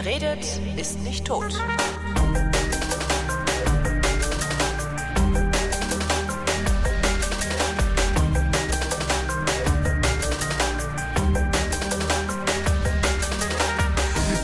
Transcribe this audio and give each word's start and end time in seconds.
Wer 0.00 0.12
redet, 0.12 0.60
ist 0.76 1.00
nicht 1.00 1.24
tot. 1.24 1.52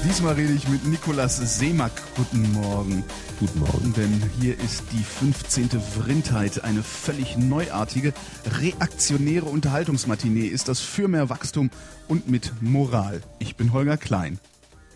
Diesmal 0.04 0.34
rede 0.34 0.54
ich 0.54 0.66
mit 0.68 0.86
Nikolas 0.86 1.36
Seemack. 1.36 1.92
Guten 2.16 2.50
Morgen. 2.52 3.04
Guten 3.38 3.60
Morgen. 3.60 3.94
Denn 3.96 4.22
hier 4.40 4.58
ist 4.58 4.82
die 4.90 5.04
15. 5.04 5.70
Vrindheit, 5.80 6.64
eine 6.64 6.82
völlig 6.82 7.36
neuartige, 7.36 8.12
reaktionäre 8.60 9.46
Unterhaltungsmatinee. 9.46 10.46
Ist 10.46 10.66
das 10.66 10.80
für 10.80 11.06
mehr 11.06 11.28
Wachstum 11.28 11.70
und 12.08 12.28
mit 12.28 12.60
Moral. 12.60 13.20
Ich 13.38 13.54
bin 13.54 13.72
Holger 13.72 13.96
Klein. 13.96 14.40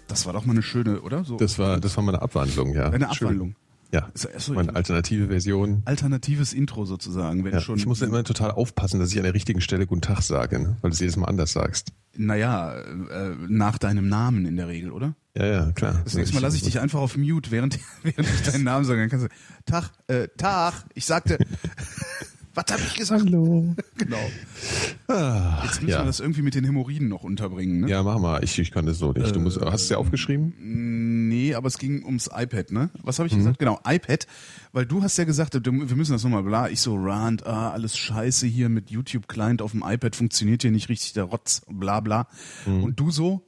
Das 0.09 0.27
war 0.27 0.33
doch 0.33 0.45
mal 0.45 0.53
eine 0.53 0.63
schöne, 0.63 1.01
oder? 1.03 1.25
So 1.25 1.37
Das 1.37 1.59
war, 1.59 1.79
das 1.81 1.97
war 1.97 2.03
mal 2.05 2.15
eine 2.15 2.23
Abwandlung, 2.23 2.75
ja. 2.75 2.87
eine 2.91 2.99
Schön. 3.15 3.29
Abwandlung. 3.29 3.55
Ja, 3.91 4.11
achso, 4.35 4.53
meine 4.53 4.77
alternative 4.77 5.29
Version. 5.29 5.81
Alternatives 5.87 6.53
Intro 6.53 6.85
sozusagen, 6.85 7.45
wenn 7.45 7.55
Ja, 7.55 7.61
schon. 7.63 7.79
ich 7.79 7.87
muss 7.87 8.03
immer 8.03 8.23
total 8.23 8.51
aufpassen, 8.51 9.01
dass 9.01 9.11
ich 9.13 9.17
an 9.17 9.23
der 9.25 9.33
richtigen 9.33 9.63
Stelle 9.63 9.87
Guten 9.87 10.03
Tag 10.03 10.21
sage, 10.21 10.59
ne? 10.59 10.77
weil 10.83 10.91
du 10.91 10.95
es 10.95 11.01
jedes 11.01 11.17
Mal 11.17 11.25
anders 11.27 11.53
sagst. 11.53 11.93
Naja, 12.15 12.75
äh, 12.75 13.35
nach 13.49 13.79
deinem 13.79 14.09
Namen 14.09 14.45
in 14.45 14.57
der 14.57 14.69
Regel, 14.69 14.91
oder? 14.93 15.15
Ja, 15.35 15.47
ja, 15.47 15.73
klar. 15.73 16.03
Das 16.05 16.15
nächste 16.15 16.35
Mal 16.35 16.41
lasse 16.43 16.57
ich 16.57 16.65
dich 16.65 16.81
einfach 16.81 17.01
auf 17.01 17.17
Mute, 17.17 17.51
während, 17.51 17.79
während 18.03 18.29
ich 18.29 18.43
deinen 18.43 18.65
Namen 18.65 18.85
sage. 18.85 19.01
Dann 19.01 19.09
kannst 19.09 19.25
du, 19.27 19.31
Tag, 19.65 19.91
äh, 20.09 20.29
Tag, 20.37 20.85
ich 20.95 21.07
sagte, 21.07 21.39
was 22.67 22.73
habe 22.73 22.83
ich 22.87 22.95
gesagt? 22.95 23.25
Hallo. 23.25 23.75
Genau. 23.99 24.17
Ah, 25.09 25.63
Jetzt 25.65 25.81
müssen 25.83 25.91
ja. 25.93 26.01
wir 26.01 26.05
das 26.07 26.21
irgendwie 26.21 26.43
mit 26.43 26.55
den 26.55 26.65
Hämorrhoiden 26.65 27.09
noch 27.09 27.25
unterbringen, 27.25 27.81
ne? 27.81 27.89
ja, 27.89 28.03
mach 28.03 28.19
mal. 28.19 28.45
Ich, 28.45 28.59
ich 28.59 28.71
kann 28.71 28.85
das 28.87 28.99
so 28.99 29.13
nicht. 29.13 29.35
Du 29.35 29.41
musst, 29.41 29.59
hast 29.61 29.65
du 29.71 29.75
es 29.75 29.89
ja 29.89 29.97
aufgeschrieben? 29.97 30.53
Nee, 31.29 31.55
aber 31.55 31.67
es 31.69 31.79
ging 31.79 32.05
ums 32.05 32.29
iPad, 32.35 32.71
ne? 32.73 32.91
Was 33.03 33.19
habe 33.19 33.27
ich 33.27 33.33
Mhm. 33.35 33.39
gesagt? 33.39 33.59
Genau, 33.59 33.81
iPad, 33.87 34.27
weil 34.73 34.87
du 34.87 35.03
hast 35.03 35.17
ja 35.19 35.25
gesagt, 35.25 35.55
wir 35.65 35.73
müssen 35.73 36.13
das 36.13 36.23
nochmal 36.25 36.43
bla. 36.43 36.69
Ich 36.69 36.81
so, 36.81 36.97
Rand, 36.97 37.47
ah, 37.47 37.71
alles 37.71 37.97
scheiße 37.97 38.47
hier 38.47 38.69
mit 38.69 38.91
YouTube-Client 38.91 39.63
auf 39.63 39.73
dem 39.73 39.83
iPad, 39.87 40.15
funktioniert 40.15 40.63
hier 40.63 40.71
nicht 40.71 40.89
richtig, 40.89 41.15
der 41.15 41.25
Rotz, 41.25 41.63
bla 41.69 42.01
bla. 42.01 42.29
Mhm. 42.67 42.85
Und 42.85 43.01
du 43.01 43.11
so, 43.11 43.43
Äh, 43.47 43.48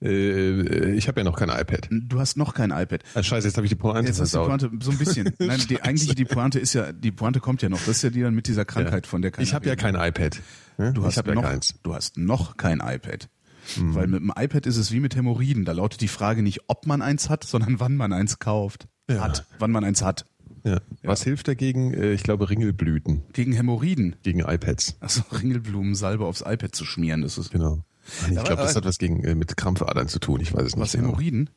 ich 0.00 1.08
habe 1.08 1.20
ja 1.20 1.24
noch 1.24 1.36
kein 1.36 1.48
iPad. 1.48 1.88
du 1.90 2.20
hast 2.20 2.36
noch 2.36 2.54
kein 2.54 2.70
iPad. 2.70 3.02
Ah, 3.14 3.22
scheiße, 3.22 3.48
jetzt 3.48 3.56
habe 3.56 3.66
ich 3.66 3.70
die 3.70 3.76
Pointe 3.76 4.08
Jetzt 4.08 4.20
hast 4.20 4.34
du 4.34 4.38
die. 4.40 4.46
Pointe, 4.46 4.70
so 4.80 4.90
ein 4.92 4.98
bisschen. 4.98 5.32
Nein, 5.38 5.60
die, 5.68 5.82
eigentlich 5.82 6.14
die 6.14 6.24
Pointe 6.24 6.58
ist 6.60 6.72
ja, 6.74 6.92
die 6.92 7.10
Pointe 7.10 7.40
kommt 7.40 7.62
ja 7.62 7.68
noch. 7.68 7.78
Das 7.80 7.88
ist 7.96 8.02
ja 8.02 8.10
die 8.10 8.20
dann 8.22 8.34
mit 8.34 8.46
dieser 8.46 8.64
Krankheit, 8.64 9.06
von 9.06 9.22
der 9.22 9.36
Ich 9.38 9.54
habe 9.54 9.66
ja 9.66 9.74
kein 9.76 9.94
iPad. 9.96 10.40
Ne? 10.78 10.92
Du 10.92 11.00
ich 11.00 11.06
hast 11.08 11.26
ja 11.26 11.34
noch, 11.34 11.42
keins. 11.42 11.74
Du 11.82 11.94
hast 11.94 12.16
noch 12.16 12.56
kein 12.56 12.78
iPad. 12.80 13.28
Mhm. 13.76 13.94
Weil 13.94 14.06
mit 14.06 14.20
dem 14.20 14.32
iPad 14.36 14.66
ist 14.66 14.76
es 14.76 14.92
wie 14.92 15.00
mit 15.00 15.16
Hämorrhoiden. 15.16 15.64
Da 15.64 15.72
lautet 15.72 16.00
die 16.00 16.08
Frage 16.08 16.42
nicht, 16.42 16.60
ob 16.68 16.86
man 16.86 17.02
eins 17.02 17.28
hat, 17.28 17.44
sondern 17.44 17.80
wann 17.80 17.96
man 17.96 18.12
eins 18.12 18.38
kauft. 18.38 18.86
Ja. 19.10 19.22
Hat. 19.22 19.46
Wann 19.58 19.72
man 19.72 19.84
eins 19.84 20.02
hat. 20.02 20.26
Ja. 20.64 20.80
Was 21.02 21.22
hilft 21.24 21.48
dagegen? 21.48 21.92
Äh, 21.94 22.12
Ich 22.12 22.22
glaube 22.22 22.48
Ringelblüten 22.50 23.22
Gegen 23.32 23.52
Hämorrhoiden. 23.52 24.16
gegen 24.22 24.40
iPads. 24.40 24.96
Also 25.00 25.22
Ringelblumensalbe 25.32 26.24
aufs 26.24 26.42
iPad 26.46 26.74
zu 26.74 26.84
schmieren, 26.84 27.22
das 27.22 27.36
ist. 27.38 27.50
Genau. 27.50 27.84
Ich 28.28 28.44
glaube, 28.44 28.56
das 28.56 28.72
äh, 28.72 28.76
hat 28.76 28.84
was 28.84 28.98
gegen 28.98 29.24
äh, 29.24 29.34
mit 29.34 29.56
Krampfadern 29.56 30.08
zu 30.08 30.18
tun. 30.18 30.40
Ich 30.40 30.52
weiß 30.54 30.62
es 30.62 30.76
nicht. 30.76 30.82
Was 30.82 30.92
genau. 30.92 31.08
Hämorrhoiden? 31.08 31.50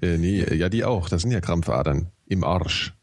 Äh, 0.00 0.18
nee, 0.18 0.40
äh, 0.40 0.54
ja, 0.54 0.68
die 0.68 0.84
auch. 0.84 1.08
Das 1.08 1.22
sind 1.22 1.30
ja 1.30 1.40
Krampfadern 1.40 2.08
im 2.26 2.44
Arsch. 2.44 2.94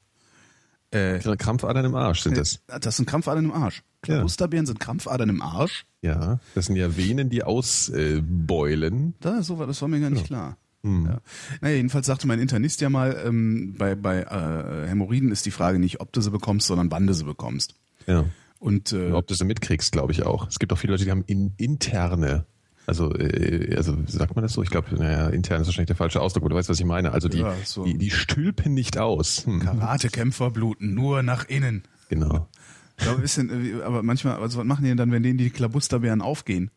Äh, 0.91 1.19
Krampfadern 1.19 1.85
im 1.85 1.95
Arsch 1.95 2.21
sind 2.21 2.35
das. 2.35 2.61
das 2.65 2.97
sind 2.97 3.07
Krampfadern 3.07 3.45
im 3.45 3.51
Arsch. 3.51 3.83
Klabusterbeeren 4.01 4.65
sind 4.65 4.79
Krampfadern 4.79 5.29
im 5.29 5.41
Arsch. 5.41 5.85
Ja, 6.01 6.39
das 6.55 6.65
sind 6.65 6.77
ja 6.77 6.97
Venen, 6.97 7.29
die 7.29 7.43
ausbeulen. 7.43 9.13
Da, 9.19 9.43
so 9.43 9.59
war, 9.59 9.67
das 9.67 9.81
war 9.81 9.89
mir 9.89 9.99
gar 9.99 10.09
nicht 10.09 10.25
klar. 10.25 10.57
Hm. 10.83 11.05
Ja. 11.05 11.21
Naja, 11.61 11.75
jedenfalls 11.75 12.07
sagte 12.07 12.25
mein 12.25 12.39
Internist 12.39 12.79
ja 12.81 12.89
mal, 12.89 13.21
ähm, 13.25 13.75
bei, 13.77 13.95
bei 13.95 14.21
äh, 14.21 14.87
Hämorrhoiden 14.87 15.31
ist 15.31 15.45
die 15.45 15.51
Frage 15.51 15.77
nicht, 15.77 15.99
ob 15.99 16.13
du 16.13 16.21
sie 16.21 16.31
bekommst, 16.31 16.67
sondern 16.67 16.89
wann 16.89 17.05
du 17.05 17.13
sie 17.13 17.25
bekommst. 17.25 17.75
Ja. 18.07 18.25
Und 18.59 18.91
äh, 18.91 19.11
Ob 19.11 19.27
du 19.27 19.35
sie 19.35 19.45
mitkriegst, 19.45 19.91
glaube 19.91 20.11
ich 20.11 20.23
auch. 20.23 20.47
Es 20.47 20.59
gibt 20.59 20.73
auch 20.73 20.77
viele 20.77 20.93
Leute, 20.93 21.05
die 21.05 21.11
haben 21.11 21.23
in, 21.25 21.53
interne, 21.57 22.45
also, 22.89 23.15
äh, 23.15 23.73
also 23.77 23.95
sagt 24.07 24.35
man 24.35 24.43
das 24.43 24.53
so? 24.53 24.61
Ich 24.63 24.69
glaube, 24.69 24.93
naja, 24.95 25.29
intern 25.29 25.61
ist 25.61 25.67
wahrscheinlich 25.67 25.87
der 25.87 25.95
falsche 25.95 26.19
Ausdruck, 26.21 26.43
aber 26.43 26.49
du 26.49 26.55
weißt, 26.55 26.67
was 26.69 26.79
ich 26.79 26.85
meine. 26.85 27.11
Also 27.13 27.29
die, 27.29 27.39
Ja, 27.39 27.53
so. 27.63 27.85
die, 27.85 27.97
die 27.97 28.11
stülpen 28.11 28.73
nicht 28.73 28.97
aus. 28.97 29.45
Hm. 29.45 29.61
Karatekämpfer 29.61 30.51
bluten 30.51 30.93
nur 30.93 31.23
nach 31.23 31.47
innen. 31.47 31.83
Genau. 32.09 32.49
Aber, 33.01 33.11
ein 33.15 33.21
bisschen, 33.21 33.49
äh, 33.79 33.81
aber 33.83 34.03
manchmal, 34.03 34.37
also 34.41 34.59
was 34.59 34.65
machen 34.65 34.83
die 34.83 34.89
denn 34.89 34.97
dann, 34.97 35.11
wenn 35.11 35.23
denen 35.23 35.37
die 35.37 35.49
Klabusterbeeren 35.49 36.21
aufgehen? 36.21 36.71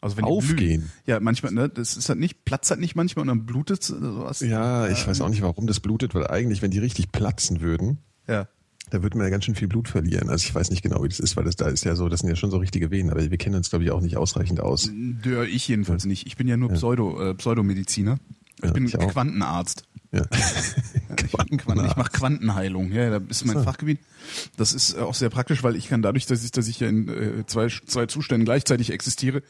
Also 0.00 0.16
wenn 0.16 0.24
die 0.24 0.30
Aufgehen? 0.30 0.56
Blühen. 0.80 0.92
Ja, 1.06 1.20
manchmal, 1.20 1.52
ne, 1.52 1.68
das 1.68 1.96
ist 1.96 2.08
halt 2.08 2.20
nicht, 2.20 2.44
platzt 2.44 2.70
halt 2.70 2.80
nicht 2.80 2.94
manchmal 2.94 3.22
und 3.22 3.28
dann 3.28 3.44
blutet 3.46 3.82
sowas. 3.82 4.40
Ja, 4.40 4.86
ich 4.88 5.06
weiß 5.06 5.20
auch 5.20 5.28
nicht, 5.28 5.42
warum 5.42 5.66
das 5.66 5.80
blutet, 5.80 6.14
weil 6.14 6.26
eigentlich, 6.28 6.62
wenn 6.62 6.70
die 6.70 6.78
richtig 6.78 7.10
platzen 7.12 7.60
würden, 7.60 7.98
Ja. 8.28 8.46
Da 8.90 9.02
würde 9.02 9.16
man 9.18 9.26
ja 9.26 9.30
ganz 9.30 9.44
schön 9.44 9.54
viel 9.54 9.68
Blut 9.68 9.88
verlieren. 9.88 10.28
Also 10.28 10.46
ich 10.46 10.54
weiß 10.54 10.70
nicht 10.70 10.82
genau, 10.82 11.02
wie 11.02 11.08
das 11.08 11.20
ist, 11.20 11.36
weil 11.36 11.44
das 11.44 11.56
da 11.56 11.68
ist 11.68 11.84
ja 11.84 11.94
so, 11.94 12.08
das 12.08 12.20
sind 12.20 12.28
ja 12.28 12.36
schon 12.36 12.50
so 12.50 12.58
richtige 12.58 12.90
Venen, 12.90 13.10
aber 13.10 13.30
wir 13.30 13.38
kennen 13.38 13.56
uns, 13.56 13.70
glaube 13.70 13.84
ich, 13.84 13.90
auch 13.90 14.00
nicht 14.00 14.16
ausreichend 14.16 14.60
aus. 14.60 14.90
Ja, 15.24 15.42
ich 15.44 15.68
jedenfalls 15.68 16.04
nicht. 16.04 16.26
Ich 16.26 16.36
bin 16.36 16.48
ja 16.48 16.56
nur 16.56 16.70
Pseudo, 16.70 17.30
äh, 17.30 17.34
Pseudomediziner. 17.34 18.18
Ich 18.58 18.64
Ja, 18.64 18.72
bin 18.72 18.86
ich. 18.86 18.92
Quantenarzt. 18.92 19.84
Ja. 20.12 20.22
Ich, 21.20 21.32
Quanten, 21.58 21.84
ich 21.84 21.96
mache 21.96 22.10
Quantenheilung. 22.10 22.92
Ja, 22.92 23.18
das 23.18 23.42
ist 23.42 23.44
mein 23.44 23.58
So. 23.58 23.62
Fachgebiet. 23.64 23.98
Das 24.56 24.72
ist 24.72 24.96
auch 24.96 25.14
sehr 25.14 25.28
praktisch, 25.30 25.62
weil 25.62 25.76
ich 25.76 25.88
kann 25.88 26.00
dadurch, 26.00 26.26
dass 26.26 26.42
ich, 26.44 26.52
dass 26.52 26.68
ich 26.68 26.80
ja 26.80 26.88
in 26.88 27.08
äh, 27.08 27.46
zwei, 27.46 27.68
zwei 27.68 28.06
Zuständen 28.06 28.44
gleichzeitig 28.44 28.90
existiere, 28.90 29.42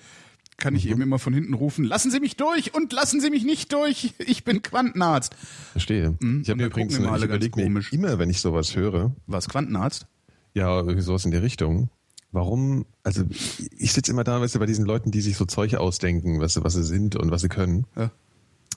kann 0.58 0.74
Mhm. 0.74 0.78
ich 0.78 0.88
eben 0.90 1.00
immer 1.00 1.18
von 1.18 1.32
hinten 1.32 1.54
rufen, 1.54 1.84
lassen 1.84 2.10
Sie 2.10 2.20
mich 2.20 2.36
durch 2.36 2.74
und 2.74 2.92
lassen 2.92 3.20
Sie 3.20 3.30
mich 3.30 3.44
nicht 3.44 3.72
durch. 3.72 4.12
Ich 4.18 4.44
bin 4.44 4.60
Quantenarzt. 4.60 5.34
Verstehe. 5.72 6.16
Ich 6.20 6.26
und 6.26 6.48
habe 6.48 6.64
übrigens, 6.64 6.96
immer 6.96 7.06
ich 7.06 7.12
alle 7.12 7.28
ganz 7.28 7.50
komisch. 7.50 7.92
immer, 7.92 8.18
wenn 8.18 8.28
ich 8.28 8.40
sowas 8.40 8.76
höre, 8.76 9.14
Was, 9.26 9.48
Quantenarzt? 9.48 10.06
ja, 10.54 10.76
irgendwie 10.78 11.00
sowas 11.00 11.24
in 11.24 11.30
der 11.30 11.42
Richtung, 11.42 11.88
warum, 12.32 12.84
also 13.04 13.22
ich 13.78 13.92
sitze 13.92 14.10
immer 14.12 14.24
da, 14.24 14.40
weißt 14.40 14.56
du, 14.56 14.58
bei 14.58 14.66
diesen 14.66 14.84
Leuten, 14.84 15.10
die 15.12 15.20
sich 15.20 15.36
so 15.36 15.44
Zeug 15.46 15.74
ausdenken, 15.76 16.40
was, 16.40 16.54
sie- 16.54 16.64
was 16.64 16.74
sie 16.74 16.84
sind 16.84 17.16
und 17.16 17.30
was 17.30 17.40
sie 17.42 17.48
können. 17.48 17.86
Ja. 17.96 18.10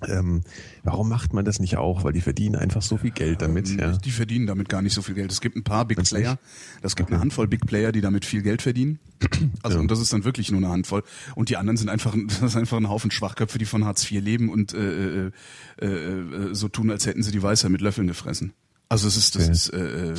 Ähm, 0.08 0.42
warum 0.84 1.10
macht 1.10 1.34
man 1.34 1.46
das 1.46 1.60
nicht 1.60 1.78
auch? 1.78 2.04
Weil 2.04 2.14
die 2.14 2.22
verdienen 2.22 2.56
einfach 2.56 2.82
so 2.82 2.98
viel 2.98 3.12
Geld 3.12 3.42
damit. 3.42 3.70
Ja. 3.70 3.92
Die 3.98 4.12
verdienen 4.12 4.48
damit 4.48 4.70
gar 4.70 4.82
nicht 4.82 4.94
so 4.94 5.02
viel 5.02 5.16
Geld. 5.16 5.32
Es 5.32 5.42
gibt 5.42 5.56
ein 5.56 5.64
paar 5.64 5.86
Big 5.86 6.04
Player. 6.04 6.40
Es 6.82 6.96
gibt 6.96 7.10
eine 7.12 7.20
Handvoll 7.20 7.48
Big 7.48 7.66
Player, 7.66 7.92
die 7.92 8.02
damit 8.02 8.26
viel 8.26 8.42
Geld 8.42 8.62
verdienen. 8.62 9.00
Also 9.64 9.80
und 9.80 9.92
das 9.92 10.00
ist 10.00 10.12
dann 10.12 10.24
wirklich 10.24 10.50
nur 10.52 10.60
eine 10.60 10.70
Handvoll. 10.70 11.04
Und 11.36 11.50
die 11.50 11.58
anderen 11.58 11.78
sind 11.78 11.90
einfach, 11.90 12.16
das 12.28 12.42
ist 12.42 12.56
einfach 12.56 12.78
ein 12.78 12.90
Haufen 12.90 13.12
Schwachköpfe, 13.12 13.58
die 13.60 13.66
von 13.66 13.86
Hartz 13.86 14.10
IV 14.10 14.22
leben 14.22 14.50
und 14.50 14.74
äh, 14.74 15.28
äh, 15.28 15.32
äh, 15.82 15.86
äh, 15.86 16.56
so 16.56 16.68
tun, 16.68 16.90
als 16.90 17.06
hätten 17.06 17.22
sie 17.24 17.32
die 17.32 17.44
Weisheit 17.44 17.70
mit 17.72 17.82
Löffeln 17.82 18.08
gefressen. 18.08 18.54
Also 18.90 19.08
es 19.08 19.18
ist, 19.18 19.36
das 19.36 19.44
Okay. 19.44 19.52
ist, 19.52 19.70
äh, 19.70 20.12
äh, 20.12 20.16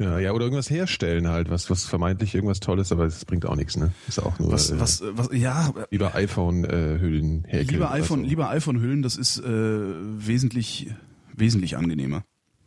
Ja, 0.00 0.18
ja, 0.18 0.32
oder 0.32 0.44
irgendwas 0.46 0.70
herstellen 0.70 1.28
halt, 1.28 1.50
was, 1.50 1.70
was 1.70 1.84
vermeintlich 1.84 2.34
irgendwas 2.34 2.58
Tolles, 2.58 2.90
aber 2.90 3.04
es 3.04 3.24
bringt 3.24 3.46
auch 3.46 3.54
nichts, 3.54 3.76
ne? 3.76 3.92
Ist 4.08 4.18
auch 4.20 4.38
nur 4.40 4.50
was, 4.50 4.70
äh, 4.70 4.80
was, 4.80 5.00
äh, 5.02 5.06
was, 5.16 5.28
ja, 5.32 5.72
lieber 5.90 6.14
iPhone-Hüllen 6.16 7.44
herstellen. 7.44 7.68
lieber 7.68 7.90
iPhone, 7.92 8.24
lieber 8.24 8.48
iPhone-Hüllen, 8.50 9.02
das 9.02 9.16
ist 9.16 9.38
äh, 9.38 9.44
wesentlich, 9.46 10.90
wesentlich 11.36 11.76
angenehmer. 11.76 12.24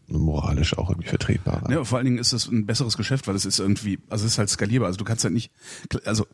moralisch 0.08 0.78
auch 0.78 0.90
irgendwie 0.90 1.10
vertretbarer. 1.10 1.70
Ja, 1.70 1.84
vor 1.84 1.98
allen 1.98 2.06
Dingen 2.06 2.18
ist 2.18 2.32
es 2.32 2.48
ein 2.48 2.66
besseres 2.66 2.96
Geschäft, 2.96 3.28
weil 3.28 3.36
es 3.36 3.46
ist 3.46 3.60
irgendwie, 3.60 4.00
also 4.10 4.26
es 4.26 4.32
ist 4.34 4.38
halt 4.38 4.50
skalierbar. 4.50 4.88
Also 4.88 4.98
du 4.98 5.04
kannst 5.04 5.26
halt 5.26 5.34
nicht, 5.34 5.52
also 6.06 6.26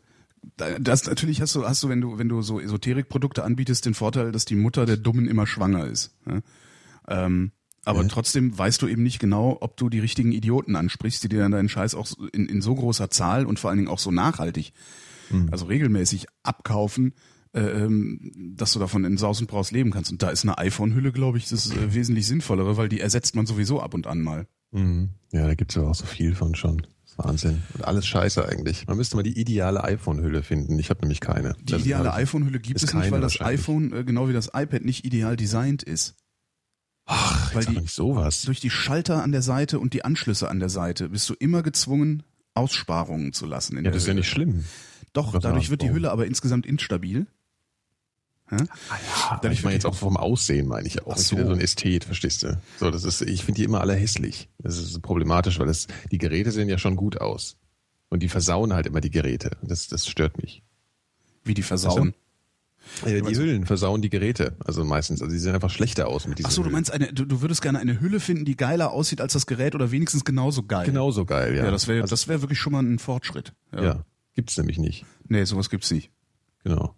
da- 0.56 0.78
das 0.78 1.06
natürlich 1.06 1.40
hast 1.40 1.56
du, 1.56 1.66
hast 1.66 1.82
du, 1.82 1.88
wenn 1.88 2.00
du, 2.00 2.18
wenn 2.18 2.28
du 2.28 2.40
so 2.42 2.60
Esoterikprodukte 2.60 3.42
anbietest, 3.42 3.84
den 3.86 3.94
Vorteil, 3.94 4.30
dass 4.30 4.44
die 4.44 4.54
Mutter 4.54 4.86
der 4.86 4.96
Dummen 4.96 5.26
immer 5.26 5.46
schwanger 5.48 5.86
ist. 5.88 6.14
Ja? 6.26 6.40
Ähm, 7.08 7.50
aber 7.84 8.02
Ja. 8.02 8.08
trotzdem 8.08 8.56
weißt 8.56 8.80
du 8.82 8.86
eben 8.88 9.02
nicht 9.02 9.18
genau, 9.18 9.58
ob 9.60 9.76
du 9.76 9.88
die 9.88 10.00
richtigen 10.00 10.32
Idioten 10.32 10.76
ansprichst, 10.76 11.22
die 11.24 11.28
dir 11.28 11.40
dann 11.40 11.52
deinen 11.52 11.68
Scheiß 11.68 11.94
auch 11.94 12.08
in, 12.32 12.46
in 12.46 12.60
so 12.62 12.74
großer 12.74 13.10
Zahl 13.10 13.46
und 13.46 13.58
vor 13.58 13.70
allen 13.70 13.78
Dingen 13.78 13.88
auch 13.90 13.98
so 13.98 14.10
nachhaltig, 14.10 14.72
also 15.50 15.64
regelmäßig 15.66 16.26
abkaufen, 16.42 17.14
äh, 17.52 17.60
ähm, 17.60 18.32
dass 18.56 18.72
du 18.72 18.78
davon 18.78 19.04
in 19.04 19.16
Saus 19.16 19.40
und 19.40 19.46
Braus 19.48 19.70
leben 19.70 19.90
kannst. 19.90 20.12
Und 20.12 20.22
da 20.22 20.28
ist 20.30 20.44
eine 20.44 20.58
iPhone-Hülle, 20.58 21.12
glaube 21.12 21.38
ich, 21.38 21.48
das 21.48 21.70
äh, 21.70 21.94
wesentlich 21.94 22.26
sinnvollere, 22.26 22.76
weil 22.76 22.88
die 22.88 23.00
ersetzt 23.00 23.34
man 23.34 23.46
sowieso 23.46 23.80
ab 23.80 23.94
und 23.94 24.06
an 24.06 24.20
mal. 24.20 24.46
Mhm. 24.72 25.10
Ja, 25.32 25.46
da 25.46 25.54
gibt's 25.54 25.74
ja 25.76 25.82
auch 25.82 25.94
so 25.94 26.04
viel 26.06 26.34
von 26.34 26.54
schon. 26.54 26.82
Wahnsinn. 27.16 27.62
Und 27.74 27.84
alles 27.84 28.06
scheiße 28.08 28.46
eigentlich. 28.48 28.88
Man 28.88 28.96
müsste 28.96 29.14
mal 29.16 29.22
die 29.22 29.38
ideale 29.40 29.84
iPhone-Hülle 29.84 30.42
finden. 30.42 30.78
Ich 30.80 30.90
habe 30.90 31.00
nämlich 31.02 31.20
keine. 31.20 31.54
Die 31.60 31.72
Das 31.72 31.82
ideale 31.82 32.08
ich- 32.08 32.14
iPhone-Hülle 32.16 32.58
gibt 32.58 32.82
es 32.82 32.92
nicht, 32.92 33.10
weil 33.12 33.20
das 33.20 33.40
iPhone, 33.40 33.92
äh, 33.92 34.02
genau 34.04 34.28
wie 34.28 34.32
das 34.32 34.48
iPad, 34.52 34.84
nicht 34.84 35.04
ideal 35.04 35.36
designt 35.36 35.84
ist. 35.84 36.16
Ach, 37.06 37.54
weil 37.54 37.64
die- 37.66 37.80
nicht 37.80 37.94
sowas. 37.94 38.42
Durch 38.42 38.60
die 38.60 38.70
Schalter 38.70 39.22
an 39.22 39.32
der 39.32 39.42
Seite 39.42 39.78
und 39.78 39.92
die 39.94 40.04
Anschlüsse 40.04 40.48
an 40.48 40.58
der 40.60 40.68
Seite 40.70 41.10
bist 41.10 41.28
du 41.28 41.34
immer 41.34 41.62
gezwungen, 41.62 42.22
Aussparungen 42.54 43.32
zu 43.32 43.46
lassen. 43.46 43.72
In 43.76 43.78
Ja, 43.78 43.82
der 43.84 43.92
das 43.92 44.02
ist 44.02 44.08
ja 44.08 44.14
nicht 44.14 44.28
schlimm. 44.28 44.64
Doch, 45.12 45.32
Was 45.34 45.42
dadurch 45.42 45.70
wird 45.70 45.82
die. 45.82 45.90
Hülle 45.90 46.10
aber 46.10 46.26
insgesamt 46.26 46.66
instabil. 46.66 47.26
Hä? 48.48 48.56
Ja, 48.58 48.66
Dadurch 49.42 49.58
ich 49.58 49.64
meine 49.64 49.74
jetzt 49.74 49.86
auch 49.86 49.94
vom 49.94 50.16
Aussehen, 50.16 50.66
meine 50.68 50.86
ich 50.86 51.02
auch. 51.02 51.12
Ach 51.12 51.18
Ich 51.18 51.26
so. 51.26 51.36
so 51.36 51.52
ein 51.52 51.60
Ästhet, 51.60 52.04
verstehst 52.04 52.42
du? 52.42 52.60
So, 52.78 52.90
das 52.90 53.04
ist, 53.04 53.22
ich 53.22 53.44
finde 53.44 53.58
die 53.60 53.64
immer 53.64 53.80
alle 53.80 53.94
hässlich. 53.94 54.48
Das 54.58 54.76
ist 54.76 55.00
problematisch, 55.02 55.58
weil 55.58 55.66
das, 55.66 55.86
die 56.10 56.18
Geräte 56.18 56.52
sehen 56.52 56.68
ja 56.68 56.76
schon 56.78 56.96
gut 56.96 57.20
aus. 57.20 57.56
Und 58.10 58.22
die 58.22 58.28
versauen 58.28 58.72
halt 58.74 58.86
immer 58.86 59.00
die 59.00 59.10
Geräte. 59.10 59.56
Das, 59.62 59.88
das 59.88 60.06
stört 60.06 60.40
mich. 60.42 60.62
Wie 61.42 61.54
die 61.54 61.62
versauen. 61.62 62.14
Äh, 63.04 63.22
die 63.22 63.36
Hüllen 63.36 63.66
versauen 63.66 64.02
die 64.02 64.10
Geräte, 64.10 64.56
also 64.64 64.84
meistens. 64.84 65.22
Also 65.22 65.32
die 65.32 65.38
sehen 65.38 65.54
einfach 65.54 65.70
schlechter 65.70 66.08
aus 66.08 66.26
mit 66.26 66.38
diesen 66.38 66.48
Ach 66.48 66.52
so, 66.52 66.62
du 66.62 66.70
meinst 66.70 66.92
eine, 66.92 67.12
du, 67.12 67.24
du 67.24 67.40
würdest 67.40 67.62
gerne 67.62 67.78
eine 67.78 68.00
Hülle 68.00 68.20
finden, 68.20 68.44
die 68.44 68.56
geiler 68.56 68.92
aussieht 68.92 69.20
als 69.20 69.32
das 69.32 69.46
Gerät 69.46 69.74
oder 69.74 69.90
wenigstens 69.90 70.24
genauso 70.24 70.62
geil. 70.62 70.86
Genauso 70.86 71.24
geil, 71.24 71.56
ja. 71.56 71.64
Ja, 71.64 71.70
das 71.70 71.88
wäre 71.88 72.02
also, 72.02 72.12
das 72.12 72.28
wäre 72.28 72.42
wirklich 72.42 72.58
schon 72.58 72.72
mal 72.72 72.82
ein 72.82 72.98
Fortschritt. 72.98 73.52
ja. 73.72 74.04
Gibt's 74.34 74.56
nämlich 74.56 74.78
nicht. 74.78 75.06
Nee, 75.28 75.44
sowas 75.44 75.70
gibt's 75.70 75.92
nicht. 75.92 76.10
Genau. 76.64 76.96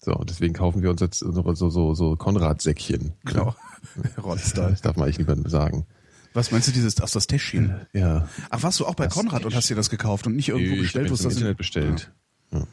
So, 0.00 0.14
deswegen 0.24 0.54
kaufen 0.54 0.82
wir 0.82 0.90
uns 0.90 1.00
jetzt 1.00 1.18
so, 1.18 1.54
so, 1.54 1.94
so, 1.94 2.16
Konrad-Säckchen. 2.16 3.12
Genau. 3.24 3.54
Rollstyle. 4.22 4.70
Das 4.70 4.80
darf 4.80 4.96
man 4.96 5.04
eigentlich 5.04 5.18
niemandem 5.18 5.50
sagen. 5.50 5.86
Was 6.34 6.50
meinst 6.50 6.68
du 6.68 6.72
dieses 6.72 7.00
aus 7.00 7.12
das 7.12 7.26
Täschchen? 7.26 7.86
Ja. 7.92 8.28
Ach, 8.50 8.62
warst 8.62 8.78
du 8.80 8.86
auch 8.86 8.94
bei 8.94 9.06
Das 9.06 9.14
Konrad 9.14 9.44
und 9.44 9.54
hast 9.54 9.68
dir 9.68 9.74
das 9.74 9.90
gekauft 9.90 10.26
und 10.26 10.36
nicht 10.36 10.48
irgendwo 10.50 10.74
ich 10.74 10.82
bestellt, 10.82 11.10
es 11.10 11.20
im 11.20 11.24
das 11.24 11.34
Internet 11.34 11.58
bestellt. 11.58 12.12
Ja. 12.52 12.66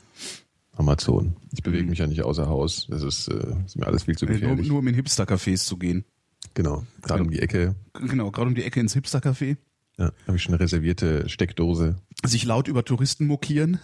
Amazon. 0.75 1.35
Ich 1.51 1.63
bewege 1.63 1.87
mich 1.89 1.99
ja 1.99 2.07
nicht 2.07 2.21
außer 2.23 2.47
Haus. 2.47 2.87
Das 2.89 3.01
ist, 3.03 3.27
äh, 3.27 3.55
ist 3.65 3.77
mir 3.77 3.87
alles 3.87 4.03
viel 4.03 4.17
zu 4.17 4.25
nur, 4.25 4.35
gefährlich. 4.35 4.67
nur 4.67 4.79
um 4.79 4.87
in 4.87 4.95
Hipster-Cafés 4.95 5.65
zu 5.65 5.77
gehen. 5.77 6.05
Genau. 6.53 6.83
Gerade 7.01 7.23
um 7.23 7.31
die 7.31 7.39
Ecke. 7.39 7.75
Genau, 7.93 8.31
gerade 8.31 8.47
um 8.49 8.55
die 8.55 8.63
Ecke 8.63 8.79
ins 8.79 8.95
Hipster-Café. 8.95 9.57
Ja, 9.97 10.11
habe 10.27 10.35
ich 10.35 10.43
schon 10.43 10.53
eine 10.53 10.61
reservierte 10.61 11.29
Steckdose. 11.29 11.95
Sich 12.25 12.43
laut 12.43 12.67
über 12.67 12.83
Touristen 12.83 13.27
mokieren. 13.27 13.79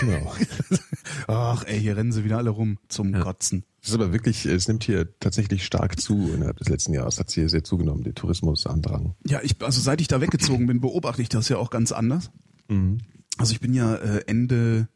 Genau. 0.00 0.32
Ach, 1.26 1.64
ey, 1.66 1.80
hier 1.80 1.96
rennen 1.96 2.12
sie 2.12 2.24
wieder 2.24 2.38
alle 2.38 2.50
rum 2.50 2.78
zum 2.88 3.12
Ja. 3.12 3.20
Kotzen. 3.20 3.64
Es 3.82 3.88
ist 3.88 3.94
aber 3.94 4.12
wirklich, 4.12 4.46
es 4.46 4.68
nimmt 4.68 4.84
hier 4.84 5.08
tatsächlich 5.18 5.64
stark 5.64 5.98
zu 6.00 6.30
innerhalb 6.32 6.58
des 6.58 6.68
letzten 6.68 6.92
Jahres. 6.94 7.18
Hat 7.18 7.30
hier 7.32 7.48
sehr 7.48 7.64
zugenommen, 7.64 8.04
der 8.04 8.14
Tourismusandrang. 8.14 9.16
Ja, 9.26 9.40
ich, 9.42 9.60
also 9.62 9.80
seit 9.80 10.00
ich 10.00 10.06
da 10.08 10.20
weggezogen 10.20 10.66
bin, 10.66 10.80
beobachte 10.80 11.22
ich 11.22 11.28
das 11.28 11.48
ja 11.48 11.56
auch 11.56 11.70
ganz 11.70 11.90
anders. 11.90 12.30
Mhm. 12.68 12.98
Also 13.38 13.52
ich 13.52 13.60
bin 13.60 13.74
ja 13.74 13.96
äh, 13.96 14.22
Ende, 14.26 14.88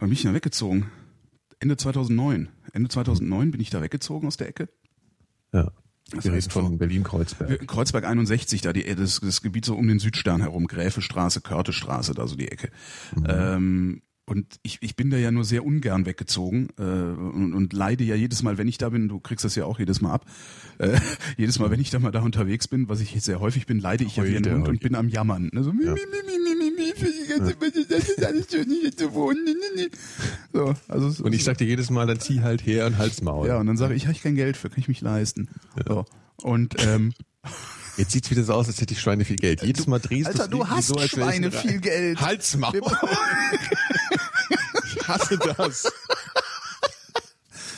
wann 0.00 0.08
bin 0.08 0.12
ich 0.14 0.22
denn 0.22 0.32
da 0.32 0.36
weggezogen? 0.36 0.90
Ende 1.60 1.76
2009. 1.76 2.48
Ende 2.72 2.88
2009 2.88 3.50
bin 3.52 3.60
ich 3.60 3.70
da 3.70 3.82
weggezogen 3.82 4.26
aus 4.26 4.36
der 4.36 4.48
Ecke. 4.48 4.68
Ja. 5.52 5.70
Das 6.12 6.28
heißt, 6.28 6.52
von 6.52 6.76
Berlin-Kreuzberg. 6.78 7.68
Kreuzberg 7.68 8.04
61, 8.04 8.62
da 8.62 8.72
die, 8.72 8.82
das, 8.96 9.20
das 9.20 9.42
Gebiet 9.42 9.64
so 9.64 9.76
um 9.76 9.86
den 9.86 10.00
Südstern 10.00 10.40
herum, 10.40 10.66
Gräfestraße, 10.66 11.40
Körtestraße, 11.40 12.14
da 12.14 12.26
so 12.26 12.34
die 12.34 12.48
Ecke. 12.48 12.70
Ähm, 13.28 14.02
und 14.30 14.46
ich, 14.62 14.78
ich 14.80 14.96
bin 14.96 15.10
da 15.10 15.16
ja 15.16 15.30
nur 15.30 15.44
sehr 15.44 15.64
ungern 15.64 16.06
weggezogen 16.06 16.68
äh, 16.78 16.82
und, 16.82 17.52
und 17.52 17.72
leide 17.72 18.04
ja 18.04 18.14
jedes 18.14 18.42
Mal, 18.42 18.58
wenn 18.58 18.68
ich 18.68 18.78
da 18.78 18.88
bin, 18.88 19.08
du 19.08 19.18
kriegst 19.20 19.44
das 19.44 19.56
ja 19.56 19.64
auch 19.64 19.78
jedes 19.78 20.00
Mal 20.00 20.12
ab, 20.12 20.24
äh, 20.78 20.98
jedes 21.36 21.58
Mal, 21.58 21.70
wenn 21.70 21.80
ich 21.80 21.90
da 21.90 21.98
mal 21.98 22.12
da 22.12 22.20
unterwegs 22.22 22.68
bin, 22.68 22.88
was 22.88 23.00
ich 23.00 23.20
sehr 23.22 23.40
häufig 23.40 23.66
bin, 23.66 23.80
leide 23.80 24.04
ich 24.04 24.16
ja 24.16 24.24
wie 24.24 24.36
ein 24.36 24.44
Hund 24.50 24.68
und 24.68 24.80
bin 24.80 24.94
am 24.94 25.08
Jammern. 25.08 25.50
Ne? 25.52 25.62
So, 25.64 25.72
Ja. 25.84 25.94
das 27.88 28.08
ist 28.08 28.24
alles 28.24 28.46
schön, 28.50 28.68
hier 28.70 28.96
zu 28.96 29.12
wohnen. 29.12 29.46
So, 30.52 30.74
also 30.88 31.24
Und 31.24 31.32
ich 31.32 31.44
sag 31.44 31.58
dir 31.58 31.66
jedes 31.66 31.90
Mal, 31.90 32.06
dann 32.06 32.20
zieh 32.20 32.40
halt 32.40 32.64
her 32.64 32.86
und 32.86 32.98
halt's 32.98 33.22
Maul. 33.22 33.48
ja, 33.48 33.58
und 33.58 33.66
dann 33.66 33.76
sage 33.76 33.94
ich, 33.94 34.04
habe 34.04 34.12
ich 34.12 34.22
kein 34.22 34.34
Geld 34.36 34.56
für, 34.56 34.68
kann 34.70 34.78
ich 34.80 34.88
mich 34.88 35.00
leisten. 35.00 35.48
So. 35.86 36.04
Und 36.42 36.74
ähm, 36.86 37.12
Jetzt 38.00 38.12
sieht's 38.12 38.30
wieder 38.30 38.42
so 38.42 38.54
aus, 38.54 38.66
als 38.66 38.80
hätte 38.80 38.94
ich 38.94 39.00
Schweine 39.02 39.26
viel 39.26 39.36
Geld. 39.36 39.62
Jedes 39.62 39.86
Mal 39.86 40.00
drehst 40.00 40.28
Alter, 40.28 40.48
du 40.48 40.66
hast 40.66 40.86
so, 40.86 40.94
als 40.94 41.10
Schweine 41.10 41.52
viel 41.52 41.80
Geld. 41.80 42.18
Halt's 42.18 42.56
Maul. 42.56 42.72
ich 44.86 45.06
hasse 45.06 45.36
das. 45.36 45.92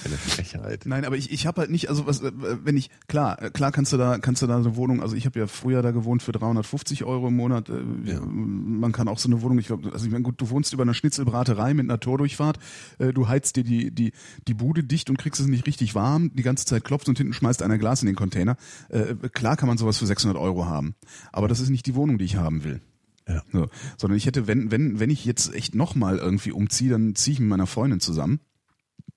Eine 0.04 0.16
Frechheit. 0.16 0.82
Nein, 0.86 1.04
aber 1.04 1.16
ich, 1.16 1.30
ich 1.32 1.46
habe 1.46 1.60
halt 1.60 1.70
nicht, 1.70 1.88
also 1.88 2.06
was, 2.06 2.22
wenn 2.22 2.76
ich, 2.76 2.90
klar, 3.08 3.36
klar 3.50 3.72
kannst 3.72 3.92
du 3.92 3.96
da, 3.96 4.18
kannst 4.18 4.42
du 4.42 4.46
da 4.46 4.56
eine 4.56 4.76
Wohnung, 4.76 5.00
also 5.02 5.14
ich 5.16 5.26
habe 5.26 5.38
ja 5.38 5.46
früher 5.46 5.82
da 5.82 5.90
gewohnt 5.90 6.22
für 6.22 6.32
350 6.32 7.04
Euro 7.04 7.28
im 7.28 7.36
Monat. 7.36 7.68
äh, 7.68 7.74
Ja. 8.04 8.20
Man 8.20 8.92
kann 8.92 9.08
auch 9.08 9.18
so 9.18 9.28
eine 9.28 9.42
Wohnung, 9.42 9.58
ich 9.58 9.66
glaube, 9.66 9.92
also 9.92 10.04
ich 10.06 10.12
meine, 10.12 10.22
gut, 10.24 10.40
du 10.40 10.50
wohnst 10.50 10.72
über 10.72 10.82
einer 10.82 10.94
Schnitzelbraterei 10.94 11.74
mit 11.74 11.84
einer 11.88 12.00
Tordurchfahrt, 12.00 12.58
äh, 12.98 13.12
du 13.12 13.28
heizt 13.28 13.56
dir 13.56 13.64
die, 13.64 13.90
die, 13.90 14.12
die 14.48 14.54
Bude 14.54 14.82
dicht 14.84 15.10
und 15.10 15.18
kriegst 15.18 15.40
es 15.40 15.46
nicht 15.46 15.66
richtig 15.66 15.94
warm, 15.94 16.30
die 16.34 16.42
ganze 16.42 16.64
Zeit 16.64 16.84
klopft 16.84 17.08
und 17.08 17.18
hinten 17.18 17.32
schmeißt 17.32 17.62
einer 17.62 17.78
Glas 17.78 18.02
in 18.02 18.06
den 18.06 18.16
Container. 18.16 18.56
Äh, 18.88 19.14
Klar 19.32 19.56
kann 19.56 19.68
man 19.68 19.78
sowas 19.78 19.98
für 19.98 20.06
600 20.06 20.36
Euro 20.40 20.66
haben, 20.66 20.94
aber 21.32 21.48
das 21.48 21.60
ist 21.60 21.70
nicht 21.70 21.86
die 21.86 21.94
Wohnung, 21.94 22.18
die 22.18 22.24
ich 22.24 22.36
haben 22.36 22.64
will. 22.64 22.80
Ja. 23.28 23.42
So, 23.52 23.68
sondern 23.98 24.16
ich 24.16 24.26
hätte, 24.26 24.48
wenn, 24.48 24.70
wenn, 24.72 24.98
wenn 24.98 25.08
ich 25.10 25.24
jetzt 25.24 25.54
echt 25.54 25.74
nochmal 25.76 26.18
irgendwie 26.18 26.50
umziehe, 26.50 26.90
dann 26.90 27.14
ziehe 27.14 27.34
ich 27.34 27.40
mit 27.40 27.48
meiner 27.48 27.68
Freundin 27.68 28.00
zusammen. 28.00 28.40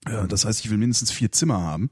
Ja, 0.08 0.28
das 0.28 0.46
heißt, 0.46 0.64
ich 0.64 0.70
will 0.72 0.78
mindestens 0.78 1.12
vier 1.12 1.32
Zimmer 1.32 1.62
haben. 1.62 1.90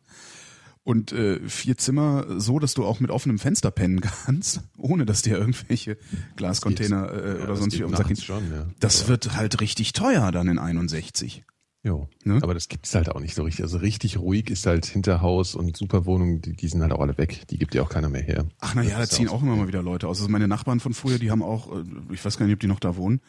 Und 0.85 1.13
äh, 1.13 1.39
vier 1.47 1.77
Zimmer 1.77 2.25
so, 2.41 2.59
dass 2.59 2.73
du 2.73 2.83
auch 2.83 2.99
mit 2.99 3.09
offenem 3.09 3.39
Fenster 3.39 3.71
pennen 3.71 4.01
kannst, 4.01 4.59
ohne 4.77 5.05
dass 5.05 5.21
dir 5.21 5.37
irgendwelche 5.37 5.97
Glascontainer 6.35 7.09
äh, 7.09 7.37
Ja, 7.39 7.43
oder 7.45 7.55
sonst 7.55 7.73
wie 7.75 7.77
gehen. 7.77 8.17
schon, 8.17 8.51
ja. 8.51 8.65
Das 8.81 9.01
Aber- 9.01 9.09
wird 9.09 9.35
halt 9.37 9.61
richtig 9.61 9.93
teuer 9.93 10.31
dann 10.33 10.49
in 10.49 10.59
61. 10.59 11.43
Jo. 11.85 12.07
Ne? 12.23 12.39
Aber 12.41 12.53
das 12.53 12.69
gibt's 12.69 12.95
halt 12.95 13.09
auch 13.09 13.19
nicht 13.19 13.35
so 13.35 13.43
richtig. 13.43 13.63
Also 13.63 13.77
richtig 13.77 14.17
ruhig 14.17 14.49
ist 14.49 14.65
halt 14.65 14.85
Hinterhaus 14.85 15.53
und 15.53 15.75
Superwohnungen, 15.75 16.41
die, 16.41 16.53
die 16.53 16.67
sind 16.69 16.81
halt 16.81 16.93
auch 16.93 17.01
alle 17.01 17.17
weg. 17.17 17.45
Die 17.49 17.57
gibt 17.57 17.75
ja 17.75 17.81
auch 17.81 17.89
keiner 17.89 18.07
mehr 18.07 18.21
her. 18.21 18.45
Ach 18.61 18.73
na 18.73 18.83
ja, 18.83 18.97
da 18.97 19.05
ziehen 19.05 19.27
auch 19.27 19.41
immer 19.41 19.57
mal 19.57 19.67
wieder 19.67 19.83
Leute 19.83 20.07
aus. 20.07 20.19
Also 20.19 20.29
meine 20.31 20.47
Nachbarn 20.47 20.79
von 20.79 20.93
früher, 20.93 21.19
die 21.19 21.29
haben 21.29 21.43
auch, 21.43 21.69
äh, 21.77 21.83
ich 22.13 22.23
weiß 22.23 22.37
gar 22.37 22.45
nicht, 22.45 22.53
ob 22.53 22.61
die 22.61 22.67
noch 22.67 22.79
da 22.79 22.95
wohnen, 22.95 23.19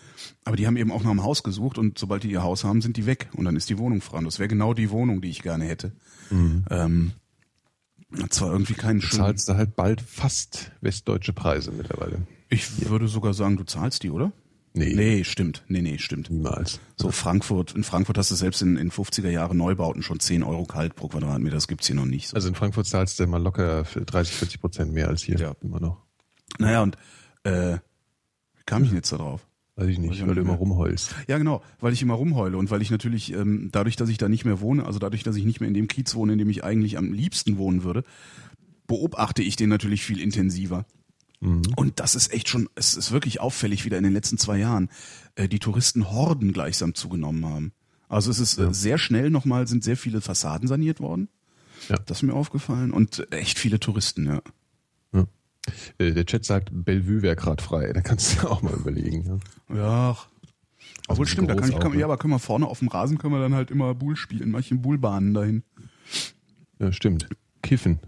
aber 0.45 0.55
die 0.55 0.69
haben 0.69 0.77
eben 0.77 0.93
auch 0.93 1.03
nach 1.03 1.11
einem 1.11 1.25
Haus 1.25 1.43
gesucht 1.43 1.79
und 1.79 1.99
sobald 1.99 2.23
die 2.23 2.31
ihr 2.31 2.45
Haus 2.45 2.63
haben, 2.63 2.81
sind 2.81 2.97
die 2.97 3.07
weg 3.07 3.29
und 3.35 3.45
dann 3.45 3.57
ist 3.57 3.69
die 3.71 3.79
Wohnung 3.79 4.01
frei. 4.01 4.19
Und 4.19 4.25
das 4.27 4.39
wäre 4.39 4.49
genau 4.49 4.73
die 4.73 4.91
Wohnung, 4.91 5.21
die 5.21 5.31
ich 5.31 5.43
gerne 5.43 5.65
hätte. 5.65 5.91
Ähm, 6.31 7.13
hat 8.21 8.33
zwar 8.33 8.53
irgendwie 8.53 8.75
keinen 8.75 9.01
Du 9.01 9.07
schönen. 9.07 9.23
zahlst 9.25 9.49
da 9.49 9.57
halt 9.57 9.75
bald 9.75 10.01
fast 10.01 10.71
westdeutsche 10.81 11.33
Preise 11.33 11.73
mittlerweile. 11.73 12.19
Ich 12.51 12.89
würde 12.89 13.09
sogar 13.09 13.35
sagen, 13.35 13.57
du 13.57 13.65
zahlst 13.65 14.05
die, 14.05 14.11
oder? 14.11 14.31
Nee, 14.77 14.93
Nee, 14.95 15.23
stimmt. 15.25 15.65
Nee, 15.69 15.83
nee, 15.83 15.99
stimmt. 15.99 16.31
niemals. 16.31 16.81
So 16.97 17.13
Frankfurt, 17.13 17.75
in 17.77 17.85
Frankfurt 17.85 18.19
hast 18.19 18.33
du 18.33 18.35
selbst 18.35 18.61
in, 18.61 18.77
in 18.77 18.91
50er 18.91 19.31
Jahren 19.31 19.57
Neubauten 19.57 20.03
schon 20.03 20.19
10 20.19 20.43
Euro 20.43 20.65
kalt 20.65 20.97
pro 20.97 21.07
Quadratmeter. 21.09 21.55
Das 21.55 21.69
gibt's 21.69 21.87
hier 21.87 21.95
noch 21.97 22.07
nicht 22.07 22.29
so. 22.29 22.35
Also 22.35 22.49
in 22.49 22.57
Frankfurt 22.57 22.87
zahlst 22.87 23.21
du 23.21 23.27
mal 23.29 23.41
locker 23.41 23.85
für 23.85 24.01
30, 24.05 24.35
40 24.35 24.61
Prozent 24.61 24.93
mehr 24.93 25.09
als 25.09 25.23
hier. 25.23 25.37
Ja. 25.37 25.55
Immer 25.63 25.79
noch. 25.81 26.03
Naja, 26.59 26.83
und 26.83 26.97
äh, 27.45 27.75
wie 28.57 28.63
kam 28.67 28.83
ich 28.83 28.89
denn 28.89 28.97
jetzt 28.97 29.13
da 29.13 29.17
drauf? 29.19 29.47
Weiß 29.77 29.89
ich 29.89 29.99
nicht, 29.99 30.23
auch 30.23 30.27
weil 30.27 30.35
du 30.35 30.41
immer 30.41 30.51
mehr. 30.53 30.59
rumheulst. 30.59 31.15
Ja, 31.27 31.39
genau, 31.39 31.63
weil 31.81 31.93
ich 31.93 32.03
immer 32.03 32.15
rumheule 32.15 32.57
und 32.57 32.71
weil 32.71 32.81
ich 32.83 32.91
natürlich, 32.93 33.33
ähm, 33.33 33.71
dadurch, 33.73 33.97
dass 33.97 34.09
ich 34.09 34.19
da 34.19 34.29
nicht 34.29 34.45
mehr 34.45 34.61
wohne, 34.61 34.87
also 34.87 34.99
dadurch, 35.01 35.25
dass 35.25 35.35
ich 35.37 35.45
nicht 35.45 35.61
mehr 35.61 35.67
in 35.69 35.75
dem 35.75 35.89
Kiez 35.89 36.15
wohne, 36.15 36.33
in 36.35 36.39
dem 36.39 36.49
ich 36.51 36.63
eigentlich 36.63 36.97
am 36.97 37.13
liebsten 37.13 37.59
wohnen 37.59 37.83
würde, 37.83 38.05
beobachte 38.87 39.43
ich 39.43 39.57
den 39.57 39.69
natürlich 39.71 40.05
viel 40.05 40.21
intensiver. 40.21 40.85
Und 41.77 42.01
das 42.01 42.15
ist 42.15 42.33
echt 42.33 42.49
schon, 42.49 42.69
es 42.75 42.95
ist 42.97 43.13
wirklich 43.13 43.41
auffällig 43.41 43.85
wieder 43.85 43.99
in 43.99 44.05
den 44.05 44.13
letzten 44.15 44.39
zwei 44.39 44.57
Jahren, 44.59 44.89
äh, 45.35 45.47
die 45.49 45.59
Touristenhorden 45.59 46.53
gleichsam 46.53 46.95
zugenommen 46.95 47.45
haben. 47.47 47.73
Also 48.09 48.31
es 48.31 48.39
ist 48.39 48.57
äh, 48.59 48.73
sehr 48.73 48.97
schnell 48.99 49.29
nochmal, 49.31 49.67
sind 49.67 49.85
sehr 49.85 49.97
viele 49.97 50.21
Fassaden 50.21 50.69
saniert 50.69 51.01
worden. 51.01 51.29
Ja. 51.89 51.97
Das 52.07 52.19
ist 52.19 52.23
mir 52.23 52.33
aufgefallen. 52.35 52.93
Und 52.93 53.31
echt 53.33 53.59
viele 53.59 53.79
Touristen, 53.81 54.27
ja. 54.27 54.43
Äh, 55.99 56.13
Der 56.13 56.27
Chat 56.27 56.45
sagt, 56.45 56.69
Bellevue 56.73 57.23
wäre 57.23 57.37
gerade 57.37 57.63
frei. 57.63 57.93
Da 57.93 58.01
kannst 58.03 58.43
du 58.43 58.49
auch 58.51 58.61
mal 58.63 58.75
überlegen. 58.75 59.41
Ja. 59.71 59.77
Ja. 59.77 60.17
Obwohl 61.09 61.27
stimmt, 61.27 61.49
da 61.51 61.55
kann 61.55 61.65
ich, 61.69 61.75
kann, 61.75 61.81
auch, 61.83 61.85
man- 61.89 61.93
ne? 61.95 62.01
ja, 62.01 62.07
aber 62.07 62.17
können 62.19 62.33
wir 62.35 62.39
vorne 62.39 62.67
auf 62.67 62.79
dem 62.81 62.89
Rasen 62.89 63.19
können 63.19 63.33
wir 63.35 63.41
dann 63.41 63.55
halt 63.55 63.71
immer 63.71 63.95
Bull 63.95 64.17
spielen, 64.17 64.51
manche 64.51 64.75
Bullbahnen 64.75 65.35
dahin. 65.35 65.63
ja, 66.79 66.93
stimmt. 66.93 67.29
Kiffen. 67.63 67.99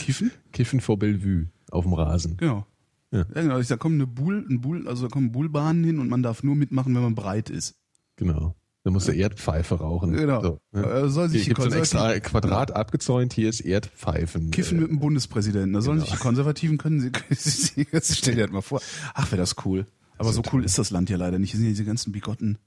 Kiffen? 0.00 0.30
Kiffen 0.52 0.80
vor 0.80 0.98
Bellevue 0.98 1.46
auf 1.70 1.84
dem 1.84 1.94
Rasen. 1.94 2.36
Genau. 2.36 2.66
Ja. 3.10 3.24
Ja, 3.34 3.42
genau. 3.42 3.60
Da 3.60 3.76
kommen 3.76 3.94
eine 3.96 4.06
Bull, 4.06 4.46
ein 4.48 4.60
Bull, 4.60 4.86
also 4.88 5.06
da 5.06 5.08
kommen 5.10 5.32
Bullbahnen 5.32 5.84
hin 5.84 5.98
und 5.98 6.08
man 6.08 6.22
darf 6.22 6.42
nur 6.42 6.56
mitmachen, 6.56 6.94
wenn 6.94 7.02
man 7.02 7.14
breit 7.14 7.50
ist. 7.50 7.76
Genau. 8.16 8.54
Da 8.84 8.90
musst 8.90 9.08
du 9.08 9.12
Erdpfeife 9.12 9.74
rauchen. 9.74 10.12
Genau. 10.12 10.40
So, 10.42 10.60
ne? 10.72 10.82
Äh, 10.82 11.08
soll 11.08 11.28
sich 11.28 11.44
Hier 11.44 11.54
gibt 11.54 11.62
so 11.62 11.74
ein 11.74 11.78
extra 11.78 12.18
Quadrat 12.20 12.70
abgezäunt, 12.70 13.32
hier 13.32 13.48
ist 13.48 13.60
Erdpfeifen. 13.60 14.50
Kiffen 14.50 14.78
Äh, 14.78 14.80
mit 14.82 14.90
dem 14.90 14.98
Bundespräsidenten. 15.00 15.72
Da 15.72 15.82
sollen 15.82 15.98
genau. 15.98 16.06
sich 16.10 16.18
die 16.18 16.22
Konservativen 16.22 16.78
können 16.78 17.00
sie, 17.00 17.10
sie 17.34 17.86
stell 18.14 18.36
dir 18.36 18.46
das 18.46 18.52
mal 18.52 18.62
vor. 18.62 18.80
Ach, 19.14 19.30
wäre 19.30 19.40
das 19.40 19.56
cool. 19.64 19.86
Aber 20.16 20.32
so 20.32 20.42
cool 20.52 20.64
ist 20.64 20.78
das 20.78 20.90
Land 20.90 21.10
ja 21.10 21.16
leider 21.16 21.38
nicht. 21.38 21.50
Hier 21.50 21.58
sind 21.58 21.66
ja 21.66 21.72
diese 21.72 21.84
ganzen 21.84 22.12
bigotten. 22.12 22.58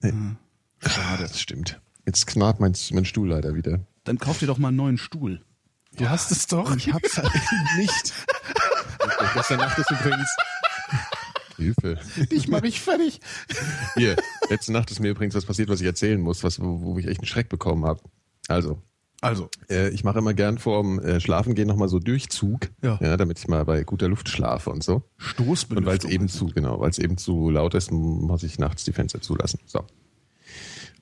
Nee. 0.00 0.10
Äh, 0.10 0.88
Schade. 0.88 1.22
Das 1.24 1.40
stimmt. 1.40 1.80
Jetzt 2.06 2.26
knarrt 2.26 2.60
mein, 2.60 2.74
mein 2.92 3.04
Stuhl 3.04 3.28
leider 3.28 3.54
wieder. 3.54 3.80
Dann 4.04 4.18
kauf 4.18 4.38
dir 4.38 4.46
doch 4.46 4.58
mal 4.58 4.68
einen 4.68 4.76
neuen 4.76 4.98
Stuhl. 4.98 5.42
Du 5.96 6.08
hast 6.08 6.30
es 6.30 6.46
doch. 6.46 6.76
Ich 6.76 6.92
hab's 6.92 7.16
halt 7.18 7.32
nicht. 7.76 8.14
Gestern 9.34 9.58
Nacht 9.58 9.78
ist 9.78 9.90
übrigens. 9.90 10.36
Hilfe. 11.56 11.98
Dich 12.30 12.46
mach 12.48 12.62
ich 12.62 12.80
fertig. 12.80 13.20
Hier, 13.96 14.16
letzte 14.48 14.72
Nacht 14.72 14.90
ist 14.90 15.00
mir 15.00 15.08
übrigens 15.10 15.34
was 15.34 15.44
passiert, 15.44 15.68
was 15.68 15.80
ich 15.80 15.86
erzählen 15.86 16.20
muss, 16.20 16.44
was, 16.44 16.60
wo, 16.60 16.80
wo 16.82 16.98
ich 16.98 17.06
echt 17.08 17.20
einen 17.20 17.26
Schreck 17.26 17.48
bekommen 17.48 17.84
habe. 17.84 18.00
Also, 18.46 18.80
Also, 19.20 19.50
äh, 19.68 19.88
ich 19.90 20.04
mache 20.04 20.20
immer 20.20 20.34
gern 20.34 20.58
vorm 20.58 21.00
äh, 21.00 21.18
Schlafengehen 21.20 21.66
nochmal 21.66 21.88
so 21.88 21.98
Durchzug, 21.98 22.68
Ja. 22.82 23.16
damit 23.16 23.40
ich 23.40 23.48
mal 23.48 23.64
bei 23.64 23.82
guter 23.82 24.08
Luft 24.08 24.28
schlafe 24.28 24.70
und 24.70 24.84
so. 24.84 24.94
Und 24.94 25.02
weil 25.02 25.16
es 25.18 25.30
Stoßbelüftung. 25.30 26.10
eben 26.10 26.28
zu, 26.28 26.46
genau, 26.46 26.78
weil 26.78 26.90
es 26.90 26.98
eben 26.98 27.18
zu 27.18 27.50
laut 27.50 27.74
ist, 27.74 27.90
muss 27.90 28.44
ich 28.44 28.58
nachts 28.60 28.84
die 28.84 28.92
Fenster 28.92 29.20
zulassen. 29.20 29.58
So. 29.66 29.84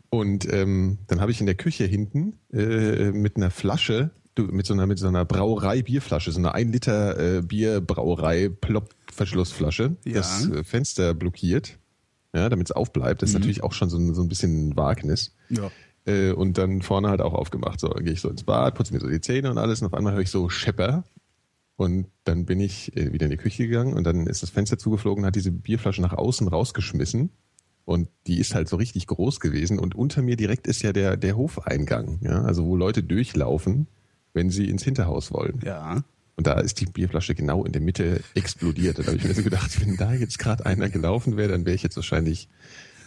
Und 0.08 0.50
ähm, 0.50 0.98
dann 1.08 1.20
habe 1.20 1.30
ich 1.32 1.40
in 1.40 1.46
der 1.46 1.56
Küche 1.56 1.84
hinten 1.84 2.38
äh, 2.52 3.10
mit 3.10 3.36
einer 3.36 3.50
Flasche, 3.50 4.10
du, 4.36 4.44
mit 4.44 4.66
so 4.66 4.74
einer 4.74 4.86
mit 4.86 4.98
so 4.98 5.08
einer 5.08 5.24
Brauerei 5.24 5.82
Bierflasche, 5.82 6.30
so 6.30 6.38
einer 6.38 6.54
1 6.54 6.72
Liter 6.72 7.38
äh, 7.38 7.42
Bierbrauerei 7.42 8.48
Plop 8.48 8.90
Verschlussflasche, 9.12 9.96
Ja. 10.04 10.14
das 10.14 10.48
äh, 10.48 10.62
Fenster 10.62 11.14
blockiert, 11.14 11.78
ja, 12.34 12.48
damit 12.48 12.68
es 12.68 12.72
aufbleibt. 12.72 13.22
Das 13.22 13.30
ist 13.30 13.34
natürlich 13.34 13.62
auch 13.64 13.72
schon 13.72 13.88
so 13.90 13.98
ein, 13.98 14.14
so 14.14 14.22
ein 14.22 14.28
bisschen 14.28 14.68
ein 14.68 14.76
Wagnis. 14.76 15.34
Ja. 15.48 15.70
Äh, 16.04 16.32
und 16.32 16.58
dann 16.58 16.82
vorne 16.82 17.08
halt 17.08 17.20
auch 17.20 17.34
aufgemacht. 17.34 17.80
So, 17.80 17.88
gehe 17.88 18.12
ich 18.12 18.20
so 18.20 18.28
ins 18.30 18.44
Bad, 18.44 18.74
putze 18.76 18.92
mir 18.94 19.00
so 19.00 19.08
die 19.08 19.20
Zähne 19.20 19.50
und 19.50 19.58
alles 19.58 19.80
und 19.80 19.88
auf 19.88 19.94
einmal 19.94 20.12
höre 20.12 20.20
ich 20.20 20.30
so 20.30 20.48
Schepper. 20.48 21.04
Und 21.76 22.06
dann 22.24 22.46
bin 22.46 22.60
ich 22.60 22.96
äh, 22.96 23.12
wieder 23.12 23.24
in 23.26 23.30
die 23.30 23.36
Küche 23.36 23.66
gegangen 23.66 23.92
und 23.94 24.04
dann 24.04 24.26
ist 24.26 24.42
das 24.42 24.50
Fenster 24.50 24.78
zugeflogen, 24.78 25.26
hat 25.26 25.34
diese 25.36 25.50
Bierflasche 25.52 26.00
nach 26.00 26.12
außen 26.14 26.48
rausgeschmissen. 26.48 27.30
Und 27.84 28.08
die 28.26 28.38
ist 28.38 28.54
halt 28.54 28.68
so 28.68 28.76
richtig 28.76 29.06
groß 29.06 29.40
gewesen. 29.40 29.78
Und 29.78 29.94
unter 29.94 30.20
mir 30.22 30.36
direkt 30.36 30.66
ist 30.66 30.82
ja 30.82 30.92
der, 30.92 31.16
der 31.16 31.36
Hofeingang, 31.36 32.18
ja, 32.22 32.42
also 32.42 32.64
wo 32.66 32.76
Leute 32.76 33.02
durchlaufen, 33.02 33.86
wenn 34.36 34.50
sie 34.50 34.68
ins 34.70 34.84
Hinterhaus 34.84 35.32
wollen. 35.32 35.60
Ja. 35.64 36.04
Und 36.36 36.46
da 36.46 36.60
ist 36.60 36.80
die 36.80 36.86
Bierflasche 36.86 37.34
genau 37.34 37.64
in 37.64 37.72
der 37.72 37.80
Mitte 37.80 38.20
explodiert. 38.34 38.98
Und 38.98 39.06
da 39.08 39.12
habe 39.12 39.18
ich 39.18 39.26
mir 39.26 39.34
so 39.34 39.42
gedacht, 39.42 39.80
wenn 39.80 39.96
da 39.96 40.12
jetzt 40.12 40.38
gerade 40.38 40.66
einer 40.66 40.90
gelaufen 40.90 41.36
wäre, 41.38 41.48
dann 41.48 41.64
wäre 41.64 41.74
ich 41.74 41.82
jetzt 41.82 41.96
wahrscheinlich, 41.96 42.48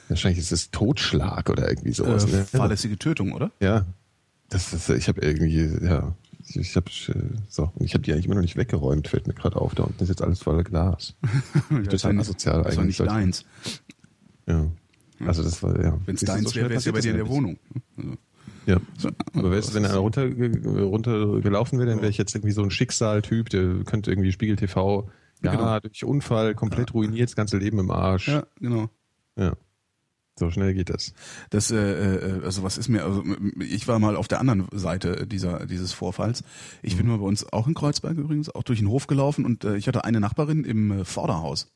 wahrscheinlich 0.10 0.40
ist 0.40 0.52
es 0.52 0.72
Totschlag 0.72 1.50
oder 1.50 1.70
irgendwie 1.70 1.94
sowas. 1.94 2.26
Äh, 2.26 2.38
ne? 2.38 2.46
fahrlässige 2.46 2.98
Tötung, 2.98 3.32
oder? 3.32 3.52
Ja, 3.60 3.86
das 4.50 4.74
ist, 4.74 4.90
ich 4.90 5.08
habe 5.08 5.22
irgendwie, 5.22 5.86
ja, 5.86 6.16
ich, 6.56 6.76
habe 6.76 6.90
so, 7.48 7.72
und 7.76 7.86
ich 7.86 7.94
habe 7.94 8.02
die 8.02 8.12
eigentlich 8.12 8.26
immer 8.26 8.36
noch 8.36 8.42
nicht 8.42 8.58
weggeräumt, 8.58 9.08
fällt 9.08 9.28
mir 9.28 9.36
gerade 9.36 9.58
auf. 9.62 9.76
Da 9.76 9.84
unten 9.84 10.02
ist 10.02 10.10
jetzt 10.10 10.24
alles 10.24 10.42
voller 10.42 10.64
Glas. 10.64 11.14
ja, 11.70 11.84
Total 11.84 12.14
nicht- 12.14 12.22
asozial 12.22 12.64
Das 12.64 12.76
war 12.76 12.84
eigentlich. 12.84 13.00
nicht 13.00 13.12
deins. 13.12 13.46
Ja. 14.48 14.66
Also 15.20 15.44
das 15.44 15.62
war 15.62 15.80
ja. 15.80 16.00
Wenn 16.06 16.16
es 16.16 16.22
deins 16.22 16.50
so 16.50 16.56
wäre, 16.56 16.70
wäre 16.70 16.80
es 16.80 16.86
ja 16.86 16.92
bei 16.92 17.02
dir 17.02 17.12
in 17.12 17.18
der 17.18 17.26
das 17.26 17.34
Wohnung. 17.34 17.60
Also, 17.96 18.18
Ja. 18.70 18.78
so, 18.98 19.10
Aber 19.34 19.52
wär's, 19.52 19.74
wenn 19.74 19.84
er 19.86 19.98
runter, 19.98 20.26
runtergelaufen 20.28 21.80
wäre, 21.80 21.90
dann 21.90 22.00
wäre 22.00 22.10
ich 22.10 22.18
jetzt 22.18 22.36
irgendwie 22.36 22.52
so 22.54 22.62
ein 22.64 22.72
Schicksaltyp, 22.72 23.50
der 23.50 23.84
könnte 23.86 24.12
irgendwie 24.12 24.32
Spiegel 24.32 24.56
TV, 24.56 25.10
ja, 25.44 25.52
Genau. 25.56 25.80
durch 25.80 26.04
Unfall 26.04 26.54
komplett 26.56 26.94
ruiniert, 26.94 27.30
das 27.30 27.36
ganze 27.36 27.58
Leben 27.58 27.80
im 27.80 27.92
Arsch. 27.92 28.28
ja, 28.28 28.44
genau. 28.60 28.90
Ja. 29.36 29.54
So 30.38 30.50
schnell 30.52 30.74
geht 30.74 30.90
das. 30.90 31.14
Das, 31.50 31.70
äh, 31.72 31.78
äh, 31.78 32.44
also 32.46 32.64
was 32.64 32.78
ist 32.78 32.88
mir, 32.88 33.04
also 33.04 33.24
ich 33.60 33.88
war 33.90 34.00
mal 34.00 34.16
auf 34.16 34.30
der 34.30 34.40
anderen 34.40 34.68
Seite 34.72 35.28
dieser 35.28 35.66
dieses 35.66 35.92
Vorfalls. 35.92 36.44
Ich 36.82 36.94
Mhm. 36.94 36.98
bin 37.00 37.08
mal 37.08 37.18
bei 37.18 37.26
uns 37.26 37.52
auch 37.52 37.68
in 37.68 37.74
Kreuzberg 37.74 38.18
übrigens, 38.18 38.50
auch 38.54 38.64
durch 38.64 38.80
den 38.80 38.88
Hof 38.88 39.08
gelaufen 39.08 39.44
und 39.46 39.66
äh, 39.66 39.76
ich 39.76 39.88
hatte 39.90 40.06
eine 40.06 40.22
Nachbarin 40.22 40.64
im 40.64 40.92
äh, 40.92 41.06
Vorderhaus. 41.06 41.70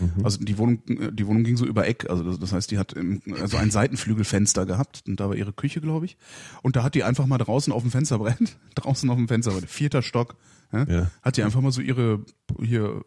Mhm. 0.00 0.24
Also 0.24 0.38
die 0.44 0.58
Wohnung, 0.58 0.82
die 0.86 1.26
Wohnung 1.26 1.44
ging 1.44 1.56
so 1.56 1.64
über 1.66 1.86
Eck, 1.86 2.08
also 2.10 2.24
das, 2.24 2.38
das 2.38 2.52
heißt, 2.52 2.70
die 2.70 2.78
hat 2.78 2.92
im, 2.94 3.22
also 3.40 3.56
ein 3.56 3.70
Seitenflügelfenster 3.70 4.66
gehabt 4.66 5.04
und 5.06 5.20
da 5.20 5.28
war 5.28 5.36
ihre 5.36 5.52
Küche, 5.52 5.80
glaube 5.80 6.06
ich. 6.06 6.16
Und 6.62 6.76
da 6.76 6.82
hat 6.82 6.94
die 6.94 7.04
einfach 7.04 7.26
mal 7.26 7.38
draußen 7.38 7.72
auf 7.72 7.82
dem 7.82 7.90
Fensterbrett, 7.90 8.56
draußen 8.74 9.08
auf 9.10 9.16
dem 9.16 9.28
Fensterbrett, 9.28 9.70
vierter 9.70 10.02
Stock, 10.02 10.36
ja, 10.72 10.84
Ja. 10.84 11.10
hat 11.22 11.36
die 11.36 11.42
einfach 11.42 11.60
mal 11.60 11.70
so 11.72 11.80
ihre 11.80 12.24
hier? 12.60 13.02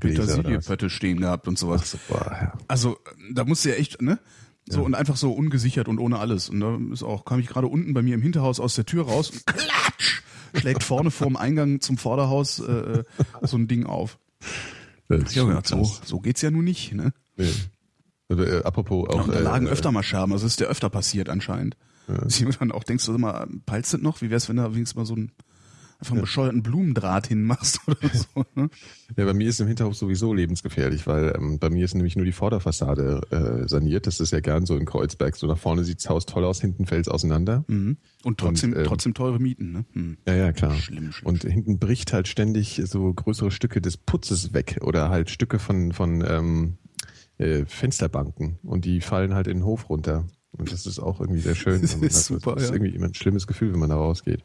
Petersiliepötte 0.00 0.90
stehen 0.90 1.20
gehabt 1.20 1.48
und 1.48 1.58
sowas. 1.58 1.96
Ach 1.96 2.08
boah, 2.12 2.30
ja. 2.32 2.52
Also 2.68 2.98
da 3.32 3.44
musste 3.44 3.70
ja 3.70 3.76
echt, 3.76 4.02
ne? 4.02 4.18
So 4.70 4.82
und 4.84 4.94
einfach 4.94 5.16
so 5.16 5.32
ungesichert 5.32 5.88
und 5.88 5.98
ohne 5.98 6.18
alles. 6.18 6.50
Und 6.50 6.60
da 6.60 6.78
ist 6.92 7.02
auch, 7.02 7.24
kam 7.24 7.40
ich 7.40 7.46
gerade 7.46 7.66
unten 7.68 7.94
bei 7.94 8.02
mir 8.02 8.14
im 8.14 8.20
Hinterhaus 8.20 8.60
aus 8.60 8.74
der 8.74 8.84
Tür 8.84 9.06
raus 9.06 9.30
und 9.30 9.46
klatsch! 9.46 10.22
Schlägt 10.54 10.82
vorne 10.82 11.10
vorm 11.10 11.36
Eingang 11.36 11.80
zum 11.80 11.96
Vorderhaus 11.96 12.58
äh, 12.60 12.72
äh, 12.72 13.04
so 13.42 13.56
ein 13.56 13.66
Ding 13.68 13.86
auf. 13.86 14.18
Das 15.08 15.34
Ja, 15.34 15.42
schon 15.42 15.48
gedacht, 15.50 15.66
so, 15.66 15.84
so 16.04 16.20
geht's 16.20 16.42
ja 16.42 16.50
nun 16.50 16.64
nicht, 16.64 16.92
ne? 16.92 17.12
Nee. 17.36 17.52
Oder, 18.28 18.60
äh, 18.60 18.62
apropos 18.64 19.08
auch. 19.08 19.24
und 19.26 19.34
da 19.34 19.38
lagen 19.38 19.66
äh, 19.66 19.70
öfter 19.70 19.90
mal 19.90 20.02
Scherben, 20.02 20.32
also 20.32 20.46
ist 20.46 20.60
ja 20.60 20.66
öfter 20.66 20.90
passiert 20.90 21.28
anscheinend. 21.28 21.76
Dass 22.06 22.38
jemand 22.38 22.60
dann 22.60 22.72
auch 22.72 22.84
denkst 22.84 23.04
du 23.04 23.14
immer, 23.14 23.46
peilst 23.66 23.92
du 23.92 23.98
noch? 23.98 24.22
Wie 24.22 24.30
wär's, 24.30 24.48
wenn 24.48 24.56
da 24.56 24.74
wenigstens 24.74 24.96
mal 24.96 25.04
so 25.04 25.14
einen 25.14 25.30
einfach 25.98 26.12
einen 26.12 26.20
bescheuerten 26.20 26.62
Blumendraht 26.62 27.26
hinmachst 27.26 27.80
oder 27.86 28.08
so, 28.12 28.44
ne? 28.54 28.70
Ja, 29.16 29.24
bei 29.24 29.34
mir 29.34 29.48
ist 29.48 29.60
im 29.60 29.66
Hinterhof 29.66 29.96
sowieso 29.96 30.32
lebensgefährlich, 30.32 31.06
weil 31.06 31.34
ähm, 31.36 31.58
bei 31.58 31.70
mir 31.70 31.84
ist 31.84 31.94
nämlich 31.94 32.14
nur 32.14 32.24
die 32.24 32.32
Vorderfassade 32.32 33.20
äh, 33.30 33.68
saniert. 33.68 34.06
Das 34.06 34.20
ist 34.20 34.32
ja 34.32 34.40
gern 34.40 34.64
so 34.64 34.76
in 34.76 34.84
Kreuzberg. 34.84 35.34
So 35.36 35.46
nach 35.46 35.58
vorne 35.58 35.84
sieht's 35.84 36.08
Haus 36.08 36.26
toll 36.26 36.44
aus, 36.44 36.60
hinten 36.60 36.86
fällt's 36.86 37.08
auseinander. 37.08 37.64
Mhm. 37.66 37.96
Und 38.22 38.38
trotzdem, 38.38 38.72
Und, 38.72 38.78
ähm, 38.78 38.84
trotzdem 38.84 39.14
teure 39.14 39.40
Mieten, 39.40 39.72
ne? 39.72 39.84
Hm. 39.92 40.18
Ja, 40.26 40.34
ja, 40.34 40.52
klar. 40.52 40.74
Schlimm, 40.74 41.12
schlimm, 41.12 41.26
Und 41.26 41.42
hinten 41.42 41.78
bricht 41.78 42.12
halt 42.12 42.28
ständig 42.28 42.80
so 42.84 43.12
größere 43.12 43.50
Stücke 43.50 43.80
des 43.80 43.96
Putzes 43.96 44.52
weg 44.52 44.78
oder 44.82 45.08
halt 45.08 45.30
Stücke 45.30 45.58
von, 45.58 45.92
von 45.92 46.24
ähm, 46.26 46.78
äh, 47.38 47.64
Fensterbanken 47.66 48.58
und 48.62 48.84
die 48.84 49.00
fallen 49.00 49.34
halt 49.34 49.46
in 49.46 49.58
den 49.58 49.64
Hof 49.64 49.88
runter. 49.88 50.26
Und 50.52 50.72
das 50.72 50.86
ist 50.86 50.98
auch 50.98 51.20
irgendwie 51.20 51.40
sehr 51.40 51.54
schön. 51.54 51.80
Das 51.82 51.94
ist 51.94 52.26
super, 52.26 52.54
das 52.54 52.64
ist 52.64 52.68
ja. 52.70 52.74
irgendwie 52.76 52.94
immer 52.94 53.06
ein 53.06 53.14
schlimmes 53.14 53.46
Gefühl, 53.46 53.72
wenn 53.72 53.80
man 53.80 53.90
da 53.90 53.96
rausgeht. 53.96 54.44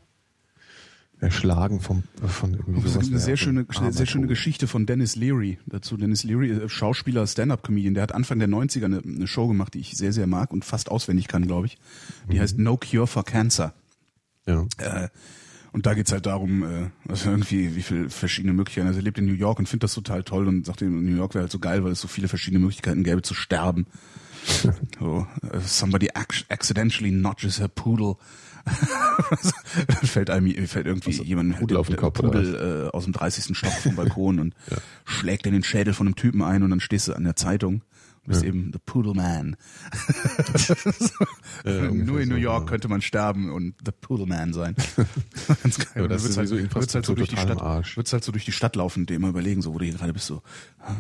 Erschlagen 1.24 1.80
vom, 1.80 2.04
von 2.28 2.54
irgendwie 2.54 2.80
Es 2.80 2.94
sowas. 2.94 3.00
gibt 3.04 3.14
eine 3.14 3.20
sehr 3.20 3.38
schöne, 3.38 3.66
sehr 3.90 4.06
schöne 4.06 4.28
Geschichte 4.28 4.68
von 4.68 4.86
Dennis 4.86 5.16
Leary 5.16 5.58
dazu. 5.66 5.98
Dennis 5.98 6.24
Leary, 6.24 6.52
äh, 6.52 6.70
Schauspieler, 6.70 7.26
Stand-up-Comedian, 7.26 7.94
der 7.94 8.04
hat 8.04 8.12
Anfang 8.12 8.40
der 8.40 8.50
90er 8.50 8.86
eine, 8.86 9.00
eine 9.00 9.28
Show 9.28 9.48
gemacht, 9.48 9.74
die 9.74 9.80
ich 9.80 9.96
sehr, 9.96 10.14
sehr 10.14 10.28
mag 10.28 10.52
und 10.52 10.66
fast 10.66 10.92
auswendig 10.92 11.28
kann, 11.28 11.48
glaube 11.48 11.68
ich. 11.68 11.78
Die 12.32 12.40
heißt 12.40 12.58
No 12.58 12.78
Cure 12.78 13.08
for 13.08 13.24
Cancer. 13.24 13.74
Ja. 14.46 14.66
Äh, 14.78 15.10
und 15.72 15.88
da 15.88 15.96
geht's 15.96 16.12
halt 16.12 16.26
darum, 16.28 16.64
äh, 16.64 16.90
also 17.08 17.32
irgendwie, 17.32 17.76
wie 17.76 17.82
viele 17.82 18.10
verschiedene 18.10 18.54
Möglichkeiten. 18.54 18.88
Also 18.88 19.00
er 19.00 19.04
lebt 19.04 19.18
in 19.18 19.26
New 19.26 19.34
York 19.34 19.60
und 19.60 19.68
findet 19.68 19.86
das 19.86 19.94
total 19.96 20.24
toll 20.24 20.48
und 20.48 20.66
sagt, 20.66 20.82
in 20.82 21.06
New 21.06 21.16
York 21.16 21.34
wäre 21.34 21.44
halt 21.44 21.52
so 21.52 21.60
geil, 21.60 21.84
weil 21.84 21.94
es 21.94 22.02
so 22.02 22.08
viele 22.08 22.28
verschiedene 22.28 22.60
Möglichkeiten 22.60 23.04
gäbe 23.04 23.22
zu 23.24 23.34
sterben. 23.34 23.88
so, 25.00 25.26
äh, 25.52 25.60
somebody 25.66 26.10
ac 26.14 26.46
accidentally 26.50 27.12
notches 27.12 27.60
her 27.60 27.70
poodle. 27.70 28.18
Dann 28.66 29.88
fällt 30.04 30.30
einem 30.30 30.68
fällt 30.68 30.88
irgendwie 30.88 31.12
jemand 31.24 31.60
Pudel 31.60 31.78
auf 31.78 31.88
den 31.88 31.98
Kopf, 31.98 32.20
Pudel 32.20 32.88
äh, 32.88 32.96
aus 32.96 33.04
dem 33.04 33.14
30. 33.14 33.58
Stock 33.58 33.74
vom 33.74 33.96
Balkon 33.96 34.40
und 34.40 34.56
schlägt 35.06 35.46
in 35.46 35.54
den 35.54 35.64
Schädel 35.64 35.94
von 35.94 36.08
einem 36.08 36.16
Typen 36.16 36.42
ein 36.42 36.64
und 36.64 36.70
dann 36.70 36.80
stehst 36.80 37.08
du 37.08 37.14
an 37.14 37.24
der 37.24 37.36
Zeitung 37.36 37.84
und 38.26 38.28
bist 38.28 38.44
eben 38.44 38.72
the 38.72 38.80
Poodle 38.86 39.14
Man. 39.14 39.58
Ja, 41.66 41.92
Nur 41.92 42.20
in 42.20 42.30
New 42.30 42.36
so, 42.36 42.42
York 42.42 42.64
ja. 42.64 42.70
könnte 42.70 42.88
man 42.90 43.02
sterben 43.02 43.52
und 43.52 43.76
the 43.86 43.92
Poodle 43.92 44.26
Man 44.26 44.54
sein. 44.54 44.76
Ganz 45.64 45.78
geil. 45.78 46.04
Ja, 46.04 46.08
das 46.08 46.26
ist 46.26 46.38
halt, 46.38 46.50
wird's 46.50 46.96
halt 46.96 47.06
so 47.06 47.16
durch 47.16 47.30
die 47.30 47.38
Stadt, 47.38 47.62
Arsch. 47.62 47.96
wird's 47.96 48.12
halt 48.12 48.24
so 48.24 48.32
durch 48.32 48.44
die 48.44 48.52
Stadt 48.52 48.76
laufen 48.76 49.02
und 49.02 49.10
dir 49.10 49.16
immer 49.16 49.30
überlegen, 49.30 49.62
so 49.62 49.74
wo 49.74 49.78
du 49.78 49.86
hier 49.86 49.94
gerade 49.94 50.14
bist, 50.14 50.26
so 50.26 50.42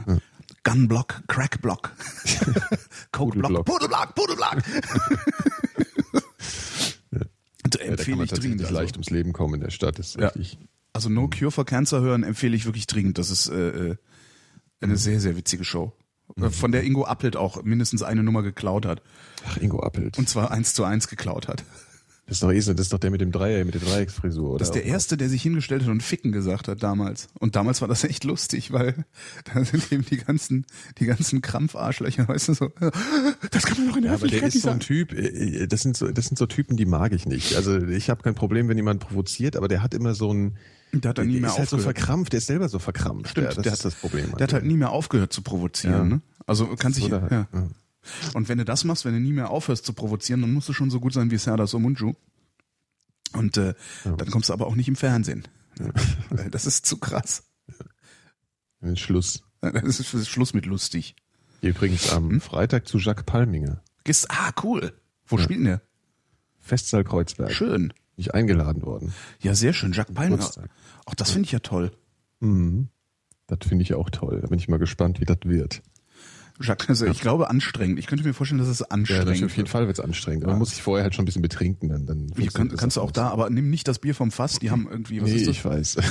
äh, 0.08 0.18
Gun 0.64 0.88
Block, 0.88 1.22
Crack 1.28 1.62
Block, 1.62 1.92
Coke 3.12 3.38
Block, 3.38 3.66
Pudelblock. 3.66 4.16
Und 7.76 7.82
Ja, 7.82 7.88
da 7.88 7.96
kann 7.96 8.00
empfehle 8.00 8.18
man 8.18 8.26
ich 8.26 8.32
dringend. 8.32 8.62
Also, 8.62 8.74
leicht 8.74 8.96
ums 8.96 9.10
Leben 9.10 9.34
kommen 9.34 9.56
in 9.56 9.62
der 9.62 9.70
Stadt. 9.72 10.00
Ist 10.00 10.16
Ja. 10.20 10.28
richtig. 10.30 10.58
also 10.94 11.10
No 11.10 11.28
Cure 11.30 11.52
for 11.52 11.66
Cancer 11.66 12.02
hören 12.02 12.24
empfehle 12.24 12.56
ich 12.56 12.66
wirklich 12.66 12.88
dringend. 12.88 13.18
Das 13.18 13.30
ist 13.30 13.48
äh, 13.50 13.90
äh, 13.92 13.96
eine 14.82 14.98
sehr, 14.98 15.20
sehr 15.20 15.36
witzige 15.38 15.64
Show. 15.64 15.94
Äh, 16.38 16.50
Von 16.50 16.72
der 16.72 16.84
Ingo 16.84 17.06
Appelt 17.06 17.36
auch 17.36 17.64
mindestens 17.64 18.04
eine 18.04 18.24
Nummer 18.24 18.44
geklaut 18.44 18.86
hat. 18.86 19.02
Ach, 19.46 19.58
Ingo 19.58 19.82
Appelt. 19.82 20.18
Und 20.18 20.30
zwar 20.30 20.52
eins 20.52 20.74
zu 20.74 20.84
eins 20.84 21.08
geklaut 21.08 21.48
hat. 21.48 21.64
Das 22.26 22.38
ist 22.38 22.44
doch, 22.44 22.52
so- 22.54 22.74
das 22.74 22.86
ist 22.86 22.94
doch 22.94 23.00
der 23.00 23.12
mit 23.12 23.20
dem 23.20 23.34
Dreier, 23.34 23.66
mit 23.66 23.74
der 23.74 23.82
Dreiecksfrisur, 23.82 24.52
oder? 24.52 24.60
Das 24.60 24.70
ist 24.70 24.76
der 24.76 24.86
erste, 24.86 25.18
der 25.18 25.28
sich 25.28 25.42
hingestellt 25.42 25.82
hat 25.84 25.90
und 25.90 26.02
Ficken 26.02 26.32
gesagt 26.32 26.70
hat 26.70 26.82
damals. 26.82 27.28
Und 27.38 27.58
damals 27.58 27.82
war 27.82 27.90
das 27.90 28.06
echt 28.06 28.24
lustig, 28.24 28.72
weil 28.72 29.04
da 29.54 29.64
sind 29.66 29.92
eben 29.92 30.06
die 30.06 30.18
ganzen, 30.18 30.66
die 31.00 31.06
ganzen 31.06 31.42
Krampfarschlöcher, 31.42 32.28
weißt 32.28 32.48
du 32.48 32.54
so, 32.54 32.72
das 33.52 33.64
kann 33.66 33.78
man 33.80 33.90
doch 33.90 33.98
in 33.98 34.04
der 34.04 34.12
Ja, 34.12 34.18
aber 34.18 34.28
der 34.28 34.40
Öffentlichkeit 34.42 34.48
ist 34.50 34.54
nicht 34.56 34.64
so 34.64 34.70
ein. 34.70 34.80
Typ, 34.80 35.12
äh, 35.14 35.68
das 35.68 35.82
sind 35.82 35.98
so, 35.98 36.10
das 36.12 36.26
sind 36.28 36.38
so 36.38 36.46
Typen, 36.46 36.78
die 36.78 36.86
mag 36.86 37.12
ich 37.14 37.26
nicht. 37.26 37.56
Also 37.58 37.78
ich 37.78 38.10
habe 38.10 38.24
kein 38.24 38.36
Problem, 38.36 38.70
wenn 38.70 38.78
jemand 38.78 39.02
provoziert, 39.02 39.56
aber 39.58 39.68
der 39.68 39.84
hat 39.84 39.94
immer 39.94 40.16
so 40.16 40.34
ein, 40.34 40.56
Der 40.94 41.10
hat 41.10 41.18
dann 41.18 41.28
nie 41.28 41.42
mehr 41.42 41.50
ist 41.50 41.58
halt 41.60 41.70
so 41.70 41.76
aufgehört. 41.76 41.98
verkrampft, 41.98 42.32
der 42.34 42.38
ist 42.38 42.48
selber 42.48 42.70
so 42.70 42.80
verkrampft. 42.80 43.32
Stimmt, 43.32 43.48
ja, 43.50 43.54
das 43.54 43.64
der 43.64 43.74
ist 43.74 43.80
hat- 43.80 43.86
das 43.86 43.96
Problem. 43.96 44.32
Der 44.38 44.44
hat 44.48 44.54
halt 44.54 44.64
nie 44.66 44.78
mehr 44.78 44.92
aufgehört 44.92 45.34
zu 45.34 45.42
provozieren. 45.42 45.94
Ja. 45.94 46.04
Ne? 46.06 46.22
Also 46.48 46.68
kann 46.78 46.94
sich, 46.94 47.08
ja. 47.10 47.28
ja. 47.30 47.48
Und 48.34 48.50
wenn 48.50 48.58
du 48.58 48.66
das 48.66 48.84
machst, 48.84 49.06
wenn 49.06 49.14
du 49.14 49.20
nie 49.20 49.34
mehr 49.34 49.50
aufhörst 49.50 49.86
zu 49.86 49.94
provozieren, 49.94 50.42
dann 50.42 50.54
musst 50.54 50.70
du 50.70 50.74
schon 50.74 50.90
so 50.90 51.00
gut 51.00 51.14
sein 51.14 51.32
wie 51.32 51.38
Serdar 51.38 51.68
Somunju. 51.68 52.14
Und 53.34 53.58
äh, 53.58 53.74
dann 54.04 54.30
kommst 54.30 54.50
du 54.50 54.54
aber 54.54 54.68
auch 54.68 54.76
nicht 54.76 54.88
im 54.88 54.96
Fernsehen. 54.96 55.48
Weil 56.30 56.50
Das 56.52 56.66
ist 56.66 56.86
zu 56.86 56.98
krass. 56.98 57.44
Den 58.82 58.98
Schluss. 58.98 59.44
Das 59.62 59.74
ist, 59.84 60.14
das 60.14 60.22
ist 60.22 60.30
Schluss 60.30 60.54
mit 60.54 60.66
lustig. 60.66 61.16
Übrigens 61.62 62.12
am 62.12 62.30
Hm? 62.30 62.42
Freitag 62.42 62.88
zu 62.88 62.98
Jacques 62.98 63.24
Palminger. 63.26 63.82
Gehst, 64.04 64.30
ah, 64.30 64.52
cool. 64.64 64.94
Wo 65.26 65.38
spielt 65.38 65.60
denn 65.60 65.66
der? 65.66 65.82
Festsaal 66.60 67.04
Kreuzberg. 67.06 67.52
Schön. 67.54 67.94
Nicht 68.18 68.34
eingeladen 68.34 68.84
worden. 68.84 69.14
Ja, 69.40 69.56
sehr 69.56 69.74
schön. 69.74 69.94
Jacques. 69.94 70.14
Geburtstag. 70.16 70.70
Auch 71.06 71.16
das 71.16 71.32
finde 71.32 71.46
ich 71.48 71.54
ja 71.54 71.60
toll. 71.60 71.92
Mhm. 72.42 72.90
Das 73.48 73.60
finde 73.68 73.84
ich 73.84 73.94
auch 73.94 74.10
toll. 74.10 74.42
Da 74.42 74.48
bin 74.48 74.60
ich 74.60 74.68
mal 74.68 74.78
gespannt, 74.80 75.20
wie 75.22 75.26
das 75.26 75.40
wird. 75.46 75.82
Jacques, 76.64 76.90
also 76.90 77.06
ich 77.06 77.20
glaube 77.22 77.50
anstrengend. 77.50 78.00
Ich 78.00 78.08
könnte 78.08 78.24
mir 78.26 78.34
vorstellen, 78.34 78.60
dass 78.60 78.68
es 78.68 78.80
Ja, 78.80 78.88
anstrengend 78.90 79.26
natürlich, 79.26 79.46
auf 79.46 79.58
jeden. 79.58 79.68
Fall 79.70 79.88
wird 79.88 80.00
es 80.00 80.04
anstrengend. 80.04 80.46
Man 80.46 80.58
muss 80.58 80.72
sich 80.72 80.82
vorher 80.82 81.04
halt 81.04 81.14
schon 81.16 81.24
ein 81.24 81.26
bisschen 81.26 81.42
betrinken. 81.42 81.90
Dann, 81.90 82.06
dann 82.06 82.28
kann, 82.54 82.76
kannst 82.76 82.98
du 82.98 83.02
auch 83.02 83.12
da, 83.12 83.30
aber 83.30 83.50
nimm 83.50 83.70
nicht 83.70 83.88
das 83.88 84.00
Bier 84.00 84.16
vom 84.16 84.32
Fass, 84.32 84.60
die 84.60 84.72
haben 84.72 84.88
irgendwie, 84.90 85.22
was 85.22 85.30
Nee, 85.30 85.36
ist 85.36 85.48
das? 85.48 85.56
ich 85.56 85.66
weiß. 85.66 85.98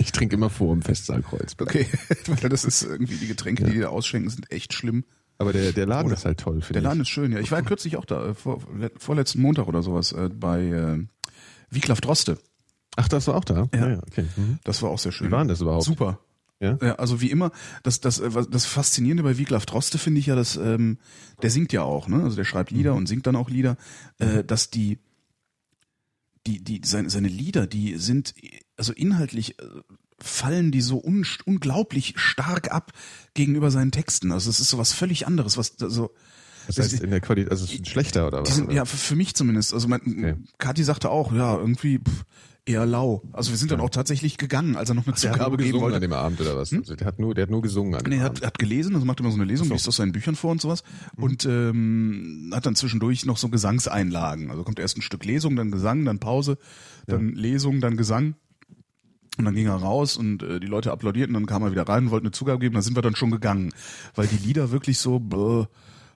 Ich 0.00 0.12
trinke 0.12 0.36
immer 0.36 0.48
vor 0.48 0.72
im 0.72 0.80
Festsaal 0.82 1.22
Kreuzberg. 1.22 1.68
Okay, 1.68 1.86
weil 2.40 2.48
das 2.48 2.64
ist 2.64 2.82
irgendwie, 2.82 3.16
die 3.16 3.26
Getränke, 3.26 3.64
die 3.64 3.72
die 3.72 3.80
da 3.80 3.88
ausschenken, 3.88 4.30
sind 4.30 4.50
echt 4.50 4.72
schlimm. 4.72 5.04
Aber 5.38 5.52
der, 5.52 5.72
der 5.72 5.86
Laden 5.86 6.10
ist 6.12 6.24
halt 6.24 6.38
toll, 6.40 6.60
finde 6.62 6.74
Der 6.74 6.82
ich. 6.82 6.84
Laden 6.84 7.00
ist 7.02 7.08
schön, 7.08 7.32
ja. 7.32 7.38
Ich 7.40 7.50
war 7.52 7.62
kürzlich 7.62 7.96
auch 7.96 8.04
da, 8.04 8.28
äh, 8.30 8.34
vor, 8.34 8.60
le- 8.74 8.90
vorletzten 8.96 9.40
Montag 9.42 9.68
oder 9.68 9.82
sowas, 9.82 10.12
äh, 10.12 10.28
bei 10.32 10.62
äh, 10.64 10.98
Wiglaf 11.70 12.00
Droste. 12.00 12.38
Ach, 12.96 13.06
das 13.08 13.26
war 13.28 13.36
auch 13.36 13.44
da? 13.44 13.68
Ja. 13.74 13.88
ja 13.90 13.98
okay. 14.08 14.24
Mhm. 14.36 14.58
Das 14.64 14.82
war 14.82 14.90
auch 14.90 14.98
sehr 14.98 15.12
schön. 15.12 15.28
Wie 15.28 15.32
war 15.32 15.40
denn 15.40 15.48
das 15.48 15.60
überhaupt? 15.60 15.84
Super. 15.84 16.18
Ja? 16.60 16.76
Also 16.96 17.20
wie 17.20 17.30
immer, 17.30 17.52
das, 17.82 18.00
das, 18.00 18.18
äh, 18.18 18.30
das 18.50 18.66
Faszinierende 18.66 19.22
bei 19.22 19.38
Wiglaf 19.38 19.66
Droste 19.66 19.98
finde 19.98 20.20
ich 20.20 20.26
ja, 20.26 20.34
dass 20.34 20.56
ähm, 20.56 20.98
der 21.42 21.50
singt 21.50 21.72
ja 21.72 21.82
auch, 21.82 22.08
ne? 22.08 22.22
Also 22.22 22.36
der 22.36 22.44
schreibt 22.44 22.70
Lieder 22.70 22.94
und 22.94 23.06
singt 23.06 23.26
dann 23.26 23.36
auch 23.36 23.48
Lieder, 23.48 23.76
äh, 24.18 24.42
dass 24.42 24.70
die, 24.70 24.98
die, 26.46 26.62
die, 26.62 26.80
seine, 26.84 27.10
seine 27.10 27.28
Lieder, 27.28 27.66
die 27.66 27.96
sind, 27.96 28.34
also 28.76 28.92
inhaltlich 28.92 29.58
äh, 29.60 29.64
fallen 30.18 30.72
die 30.72 30.80
so 30.80 31.00
un, 31.02 31.24
unglaublich 31.44 32.14
stark 32.16 32.72
ab 32.72 32.92
gegenüber 33.34 33.70
seinen 33.70 33.92
Texten. 33.92 34.32
Also 34.32 34.50
es 34.50 34.58
ist 34.58 34.70
so 34.70 34.78
was 34.78 34.92
völlig 34.92 35.28
anderes, 35.28 35.56
was 35.56 35.80
also 35.80 36.10
Das 36.66 36.78
heißt, 36.78 37.00
in 37.02 37.10
der 37.10 37.20
Qualität, 37.20 37.52
also 37.52 37.64
es 37.64 37.72
ist 37.72 37.86
schlechter 37.88 38.26
oder 38.26 38.42
was? 38.42 38.56
sind, 38.56 38.72
ja, 38.72 38.84
für, 38.84 38.96
für 38.96 39.14
mich 39.14 39.34
zumindest. 39.34 39.74
Also 39.74 39.86
mein, 39.86 40.00
Okay. 40.00 40.34
Kathi 40.58 40.82
sagte 40.82 41.10
auch, 41.10 41.32
ja, 41.32 41.56
irgendwie 41.56 41.98
pff, 42.00 42.24
eher 42.68 42.86
lau. 42.86 43.22
Also 43.32 43.50
wir 43.50 43.56
sind 43.56 43.70
dann 43.70 43.80
auch 43.80 43.90
tatsächlich 43.90 44.36
gegangen, 44.36 44.76
als 44.76 44.88
er 44.90 44.94
noch 44.94 45.06
eine 45.06 45.12
hat 45.14 45.18
Zugabe 45.20 45.56
geben 45.56 45.80
wollte. 45.80 45.96
an 45.96 46.02
dem 46.02 46.12
Abend 46.12 46.40
oder 46.40 46.56
was? 46.56 46.72
Also 46.72 46.94
der 46.94 47.06
hat 47.06 47.18
nur, 47.18 47.34
der 47.34 47.42
hat 47.42 47.50
nur 47.50 47.62
gesungen 47.62 47.94
an 47.94 48.04
dem 48.04 48.10
Nee, 48.10 48.18
er 48.18 48.26
Abend. 48.26 48.40
hat, 48.40 48.46
hat 48.46 48.58
gelesen, 48.58 48.94
also 48.94 49.06
macht 49.06 49.20
immer 49.20 49.30
so 49.30 49.36
eine 49.36 49.44
Lesung, 49.44 49.68
liest 49.70 49.88
aus 49.88 49.96
seinen 49.96 50.12
Büchern 50.12 50.36
vor 50.36 50.50
und 50.50 50.60
sowas. 50.60 50.82
Und 51.16 51.44
ähm, 51.46 52.50
hat 52.54 52.66
dann 52.66 52.74
zwischendurch 52.74 53.24
noch 53.26 53.36
so 53.38 53.48
Gesangseinlagen. 53.48 54.50
Also 54.50 54.62
kommt 54.64 54.78
erst 54.78 54.98
ein 54.98 55.02
Stück 55.02 55.24
Lesung, 55.24 55.56
dann 55.56 55.70
Gesang, 55.70 56.04
dann 56.04 56.18
Pause, 56.18 56.58
dann 57.06 57.32
Lesung, 57.34 57.80
dann 57.80 57.96
Gesang. 57.96 58.34
Und 59.38 59.44
dann 59.44 59.54
ging 59.54 59.66
er 59.66 59.76
raus 59.76 60.16
und 60.16 60.42
äh, 60.42 60.58
die 60.58 60.66
Leute 60.66 60.90
applaudierten, 60.90 61.32
dann 61.34 61.46
kam 61.46 61.62
er 61.62 61.70
wieder 61.70 61.88
rein 61.88 62.06
und 62.06 62.10
wollte 62.10 62.24
eine 62.24 62.32
Zugabe 62.32 62.58
geben, 62.58 62.74
dann 62.74 62.82
sind 62.82 62.96
wir 62.96 63.02
dann 63.02 63.14
schon 63.14 63.30
gegangen. 63.30 63.72
Weil 64.16 64.26
die 64.26 64.36
Lieder 64.36 64.72
wirklich 64.72 64.98
so, 64.98 65.20
bäh, 65.20 65.66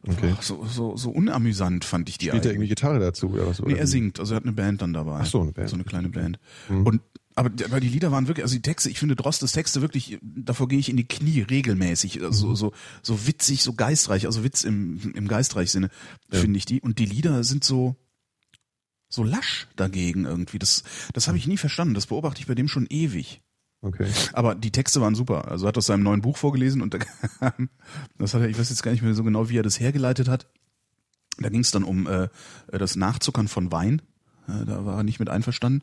Okay. 0.07 0.35
so, 0.41 0.65
so, 0.67 0.97
so 0.97 1.11
unamüsant 1.11 1.85
fand 1.85 2.09
ich 2.09 2.19
die 2.19 2.27
Spielt 2.27 2.45
er 2.45 2.51
irgendwie 2.53 2.69
Gitarre 2.69 2.99
dazu 2.99 3.31
oder 3.31 3.47
was? 3.47 3.61
Nee, 3.61 3.67
Oder 3.67 3.77
er 3.79 3.83
wie? 3.85 3.89
singt, 3.89 4.19
also 4.19 4.35
er 4.35 4.37
hat 4.39 4.43
eine 4.43 4.53
Band 4.53 4.83
dann 4.83 4.93
dabei. 4.93 5.21
Ach 5.23 5.27
so, 5.27 5.41
eine 5.41 5.53
Band. 5.53 5.67
Mhm. 5.67 5.71
So 5.71 5.75
eine 5.77 5.85
kleine 5.85 6.09
Band. 6.09 6.39
Und 6.69 7.01
aber, 7.35 7.49
die- 7.51 7.65
aber 7.65 7.79
die 7.81 7.89
Lieder 7.89 8.11
waren 8.11 8.27
wirklich, 8.27 8.43
also 8.45 8.55
die 8.57 8.63
Texte, 8.63 8.91
ich 8.91 8.99
finde 8.99 9.15
Drostes 9.17 9.53
Texte 9.53 9.81
wirklich, 9.81 10.19
davor 10.23 10.67
gehe 10.69 10.79
ich 10.81 10.89
in 10.89 10.97
die 10.97 11.07
Knie 11.07 11.41
regelmäßig. 11.43 12.21
Also 12.23 12.49
Mhm. 12.49 12.57
so, 12.57 12.73
so 13.01 13.27
witzig, 13.29 13.63
so 13.63 13.75
geistreich, 13.75 14.27
also 14.27 14.43
Witz 14.45 14.65
im, 14.65 15.13
im 15.15 15.29
geistreich 15.29 15.71
Sinne, 15.71 15.89
finde 16.31 16.59
ich 16.59 16.65
die. 16.67 16.81
Und 16.81 16.99
die 16.99 17.07
Lieder 17.07 17.45
sind 17.45 17.63
so, 17.63 17.95
so 19.09 19.23
lasch 19.23 19.69
dagegen 19.77 20.25
irgendwie. 20.25 20.59
Das, 20.59 20.83
das 21.13 21.29
habe 21.29 21.39
ich 21.39 21.47
nie 21.47 21.59
verstanden. 21.59 21.95
Das 21.95 22.07
beobachte 22.09 22.41
ich 22.41 22.47
bei 22.49 22.55
dem 22.55 22.67
schon 22.69 22.87
ewig. 22.91 23.41
Okay. 23.83 24.09
Aber 24.33 24.55
die 24.55 24.71
Texte 24.71 25.01
waren 25.01 25.17
super. 25.17 25.49
Also 25.49 25.67
er 25.67 25.69
hat 25.69 25.79
aus 25.79 25.87
seinem 25.87 26.05
neuen 26.05 26.23
Buch 26.23 26.37
vorgelesen 26.37 26.81
und 26.83 26.95
da, 26.95 26.99
das 28.17 28.33
hat 28.33 28.43
er, 28.43 28.49
ich 28.49 28.59
weiß 28.59 28.71
jetzt 28.71 28.83
gar 28.83 28.93
nicht 28.93 29.03
mehr 29.03 29.15
so 29.15 29.25
genau, 29.25 29.49
wie 29.49 29.59
er 29.59 29.65
das 29.65 29.81
hergeleitet 29.81 30.29
hat. 30.29 30.47
Da 31.39 31.49
ging 31.49 31.61
es 31.61 31.73
dann 31.73 31.83
um 31.83 32.07
äh, 32.07 32.29
das 32.71 32.95
Nachzuckern 32.95 33.49
von 33.49 33.73
Wein. 33.73 34.01
Da 34.47 34.85
war 34.85 34.99
er 34.99 35.03
nicht 35.05 35.21
mit 35.21 35.29
einverstanden. 35.29 35.83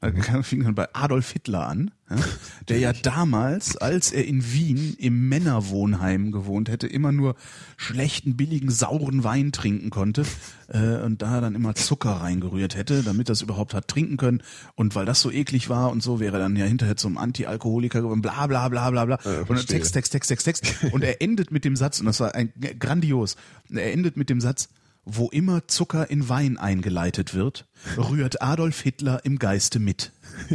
Da 0.00 0.42
fing 0.42 0.64
dann 0.64 0.74
bei 0.74 0.88
Adolf 0.92 1.30
Hitler 1.30 1.66
an, 1.66 1.92
ja, 2.10 2.16
der 2.68 2.78
ja 2.78 2.92
damals, 2.92 3.76
als 3.76 4.10
er 4.10 4.24
in 4.26 4.52
Wien 4.52 4.94
im 4.98 5.28
Männerwohnheim 5.28 6.32
gewohnt 6.32 6.68
hätte, 6.68 6.88
immer 6.88 7.12
nur 7.12 7.36
schlechten, 7.76 8.36
billigen, 8.36 8.70
sauren 8.70 9.22
Wein 9.22 9.52
trinken 9.52 9.90
konnte 9.90 10.24
äh, 10.68 10.96
und 10.96 11.22
da 11.22 11.40
dann 11.40 11.54
immer 11.54 11.76
Zucker 11.76 12.10
reingerührt 12.10 12.74
hätte, 12.74 13.02
damit 13.02 13.28
er 13.28 13.34
es 13.34 13.42
überhaupt 13.42 13.74
hat 13.74 13.86
trinken 13.86 14.16
können. 14.16 14.42
Und 14.74 14.96
weil 14.96 15.06
das 15.06 15.20
so 15.20 15.30
eklig 15.30 15.68
war 15.68 15.90
und 15.90 16.02
so, 16.02 16.18
wäre 16.18 16.36
er 16.36 16.40
dann 16.40 16.56
ja 16.56 16.66
hinterher 16.66 16.96
zum 16.96 17.16
Anti-Alkoholiker 17.16 18.02
geworden, 18.02 18.22
bla 18.22 18.46
bla 18.48 18.68
bla 18.68 18.90
bla 18.90 19.04
bla. 19.04 19.16
und 19.16 19.24
dann 19.24 19.46
verstehe. 19.46 19.76
Text, 19.76 19.92
Text, 19.94 20.12
Text, 20.12 20.28
Text, 20.30 20.44
Text. 20.46 20.92
Und 20.92 21.04
er 21.04 21.22
endet 21.22 21.52
mit 21.52 21.64
dem 21.64 21.76
Satz, 21.76 22.00
und 22.00 22.06
das 22.06 22.18
war 22.18 22.34
ein 22.34 22.52
grandios, 22.78 23.36
er 23.70 23.92
endet 23.92 24.16
mit 24.16 24.30
dem 24.30 24.40
Satz, 24.40 24.68
wo 25.04 25.28
immer 25.30 25.66
Zucker 25.68 26.10
in 26.10 26.28
Wein 26.28 26.56
eingeleitet 26.58 27.34
wird, 27.34 27.66
rührt 27.96 28.42
Adolf 28.42 28.80
Hitler 28.80 29.24
im 29.24 29.38
Geiste 29.38 29.78
mit. 29.78 30.12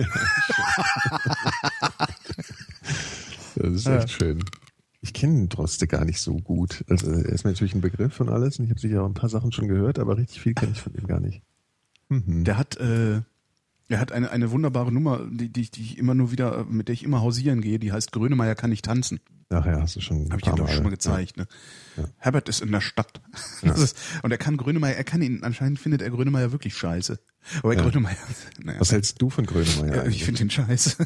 Das 3.56 3.74
ist 3.74 3.88
echt 3.88 4.12
schön. 4.12 4.44
Ich 5.02 5.14
kenne 5.14 5.48
Droste 5.48 5.88
gar 5.88 6.04
nicht 6.04 6.20
so 6.20 6.38
gut. 6.38 6.84
Also 6.90 7.10
er 7.12 7.26
ist 7.30 7.44
mir 7.46 7.52
natürlich 7.52 7.76
ein 7.76 7.82
Begriff 7.82 8.14
von 8.14 8.28
alles 8.30 8.58
und 8.60 8.66
ich 8.66 8.72
habe 8.72 8.80
sicher 8.80 9.02
auch 9.04 9.08
ein 9.08 9.14
paar 9.14 9.30
Sachen 9.30 9.52
schon 9.52 9.68
gehört, 9.68 10.00
aber 10.00 10.18
richtig 10.18 10.42
viel 10.42 10.54
kenne 10.54 10.72
ich 10.74 10.82
von 10.82 10.94
ihm 10.94 11.08
gar 11.08 11.20
nicht. 11.20 11.42
Der 12.10 12.58
hat, 12.58 12.78
äh, 12.78 13.22
er 13.88 14.00
hat 14.00 14.12
eine, 14.12 14.30
eine 14.32 14.52
wunderbare 14.52 14.92
Nummer, 14.92 15.22
die, 15.32 15.50
die, 15.50 15.62
ich- 15.62 15.72
die 15.72 15.82
ich 15.84 15.98
immer 15.98 16.14
nur 16.16 16.32
wieder, 16.32 16.66
mit 16.66 16.88
der 16.88 16.94
ich 16.94 17.04
immer 17.04 17.22
hausieren 17.22 17.62
gehe, 17.62 17.80
die 17.80 17.92
heißt 17.92 18.12
Grönemeyer 18.12 18.56
kann 18.56 18.70
nicht 18.72 18.86
tanzen. 18.86 19.20
Ach 19.50 19.66
ja, 19.66 19.80
hast 19.80 19.96
du 19.96 20.02
schon. 20.02 20.26
Habe 20.32 20.38
ich 20.38 20.44
dir 20.44 20.56
doch 20.56 20.68
schon 20.68 20.84
mal 20.84 20.90
gezeigt. 20.90 21.38
Ne? 21.38 21.48
Herbert 22.18 22.50
ist 22.50 22.62
in 22.62 22.72
der 22.72 22.82
Stadt. 22.82 23.22
Das 23.62 23.80
ist, 23.80 23.98
und 24.24 24.32
er 24.32 24.38
kann 24.38 24.58
Grönemeyer, 24.58 24.96
er 24.96 25.04
kann 25.04 25.22
ihn, 25.22 25.44
anscheinend 25.44 25.80
findet 25.80 26.02
er 26.02 26.10
Grönemeyer 26.10 26.52
wirklich 26.52 26.76
scheiße. 26.78 27.20
Aber 27.62 27.76
Grönemeyer, 27.76 28.16
naja, 28.64 28.80
Was 28.80 28.92
hältst 28.92 29.22
du 29.22 29.30
von 29.30 29.46
Grönemeyer? 29.46 29.96
ja, 29.96 30.02
eigentlich? 30.02 30.16
ich 30.18 30.26
finde 30.26 30.42
ihn 30.42 30.50
scheiße. 30.50 31.06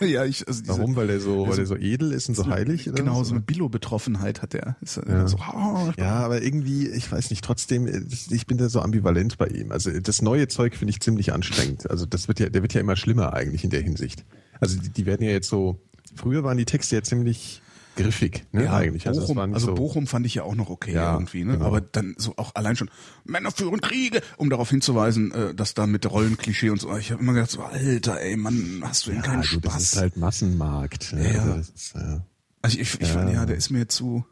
ja, 0.00 0.24
ich, 0.24 0.46
also 0.46 0.62
diese, 0.62 0.78
Warum? 0.78 0.94
Weil 0.94 1.10
er 1.10 1.20
so, 1.20 1.48
weil 1.48 1.58
er 1.58 1.66
so 1.66 1.76
edel 1.76 2.12
ist 2.12 2.28
und 2.28 2.36
so 2.36 2.46
heilig? 2.46 2.88
Oder 2.88 2.98
Genau, 2.98 3.24
so 3.24 3.32
eine 3.32 3.40
Billo-Betroffenheit 3.40 4.42
hat 4.42 4.54
er. 4.54 4.76
Ist, 4.80 4.98
er 4.98 5.26
so, 5.26 5.38
oh, 5.38 5.92
Ja, 5.96 6.20
aber 6.20 6.42
irgendwie, 6.42 6.88
ich 6.88 7.10
weiß 7.10 7.30
nicht, 7.30 7.44
trotzdem, 7.44 7.86
ich 8.30 8.46
bin 8.46 8.58
da 8.58 8.68
so 8.68 8.80
ambivalent 8.80 9.38
bei 9.38 9.48
ihm. 9.48 9.72
Also 9.72 9.90
das 9.98 10.22
neue 10.22 10.46
Zeug 10.48 10.76
finde 10.76 10.90
ich 10.90 11.00
ziemlich 11.00 11.32
anstrengend. 11.32 11.90
Also 11.90 12.06
das 12.06 12.28
wird 12.28 12.38
ja, 12.38 12.48
der 12.48 12.62
wird 12.62 12.74
ja 12.74 12.80
immer 12.80 12.96
schlimmer 12.96 13.32
eigentlich 13.32 13.64
in 13.64 13.70
der 13.70 13.82
Hinsicht. 13.82 14.24
Also 14.60 14.78
die, 14.78 14.90
die 14.90 15.06
werden 15.06 15.24
ja 15.24 15.32
jetzt 15.32 15.48
so, 15.48 15.80
früher 16.16 16.44
waren 16.44 16.58
die 16.58 16.64
Texte 16.64 16.96
ja 16.96 17.02
ziemlich 17.02 17.62
griffig, 17.96 18.44
ne, 18.52 18.64
ja, 18.64 18.74
eigentlich. 18.74 19.08
Also, 19.08 19.22
Bochum, 19.22 19.38
also 19.38 19.66
so, 19.68 19.74
Bochum 19.74 20.06
fand 20.06 20.26
ich 20.26 20.34
ja 20.34 20.42
auch 20.42 20.54
noch 20.54 20.68
okay 20.68 20.92
Ja, 20.92 21.14
irgendwie, 21.14 21.44
ne? 21.44 21.54
genau. 21.54 21.64
Aber 21.64 21.80
dann 21.80 22.14
so 22.18 22.34
auch 22.36 22.54
allein 22.54 22.76
schon 22.76 22.90
Männer 23.24 23.50
führen 23.50 23.80
Kriege, 23.80 24.20
um 24.36 24.50
darauf 24.50 24.70
hinzuweisen, 24.70 25.32
äh, 25.32 25.54
dass 25.54 25.74
da 25.74 25.86
mit 25.86 26.08
Rollenklischee 26.08 26.70
und 26.70 26.80
so. 26.80 26.94
Ich 26.96 27.10
habe 27.10 27.22
immer 27.22 27.32
gedacht, 27.32 27.50
so, 27.50 27.62
Alter, 27.62 28.20
ey, 28.20 28.36
Mann, 28.36 28.82
hast 28.82 29.06
du 29.06 29.10
denn 29.10 29.20
ja, 29.20 29.26
keinen 29.26 29.42
gut, 29.42 29.64
das 29.64 29.72
Spaß? 29.72 29.82
ist 29.82 29.96
halt 29.96 30.16
Massenmarkt. 30.16 31.12
Ne? 31.14 31.34
Ja. 31.34 31.42
Also 31.42 31.72
ist, 31.74 31.94
ja. 31.94 32.26
also 32.62 32.78
ich, 32.78 33.00
ich 33.00 33.08
fand, 33.08 33.32
ja, 33.32 33.46
der 33.46 33.56
ist 33.56 33.70
mir 33.70 33.88
zu 33.88 34.24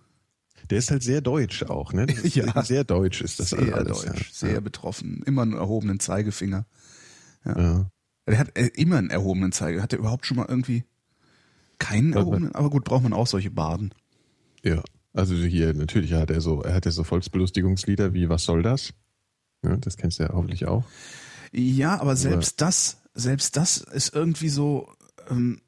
Der 0.70 0.78
ist 0.78 0.90
halt 0.90 1.02
sehr 1.02 1.22
deutsch 1.22 1.62
auch, 1.64 1.92
ne? 1.92 2.06
Ja. 2.24 2.62
Sehr 2.62 2.84
deutsch 2.84 3.22
ist 3.22 3.40
das 3.40 3.50
sehr 3.50 3.74
alles. 3.74 4.02
deutsch, 4.02 4.30
sehr 4.32 4.60
betroffen, 4.60 5.22
immer 5.24 5.42
einen 5.42 5.54
erhobenen 5.54 6.00
Zeigefinger. 6.00 6.66
Ja. 7.44 7.86
Der 8.26 8.38
hat 8.38 8.56
äh, 8.58 8.70
immer 8.74 8.98
einen 8.98 9.10
erhobenen 9.10 9.52
Zeigefinger. 9.52 9.82
Hat 9.82 9.92
er 9.92 9.98
überhaupt 9.98 10.26
schon 10.26 10.36
mal 10.36 10.46
irgendwie 10.48 10.84
keinen 11.78 12.12
Aber- 12.12 12.20
erhobenen? 12.20 12.54
Aber 12.54 12.70
gut, 12.70 12.84
braucht 12.84 13.02
man 13.02 13.12
auch 13.12 13.26
solche 13.26 13.50
Baden. 13.50 13.92
Ja, 14.62 14.82
also 15.12 15.34
hier 15.34 15.74
natürlich 15.74 16.12
hat 16.14 16.30
er 16.30 16.40
so, 16.40 16.62
er 16.62 16.74
hat 16.74 16.86
ja 16.86 16.90
so 16.90 17.04
Volksbelustigungslieder 17.04 18.14
wie 18.14 18.28
Was 18.28 18.44
soll 18.44 18.62
das? 18.62 18.92
Ja, 19.62 19.76
das 19.76 19.96
kennst 19.96 20.18
du 20.18 20.24
ja 20.24 20.30
hoffentlich 20.32 20.66
auch. 20.66 20.84
Ja, 21.52 22.00
aber 22.00 22.16
selbst 22.16 22.60
das, 22.60 22.98
selbst 23.14 23.56
das 23.56 23.78
ist 23.78 24.14
irgendwie 24.14 24.48
so, 24.48 24.92
ähm, 25.30 25.60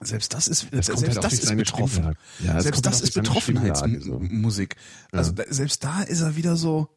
selbst 0.00 0.34
das 0.34 0.46
ist, 0.46 0.68
Das 0.72 0.86
selbst 0.86 1.06
halt 1.16 1.24
das 1.24 1.32
ist 1.32 1.56
betroffen. 1.56 2.14
Ja, 2.40 2.60
selbst 2.60 2.86
das 2.86 2.94
halt 2.94 3.02
auch 3.02 3.08
ist 3.08 3.14
Betroffenheitsmusik. 3.14 4.76
Also 5.10 5.32
da, 5.32 5.44
selbst 5.48 5.82
da 5.82 6.02
ist 6.02 6.20
er 6.20 6.36
wieder 6.36 6.56
so. 6.56 6.88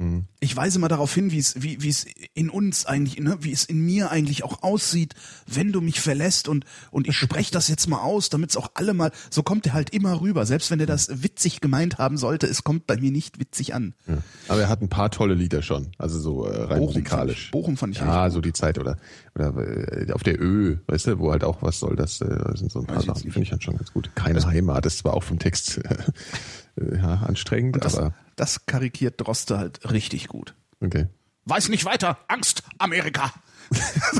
Mhm. 0.00 0.24
Ich 0.40 0.56
weise 0.56 0.78
mal 0.78 0.88
darauf 0.88 1.14
hin, 1.14 1.30
wie 1.30 1.38
es, 1.38 1.60
wie, 1.62 1.82
wie 1.82 1.90
es 1.90 2.06
in 2.32 2.48
uns 2.48 2.86
eigentlich, 2.86 3.20
ne, 3.20 3.36
wie 3.42 3.52
es 3.52 3.64
in 3.64 3.80
mir 3.84 4.10
eigentlich 4.10 4.42
auch 4.44 4.62
aussieht, 4.62 5.14
wenn 5.46 5.72
du 5.72 5.82
mich 5.82 6.00
verlässt 6.00 6.48
und, 6.48 6.64
und 6.90 7.06
ich 7.06 7.14
spreche 7.16 7.52
das 7.52 7.68
jetzt 7.68 7.86
mal 7.86 8.00
aus, 8.00 8.30
damit 8.30 8.48
es 8.50 8.56
auch 8.56 8.70
alle 8.74 8.94
mal, 8.94 9.12
so 9.28 9.42
kommt 9.42 9.66
er 9.66 9.74
halt 9.74 9.90
immer 9.90 10.22
rüber. 10.22 10.46
Selbst 10.46 10.70
wenn 10.70 10.80
er 10.80 10.86
das 10.86 11.22
witzig 11.22 11.60
gemeint 11.60 11.98
haben 11.98 12.16
sollte, 12.16 12.46
es 12.46 12.64
kommt 12.64 12.86
bei 12.86 12.96
mir 12.96 13.10
nicht 13.10 13.38
witzig 13.38 13.74
an. 13.74 13.92
Ja. 14.06 14.16
Aber 14.48 14.62
er 14.62 14.68
hat 14.70 14.80
ein 14.80 14.88
paar 14.88 15.10
tolle 15.10 15.34
Lieder 15.34 15.60
schon, 15.60 15.88
also 15.98 16.18
so 16.18 16.46
äh, 16.46 16.56
rein 16.62 16.78
Bochum 16.78 16.86
musikalisch. 16.94 17.34
fand 17.36 17.44
ich- 17.44 17.50
Bochum 17.50 17.76
fand 17.76 17.94
ich 17.96 18.00
Ja, 18.00 18.30
so 18.30 18.40
die 18.40 18.54
Zeit 18.54 18.78
oder 18.78 18.96
oder 19.34 19.54
äh, 19.58 20.10
auf 20.12 20.22
der 20.22 20.40
Ö, 20.40 20.78
weißt 20.86 21.08
du, 21.08 21.18
wo 21.18 21.30
halt 21.30 21.44
auch 21.44 21.62
was 21.62 21.78
soll 21.78 21.94
das, 21.94 22.20
äh, 22.22 22.26
sind 22.56 22.72
so 22.72 22.80
ein 22.80 22.86
paar 22.86 22.96
Weiß 22.96 23.04
Sachen, 23.04 23.22
die 23.22 23.30
finde 23.30 23.44
ich 23.44 23.52
halt 23.52 23.62
schon 23.62 23.76
ganz 23.76 23.92
gut. 23.92 24.10
Keine 24.14 24.42
Heimat, 24.44 24.84
das 24.86 24.94
ist 24.94 25.00
zwar 25.00 25.12
auch 25.14 25.22
vom 25.22 25.38
Text 25.38 25.80
ja, 26.80 27.14
anstrengend, 27.26 27.84
Das, 27.84 27.96
aber 27.96 28.14
das 28.36 28.66
karikiert 28.66 29.20
Droste 29.20 29.58
halt 29.58 29.90
richtig 29.90 30.28
gut. 30.28 30.54
okay. 30.80 31.06
Weiß 31.46 31.70
nicht 31.70 31.86
weiter, 31.86 32.18
Angst, 32.28 32.62
Amerika. 32.78 33.32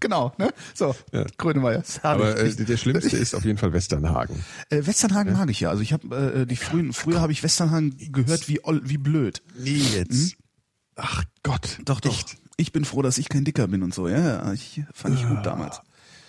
genau, 0.00 0.32
ne? 0.38 0.52
So, 0.74 0.94
Grönemeyer. 1.38 1.80
ist 1.80 2.02
herrlich. 2.02 2.26
Aber 2.26 2.38
äh, 2.38 2.54
der 2.54 2.76
schlimmste 2.76 3.16
ist 3.16 3.34
auf 3.34 3.44
jeden 3.44 3.58
Fall 3.58 3.72
Westernhagen. 3.72 4.44
Äh, 4.70 4.86
Westernhagen 4.86 5.32
mag 5.32 5.50
ich 5.50 5.60
ja. 5.60 5.70
Also 5.70 5.82
ich 5.82 5.92
habe 5.92 6.40
äh, 6.40 6.46
die 6.46 6.56
frühen, 6.56 6.92
früher 6.92 7.20
habe 7.20 7.32
ich 7.32 7.42
Westernhagen 7.42 7.96
gehört 8.12 8.48
wie 8.48 8.60
wie 8.64 8.98
blöd. 8.98 9.42
Nee, 9.58 9.82
jetzt. 9.94 10.36
Ach 10.94 11.24
Gott. 11.42 11.78
Doch, 11.84 12.00
doch. 12.00 12.16
Ich 12.56 12.72
bin 12.72 12.84
froh, 12.84 13.02
dass 13.02 13.18
ich 13.18 13.28
kein 13.28 13.44
Dicker 13.44 13.68
bin 13.68 13.82
und 13.82 13.94
so. 13.94 14.08
Ja, 14.08 14.18
ja 14.18 14.52
ich 14.52 14.82
fand 14.92 15.18
ich 15.18 15.26
gut 15.26 15.44
damals. 15.44 15.80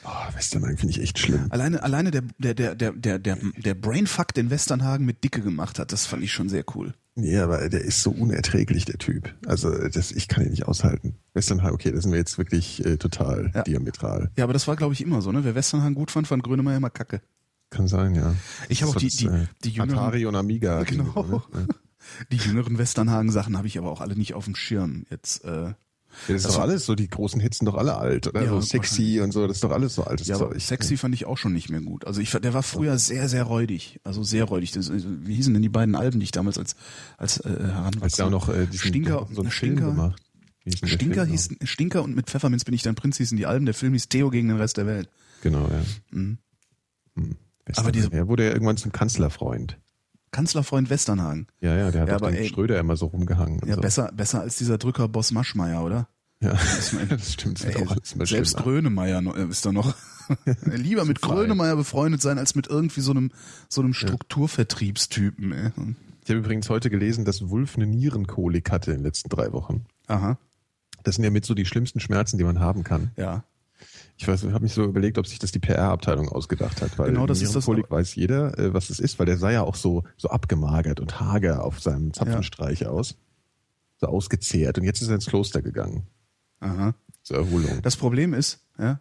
Oh, 0.10 0.36
Westernhagen 0.36 0.78
finde 0.78 0.92
ich 0.94 1.02
echt 1.02 1.20
schlimm. 1.20 1.48
Alleine, 1.50 1.84
alleine 1.84 2.12
der, 2.12 2.24
der, 2.40 2.54
der, 2.54 2.76
der, 2.76 2.94
der, 2.94 3.20
der, 3.20 3.38
der 3.58 3.74
Brainfuck, 3.76 4.34
den 4.34 4.50
Westernhagen 4.50 5.06
mit 5.06 5.24
Dicke 5.24 5.42
gemacht 5.42 5.80
hat, 5.80 5.92
das 5.92 6.06
fand 6.06 6.24
ich 6.24 6.32
schon 6.32 6.48
sehr 6.48 6.64
cool. 6.76 6.94
Nee, 7.16 7.38
aber 7.40 7.68
der 7.68 7.82
ist 7.82 8.04
so 8.04 8.12
unerträglich, 8.12 8.86
der 8.86 9.00
Typ. 9.00 9.34
Also 9.48 9.70
das, 9.90 10.12
ich 10.12 10.28
kann 10.28 10.44
ihn 10.46 10.52
nicht 10.52 10.66
aushalten. 10.68 11.16
Westernhagen, 11.34 11.74
okay, 11.74 11.92
das 11.92 12.04
sind 12.04 12.12
wir 12.12 12.20
jetzt 12.20 12.38
wirklich 12.38 12.86
äh, 12.86 12.98
total 12.98 13.52
Ja. 13.54 13.64
diametral. 13.64 14.32
Ja, 14.38 14.44
aber 14.46 14.54
das 14.54 14.68
war, 14.68 14.76
glaube 14.76 14.94
ich, 14.94 15.02
immer 15.02 15.22
so, 15.22 15.32
ne? 15.32 15.44
Wer 15.44 15.56
Westernhagen 15.56 15.96
gut 15.96 16.12
fand, 16.12 16.28
fand 16.28 16.44
Grönemeyer 16.44 16.78
immer 16.78 16.90
kacke. 16.92 17.22
Kann 17.70 17.88
sein, 17.90 18.16
ja. 18.16 18.34
Ich 18.70 18.82
habe 18.84 18.92
auch 18.92 18.96
die, 18.96 19.10
die, 19.10 19.26
äh, 19.26 19.48
die 19.64 19.72
jüngeren, 19.72 19.98
Atari 20.00 20.26
und 20.26 20.36
Amiga. 20.36 20.84
genau. 20.88 21.42
Ne? 21.54 21.68
Die 22.32 22.38
jüngeren 22.38 22.78
Westernhagen-Sachen 22.78 23.58
habe 23.58 23.68
ich 23.68 23.78
aber 23.78 23.92
auch 23.92 24.00
alle 24.00 24.16
nicht 24.16 24.36
auf 24.36 24.46
dem 24.46 24.56
Schirm. 24.56 25.06
Jetzt, 25.10 25.44
äh, 25.44 25.50
Ja, 25.64 25.76
das 26.28 26.46
ist 26.46 26.48
doch 26.48 26.60
alles 26.60 26.86
so, 26.86 26.96
die 26.96 27.08
großen 27.08 27.40
Hits 27.40 27.60
sind 27.60 27.66
doch 27.68 27.76
alle 27.76 27.98
alt, 27.98 28.28
oder? 28.28 28.42
Ja, 28.44 28.50
so 28.50 28.62
sexy 28.62 29.20
und 29.22 29.32
so, 29.32 29.46
das 29.48 29.58
ist 29.58 29.64
doch 29.64 29.72
alles 29.72 29.96
so 29.96 30.04
altes 30.04 30.28
Ja, 30.28 30.38
Zeug. 30.38 30.60
sexy 30.60 30.98
fand 30.98 31.14
ich 31.14 31.26
auch 31.26 31.38
schon 31.38 31.54
nicht 31.54 31.70
mehr 31.70 31.82
gut. 31.82 32.06
Also 32.06 32.22
ich, 32.22 32.32
der 32.32 32.54
war 32.54 32.64
früher 32.64 32.98
sehr, 32.98 33.30
sehr 33.30 33.44
räudig. 33.44 34.00
Also 34.04 34.24
sehr 34.24 34.44
räudig. 34.46 34.72
Das, 34.72 34.92
wie 34.92 35.36
hießen 35.36 35.54
denn 35.54 35.62
die 35.62 35.70
beiden 35.70 35.96
Alben, 35.96 36.20
die 36.20 36.24
ich 36.26 36.32
damals 36.32 36.58
als, 36.58 36.76
als 37.18 37.40
äh, 37.42 37.50
heranwachsender... 37.50 38.04
Als 38.04 38.20
auch 38.22 38.30
noch 38.30 38.50
äh, 38.50 38.66
diesen, 38.68 38.88
Stinker, 38.90 39.28
so 39.32 39.42
einen 39.42 39.52
Film 39.52 39.76
Stinker, 39.78 39.92
gemacht. 39.92 40.22
Denn 40.66 40.74
der 40.82 40.88
Stinker 40.88 41.22
Film 41.26 41.30
hieß, 41.32 41.50
Stinker 41.64 42.04
und 42.04 42.16
mit 42.16 42.28
Pfefferminz 42.30 42.66
bin 42.66 42.74
ich 42.74 42.84
dein 42.84 42.96
Prinz 42.96 43.18
hießen 43.18 43.38
die 43.38 43.46
Alben. 43.46 43.66
Der 43.66 43.74
Film 43.76 43.94
hieß 43.94 44.10
Theo 44.10 44.30
gegen 44.30 44.48
den 44.50 44.58
Rest 44.58 44.78
der 44.78 44.86
Welt. 44.86 45.10
Genau, 45.42 45.68
ja. 45.70 45.82
Mhm. 46.12 46.38
Hm. 47.16 47.36
Wer 47.66 47.78
Aber 47.80 47.92
diese- 47.92 48.12
Er 48.12 48.28
wurde 48.28 48.46
ja 48.46 48.52
irgendwann 48.54 48.78
zum 48.78 48.92
Kanzlerfreund. 48.92 49.78
Kanzlerfreund 50.32 50.90
Westernhagen. 50.90 51.48
Ja, 51.62 51.76
ja, 51.76 51.92
der 51.92 52.02
hat 52.02 52.10
Ja, 52.10 52.16
aber 52.16 52.32
den 52.32 52.42
ey- 52.42 52.50
Schröder 52.50 52.80
immer 52.80 52.98
so 52.98 53.08
rumgehangen. 53.08 53.60
Ja, 53.66 53.76
so. 53.76 53.82
besser, 53.82 54.12
besser 54.14 54.42
als 54.42 54.58
dieser 54.58 54.78
Drücker 54.78 55.08
Boss 55.08 55.32
Maschmeyer, 55.32 55.84
oder? 55.84 56.08
Ja, 56.42 56.52
das 56.52 56.88
stimmt. 57.34 57.60
Das 57.60 57.66
wird 57.66 57.76
Ey, 57.78 57.88
auch 57.88 57.96
selbst 58.04 58.28
schlimmer. 58.52 58.64
Grönemeyer 58.64 59.24
äh, 59.38 59.46
ist 59.50 59.66
da 59.66 59.72
noch 59.72 59.96
lieber 60.66 61.06
mit. 61.06 61.22
Grönemeyer 61.22 61.76
befreundet 61.76 62.22
sein 62.22 62.38
als 62.38 62.54
mit 62.56 62.68
irgendwie 62.68 63.02
so 63.02 63.12
einem 63.12 63.32
so 63.70 63.82
einem 63.82 63.94
Strukturvertriebstypen. 63.94 65.52
Ey. 65.52 65.72
Ich 66.24 66.30
habe 66.30 66.40
übrigens 66.40 66.70
heute 66.70 66.90
gelesen, 66.90 67.26
dass 67.26 67.50
Wulf 67.50 67.76
eine 67.76 67.88
Nierenkolik 67.88 68.70
hatte 68.72 68.92
in 68.92 68.98
den 68.98 69.04
letzten 69.06 69.30
drei 69.30 69.52
Wochen. 69.54 69.86
Aha, 70.08 70.38
Das 71.04 71.16
sind 71.16 71.24
ja 71.24 71.30
mit 71.32 71.46
so 71.46 71.54
die 71.54 71.66
schlimmsten 71.66 72.00
Schmerzen, 72.00 72.38
die 72.38 72.44
man 72.44 72.60
haben 72.60 72.84
kann. 72.84 73.12
ja. 73.16 73.44
Ich 74.20 74.28
weiß, 74.28 74.44
habe 74.46 74.62
mich 74.62 74.74
so 74.74 74.84
überlegt, 74.84 75.18
ob 75.20 75.28
sich 75.28 75.38
das 75.38 75.52
die 75.52 75.60
PR-Abteilung 75.60 76.28
ausgedacht 76.30 76.82
hat, 76.82 76.98
weil 76.98 77.10
Genau, 77.12 77.28
das 77.28 77.42
ist 77.42 77.56
das- 77.56 77.68
Nierenkolik 77.68 77.92
weiß 77.92 78.16
jeder, 78.16 78.58
äh, 78.58 78.74
was 78.74 78.90
es 78.90 79.00
ist, 79.00 79.20
weil 79.20 79.28
der 79.28 79.38
sah 79.38 79.52
ja 79.52 79.62
auch 79.62 79.76
so 79.76 80.04
so 80.18 80.30
abgemagert 80.30 81.00
und 81.00 81.20
hager 81.20 81.64
auf 81.64 81.80
seinem 81.80 82.14
Zapfenstreich 82.14 82.88
aus, 82.88 83.16
so 83.98 84.08
ausgezehrt. 84.08 84.78
Und 84.80 84.86
jetzt 84.86 85.02
ist 85.02 85.10
er 85.10 85.16
ins 85.16 85.28
Kloster 85.28 85.62
gegangen 85.62 86.08
Aha. 86.60 86.96
zur 87.22 87.38
Erholung. 87.38 87.82
Das 87.84 87.96
Problem 87.96 88.34
ist, 88.34 88.66
ja, 88.80 89.00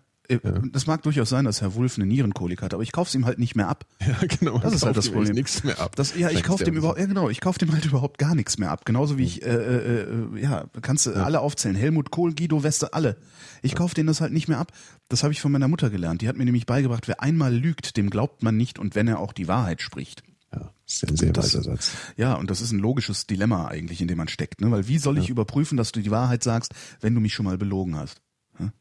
das 0.73 0.87
mag 0.87 1.03
durchaus 1.03 1.29
sein, 1.29 1.45
dass 1.45 1.61
Herr 1.61 1.75
Wulff 1.75 1.97
eine 1.97 2.07
Nierenkolik 2.07 2.63
hat, 2.63 2.75
aber 2.75 2.83
ich 2.83 2.93
kaufe 2.93 3.09
es 3.09 3.15
ihm 3.15 3.25
halt 3.27 3.39
nicht 3.39 3.55
mehr 3.57 3.69
ab. 3.69 3.87
ja, 4.01 4.15
genau. 4.27 4.59
Das 4.59 4.75
ist 4.75 4.85
halt 4.85 4.97
das 4.97 5.09
Problem. 5.11 5.35
Nichts 5.35 5.63
mehr 5.65 5.79
ab. 5.81 5.97
Das, 5.97 6.17
ja, 6.17 6.31
ich 6.31 6.43
der- 6.43 6.57
dem 6.57 6.77
überhaupt, 6.77 6.99
ja 6.99 7.07
genau, 7.07 7.29
ich 7.31 7.41
kaufe 7.41 7.59
dem 7.59 7.73
halt 7.73 7.85
überhaupt 7.85 8.19
gar 8.19 8.35
nichts 8.35 8.59
mehr 8.59 8.71
ab. 8.71 8.85
Genauso 8.85 9.19
wie 9.19 9.25
ich, 9.25 9.43
äh, 9.45 9.49
äh, 9.55 10.01
äh, 10.37 10.41
ja, 10.43 10.65
kannst 10.83 11.07
du 11.07 11.13
alle 11.13 11.41
aufzählen. 11.41 11.77
Helmut 11.77 12.11
Kohl, 12.11 12.35
Guido 12.35 12.63
Weste, 12.63 12.93
alle. 12.95 13.17
Ich 13.63 13.75
kaufe 13.75 13.95
denen 13.95 14.07
das 14.07 14.21
halt 14.21 14.33
nicht 14.33 14.49
mehr 14.49 14.59
ab. 14.59 14.73
Das 15.09 15.23
habe 15.23 15.33
ich 15.33 15.41
von 15.41 15.53
meiner 15.53 15.69
Mutter 15.69 15.91
gelernt. 15.91 16.23
Die 16.23 16.29
hat 16.29 16.37
mir 16.37 16.45
nämlich 16.45 16.67
beigebracht, 16.67 17.09
wer 17.09 17.23
einmal 17.23 17.55
lügt, 17.55 17.97
dem 17.97 18.11
glaubt 18.11 18.43
man 18.43 18.57
nicht 18.57 18.79
und 18.79 18.95
wenn 18.95 19.09
er 19.09 19.19
auch 19.21 19.33
die 19.33 19.49
Wahrheit 19.49 19.81
spricht. 19.83 20.23
Ja, 20.53 20.71
ist 20.87 21.05
ein 21.09 21.17
sehr 21.17 21.33
Das- 21.33 21.47
weiser 21.55 21.63
Satz. 21.65 21.91
Ja, 22.17 22.35
und 22.35 22.51
das 22.51 22.61
ist 22.61 22.73
ein 22.73 22.79
logisches 22.79 23.27
Dilemma 23.27 23.67
eigentlich, 23.67 24.01
in 24.01 24.09
dem 24.09 24.19
man 24.19 24.29
steckt. 24.29 24.61
Ne? 24.61 24.71
Weil 24.71 24.87
wie 24.89 24.99
soll 24.99 25.19
ich 25.19 25.29
überprüfen, 25.29 25.77
dass 25.77 25.93
du 25.93 26.01
die 26.01 26.11
Wahrheit 26.11 26.43
sagst, 26.45 26.73
wenn 27.01 27.15
du 27.15 27.21
mich 27.21 27.35
schon 27.35 27.45
mal 27.47 27.59
belogen 27.59 27.97
hast? 27.97 28.21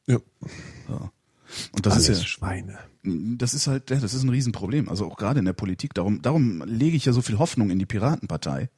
Ja. 0.08 0.20
Und 1.72 1.86
das 1.86 1.94
Alles 1.94 2.10
ist 2.10 2.20
ja, 2.22 2.28
Schweine. 2.28 2.80
das 3.04 3.54
ist 3.54 3.68
halt, 3.68 3.90
ja, 3.90 3.98
das 3.98 4.14
ist 4.14 4.24
ein 4.24 4.30
Riesenproblem. 4.30 4.90
Also 4.90 5.06
auch 5.06 5.18
gerade 5.18 5.40
in 5.40 5.46
der 5.46 5.54
Politik. 5.54 5.94
Darum, 5.94 6.22
darum 6.22 6.64
lege 6.66 6.98
ich 6.98 7.06
ja 7.06 7.14
so 7.14 7.22
viel 7.22 7.38
Hoffnung 7.38 7.70
in 7.70 7.80
die 7.80 7.86
Piratenpartei, 7.86 8.70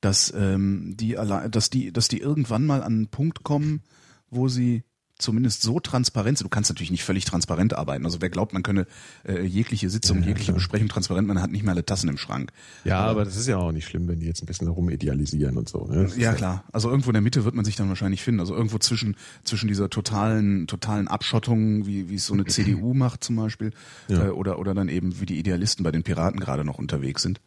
dass 0.00 0.32
ähm, 0.36 0.94
die 0.96 1.16
dass 1.50 1.70
die, 1.70 1.92
dass 1.92 2.08
die 2.08 2.20
irgendwann 2.20 2.66
mal 2.66 2.82
an 2.82 2.94
einen 2.94 3.08
Punkt 3.08 3.42
kommen, 3.42 3.82
wo 4.30 4.48
sie 4.48 4.84
zumindest 5.18 5.62
so 5.62 5.80
transparent 5.80 6.38
sind. 6.38 6.44
Du 6.46 6.48
kannst 6.48 6.70
natürlich 6.70 6.90
nicht 6.90 7.04
völlig 7.04 7.24
transparent 7.24 7.74
arbeiten. 7.74 8.04
Also 8.04 8.20
wer 8.20 8.30
glaubt, 8.30 8.52
man 8.52 8.62
könne 8.62 8.86
äh, 9.26 9.42
jegliche 9.44 9.90
Sitzung, 9.90 10.22
jegliche 10.22 10.52
Besprechung 10.52 10.88
transparent, 10.88 11.26
man 11.28 11.42
hat 11.42 11.50
nicht 11.50 11.64
mehr 11.64 11.72
alle 11.72 11.84
Tassen 11.84 12.08
im 12.08 12.16
Schrank. 12.18 12.52
Ja, 12.84 13.00
aber 13.00 13.24
das 13.24 13.36
ist 13.36 13.46
ja 13.48 13.56
auch 13.56 13.72
nicht 13.72 13.86
schlimm, 13.86 14.06
wenn 14.08 14.20
die 14.20 14.26
jetzt 14.26 14.42
ein 14.42 14.46
bisschen 14.46 14.68
rumidealisieren 14.68 15.56
und 15.56 15.68
so. 15.68 15.86
Ne? 15.86 16.08
Ja, 16.16 16.32
klar. 16.34 16.64
Also 16.72 16.88
irgendwo 16.88 17.10
in 17.10 17.14
der 17.14 17.22
Mitte 17.22 17.44
wird 17.44 17.54
man 17.54 17.64
sich 17.64 17.76
dann 17.76 17.88
wahrscheinlich 17.88 18.22
finden. 18.22 18.40
Also 18.40 18.54
irgendwo 18.54 18.78
zwischen, 18.78 19.16
zwischen 19.44 19.68
dieser 19.68 19.90
totalen, 19.90 20.66
totalen 20.66 21.08
Abschottung, 21.08 21.86
wie, 21.86 22.08
wie 22.08 22.14
es 22.14 22.26
so 22.26 22.34
eine 22.34 22.44
CDU 22.44 22.94
macht 22.94 23.24
zum 23.24 23.36
Beispiel, 23.36 23.72
Ja. 24.08 24.26
äh, 24.26 24.30
oder, 24.30 24.58
oder 24.58 24.74
dann 24.74 24.88
eben 24.88 25.20
wie 25.20 25.26
die 25.26 25.38
Idealisten 25.38 25.82
bei 25.82 25.90
den 25.90 26.02
Piraten 26.04 26.40
gerade 26.40 26.64
noch 26.64 26.78
unterwegs 26.78 27.22
sind. 27.22 27.40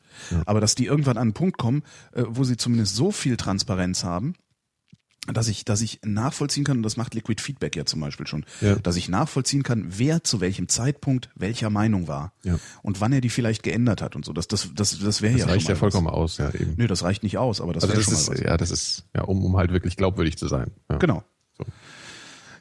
Aber 0.45 0.59
dass 0.59 0.75
die 0.75 0.85
irgendwann 0.87 1.15
an 1.17 1.21
einen 1.21 1.33
Punkt 1.33 1.57
kommen, 1.57 1.83
äh, 2.13 2.23
wo 2.27 2.43
sie 2.43 2.57
zumindest 2.57 2.95
so 2.95 3.11
viel 3.11 3.37
Transparenz 3.37 4.03
haben, 4.03 4.35
dass 5.27 5.47
ich, 5.47 5.65
dass 5.65 5.81
ich 5.81 5.99
nachvollziehen 6.03 6.63
kann, 6.63 6.77
und 6.77 6.83
das 6.83 6.97
macht 6.97 7.13
Liquid 7.13 7.39
Feedback 7.41 7.75
ja 7.75 7.85
zum 7.85 7.99
Beispiel 8.01 8.25
schon, 8.25 8.43
Ja. 8.59 8.75
dass 8.75 8.95
ich 8.95 9.07
nachvollziehen 9.07 9.61
kann, 9.61 9.85
wer 9.89 10.23
zu 10.23 10.41
welchem 10.41 10.67
Zeitpunkt 10.67 11.29
welcher 11.35 11.69
Meinung 11.69 12.07
war 12.07 12.33
Ja. 12.43 12.57
und 12.81 13.01
wann 13.01 13.13
er 13.13 13.21
die 13.21 13.29
vielleicht 13.29 13.61
geändert 13.61 14.01
hat 14.01 14.15
und 14.15 14.25
so. 14.25 14.33
Das, 14.33 14.47
das, 14.47 14.69
das, 14.73 14.97
das 14.97 15.21
wäre 15.21 15.33
Das 15.33 15.41
ja 15.41 15.47
reicht 15.47 15.61
schon 15.61 15.69
ja 15.69 15.75
mal 15.75 15.79
vollkommen 15.79 16.07
aus, 16.07 16.37
ja 16.39 16.49
eben. 16.49 16.71
Was. 16.71 16.77
Nö, 16.77 16.87
das 16.87 17.03
reicht 17.03 17.21
nicht 17.23 17.37
aus, 17.37 17.61
aber 17.61 17.73
das 17.73 17.83
also 17.83 17.93
wäre 17.93 18.03
das 18.03 18.05
schon 18.05 18.13
mal 18.15 18.33
ist, 18.35 18.43
was. 18.43 18.49
ja, 18.49 18.57
das 18.57 18.71
ist, 18.71 19.05
ja, 19.15 19.21
um, 19.23 19.45
um 19.45 19.57
halt 19.57 19.71
wirklich 19.71 19.95
glaubwürdig 19.95 20.37
zu 20.37 20.47
sein. 20.47 20.71
Ja. 20.89 20.97
Genau. 20.97 21.23
So. 21.57 21.65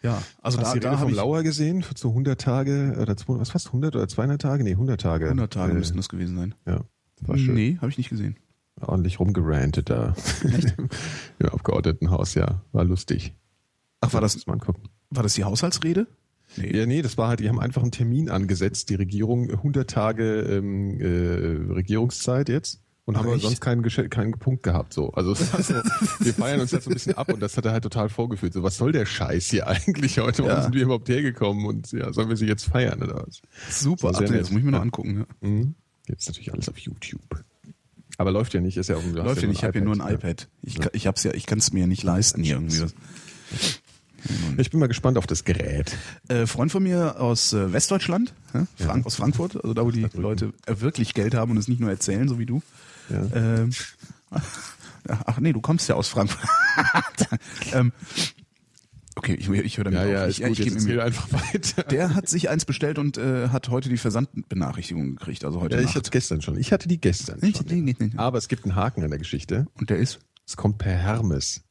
Ja, 0.02 0.22
also 0.42 0.58
Hast 0.58 0.68
da, 0.68 0.72
die 0.74 0.80
da 0.80 0.90
Rede 0.90 1.00
habe 1.00 1.10
vom 1.10 1.14
Lauer 1.16 1.42
gesehen 1.42 1.82
für 1.82 1.94
so 1.96 2.08
100 2.10 2.40
Tage 2.40 2.96
oder 3.00 3.16
200, 3.16 3.40
was 3.40 3.50
fast 3.50 3.66
100 3.68 3.96
oder 3.96 4.08
200 4.08 4.40
Tage? 4.40 4.64
Nee, 4.64 4.72
100 4.72 5.00
Tage. 5.00 5.26
100 5.26 5.52
Tage 5.52 5.72
äh, 5.72 5.76
müssten 5.76 5.96
das 5.98 6.08
gewesen 6.08 6.36
sein. 6.36 6.54
Ja, 6.66 6.80
das 7.18 7.28
war 7.28 7.36
schön. 7.38 7.54
Nee, 7.54 7.76
habe 7.80 7.90
ich 7.90 7.98
nicht 7.98 8.08
gesehen. 8.10 8.36
Ordentlich 8.80 9.20
rumgerantet 9.20 9.90
da. 9.90 10.14
Im 11.38 11.48
Abgeordnetenhaus, 11.48 12.34
ja. 12.34 12.62
War 12.72 12.84
lustig. 12.84 13.34
Ach, 14.00 14.12
war 14.14 14.20
das, 14.20 14.46
war 14.46 15.22
das 15.22 15.34
die 15.34 15.44
Haushaltsrede? 15.44 16.06
Nee. 16.56 16.76
Ja, 16.76 16.86
nee, 16.86 17.02
das 17.02 17.16
war 17.18 17.28
halt, 17.28 17.40
die 17.40 17.48
haben 17.48 17.60
einfach 17.60 17.82
einen 17.82 17.92
Termin 17.92 18.28
angesetzt, 18.30 18.88
die 18.90 18.94
Regierung, 18.96 19.50
100 19.50 19.88
Tage 19.88 20.40
ähm, 20.42 20.98
äh, 21.00 21.72
Regierungszeit 21.74 22.48
jetzt. 22.48 22.80
Und 23.04 23.16
Ach, 23.16 23.20
haben 23.20 23.26
aber 23.26 23.36
echt? 23.36 23.44
sonst 23.44 23.60
keinen, 23.60 23.82
keinen 24.10 24.32
Punkt 24.32 24.62
gehabt. 24.62 24.92
So. 24.92 25.10
Also 25.12 25.34
so, 25.34 25.44
wir 26.20 26.34
feiern 26.34 26.60
uns 26.60 26.70
jetzt 26.70 26.84
so 26.84 26.90
ein 26.90 26.94
bisschen 26.94 27.14
ab 27.16 27.32
und 27.32 27.40
das 27.40 27.56
hat 27.56 27.64
er 27.66 27.72
halt 27.72 27.82
total 27.82 28.08
vorgeführt. 28.08 28.52
So, 28.52 28.62
was 28.62 28.76
soll 28.76 28.92
der 28.92 29.04
Scheiß 29.06 29.46
hier 29.50 29.66
eigentlich 29.66 30.18
heute? 30.18 30.42
Warum 30.42 30.56
Ja. 30.56 30.62
sind 30.62 30.74
wir 30.74 30.82
überhaupt 30.82 31.08
hergekommen? 31.08 31.66
Und 31.66 31.92
ja, 31.92 32.12
sollen 32.12 32.28
wir 32.28 32.36
sie 32.36 32.46
jetzt 32.46 32.64
feiern 32.64 33.02
oder 33.02 33.26
was? 33.26 33.42
Super, 33.68 34.08
Das 34.12 34.18
Ach, 34.22 34.28
das 34.28 34.50
muss 34.50 34.58
ich 34.60 34.64
mir 34.64 34.70
noch 34.72 34.80
angucken. 34.82 35.26
Ja. 35.42 35.48
Mhm. 35.48 35.74
Jetzt 36.08 36.28
natürlich 36.28 36.52
alles 36.52 36.68
auf 36.68 36.78
YouTube. 36.78 37.44
Aber 38.20 38.32
läuft 38.32 38.52
ja 38.52 38.60
nicht, 38.60 38.76
ist 38.76 38.90
ja 38.90 38.96
hast 38.96 39.14
Läuft 39.14 39.40
ja 39.40 39.48
nicht, 39.48 39.60
ich 39.60 39.64
habe 39.64 39.72
hier 39.72 39.80
nur 39.80 39.94
ein 39.94 40.00
ja. 40.06 40.10
iPad. 40.10 40.46
Ich, 40.60 40.78
kann- 40.78 40.90
ich 40.92 41.06
hab's 41.06 41.22
ja, 41.24 41.32
ich 41.32 41.46
kann 41.46 41.56
es 41.58 41.72
mir 41.72 41.86
nicht 41.86 42.02
leisten 42.02 42.42
hier 42.42 42.56
irgendwie. 42.56 42.84
Ich 44.58 44.70
bin 44.70 44.78
mal 44.78 44.88
gespannt 44.88 45.16
auf 45.16 45.26
das 45.26 45.44
Gerät. 45.44 45.96
Äh, 46.28 46.44
Freund 46.46 46.70
von 46.70 46.82
mir 46.82 47.18
aus 47.18 47.54
äh, 47.54 47.72
Westdeutschland, 47.72 48.34
hä? 48.52 48.66
Frank, 48.76 49.06
aus 49.06 49.16
Frankfurt, 49.16 49.56
also 49.56 49.72
da, 49.72 49.86
wo 49.86 49.90
die 49.90 50.06
Leute 50.12 50.52
äh, 50.66 50.80
wirklich 50.80 51.14
Geld 51.14 51.32
haben 51.34 51.52
und 51.52 51.56
es 51.56 51.66
nicht 51.66 51.80
nur 51.80 51.88
erzählen, 51.88 52.28
so 52.28 52.38
wie 52.38 52.44
du. 52.44 52.60
Ja. 53.08 53.24
Ähm, 53.34 53.70
ach 55.08 55.40
nee, 55.40 55.54
du 55.54 55.62
kommst 55.62 55.88
ja 55.88 55.94
aus 55.94 56.08
Frankfurt. 56.08 56.46
ähm, 57.72 57.90
okay, 59.20 59.34
ich, 59.34 59.48
ich 59.50 59.76
höre 59.76 59.84
damit 59.84 59.98
Ja, 60.00 60.04
auf. 60.06 60.10
ja, 60.10 60.26
ich, 60.28 60.40
ist 60.40 60.48
gut, 60.48 60.58
ich 60.66 60.72
erzähl 60.72 61.00
einfach 61.00 61.28
weiter. 61.32 61.82
Der 61.84 62.14
hat 62.14 62.28
sich 62.28 62.48
eins 62.48 62.64
bestellt 62.64 62.98
und 62.98 63.18
äh, 63.18 63.48
hat 63.48 63.68
heute 63.68 63.88
die 63.90 63.98
Versandbenachrichtigung 63.98 65.16
gekriegt, 65.16 65.44
also 65.44 65.60
heute 65.60 65.74
Ja, 65.76 65.80
ich 65.80 65.86
Nacht. 65.88 65.96
hatte 65.96 66.06
es 66.06 66.10
gestern 66.10 66.40
schon. 66.40 66.56
Ich 66.58 66.72
hatte 66.72 66.88
die 66.88 66.98
gestern 67.00 67.38
Nicht- 67.40 67.58
schon. 67.58 67.66
nee, 67.66 67.80
nee, 67.82 67.96
nee. 67.98 68.10
Aber 68.16 68.38
es 68.38 68.48
gibt 68.48 68.64
einen 68.64 68.74
Haken 68.76 69.02
an 69.04 69.10
der 69.10 69.18
Geschichte. 69.18 69.66
Und 69.78 69.90
der 69.90 69.98
ist? 69.98 70.20
Es 70.46 70.56
kommt 70.56 70.78
per 70.78 70.92
Hermes. 70.92 71.62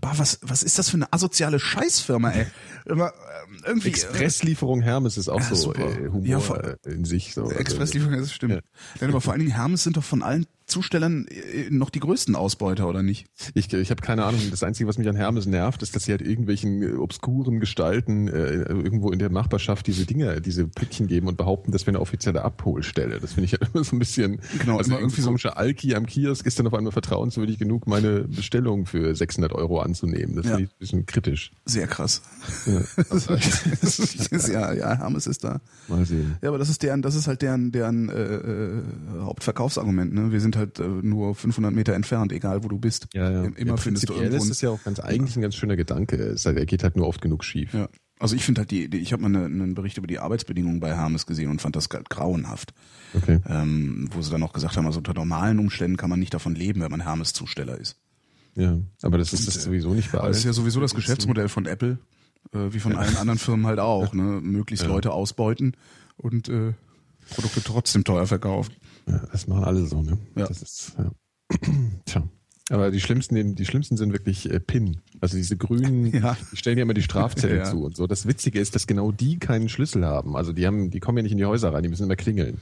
Bah, 0.00 0.12
was, 0.16 0.38
was 0.42 0.62
ist 0.62 0.78
das 0.78 0.90
für 0.90 0.96
eine 0.96 1.12
asoziale 1.12 1.58
Scheißfirma, 1.58 2.30
ey? 2.30 2.46
Immer, 2.84 3.12
ähm, 3.48 3.58
irgendwie. 3.66 3.88
Expresslieferung 3.88 4.80
Hermes 4.82 5.16
ist 5.16 5.28
auch 5.28 5.40
Ja, 5.40 5.54
so 5.54 5.74
äh, 5.74 6.08
Humor 6.08 6.24
Ja, 6.26 6.38
äh, 6.86 6.92
in 6.94 7.04
sich. 7.04 7.34
So. 7.34 7.50
Äh, 7.50 7.54
Expresslieferung, 7.56 8.16
das 8.18 8.32
stimmt. 8.32 8.54
Ja. 8.54 8.60
Denn 9.00 9.08
aber 9.10 9.20
vor 9.20 9.32
allen 9.32 9.40
Dingen 9.40 9.52
Hermes 9.54 9.82
sind 9.82 9.96
doch 9.96 10.04
von 10.04 10.22
allen 10.22 10.46
Zustellern 10.72 11.26
äh, 11.28 11.68
noch 11.70 11.90
die 11.90 12.00
größten 12.00 12.34
Ausbeuter, 12.34 12.88
oder 12.88 13.02
nicht? 13.02 13.26
Ich, 13.54 13.72
ich 13.72 13.90
habe 13.90 14.02
keine 14.02 14.24
Ahnung. 14.24 14.40
Das 14.50 14.62
Einzige, 14.62 14.88
was 14.88 14.98
mich 14.98 15.08
an 15.08 15.16
Hermes 15.16 15.46
nervt, 15.46 15.82
ist, 15.82 15.94
dass 15.94 16.04
sie 16.04 16.12
halt 16.12 16.22
irgendwelchen 16.22 16.82
äh, 16.82 16.92
obskuren 16.94 17.60
Gestalten 17.60 18.28
äh, 18.28 18.62
irgendwo 18.64 19.10
in 19.10 19.18
der 19.18 19.30
Nachbarschaft 19.30 19.86
diese 19.86 20.06
Dinger, 20.06 20.40
diese 20.40 20.66
Päckchen 20.66 21.06
geben 21.06 21.28
und 21.28 21.36
behaupten, 21.36 21.72
das 21.72 21.82
wäre 21.82 21.92
eine 21.96 22.00
offizielle 22.00 22.42
Abholstelle. 22.42 23.20
Das 23.20 23.34
finde 23.34 23.44
ich 23.46 23.52
ja 23.52 23.58
immer 23.74 23.84
so 23.84 23.94
ein 23.94 23.98
bisschen. 23.98 24.40
Genau, 24.58 24.78
also 24.78 24.94
irgendwie 24.94 25.20
so- 25.20 25.28
komische 25.28 25.56
Alki 25.56 25.94
am 25.94 26.06
Kiosk 26.06 26.46
ist 26.46 26.58
dann 26.58 26.66
auf 26.66 26.74
einmal 26.74 26.92
vertrauenswürdig 26.92 27.58
genug, 27.58 27.86
meine 27.86 28.22
Bestellung 28.22 28.86
für 28.86 29.14
600 29.14 29.52
Euro 29.52 29.80
anzunehmen. 29.80 30.36
Das 30.36 30.46
Ja. 30.46 30.52
finde 30.52 30.64
ich 30.64 30.70
ein 30.70 30.78
bisschen 30.78 31.06
kritisch. 31.06 31.52
Sehr 31.66 31.86
krass. 31.86 32.22
Ja. 32.66 32.80
ist, 33.82 34.48
ja, 34.48 34.72
ja, 34.72 34.96
Hermes 34.98 35.26
ist 35.26 35.44
da. 35.44 35.60
Mal 35.88 36.04
sehen. 36.06 36.36
Ja, 36.42 36.48
aber 36.48 36.58
das 36.58 36.68
ist 36.68 36.82
deren, 36.82 37.02
das 37.02 37.14
ist 37.14 37.26
halt 37.26 37.42
deren, 37.42 37.72
deren 37.72 38.08
äh, 38.08 38.22
äh, 38.36 38.82
Hauptverkaufsargument. 39.20 40.12
Ne? 40.14 40.32
Wir 40.32 40.40
sind 40.40 40.56
halt 40.56 40.61
äh, 40.62 40.82
nur 40.82 41.34
500 41.34 41.74
Meter 41.74 41.94
entfernt, 41.94 42.32
egal 42.32 42.64
wo 42.64 42.68
du 42.68 42.78
bist. 42.78 43.06
Ja, 43.14 43.30
ja. 43.30 43.44
Immer 43.44 43.70
ja, 43.72 43.76
findest 43.76 44.08
du 44.08 44.14
irgendwo. 44.14 44.36
ist 44.36 44.44
ein- 44.44 44.50
es 44.50 44.60
ja 44.60 44.70
auch 44.70 44.82
ganz 44.82 45.00
eigentlich 45.00 45.36
ein 45.36 45.42
ganz 45.42 45.54
schöner 45.54 45.76
Gedanke. 45.76 46.34
Halt, 46.44 46.56
er 46.56 46.66
geht 46.66 46.82
halt 46.82 46.96
nur 46.96 47.06
oft 47.06 47.20
genug 47.20 47.44
schief. 47.44 47.72
Ja. 47.74 47.88
Also 48.18 48.36
ich 48.36 48.44
finde 48.44 48.60
halt 48.60 48.70
die, 48.70 48.88
die 48.88 48.98
ich 48.98 49.12
habe 49.12 49.22
mal 49.22 49.28
eine, 49.36 49.46
einen 49.46 49.74
Bericht 49.74 49.98
über 49.98 50.06
die 50.06 50.20
Arbeitsbedingungen 50.20 50.78
bei 50.78 50.94
Hermes 50.94 51.26
gesehen 51.26 51.50
und 51.50 51.60
fand 51.60 51.74
das 51.74 51.88
halt 51.92 52.08
grauenhaft. 52.08 52.72
Okay. 53.14 53.40
Ähm, 53.48 54.08
wo 54.12 54.22
sie 54.22 54.30
dann 54.30 54.42
auch 54.44 54.52
gesagt 54.52 54.76
haben, 54.76 54.86
also 54.86 54.98
unter 54.98 55.12
normalen 55.14 55.58
Umständen 55.58 55.96
kann 55.96 56.08
man 56.08 56.20
nicht 56.20 56.32
davon 56.32 56.54
leben, 56.54 56.80
wenn 56.80 56.90
man 56.90 57.00
Hermes-Zusteller 57.02 57.78
ist. 57.78 57.96
Ja, 58.54 58.78
aber 59.02 59.18
das 59.18 59.32
ist 59.32 59.48
das 59.48 59.62
sowieso 59.64 59.92
nicht 59.94 60.12
bei 60.12 60.18
Aber 60.18 60.28
das 60.28 60.36
ist 60.38 60.44
allen. 60.44 60.50
ja 60.50 60.52
sowieso 60.54 60.80
das 60.80 60.94
Geschäftsmodell 60.94 61.48
von 61.48 61.66
Apple, 61.66 61.98
äh, 62.52 62.58
wie 62.70 62.78
von 62.80 62.94
allen 62.94 63.16
anderen 63.16 63.38
Firmen 63.38 63.66
halt 63.66 63.80
auch, 63.80 64.12
ne? 64.12 64.22
Möglichst 64.42 64.86
Leute 64.86 65.10
ausbeuten 65.12 65.72
und 66.16 66.48
äh, 66.48 66.74
Produkte 67.34 67.62
trotzdem 67.64 68.04
teuer 68.04 68.26
verkaufen. 68.26 68.74
Ja, 69.06 69.22
das 69.32 69.46
machen 69.46 69.64
alle 69.64 69.86
so, 69.86 70.02
ne? 70.02 70.18
Ja. 70.36 70.46
Das 70.46 70.62
ist, 70.62 70.92
ja. 70.98 71.10
Tja. 72.04 72.22
Aber 72.70 72.90
die 72.90 73.00
schlimmsten, 73.00 73.54
die 73.54 73.66
schlimmsten 73.66 73.96
sind 73.96 74.12
wirklich 74.12 74.50
äh, 74.50 74.60
PIN. 74.60 74.98
Also 75.20 75.36
diese 75.36 75.56
grünen, 75.56 76.06
Ja. 76.22 76.36
die 76.52 76.56
stellen 76.56 76.78
ja 76.78 76.82
immer 76.82 76.94
die 76.94 77.02
Strafzettel 77.02 77.56
Ja. 77.58 77.64
zu 77.64 77.84
und 77.84 77.96
so. 77.96 78.06
Das 78.06 78.26
Witzige 78.26 78.60
ist, 78.60 78.74
dass 78.74 78.86
genau 78.86 79.12
die 79.12 79.38
keinen 79.38 79.68
Schlüssel 79.68 80.06
haben. 80.06 80.36
Also 80.36 80.52
die 80.52 80.66
haben, 80.66 80.90
die 80.90 81.00
kommen 81.00 81.18
ja 81.18 81.22
nicht 81.22 81.32
in 81.32 81.38
die 81.38 81.44
Häuser 81.44 81.72
rein, 81.72 81.82
die 81.82 81.88
müssen 81.88 82.04
immer 82.04 82.16
klingeln. 82.16 82.58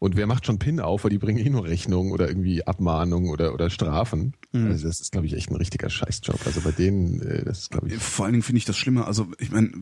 Und 0.00 0.16
wer 0.16 0.28
macht 0.28 0.46
schon 0.46 0.58
PIN 0.60 0.78
auf, 0.78 1.02
weil 1.02 1.10
die 1.10 1.18
bringen 1.18 1.44
eh 1.44 1.50
nur 1.50 1.64
Rechnungen 1.64 2.12
oder 2.12 2.28
irgendwie 2.28 2.64
Abmahnungen 2.64 3.30
oder, 3.30 3.52
oder 3.52 3.68
Strafen. 3.68 4.34
Mhm. 4.52 4.66
Also 4.68 4.86
das 4.86 5.00
ist, 5.00 5.10
glaube 5.10 5.26
ich, 5.26 5.32
echt 5.34 5.50
ein 5.50 5.56
richtiger 5.56 5.90
Scheißjob. 5.90 6.38
Also 6.46 6.60
bei 6.60 6.70
denen, 6.70 7.20
äh, 7.22 7.44
das 7.44 7.60
ist, 7.60 7.70
glaube 7.70 7.88
ich, 7.88 7.94
Vor 7.96 8.24
allen 8.26 8.34
Dingen 8.34 8.44
finde 8.44 8.58
ich 8.58 8.64
das 8.64 8.76
Schlimme, 8.76 9.06
also 9.06 9.26
ich 9.38 9.50
meine, 9.50 9.72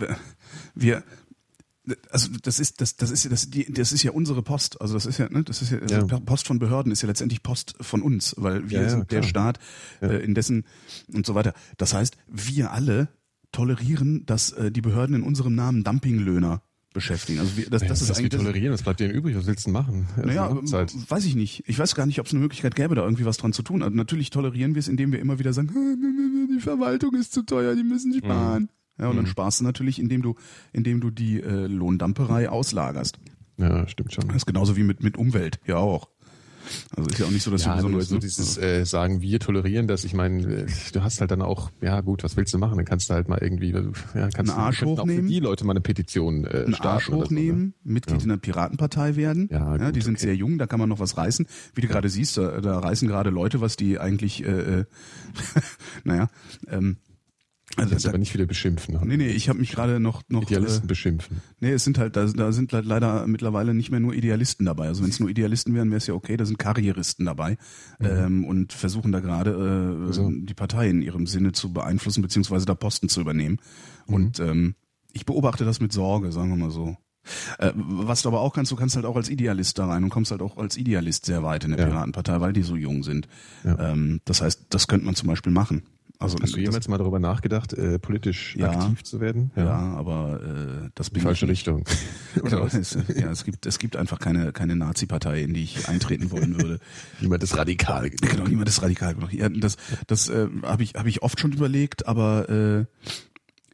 wir 0.75 1.03
also 2.11 2.31
das 2.43 2.59
ist 2.59 2.81
das 2.81 2.97
das 2.97 3.11
ist 3.11 3.25
ja 3.25 3.31
das, 3.31 3.51
die, 3.51 3.73
das 3.73 3.93
ist 3.93 4.03
ja 4.03 4.11
unsere 4.13 4.43
Post 4.43 4.81
also 4.81 4.95
das 4.95 5.07
ist 5.07 5.19
ja 5.19 5.29
ne, 5.29 5.45
das 5.45 5.63
ist 5.63 5.71
ja, 5.71 5.79
also 5.79 5.95
Ja. 6.07 6.21
Post 6.21 6.47
von 6.47 6.59
Behörden 6.59 6.93
ist 6.93 7.03
ja 7.03 7.09
letztendlich 7.09 7.43
Post 7.43 7.75
von 7.81 8.03
uns 8.03 8.35
weil 8.39 8.69
wir 8.71 8.79
Ja, 8.79 8.85
ja, 8.85 8.91
sind 8.91 9.11
der. 9.11 9.23
Staat 9.23 9.59
äh, 10.01 10.25
in 10.25 10.35
dessen 10.35 10.65
und 11.13 11.27
so 11.27 11.35
weiter 11.35 11.55
das 11.77 11.95
heißt 11.95 12.17
wir 12.27 12.73
alle 12.73 13.09
tolerieren 13.53 14.25
dass 14.27 14.51
äh, 14.53 14.71
die 14.71 14.81
Behörden 14.81 15.17
in 15.17 15.23
unserem 15.23 15.55
Namen 15.55 15.85
Dumpinglöhner 15.85 16.63
beschäftigen 16.93 17.41
also 17.41 17.57
wir, 17.57 17.69
das, 17.69 17.83
das 17.87 18.03
ist 18.03 18.11
eigentlich 18.17 18.31
das, 18.31 18.41
tolerieren, 18.41 18.73
was 18.73 18.83
bleibt 18.83 19.01
denen 19.01 19.13
übrig, 19.15 19.37
was 19.37 19.47
willst 19.47 19.67
du 19.67 19.71
machen? 19.71 20.09
Also, 20.17 20.29
naja, 20.29 20.49
macht's 20.49 20.73
halt. 20.73 21.11
weiß 21.11 21.27
ich 21.27 21.37
nicht. 21.37 21.63
Ich 21.67 21.79
weiß 21.79 21.95
gar 21.95 22.07
nicht, 22.07 22.19
ob 22.21 22.27
es 22.27 22.33
eine 22.33 22.41
Möglichkeit 22.41 22.75
gäbe, 22.75 22.95
da 22.95 23.03
irgendwie 23.03 23.27
was 23.27 23.37
dran 23.37 23.53
zu 23.53 23.63
tun. 23.63 23.83
Also 23.83 23.95
natürlich 23.95 24.31
tolerieren 24.31 24.75
wir 24.75 24.81
es, 24.81 24.89
indem 24.89 25.13
wir 25.13 25.19
immer 25.21 25.39
wieder 25.39 25.53
sagen, 25.53 25.69
die 26.57 26.61
Verwaltung 26.61 27.15
ist 27.15 27.35
zu 27.35 27.43
teuer, 27.43 27.75
die 27.75 27.83
müssen 27.83 28.15
sparen. 28.15 28.71
Ja, 28.99 29.09
und 29.09 29.17
dann 29.17 29.27
sparst 29.27 29.61
du 29.61 29.65
natürlich, 29.65 29.99
indem 29.99 30.23
du, 30.23 30.35
indem 30.73 31.01
du 31.01 31.11
die 31.11 31.41
äh, 31.41 31.67
Lohndamperei 31.67 32.49
auslagerst. 32.49 33.19
Ja, 33.59 33.87
stimmt 33.89 34.13
schon. 34.13 34.29
Das 34.29 34.37
ist 34.37 34.47
genauso 34.47 34.77
wie 34.77 34.83
mit, 34.83 35.03
mit 35.03 35.17
Umwelt, 35.17 35.61
ja 35.67 35.77
auch. 35.77 36.09
Also 36.97 37.09
ist 37.11 37.19
ja 37.19 37.27
auch 37.27 37.31
nicht 37.31 37.43
so, 37.43 37.51
dass 37.51 37.65
Ja, 37.65 37.77
du 37.81 37.89
nur 37.89 37.99
besonders 38.01 38.09
so 38.09 38.43
dieses 38.43 38.59
äh, 38.59 38.85
sagen, 38.85 39.21
wir 39.21 39.39
tolerieren 39.39 39.87
das. 39.87 40.05
Ich 40.05 40.15
meine, 40.15 40.43
äh, 40.45 40.67
du 40.93 41.03
hast 41.03 41.21
halt 41.21 41.31
dann 41.31 41.43
auch, 41.43 41.71
ja 41.81 42.01
gut, 42.01 42.25
was 42.25 42.37
willst 42.37 42.53
du 42.55 42.59
machen? 42.59 42.77
Dann 42.77 42.85
kannst 42.85 43.09
du 43.09 43.15
halt 43.15 43.29
mal 43.29 43.39
irgendwie, 43.41 43.71
ja, 43.71 43.83
kannst 43.83 44.39
Einen 44.39 44.47
du 44.47 44.53
Arsch 44.55 44.81
wir 44.81 44.87
könnten 44.87 45.01
auch 45.01 45.05
für 45.07 45.13
hochnehmen. 45.13 45.29
die 45.29 45.41
Leute 45.41 45.65
mal 45.65 45.73
eine 45.73 45.81
Petition 45.81 46.45
äh, 46.45 46.49
einen 46.65 46.75
starten 46.75 46.87
Arsch 46.89 47.07
so, 47.07 47.13
ne? 47.13 47.19
hochnehmen, 47.19 47.75
Mitglied 47.85 48.23
in 48.23 48.29
der 48.31 48.37
Piratenpartei 48.37 49.17
werden. 49.17 49.49
Ja, 49.51 49.77
gut, 49.77 49.95
die 49.97 50.01
sind 50.01 50.15
okay. 50.17 50.27
sehr 50.27 50.35
jung, 50.37 50.59
da 50.59 50.67
kann 50.67 50.81
man 50.81 50.89
noch 50.89 50.99
was 50.99 51.17
reißen. 51.17 51.47
Wie 51.75 51.81
du 51.81 51.89
gerade 51.89 52.09
siehst, 52.09 52.37
da, 52.37 52.61
da 52.61 52.79
reißen 52.79 53.07
gerade 53.07 53.31
Leute, 53.31 53.61
was 53.61 53.77
die 53.77 53.99
eigentlich, 53.99 54.45
äh, 54.45 54.81
äh, 54.81 54.85
naja, 56.05 56.29
ähm, 56.69 56.97
also 57.77 57.93
Jetzt 57.93 58.05
da, 58.05 58.09
aber 58.11 58.19
nicht 58.19 58.33
wieder 58.35 58.47
beschimpfen. 58.47 58.95
ne? 58.95 59.01
nee, 59.05 59.17
nee, 59.17 59.29
ich 59.29 59.49
habe 59.49 59.59
mich 59.59 59.71
gerade 59.71 60.01
noch, 60.01 60.23
noch 60.29 60.43
Idealisten 60.43 60.85
äh, 60.85 60.87
beschimpfen. 60.89 61.43
Nee, 61.61 61.73
es 61.73 61.85
sind 61.85 61.99
halt, 61.99 62.17
da, 62.17 62.25
da 62.27 62.53
sind 62.53 62.73
halt 62.73 62.85
leider 62.87 63.27
mittlerweile 63.27 63.75
nicht 63.75 63.91
mehr 63.91 64.01
nur 64.01 64.15
Idealisten 64.15 64.65
dabei. 64.67 64.87
Also 64.89 65.03
wenn 65.03 65.11
es 65.11 65.21
nur 65.21 65.29
Idealisten 65.29 65.75
wären, 65.75 65.91
wäre 65.91 65.99
es 65.99 66.07
ja 66.07 66.15
okay, 66.15 66.37
da 66.37 66.45
sind 66.45 66.59
Karrieristen 66.59 67.27
dabei 67.27 67.59
ähm, 68.01 68.45
und 68.45 68.73
versuchen 68.73 69.13
da 69.13 69.21
gerade 69.21 70.07
äh, 70.09 70.13
So. 70.13 70.31
die 70.31 70.55
Partei 70.55 70.89
in 70.91 71.03
ihrem 71.03 71.27
Sinne 71.27 71.53
zu 71.53 71.73
beeinflussen, 71.73 72.23
beziehungsweise 72.23 72.67
da 72.67 72.75
Posten 72.75 73.09
zu 73.09 73.21
übernehmen. 73.21 73.59
Und 74.07 74.41
ähm, 74.41 74.75
ich 75.13 75.27
beobachte 75.27 75.65
das 75.65 75.81
mit 75.81 75.93
Sorge, 75.93 76.33
sagen 76.33 76.51
wir 76.51 76.57
mal 76.57 76.71
so. 76.71 76.97
Äh, 77.59 77.73
was 77.75 78.23
du 78.23 78.29
aber 78.29 78.41
auch 78.41 78.53
kannst, 78.53 78.71
du 78.71 78.77
kannst 78.77 78.95
halt 78.95 79.05
auch 79.05 79.17
als 79.17 79.29
Idealist 79.29 79.79
da 79.79 79.87
rein 79.87 80.05
und 80.05 80.11
kommst 80.11 80.31
halt 80.31 80.43
auch 80.43 80.59
als 80.59 80.77
Idealist 80.77 81.27
sehr 81.27 81.43
weit 81.43 81.65
in 81.65 81.71
der 81.73 81.81
Ja. 81.81 81.87
Piratenpartei, 81.87 82.41
weil 82.41 82.53
die 82.53 82.63
so 82.63 82.77
jung 82.77 83.03
sind. 83.03 83.27
Ja. 83.65 83.93
Ähm, 83.93 84.21
das 84.25 84.43
heißt, 84.43 84.67
das 84.71 84.87
könnte 84.87 85.07
man 85.07 85.17
zum 85.17 85.27
Beispiel 85.29 85.53
machen. 85.53 85.83
Also 86.19 86.37
Hast 86.41 86.57
du 86.57 86.61
jemals 86.61 86.89
mal 86.89 86.97
darüber 86.99 87.19
nachgedacht, 87.19 87.73
äh, 87.75 87.99
politisch 87.99 88.57
Ja. 88.57 88.71
aktiv 88.71 89.05
zu 89.05 89.21
werden? 89.21 89.51
ja, 89.55 89.69
aber 89.69 90.41
äh, 90.43 90.89
das 90.95 91.09
In 91.09 91.15
bin 91.15 91.21
die 91.21 91.27
falsche 91.27 91.45
ich 91.47 91.51
nicht. 91.51 91.59
Richtung. 91.69 91.85
Genau, 92.43 92.67
es, 92.67 92.97
ja, 93.17 93.31
es 93.31 93.45
gibt 93.45 93.65
es 93.67 93.79
gibt 93.79 93.97
einfach 93.97 94.19
keine 94.19 94.53
keine 94.53 94.77
Nazi-Partei, 94.77 95.43
in 95.43 95.55
die 95.55 95.63
ich 95.65 95.89
eintreten 95.89 96.31
wollen 96.31 96.55
würde. 96.61 96.81
niemand 97.21 97.43
ist 97.43 97.57
radikal. 97.57 98.11
genau, 98.11 98.45
niemand 98.47 98.69
ist 98.69 98.83
radikal. 98.83 99.15
Ja, 99.31 99.49
das 99.49 99.77
das 100.07 100.29
äh, 100.29 100.49
habe 100.63 100.83
ich 100.83 100.95
habe 100.95 101.09
ich 101.09 101.23
oft 101.23 101.41
schon 101.41 101.53
überlegt, 101.53 102.07
aber 102.07 102.49
äh, 102.51 102.85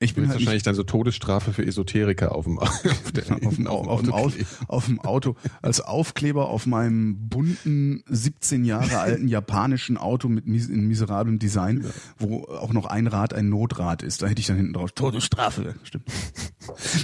ich 0.03 0.15
bin 0.15 0.29
halt 0.29 0.39
wahrscheinlich 0.39 0.63
dann 0.63 0.75
so 0.75 0.83
Todesstrafe 0.83 1.53
für 1.53 1.65
Esoteriker 1.67 2.35
auf 2.35 2.45
dem, 2.45 2.59
auf 2.61 2.83
der, 3.15 3.25
auf 3.47 3.55
dem, 3.57 3.67
Au- 3.67 3.87
auf, 3.89 4.03
dem 4.03 4.13
Auto 4.13 4.37
auf 4.69 4.87
dem 4.87 5.01
Auto 5.01 5.37
als 5.63 5.81
Aufkleber 5.81 6.49
auf 6.49 6.67
meinem 6.67 7.29
bunten 7.29 8.03
17 8.09 8.65
Jahre 8.65 8.99
alten 8.99 9.29
japanischen 9.29 9.97
Auto 9.97 10.29
mit 10.29 10.47
mis 10.47 10.69
in 10.69 10.87
miserablem 10.89 11.39
Design, 11.39 11.85
wo 12.19 12.45
auch 12.45 12.73
noch 12.73 12.87
ein 12.87 13.07
Rad 13.07 13.33
ein 13.35 13.49
Notrad 13.49 14.03
ist. 14.03 14.23
Da 14.23 14.27
hätte 14.27 14.41
ich 14.41 14.47
dann 14.47 14.57
hinten 14.57 14.73
drauf 14.75 14.93
Todesstrafe. 14.93 15.75
Stimmt. 15.85 16.05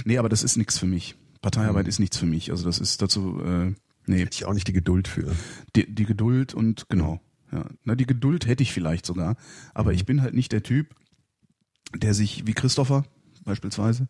nee, 0.05 0.17
aber 0.17 0.29
das 0.29 0.43
ist 0.43 0.57
nichts 0.57 0.77
für 0.77 0.85
mich. 0.87 1.15
Parteiarbeit 1.41 1.87
ist 1.87 1.99
nichts 1.99 2.17
für 2.17 2.25
mich. 2.25 2.51
Also 2.51 2.65
das 2.65 2.79
ist 2.79 3.01
dazu 3.01 3.39
äh, 3.43 3.73
nee, 4.05 4.19
Hätte 4.19 4.35
ich 4.35 4.45
auch 4.45 4.53
nicht 4.53 4.67
die 4.67 4.73
Geduld 4.73 5.07
für. 5.07 5.31
die, 5.75 5.93
die 5.93 6.05
Geduld 6.05 6.53
und 6.53 6.87
genau. 6.89 7.21
Ja, 7.51 7.65
na 7.83 7.95
die 7.95 8.05
Geduld 8.05 8.45
hätte 8.45 8.61
ich 8.61 8.71
vielleicht 8.73 9.05
sogar, 9.07 9.35
aber 9.73 9.91
ich 9.93 10.05
bin 10.05 10.21
halt 10.21 10.35
nicht 10.35 10.51
der 10.51 10.61
Typ, 10.61 10.93
der 11.95 12.13
sich 12.13 12.45
wie 12.45 12.53
Christopher 12.53 13.03
beispielsweise 13.45 14.07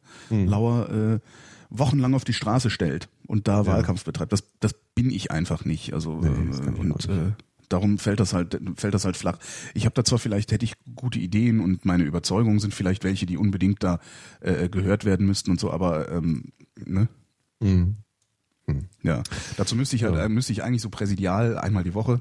Lauer 0.47 0.89
äh, 0.89 1.19
wochenlang 1.69 2.13
auf 2.13 2.23
die 2.23 2.33
Straße 2.33 2.69
stellt 2.69 3.09
und 3.27 3.47
da 3.47 3.65
Wahlkampf 3.65 4.03
betreibt. 4.03 4.33
Das 4.33 4.43
das 4.59 4.73
bin 4.95 5.11
ich 5.11 5.31
einfach 5.31 5.65
nicht. 5.65 5.93
Also 5.93 6.15
Nee, 6.15 6.27
äh, 6.27 6.69
und 6.79 7.09
äh, 7.09 7.31
darum 7.69 7.97
fällt 7.99 8.19
das 8.19 8.33
halt 8.33 8.59
fällt 8.75 8.93
das 8.93 9.05
halt 9.05 9.15
flach. 9.15 9.37
Ich 9.73 9.85
habe 9.85 9.93
da 9.93 10.03
zwar 10.03 10.19
vielleicht 10.19 10.51
hätte 10.51 10.65
ich 10.65 10.73
gute 10.95 11.19
Ideen 11.19 11.59
und 11.59 11.85
meine 11.85 12.03
Überzeugungen 12.03 12.59
sind 12.59 12.73
vielleicht 12.73 13.03
welche, 13.03 13.25
die 13.25 13.37
unbedingt 13.37 13.83
da 13.83 13.99
äh, 14.41 14.67
gehört 14.67 15.05
werden 15.05 15.25
müssten 15.25 15.51
und 15.51 15.59
so, 15.59 15.71
aber 15.71 16.11
ähm, 16.11 16.51
ne? 16.83 17.07
Mhm. 17.59 17.97
Ja, 19.03 19.23
dazu 19.57 19.75
müsste 19.75 19.95
ich 19.95 20.03
halt, 20.03 20.15
äh, 20.15 20.29
müsste 20.29 20.51
ich 20.51 20.63
eigentlich 20.63 20.81
so 20.81 20.89
präsidial 20.89 21.57
einmal 21.57 21.83
die 21.83 21.93
Woche 21.93 22.19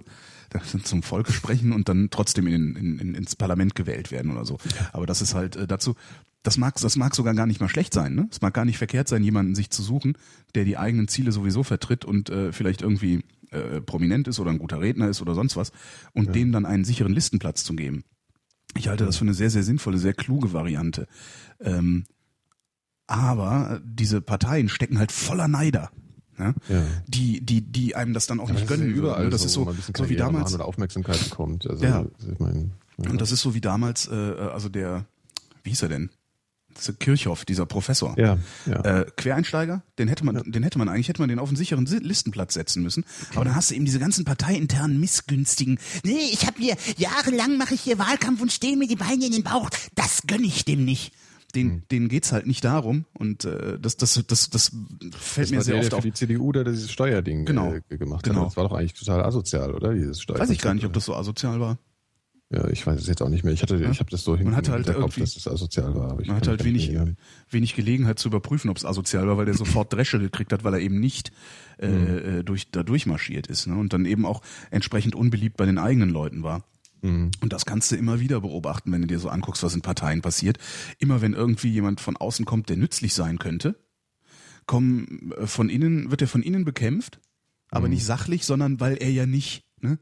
zum 0.84 1.02
Volk 1.02 1.30
sprechen 1.30 1.72
und 1.72 1.88
dann 1.88 2.08
trotzdem 2.10 2.46
in, 2.46 2.76
in, 2.76 2.98
in, 2.98 3.14
ins 3.14 3.36
Parlament 3.36 3.74
gewählt 3.74 4.10
werden 4.10 4.30
oder 4.30 4.44
so. 4.44 4.58
Aber 4.92 5.06
das 5.06 5.22
ist 5.22 5.34
halt 5.34 5.56
äh, 5.56 5.66
dazu, 5.66 5.94
das 6.42 6.56
mag, 6.56 6.76
das 6.80 6.96
mag 6.96 7.14
sogar 7.14 7.34
gar 7.34 7.46
nicht 7.46 7.60
mal 7.60 7.68
schlecht 7.68 7.92
sein, 7.92 8.14
ne? 8.14 8.28
Es 8.30 8.40
mag 8.40 8.54
gar 8.54 8.64
nicht 8.64 8.78
verkehrt 8.78 9.08
sein, 9.08 9.22
jemanden 9.22 9.54
sich 9.54 9.70
zu 9.70 9.82
suchen, 9.82 10.16
der 10.54 10.64
die 10.64 10.78
eigenen 10.78 11.08
Ziele 11.08 11.32
sowieso 11.32 11.62
vertritt 11.62 12.04
und 12.04 12.30
äh, 12.30 12.52
vielleicht 12.52 12.82
irgendwie 12.82 13.24
äh, 13.50 13.80
prominent 13.80 14.28
ist 14.28 14.38
oder 14.40 14.50
ein 14.50 14.58
guter 14.58 14.80
Redner 14.80 15.08
ist 15.08 15.20
oder 15.20 15.34
sonst 15.34 15.56
was 15.56 15.72
und 16.12 16.34
dem 16.34 16.52
dann 16.52 16.66
einen 16.66 16.84
sicheren 16.84 17.12
Listenplatz 17.12 17.64
zu 17.64 17.74
geben. 17.74 18.04
Ich 18.76 18.88
halte 18.88 19.04
das 19.04 19.16
für 19.16 19.24
eine 19.24 19.34
sehr, 19.34 19.50
sehr 19.50 19.62
sinnvolle, 19.62 19.98
sehr 19.98 20.14
kluge 20.14 20.52
Variante. 20.52 21.06
Ähm, 21.60 22.04
aber 23.06 23.80
diese 23.84 24.20
Parteien 24.20 24.68
stecken 24.68 24.98
halt 24.98 25.12
voller 25.12 25.48
Neider. 25.48 25.90
Ja? 26.38 26.54
Ja. 26.68 26.82
Die, 27.06 27.40
die, 27.40 27.60
die 27.60 27.96
einem 27.96 28.14
das 28.14 28.26
dann 28.26 28.40
auch 28.40 28.48
nicht 28.48 28.56
Das 28.56 28.62
ist 28.62 28.68
gönnen 28.68 28.90
ja 28.90 28.96
überall 28.96 29.24
ne? 29.24 29.30
Das 29.30 29.42
so, 29.42 29.46
ist 29.46 29.52
so, 29.54 29.92
so 30.04 30.08
wie 30.08 30.16
damals. 30.16 30.54
oder 30.54 30.64
Aufmerksamkeit 30.66 31.22
bekommt. 31.28 31.66
Also, 31.68 31.84
Ja. 31.84 32.04
ich 32.32 32.38
meine, 32.38 32.70
ja. 32.98 33.10
Und 33.10 33.20
das 33.20 33.32
ist 33.32 33.42
so 33.42 33.54
wie 33.54 33.60
damals, 33.60 34.08
äh, 34.08 34.14
also 34.14 34.68
der, 34.68 35.04
wie 35.64 35.70
hieß 35.70 35.82
er 35.82 35.88
denn? 35.88 36.10
Kirchhoff, 37.00 37.44
dieser 37.44 37.66
Professor. 37.66 38.14
ja, 38.16 38.38
ja. 38.66 39.00
Äh, 39.00 39.06
Quereinsteiger, 39.16 39.82
den 39.98 40.06
hätte 40.06 40.24
man, 40.24 40.40
den 40.46 40.62
hätte 40.62 40.78
man 40.78 40.88
eigentlich, 40.88 41.08
hätte 41.08 41.20
man 41.20 41.28
den 41.28 41.40
auf 41.40 41.48
einen 41.48 41.56
sicheren 41.56 41.86
Si- 41.88 41.96
Listenplatz 41.98 42.54
setzen 42.54 42.84
müssen. 42.84 43.04
Aber 43.34 43.44
dann 43.44 43.56
hast 43.56 43.70
du 43.70 43.74
eben 43.74 43.84
diese 43.84 43.98
ganzen 43.98 44.24
parteiinternen 44.24 45.00
missgünstigen. 45.00 45.80
Nee, 46.04 46.18
ich 46.32 46.46
habe 46.46 46.60
mir 46.60 46.76
jahrelang 46.96 47.56
mache 47.56 47.74
ich 47.74 47.80
hier 47.80 47.98
Wahlkampf 47.98 48.40
und 48.42 48.52
stehe 48.52 48.76
mir 48.76 48.86
die 48.86 48.94
Beine 48.94 49.26
in 49.26 49.32
den 49.32 49.42
Bauch. 49.42 49.70
Das 49.96 50.22
gönn 50.28 50.44
ich 50.44 50.64
dem 50.64 50.84
nicht. 50.84 51.12
Den, 51.54 51.70
Hm. 51.70 51.82
denen 51.90 52.08
geht's 52.08 52.30
halt 52.32 52.46
nicht 52.46 52.62
darum 52.62 53.06
und 53.14 53.44
äh, 53.46 53.78
das, 53.80 53.96
das, 53.96 54.22
das, 54.26 54.50
das 54.50 54.70
fällt 55.16 55.46
das 55.46 55.50
mir 55.50 55.62
sehr 55.62 55.74
der, 55.74 55.82
oft 55.82 55.92
der 55.92 55.98
auf. 55.98 56.02
für 56.04 56.10
die 56.10 56.14
CDU 56.14 56.52
da 56.52 56.62
dieses 56.62 56.90
Steuerding 56.92 57.46
Genau. 57.46 57.72
äh, 57.72 57.96
gemacht 57.96 58.22
Genau. 58.24 58.40
hat. 58.40 58.46
Das 58.48 58.56
war 58.58 58.64
doch 58.68 58.72
eigentlich 58.76 58.92
total 58.92 59.22
asozial, 59.24 59.72
oder? 59.72 59.94
Dieses 59.94 60.20
Steuer 60.20 60.38
Weiß 60.38 60.50
ich 60.50 60.58
gar 60.60 60.74
nicht, 60.74 60.84
ob 60.84 60.92
das 60.92 61.06
so 61.06 61.14
asozial 61.14 61.58
war. 61.58 61.78
Ja, 62.50 62.66
ich 62.68 62.86
weiß 62.86 62.98
es 63.00 63.06
jetzt 63.06 63.20
auch 63.22 63.28
nicht 63.28 63.44
mehr. 63.44 63.52
Ich 63.52 63.60
hatte, 63.62 63.76
ich 63.76 64.00
habe 64.00 64.10
das 64.10 64.24
so 64.24 64.34
hinten 64.36 64.56
hatte 64.56 64.72
halt 64.72 64.86
Kopf, 64.94 65.18
dass 65.18 65.34
das 65.34 65.46
asozial 65.48 65.94
war. 65.94 66.14
Man 66.16 66.36
hat 66.36 66.48
halt 66.48 66.64
wenig, 66.64 66.90
wenig 67.50 67.74
Gelegenheit 67.76 68.18
zu 68.18 68.28
überprüfen, 68.28 68.70
ob 68.70 68.78
es 68.78 68.86
asozial 68.86 69.26
war, 69.26 69.36
weil 69.36 69.44
der 69.46 69.54
sofort 69.54 69.92
Dresche 69.92 70.18
gekriegt 70.18 70.52
hat, 70.52 70.64
weil 70.64 70.72
er 70.74 70.80
eben 70.80 70.98
nicht 71.00 71.30
äh, 71.78 71.88
Mhm. 71.88 72.06
äh, 72.38 72.42
durch, 72.44 72.70
da 72.70 72.82
durchmarschiert 72.82 73.46
ist 73.48 73.66
ne? 73.66 73.76
und 73.76 73.92
dann 73.92 74.04
eben 74.06 74.24
auch 74.26 74.40
entsprechend 74.70 75.14
unbeliebt 75.14 75.56
bei 75.58 75.66
den 75.66 75.78
eigenen 75.78 76.08
Leuten 76.10 76.42
war. 76.42 76.64
Mhm. 77.02 77.30
Und 77.40 77.52
das 77.52 77.64
kannst 77.66 77.90
du 77.92 77.96
immer 77.96 78.20
wieder 78.20 78.40
beobachten, 78.40 78.90
wenn 78.92 79.02
du 79.02 79.06
dir 79.06 79.18
so 79.18 79.28
anguckst, 79.28 79.62
was 79.62 79.74
in 79.74 79.82
Parteien 79.82 80.20
passiert. 80.22 80.58
Immer 80.98 81.20
wenn 81.20 81.32
irgendwie 81.34 81.68
jemand 81.70 82.00
von 82.00 82.16
außen 82.16 82.44
kommt, 82.44 82.68
der 82.68 82.76
nützlich 82.76 83.14
sein 83.14 83.38
könnte, 83.38 83.76
kommen 84.66 85.32
äh, 85.38 85.46
von 85.46 85.68
innen, 85.68 86.10
wird 86.10 86.22
er 86.22 86.28
von 86.28 86.42
innen 86.42 86.64
bekämpft, 86.64 87.20
aber 87.70 87.86
Mhm. 87.86 87.94
nicht 87.94 88.04
sachlich, 88.04 88.44
sondern 88.44 88.80
weil 88.80 88.96
er 88.96 89.10
ja 89.10 89.26
nicht, 89.26 89.64
ne? 89.80 89.98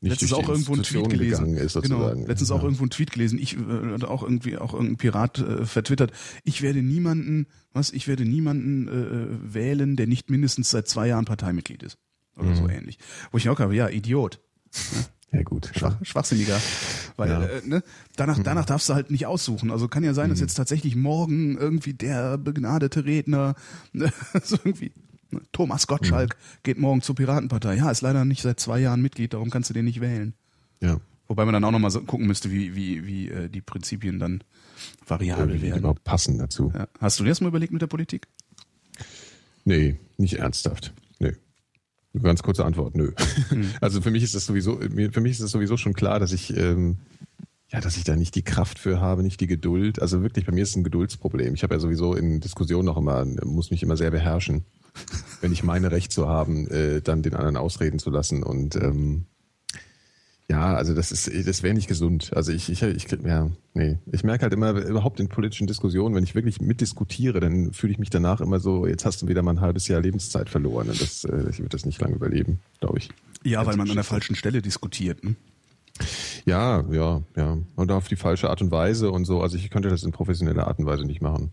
Nicht 0.00 0.10
letztens 0.12 0.32
auch 0.32 0.48
irgendwo 0.48 0.74
einen 0.74 0.84
Tweet 0.84 1.10
gelesen. 1.10 1.56
Ist, 1.56 1.80
genau, 1.82 2.12
letztens 2.12 2.52
auch 2.52 2.58
Ja. 2.58 2.64
irgendwo 2.64 2.84
einen 2.84 2.90
Tweet 2.90 3.10
gelesen. 3.10 3.38
Ich 3.38 3.56
äh, 3.56 4.04
auch 4.04 4.22
irgendwie 4.22 4.56
auch 4.56 4.74
irgendein 4.74 4.96
Pirat 4.96 5.38
äh, 5.40 5.66
vertwittert. 5.66 6.12
Ich 6.44 6.62
werde 6.62 6.82
niemanden, 6.82 7.46
was? 7.72 7.90
Ich 7.90 8.06
werde 8.06 8.24
niemanden 8.24 8.86
äh, 8.86 8.92
äh, 8.92 9.54
wählen, 9.54 9.96
der 9.96 10.06
nicht 10.06 10.30
mindestens 10.30 10.70
seit 10.70 10.86
zwei 10.88 11.08
Jahren 11.08 11.24
Parteimitglied 11.24 11.82
ist 11.82 11.98
oder 12.36 12.50
Mhm. 12.50 12.56
so 12.56 12.68
ähnlich. 12.68 12.98
Wo 13.32 13.38
ich 13.38 13.48
auch 13.48 13.58
habe, 13.58 13.74
ja, 13.74 13.88
Idiot, 13.88 14.40
Ja, 15.32 15.42
gut. 15.42 15.70
Schwach, 15.74 15.96
schwachsinniger, 16.02 16.60
weil 17.16 17.30
Ja. 17.30 17.42
äh, 17.42 17.62
ne, 17.66 17.82
danach 18.16 18.38
danach 18.42 18.66
darfst 18.66 18.88
du 18.88 18.94
halt 18.94 19.10
nicht 19.10 19.26
aussuchen. 19.26 19.70
Also 19.70 19.88
kann 19.88 20.04
ja 20.04 20.12
sein, 20.12 20.28
dass 20.30 20.40
jetzt 20.40 20.54
tatsächlich 20.54 20.94
morgen 20.94 21.56
irgendwie 21.56 21.94
der 21.94 22.36
begnadete 22.38 23.04
Redner, 23.06 23.54
ne, 23.92 24.12
so 24.44 24.56
irgendwie 24.62 24.92
ne, 25.30 25.40
Thomas 25.52 25.86
Gottschalk 25.86 26.36
geht 26.64 26.78
morgen 26.78 27.00
zur 27.00 27.14
Piratenpartei. 27.14 27.76
Ja, 27.76 27.90
ist 27.90 28.02
leider 28.02 28.24
nicht 28.26 28.42
seit 28.42 28.60
zwei 28.60 28.78
Jahren 28.78 29.00
Mitglied, 29.00 29.32
darum 29.32 29.48
kannst 29.50 29.70
du 29.70 29.74
den 29.74 29.86
nicht 29.86 30.00
wählen. 30.02 30.34
Ja. 30.80 30.98
Wobei 31.28 31.46
man 31.46 31.54
dann 31.54 31.64
auch 31.64 31.70
nochmal 31.70 31.90
so 31.90 32.02
gucken 32.02 32.26
müsste, 32.26 32.50
wie, 32.50 32.74
wie, 32.74 33.06
wie 33.06 33.28
äh, 33.30 33.48
die 33.48 33.62
Prinzipien 33.62 34.18
dann 34.18 34.44
variabel 35.06 35.56
die 35.56 35.62
werden. 35.62 35.78
überhaupt 35.78 36.04
passen 36.04 36.36
dazu. 36.36 36.70
Ja. 36.74 36.88
Hast 37.00 37.18
du 37.20 37.24
dir 37.24 37.30
das 37.30 37.40
mal 37.40 37.48
überlegt 37.48 37.72
mit 37.72 37.80
der 37.80 37.86
Politik? 37.86 38.26
Nee, 39.64 39.96
nicht 40.18 40.34
ernsthaft. 40.34 40.92
Ganz 42.20 42.42
kurze 42.42 42.64
Antwort, 42.64 42.94
nö. 42.94 43.12
Also 43.80 44.00
für 44.00 44.10
mich 44.10 44.22
ist 44.22 44.34
das 44.34 44.46
sowieso, 44.46 44.78
für 44.78 45.20
mich 45.20 45.32
ist 45.32 45.40
es 45.40 45.50
sowieso 45.50 45.76
schon 45.76 45.94
klar, 45.94 46.20
dass 46.20 46.32
ich, 46.32 46.56
ähm, 46.56 46.98
ja, 47.70 47.80
dass 47.80 47.96
ich 47.96 48.04
da 48.04 48.16
nicht 48.16 48.34
die 48.34 48.42
Kraft 48.42 48.78
für 48.78 49.00
habe, 49.00 49.22
nicht 49.22 49.40
die 49.40 49.46
Geduld. 49.46 50.00
Also 50.00 50.22
wirklich, 50.22 50.44
bei 50.44 50.52
mir 50.52 50.62
ist 50.62 50.70
es 50.70 50.76
ein 50.76 50.84
Geduldsproblem. 50.84 51.54
Ich 51.54 51.62
habe 51.62 51.74
ja 51.74 51.80
sowieso 51.80 52.14
in 52.14 52.40
Diskussionen 52.40 52.88
auch 52.88 52.98
immer, 52.98 53.24
muss 53.44 53.70
mich 53.70 53.82
immer 53.82 53.96
sehr 53.96 54.10
beherrschen, 54.10 54.64
wenn 55.40 55.52
ich 55.52 55.62
meine, 55.62 55.90
Recht 55.90 56.12
zu 56.12 56.28
haben, 56.28 56.68
äh, 56.68 57.00
dann 57.00 57.22
den 57.22 57.34
anderen 57.34 57.56
ausreden 57.56 57.98
zu 57.98 58.10
lassen. 58.10 58.42
Und 58.42 58.76
ähm, 58.76 59.24
ja, 60.50 60.74
also 60.74 60.94
das 60.94 61.12
ist, 61.12 61.30
das 61.46 61.62
wäre 61.62 61.74
nicht 61.74 61.88
gesund. 61.88 62.32
Also 62.34 62.52
ich, 62.52 62.68
ich, 62.68 62.82
ich, 62.82 63.06
ja, 63.24 63.50
nee. 63.74 63.98
Ich 64.10 64.24
merke 64.24 64.42
halt 64.42 64.52
immer 64.52 64.72
überhaupt 64.72 65.20
in 65.20 65.28
politischen 65.28 65.66
Diskussionen, 65.66 66.14
wenn 66.14 66.24
ich 66.24 66.34
wirklich 66.34 66.60
mitdiskutiere, 66.60 67.40
dann 67.40 67.72
fühle 67.72 67.92
ich 67.92 67.98
mich 67.98 68.10
danach 68.10 68.40
immer 68.40 68.60
so, 68.60 68.86
jetzt 68.86 69.04
hast 69.04 69.22
du 69.22 69.28
wieder 69.28 69.42
mal 69.42 69.52
ein 69.52 69.60
halbes 69.60 69.88
Jahr 69.88 70.00
Lebenszeit 70.00 70.50
verloren. 70.50 70.88
Und 70.88 71.00
das, 71.00 71.24
äh, 71.24 71.48
ich 71.50 71.58
würde 71.58 71.70
das 71.70 71.86
nicht 71.86 72.00
lange 72.00 72.16
überleben, 72.16 72.60
glaube 72.80 72.98
ich. 72.98 73.10
Ja, 73.44 73.64
weil 73.66 73.76
man 73.76 73.88
an 73.88 73.96
der 73.96 74.04
falschen 74.04 74.36
Stelle 74.36 74.62
diskutiert. 74.62 75.24
Ne? 75.24 75.36
Ja, 76.44 76.84
ja, 76.90 77.22
ja. 77.36 77.58
Und 77.76 77.92
auf 77.92 78.08
die 78.08 78.16
falsche 78.16 78.50
Art 78.50 78.62
und 78.62 78.70
Weise 78.70 79.10
und 79.10 79.24
so. 79.24 79.40
Also 79.40 79.56
ich 79.56 79.70
könnte 79.70 79.88
das 79.88 80.02
in 80.02 80.12
professioneller 80.12 80.66
Art 80.66 80.78
und 80.78 80.86
Weise 80.86 81.04
nicht 81.04 81.22
machen. 81.22 81.52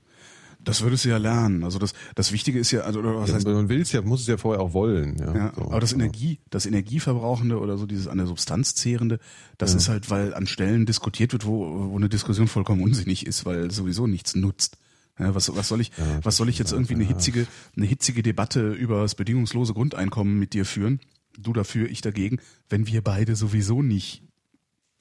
Das 0.62 0.82
würdest 0.82 1.06
du 1.06 1.10
ja 1.10 1.18
lernen. 1.18 1.64
Also 1.64 1.80
das, 1.80 1.94
das 2.16 2.34
Wichtige 2.34 2.60
ist 2.60 2.72
ja, 2.72 2.82
also 2.82 3.00
oder 3.00 3.16
was 3.16 3.34
heißt, 3.34 3.46
Wenn 3.46 3.54
man 3.54 3.70
will 3.70 3.80
es 3.82 3.94
ja, 3.94 4.02
muss 4.02 4.22
es 4.22 4.28
ja 4.28 4.38
vorher 4.38 4.62
auch 4.62 4.74
wollen. 4.74 5.18
Ja, 5.18 5.34
ja, 5.36 5.54
so. 5.56 5.62
aber 5.64 5.80
das 5.80 5.92
Ja. 5.92 5.98
Energie, 5.98 6.40
das 6.50 6.66
Energieverbrauchende 6.66 7.60
oder 7.60 7.78
so 7.78 7.86
dieses 7.86 8.08
an 8.08 8.18
der 8.18 8.28
Substanz 8.28 8.76
zehrende, 8.76 9.20
das 9.58 9.74
ist 9.74 9.88
halt, 9.88 10.10
weil 10.10 10.34
an 10.34 10.48
Stellen 10.48 10.86
diskutiert 10.86 11.32
wird, 11.32 11.46
wo, 11.46 11.92
wo 11.92 11.96
eine 11.96 12.10
Diskussion 12.10 12.48
vollkommen 12.48 12.82
unsinnig 12.84 13.26
ist, 13.26 13.46
weil 13.46 13.68
es 13.68 13.76
sowieso 13.76 14.06
nichts 14.06 14.36
nutzt. 14.36 14.78
Ja, 15.18 15.34
was, 15.36 15.54
was 15.56 15.68
soll 15.68 15.82
ich, 15.82 15.92
was 16.24 16.38
soll 16.38 16.50
ich 16.50 16.58
jetzt 16.60 16.72
irgendwie 16.72 16.94
eine 16.94 17.04
hitzige, 17.04 17.48
eine 17.76 17.86
hitzige 17.86 18.24
Debatte 18.24 18.72
über 18.72 19.02
das 19.02 19.16
bedingungslose 19.16 19.74
Grundeinkommen 19.74 20.40
mit 20.40 20.54
dir 20.54 20.66
führen? 20.66 21.00
Du 21.38 21.54
dafür, 21.54 21.90
ich 21.90 22.02
dagegen, 22.02 22.40
wenn 22.70 22.88
wir 22.88 23.02
beide 23.02 23.36
sowieso 23.36 23.82
nicht 23.82 24.24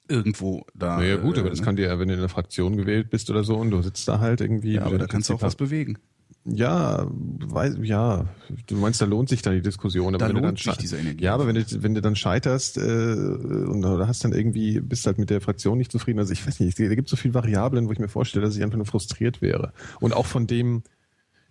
irgendwo 0.09 0.65
da. 0.73 0.97
Naja 0.97 1.17
gut, 1.17 1.37
äh, 1.37 1.41
aber 1.41 1.49
das 1.49 1.59
ne? 1.59 1.65
kann 1.65 1.75
dir, 1.75 1.87
ja, 1.87 1.99
wenn 1.99 2.07
du 2.07 2.13
in 2.13 2.19
einer 2.19 2.29
Fraktion 2.29 2.75
gewählt 2.77 3.09
bist 3.09 3.29
oder 3.29 3.43
so 3.43 3.55
und 3.55 3.71
du 3.71 3.81
sitzt 3.81 4.07
da 4.07 4.19
halt 4.19 4.41
irgendwie. 4.41 4.73
ja, 4.73 4.81
aber 4.81 4.93
mit 4.93 5.01
da 5.01 5.07
kannst 5.07 5.29
du 5.29 5.35
auch 5.35 5.41
was 5.41 5.55
bewegen. 5.55 5.97
Ja, 6.45 7.05
weiß, 7.09 7.77
ja, 7.81 8.25
du 8.67 8.75
meinst, 8.77 9.01
da 9.01 9.05
lohnt 9.05 9.29
sich 9.29 9.41
dann 9.41 9.53
die 9.53 9.61
Diskussion. 9.61 10.15
Aber 10.15 10.17
Da 10.17 10.27
wenn 10.27 10.35
du 10.35 10.41
dann 10.41 10.49
lohnt 10.51 10.59
sich 10.59 10.77
diese 10.77 10.97
Energie. 10.97 11.23
Ja, 11.23 11.33
aber 11.33 11.47
wenn 11.47 11.55
du, 11.55 11.63
wenn 11.83 11.93
du 11.93 12.01
dann 12.01 12.15
scheiterst 12.15 12.77
äh, 12.77 12.81
und 12.81 13.81
da 13.81 14.07
hast 14.07 14.23
dann 14.23 14.31
irgendwie, 14.31 14.79
bist 14.79 15.05
halt 15.05 15.17
mit 15.17 15.29
der 15.29 15.41
Fraktion 15.41 15.77
nicht 15.77 15.91
zufrieden. 15.91 16.19
Also 16.19 16.33
ich 16.33 16.45
weiß 16.45 16.59
nicht, 16.59 16.79
da 16.79 16.95
gibt 16.95 17.07
es 17.07 17.11
so 17.11 17.17
viele 17.17 17.33
Variablen, 17.33 17.87
wo 17.87 17.91
ich 17.91 17.99
mir 17.99 18.07
vorstelle, 18.07 18.45
dass 18.45 18.55
ich 18.55 18.63
einfach 18.63 18.77
nur 18.77 18.85
frustriert 18.85 19.41
wäre. 19.41 19.73
Und 19.99 20.13
auch 20.13 20.25
von 20.25 20.47
dem, 20.47 20.83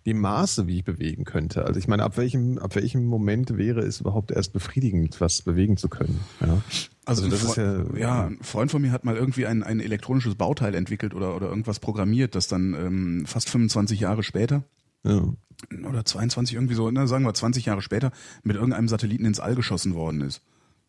dem 0.05 0.19
Maße, 0.19 0.67
wie 0.67 0.77
ich 0.77 0.83
bewegen 0.83 1.23
könnte. 1.23 1.65
Also 1.65 1.79
ich 1.79 1.87
meine, 1.87 2.03
ab 2.03 2.17
welchem, 2.17 2.57
ab 2.57 2.75
welchem 2.75 3.05
Moment 3.05 3.57
wäre 3.57 3.81
es 3.81 4.01
überhaupt 4.01 4.31
erst 4.31 4.53
befriedigend, 4.53 5.21
was 5.21 5.43
bewegen 5.43 5.77
zu 5.77 5.87
können? 5.87 6.19
Ja? 6.41 6.61
Also, 7.09 7.27
das 7.29 7.41
ein 7.41 7.47
ist 7.47 7.53
Freund, 7.55 7.97
ja, 7.97 7.99
ja, 7.99 8.25
ein 8.27 8.39
Freund 8.41 8.71
von 8.71 8.81
mir 8.81 8.91
hat 8.91 9.03
mal 9.05 9.15
irgendwie 9.15 9.45
ein, 9.45 9.63
ein 9.63 9.79
elektronisches 9.79 10.35
Bauteil 10.35 10.75
entwickelt 10.75 11.13
oder, 11.13 11.35
oder 11.35 11.47
irgendwas 11.49 11.79
programmiert, 11.79 12.35
das 12.35 12.47
dann 12.47 12.73
ähm, 12.73 13.23
fast 13.25 13.49
25 13.49 13.99
Jahre 13.99 14.23
später 14.23 14.63
ja. 15.03 15.23
oder 15.87 16.05
22 16.05 16.55
irgendwie 16.55 16.75
so, 16.75 16.89
ne, 16.91 17.07
sagen 17.07 17.25
wir 17.25 17.33
20 17.33 17.65
Jahre 17.65 17.81
später 17.81 18.11
mit 18.43 18.55
irgendeinem 18.55 18.87
Satelliten 18.87 19.25
ins 19.25 19.39
All 19.39 19.55
geschossen 19.55 19.93
worden 19.93 20.21
ist. 20.21 20.41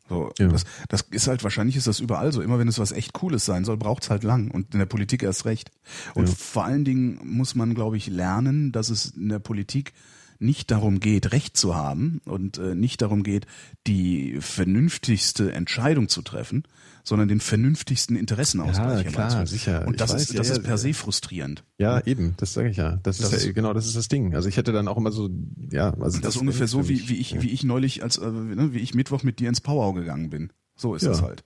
So, 0.09 0.33
Ja. 0.39 0.49
das, 0.49 0.65
das 0.89 1.03
ist 1.11 1.29
halt, 1.29 1.45
wahrscheinlich 1.45 1.77
ist 1.77 1.87
das 1.87 2.01
überall 2.01 2.33
so. 2.33 2.43
Immer 2.43 2.59
wenn 2.59 2.67
es 2.67 2.81
was 2.81 2.91
echt 2.91 3.13
Cooles 3.13 3.45
sein 3.45 3.65
soll, 3.65 3.77
braucht's 3.77 4.11
halt 4.11 4.25
lang 4.25 4.51
und 4.51 4.75
in 4.75 4.81
der 4.81 4.87
Politik 4.87 5.23
erst 5.23 5.45
recht. 5.45 5.71
Und 6.15 6.29
Ja. 6.29 6.35
vor 6.35 6.65
allen 6.65 6.85
Dingen 6.85 7.21
muss 7.23 7.55
man, 7.55 7.75
glaube 7.75 7.97
ich, 7.97 8.09
lernen, 8.09 8.73
dass 8.73 8.91
es 8.91 9.11
in 9.13 9.29
der 9.29 9.39
Politik 9.39 9.93
nicht 10.41 10.71
darum 10.71 11.01
geht, 11.01 11.33
Recht 11.33 11.57
zu 11.57 11.77
haben 11.77 12.21
und 12.25 12.59
äh, 12.59 12.75
nicht 12.75 13.03
darum 13.03 13.23
geht, 13.23 13.47
die 13.87 14.39
vernünftigste 14.41 15.53
Entscheidung 15.53 16.09
zu 16.09 16.23
treffen, 16.23 16.65
sondern 17.05 17.29
den 17.29 17.41
vernünftigsten 17.41 18.17
Interessenausgleich 18.17 19.05
Ja, 19.05 19.11
klar, 19.11 19.47
sicher. 19.47 19.87
Und 19.87 20.01
das 20.01 20.13
weiß, 20.13 20.23
ist, 20.23 20.39
das 20.39 20.49
ja, 20.49 20.55
ist 20.55 20.63
per 20.63 20.79
se 20.79 20.95
frustrierend. 20.95 21.65
Ja, 21.79 22.05
eben, 22.07 22.35
das 22.39 22.55
sage 22.55 22.71
ich 22.71 22.77
ja. 22.77 22.99
Das, 23.03 23.19
Das 23.19 23.33
ist, 23.33 23.47
ja, 23.47 23.53
genau, 23.53 23.73
das 23.73 23.87
ist 23.87 23.97
das 23.97 24.09
Ding. 24.09 24.35
Also 24.35 24.49
ich 24.49 24.57
hätte 24.57 24.73
dann 24.73 24.89
auch 24.89 24.97
immer 24.97 25.13
so, 25.13 25.31
ja, 25.71 25.95
also 26.01 26.21
Das, 26.21 26.35
ist 26.35 26.41
ungefähr 26.41 26.69
so, 26.69 26.89
wie, 26.89 27.09
wie 27.09 27.17
ich, 27.17 27.33
ja. 27.33 27.43
wie 27.43 27.51
ich 27.51 27.65
neulich, 27.65 28.03
als 28.03 28.19
äh, 28.19 28.31
ne, 28.31 28.73
wie 28.73 28.79
ich 28.79 28.95
Mittwoch 28.95 29.23
mit 29.23 29.39
dir 29.39 29.49
ins 29.49 29.61
Powwow 29.61 29.95
gegangen 29.95 30.31
bin. 30.31 30.53
So 30.77 30.95
ist 30.95 31.07
das 31.07 31.23
halt. 31.23 31.45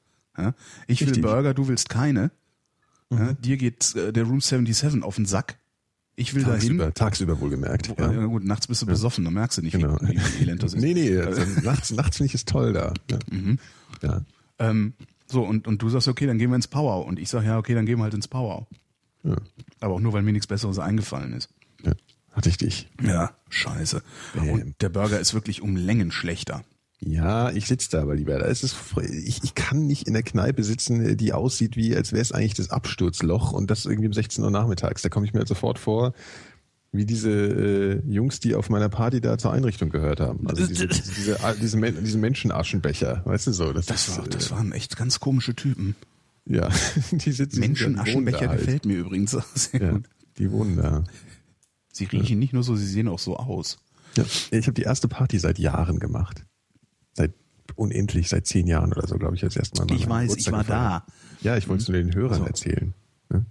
Ich 0.87 1.01
will 1.01 1.09
Richtig. 1.09 1.17
Mhm. 1.19 1.23
Burger, 1.23 1.55
du 1.55 1.69
willst 1.69 1.89
keine. 1.89 2.31
Ja? 3.11 3.33
Dir 3.35 3.57
geht 3.57 3.95
äh, 3.95 4.13
der 4.13 4.25
Room 4.25 4.41
77 4.41 5.03
auf 5.03 5.17
den 5.17 5.27
Sack. 5.27 5.59
Ich 6.16 6.35
will 6.35 6.44
dahin. 6.44 6.61
Tagsüber, 6.79 6.94
tagsüber 6.94 7.40
wohlgemerkt. 7.40 7.88
Ja. 7.98 8.12
Ja. 8.12 8.24
gut, 8.27 8.44
nachts 8.44 8.66
bist 8.68 8.83
du 8.83 8.87
besoffen, 8.87 9.24
dann 9.24 9.35
merkst 9.35 9.59
du 9.59 9.62
nicht, 9.62 9.72
Genau. 9.72 9.96
wie, 10.00 10.16
wie 10.38 10.42
elend 10.42 10.62
das 10.62 10.74
ist. 10.74 10.81
Nee, 10.81 10.94
nee, 10.94 11.18
also 11.18 11.42
nachts, 11.62 11.90
nachts 11.90 12.18
finde 12.18 12.29
ich 12.29 12.35
es 12.35 12.44
toll 12.44 12.72
da. 12.72 12.92
Ja. 13.11 13.18
Mhm. 13.31 13.59
Ja. 14.03 14.20
Ähm, 14.59 14.94
so, 15.27 15.42
und, 15.42 15.66
und 15.66 15.83
du 15.83 15.88
sagst, 15.88 16.07
okay, 16.07 16.27
dann 16.27 16.38
gehen 16.38 16.50
wir 16.50 16.57
ins 16.57 16.68
Powwow. 16.68 17.05
Und 17.07 17.18
ich 17.18 17.29
sage, 17.31 17.46
ja, 17.46 17.59
okay, 17.59 17.74
dann 17.74 17.87
gehen 17.87 17.98
wir 17.98 18.05
halt 18.05 18.14
ins 18.14 18.29
Powwow. 18.29 18.66
Ja. 19.24 19.37
Aber 19.81 19.94
auch 19.94 20.00
nur, 20.00 20.12
weil 20.12 20.22
mir 20.22 20.33
nichts 20.33 20.46
Besseres 20.46 20.79
eingefallen 20.79 21.33
ist. 21.33 21.48
ja. 21.85 21.92
Hatte 22.33 22.48
ich 22.48 22.57
dich. 22.57 22.88
Ja, 23.00 23.31
scheiße. 23.48 24.03
Bäm. 24.35 24.48
Und 24.50 24.74
der 24.83 24.88
Burger 24.88 25.20
ist 25.20 25.35
wirklich 25.35 25.62
um 25.62 25.77
Längen 25.77 26.11
schlechter. 26.11 26.64
Ja, 27.07 27.51
ich 27.51 27.67
sitze 27.67 27.90
da 27.90 28.03
aber 28.03 28.14
lieber. 28.14 28.38
Da 28.38 28.47
ist 28.47 28.62
es, 28.64 28.75
ich, 29.27 29.40
ich 29.45 29.55
kann 29.55 29.87
nicht 29.87 30.07
in 30.07 30.14
der 30.14 30.23
Kneipe 30.23 30.62
sitzen, 30.64 31.17
die 31.17 31.33
aussieht 31.33 31.77
wie, 31.77 31.95
als 31.95 32.12
wäre 32.12 32.23
es 32.23 32.33
eigentlich 32.33 32.55
das 32.55 32.71
Absturzloch 32.71 33.53
und 33.53 33.71
das 33.71 33.85
irgendwie 33.85 34.07
um 34.07 34.12
16 34.14 34.43
Uhr 34.43 34.51
nachmittags. 34.51 35.03
Da 35.03 35.09
komme 35.11 35.27
ich 35.27 35.33
mir 35.35 35.40
halt 35.40 35.49
sofort 35.49 35.79
vor, 35.79 36.14
wie 36.93 37.05
diese 37.05 37.31
äh, 37.31 38.03
Jungs, 38.09 38.40
die 38.40 38.55
auf 38.55 38.71
meiner 38.71 38.88
Party 38.88 39.21
da 39.21 39.37
zur 39.37 39.53
Einrichtung 39.53 39.90
gehört 39.90 40.21
haben. 40.21 40.49
Also 40.49 40.67
diese, 40.67 40.87
diese, 40.87 41.12
diese, 41.12 41.38
diese, 41.61 41.77
Men- 41.77 41.97
diese 42.03 42.17
Menschenaschenbecher, 42.19 43.23
weißt 43.27 43.49
du 43.49 43.53
so. 43.53 43.73
Das, 43.73 43.87
Das, 43.87 44.09
ist, 44.09 44.17
war, 44.19 44.25
äh, 44.27 44.29
das 44.31 44.51
waren 44.51 44.73
echt 44.73 44.97
ganz 44.97 45.21
komische 45.21 45.55
Typen. 45.55 45.97
Ja, 46.47 46.69
die 47.11 47.33
sitzen 47.33 47.61
Menschen 47.61 47.93
die 47.95 47.99
wohnen 47.99 48.01
Aschenbecher 48.09 48.38
da 48.45 48.49
halt. 48.49 48.61
gefällt 48.61 48.87
mir 48.87 48.97
übrigens 48.99 49.33
sehr 49.55 49.81
Ja, 49.83 49.90
gut. 49.93 50.05
die 50.38 50.51
wohnen 50.53 50.77
da. 50.77 51.05
Sie 51.93 52.05
riechen 52.05 52.38
nicht 52.38 52.53
nur 52.53 52.62
so, 52.62 52.77
sie 52.77 52.87
sehen 52.87 53.09
auch 53.09 53.19
so 53.19 53.37
aus. 53.37 53.79
Ja, 54.17 54.25
ich 54.51 54.67
habe 54.67 54.75
die 54.75 54.83
erste 54.83 55.09
Party 55.09 55.38
seit 55.38 55.59
Jahren 55.59 55.99
gemacht. 55.99 56.45
Unendlich, 57.77 58.29
seit 58.29 58.47
zehn 58.47 58.67
Jahren 58.67 58.93
oder 58.93 59.07
so, 59.07 59.17
glaube 59.17 59.37
ich, 59.37 59.45
als 59.45 59.57
erste 59.57 59.85
Mal. 59.85 59.95
Ich 59.95 60.09
weiß, 60.09 60.37
ich 60.37 60.47
Geburtstag 60.47 60.53
war 60.55 60.65
gefeiert. 60.65 61.03
da. 61.07 61.13
Ja, 61.43 61.57
ich 61.57 61.69
wollte 61.69 61.83
es 61.83 61.89
nur 61.89 61.99
den 61.99 62.15
Hörern 62.15 62.39
So. 62.41 62.47
erzählen. 62.47 62.95
Ne? 63.31 63.45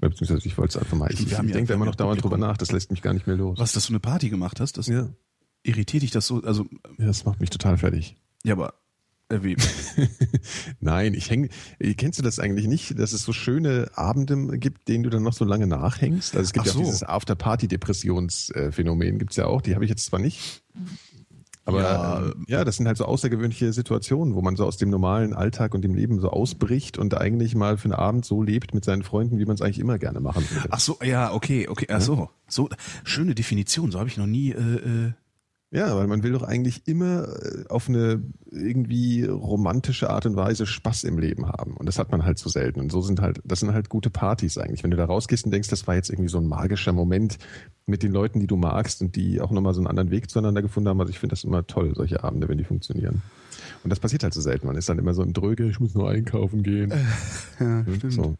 Beziehungsweise 0.00 0.46
ich 0.46 0.56
wollte 0.58 0.76
es 0.78 0.82
einfach 0.82 0.96
mal. 0.96 1.10
Ich, 1.12 1.20
ich, 1.20 1.26
ich 1.26 1.32
ja- 1.32 1.42
denke 1.42 1.66
da 1.66 1.74
immer 1.74 1.84
noch 1.86 1.94
dauernd 1.94 2.22
drüber 2.24 2.38
nach, 2.38 2.56
das 2.56 2.72
lässt 2.72 2.90
mich 2.90 3.02
gar 3.02 3.12
nicht 3.14 3.26
mehr 3.26 3.36
los. 3.36 3.58
Was, 3.58 3.72
dass 3.72 3.86
du 3.86 3.92
eine 3.92 4.00
Party 4.00 4.30
gemacht 4.30 4.60
hast, 4.60 4.78
das 4.78 4.86
Ja. 4.86 5.08
irritiert 5.62 6.02
dich 6.02 6.10
das 6.10 6.26
so, 6.26 6.42
also, 6.42 6.64
ja, 6.98 7.06
das 7.06 7.24
macht 7.24 7.40
mich 7.40 7.50
total 7.50 7.76
fertig. 7.76 8.16
ja, 8.44 8.54
aber, 8.54 8.74
äh, 9.28 9.40
wie, 9.42 9.56
Nein, 10.80 11.14
ich 11.14 11.30
hänge. 11.30 11.50
Kennst 11.96 12.18
du 12.18 12.22
das 12.22 12.38
eigentlich 12.40 12.66
nicht, 12.66 12.98
dass 12.98 13.12
es 13.12 13.22
so 13.22 13.32
schöne 13.32 13.90
Abende 13.94 14.58
gibt, 14.58 14.88
denen 14.88 15.04
du 15.04 15.10
dann 15.10 15.22
noch 15.22 15.34
so 15.34 15.44
lange 15.44 15.66
nachhängst? 15.68 16.34
Also 16.34 16.44
es 16.46 16.52
gibt 16.52 16.62
Ach 16.62 16.66
ja 16.66 16.72
auch 16.72 16.76
so. 16.78 16.84
dieses 16.84 17.02
After-Party-Depressionsphänomen, 17.04 19.18
gibt's 19.18 19.36
ja 19.36 19.46
auch. 19.46 19.60
Die 19.62 19.74
habe 19.74 19.84
ich 19.84 19.90
jetzt 19.90 20.06
zwar 20.06 20.18
nicht. 20.18 20.62
Aber 21.64 21.82
Ja. 21.82 22.22
ja, 22.22 22.32
ja, 22.46 22.64
das 22.64 22.76
sind 22.76 22.86
halt 22.86 22.96
so 22.96 23.04
außergewöhnliche 23.04 23.72
Situationen, 23.72 24.34
wo 24.34 24.42
man 24.42 24.56
so 24.56 24.64
aus 24.64 24.76
dem 24.76 24.90
normalen 24.90 25.34
Alltag 25.34 25.74
und 25.74 25.82
dem 25.82 25.94
Leben 25.94 26.20
so 26.20 26.30
ausbricht 26.30 26.98
und 26.98 27.16
eigentlich 27.16 27.54
mal 27.54 27.76
für 27.76 27.86
einen 27.86 27.94
Abend 27.94 28.24
so 28.24 28.42
lebt 28.42 28.74
mit 28.74 28.84
seinen 28.84 29.02
Freunden, 29.02 29.38
wie 29.38 29.44
man 29.44 29.54
es 29.54 29.62
eigentlich 29.62 29.78
immer 29.78 29.98
gerne 29.98 30.20
machen 30.20 30.44
würde. 30.50 30.68
ach 30.70 30.80
so, 30.80 30.98
ja, 31.02 31.32
okay, 31.32 31.68
okay, 31.68 31.86
ach 31.90 32.00
so, 32.00 32.30
so, 32.48 32.68
schöne 33.04 33.34
Definition, 33.34 33.90
so 33.90 33.98
habe 33.98 34.08
ich 34.08 34.16
noch 34.16 34.26
nie, 34.26 34.50
äh, 34.50 35.06
äh, 35.06 35.12
Ja, 35.72 35.96
weil 35.96 36.08
man 36.08 36.24
will 36.24 36.32
doch 36.32 36.42
eigentlich 36.42 36.88
immer 36.88 37.28
äh, 37.28 37.64
auf 37.68 37.88
eine 37.88 38.20
irgendwie 38.50 39.24
romantische 39.24 40.10
Art 40.10 40.26
und 40.26 40.34
Weise 40.34 40.66
Spaß 40.66 41.04
im 41.04 41.16
Leben 41.18 41.46
haben. 41.46 41.76
Und 41.76 41.86
das 41.86 41.98
hat 42.00 42.10
man 42.10 42.24
halt 42.24 42.40
so 42.40 42.50
selten. 42.50 42.80
Und 42.80 42.90
so 42.90 43.02
sind 43.02 43.20
halt, 43.20 43.40
das 43.44 43.60
sind 43.60 43.72
halt 43.72 43.88
gute 43.88 44.10
Partys 44.10 44.58
eigentlich. 44.58 44.82
Wenn 44.82 44.90
du 44.90 44.96
da 44.96 45.04
rausgehst 45.04 45.44
und 45.44 45.52
denkst, 45.52 45.68
das 45.68 45.86
war 45.86 45.94
jetzt 45.94 46.10
irgendwie 46.10 46.28
so 46.28 46.38
ein 46.38 46.46
magischer 46.46 46.92
Moment 46.92 47.38
mit 47.86 48.02
den 48.02 48.10
Leuten, 48.10 48.40
die 48.40 48.48
du 48.48 48.56
magst 48.56 49.00
und 49.00 49.14
die 49.14 49.40
auch 49.40 49.52
nochmal 49.52 49.74
so 49.74 49.80
einen 49.80 49.86
anderen 49.86 50.10
Weg 50.10 50.28
zueinander 50.28 50.60
gefunden 50.60 50.88
haben. 50.88 51.00
Also 51.00 51.10
ich 51.10 51.20
finde 51.20 51.34
das 51.34 51.44
immer 51.44 51.64
toll, 51.64 51.94
solche 51.94 52.24
Abende, 52.24 52.48
wenn 52.48 52.58
die 52.58 52.64
funktionieren. 52.64 53.22
Und 53.84 53.90
das 53.90 54.00
passiert 54.00 54.24
halt 54.24 54.34
so 54.34 54.40
selten. 54.40 54.66
Man 54.66 54.76
ist 54.76 54.88
dann 54.88 54.98
immer 54.98 55.14
so 55.14 55.22
im 55.22 55.32
Dröge, 55.32 55.68
ich 55.68 55.78
muss 55.78 55.94
nur 55.94 56.10
einkaufen 56.10 56.64
gehen. 56.64 56.92
ja, 57.60 57.84
Hm, 57.86 58.10
so. 58.10 58.34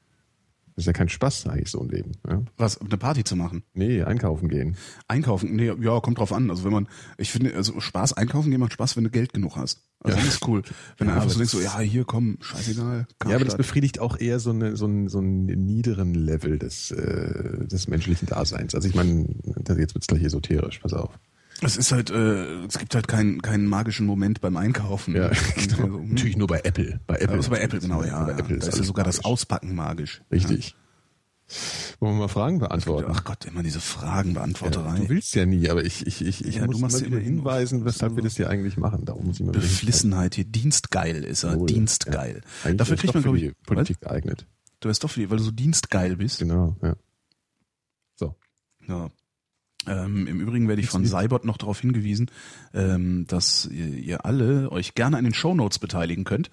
Das 0.77 0.83
ist 0.83 0.87
ja 0.87 0.93
kein 0.93 1.09
Spaß 1.09 1.47
eigentlich, 1.49 1.71
so 1.71 1.81
ein 1.81 1.89
Leben. 1.89 2.13
Ja? 2.29 2.43
was, 2.57 2.81
eine 2.81 2.97
Party 2.97 3.25
zu 3.25 3.37
machen. 3.37 3.65
Nee, 3.75 4.03
einkaufen 4.03 4.49
gehen. 4.49 4.77
Einkaufen, 5.09 5.55
nee, 5.57 5.73
ja, 5.81 6.01
kommt 6.01 6.19
drauf 6.19 6.33
an. 6.33 6.49
Also 6.51 6.65
wenn 6.65 6.73
man, 6.73 6.89
ich 7.19 7.31
finde, 7.31 7.55
also 7.55 7.81
Spaß 7.81 8.15
einkaufen 8.15 8.51
gehen 8.51 8.61
macht 8.61 8.73
Spaß, 8.73 8.97
wenn 8.97 9.05
du 9.05 9.11
Geld 9.11 9.33
genug 9.33 9.57
hast. 9.57 9.83
Also 10.03 10.17
Ja. 10.17 10.25
das 10.25 10.35
ist 10.35 10.49
cool. 10.49 10.63
Wenn 10.97 11.09
Ja, 11.09 11.15
du 11.15 11.21
einfach 11.21 11.31
so 11.33 11.39
denkst, 11.39 11.53
so, 11.53 11.61
ja, 11.61 11.79
hier, 11.81 12.05
komm, 12.05 12.39
scheißegal. 12.41 12.85
Ja, 12.87 12.95
aber 12.97 13.07
das 13.31 13.39
Karstadt. 13.39 13.57
befriedigt 13.59 13.99
auch 13.99 14.19
eher 14.19 14.41
so, 14.41 14.51
eine, 14.51 14.77
so, 14.77 14.87
einen, 14.87 15.09
so 15.09 15.19
einen 15.19 15.45
niederen 15.45 16.15
Level 16.15 16.59
des, 16.59 16.91
äh, 16.93 17.67
des 17.67 17.89
menschlichen 17.89 18.27
Daseins. 18.29 18.75
Also 18.75 18.89
ich 18.89 18.95
meine, 18.95 19.27
jetzt 19.77 19.95
wird's 19.95 20.07
gleich 20.07 20.23
esoterisch, 20.23 20.79
pass 20.79 20.95
auf. 20.95 21.19
Es 21.63 21.77
ist 21.77 21.93
halt, 21.93 22.11
äh, 22.11 22.65
es 22.65 22.79
gibt 22.79 22.95
halt 22.95 23.07
keinen 23.09 23.43
keinen 23.43 23.67
magischen 23.67 24.07
Moment 24.07 24.41
beim 24.41 24.57
Einkaufen. 24.57 25.15
Ja, 25.15 25.29
genau. 25.57 25.83
also, 25.85 25.99
hm. 25.99 26.09
Natürlich 26.11 26.37
nur 26.37 26.47
bei 26.47 26.61
Apple. 26.65 27.01
Bei 27.07 27.17
Apple. 27.17 27.37
Also 27.37 27.51
bei 27.51 27.61
Apple, 27.61 27.81
genau, 27.81 28.03
ja. 28.03 28.25
Bei 28.25 28.33
ja. 28.33 28.39
Apple 28.39 28.59
da 28.59 28.67
ist 28.67 28.79
ja 28.79 28.85
sogar 28.85 29.05
das 29.05 29.17
magisch. 29.19 29.25
Auspacken 29.27 29.75
magisch. 29.75 30.23
Richtig. 30.31 30.75
Wollen 31.99 32.15
wir 32.15 32.21
mal 32.21 32.29
Fragen 32.29 32.61
Ja. 32.61 32.69
beantworten? 32.69 33.11
Ach 33.13 33.25
Gott, 33.25 33.45
immer 33.45 33.63
diese 33.65 33.81
Fragenbeantworterei. 33.81 35.01
Du 35.01 35.09
willst 35.09 35.35
ja 35.35 35.47
nie, 35.47 35.69
aber 35.69 35.85
ich, 35.85 36.07
ich, 36.07 36.25
ich, 36.25 36.45
ich 36.45 36.55
Ja, 36.57 36.67
muss 36.67 36.77
du 36.77 36.83
machst 36.83 36.97
immer 37.01 37.07
ja 37.07 37.11
wieder 37.11 37.21
immer 37.27 37.37
hinweisen, 37.39 37.85
weshalb 37.85 38.15
wir 38.15 38.23
das 38.23 38.37
hier 38.37 38.49
eigentlich 38.49 38.77
machen. 38.77 39.05
Darum 39.05 39.27
muss 39.27 39.41
ich 39.41 39.43
wieder 39.43 39.53
Beflissenheit 39.53 40.37
hier, 40.37 40.45
dienstgeil 40.45 41.25
ist 41.25 41.43
er, 41.43 41.53
Jawohl. 41.55 41.67
dienstgeil. 41.67 42.41
Dafür 42.77 42.95
ist 42.95 43.01
kriegt 43.01 43.15
man, 43.15 43.23
glaube 43.25 43.39
ich, 43.41 43.53
Politik 43.67 44.01
geeignet. 44.01 44.47
Du 44.79 44.89
wärst 44.89 45.03
doch 45.03 45.11
für 45.11 45.21
die, 45.21 45.29
weil 45.31 45.39
du 45.39 45.43
so 45.43 45.51
dienstgeil 45.51 46.17
bist. 46.17 46.39
Genau, 46.39 46.77
ja. 46.83 46.95
So. 48.15 48.37
Ja. 48.87 49.11
Ähm, 49.87 50.27
Im 50.27 50.41
Übrigen 50.41 50.69
werde 50.69 50.83
ich 50.83 50.89
von 50.89 51.07
Cybot 51.07 51.45
noch 51.45 51.57
darauf 51.57 51.81
hingewiesen, 51.81 52.31
ähm, 52.75 53.27
dass 53.27 53.67
ihr, 53.67 53.87
ihr 53.87 54.25
alle 54.27 54.71
euch 54.71 54.95
gerne 54.95 55.17
an 55.17 55.25
den 55.25 55.33
Shownotes 55.33 55.79
beteiligen 55.79 56.25
könnt. 56.25 56.51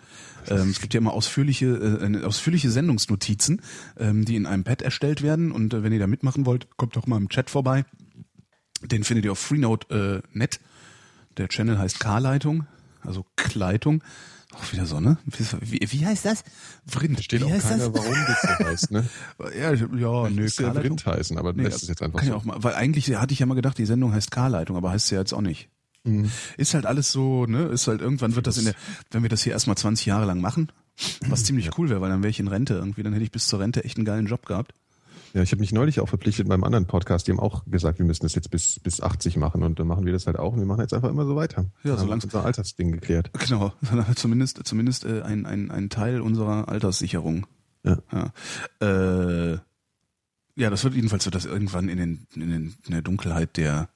Ähm, 0.48 0.70
es 0.70 0.80
gibt 0.80 0.94
ja 0.94 1.00
immer 1.00 1.14
ausführliche, 1.14 1.68
äh, 1.68 2.24
ausführliche 2.24 2.72
Sendungsnotizen, 2.72 3.62
ähm, 3.98 4.24
die 4.24 4.38
in 4.38 4.46
einem 4.46 4.64
Pad 4.64 4.82
erstellt 4.82 5.22
werden. 5.22 5.52
Und 5.52 5.74
äh, 5.74 5.84
wenn 5.84 5.92
ihr 5.92 6.00
da 6.00 6.08
mitmachen 6.08 6.46
wollt, 6.46 6.68
kommt 6.78 6.96
doch 6.96 7.06
mal 7.06 7.18
im 7.18 7.28
Chat 7.28 7.50
vorbei. 7.50 7.86
Den 8.82 9.04
findet 9.04 9.26
ihr 9.26 9.34
auf 9.34 9.40
Freenode.net. 9.40 10.60
Der 11.38 11.50
Channel 11.50 11.78
heißt 11.78 12.00
K-Leitung, 12.00 12.66
also 13.02 13.26
Kleitung. 13.36 14.04
Auch 14.60 14.74
wieder 14.74 14.86
so, 14.86 15.00
ne? 15.00 15.18
Wie, 15.62 15.80
wie 15.88 16.06
heißt 16.06 16.26
das? 16.26 16.44
Vrind. 16.88 17.24
Steht 17.24 17.42
wie 17.42 17.46
auch 17.46 17.52
heißt 17.52 17.70
keiner, 17.70 17.90
das? 17.90 17.94
warum 18.04 18.14
das 18.28 18.42
so 18.42 18.66
heißt, 18.66 18.92
ne? 18.92 19.06
Ja, 19.58 19.74
ja, 19.74 20.30
nö, 20.30 20.30
Müsste 20.42 20.64
ja. 20.64 20.74
Vrind 20.74 21.06
heißen, 21.06 21.38
aber 21.38 21.54
Nee, 21.54 21.64
lässt 21.64 21.84
es 21.84 21.90
jetzt 21.90 22.02
einfach 22.02 22.20
kann 22.20 22.28
so. 22.28 22.34
ja 22.34 22.38
auch 22.40 22.44
mal, 22.44 22.58
weil 22.64 22.74
eigentlich 22.74 23.16
hatte 23.16 23.34
ich 23.34 23.40
ja 23.40 23.46
mal 23.46 23.56
gedacht, 23.56 23.78
die 23.78 23.86
Sendung 23.86 24.14
heißt 24.14 24.32
K-Leitung, 24.32 24.76
aber 24.76 24.90
heißt 24.92 25.08
sie 25.08 25.16
ja 25.16 25.22
jetzt 25.22 25.34
auch 25.34 25.42
nicht. 25.42 25.70
Mhm. 26.04 26.32
Ist 26.58 26.74
halt 26.74 26.86
alles 26.86 27.12
so, 27.12 27.46
ne? 27.46 27.66
Ist 27.66 27.88
halt 27.88 28.02
irgendwann 28.02 28.36
wird 28.36 28.48
das 28.48 28.58
in 28.58 28.66
der, 28.66 28.74
wenn 29.12 29.22
wir 29.24 29.30
das 29.30 29.44
hier 29.44 29.54
erstmal 29.54 29.78
20 29.78 30.06
Jahre 30.08 30.26
lang 30.26 30.42
machen, 30.42 30.72
was 31.28 31.44
ziemlich 31.46 31.78
cool 31.78 31.90
wäre, 31.90 32.02
weil 32.02 32.10
dann 32.10 32.24
wäre 32.24 32.30
ich 32.32 32.40
in 32.40 32.48
Rente 32.48 32.74
irgendwie, 32.74 33.04
dann 33.04 33.14
hätte 33.14 33.26
ich 33.26 33.32
bis 33.32 33.48
zur 33.48 33.60
Rente 33.60 33.84
echt 33.84 33.98
einen 33.98 34.06
geilen 34.06 34.26
Job 34.26 34.46
gehabt. 34.46 34.74
Ja, 35.38 35.44
ich 35.44 35.52
habe 35.52 35.60
mich 35.60 35.72
neulich 35.72 36.00
auch 36.00 36.10
verpflichtet 36.10 36.48
beim 36.48 36.64
anderen 36.64 36.88
Podcast, 36.88 37.28
die 37.28 37.32
haben 37.32 37.40
auch 37.40 37.64
gesagt, 37.68 38.00
wir 38.00 38.08
müssen 38.08 38.24
das 38.24 38.34
jetzt 38.34 38.50
bis, 38.50 38.80
bis 38.80 39.02
80 39.02 39.38
machen 39.38 39.62
und 39.62 39.78
dann 39.78 39.86
machen 39.86 40.04
wir 40.04 40.12
das 40.12 40.26
halt 40.26 40.40
auch 40.40 40.54
und 40.54 40.58
wir 40.60 40.66
machen 40.66 40.82
jetzt 40.82 40.96
einfach 40.96 41.10
immer 41.12 41.28
so 41.28 41.36
weiter. 41.36 41.66
Ja, 41.84 41.92
wir 41.92 41.98
solange- 42.00 42.24
unser 42.24 42.44
Altersding 42.44 42.92
geklärt. 42.92 43.30
Genau, 43.46 43.72
halt 43.92 44.18
zumindest 44.18 44.60
zumindest 44.66 45.06
äh, 45.06 45.22
ein, 45.22 45.46
ein, 45.46 45.70
ein 45.70 45.90
Teil 45.92 46.22
unserer 46.22 46.70
Alterssicherung. 46.70 47.46
Ja. 47.84 48.00
Ja. 48.12 48.32
Äh, 48.82 49.60
ja, 50.56 50.72
das 50.72 50.84
wird 50.84 50.96
jedenfalls 50.96 51.26
wird 51.26 51.36
das 51.36 51.46
irgendwann 51.46 51.88
in 51.88 51.98
den, 52.00 52.28
in 52.34 52.50
den 52.50 52.76
in 52.88 52.92
der 52.92 53.04
Dunkelheit 53.04 53.58
der 53.58 53.90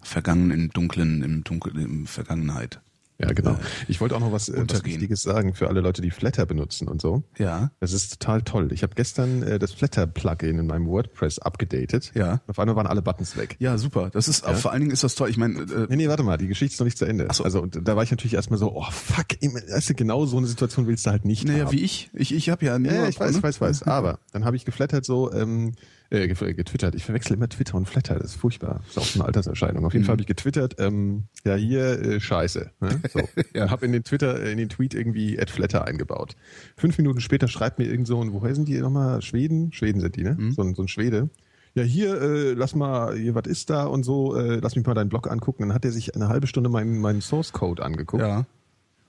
vergangenen, 0.00 0.70
dunklen, 0.70 1.24
im 1.24 1.42
dunkel, 1.42 1.76
im 1.80 2.06
Vergangenheit. 2.06 2.80
Ja, 3.18 3.32
genau. 3.32 3.56
Ich 3.88 4.00
wollte 4.00 4.14
auch 4.14 4.20
noch 4.20 4.32
was, 4.32 4.48
äh, 4.48 4.62
was. 4.68 4.84
Wichtiges 4.84 5.22
sagen 5.22 5.54
für 5.54 5.68
alle 5.68 5.80
Leute, 5.80 6.02
die 6.02 6.10
Flatter 6.10 6.44
benutzen 6.44 6.86
und 6.88 7.00
so. 7.00 7.22
Ja. 7.38 7.70
Das 7.80 7.92
ist 7.92 8.20
total 8.20 8.42
toll. 8.42 8.72
Ich 8.72 8.82
habe 8.82 8.94
gestern 8.94 9.42
äh, 9.42 9.58
das 9.58 9.72
Flatter-Plugin 9.72 10.58
in 10.58 10.66
meinem 10.66 10.86
WordPress 10.86 11.38
abgedatet. 11.38 12.12
Ja. 12.14 12.42
Auf 12.46 12.58
einmal 12.58 12.76
waren 12.76 12.86
alle 12.86 13.00
Buttons 13.02 13.36
weg. 13.36 13.56
Ja, 13.58 13.78
super. 13.78 14.10
Das 14.10 14.28
ist, 14.28 14.46
auch 14.46 14.54
vor 14.54 14.72
allen 14.72 14.80
Dingen 14.80 14.92
ist 14.92 15.02
das 15.02 15.14
toll. 15.14 15.30
Ich 15.30 15.38
meine, 15.38 15.60
äh, 15.62 15.86
Nee, 15.88 15.96
nee, 15.96 16.08
warte 16.08 16.22
mal, 16.22 16.36
die 16.36 16.46
Geschichte 16.48 16.74
ist 16.74 16.80
noch 16.80 16.84
nicht 16.84 16.98
zu 16.98 17.06
Ende. 17.06 17.26
Ach 17.30 17.34
so. 17.34 17.44
Also 17.44 17.62
und 17.62 17.80
da 17.88 17.96
war 17.96 18.02
ich 18.02 18.10
natürlich 18.10 18.34
erstmal 18.34 18.58
so, 18.58 18.72
oh 18.76 18.84
fuck, 18.90 19.26
immer- 19.40 19.60
weißt 19.60 19.90
du, 19.90 19.94
genau 19.94 20.26
so 20.26 20.36
eine 20.36 20.46
Situation 20.46 20.86
willst 20.86 21.06
du 21.06 21.10
halt 21.10 21.24
nicht 21.24 21.46
naja, 21.46 21.64
haben. 21.64 21.72
wie 21.72 21.80
ich. 21.82 22.10
Ich, 22.12 22.34
ich 22.34 22.50
habe 22.50 22.64
ja 22.66 22.78
nur. 22.78 22.92
Ja, 22.92 23.02
ja, 23.02 23.08
ich 23.08 23.18
weiß, 23.18 23.32
ne? 23.32 23.38
ich 23.38 23.42
weiß, 23.42 23.54
ich 23.56 23.60
weiß. 23.60 23.82
Aber 23.84 24.18
dann 24.32 24.44
habe 24.44 24.56
ich 24.56 24.64
geflattert 24.66 25.04
so, 25.06 25.32
ähm, 25.32 25.72
äh, 26.10 26.28
ge- 26.28 26.54
getwittert. 26.54 26.94
Ich 26.94 27.04
verwechsel 27.04 27.34
immer 27.36 27.48
Twitter 27.48 27.74
und 27.76 27.86
Flatter, 27.88 28.14
das 28.16 28.32
ist 28.32 28.36
furchtbar. 28.36 28.80
Das 28.84 28.88
ist 28.90 28.98
auch 28.98 29.04
so 29.06 29.20
eine 29.20 29.26
Alterserscheinung. 29.26 29.84
Auf 29.84 29.92
jeden 29.92 30.02
Mhm. 30.02 30.06
Fall 30.06 30.12
habe 30.14 30.22
ich 30.22 30.26
getwittert, 30.26 30.76
ähm, 30.78 31.24
ja 31.44 31.54
hier 31.56 32.00
äh, 32.02 32.20
Scheiße. 32.20 32.70
Ne? 32.80 33.00
So. 33.12 33.20
Ja. 33.54 33.70
Habe 33.70 33.86
in 33.86 33.92
den 33.92 34.04
Twitter, 34.04 34.40
äh, 34.42 34.52
in 34.52 34.58
den 34.58 34.68
Tweet 34.68 34.94
irgendwie 34.94 35.38
at 35.38 35.50
Flatter 35.50 35.86
eingebaut. 35.86 36.36
Fünf 36.76 36.98
Minuten 36.98 37.20
später 37.20 37.48
schreibt 37.48 37.78
mir 37.78 37.86
irgend 37.86 38.06
so 38.06 38.20
ein, 38.22 38.32
woher 38.32 38.54
sind 38.54 38.68
die 38.68 38.78
nochmal? 38.78 39.22
Schweden? 39.22 39.72
Schweden 39.72 40.00
sind 40.00 40.16
die, 40.16 40.22
ne? 40.24 40.36
Mhm. 40.38 40.52
So, 40.52 40.62
ein, 40.62 40.74
so 40.74 40.82
ein 40.82 40.88
Schwede. 40.88 41.30
Ja, 41.74 41.82
hier, 41.82 42.20
äh, 42.20 42.52
lass 42.52 42.74
mal, 42.74 43.14
hier, 43.16 43.34
was 43.34 43.46
ist 43.46 43.68
da 43.68 43.84
und 43.84 44.02
so, 44.02 44.34
äh, 44.34 44.60
lass 44.62 44.76
mich 44.76 44.86
mal 44.86 44.94
deinen 44.94 45.10
Blog 45.10 45.30
angucken. 45.30 45.62
Dann 45.64 45.74
hat 45.74 45.84
er 45.84 45.92
sich 45.92 46.14
eine 46.14 46.28
halbe 46.28 46.46
Stunde 46.46 46.70
meinen, 46.70 46.98
meinen 47.00 47.20
Source 47.20 47.52
Code 47.52 47.84
angeguckt 47.84 48.22
Ja. 48.22 48.46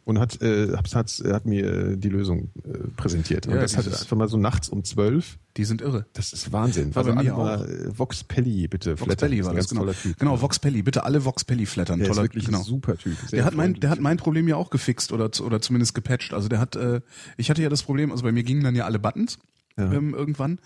Und 0.07 0.19
hat, 0.19 0.41
äh, 0.41 0.71
hat, 0.77 0.95
hat, 0.95 1.21
hat 1.25 1.45
mir 1.45 1.65
äh, 1.65 1.97
die 1.97 2.07
Lösung 2.07 2.49
äh, 2.63 2.77
präsentiert. 2.95 3.45
Und 3.45 3.55
Ja, 3.55 3.59
das 3.61 3.75
hat 3.75 3.85
dieses- 3.85 4.01
einfach 4.03 4.15
mal 4.15 4.29
so 4.29 4.37
nachts 4.37 4.69
um 4.69 4.85
zwölf. 4.85 5.37
Die 5.57 5.65
sind 5.65 5.81
irre. 5.81 6.05
Das 6.13 6.31
ist 6.31 6.53
Wahnsinn. 6.53 6.95
War 6.95 7.03
bei 7.03 7.09
also 7.11 7.23
mir 7.23 7.35
alle 7.35 7.57
mal, 7.57 7.69
äh, 7.87 7.99
Vox 7.99 8.23
Pelli, 8.23 8.69
bitte. 8.69 8.91
Vox 8.91 9.03
flattern. 9.03 9.29
Pelli 9.29 9.41
ist 9.41 9.45
war 9.47 9.53
das, 9.53 9.67
genau. 9.67 9.85
Typ. 9.91 10.17
Genau, 10.17 10.41
Vox 10.41 10.59
Pelli. 10.59 10.81
Bitte 10.81 11.03
alle 11.03 11.25
Vox 11.25 11.43
Pelli 11.43 11.65
flattern. 11.65 11.99
Der 11.99 12.07
ist 12.07 12.15
Toller, 12.15 12.23
wirklich 12.25 12.45
genau. 12.45 12.59
ein 12.59 12.63
super 12.63 12.97
Typ. 12.97 13.17
Der 13.31 13.43
hat 13.43 13.53
mein, 13.53 13.73
der 13.73 13.89
hat 13.89 13.99
mein 13.99 14.15
Problem 14.15 14.47
ja 14.47 14.55
auch 14.55 14.69
gefixt 14.69 15.11
oder, 15.11 15.29
oder 15.41 15.59
zumindest 15.61 15.93
gepatcht. 15.93 16.33
Also 16.33 16.47
der 16.47 16.59
hat, 16.59 16.77
äh, 16.77 17.01
ich 17.35 17.49
hatte 17.49 17.61
ja 17.61 17.67
das 17.67 17.83
Problem, 17.83 18.11
also 18.11 18.23
bei 18.23 18.31
mir 18.31 18.43
gingen 18.43 18.63
dann 18.63 18.75
ja 18.75 18.85
alle 18.85 18.99
Buttons 18.99 19.39
Ja. 19.77 19.91
ähm, 19.91 20.13
irgendwann, 20.13 20.59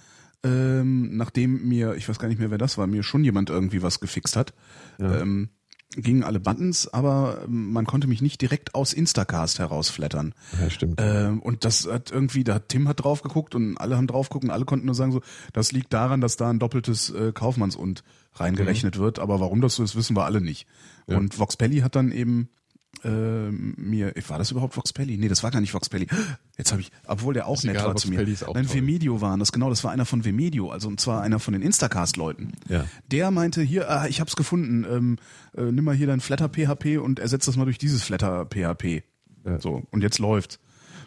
ähm, 0.44 1.18
nachdem 1.18 1.68
mir, 1.68 1.96
ich 1.96 2.08
weiß 2.08 2.20
gar 2.20 2.28
nicht 2.28 2.40
mehr, 2.40 2.52
wer 2.52 2.58
das 2.60 2.78
war, 2.78 2.86
mir 2.86 3.02
schon 3.02 3.24
jemand 3.24 3.50
irgendwie 3.50 3.82
was 3.82 4.00
gefixt 4.02 4.36
hat. 4.36 4.54
Ja. 5.00 5.20
Ähm, 5.22 5.50
gingen 5.96 6.24
alle 6.24 6.40
Buttons, 6.40 6.88
aber 6.94 7.42
ähm, 7.46 7.72
man 7.72 7.86
konnte 7.86 8.08
mich 8.08 8.22
nicht 8.22 8.42
direkt 8.42 8.76
aus 8.76 8.94
Instacast 8.94 9.60
herausflattern. 9.60 10.34
Ja, 10.60 10.70
stimmt. 10.70 11.00
Ähm, 11.02 11.42
und 11.42 11.66
das 11.66 11.88
hat 11.88 12.12
irgendwie, 12.12 12.44
da 12.44 12.56
hat 12.56 12.70
Tim 12.70 12.88
hat 12.88 13.04
drauf 13.04 13.22
geguckt 13.22 13.56
und 13.56 13.78
alle 13.78 13.98
haben 13.98 14.08
drauf 14.08 14.30
geguckt 14.30 14.46
und 14.46 14.52
alle 14.52 14.66
konnten 14.66 14.86
nur 14.86 14.96
sagen 14.96 15.12
so, 15.12 15.22
das 15.54 15.72
liegt 15.72 15.94
daran, 15.94 16.22
dass 16.22 16.38
da 16.38 16.50
ein 16.50 16.60
doppeltes 16.60 17.10
äh, 17.10 17.32
Kaufmanns 17.34 17.76
und 17.76 18.04
reingerechnet 18.34 18.98
wird, 18.98 19.20
aber 19.20 19.40
warum 19.42 19.60
das 19.60 19.76
so 19.76 19.84
ist, 19.84 19.96
wissen 19.96 20.16
wir 20.16 20.26
alle 20.26 20.40
nicht. 20.40 20.68
Ja. 21.08 21.18
Und 21.18 21.38
Vox 21.38 21.58
Pelli 21.58 21.80
hat 21.80 21.96
dann 21.96 22.12
eben 22.12 22.50
ähm, 23.04 23.74
mir, 23.78 24.14
war 24.28 24.38
das 24.38 24.52
überhaupt 24.52 24.76
Vox 24.78 24.94
Pelli? 24.94 25.18
Nee, 25.18 25.28
das 25.28 25.44
war 25.44 25.52
gar 25.52 25.62
nicht 25.62 25.74
Vox 25.74 25.90
Pelli. 25.90 26.08
Jetzt 26.58 26.72
habe 26.72 26.82
ich, 26.82 26.92
obwohl 27.06 27.34
der 27.34 27.48
auch 27.48 27.56
Ist 27.56 27.64
nett 27.66 27.76
egal, 27.76 27.86
war 27.86 27.94
Vox 27.94 28.04
zu 28.04 28.10
mir. 28.10 28.18
Pelli 28.18 28.32
ist 28.34 28.48
auch 28.48 28.54
Nein, 28.54 28.68
toll. 28.68 28.76
Vemedio 28.76 29.22
waren 29.22 29.40
das, 29.40 29.52
genau, 29.52 29.70
das 29.70 29.84
war 29.84 29.92
einer 29.92 30.06
von 30.06 30.26
Vemedio, 30.26 30.70
also 30.70 30.88
und 30.88 31.00
zwar 31.00 31.22
einer 31.22 31.40
von 31.40 31.54
den 31.54 31.62
Instacast-Leuten. 31.62 32.54
Ja. 32.70 32.86
Der 33.12 33.32
meinte, 33.32 33.62
hier, 33.62 33.90
ah, 33.90 34.08
ich 34.08 34.22
hab's 34.22 34.36
gefunden, 34.36 34.86
ähm, 34.90 35.18
äh, 35.56 35.72
nimm 35.72 35.86
mal 35.86 35.96
hier 35.96 36.08
dein 36.08 36.20
Flatter 36.20 36.50
PHP 36.50 36.98
und 36.98 37.20
ersetz 37.20 37.46
das 37.46 37.58
mal 37.58 37.66
durch 37.66 37.78
dieses 37.78 38.04
Flatter 38.04 38.46
PHP. 38.46 39.04
Ja. 39.46 39.60
So, 39.60 39.84
und 39.92 40.02
jetzt 40.02 40.20
läuft's. 40.20 40.60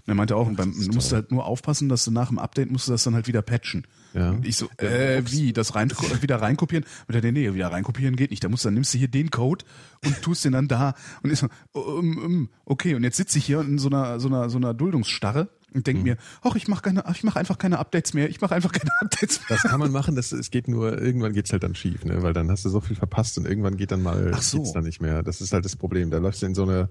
Und 0.07 0.11
er 0.11 0.15
meinte 0.17 0.37
auch, 0.37 0.47
und 0.47 0.57
beim, 0.57 0.73
du 0.73 0.93
musst 0.93 1.13
halt 1.13 1.31
nur 1.31 1.47
aufpassen, 1.47 1.89
dass 1.89 2.05
du 2.05 2.11
nach 2.11 2.29
dem 2.29 2.39
Update 2.39 2.71
musst 2.71 2.89
du 2.89 2.93
das 2.93 3.05
dann 3.05 3.15
halt 3.15 3.27
wieder 3.27 3.41
patchen. 3.41 3.87
Ja. 4.13 4.31
Und 4.31 4.47
ich 4.47 4.57
so, 4.57 4.69
äh, 4.77 5.23
wie, 5.27 5.53
das 5.55 5.75
rein, 5.75 5.91
wieder 6.21 6.43
reinkopieren? 6.43 6.85
Und 7.09 7.15
er, 7.15 7.23
nee, 7.23 7.33
nee, 7.33 7.55
wieder 7.55 7.73
reinkopieren 7.73 8.15
geht 8.15 8.31
nicht. 8.31 8.45
Da 8.45 8.51
musst 8.51 8.65
du, 8.65 8.69
dann 8.69 8.75
nimmst 8.75 8.93
du 8.93 8.99
hier 8.99 9.09
den 9.09 9.31
Code 9.31 9.65
und 10.05 10.21
tust 10.21 10.45
den 10.45 10.53
dann 10.53 10.69
da. 10.69 10.95
Und 11.23 11.33
ich 11.33 11.39
so, 11.39 11.49
um, 11.73 12.19
um, 12.19 12.49
okay, 12.67 12.95
und 12.95 13.03
jetzt 13.03 13.17
sitze 13.17 13.39
ich 13.39 13.47
hier 13.47 13.61
in 13.61 13.79
so 13.79 13.89
einer, 13.89 14.21
so 14.21 14.29
einer, 14.29 14.51
so 14.51 14.59
einer 14.59 14.75
Duldungsstarre 14.75 15.49
und 15.75 15.87
denk 15.87 16.03
mir, 16.03 16.17
ach, 16.43 16.55
ich 16.55 16.69
mache 16.69 16.83
keine, 16.83 17.05
ich 17.11 17.25
mache 17.25 17.39
einfach 17.39 17.59
keine 17.59 17.79
Updates 17.79 18.15
mehr. 18.15 18.31
Ich 18.31 18.41
mache 18.41 18.55
einfach 18.55 18.73
keine 18.73 18.91
Updates 19.01 19.41
mehr. 19.41 19.59
Das 19.59 19.63
kann 19.63 19.81
man 19.81 19.91
machen, 19.91 20.15
das, 20.15 20.33
es 20.33 20.51
geht 20.51 20.69
nur, 20.69 21.01
irgendwann 21.01 21.33
geht's 21.33 21.51
halt 21.51 21.65
dann 21.65 21.75
schief, 21.75 22.05
ne? 22.05 22.23
weil 22.23 22.33
dann 22.33 22.51
hast 22.51 22.65
du 22.65 22.69
so 22.69 22.81
viel 22.81 22.95
verpasst 22.95 23.37
und 23.39 23.47
irgendwann 23.47 23.77
geht 23.77 23.91
dann 23.91 24.03
mal, 24.03 24.31
Ach 24.35 24.43
so. 24.43 24.59
geht's 24.59 24.73
dann 24.73 24.85
nicht 24.85 25.01
mehr. 25.01 25.23
Das 25.23 25.41
ist 25.41 25.53
halt 25.53 25.65
das 25.65 25.75
Problem. 25.75 26.11
Da 26.11 26.19
läufst 26.19 26.43
du 26.43 26.47
in 26.47 26.55
so 26.55 26.63
eine, 26.63 26.91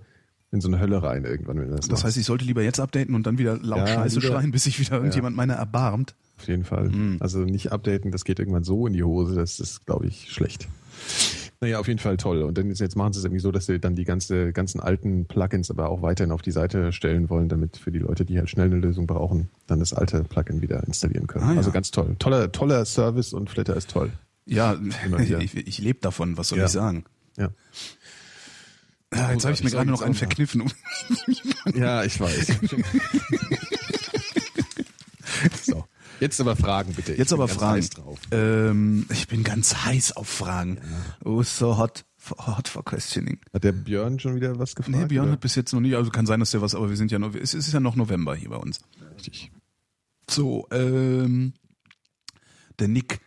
in 0.53 0.61
so 0.61 0.67
eine 0.69 0.79
Hölle 0.79 1.01
rein 1.03 1.25
irgendwann, 1.25 1.59
wenn 1.59 1.69
das, 1.71 1.81
Das 1.81 1.89
machst. 1.89 2.03
heißt, 2.05 2.17
ich 2.17 2.25
sollte 2.25 2.45
lieber 2.45 2.61
jetzt 2.63 2.79
updaten 2.79 3.15
und 3.15 3.25
dann 3.27 3.37
wieder 3.37 3.57
laut 3.57 3.79
Ja, 3.79 3.87
Scheiße 3.87 4.21
schreien, 4.21 4.51
bis 4.51 4.63
sich 4.63 4.79
wieder 4.79 4.93
irgendjemand 4.93 5.35
meiner 5.35 5.55
erbarmt. 5.55 6.15
Auf 6.39 6.47
jeden 6.47 6.63
Fall. 6.63 6.89
Mhm. 6.89 7.17
Also 7.19 7.39
nicht 7.39 7.71
updaten, 7.71 8.11
das 8.11 8.23
geht 8.23 8.39
irgendwann 8.39 8.63
so 8.63 8.87
in 8.87 8.93
die 8.93 9.03
Hose, 9.03 9.35
das 9.35 9.59
ist, 9.59 9.85
glaube 9.85 10.07
ich, 10.07 10.31
schlecht. 10.31 10.67
Naja, 11.61 11.79
auf 11.79 11.87
jeden 11.87 11.99
Fall 11.99 12.17
toll. 12.17 12.43
Und 12.43 12.57
dann 12.57 12.69
ist, 12.69 12.81
jetzt 12.81 12.95
machen 12.97 13.13
sie 13.13 13.19
es 13.19 13.25
irgendwie 13.25 13.39
so, 13.39 13.51
dass 13.51 13.65
sie 13.67 13.79
dann 13.79 13.95
die 13.95 14.03
ganze, 14.03 14.51
ganzen 14.51 14.81
alten 14.81 15.25
Plugins 15.25 15.71
aber 15.71 15.89
auch 15.89 16.01
weiterhin 16.01 16.31
auf 16.33 16.41
die 16.41 16.51
Seite 16.51 16.91
stellen 16.91 17.29
wollen, 17.29 17.47
damit 17.47 17.77
für 17.77 17.91
die 17.91 17.99
Leute, 17.99 18.25
die 18.25 18.37
halt 18.37 18.49
schnell 18.49 18.65
eine 18.65 18.75
Lösung 18.77 19.07
brauchen, 19.07 19.49
dann 19.67 19.79
das 19.79 19.93
alte 19.93 20.23
Plugin 20.25 20.61
wieder 20.61 20.83
installieren 20.85 21.25
können. 21.27 21.45
Ah, 21.45 21.51
ja. 21.53 21.57
Also 21.57 21.71
ganz 21.71 21.91
toll. 21.91 22.15
Toller, 22.19 22.51
toller 22.51 22.83
Service 22.85 23.31
und 23.33 23.49
Flatter 23.49 23.77
ist 23.77 23.89
toll. 23.89 24.11
Ja, 24.45 24.75
ich, 25.39 25.55
ich 25.55 25.77
lebe 25.79 25.99
davon, 26.01 26.37
was 26.37 26.49
soll 26.49 26.59
Ja. 26.59 26.65
ich 26.65 26.71
sagen? 26.71 27.05
Ja. 27.37 27.49
Ja, 29.15 29.31
jetzt 29.31 29.43
habe 29.45 29.53
ich 29.53 29.63
mir 29.63 29.69
gerade 29.71 29.89
noch 29.89 30.01
einen 30.01 30.15
verkniffen. 30.15 30.63
Ja, 31.75 32.03
ich 32.03 32.19
weiß. 32.19 32.47
so. 35.63 35.85
Jetzt 36.19 36.39
aber 36.39 36.55
Fragen 36.55 36.93
bitte. 36.93 37.13
Ich 37.13 37.17
Jetzt 37.17 37.33
aber 37.33 37.47
Fragen. 37.47 37.87
Ähm, 38.31 39.05
ich 39.09 39.27
bin 39.27 39.43
ganz 39.43 39.85
heiß 39.85 40.13
auf 40.13 40.27
Fragen. 40.27 40.79
Oh, 41.23 41.43
so 41.43 41.77
hot, 41.77 42.05
hot 42.37 42.67
for 42.67 42.83
questioning. 42.85 43.39
Hat 43.53 43.63
der 43.63 43.71
Björn 43.71 44.19
schon 44.19 44.35
wieder 44.35 44.59
was 44.59 44.75
gefragt? 44.75 44.97
Nee, 44.97 45.05
Björn 45.05 45.25
oder? 45.25 45.33
hat 45.33 45.41
bis 45.41 45.55
jetzt 45.55 45.73
noch 45.73 45.81
nicht, 45.81 45.95
also 45.95 46.11
kann 46.11 46.25
sein, 46.25 46.39
dass 46.39 46.51
der 46.51 46.61
was, 46.61 46.75
aber 46.75 46.89
wir 46.89 46.97
sind 46.97 47.11
ja 47.11 47.19
noch, 47.19 47.33
es 47.35 47.53
ist 47.53 47.71
ja 47.73 47.79
noch 47.79 47.95
November 47.95 48.35
hier 48.35 48.49
bei 48.49 48.57
uns. 48.57 48.81
Richtig. 49.15 49.51
So, 50.29 50.67
ähm, 50.71 51.53
der 52.79 52.87
Nick, 52.87 53.19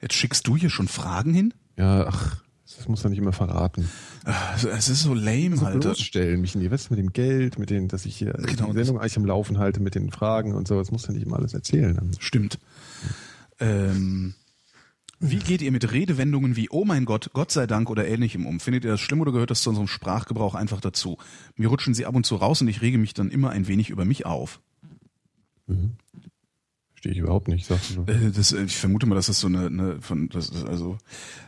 jetzt 0.00 0.14
schickst 0.14 0.46
du 0.46 0.56
hier 0.56 0.70
schon 0.70 0.88
Fragen 0.88 1.34
hin? 1.34 1.54
Ja, 1.76 2.06
ach, 2.06 2.43
das 2.76 2.88
muss 2.88 3.04
er 3.04 3.10
nicht 3.10 3.18
immer 3.18 3.32
verraten. 3.32 3.88
Also, 4.24 4.68
Es 4.68 4.88
ist 4.88 5.02
so 5.02 5.14
lame 5.14 5.56
so 5.56 5.66
halt. 5.66 5.80
bloßstellen, 5.80 6.40
mich 6.40 6.54
in 6.54 6.60
die 6.60 6.70
West 6.70 6.90
mit 6.90 6.98
dem 6.98 7.12
Geld, 7.12 7.58
mit 7.58 7.70
den, 7.70 7.88
dass 7.88 8.06
ich 8.06 8.16
hier 8.16 8.32
Genau, 8.32 8.68
die 8.72 8.78
Sendung 8.78 8.98
eigentlich 8.98 9.16
am 9.16 9.24
Laufen 9.24 9.58
halte 9.58 9.80
mit 9.80 9.94
den 9.94 10.10
Fragen 10.10 10.54
und 10.54 10.66
so. 10.68 10.78
Das 10.78 10.90
muss 10.90 11.06
ja 11.06 11.12
nicht 11.12 11.24
immer 11.26 11.36
alles 11.36 11.54
erzählen. 11.54 12.10
Stimmt. 12.18 12.58
Ähm, 13.60 14.34
Wie 15.20 15.38
geht 15.38 15.62
ihr 15.62 15.70
mit 15.72 15.92
Redewendungen 15.92 16.56
wie 16.56 16.68
Oh 16.70 16.84
mein 16.84 17.04
Gott, 17.04 17.30
Gott 17.32 17.50
sei 17.52 17.66
Dank 17.66 17.88
oder 17.90 18.06
ähnlichem 18.06 18.46
um? 18.46 18.60
Findet 18.60 18.84
ihr 18.84 18.90
das 18.90 19.00
schlimm 19.00 19.20
oder 19.20 19.32
gehört 19.32 19.50
das 19.50 19.62
zu 19.62 19.70
unserem 19.70 19.88
Sprachgebrauch 19.88 20.54
einfach 20.54 20.80
dazu? 20.80 21.18
Mir 21.56 21.68
rutschen 21.68 21.94
sie 21.94 22.06
ab 22.06 22.14
und 22.14 22.26
zu 22.26 22.36
raus 22.36 22.60
und 22.60 22.68
ich 22.68 22.82
rege 22.82 22.98
mich 22.98 23.14
dann 23.14 23.30
immer 23.30 23.50
ein 23.50 23.68
wenig 23.68 23.90
über 23.90 24.04
mich 24.04 24.26
auf. 24.26 24.60
Verstehe 27.04 27.20
ich 27.20 27.22
überhaupt 27.22 27.48
nicht. 27.48 27.70
Äh, 27.70 28.30
Das, 28.34 28.52
äh, 28.52 28.62
ich 28.62 28.78
vermute 28.78 29.04
mal, 29.04 29.14
dass 29.14 29.26
das 29.26 29.38
so 29.38 29.46
eine, 29.46 29.66
eine 29.66 30.00
von 30.00 30.30
das 30.30 30.48
ist 30.48 30.64
also 30.64 30.96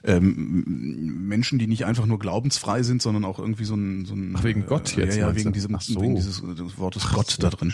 ähm, 0.04 0.64
Menschen, 1.26 1.58
die 1.58 1.66
nicht 1.66 1.86
einfach 1.86 2.04
nur 2.04 2.18
glaubensfrei 2.18 2.82
sind, 2.82 3.00
sondern 3.00 3.24
auch 3.24 3.38
irgendwie 3.38 3.64
so 3.64 3.74
ein, 3.74 4.04
so 4.04 4.12
ein 4.12 4.34
Ach, 4.36 4.44
wegen 4.44 4.66
Gott 4.66 4.98
äh, 4.98 5.00
jetzt, 5.00 5.16
ja, 5.16 5.28
ja 5.30 5.34
wegen 5.34 5.54
diesem 5.54 5.74
Ach 5.74 5.80
so. 5.80 5.98
wegen 5.98 6.14
dieses 6.14 6.40
äh, 6.40 6.78
Wortes 6.78 7.08
Gott 7.10 7.42
da 7.42 7.48
drin. 7.48 7.72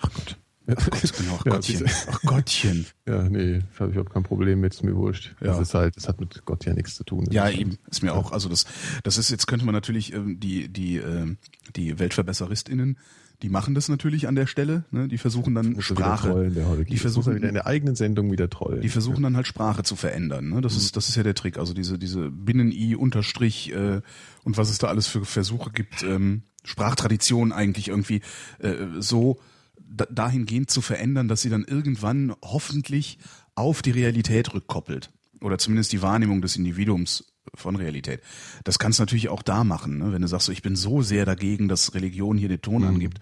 Ach 0.00 0.10
Gott. 0.12 0.38
Ach 0.66 0.90
Gott, 0.90 1.12
genau, 1.16 1.36
ach 1.38 1.44
Ja, 1.46 1.52
Gottchen, 1.52 1.86
ach 2.08 2.22
Gottchen. 2.22 2.86
Ja, 3.06 3.28
nee, 3.28 3.60
habe 3.78 3.90
ich 3.90 3.96
überhaupt 3.96 4.12
kein 4.12 4.24
Problem 4.24 4.60
mit, 4.60 4.74
ist 4.74 4.82
mir 4.82 4.96
wurscht. 4.96 5.36
Ja. 5.40 5.48
Das 5.48 5.60
ist 5.60 5.74
halt, 5.74 5.96
das 5.96 6.08
hat 6.08 6.20
mit 6.20 6.44
Gott 6.44 6.64
ja 6.64 6.74
nichts 6.74 6.96
zu 6.96 7.04
tun. 7.04 7.28
Ja, 7.30 7.48
eben. 7.48 7.78
Ist 7.88 8.02
mir 8.02 8.12
auch, 8.12 8.32
also 8.32 8.48
das, 8.48 8.64
das 9.04 9.18
ist, 9.18 9.30
jetzt 9.30 9.46
könnte 9.46 9.64
man 9.64 9.74
natürlich 9.74 10.12
ähm, 10.14 10.40
die, 10.40 10.68
die, 10.68 10.96
ähm, 10.96 11.38
die 11.76 11.96
WeltverbesseristInnen, 12.00 12.98
die 13.42 13.48
machen 13.48 13.74
das 13.74 13.88
natürlich 13.88 14.28
an 14.28 14.34
der 14.34 14.46
Stelle, 14.46 14.84
ne? 14.90 15.08
Die 15.08 15.18
versuchen 15.18 15.54
dann 15.54 15.80
Sprache, 15.80 16.28
trollen, 16.28 16.66
Holger. 16.66 16.84
die 16.84 16.94
er 16.94 17.00
versuchen, 17.00 17.42
in 17.42 17.54
der 17.54 17.66
eigenen 17.66 17.96
Sendung 17.96 18.30
wieder 18.30 18.50
trollen. 18.50 18.82
die 18.82 18.88
versuchen 18.88 19.22
dann 19.22 19.36
halt 19.36 19.46
Sprache 19.46 19.82
zu 19.82 19.96
verändern. 19.96 20.50
Ne? 20.50 20.60
Das 20.60 20.76
ist, 20.76 20.96
das 20.96 21.08
ist 21.08 21.16
ja 21.16 21.22
der 21.22 21.34
Trick. 21.34 21.58
Also 21.58 21.72
diese, 21.72 21.98
diese 21.98 22.30
Binnen-I, 22.30 22.96
Unterstrich 22.96 23.72
äh, 23.72 24.00
und 24.44 24.56
was 24.58 24.70
es 24.70 24.78
da 24.78 24.88
alles 24.88 25.06
für 25.06 25.24
Versuche 25.24 25.70
gibt, 25.70 26.02
ähm, 26.02 26.42
Sprachtradition 26.64 27.52
eigentlich 27.52 27.88
irgendwie 27.88 28.20
äh, 28.58 28.74
so 28.98 29.40
da, 29.78 30.06
dahingehend 30.06 30.70
zu 30.70 30.82
verändern, 30.82 31.28
dass 31.28 31.40
sie 31.40 31.50
dann 31.50 31.64
irgendwann 31.64 32.34
hoffentlich 32.42 33.18
auf 33.54 33.82
die 33.82 33.90
Realität 33.90 34.52
rückkoppelt. 34.52 35.10
Oder 35.40 35.56
zumindest 35.56 35.92
die 35.92 36.02
Wahrnehmung 36.02 36.42
des 36.42 36.56
Individuums 36.56 37.29
von 37.54 37.76
Realität. 37.76 38.20
Das 38.64 38.78
kannst 38.78 38.98
du 38.98 39.02
natürlich 39.02 39.28
auch 39.28 39.42
da 39.42 39.64
machen, 39.64 39.98
ne? 39.98 40.12
wenn 40.12 40.22
du 40.22 40.28
sagst, 40.28 40.46
so, 40.46 40.52
ich 40.52 40.62
bin 40.62 40.76
so 40.76 41.02
sehr 41.02 41.24
dagegen, 41.24 41.68
dass 41.68 41.94
Religion 41.94 42.36
hier 42.38 42.48
den 42.48 42.60
Ton 42.62 42.84
angibt. 42.84 43.18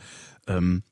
Ähm, 0.46 0.82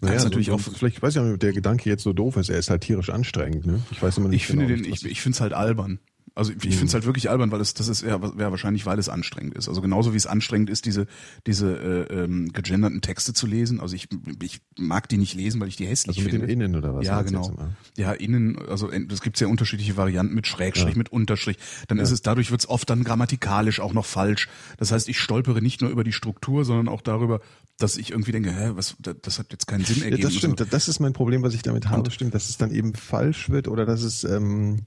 naja, 0.00 0.14
kannst 0.14 0.24
natürlich 0.26 0.50
auch 0.50 0.60
vielleicht 0.60 1.00
weiß 1.02 1.14
ich 1.14 1.20
auch 1.20 1.32
ob 1.32 1.38
der 1.40 1.52
Gedanke 1.52 1.88
jetzt 1.88 2.02
so 2.02 2.12
doof 2.12 2.36
ist. 2.36 2.48
Er 2.48 2.58
ist 2.58 2.70
halt 2.70 2.82
tierisch 2.82 3.10
anstrengend. 3.10 3.66
Ne? 3.66 3.80
Ich 3.92 4.02
weiß 4.02 4.18
immer 4.18 4.28
nicht 4.28 4.40
Ich 4.42 4.46
finde 4.46 4.66
genau, 4.66 4.82
den, 4.82 4.90
was- 4.92 5.02
ich, 5.04 5.10
ich 5.12 5.20
finde 5.22 5.36
es 5.36 5.40
halt 5.40 5.52
albern. 5.52 6.00
Also 6.34 6.52
ich, 6.52 6.64
ich 6.64 6.70
finde 6.76 6.86
es 6.86 6.94
halt 6.94 7.04
wirklich 7.04 7.28
albern, 7.28 7.50
weil 7.52 7.60
es 7.60 7.74
das 7.74 7.88
ist 7.88 8.02
ja, 8.02 8.10
ja 8.10 8.50
wahrscheinlich, 8.50 8.86
weil 8.86 8.98
es 8.98 9.08
anstrengend 9.08 9.54
ist. 9.54 9.68
Also 9.68 9.80
genauso 9.82 10.12
wie 10.12 10.16
es 10.16 10.26
anstrengend 10.26 10.70
ist, 10.70 10.86
diese 10.86 11.06
diese 11.46 12.06
äh, 12.10 12.24
ähm, 12.24 12.52
gegenderten 12.52 13.00
Texte 13.02 13.32
zu 13.34 13.46
lesen. 13.46 13.80
Also 13.80 13.94
ich, 13.94 14.08
ich 14.42 14.60
mag 14.78 15.08
die 15.08 15.18
nicht 15.18 15.34
lesen, 15.34 15.60
weil 15.60 15.68
ich 15.68 15.76
die 15.76 15.86
hässlich 15.86 16.16
also 16.16 16.24
mit 16.24 16.32
dem 16.32 16.48
finde. 16.48 16.64
Innen 16.64 16.76
oder 16.76 16.94
was? 16.94 17.06
ja, 17.06 17.20
genau. 17.22 17.48
immer? 17.50 17.76
Ja, 17.96 18.12
innen, 18.12 18.58
also 18.68 18.90
es 18.90 19.20
gibt 19.20 19.38
ja 19.40 19.46
unterschiedliche 19.46 19.96
Varianten 19.96 20.34
mit 20.34 20.46
Schrägstrich, 20.46 20.94
Ja. 20.94 20.98
mit 20.98 21.10
Unterstrich. 21.12 21.58
Dann 21.88 21.98
ist 21.98 22.10
es, 22.10 22.22
dadurch 22.22 22.50
wird 22.50 22.60
es 22.62 22.68
oft 22.68 22.88
dann 22.88 23.04
grammatikalisch 23.04 23.80
auch 23.80 23.92
noch 23.92 24.06
falsch. 24.06 24.48
Das 24.78 24.92
heißt, 24.92 25.08
ich 25.08 25.18
stolpere 25.18 25.60
nicht 25.60 25.80
nur 25.82 25.90
über 25.90 26.04
die 26.04 26.12
Struktur, 26.12 26.64
sondern 26.64 26.88
auch 26.88 27.02
darüber, 27.02 27.40
dass 27.78 27.96
ich 27.96 28.10
irgendwie 28.10 28.32
denke, 28.32 28.52
hä, 28.52 28.70
was, 28.74 28.96
das 29.00 29.38
hat 29.38 29.52
jetzt 29.52 29.66
keinen 29.66 29.84
Sinn 29.84 29.98
Ja, 29.98 30.04
ergeben. 30.04 30.22
das 30.22 30.34
stimmt. 30.34 30.66
Das 30.72 30.88
ist 30.88 31.00
mein 31.00 31.12
Problem, 31.12 31.42
was 31.42 31.52
ich 31.54 31.62
damit 31.62 31.88
habe. 31.88 32.02
Und- 32.02 32.12
Stimmt, 32.12 32.34
dass 32.34 32.48
es 32.48 32.56
dann 32.56 32.70
eben 32.72 32.94
falsch 32.94 33.50
wird 33.50 33.68
oder 33.68 33.84
dass 33.86 34.02
es 34.02 34.24
ähm, 34.24 34.86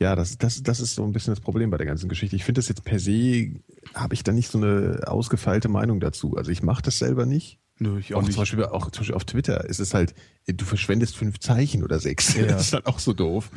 ja, 0.00 0.14
das, 0.14 0.38
das, 0.38 0.62
das 0.62 0.80
ist 0.80 0.94
so 0.94 1.04
ein 1.04 1.12
bisschen 1.12 1.32
das 1.32 1.40
Problem 1.40 1.70
bei 1.70 1.76
der 1.76 1.86
ganzen 1.86 2.08
Geschichte. 2.08 2.36
Ich 2.36 2.44
finde 2.44 2.60
das 2.60 2.68
jetzt 2.68 2.84
per 2.84 3.00
se, 3.00 3.54
habe 3.94 4.14
ich 4.14 4.22
da 4.22 4.32
nicht 4.32 4.50
so 4.50 4.58
eine 4.58 5.00
ausgefeilte 5.06 5.68
Meinung 5.68 5.98
dazu. 5.98 6.36
Also 6.36 6.50
ich 6.52 6.62
mache 6.62 6.82
das 6.82 6.98
selber 6.98 7.26
nicht. 7.26 7.58
Nö, 7.80 7.98
ich 8.00 8.12
auch 8.14 8.18
Auch 8.18 8.22
nicht. 8.22 8.32
zum 8.32 8.42
Beispiel, 8.42 8.64
auch 8.64 8.90
zum 8.90 9.02
Beispiel 9.02 9.14
auf 9.14 9.24
Twitter 9.24 9.64
ist 9.66 9.78
es 9.78 9.94
halt, 9.94 10.14
du 10.48 10.64
verschwendest 10.64 11.16
fünf 11.16 11.38
Zeichen 11.38 11.84
oder 11.84 12.00
sechs. 12.00 12.34
Ja. 12.34 12.46
Das 12.46 12.62
ist 12.62 12.72
halt 12.72 12.86
auch 12.86 12.98
so 12.98 13.12
doof. 13.12 13.50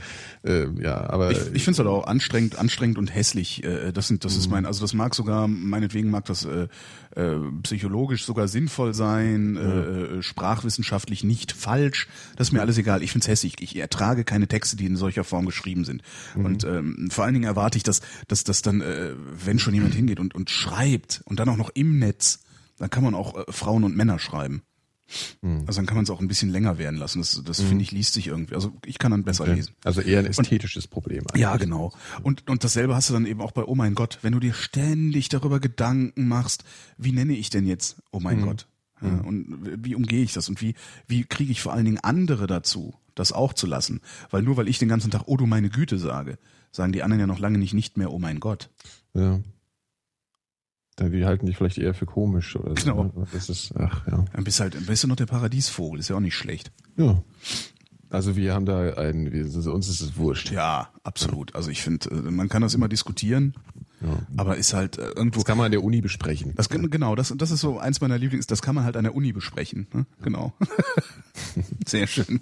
Ähm, 0.43 0.80
ja, 0.82 1.09
aber 1.09 1.32
Ich, 1.32 1.38
ich 1.53 1.63
finde 1.63 1.72
es 1.72 1.78
halt 1.80 1.88
auch 1.88 2.05
anstrengend, 2.05 2.57
anstrengend 2.57 2.97
und 2.97 3.13
hässlich. 3.13 3.63
Äh, 3.63 3.91
Das 3.91 4.07
sind, 4.07 4.24
das 4.26 4.36
ist 4.36 4.49
mein, 4.49 4.65
also 4.65 4.82
das 4.82 4.93
mag 4.93 5.15
sogar, 5.15 5.47
meinetwegen 5.47 6.09
mag 6.11 6.26
das 6.26 6.45
äh, 6.45 6.67
äh, 7.15 7.38
psychologisch 7.63 8.26
sogar 8.26 8.47
sinnvoll 8.47 8.93
sein, 8.93 9.57
äh, 9.57 10.17
äh, 10.17 10.22
sprachwissenschaftlich 10.22 11.24
nicht 11.24 11.51
falsch. 11.51 12.07
Das 12.36 12.49
ist 12.49 12.51
mir 12.51 12.61
alles 12.61 12.78
egal. 12.78 13.01
Ich 13.03 13.11
finde 13.11 13.24
es 13.26 13.28
hässlich. 13.30 13.55
Ich 13.59 13.76
ertrage 13.78 14.24
keine 14.24 14.47
Texte, 14.47 14.76
die 14.76 14.86
in 14.86 14.97
solcher 14.97 15.24
Form 15.24 15.45
geschrieben 15.45 15.84
sind. 15.86 16.03
Und 16.36 16.63
ähm, 16.63 17.09
vor 17.11 17.24
allen 17.24 17.34
Dingen 17.34 17.45
erwarte 17.45 17.78
ich, 17.78 17.84
dass, 17.84 18.01
dass, 18.28 18.43
dass 18.43 18.61
dann, 18.61 18.82
äh, 18.82 19.13
wenn 19.45 19.57
schon 19.59 19.74
jemand 19.74 19.95
hingeht 19.95 20.19
und, 20.19 20.36
und 20.36 20.49
schreibt 20.49 21.22
und 21.26 21.39
dann 21.39 21.49
auch 21.49 21.57
noch 21.57 21.72
im 21.74 21.97
Netz, 21.99 22.43
dann 22.82 22.89
kann 22.89 23.03
man 23.03 23.13
auch 23.13 23.38
äh, 23.38 23.51
Frauen 23.51 23.84
und 23.84 23.95
Männer 23.95 24.17
schreiben. 24.17 24.63
Also 25.67 25.79
dann 25.79 25.86
kann 25.86 25.95
man 25.97 26.05
es 26.05 26.09
auch 26.09 26.21
ein 26.21 26.27
bisschen 26.29 26.49
länger 26.49 26.77
werden 26.77 26.97
lassen. 26.97 27.19
Das, 27.19 27.41
das 27.43 27.59
finde 27.59 27.84
ich 27.84 27.91
liest 27.91 28.13
sich 28.13 28.27
irgendwie. 28.27 28.55
Also 28.55 28.71
ich 28.86 28.97
kann 28.97 29.11
dann 29.11 29.23
besser 29.23 29.45
lesen. 29.45 29.75
also 29.84 29.99
eher 29.99 30.19
ein 30.19 30.25
ästhetisches 30.25 30.88
Problem. 30.88 31.25
Ja, 31.36 31.51
eigentlich. 31.51 31.63
genau. 31.63 31.91
Und, 32.23 32.49
und 32.49 32.63
dasselbe 32.63 32.95
hast 32.95 33.09
du 33.09 33.13
dann 33.13 33.25
eben 33.25 33.41
auch 33.41 33.51
bei 33.51 33.63
Oh 33.65 33.75
mein 33.75 33.93
Gott, 33.93 34.19
wenn 34.21 34.32
du 34.32 34.39
dir 34.39 34.53
ständig 34.53 35.27
darüber 35.27 35.59
Gedanken 35.59 36.29
machst, 36.29 36.63
wie 36.97 37.11
nenne 37.11 37.34
ich 37.34 37.49
denn 37.49 37.65
jetzt 37.65 38.01
Oh 38.11 38.21
mein 38.21 38.41
Gott? 38.41 38.67
Ja, 39.01 39.09
und 39.25 39.84
wie 39.84 39.95
umgehe 39.95 40.23
ich 40.23 40.32
das? 40.32 40.47
Und 40.47 40.61
wie, 40.61 40.75
wie 41.07 41.23
kriege 41.25 41.51
ich 41.51 41.61
vor 41.61 41.73
allen 41.73 41.86
Dingen 41.86 41.99
andere 41.99 42.47
dazu, 42.47 42.93
das 43.15 43.32
auch 43.32 43.53
zu 43.53 43.67
lassen? 43.67 43.99
Weil 44.29 44.43
nur 44.43 44.57
weil 44.57 44.69
ich 44.69 44.77
den 44.79 44.89
ganzen 44.89 45.11
Tag 45.11 45.23
Oh 45.25 45.38
du 45.38 45.45
meine 45.45 45.69
Güte 45.69 45.97
sage, 45.97 46.38
sagen 46.71 46.93
die 46.93 47.03
anderen 47.03 47.19
ja 47.19 47.27
noch 47.27 47.39
lange 47.39 47.57
nicht 47.57 47.73
nicht 47.73 47.97
mehr 47.97 48.11
Oh 48.13 48.19
mein 48.19 48.39
Gott. 48.39 48.69
Ja. 49.13 49.39
Die 51.00 51.26
halten 51.26 51.46
dich 51.48 51.58
vielleicht 51.58 51.78
eher 51.78 51.94
für 51.94 52.06
komisch 52.06 52.56
oder 52.56 52.70
so. 52.70 52.76
Genau. 52.76 53.04
ne? 53.06 53.28
Das 53.34 53.50
ist, 53.50 53.74
ach 53.78 54.06
ja. 54.08 54.26
Dann 54.34 54.44
bist 54.44 54.60
halt, 54.60 54.86
bist 54.86 55.04
du 55.04 55.08
noch 55.08 55.16
der 55.16 55.26
Paradiesvogel, 55.26 56.00
ist 56.00 56.10
ja 56.10 56.16
auch 56.16 56.20
nicht 56.22 56.36
schlecht. 56.36 56.72
Ja. 56.98 57.24
Also 58.10 58.36
wir 58.36 58.54
haben 58.54 58.66
da 58.66 58.94
einen, 58.96 59.32
wir, 59.32 59.46
uns 59.46 59.88
ist 59.88 60.02
es 60.02 60.18
wurscht. 60.18 60.52
Ja, 60.52 60.89
absolut. 61.04 61.56
Also 61.56 61.72
ich 61.72 61.82
finde, 61.82 62.10
äh, 62.12 62.30
man 62.30 62.50
kann 62.50 62.62
das 62.62 62.74
immer 62.74 62.89
diskutieren, 62.89 63.54
Ja. 64.02 64.20
aber 64.36 64.58
ist 64.58 64.74
halt 64.74 64.98
äh, 64.98 65.12
irgendwo 65.16 65.39
Das 65.39 65.46
kann 65.46 65.58
man 65.58 65.68
an 65.68 65.72
der 65.72 65.82
Uni 65.84 66.02
besprechen. 66.02 66.54
Das 66.56 66.68
genau, 66.68 67.16
das, 67.16 67.34
das 67.38 67.52
ist 67.52 67.62
so 67.62 67.80
eins 67.80 68.02
meiner 68.02 68.18
Lieblings, 68.18 68.48
das 68.48 68.62
kann 68.62 68.76
man 68.76 68.84
halt 68.84 68.98
an 68.98 69.06
der 69.06 69.16
Uni 69.16 69.32
besprechen. 69.32 69.88
Ne? 69.94 70.06
Genau. 70.22 70.54
Sehr 71.88 72.06
schön. 72.06 72.42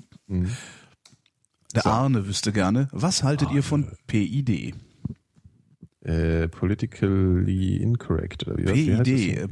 Der 1.75 1.85
Arne 1.85 2.25
wüsste 2.27 2.51
gerne, 2.51 2.87
was 2.91 3.21
haltet 3.23 3.51
ihr 3.51 3.61
von 3.61 3.91
PID? 4.07 4.73
Äh, 6.01 6.47
politically 6.47 7.75
incorrect 7.75 8.47
oder 8.47 8.57
wie, 8.57 8.63
PID, 8.89 8.99
das? 8.99 9.07
äh, 9.07 9.33
äh, 9.33 9.41
so, 9.41 9.47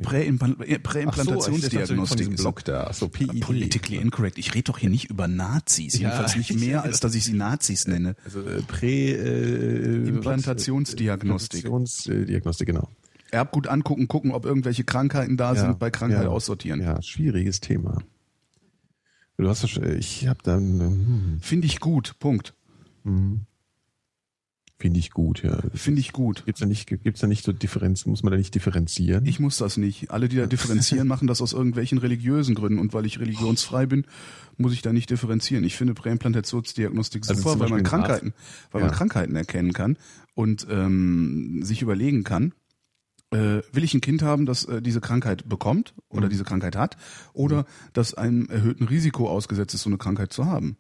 Präimplantationsdiagnostik. 0.82 2.18
diesem 2.20 2.34
ist- 2.36 2.42
Blog 2.42 2.64
da. 2.64 2.94
So, 2.94 3.10
PID. 3.10 3.42
Politically 3.42 3.98
incorrect. 3.98 4.38
Ich 4.38 4.54
rede 4.54 4.64
doch 4.64 4.78
hier 4.78 4.90
nicht 4.90 5.10
über 5.10 5.28
Nazis, 5.28 6.00
jedenfalls 6.00 6.38
nicht 6.38 6.58
mehr, 6.58 6.84
als 6.86 7.02
dass 7.02 7.16
ich 7.16 7.26
sie 7.26 7.34
Nazis 7.34 7.86
nenne. 7.86 8.16
Also 8.24 8.42
äh, 8.44 8.62
Prä... 8.62 9.12
Äh, 9.12 10.08
Implantationsdiagnostik. 10.08 11.66
Genau. 12.66 12.90
Erbgut 13.30 13.68
angucken, 13.68 14.08
gucken, 14.08 14.32
ob 14.32 14.46
irgendwelche 14.46 14.86
Krankheiten 14.86 15.36
da 15.36 15.54
Ja, 15.54 15.60
sind, 15.60 15.80
bei 15.80 15.90
Krankheit 15.92 16.24
ja, 16.24 16.30
aussortieren. 16.30 16.82
Ja, 16.82 17.02
schwieriges 17.02 17.60
Thema. 17.60 17.98
Du 19.36 19.50
hast 19.50 19.66
ich 19.66 20.28
habe 20.28 20.40
dann, 20.44 20.80
hm, 20.80 21.38
Finde 21.42 21.68
ich 21.68 21.82
gut, 21.82 22.16
Punkt. 22.20 22.56
Finde 24.80 25.00
ich 25.00 25.12
gut, 25.12 25.44
ja. 25.44 25.60
Finde 25.74 26.02
ich 26.02 26.14
gut. 26.14 26.46
Gibt's 26.46 26.60
da 26.62 26.66
nicht, 26.68 26.88
gibt's 26.88 27.20
da 27.22 27.28
nicht 27.28 27.44
so 27.44 27.52
Differenz, 27.52 28.06
muss 28.06 28.24
man 28.24 28.32
da 28.32 28.38
nicht 28.38 28.54
differenzieren? 28.54 29.26
Ich 29.26 29.40
muss 29.40 29.58
das 29.58 29.78
nicht. 29.78 30.12
Alle, 30.12 30.30
die 30.30 30.36
da 30.38 30.46
differenzieren, 30.46 31.08
machen 31.08 31.28
das 31.28 31.42
aus 31.42 31.54
irgendwelchen 31.54 31.98
religiösen 31.98 32.54
Gründen. 32.56 32.80
Und 32.80 32.94
weil 32.94 33.06
ich 33.06 33.20
religionsfrei 33.20 33.86
bin, 33.88 34.06
muss 34.58 34.74
ich 34.74 34.82
da 34.82 34.94
nicht 34.94 35.10
differenzieren. 35.10 35.64
Ich 35.64 35.76
finde 35.76 35.94
Präimplantationsdiagnostik 35.94 37.24
Also 37.28 37.42
super, 37.42 37.60
weil 37.60 37.70
man 37.70 37.84
Krankheiten, 37.84 38.34
weil 38.72 38.82
Ja. 38.82 38.88
man 38.88 38.96
Krankheiten 38.96 39.36
erkennen 39.36 39.74
kann 39.74 39.98
und 40.36 40.68
ähm, 40.70 41.62
sich 41.64 41.82
überlegen 41.82 42.24
kann, 42.24 42.54
äh, 43.32 43.62
will 43.74 43.84
ich 43.84 43.94
ein 43.94 44.02
Kind 44.02 44.22
haben, 44.22 44.46
das 44.46 44.64
äh, 44.66 44.82
diese 44.82 45.02
Krankheit 45.02 45.50
bekommt 45.50 45.94
Mhm. 46.12 46.18
oder 46.18 46.30
diese 46.30 46.44
Krankheit 46.44 46.76
hat, 46.76 46.98
oder 47.34 47.66
das 47.94 48.14
einem 48.14 48.48
erhöhten 48.50 48.86
Risiko 48.86 49.30
ausgesetzt 49.30 49.74
ist, 49.74 49.82
so 49.82 49.90
eine 49.90 49.98
Krankheit 49.98 50.32
zu 50.32 50.46
haben. 50.46 50.78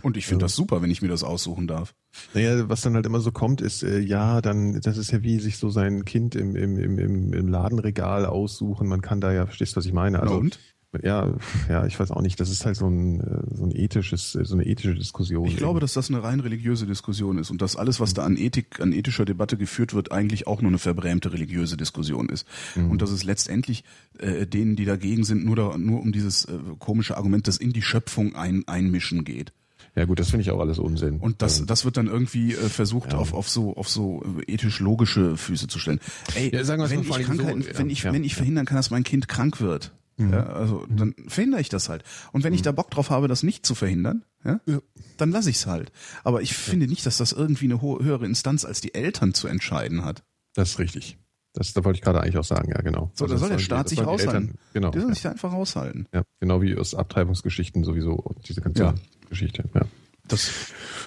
Und 0.00 0.16
ich 0.16 0.26
finde 0.26 0.42
Ja. 0.42 0.46
das 0.46 0.56
super, 0.56 0.82
wenn 0.82 0.90
ich 0.90 1.02
mir 1.02 1.08
das 1.08 1.22
aussuchen 1.22 1.66
darf. 1.66 1.94
Naja, 2.34 2.68
was 2.68 2.80
dann 2.80 2.94
halt 2.94 3.06
immer 3.06 3.20
so 3.20 3.32
kommt, 3.32 3.60
ist, 3.60 3.82
äh, 3.82 3.98
ja, 3.98 4.40
dann, 4.40 4.80
das 4.80 4.96
ist 4.96 5.12
ja 5.12 5.22
wie 5.22 5.38
sich 5.38 5.58
so 5.58 5.70
sein 5.70 6.04
Kind 6.04 6.34
im, 6.34 6.56
im, 6.56 6.78
im, 6.78 7.32
im, 7.32 7.48
Ladenregal 7.48 8.26
aussuchen. 8.26 8.88
Man 8.88 9.00
kann 9.00 9.20
da 9.20 9.32
ja, 9.32 9.46
verstehst 9.46 9.74
du, 9.74 9.76
was 9.78 9.86
ich 9.86 9.92
meine? 9.92 10.20
Also, 10.20 10.36
und? 10.36 10.58
ja, 11.02 11.34
ja, 11.68 11.86
ich 11.86 11.98
weiß 11.98 12.10
auch 12.10 12.20
nicht. 12.20 12.38
Das 12.38 12.50
ist 12.50 12.66
halt 12.66 12.76
so 12.76 12.86
ein, 12.86 13.20
äh, 13.20 13.54
so 13.54 13.64
ein 13.64 13.70
ethisches, 13.74 14.34
äh, 14.34 14.44
so 14.44 14.54
eine 14.54 14.66
ethische 14.66 14.94
Diskussion. 14.94 15.46
Ich 15.46 15.56
glaube, 15.56 15.78
eben. 15.78 15.80
dass 15.80 15.94
das 15.94 16.10
eine 16.10 16.22
rein 16.22 16.40
religiöse 16.40 16.86
Diskussion 16.86 17.38
ist 17.38 17.50
und 17.50 17.62
dass 17.62 17.76
alles, 17.76 18.00
was 18.00 18.12
da 18.12 18.24
an 18.24 18.36
Ethik, 18.36 18.80
an 18.80 18.92
ethischer 18.92 19.24
Debatte 19.24 19.56
geführt 19.56 19.94
wird, 19.94 20.12
eigentlich 20.12 20.46
auch 20.46 20.60
nur 20.60 20.70
eine 20.70 20.78
verbrämte 20.78 21.32
religiöse 21.32 21.76
Diskussion 21.76 22.28
ist. 22.28 22.46
Und 22.76 23.00
dass 23.00 23.10
es 23.10 23.24
letztendlich 23.24 23.84
äh, 24.18 24.46
denen, 24.46 24.76
die 24.76 24.84
dagegen 24.84 25.24
sind, 25.24 25.44
nur, 25.44 25.56
da, 25.56 25.78
nur 25.78 26.00
um 26.00 26.12
dieses 26.12 26.44
äh, 26.44 26.58
komische 26.78 27.16
Argument, 27.16 27.48
das 27.48 27.56
in 27.56 27.72
die 27.72 27.82
Schöpfung 27.82 28.34
ein, 28.34 28.64
einmischen 28.66 29.24
geht. 29.24 29.52
Ja 29.94 30.04
gut, 30.06 30.18
das 30.18 30.30
finde 30.30 30.42
ich 30.42 30.50
auch 30.50 30.60
alles 30.60 30.78
Unsinn. 30.78 31.18
Und 31.20 31.42
das, 31.42 31.60
Ähm, 31.60 31.66
das 31.66 31.84
wird 31.84 31.96
dann 31.96 32.06
irgendwie 32.06 32.52
äh, 32.54 32.68
versucht, 32.68 33.12
Ja. 33.12 33.18
auf, 33.18 33.34
auf 33.34 33.48
so, 33.48 33.76
auf 33.76 33.88
so 33.88 34.22
äh, 34.46 34.52
ethisch 34.52 34.80
logische 34.80 35.36
Füße 35.36 35.68
zu 35.68 35.78
stellen. 35.78 36.00
Ey, 36.34 36.50
Ja, 36.54 36.64
sagen 36.64 36.80
wir 36.80 36.86
es 36.86 36.90
wenn 36.92 37.00
ich 37.00 37.08
Krankheiten, 37.08 37.62
so, 37.62 37.68
wenn 37.78 37.90
ich, 37.90 38.04
Mhm. 38.04 38.12
wenn 38.12 38.24
ich 38.24 38.34
verhindern 38.34 38.64
kann, 38.66 38.76
dass 38.76 38.90
mein 38.90 39.04
Kind 39.04 39.28
krank 39.28 39.60
wird, 39.60 39.92
ja, 40.18 40.44
also 40.44 40.86
dann 40.88 41.14
verhindere 41.26 41.60
ich 41.60 41.68
das 41.68 41.88
halt. 41.88 42.04
Und 42.32 42.44
wenn 42.44 42.52
ich 42.54 42.62
da 42.62 42.70
Bock 42.70 42.90
drauf 42.92 43.10
habe, 43.10 43.26
das 43.28 43.42
nicht 43.42 43.66
zu 43.66 43.74
verhindern, 43.74 44.24
ja, 44.44 44.60
Ja. 44.66 44.78
dann 45.16 45.32
lasse 45.32 45.50
ich's 45.50 45.66
halt. 45.66 45.90
Aber 46.22 46.42
ich 46.42 46.54
finde 46.54 46.86
nicht, 46.86 47.04
dass 47.06 47.16
das 47.16 47.32
irgendwie 47.32 47.64
eine 47.64 47.80
höhere 47.82 48.24
Instanz 48.24 48.64
als 48.64 48.80
die 48.80 48.94
Eltern 48.94 49.34
zu 49.34 49.48
entscheiden 49.48 50.04
hat. 50.04 50.22
Das 50.54 50.70
ist 50.70 50.78
richtig. 50.78 51.16
Das, 51.54 51.72
da 51.74 51.84
wollte 51.84 51.96
ich 51.98 52.02
gerade 52.02 52.20
eigentlich 52.22 52.38
auch 52.38 52.44
sagen, 52.44 52.70
ja, 52.70 52.80
genau. 52.80 53.10
So, 53.14 53.24
Also 53.24 53.34
da 53.34 53.38
soll 53.38 53.38
der 53.38 53.38
sollen 53.48 53.58
die- 53.58 53.64
Staat 53.64 53.88
sich 53.90 53.96
sollen 53.98 54.06
die 54.08 54.12
raushalten. 54.24 54.42
Eltern- 54.48 54.58
Genau. 54.72 54.90
Der 54.90 55.00
soll 55.02 55.10
Ja. 55.10 55.14
sich 55.14 55.22
da 55.22 55.30
einfach 55.30 55.52
raushalten. 55.52 56.06
ja, 56.14 56.22
genau 56.40 56.62
wie 56.62 56.76
aus 56.76 56.94
Abtreibungsgeschichten 56.94 57.84
sowieso 57.84 58.12
und 58.12 58.48
diese 58.48 58.60
ganze 58.62 58.82
Ja. 58.82 58.94
Geschichte. 59.28 59.64
Ja. 59.74 59.82
Das, 60.28 60.50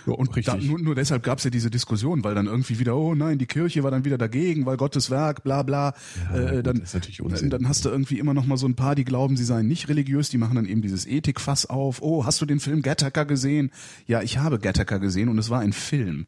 Ja, 0.06 0.14
und 0.14 0.30
da, 0.48 0.56
nur, 0.58 0.78
nur 0.78 0.94
deshalb 0.94 1.24
gab's 1.24 1.46
ja 1.46 1.50
diese 1.50 1.72
Diskussion, 1.72 2.24
weil 2.24 2.36
dann 2.36 2.46
irgendwie 2.46 2.78
wieder, 2.78 2.96
oh 2.96 3.16
nein, 3.16 3.40
die 3.40 3.48
Kirche 3.48 3.82
war 3.84 3.90
dann 3.90 4.06
wieder 4.06 4.20
dagegen, 4.20 4.68
weil 4.68 4.78
Gottes 4.78 5.10
Werk, 5.10 5.42
bla 5.44 5.64
bla. 5.64 5.96
Ja, 6.32 6.38
äh, 6.52 6.56
gut, 6.58 6.68
dann, 6.68 6.76
das 6.80 6.90
ist 6.90 6.94
natürlich 6.94 7.22
Unsinn. 7.24 7.50
dann 7.50 7.68
hast 7.68 7.86
du 7.86 7.90
irgendwie 7.90 8.20
immer 8.20 8.36
noch 8.36 8.46
mal 8.46 8.58
so 8.58 8.68
ein 8.68 8.76
paar, 8.76 8.94
die 8.94 9.04
glauben, 9.06 9.38
sie 9.38 9.46
seien 9.46 9.68
nicht 9.68 9.88
religiös, 9.90 10.30
die 10.30 10.38
machen 10.38 10.56
dann 10.56 10.66
eben 10.66 10.84
dieses 10.84 11.08
Ethikfass 11.08 11.66
auf. 11.66 12.04
Oh, 12.04 12.24
hast 12.26 12.40
du 12.42 12.46
den 12.46 12.60
Film 12.60 12.84
Gattaker 12.84 13.26
gesehen? 13.26 13.72
Ja, 14.06 14.22
ich 14.22 14.38
habe 14.38 14.60
Gattaker 14.60 15.00
gesehen 15.00 15.30
und 15.30 15.40
es 15.40 15.50
war 15.50 15.62
ein 15.62 15.74
Film. 15.74 16.28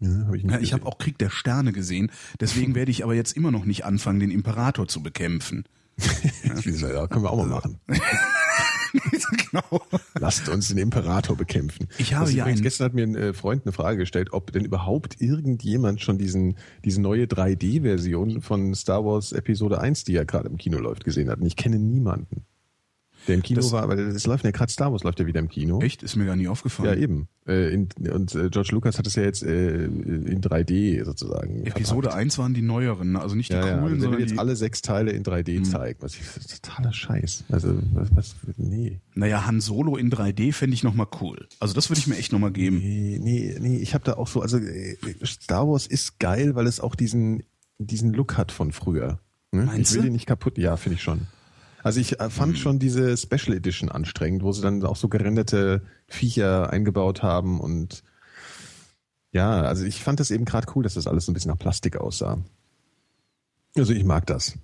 Ja, 0.00 0.26
hab 0.26 0.34
ich 0.34 0.44
Ja, 0.44 0.58
ich 0.58 0.72
habe 0.72 0.86
auch 0.86 0.98
Krieg 0.98 1.18
der 1.18 1.30
Sterne 1.30 1.72
gesehen, 1.72 2.10
deswegen 2.40 2.74
werde 2.74 2.90
ich 2.90 3.04
aber 3.04 3.14
jetzt 3.14 3.36
immer 3.36 3.50
noch 3.50 3.64
nicht 3.64 3.84
anfangen, 3.84 4.20
den 4.20 4.30
Imperator 4.30 4.88
zu 4.88 5.02
bekämpfen. 5.02 5.64
ja, 6.44 7.06
können 7.06 7.24
wir 7.24 7.30
auch 7.30 7.36
mal 7.36 7.46
machen. 7.46 7.78
genau. 9.50 9.82
Lasst 10.18 10.48
uns 10.48 10.68
den 10.68 10.78
Imperator 10.78 11.36
bekämpfen. 11.36 11.88
Ich 11.98 12.14
habe 12.14 12.30
ja 12.30 12.44
übrigens, 12.44 12.62
gestern 12.62 12.86
hat 12.86 12.94
mir 12.94 13.04
ein 13.04 13.16
äh, 13.16 13.32
Freund 13.32 13.64
eine 13.64 13.72
Frage 13.72 13.98
gestellt, 13.98 14.32
ob 14.32 14.52
denn 14.52 14.64
überhaupt 14.64 15.20
irgendjemand 15.20 16.00
schon 16.00 16.18
diesen, 16.18 16.56
diese 16.84 17.00
neue 17.00 17.24
3D-Version 17.24 18.40
von 18.40 18.74
Star 18.74 19.04
Wars 19.04 19.32
Episode 19.32 19.80
1, 19.80 20.04
die 20.04 20.12
ja 20.12 20.24
gerade 20.24 20.48
im 20.48 20.56
Kino 20.56 20.78
läuft, 20.78 21.04
gesehen 21.04 21.30
hat. 21.30 21.40
Und 21.40 21.46
ich 21.46 21.56
kenne 21.56 21.78
niemanden. 21.78 22.44
Der 23.28 23.34
im 23.36 23.42
Kino 23.42 23.60
Das- 23.60 23.72
war, 23.72 23.88
weil 23.88 24.12
das 24.12 24.26
läuft 24.26 24.44
ja 24.44 24.50
gerade 24.50 24.72
Star 24.72 24.90
Wars 24.90 25.04
läuft 25.04 25.20
ja 25.20 25.26
wieder 25.26 25.38
im 25.40 25.48
Kino. 25.48 25.80
Echt? 25.80 26.02
Ist 26.02 26.16
mir 26.16 26.24
gar 26.26 26.34
nie 26.36 26.44
Ja, 26.44 26.50
aufgefallen. 26.50 27.00
eben. 27.00 27.28
Äh, 27.46 27.72
in, 27.72 27.88
und 28.12 28.34
äh, 28.34 28.48
George 28.50 28.70
Lucas 28.72 28.98
hat 28.98 29.06
es 29.06 29.14
ja 29.14 29.22
jetzt 29.22 29.42
äh, 29.42 29.84
in 29.84 30.40
3D 30.42 31.04
sozusagen. 31.04 31.64
Episode 31.64 32.08
verpackt. 32.08 32.14
1 32.22 32.38
waren 32.38 32.54
die 32.54 32.62
neueren, 32.62 33.12
ne? 33.12 33.20
also 33.20 33.34
nicht 33.34 33.50
die 33.50 33.54
Ja, 33.54 33.60
ja, 33.66 33.78
coolen, 33.78 33.82
also 33.84 33.94
der 33.94 34.00
sondern 34.02 34.20
jetzt 34.20 34.32
die, 34.32 34.38
alle 34.38 34.56
sechs 34.56 34.82
Teile 34.82 35.12
in 35.12 35.22
3D 35.22 35.62
zeigen. 35.64 35.98
Was 36.02 36.14
ich, 36.14 36.20
das 36.34 36.44
ist 36.46 36.64
totaler 36.64 36.92
Scheiß. 36.92 37.44
Also, 37.50 37.78
was, 37.94 38.08
was 38.14 38.34
nee. 38.56 38.98
naja, 39.14 39.46
Han 39.46 39.60
Solo 39.60 39.96
in 39.96 40.10
3D 40.10 40.52
fände 40.52 40.74
ich 40.74 40.82
nochmal 40.84 41.06
cool. 41.20 41.46
Also 41.60 41.74
das 41.74 41.88
würde 41.90 42.00
ich 42.00 42.06
mir 42.06 42.16
echt 42.16 42.32
nochmal 42.32 42.50
geben. 42.52 42.78
Nee, 42.78 43.18
nee, 43.22 43.56
nee, 43.60 43.76
ich 43.78 43.94
habe 43.94 44.04
da 44.04 44.14
auch 44.14 44.28
so, 44.28 44.40
also 44.42 44.58
äh, 44.58 44.96
Star 45.24 45.68
Wars 45.68 45.86
ist 45.86 46.18
geil, 46.18 46.54
weil 46.54 46.66
es 46.66 46.80
auch 46.80 46.94
diesen, 46.94 47.42
diesen 47.78 48.12
Look 48.12 48.36
hat 48.36 48.52
von 48.52 48.72
früher. 48.72 49.20
Ne? 49.52 49.64
Meinst 49.64 49.92
ich 49.92 49.94
will 49.96 50.02
du? 50.02 50.08
den 50.08 50.12
nicht 50.12 50.26
kaputt, 50.26 50.58
ja, 50.58 50.76
finde 50.76 50.96
ich 50.96 51.02
schon. 51.02 51.22
Also 51.82 52.00
ich 52.00 52.20
äh, 52.20 52.28
fand 52.30 52.58
schon 52.58 52.78
diese 52.78 53.16
Special 53.16 53.56
Edition 53.56 53.88
anstrengend, 53.90 54.42
wo 54.42 54.52
sie 54.52 54.62
dann 54.62 54.82
auch 54.84 54.96
so 54.96 55.08
gerenderte 55.08 55.82
Viecher 56.06 56.70
eingebaut 56.70 57.22
haben 57.22 57.60
und 57.60 58.02
ja, 59.32 59.60
also 59.62 59.84
ich 59.84 60.02
fand 60.02 60.20
das 60.20 60.30
eben 60.30 60.44
gerade 60.46 60.66
cool, 60.74 60.82
dass 60.82 60.94
das 60.94 61.06
alles 61.06 61.26
so 61.26 61.32
ein 61.32 61.34
bisschen 61.34 61.50
nach 61.50 61.58
Plastik 61.58 61.96
aussah. 61.98 62.38
Also 63.76 63.92
ich 63.92 64.04
mag 64.04 64.26
das. 64.26 64.54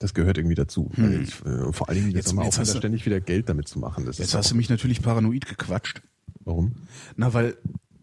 Das 0.00 0.14
gehört 0.14 0.36
irgendwie 0.38 0.54
dazu. 0.56 0.90
Weil 0.96 1.22
Ich, 1.22 1.44
äh, 1.44 1.72
vor 1.72 1.88
allen 1.88 1.96
Dingen 1.98 2.08
Hm. 2.10 2.16
Jetzt- 2.16 2.26
jetzt 2.26 2.32
mal 2.34 2.46
aufhören, 2.46 2.66
ständig 2.66 3.06
wieder 3.06 3.20
Geld 3.20 3.48
damit 3.48 3.68
zu 3.68 3.78
machen. 3.78 4.06
Das 4.06 4.18
Jetzt 4.18 4.34
hast 4.34 4.50
du 4.50 4.54
mich 4.56 4.68
natürlich 4.68 5.02
paranoid 5.02 5.46
gequatscht. 5.46 6.02
warum? 6.44 6.72
Na, 7.16 7.32
weil 7.34 7.56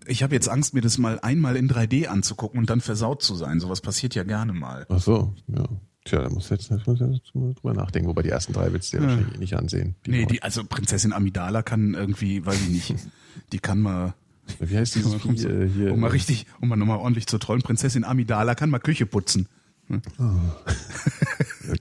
ich 0.06 0.24
habe 0.24 0.34
jetzt 0.34 0.48
Angst, 0.48 0.74
mir 0.74 0.82
das 0.82 0.98
mal 0.98 1.20
einmal 1.20 1.58
in 1.58 1.68
3D 1.68 2.08
anzugucken 2.08 2.60
und 2.60 2.70
dann 2.70 2.80
versaut 2.82 3.22
zu 3.22 3.36
sein. 3.36 3.60
Sowas 3.60 3.82
passiert 3.82 4.16
ja 4.16 4.24
gerne 4.24 4.54
mal. 4.54 4.86
Ach 4.90 5.02
so, 5.02 5.34
ja. 5.48 5.68
Tja, 6.08 6.22
da 6.22 6.30
muss 6.30 6.50
jetzt, 6.50 6.70
muss 6.88 7.00
jetzt 7.00 7.36
mal 7.36 7.54
drüber 7.54 7.74
nachdenken, 7.74 8.08
wobei 8.08 8.22
die 8.24 8.30
ersten 8.30 8.54
drei 8.54 8.72
willst 8.72 8.94
du 8.94 8.98
ja 8.98 9.04
wahrscheinlich 9.04 9.36
eh 9.36 9.40
nicht 9.40 9.54
ansehen. 9.56 9.96
nee, 10.06 10.18
neuen. 10.18 10.28
die, 10.30 10.42
also 10.42 10.64
Prinzessin 10.64 11.12
Amidala 11.14 11.62
kann 11.64 11.94
irgendwie, 11.94 12.46
weiß 12.46 12.62
ich 12.62 12.70
nicht, 12.70 12.96
die 13.52 13.60
kann 13.60 13.80
mal, 13.80 14.14
Wie 14.60 14.78
heißt 14.78 14.96
dieses 14.96 15.14
um, 15.26 15.38
Vieh 15.38 15.46
äh, 15.46 15.70
hier? 15.70 15.94
um 15.94 16.00
mal 16.00 16.10
richtig, 16.10 16.46
um 16.62 16.70
mal 16.70 16.78
nochmal 16.78 16.98
ordentlich 17.00 17.28
zu 17.28 17.38
trollen, 17.38 17.62
Prinzessin 17.62 18.04
Amidala 18.06 18.56
kann 18.56 18.70
mal 18.70 18.80
Küche 18.80 19.06
putzen. 19.06 19.48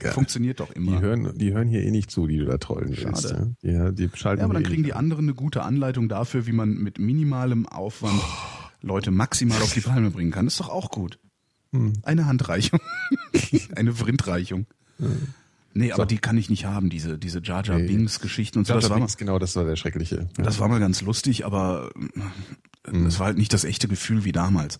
Ja, 0.03 0.11
Funktioniert 0.11 0.59
doch 0.59 0.73
die 0.73 0.77
immer. 0.79 0.99
hören, 0.99 1.31
die 1.37 1.53
hören 1.53 1.69
hier 1.69 1.81
eh 1.81 1.91
nicht 1.91 2.11
zu, 2.11 2.27
die 2.27 2.37
du 2.37 2.45
da 2.45 2.57
trollen 2.57 2.89
willst. 2.89 3.29
Schade. 3.29 3.55
Ja, 3.61 3.71
ja 3.71 3.91
die 3.91 4.09
schalten 4.13 4.39
Ja, 4.41 4.45
aber 4.45 4.53
dann 4.53 4.63
eh 4.63 4.65
kriegen 4.65 4.83
die 4.83 4.93
anderen 4.93 5.25
eine 5.25 5.33
gute 5.33 5.63
Anleitung 5.63 6.09
dafür, 6.09 6.45
wie 6.45 6.51
man 6.51 6.73
mit 6.73 6.99
minimalem 6.99 7.65
Aufwand 7.67 8.21
Leute 8.81 9.11
maximal 9.11 9.61
auf 9.61 9.73
die 9.73 9.79
Palme 9.81 10.11
bringen 10.11 10.31
kann. 10.31 10.45
ist 10.47 10.59
doch 10.59 10.69
auch 10.69 10.91
gut. 10.91 11.19
Hm. 11.71 11.93
Eine 12.03 12.25
Handreichung. 12.25 12.79
Eine 13.75 13.93
Vrindreichung. 13.93 14.65
Nee, 15.73 15.91
aber 15.91 16.05
die 16.05 16.17
kann 16.17 16.37
ich 16.37 16.49
nicht 16.49 16.65
haben, 16.65 16.89
diese, 16.89 17.17
diese 17.19 17.39
Jar 17.43 17.63
Jar 17.63 17.77
Nee. 17.77 17.87
Binks 17.87 18.19
Geschichten 18.19 18.59
und 18.59 18.65
so. 18.65 18.73
Jar 18.73 18.77
Das 18.81 18.89
Jar 18.89 18.99
war, 18.99 19.07
mal, 19.07 19.13
genau, 19.17 19.37
das 19.37 19.55
war 19.55 19.63
der 19.65 19.75
schreckliche. 19.75 20.27
Ja. 20.37 20.43
das 20.43 20.59
war 20.59 20.67
mal 20.67 20.79
ganz 20.79 21.01
lustig, 21.01 21.45
aber 21.45 21.91
Hm. 22.87 23.05
es 23.05 23.19
war 23.19 23.27
halt 23.27 23.37
nicht 23.37 23.53
das 23.53 23.63
echte 23.65 23.87
Gefühl 23.87 24.23
wie 24.25 24.31
damals. 24.31 24.79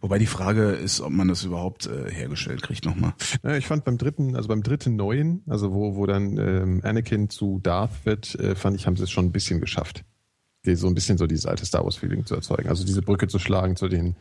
Wobei 0.00 0.18
die 0.18 0.24
Frage 0.24 0.70
ist, 0.70 1.02
ob 1.02 1.12
man 1.12 1.28
das 1.28 1.44
überhaupt 1.44 1.84
äh, 1.86 2.10
hergestellt 2.10 2.62
kriegt 2.62 2.86
nochmal. 2.86 3.12
Ja, 3.42 3.56
ich 3.58 3.66
fand 3.66 3.84
beim 3.84 3.98
dritten, 3.98 4.34
also 4.34 4.48
beim 4.48 4.62
dritten 4.62 4.96
neuen, 4.96 5.42
also 5.46 5.70
wo, 5.74 5.96
wo 5.96 6.06
dann 6.06 6.38
ähm, 6.38 6.80
Anakin 6.82 7.28
zu 7.28 7.60
Darth 7.62 7.90
wird, 8.06 8.34
äh, 8.36 8.54
fand 8.54 8.74
ich, 8.76 8.86
haben 8.86 8.96
sie 8.96 9.02
es 9.02 9.10
schon 9.10 9.26
ein 9.26 9.32
bisschen 9.32 9.60
geschafft. 9.60 10.02
Die, 10.66 10.74
so 10.74 10.88
ein 10.88 10.94
bisschen 10.94 11.16
so 11.16 11.26
dieses 11.26 11.46
alte 11.46 11.64
Star 11.64 11.84
Wars-Feeling 11.84 12.26
zu 12.26 12.34
erzeugen. 12.34 12.68
Also 12.68 12.84
diese 12.84 13.00
Brücke 13.00 13.28
zu 13.28 13.38
schlagen 13.38 13.76
zu 13.76 13.88
den 13.88 14.14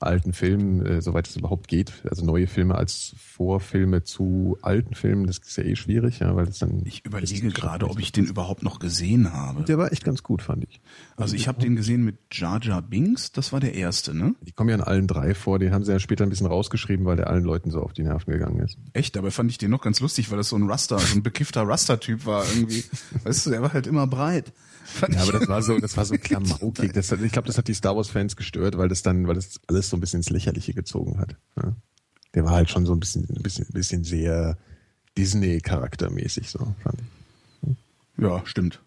alten 0.00 0.32
Filmen, 0.32 0.84
äh, 0.84 1.02
soweit 1.02 1.28
es 1.28 1.36
überhaupt 1.36 1.68
geht. 1.68 1.92
Also 2.08 2.24
neue 2.24 2.46
Filme 2.46 2.74
als 2.74 3.14
Vorfilme 3.16 4.04
zu 4.04 4.58
alten 4.62 4.94
Filmen, 4.94 5.26
das 5.26 5.38
ist 5.38 5.56
ja 5.56 5.64
eh 5.64 5.76
schwierig, 5.76 6.20
ja, 6.20 6.34
weil 6.36 6.46
das 6.46 6.58
dann. 6.58 6.82
Ich 6.84 7.04
überlege 7.04 7.48
gerade, 7.48 7.88
ob 7.88 7.98
ich 7.98 8.12
den 8.12 8.26
überhaupt 8.26 8.62
noch 8.62 8.78
gesehen 8.78 9.32
habe. 9.32 9.64
Der 9.64 9.78
war 9.78 9.92
echt 9.92 10.04
ganz 10.04 10.22
gut, 10.22 10.42
fand 10.42 10.64
ich. 10.64 10.80
Also 11.16 11.34
ich 11.34 11.48
habe 11.48 11.60
den 11.60 11.76
gesehen 11.76 12.04
mit 12.04 12.16
Jar 12.32 12.62
Jar 12.62 12.82
Binks, 12.82 13.32
das 13.32 13.52
war 13.52 13.60
der 13.60 13.74
erste, 13.74 14.14
ne? 14.14 14.34
Die 14.42 14.52
kommen 14.52 14.70
ja 14.70 14.76
in 14.76 14.82
allen 14.82 15.06
drei 15.06 15.34
vor, 15.34 15.58
den 15.58 15.72
haben 15.72 15.84
sie 15.84 15.92
ja 15.92 15.98
später 15.98 16.24
ein 16.24 16.30
bisschen 16.30 16.46
rausgeschrieben, 16.46 17.06
weil 17.06 17.16
der 17.16 17.28
allen 17.28 17.44
Leuten 17.44 17.70
so 17.70 17.80
auf 17.80 17.92
die 17.92 18.02
Nerven 18.02 18.32
gegangen 18.32 18.60
ist. 18.60 18.76
Echt, 18.92 19.16
dabei 19.16 19.30
fand 19.30 19.50
ich 19.50 19.58
den 19.58 19.70
noch 19.70 19.82
ganz 19.82 20.00
lustig, 20.00 20.30
weil 20.30 20.38
das 20.38 20.50
so 20.50 20.56
ein 20.56 20.68
Raster, 20.68 20.98
so 20.98 21.16
ein 21.16 21.22
bekiffter 21.22 21.62
Raster-Typ 21.62 22.26
war 22.26 22.44
irgendwie. 22.48 22.84
weißt 23.24 23.46
du, 23.46 23.50
der 23.50 23.62
war 23.62 23.72
halt 23.72 23.86
immer 23.86 24.06
breit. 24.06 24.52
Ja, 25.10 25.22
aber 25.22 25.32
das 25.32 25.48
war 25.48 25.62
so, 25.62 25.78
das 25.78 25.96
war 25.96 26.04
so 26.04 26.14
klamaukig. 26.18 26.92
Das, 26.92 27.10
ich 27.12 27.32
glaube, 27.32 27.46
das 27.46 27.58
hat 27.58 27.68
die 27.68 27.74
Star 27.74 27.96
Wars 27.96 28.08
Fans 28.10 28.36
gestört, 28.36 28.76
weil 28.78 28.88
das 28.88 29.02
dann, 29.02 29.26
weil 29.28 29.34
das 29.34 29.60
alles 29.68 29.90
so 29.90 29.96
ein 29.96 30.00
bisschen 30.00 30.18
ins 30.20 30.30
Lächerliche 30.30 30.74
gezogen 30.74 31.18
hat. 31.18 31.36
Ja. 31.62 31.74
Der 32.34 32.44
war 32.44 32.52
halt 32.52 32.70
schon 32.70 32.84
so 32.86 32.92
ein 32.92 33.00
bisschen, 33.00 33.26
ein 33.28 33.42
bisschen, 33.42 33.66
ein 33.68 33.72
bisschen 33.72 34.04
sehr 34.04 34.58
Disney-charaktermäßig, 35.16 36.50
so 36.50 36.74
fand 36.82 36.98
ich. 37.00 37.76
ja, 38.22 38.42
stimmt. 38.46 38.80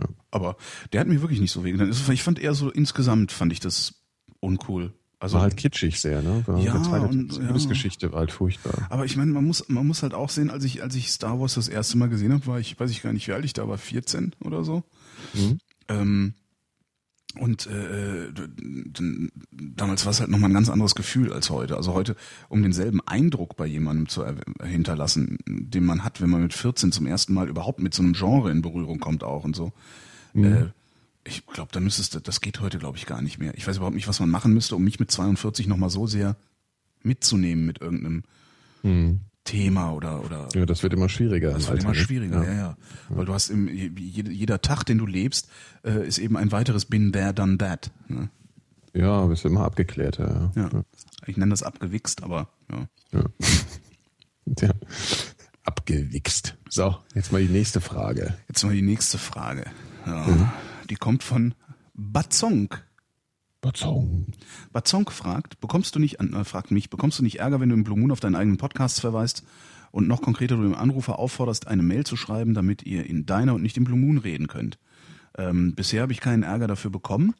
Ja. 0.00 0.06
Aber 0.30 0.56
der 0.92 1.00
hat 1.00 1.08
mir 1.08 1.20
wirklich 1.20 1.40
nicht 1.40 1.52
so 1.52 1.64
wehgetan. 1.64 1.90
Ich 2.12 2.22
fand 2.22 2.38
eher 2.38 2.54
so 2.54 2.70
insgesamt 2.70 3.32
fand 3.32 3.52
ich 3.52 3.60
das 3.60 3.94
uncool. 4.40 4.92
Also 5.20 5.36
War 5.36 5.42
halt 5.42 5.56
kitschig 5.56 6.00
sehr, 6.00 6.20
ne? 6.20 6.42
War 6.46 6.58
Ja, 6.58 6.74
und- 6.74 7.32
die 7.32 7.36
ja. 7.40 7.46
Liebesgeschichte 7.46 8.12
war 8.12 8.20
halt 8.20 8.32
furchtbar. 8.32 8.86
Aber 8.90 9.04
ich 9.06 9.16
meine, 9.16 9.32
man 9.32 9.44
muss, 9.44 9.68
man 9.68 9.86
muss 9.86 10.02
halt 10.02 10.12
auch 10.12 10.28
sehen, 10.28 10.50
als 10.50 10.64
ich, 10.64 10.82
als 10.82 10.94
ich 10.96 11.10
Star 11.10 11.40
Wars 11.40 11.54
das 11.54 11.68
erste 11.68 11.96
Mal 11.96 12.08
gesehen 12.10 12.32
habe, 12.32 12.46
war 12.46 12.58
ich, 12.60 12.78
weiß 12.78 12.90
ich 12.90 13.00
gar 13.02 13.12
nicht, 13.12 13.26
wie 13.28 13.32
alt 13.32 13.44
ich 13.44 13.54
da 13.54 13.66
war, 13.66 13.78
14 13.78 14.34
oder 14.40 14.64
so. 14.64 14.82
Mhm. 15.34 15.58
Ähm, 15.88 16.34
und 17.36 17.66
äh, 17.66 18.32
d- 18.32 19.28
damals 19.50 20.04
war 20.04 20.10
es 20.12 20.20
halt 20.20 20.30
nochmal 20.30 20.50
ein 20.50 20.54
ganz 20.54 20.68
anderes 20.68 20.94
Gefühl 20.94 21.32
als 21.32 21.50
heute. 21.50 21.76
Also 21.76 21.92
heute, 21.92 22.14
um 22.48 22.62
denselben 22.62 23.00
Eindruck 23.08 23.56
bei 23.56 23.66
jemandem 23.66 24.08
zu 24.08 24.22
er 24.22 24.36
hinterlassen, 24.64 25.38
den 25.46 25.84
man 25.84 26.04
hat, 26.04 26.20
wenn 26.20 26.30
man 26.30 26.42
mit 26.42 26.54
14 26.54 26.92
zum 26.92 27.06
ersten 27.06 27.34
Mal 27.34 27.48
überhaupt 27.48 27.80
mit 27.80 27.92
so 27.92 28.02
einem 28.04 28.12
Genre 28.12 28.52
in 28.52 28.62
Berührung 28.62 29.00
kommt 29.00 29.24
auch 29.24 29.42
und 29.42 29.56
so. 29.56 29.72
Äh, 30.34 30.66
ich 31.26 31.44
glaube, 31.46 31.70
da 31.72 31.80
müsstest 31.80 32.14
du, 32.14 32.20
das 32.20 32.40
geht 32.40 32.60
heute, 32.60 32.78
glaube 32.78 32.98
ich, 32.98 33.06
gar 33.06 33.20
nicht 33.22 33.38
mehr. 33.38 33.54
Ich 33.56 33.66
weiß 33.66 33.78
überhaupt 33.78 33.96
nicht, 33.96 34.06
was 34.08 34.20
man 34.20 34.30
machen 34.30 34.54
müsste, 34.54 34.76
um 34.76 34.84
mich 34.84 35.00
mit 35.00 35.10
42 35.10 35.66
nochmal 35.66 35.90
so 35.90 36.06
sehr 36.06 36.36
mitzunehmen 37.02 37.66
mit 37.66 37.80
irgendeinem 37.80 38.22
Thema 39.44 39.92
oder 39.92 40.24
oder 40.24 40.48
Ja, 40.54 40.64
das 40.66 40.82
wird 40.82 40.94
immer 40.94 41.08
schwieriger. 41.08 41.52
das 41.52 41.68
wird 41.68 41.82
immer 41.84 41.94
schwieriger, 41.94 42.44
ja. 42.44 42.54
ja, 42.54 42.76
Weil 43.10 43.26
du 43.26 43.34
hast 43.34 43.50
im, 43.50 43.68
jeder, 43.68 44.60
Tag, 44.62 44.84
den 44.84 44.98
du 44.98 45.06
lebst, 45.06 45.48
äh, 45.84 46.06
ist 46.06 46.18
eben 46.18 46.36
ein 46.36 46.50
weiteres 46.50 46.86
Been 46.86 47.12
there, 47.12 47.34
done 47.34 47.58
that. 47.58 47.90
Ne? 48.08 48.30
Ja, 48.94 49.26
bist 49.26 49.44
du 49.44 49.48
immer 49.48 49.64
abgeklärter. 49.64 50.52
Ja. 50.56 50.62
Ja. 50.72 50.84
Ich 51.26 51.36
nenne 51.36 51.50
das 51.50 51.62
abgewichst, 51.62 52.22
aber 52.22 52.48
ja. 52.70 52.86
Ja. 53.12 53.24
Tja. 54.56 54.70
Abgewichst. 55.64 56.56
So, 56.68 56.96
jetzt 57.14 57.32
mal 57.32 57.40
die 57.40 57.52
nächste 57.52 57.80
Frage. 57.80 58.36
Jetzt 58.48 58.62
mal 58.64 58.74
die 58.74 58.82
nächste 58.82 59.18
Frage. 59.18 59.64
Ja. 60.06 60.52
Die 60.90 60.96
kommt 60.96 61.22
von 61.22 61.54
Bazong. 61.94 62.74
Bazong. 63.64 64.26
Bazong 64.72 65.08
fragt, 65.08 65.58
bekommst 65.60 65.94
du 65.94 65.98
nicht, 65.98 66.20
äh, 66.20 66.44
fragt 66.44 66.70
mich, 66.70 66.90
bekommst 66.90 67.18
du 67.18 67.22
nicht 67.22 67.40
Ärger, 67.40 67.60
wenn 67.60 67.70
du 67.70 67.74
im 67.74 67.82
Blue 67.82 67.98
Moon 67.98 68.10
auf 68.10 68.20
deinen 68.20 68.34
eigenen 68.34 68.58
Podcast 68.58 69.00
verweist 69.00 69.42
und 69.90 70.06
noch 70.06 70.20
konkreter 70.20 70.56
du 70.56 70.62
dem 70.62 70.74
Anrufer 70.74 71.18
aufforderst, 71.18 71.66
eine 71.66 71.82
Mail 71.82 72.04
zu 72.04 72.16
schreiben, 72.16 72.52
damit 72.52 72.82
ihr 72.82 73.06
in 73.06 73.24
deiner 73.24 73.54
und 73.54 73.62
nicht 73.62 73.78
im 73.78 73.84
Blue 73.84 73.98
Moon 73.98 74.18
reden 74.18 74.48
könnt? 74.48 74.78
Ähm, 75.38 75.74
bisher 75.74 76.02
habe 76.02 76.12
ich 76.12 76.20
keinen 76.20 76.42
Ärger 76.42 76.66
dafür 76.66 76.90
bekommen. 76.90 77.34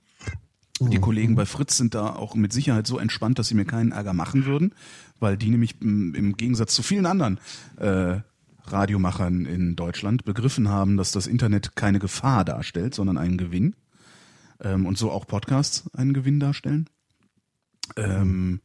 Die 0.80 0.98
Kollegen 0.98 1.36
bei 1.36 1.46
Fritz 1.46 1.76
sind 1.76 1.94
da 1.94 2.16
auch 2.16 2.34
mit 2.34 2.52
Sicherheit 2.52 2.86
so 2.86 2.98
entspannt, 2.98 3.38
dass 3.38 3.48
sie 3.48 3.54
mir 3.54 3.66
keinen 3.66 3.92
Ärger 3.92 4.12
machen 4.12 4.46
würden, 4.46 4.74
weil 5.20 5.36
die 5.36 5.50
nämlich 5.50 5.80
im 5.80 6.36
Gegensatz 6.36 6.74
zu 6.74 6.82
vielen 6.82 7.06
anderen 7.06 7.38
äh, 7.76 8.20
Radiomachern 8.64 9.44
in 9.44 9.76
Deutschland 9.76 10.24
begriffen 10.24 10.68
haben, 10.68 10.96
dass 10.96 11.12
das 11.12 11.26
Internet 11.26 11.76
keine 11.76 11.98
Gefahr 11.98 12.44
darstellt, 12.44 12.94
sondern 12.94 13.18
einen 13.18 13.36
Gewinn. 13.36 13.76
Ähm, 14.64 14.86
und 14.86 14.98
so 14.98 15.10
auch 15.12 15.26
Podcasts 15.26 15.84
einen 15.94 16.12
Gewinn 16.14 16.40
darstellen. 16.40 16.88
Ähm, 17.96 18.60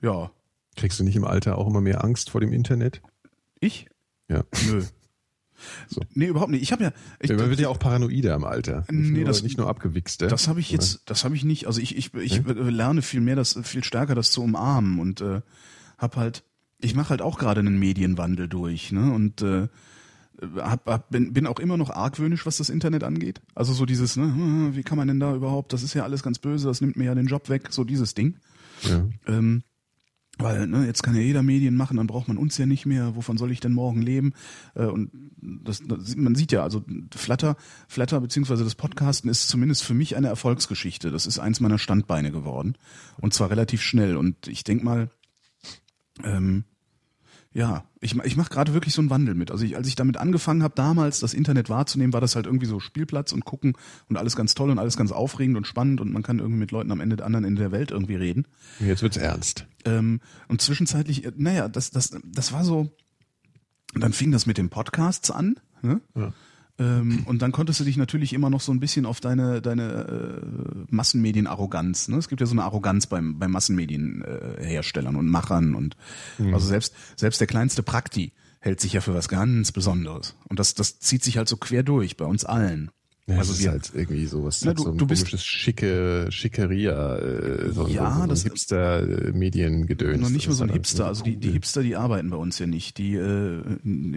ja. 0.00 0.30
Kriegst 0.76 1.00
du 1.00 1.04
nicht 1.04 1.16
im 1.16 1.24
Alter 1.24 1.58
auch 1.58 1.66
immer 1.66 1.80
mehr 1.80 2.04
Angst 2.04 2.30
vor 2.30 2.40
dem 2.40 2.52
Internet? 2.52 3.02
Ich? 3.60 3.86
Ja. 4.28 4.44
Nö. 4.66 4.82
So. 5.88 6.00
Nee, 6.14 6.26
überhaupt 6.26 6.52
nicht. 6.52 6.62
Ich 6.62 6.70
habe 6.70 6.84
ja. 6.84 6.92
Ich, 7.18 7.30
Man 7.30 7.50
wird 7.50 7.58
ja 7.58 7.68
auch 7.68 7.80
paranoider 7.80 8.32
im 8.36 8.44
Alter. 8.44 8.84
Nicht 8.92 9.10
Nee, 9.10 9.18
nur, 9.18 9.24
das- 9.24 9.42
nicht 9.42 9.58
nur 9.58 9.66
abgewichst. 9.68 10.22
Das 10.22 10.46
habe 10.46 10.60
ich 10.60 10.70
jetzt, 10.70 11.02
das 11.06 11.24
habe 11.24 11.34
ich 11.34 11.42
nicht. 11.42 11.66
Also 11.66 11.80
ich, 11.80 11.96
ich, 11.96 12.14
ich 12.14 12.42
lerne 12.46 13.02
viel 13.02 13.20
mehr, 13.20 13.34
das 13.34 13.58
viel 13.64 13.82
stärker, 13.82 14.14
das 14.14 14.30
zu 14.30 14.40
umarmen 14.44 15.00
und 15.00 15.20
äh, 15.20 15.40
hab 15.98 16.14
halt, 16.14 16.44
ich 16.78 16.94
mache 16.94 17.08
halt 17.10 17.22
auch 17.22 17.40
gerade 17.40 17.58
einen 17.58 17.76
Medienwandel 17.76 18.46
durch, 18.46 18.92
ne? 18.92 19.12
Und 19.12 19.42
äh, 19.42 19.66
hab, 20.56 20.86
hab, 20.86 21.10
bin, 21.10 21.32
bin 21.32 21.46
auch 21.46 21.58
immer 21.58 21.76
noch 21.76 21.90
argwöhnisch, 21.90 22.46
was 22.46 22.58
das 22.58 22.70
Internet 22.70 23.04
angeht. 23.04 23.40
Also 23.54 23.72
so 23.72 23.86
dieses, 23.86 24.16
ne, 24.16 24.24
hm, 24.24 24.76
wie 24.76 24.82
kann 24.82 24.98
man 24.98 25.08
denn 25.08 25.20
da 25.20 25.34
überhaupt? 25.34 25.72
Das 25.72 25.82
ist 25.82 25.94
ja 25.94 26.04
alles 26.04 26.22
ganz 26.22 26.38
böse, 26.38 26.68
das 26.68 26.80
nimmt 26.80 26.96
mir 26.96 27.04
ja 27.04 27.14
den 27.14 27.26
Job 27.26 27.48
weg, 27.48 27.68
so 27.70 27.84
dieses 27.84 28.14
Ding. 28.14 28.36
Ja. 28.82 29.06
Ähm, 29.26 29.62
weil 30.38 30.68
ne, 30.68 30.86
jetzt 30.86 31.02
kann 31.02 31.16
ja 31.16 31.20
jeder 31.20 31.42
Medien 31.42 31.74
machen, 31.74 31.96
dann 31.96 32.06
braucht 32.06 32.28
man 32.28 32.38
uns 32.38 32.56
ja 32.58 32.66
nicht 32.66 32.86
mehr. 32.86 33.16
Wovon 33.16 33.36
soll 33.36 33.50
ich 33.50 33.58
denn 33.58 33.72
morgen 33.72 34.00
leben? 34.00 34.34
Äh, 34.74 34.84
und 34.84 35.10
das, 35.36 35.82
das, 35.84 36.14
man 36.14 36.36
sieht 36.36 36.52
ja, 36.52 36.62
also 36.62 36.84
Flatter, 37.12 37.56
Flatter 37.88 38.20
beziehungsweise 38.20 38.62
das 38.62 38.76
Podcasten 38.76 39.28
ist 39.28 39.48
zumindest 39.48 39.82
für 39.82 39.94
mich 39.94 40.16
eine 40.16 40.28
Erfolgsgeschichte. 40.28 41.10
Das 41.10 41.26
ist 41.26 41.40
eins 41.40 41.58
meiner 41.58 41.78
Standbeine 41.78 42.30
geworden 42.30 42.76
und 43.20 43.34
zwar 43.34 43.50
relativ 43.50 43.82
schnell. 43.82 44.16
Und 44.16 44.46
ich 44.46 44.62
denk 44.62 44.84
mal, 44.84 45.10
ähm, 46.22 46.64
ja, 47.54 47.84
ich, 48.00 48.14
ich 48.16 48.36
mache 48.36 48.50
gerade 48.50 48.74
wirklich 48.74 48.94
so 48.94 49.00
einen 49.00 49.10
Wandel 49.10 49.34
mit. 49.34 49.50
Also 49.50 49.64
ich, 49.64 49.76
als 49.76 49.88
ich 49.88 49.96
damit 49.96 50.18
angefangen 50.18 50.62
habe, 50.62 50.74
damals 50.74 51.20
das 51.20 51.32
Internet 51.32 51.70
wahrzunehmen, 51.70 52.12
war 52.12 52.20
das 52.20 52.36
halt 52.36 52.46
irgendwie 52.46 52.66
so 52.66 52.78
Spielplatz 52.78 53.32
und 53.32 53.44
gucken 53.44 53.74
und 54.08 54.16
alles 54.16 54.36
ganz 54.36 54.54
toll 54.54 54.70
und 54.70 54.78
alles 54.78 54.96
ganz 54.96 55.12
aufregend 55.12 55.56
und 55.56 55.66
spannend 55.66 56.00
und 56.00 56.12
man 56.12 56.22
kann 56.22 56.38
irgendwie 56.38 56.58
mit 56.58 56.70
Leuten 56.72 56.92
am 56.92 57.00
Ende 57.00 57.24
anderen 57.24 57.44
Ende 57.44 57.62
der 57.62 57.72
Welt 57.72 57.90
irgendwie 57.90 58.16
reden. 58.16 58.46
Jetzt 58.80 59.02
wird's 59.02 59.16
ernst. 59.16 59.66
Ähm, 59.84 60.20
und 60.48 60.60
zwischenzeitlich, 60.60 61.24
äh, 61.24 61.32
naja, 61.36 61.68
das, 61.68 61.90
das, 61.90 62.16
das 62.22 62.52
war 62.52 62.64
so, 62.64 62.92
und 63.94 64.02
dann 64.02 64.12
fing 64.12 64.30
das 64.30 64.44
mit 64.46 64.58
den 64.58 64.68
Podcasts 64.68 65.30
an, 65.30 65.56
ne? 65.82 66.00
Ja. 66.14 66.32
Ähm, 66.78 67.24
und 67.26 67.42
dann 67.42 67.52
konntest 67.52 67.80
du 67.80 67.84
dich 67.84 67.96
natürlich 67.96 68.32
immer 68.32 68.50
noch 68.50 68.60
so 68.60 68.72
ein 68.72 68.80
bisschen 68.80 69.04
auf 69.04 69.20
deine, 69.20 69.60
deine 69.60 70.42
äh, 70.42 70.84
Massenmedienarroganz, 70.90 72.08
ne? 72.08 72.16
Es 72.16 72.28
gibt 72.28 72.40
ja 72.40 72.46
so 72.46 72.52
eine 72.52 72.62
Arroganz 72.62 73.06
beim, 73.06 73.38
bei 73.38 73.48
Massenmedienherstellern 73.48 75.14
äh, 75.14 75.18
und 75.18 75.28
Machern 75.28 75.74
und 75.74 75.96
also 76.52 76.66
selbst, 76.66 76.94
selbst 77.16 77.40
der 77.40 77.48
kleinste 77.48 77.82
Prakti 77.82 78.32
hält 78.60 78.80
sich 78.80 78.92
ja 78.92 79.00
für 79.00 79.14
was 79.14 79.28
ganz 79.28 79.72
Besonderes. 79.72 80.36
Und 80.48 80.58
das, 80.58 80.74
das 80.74 80.98
zieht 80.98 81.22
sich 81.24 81.36
halt 81.36 81.48
so 81.48 81.56
quer 81.56 81.82
durch 81.82 82.16
bei 82.16 82.24
uns 82.24 82.44
allen. 82.44 82.90
Ja, 83.28 83.36
also 83.38 83.52
das 83.52 83.60
wir, 83.60 83.66
ist 83.66 83.72
halt 83.72 83.92
irgendwie 83.94 84.26
sowas, 84.26 84.62
Na, 84.64 84.70
hat 84.70 84.78
du- 84.78 84.82
so 84.84 84.90
ein 84.92 84.96
du 84.98 85.06
bist- 85.06 85.38
schicke 85.44 86.26
Schickeria, 86.30 87.16
äh, 87.18 87.70
so, 87.72 87.86
Ja, 87.86 88.14
so, 88.14 88.20
so 88.22 88.26
das- 88.26 88.40
ein 88.44 88.48
Hipster 88.50 89.02
äh, 89.28 90.16
noch 90.18 90.30
nicht 90.30 90.48
mal 90.48 90.54
so 90.54 90.64
ein 90.64 90.68
ist 90.68 90.72
halt 90.72 90.72
Hipster. 90.72 91.06
Also 91.06 91.24
die, 91.24 91.36
die. 91.36 91.50
Hipster, 91.50 91.82
die 91.82 91.94
arbeiten 91.94 92.30
bei 92.30 92.36
uns 92.38 92.58
ja 92.58 92.66
nicht. 92.66 92.96
Die, 92.98 93.14
äh, 93.16 93.62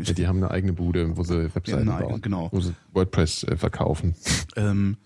Ja, 0.03 0.13
die 0.13 0.27
haben 0.27 0.37
eine 0.37 0.49
eigene 0.51 0.73
Bude, 0.73 1.17
wo 1.17 1.23
sie 1.23 1.53
Webseiten 1.53 1.89
eigene- 1.89 2.09
bauen, 2.09 2.21
genau. 2.21 2.49
wo 2.51 2.61
sie 2.61 2.73
WordPress 2.93 3.43
äh, 3.43 3.57
verkaufen. 3.57 4.15
ähm, 4.55 4.97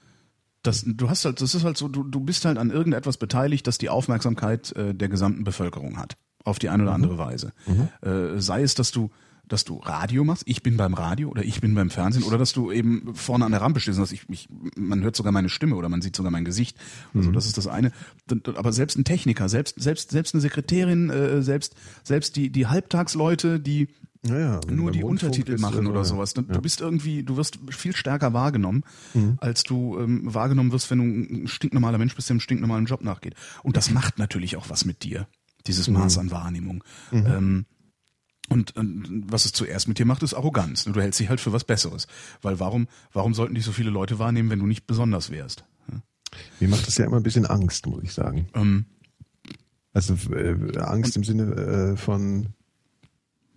das, 0.62 0.84
du 0.88 1.10
hast 1.10 1.26
halt, 1.26 1.42
das 1.42 1.54
ist 1.56 1.64
halt 1.64 1.78
so, 1.78 1.88
du, 1.88 2.04
du 2.04 2.20
bist 2.20 2.46
halt 2.46 2.58
an 2.58 2.72
irgendetwas 2.72 3.18
beteiligt, 3.18 3.68
das 3.68 3.78
die 3.78 3.90
Aufmerksamkeit 3.90 4.72
äh, 4.76 4.94
der 4.96 5.10
gesamten 5.10 5.44
Bevölkerung 5.44 5.98
hat. 5.98 6.16
Auf 6.44 6.60
die 6.60 6.70
eine 6.70 6.84
oder 6.84 6.94
andere 6.94 7.18
Weise. 7.18 7.54
Äh, 8.02 8.40
sei 8.40 8.62
es, 8.62 8.76
dass 8.76 8.92
du, 8.92 9.10
dass 9.48 9.64
du 9.66 9.78
Radio 9.78 10.24
machst, 10.24 10.44
ich 10.46 10.64
bin 10.64 10.78
beim 10.78 10.94
Radio 10.94 11.30
oder 11.30 11.44
ich 11.44 11.62
bin 11.62 11.76
beim 11.76 11.90
Fernsehen 11.90 12.24
oder 12.24 12.38
dass 12.38 12.52
du 12.54 12.72
eben 12.72 13.14
vorne 13.16 13.46
an 13.46 13.52
der 13.52 13.62
Rampe 13.62 13.80
stehst 13.80 13.98
und 13.98 14.04
dass 14.04 14.12
ich, 14.12 14.24
ich, 14.30 14.48
man 14.78 15.02
hört 15.04 15.16
sogar 15.16 15.32
meine 15.32 15.50
Stimme 15.50 15.76
oder 15.76 15.90
man 15.90 16.02
sieht 16.02 16.16
sogar 16.16 16.32
mein 16.32 16.46
Gesicht. 16.46 16.78
Also 17.14 17.32
das 17.32 17.46
ist 17.46 17.58
das 17.58 17.68
eine. 17.68 17.92
Aber 18.56 18.74
selbst 18.74 18.98
ein 18.98 19.04
Techniker, 19.06 19.50
selbst, 19.50 19.80
selbst, 19.82 20.12
selbst 20.12 20.34
eine 20.34 20.42
Sekretärin, 20.42 21.10
äh, 21.10 21.42
selbst, 21.42 21.76
selbst 22.04 22.36
die, 22.36 22.50
die 22.50 22.68
Halbtagsleute, 22.68 23.60
die 23.60 23.88
Ja, 24.28 24.40
ja, 24.40 24.62
nur 24.68 24.92
die 24.92 25.02
Rundfunk 25.02 25.34
Untertitel 25.34 25.62
machen 25.62 25.86
oder 25.86 26.04
so, 26.04 26.16
sowas. 26.16 26.34
Du, 26.34 26.42
Ja. 26.42 26.60
bist 26.60 26.82
irgendwie, 26.82 27.22
du 27.22 27.38
wirst 27.38 27.60
viel 27.70 27.96
stärker 27.96 28.34
wahrgenommen, 28.34 28.84
Mhm. 29.14 29.38
als 29.40 29.62
du 29.62 30.00
ähm, 30.00 30.34
wahrgenommen 30.34 30.72
wirst, 30.72 30.90
wenn 30.90 30.98
du 30.98 31.04
ein 31.44 31.48
stinknormaler 31.48 32.00
Mensch 32.00 32.16
bist, 32.16 32.30
der 32.30 32.34
einem 32.34 32.40
stinknormalen 32.40 32.86
Job 32.88 33.04
nachgeht. 33.04 33.36
Und 33.62 33.78
das 33.78 33.92
macht 33.92 34.18
natürlich 34.18 34.58
auch 34.58 34.68
was 34.72 34.84
mit 34.86 35.04
dir, 35.04 35.28
dieses 35.68 35.88
Mhm. 35.88 35.94
Maß 35.96 36.18
an 36.18 36.32
Wahrnehmung. 36.32 36.84
Ähm, 37.12 37.66
und, 38.50 38.76
und 38.76 39.24
was 39.28 39.46
es 39.46 39.52
zuerst 39.54 39.88
mit 39.88 40.00
dir 40.00 40.06
macht, 40.06 40.24
ist 40.24 40.34
Arroganz. 40.34 40.84
Du 40.86 41.00
hältst 41.02 41.20
dich 41.20 41.30
halt 41.30 41.42
für 41.42 41.54
was 41.54 41.64
Besseres. 41.64 42.08
Weil 42.42 42.60
warum, 42.60 42.88
warum 43.14 43.34
sollten 43.34 43.56
dich 43.56 43.66
so 43.66 43.72
viele 43.72 43.90
Leute 43.90 44.20
wahrnehmen, 44.20 44.50
wenn 44.50 44.60
du 44.60 44.68
nicht 44.68 44.88
besonders 44.88 45.32
wärst? 45.32 45.64
Mir 46.60 46.70
macht 46.70 46.86
das 46.88 46.98
ja 46.98 47.06
immer 47.06 47.18
ein 47.18 47.24
bisschen 47.24 47.46
Angst, 47.46 47.88
muss 47.88 48.04
ich 48.04 48.14
sagen. 48.14 48.48
Ähm, 48.54 48.86
Also 49.94 50.16
äh, 50.34 50.78
Angst 50.80 51.16
im 51.16 51.24
Sinne 51.24 51.44
äh, 51.94 51.98
von 51.98 52.48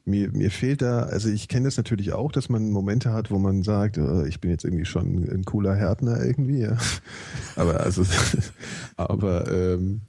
mir, 0.05 0.31
mir 0.31 0.51
fehlt 0.51 0.83
da, 0.83 1.01
also 1.01 1.29
ich 1.29 1.49
kenne 1.49 1.65
das 1.67 1.77
natürlich 1.77 2.13
auch, 2.13 2.31
dass 2.31 2.49
man 2.49 2.71
Momente 2.71 3.13
hat, 3.13 3.31
wo 3.31 3.39
man 3.39 3.63
sagt, 3.65 3.99
äh, 3.99 4.27
ich 4.29 4.41
bin 4.41 4.51
jetzt 4.51 4.65
irgendwie 4.65 4.85
schon 4.85 5.29
ein 5.29 5.45
cooler 5.45 5.75
Härtner 5.75 6.25
irgendwie, 6.25 6.61
ja. 6.61 6.77
Aber 7.57 7.81
also, 7.81 8.05
aber 8.97 9.51
ähm, 9.53 10.03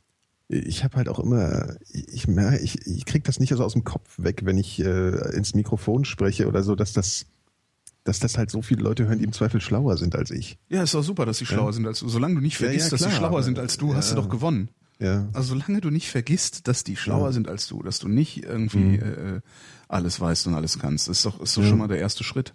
ich 0.51 0.83
habe 0.83 0.97
halt 0.97 1.09
auch 1.09 1.19
immer, 1.19 1.75
ich 1.91 2.27
merke, 2.27 2.57
ich, 2.59 2.85
ich 2.87 3.05
krieg 3.05 3.23
das 3.23 3.39
nicht 3.39 3.53
so 3.55 3.63
aus 3.63 3.73
dem 3.73 3.83
Kopf 3.83 4.15
weg, 4.17 4.41
wenn 4.45 4.57
ich 4.57 4.79
äh, 4.83 5.35
ins 5.35 5.53
Mikrofon 5.53 6.05
spreche 6.05 6.47
oder 6.47 6.63
so, 6.63 6.75
dass 6.75 6.91
das, 6.91 7.27
dass 8.03 8.17
das 8.19 8.37
halt 8.37 8.49
so 8.49 8.61
viele 8.63 8.81
Leute 8.81 9.05
hören, 9.07 9.19
die 9.19 9.25
im 9.25 9.31
Zweifel 9.31 9.61
schlauer 9.61 9.97
sind 9.97 10.15
als 10.15 10.31
ich. 10.31 10.57
ja, 10.69 10.81
ist 10.81 10.95
doch 10.95 11.03
super, 11.03 11.25
dass 11.27 11.37
sie 11.37 11.45
schlauer 11.45 11.71
sind 11.73 11.85
als 11.85 11.99
du. 11.99 12.09
Solange 12.09 12.35
du 12.35 12.41
nicht 12.41 12.59
Ja, 12.59 12.65
vergisst, 12.65 12.87
ja, 12.87 12.89
dass 12.91 12.99
sie 13.01 13.05
klar, 13.05 13.17
schlauer 13.19 13.29
aber- 13.29 13.43
sind 13.43 13.59
als 13.59 13.77
du, 13.77 13.93
hast 13.93 14.11
du 14.11 14.15
ja. 14.15 14.21
doch 14.21 14.29
gewonnen. 14.29 14.69
Ja. 14.97 15.29
Also 15.33 15.49
solange 15.55 15.79
du 15.81 15.91
nicht 15.91 16.09
vergisst, 16.09 16.67
dass 16.67 16.83
die 16.83 16.95
schlauer 16.97 17.27
Ja. 17.27 17.31
sind 17.31 17.47
als 17.47 17.67
du, 17.67 17.81
dass 17.83 17.99
du 17.99 18.07
nicht 18.07 18.43
irgendwie 18.43 18.95
äh, 18.97 19.39
alles 19.87 20.19
weißt 20.19 20.47
und 20.47 20.55
alles 20.55 20.77
kannst, 20.79 21.07
ist 21.09 21.25
doch, 21.25 21.39
ist 21.41 21.55
doch 21.55 21.63
schon 21.63 21.77
mal 21.77 21.87
der 21.87 21.99
erste 21.99 22.23
Schritt. 22.23 22.53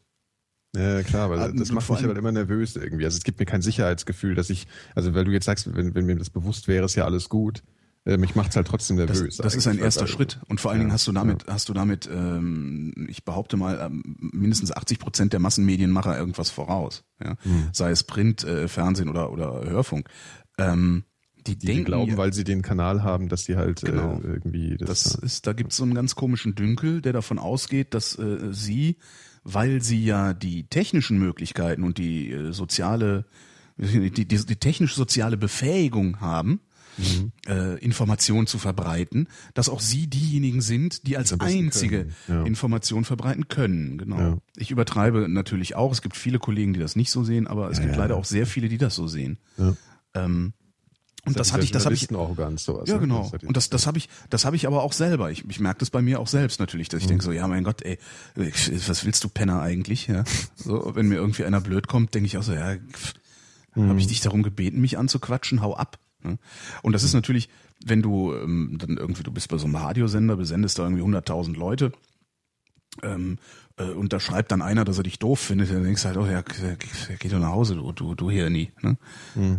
Ja, 0.77 1.05
klar, 1.05 1.31
weil 1.31 1.53
das 1.55 1.71
macht 1.71 1.89
mich 1.89 2.03
halt 2.03 2.19
immer 2.19 2.33
nervös 2.33 2.75
irgendwie. 2.75 3.05
Also 3.05 3.17
es 3.17 3.23
gibt 3.23 3.39
mir 3.39 3.47
kein 3.47 3.63
Sicherheitsgefühl, 3.63 4.35
dass 4.35 4.51
ich, 4.51 4.67
also 4.97 5.15
weil 5.15 5.25
du 5.25 5.31
jetzt 5.31 5.45
sagst, 5.45 5.73
wenn, 5.77 5.95
wenn 5.95 6.05
mir 6.05 6.17
das 6.17 6.31
bewusst 6.31 6.67
wäre, 6.67 6.85
ist 6.85 6.97
ja 6.97 7.05
alles 7.05 7.29
gut. 7.29 7.63
Äh, 8.07 8.19
mich 8.19 8.35
macht's 8.35 8.55
halt 8.57 8.67
trotzdem 8.67 8.97
Das, 8.99 9.19
nervös. 9.19 9.37
das 9.39 9.55
ist 9.55 9.67
ein 9.67 9.79
erster 9.79 10.07
Schritt. 10.07 10.39
Und 10.49 10.61
vor 10.61 10.71
allen 10.71 10.81
Ja, 10.81 10.85
Dingen 10.85 10.93
hast 10.93 11.07
du 11.07 11.13
damit, 11.13 11.47
hast 11.49 11.69
du 11.69 11.73
damit, 11.73 12.07
ähm, 12.13 13.07
ich 13.09 13.25
behaupte 13.25 13.57
mal, 13.57 13.79
ähm, 13.81 14.03
mindestens 14.19 14.73
80 14.73 14.99
Prozent 14.99 15.33
der 15.33 15.41
Massenmedienmacher 15.41 16.17
irgendwas 16.19 16.51
voraus. 16.51 17.05
Ja? 17.23 17.37
Hm. 17.43 17.69
Sei 17.73 17.91
es 17.91 18.03
Print, 18.05 18.45
äh, 18.45 18.69
Fernsehen 18.69 19.09
oder, 19.09 19.33
oder 19.33 19.65
Hörfunk. 19.65 20.09
Ähm, 20.59 21.05
die, 21.47 21.57
Die, 21.59 21.67
denken 21.67 21.85
glauben, 21.85 22.13
ja- 22.13 22.17
weil 22.19 22.33
sie 22.33 22.45
den 22.45 22.63
Kanal 22.63 23.03
haben, 23.03 23.29
dass 23.29 23.45
die 23.45 23.57
halt 23.57 23.83
Genau. 23.83 24.19
äh, 24.23 24.27
irgendwie 24.27 24.77
das, 24.79 25.05
Das 25.05 25.15
ist, 25.17 25.47
da 25.47 25.53
gibt 25.53 25.73
es 25.73 25.77
so 25.79 25.85
einen 25.85 25.95
ganz 25.95 26.15
komischen 26.15 26.55
Dünkel, 26.55 27.01
der 27.03 27.13
davon 27.13 27.39
ausgeht, 27.39 27.93
dass 27.95 28.19
äh, 28.19 28.39
sie, 28.51 28.97
weil 29.45 29.83
sie 29.83 30.03
ja 30.05 30.33
die 30.35 30.67
technischen 30.69 31.19
Möglichkeiten 31.19 31.85
und 31.85 31.99
die 31.99 32.31
äh, 32.31 32.53
soziale, 32.53 33.27
die, 33.77 34.11
die, 34.11 34.27
die 34.27 34.57
technisch-soziale 34.57 35.37
Befähigung 35.37 36.21
haben, 36.21 36.61
Mhm. 36.97 37.33
äh, 37.47 37.79
Informationen 37.79 38.47
zu 38.47 38.59
verbreiten, 38.59 39.29
dass 39.55 39.69
auch 39.69 39.81
sie 39.81 40.07
diejenigen 40.07 40.61
sind, 40.61 41.07
die 41.07 41.17
als 41.17 41.39
einzige 41.41 42.09
ja. 42.29 42.43
Information 42.45 43.05
verbreiten 43.05 43.49
können. 43.49 43.99
Genau. 43.99 44.19
Ja. 44.19 44.39
Ich 44.57 44.71
übertreibe 44.71 45.29
natürlich 45.29 45.77
auch. 45.77 45.93
Es 45.93 46.03
gibt 46.03 46.17
viele 46.17 46.39
Kollegen, 46.39 46.73
die 46.73 46.81
das 46.81 46.97
nicht 46.97 47.11
so 47.11 47.25
sehen, 47.25 47.47
aber 47.47 47.71
es 47.71 47.81
gibt 47.81 47.93
ja. 47.93 47.99
leider 47.99 48.17
auch 48.17 48.25
sehr 48.25 48.47
viele, 48.47 48.69
die 48.69 48.79
das 48.79 48.95
so 48.95 49.07
sehen. 49.07 49.39
Ja. 49.57 49.77
Ähm, 50.15 50.53
und 51.27 51.39
das 51.39 51.53
hatte 51.53 51.65
ich, 51.65 51.73
das 51.73 51.87
habe 51.87 51.95
ich, 51.95 52.11
Arroganz, 52.13 52.65
sowas. 52.65 52.89
ja, 52.89 52.97
ne? 52.97 53.01
genau. 53.01 53.31
Das 53.33 53.43
Und 53.43 53.57
das, 53.57 53.71
das 53.71 53.87
habe 53.87 53.97
ich, 53.97 54.09
das 54.29 54.45
habe 54.45 54.57
ich 54.57 54.67
aber 54.67 54.83
auch 54.83 54.93
selber. 54.93 55.31
Ich, 55.31 55.49
ich 55.49 55.59
merke 55.59 55.79
das 55.79 55.91
bei 55.91 56.03
mir 56.03 56.21
auch 56.21 56.27
selbst 56.27 56.61
natürlich, 56.61 56.91
dass 56.91 57.01
ich 57.01 57.07
denke 57.07 57.25
so, 57.25 57.33
ja, 57.33 57.49
mein 57.49 57.65
Gott, 57.65 57.83
ey, 57.83 57.99
was 58.35 59.05
willst 59.05 59.25
du 59.25 59.29
Penner 59.29 59.63
eigentlich? 59.63 60.07
Ja, 60.07 60.25
so, 60.55 60.93
wenn 60.95 61.09
mir 61.09 61.17
irgendwie 61.17 61.45
einer 61.45 61.63
blöd 61.63 61.89
kommt, 61.89 62.15
denke 62.15 62.27
ich 62.27 62.37
auch 62.37 62.43
so, 62.43 62.53
ja, 62.53 62.77
pff, 62.77 63.15
habe 63.77 63.99
ich 63.99 64.07
dich 64.07 64.21
darum 64.21 64.43
gebeten, 64.43 64.81
mich 64.81 64.99
anzuquatschen, 64.99 65.63
hau 65.63 65.75
ab. 65.75 65.99
Ne? 66.25 66.39
Und 66.83 66.93
das 66.93 67.03
ist 67.03 67.15
natürlich, 67.15 67.49
wenn 67.85 68.03
du 68.03 68.35
ähm, 68.35 68.77
dann 68.79 68.97
irgendwie, 68.97 69.23
du 69.23 69.31
bist 69.31 69.49
bei 69.49 69.59
so 69.59 69.67
einem 69.67 69.77
Radiosender, 69.77 70.37
besendest 70.37 70.79
da 70.79 70.85
irgendwie 70.85 71.03
100.000 71.03 71.57
Leute. 71.57 71.93
Ähm, 73.03 73.39
äh, 73.77 73.85
und 73.85 74.13
da 74.13 74.21
schreibt 74.21 74.53
dann 74.53 74.63
einer, 74.63 74.85
dass 74.85 74.99
er 74.99 75.05
dich 75.05 75.19
doof 75.19 75.41
findet, 75.41 75.71
dann 75.71 75.85
denkst 75.85 76.03
du 76.03 76.09
halt, 76.09 76.17
oh 76.17 76.27
ja, 76.27 76.43
geh 76.43 77.29
doch 77.29 77.39
nach 77.39 77.53
Hause, 77.53 77.77
du, 77.77 77.93
du, 77.93 78.15
du 78.15 78.31
hier 78.31 78.51
nie. 78.51 78.73
Ne? 78.83 78.97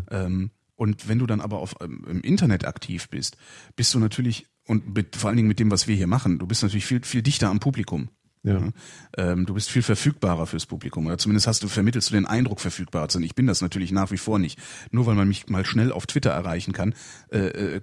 Ähm, 0.09 0.51
und 0.75 1.07
wenn 1.07 1.19
du 1.19 1.25
dann 1.25 1.41
aber 1.41 1.59
auf, 1.59 1.75
ähm, 1.81 2.05
im 2.09 2.21
Internet 2.21 2.65
aktiv 2.65 3.09
bist, 3.09 3.37
bist 3.75 3.93
du 3.93 3.99
natürlich, 3.99 4.47
und 4.67 4.95
mit, 4.95 5.15
vor 5.15 5.29
allen 5.29 5.37
Dingen 5.37 5.47
mit 5.47 5.59
dem, 5.59 5.71
was 5.71 5.87
wir 5.87 5.95
hier 5.95 6.07
machen, 6.07 6.39
du 6.39 6.47
bist 6.47 6.63
natürlich 6.63 6.85
viel, 6.85 7.03
viel 7.03 7.21
dichter 7.21 7.49
am 7.49 7.59
Publikum. 7.59 8.09
Ja. 8.45 8.69
Ähm, 9.17 9.45
du 9.45 9.55
bist 9.55 9.69
viel 9.71 9.81
verfügbarer 9.81 10.45
fürs 10.45 10.65
Publikum. 10.67 11.07
Oder 11.07 11.17
zumindest 11.17 11.47
hast 11.47 11.63
du, 11.63 11.67
vermittelst 11.67 12.09
du 12.11 12.13
den 12.13 12.25
Eindruck, 12.27 12.59
verfügbar 12.59 13.09
zu 13.09 13.17
sein. 13.17 13.23
Ich 13.23 13.33
bin 13.35 13.47
das 13.47 13.61
natürlich 13.61 13.91
nach 13.91 14.11
wie 14.11 14.17
vor 14.17 14.37
nicht. 14.39 14.59
Nur 14.91 15.05
weil 15.07 15.15
man 15.15 15.27
mich 15.27 15.49
mal 15.49 15.65
schnell 15.65 15.91
auf 15.91 16.05
Twitter 16.05 16.29
erreichen 16.29 16.71
kann, 16.71 16.93
äh, 17.31 17.39
äh, 17.77 17.81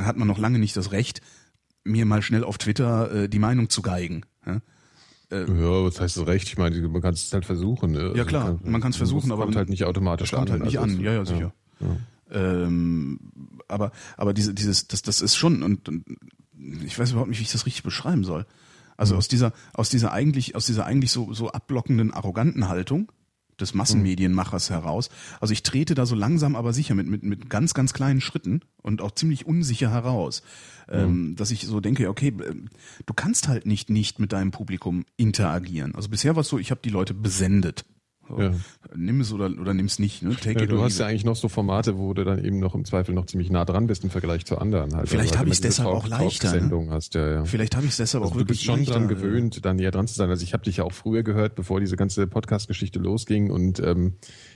hat 0.00 0.16
man 0.16 0.26
noch 0.26 0.38
lange 0.38 0.58
nicht 0.58 0.76
das 0.76 0.90
Recht, 0.90 1.20
mir 1.84 2.04
mal 2.04 2.20
schnell 2.22 2.42
auf 2.42 2.58
Twitter 2.58 3.12
äh, 3.12 3.28
die 3.28 3.38
Meinung 3.38 3.68
zu 3.70 3.80
geigen. 3.80 4.22
Ja? 4.44 4.60
äh, 5.30 5.42
Ja, 5.42 5.84
was 5.84 6.00
heißt 6.00 6.16
das 6.16 6.26
recht? 6.26 6.48
Ich 6.48 6.58
meine, 6.58 6.80
man 6.88 7.00
kann 7.00 7.14
es 7.14 7.32
halt 7.32 7.44
versuchen. 7.46 7.92
Ne? 7.92 8.12
Ja, 8.16 8.24
klar, 8.24 8.58
man 8.64 8.92
versuchen, 8.92 9.26
es 9.26 9.32
aber 9.32 9.44
kommt 9.44 9.56
halt 9.56 9.68
nicht 9.68 9.84
automatisch 9.84 10.32
kommt 10.32 10.50
an. 10.50 10.52
halt 10.52 10.64
nicht 10.64 10.78
Also 10.80 10.96
an. 10.96 11.00
Ja, 11.00 11.12
ja, 11.12 11.24
sicher. 11.24 11.52
Ähm, 12.28 13.20
aber 13.68 13.92
aber 14.16 14.34
diese 14.34 14.52
dieses 14.52 14.88
das 14.88 15.02
das 15.02 15.20
ist 15.20 15.36
schon 15.36 15.62
und, 15.62 15.88
und 15.88 16.04
ich 16.84 16.98
weiß 16.98 17.12
überhaupt 17.12 17.28
nicht, 17.30 17.38
wie 17.38 17.44
ich 17.44 17.52
das 17.52 17.66
richtig 17.66 17.84
beschreiben 17.84 18.24
soll. 18.24 18.46
Also 18.96 19.16
aus 19.16 19.28
dieser 19.28 19.52
aus 19.72 19.88
dieser 19.88 20.12
eigentlich 20.12 20.54
aus 20.54 20.66
dieser 20.66 20.86
eigentlich 20.86 21.12
so 21.12 21.32
so 21.32 21.50
abblockenden 21.50 22.12
arroganten 22.12 22.68
Haltung 22.68 23.12
des 23.60 23.74
Massenmedienmachers 23.74 24.70
heraus. 24.70 25.08
Also 25.40 25.52
ich 25.52 25.62
trete 25.62 25.94
da 25.94 26.04
so 26.06 26.14
langsam, 26.14 26.56
aber 26.56 26.72
sicher 26.72 26.94
mit 26.94 27.08
mit 27.08 27.22
mit 27.22 27.48
ganz 27.48 27.74
ganz 27.74 27.92
kleinen 27.92 28.20
Schritten 28.20 28.60
und 28.82 29.00
auch 29.00 29.12
ziemlich 29.12 29.46
unsicher 29.46 29.90
heraus, 29.90 30.42
ähm, 30.88 31.36
dass 31.36 31.50
ich 31.50 31.66
so 31.66 31.80
denke, 31.80 32.08
okay, 32.08 32.28
äh, 32.28 32.54
du 33.06 33.14
kannst 33.14 33.48
halt 33.48 33.66
nicht 33.66 33.90
nicht 33.90 34.18
mit 34.18 34.32
deinem 34.32 34.50
Publikum 34.50 35.04
interagieren. 35.16 35.94
Also 35.94 36.08
bisher 36.08 36.36
war 36.36 36.42
es 36.42 36.48
so, 36.48 36.58
ich 36.58 36.70
habe 36.70 36.80
die 36.84 36.90
Leute 36.90 37.14
besendet. 37.14 37.84
So, 38.28 38.40
Ja. 38.40 38.52
Nimm 38.94 39.20
es 39.20 39.32
oder 39.32 39.46
oder 39.46 39.74
nimm 39.74 39.86
es 39.86 39.98
nicht. 39.98 40.22
Ne? 40.22 40.36
Take 40.36 40.58
Ja, 40.58 40.64
it 40.64 40.70
du 40.70 40.82
hast 40.82 40.98
ja 40.98 41.06
eigentlich 41.06 41.24
noch 41.24 41.36
so 41.36 41.48
Formate, 41.48 41.98
wo 41.98 42.14
du 42.14 42.24
dann 42.24 42.44
eben 42.44 42.58
noch 42.58 42.74
im 42.74 42.84
Zweifel 42.84 43.14
noch 43.14 43.26
ziemlich 43.26 43.50
nah 43.50 43.64
dran 43.64 43.86
bist 43.86 44.04
im 44.04 44.10
Vergleich 44.10 44.44
zu 44.46 44.58
anderen. 44.58 44.94
Halt. 44.94 45.08
Vielleicht 45.08 45.32
Also, 45.32 45.40
hab 45.40 45.46
ich's 45.46 45.58
immer 45.58 45.68
diese 45.68 45.82
deshalb 45.82 45.88
auch 45.88 46.08
leichter, 46.08 46.46
ne? 46.46 46.52
Talksendung 46.52 46.90
hast, 46.90 47.14
ja, 47.14 47.32
ja. 47.32 47.44
Vielleicht 47.44 47.76
habe 47.76 47.86
ich 47.86 47.92
es 47.92 47.96
deshalb 47.98 48.22
Also 48.24 48.34
auch 48.34 48.38
du 48.38 48.44
bist 48.44 48.66
wirklich 48.66 48.86
schon 48.86 48.92
dran 48.92 49.08
leichter, 49.08 49.18
äh, 49.18 49.28
gewöhnt, 49.28 49.64
da 49.64 49.74
näher 49.74 49.90
dran 49.90 50.06
zu 50.06 50.14
sein. 50.14 50.30
Also 50.30 50.42
ich 50.44 50.52
habe 50.52 50.64
dich 50.64 50.78
ja 50.78 50.84
auch 50.84 50.92
früher 50.92 51.22
gehört, 51.22 51.54
bevor 51.54 51.80
diese 51.80 51.96
ganze 51.96 52.26
Podcast-Geschichte 52.26 52.98
losging 52.98 53.50
und 53.50 53.80
ähm, 53.80 54.14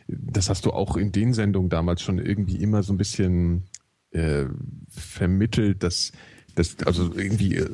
das 0.08 0.48
hast 0.48 0.66
du 0.66 0.70
auch 0.70 0.96
in 0.96 1.12
den 1.12 1.32
Sendungen 1.34 1.68
damals 1.68 2.02
schon 2.02 2.18
irgendwie 2.18 2.56
immer 2.56 2.82
so 2.82 2.92
ein 2.92 2.96
bisschen 2.96 3.64
äh, 4.10 4.46
vermittelt, 4.88 5.82
dass 5.82 6.12
dass, 6.61 6.86
also 6.86 7.11
irgendwie 7.14 7.56
äh, 7.56 7.68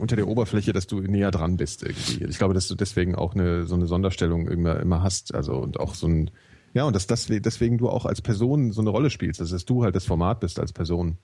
unter 0.00 0.16
der 0.16 0.28
Oberfläche, 0.28 0.72
dass 0.72 0.86
du 0.86 1.00
näher 1.00 1.30
dran 1.30 1.56
bist 1.56 1.82
irgendwie. 1.82 2.24
Ich 2.24 2.38
glaube, 2.38 2.54
dass 2.54 2.68
du 2.68 2.74
deswegen 2.74 3.14
auch 3.14 3.34
eine 3.34 3.66
so 3.66 3.74
eine 3.74 3.86
Sonderstellung 3.86 4.48
immer, 4.48 4.80
immer 4.80 5.02
hast. 5.02 5.34
Also 5.34 5.54
und 5.56 5.78
auch 5.80 5.94
so 5.94 6.06
ein 6.06 6.30
ja 6.74 6.84
und 6.84 6.96
dass 6.96 7.06
das 7.06 7.26
deswegen 7.26 7.78
du 7.78 7.88
auch 7.88 8.06
als 8.06 8.22
Person 8.22 8.72
so 8.72 8.80
eine 8.80 8.90
Rolle 8.90 9.10
spielst, 9.10 9.40
dass 9.40 9.64
du 9.64 9.84
halt 9.84 9.94
das 9.94 10.04
Format 10.06 10.40
bist 10.40 10.58
als 10.58 10.72
Person 10.72 11.18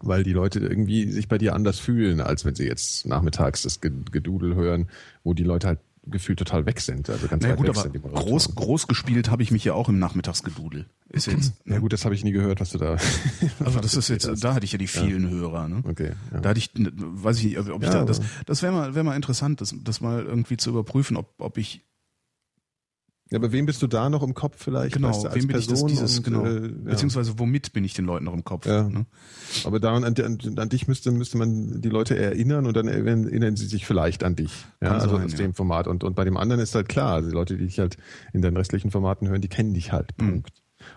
weil 0.00 0.22
die 0.24 0.32
Leute 0.32 0.60
irgendwie 0.60 1.10
sich 1.10 1.26
bei 1.26 1.38
dir 1.38 1.54
anders 1.54 1.78
fühlen, 1.78 2.20
als 2.20 2.44
wenn 2.44 2.54
sie 2.54 2.66
jetzt 2.66 3.06
nachmittags 3.06 3.62
das 3.62 3.80
Ge- 3.80 3.90
Gedudel 4.12 4.54
hören, 4.54 4.88
wo 5.24 5.32
die 5.32 5.42
Leute 5.42 5.68
halt 5.68 5.78
gefühlt 6.06 6.38
total 6.38 6.66
weg 6.66 6.80
sind. 6.80 7.10
Also 7.10 7.28
ganz 7.28 7.42
Naja 7.42 7.52
weit 7.54 7.58
gut, 7.58 7.68
weg 7.68 7.76
aber 7.76 7.92
sind. 7.92 8.02
groß, 8.02 8.54
groß 8.54 8.86
gespielt 8.86 9.30
habe 9.30 9.42
ich 9.42 9.50
mich 9.50 9.64
ja 9.64 9.74
auch 9.74 9.88
im 9.88 9.98
Nachmittagsgedudel. 9.98 10.86
Ist 11.08 11.26
jetzt, 11.26 11.54
Ja 11.64 11.78
gut, 11.78 11.92
das 11.92 12.04
habe 12.04 12.14
ich 12.14 12.24
nie 12.24 12.32
gehört, 12.32 12.60
was 12.60 12.70
du 12.70 12.78
da. 12.78 12.96
also 13.64 13.80
das 13.80 13.94
ist 13.94 14.08
jetzt, 14.08 14.28
da 14.44 14.54
hatte 14.54 14.64
ich 14.64 14.72
ja 14.72 14.78
die 14.78 14.86
vielen 14.88 15.28
Hörer, 15.30 15.68
ne? 15.68 15.82
Okay. 15.84 16.12
Ja. 16.32 16.40
Da 16.40 16.48
hatte 16.50 16.58
ich, 16.58 16.74
ne, 16.74 16.90
weiß 16.94 17.38
ich 17.38 17.44
nicht, 17.44 17.58
ob 17.58 17.82
ich 17.82 17.88
Ja, 17.88 18.00
da, 18.00 18.04
das, 18.04 18.20
das 18.44 18.62
wäre 18.62 18.72
mal, 18.72 18.94
wäre 18.94 19.04
mal 19.04 19.16
interessant, 19.16 19.60
das, 19.60 19.74
das 19.82 20.00
mal 20.00 20.24
irgendwie 20.24 20.56
zu 20.56 20.70
überprüfen, 20.70 21.16
ob, 21.16 21.34
ob 21.38 21.58
ich, 21.58 21.85
ja, 23.30 23.38
aber 23.38 23.50
wem 23.52 23.66
bist 23.66 23.82
du 23.82 23.86
da 23.86 24.08
noch 24.08 24.22
im 24.22 24.34
Kopf 24.34 24.54
vielleicht? 24.62 24.94
genau, 24.94 25.08
Weißt 25.08 25.24
du, 25.24 25.28
als 25.28 25.36
wem 25.36 25.46
bin 25.48 25.58
ich 25.58 25.66
das, 25.66 25.84
dieses, 25.84 26.18
und, 26.18 26.24
genau, 26.24 26.44
äh, 26.44 26.62
ja. 26.62 26.68
beziehungsweise 26.84 27.38
womit 27.38 27.72
bin 27.72 27.82
ich 27.84 27.94
den 27.94 28.04
Leuten 28.04 28.24
noch 28.24 28.34
im 28.34 28.44
Kopf, 28.44 28.66
Ja. 28.66 28.88
ne? 28.88 29.06
Aber 29.64 29.80
daran, 29.80 30.04
an, 30.04 30.14
an, 30.56 30.68
dich 30.68 30.86
müsste, 30.88 31.10
müsste 31.12 31.38
man 31.38 31.80
die 31.80 31.88
Leute 31.88 32.16
erinnern 32.16 32.66
und 32.66 32.76
dann 32.76 32.88
erinnern 32.88 33.56
sie 33.56 33.66
sich 33.66 33.86
vielleicht 33.86 34.22
an 34.24 34.36
dich. 34.36 34.52
Ja, 34.80 34.88
Kann 34.88 35.00
also 35.00 35.16
sein, 35.16 35.24
aus 35.24 35.32
ja. 35.32 35.38
dem 35.38 35.54
Format. 35.54 35.88
Und, 35.88 36.04
und 36.04 36.14
bei 36.14 36.24
dem 36.24 36.36
anderen 36.36 36.60
ist 36.60 36.74
halt 36.74 36.88
klar, 36.88 37.14
also 37.14 37.28
die 37.30 37.34
Leute, 37.34 37.56
die 37.56 37.64
dich 37.66 37.78
halt 37.78 37.96
in 38.32 38.42
deinen 38.42 38.56
restlichen 38.56 38.90
Formaten 38.90 39.28
hören, 39.28 39.40
die 39.40 39.48
kennen 39.48 39.74
dich 39.74 39.92
halt. 39.92 40.12
Mhm. 40.20 40.44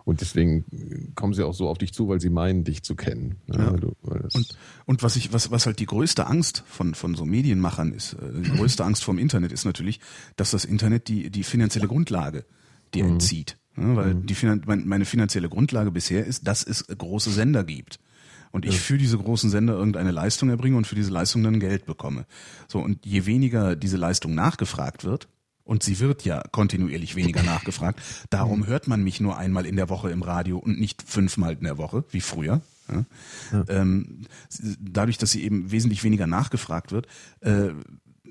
Und 0.10 0.22
deswegen 0.22 1.14
kommen 1.16 1.34
sie 1.34 1.45
auch 1.45 1.53
so 1.53 1.70
auf 1.70 1.78
dich 1.78 1.93
zu, 1.93 2.07
weil 2.10 2.20
sie 2.20 2.30
meinen, 2.30 2.64
dich 2.64 2.84
zu 2.84 2.95
kennen. 2.95 3.36
Ja, 3.47 3.72
du, 3.72 3.95
Und, 4.36 4.57
und 4.86 5.03
was 5.03 5.16
ich, 5.16 5.32
was, 5.34 5.51
was 5.51 5.66
halt 5.66 5.80
die 5.80 5.86
größte 5.86 6.26
Angst 6.28 6.64
von, 6.68 6.95
von 6.95 7.14
so 7.16 7.26
Medienmachern 7.26 7.93
ist, 7.93 8.14
äh, 8.14 8.41
die 8.41 8.49
größte 8.51 8.84
Angst 8.84 9.03
vom 9.03 9.18
Internet 9.18 9.51
ist 9.51 9.66
natürlich, 9.66 9.99
dass 10.36 10.51
das 10.51 10.66
Internet 10.66 11.07
die, 11.07 11.30
die 11.30 11.43
finanzielle 11.43 11.88
Grundlage 11.88 12.45
dir 12.93 13.05
entzieht. 13.05 13.57
Ja, 13.78 13.95
weil 13.95 14.16
die, 14.16 14.34
Finan- 14.36 14.64
mein- 14.66 14.88
meine 14.88 15.05
finanzielle 15.05 15.47
Grundlage 15.47 15.91
bisher 15.91 16.26
ist, 16.26 16.47
dass 16.47 16.64
es 16.64 16.86
große 16.88 17.30
Sender 17.32 17.64
gibt. 17.64 17.99
Und 18.51 18.66
ich 18.66 18.80
für 18.80 18.97
diese 18.97 19.18
großen 19.20 19.51
Sender 19.51 19.76
irgendeine 19.76 20.10
Leistung 20.12 20.49
erbringe 20.49 20.76
und 20.76 20.88
für 20.88 20.95
diese 20.95 21.12
Leistung 21.12 21.43
dann 21.43 21.60
Geld 21.60 21.86
bekomme. 21.86 22.26
So, 22.68 22.80
und 22.80 23.05
je 23.05 23.28
weniger 23.28 23.76
diese 23.76 23.97
Leistung 23.97 24.34
nachgefragt 24.34 25.03
wird, 25.03 25.28
und 25.70 25.84
sie 25.84 26.00
wird 26.00 26.26
ja 26.26 26.42
kontinuierlich 26.52 27.16
weniger 27.16 27.44
nachgefragt, 27.44 28.02
darum 28.32 28.66
hört 28.66 28.88
man 28.88 29.04
mich 29.04 29.22
nur 29.22 29.38
einmal 29.38 29.68
in 29.68 29.76
der 29.76 29.88
Woche 29.88 30.10
im 30.10 30.24
Radio 30.24 30.58
und 30.58 30.80
nicht 30.80 31.04
fünfmal 31.04 31.54
in 31.54 31.64
der 31.64 31.78
Woche, 31.78 32.06
wie 32.10 32.22
früher. 32.22 32.62
Ja. 32.92 33.06
Ähm, 33.70 34.26
dadurch, 34.80 35.20
dass 35.20 35.30
sie 35.30 35.44
eben 35.44 35.70
wesentlich 35.70 36.04
weniger 36.04 36.26
nachgefragt 36.26 36.92
wird, 36.92 37.06
äh, 37.42 37.70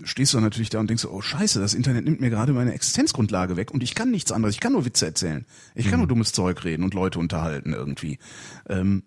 stehst 0.03 0.34
du 0.34 0.41
natürlich 0.41 0.70
da 0.70 0.80
und 0.80 0.91
denkst, 0.91 1.05
so, 1.05 1.12
oh 1.12 1.20
scheiße, 1.20 1.61
das 1.61 1.74
Internet 1.74 2.07
nimmt 2.07 2.20
mir 2.20 2.30
gerade 2.30 2.53
meine 2.53 2.74
Existenzgrundlage 2.74 3.57
weg 3.57 3.70
und 3.70 3.84
ich 3.84 3.95
kann 3.95 4.11
nichts 4.11 4.32
anderes, 4.32 4.57
ich 4.57 4.61
kann 4.61 4.72
nur 4.72 4.84
Witze 4.84 5.07
erzählen, 5.07 5.47
ich 5.76 5.89
kann 5.89 6.01
nur 6.01 6.09
dummes 6.09 6.32
Zeug 6.32 6.64
reden 6.64 6.82
und 6.82 6.93
Leute 6.93 7.20
unterhalten 7.20 7.72
irgendwie. 7.72 8.18
Ähm, 8.68 9.05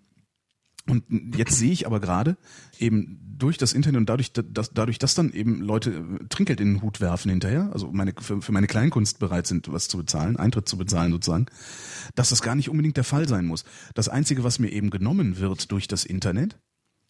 und 0.88 1.04
jetzt 1.36 1.58
sehe 1.58 1.70
ich 1.70 1.86
aber 1.86 2.00
gerade 2.00 2.38
eben 2.78 3.21
durch 3.42 3.58
das 3.58 3.72
Internet 3.72 3.98
und 3.98 4.08
dadurch, 4.08 4.32
dass, 4.32 4.70
dadurch, 4.72 4.98
dass 4.98 5.14
dann 5.14 5.32
eben 5.32 5.60
Leute 5.60 5.90
äh, 5.90 6.24
Trinkgeld 6.28 6.60
in 6.60 6.74
den 6.74 6.82
Hut 6.82 7.00
werfen 7.00 7.28
hinterher, 7.28 7.70
also 7.72 7.90
meine, 7.90 8.14
für, 8.18 8.40
für 8.40 8.52
meine 8.52 8.68
Kleinkunst 8.68 9.18
bereit 9.18 9.46
sind, 9.46 9.72
was 9.72 9.88
zu 9.88 9.98
bezahlen, 9.98 10.36
Eintritt 10.36 10.68
zu 10.68 10.78
bezahlen 10.78 11.12
sozusagen, 11.12 11.46
dass 12.14 12.28
das 12.28 12.42
gar 12.42 12.54
nicht 12.54 12.70
unbedingt 12.70 12.96
der 12.96 13.04
Fall 13.04 13.28
sein 13.28 13.46
muss. 13.46 13.64
Das 13.94 14.08
Einzige, 14.08 14.44
was 14.44 14.58
mir 14.58 14.70
eben 14.70 14.90
genommen 14.90 15.38
wird 15.38 15.72
durch 15.72 15.88
das 15.88 16.04
Internet, 16.04 16.58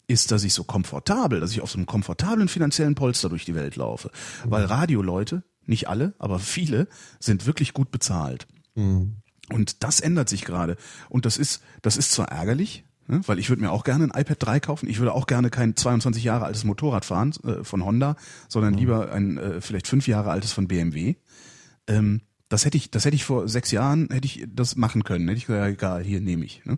ist, 0.07 0.31
dass 0.31 0.43
ich 0.43 0.53
so 0.53 0.63
komfortabel, 0.63 1.39
dass 1.39 1.51
ich 1.51 1.61
auf 1.61 1.71
so 1.71 1.77
einem 1.77 1.85
komfortablen 1.85 2.47
finanziellen 2.47 2.95
Polster 2.95 3.29
durch 3.29 3.45
die 3.45 3.55
Welt 3.55 3.75
laufe. 3.75 4.11
Weil 4.43 4.65
Radioleute, 4.65 5.43
nicht 5.65 5.87
alle, 5.87 6.13
aber 6.19 6.39
viele, 6.39 6.87
sind 7.19 7.45
wirklich 7.45 7.73
gut 7.73 7.91
bezahlt. 7.91 8.47
Und 9.49 9.83
das 9.83 9.99
ändert 9.99 10.29
sich 10.29 10.43
gerade. 10.45 10.77
Und 11.09 11.25
das 11.25 11.37
ist, 11.37 11.61
das 11.81 11.95
ist 11.95 12.11
zwar 12.11 12.29
ärgerlich, 12.29 12.85
weil 13.07 13.39
ich 13.39 13.49
würde 13.49 13.61
mir 13.61 13.71
auch 13.71 13.83
gerne 13.83 14.05
ein 14.05 14.21
iPad 14.21 14.37
3 14.39 14.59
kaufen. 14.59 14.89
Ich 14.89 14.99
würde 14.99 15.13
auch 15.13 15.27
gerne 15.27 15.49
kein 15.49 15.75
22 15.75 16.23
Jahre 16.23 16.45
altes 16.45 16.63
Motorrad 16.63 17.05
fahren 17.05 17.33
äh, 17.43 17.63
von 17.63 17.83
Honda, 17.83 18.15
sondern 18.47 18.73
lieber 18.73 19.11
ein 19.11 19.37
äh, 19.37 19.61
vielleicht 19.61 19.87
fünf 19.87 20.07
Jahre 20.07 20.31
altes 20.31 20.53
von 20.53 20.67
BMW. 20.67 21.15
Ähm, 21.87 22.21
das 22.49 22.65
hätte 22.65 22.77
ich, 22.77 22.91
das 22.91 23.05
hätte 23.05 23.15
ich 23.15 23.23
vor 23.23 23.47
sechs 23.47 23.71
Jahren 23.71 24.09
hätte 24.11 24.25
ich 24.25 24.45
das 24.47 24.75
machen 24.75 25.03
können. 25.03 25.27
Hätte 25.27 25.39
ich 25.39 25.47
gesagt, 25.47 25.65
ja, 25.65 25.71
egal, 25.71 26.03
hier 26.03 26.21
nehme 26.21 26.45
ich. 26.45 26.63
Ne? 26.65 26.77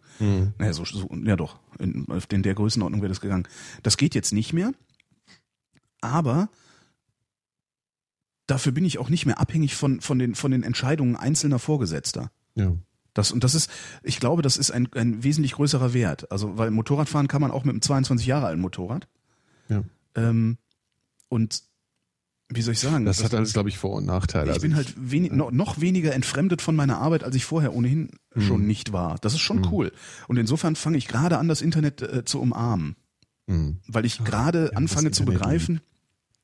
Naja, 0.58 0.74
so, 0.74 0.86
so, 0.86 1.10
ja 1.24 1.36
doch, 1.36 1.60
in, 1.80 2.08
in 2.30 2.44
der 2.44 2.56
Größenordnung 2.56 3.02
wäre 3.02 3.10
das 3.10 3.20
gegangen. 3.22 3.48
Das 3.84 3.98
geht 3.98 4.16
jetzt 4.16 4.32
nicht 4.32 4.54
mehr, 4.54 4.72
aber 6.02 6.50
dafür 8.48 8.72
bin 8.72 8.86
ich 8.86 9.00
auch 9.00 9.10
nicht 9.10 9.26
mehr 9.26 9.40
abhängig 9.40 9.76
von, 9.76 10.02
von, 10.02 10.18
den, 10.18 10.36
von 10.36 10.52
den 10.52 10.64
Entscheidungen 10.64 11.16
einzelner 11.16 11.60
Vorgesetzter. 11.60 12.32
ja. 12.56 12.74
Das, 13.16 13.32
und 13.32 13.44
das 13.44 13.56
ist, 13.56 13.72
ich 14.04 14.20
glaube, 14.20 14.44
das 14.44 14.58
ist 14.58 14.70
ein, 14.70 14.88
ein 14.94 15.24
wesentlich 15.24 15.54
größerer 15.54 15.94
Wert. 15.94 16.32
Also, 16.32 16.58
weil 16.60 16.70
Motorradfahren 16.70 17.28
kann 17.28 17.42
man 17.42 17.50
auch 17.50 17.64
mit 17.64 17.74
einem 17.74 17.82
22 17.82 18.28
Jahre 18.28 18.46
alten 18.46 18.62
Motorrad. 18.62 19.08
Ja. 19.70 19.84
Ähm, 20.16 20.58
und 21.30 21.64
wie 22.50 22.62
soll 22.62 22.74
ich 22.74 22.80
sagen? 22.80 23.06
Das, 23.06 23.24
hat 23.24 23.34
alles, 23.34 23.54
glaube 23.54 23.70
ich, 23.70 23.80
Vor- 23.80 23.96
und 23.96 24.06
Nachteile. 24.06 24.46
ich 24.46 24.50
Also 24.50 24.62
bin 24.62 24.76
halt 24.76 24.94
wenig, 24.98 25.32
noch, 25.32 25.50
noch 25.50 25.82
weniger 25.82 26.14
entfremdet 26.14 26.62
von 26.62 26.76
meiner 26.76 27.00
Arbeit, 27.00 27.24
als 27.24 27.36
ich 27.36 27.44
vorher 27.46 27.74
ohnehin 27.74 28.12
Mhm. 28.36 28.42
schon 28.42 28.68
nicht 28.68 28.92
war. 28.92 29.18
Das 29.22 29.34
ist 29.34 29.40
schon 29.40 29.66
cool. 29.72 29.92
Und 30.28 30.38
insofern 30.38 30.76
fange 30.76 30.98
ich 30.98 31.08
gerade 31.08 31.38
an, 31.40 31.48
das 31.48 31.62
Internet 31.62 32.02
äh, 32.02 32.26
zu 32.26 32.40
umarmen. 32.42 32.98
Mhm. 33.48 33.78
Weil 33.88 34.06
ich 34.06 34.24
gerade 34.26 34.66
das 34.66 34.76
anfange 34.76 35.12
zu 35.12 35.24
Internet 35.24 35.40
begreifen, 35.42 35.82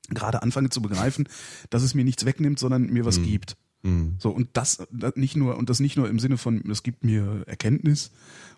gerade 0.09 0.41
anfange 0.41 0.69
zu 0.69 0.81
begreifen, 0.81 1.27
dass 1.69 1.83
es 1.83 1.93
mir 1.93 2.05
nichts 2.05 2.25
wegnimmt, 2.25 2.59
sondern 2.59 2.87
mir 2.87 3.03
was 3.05 3.21
gibt. 3.21 3.57
Mhm. 3.83 4.15
So, 4.19 4.29
und 4.29 4.49
das, 4.53 4.85
das 4.91 5.15
nicht 5.15 5.35
nur, 5.35 5.57
und 5.57 5.69
das 5.69 5.79
nicht 5.79 5.97
nur 5.97 6.09
im 6.09 6.19
Sinne 6.19 6.37
von, 6.37 6.69
es 6.69 6.83
gibt 6.83 7.03
mir 7.03 7.43
Erkenntnis 7.47 8.11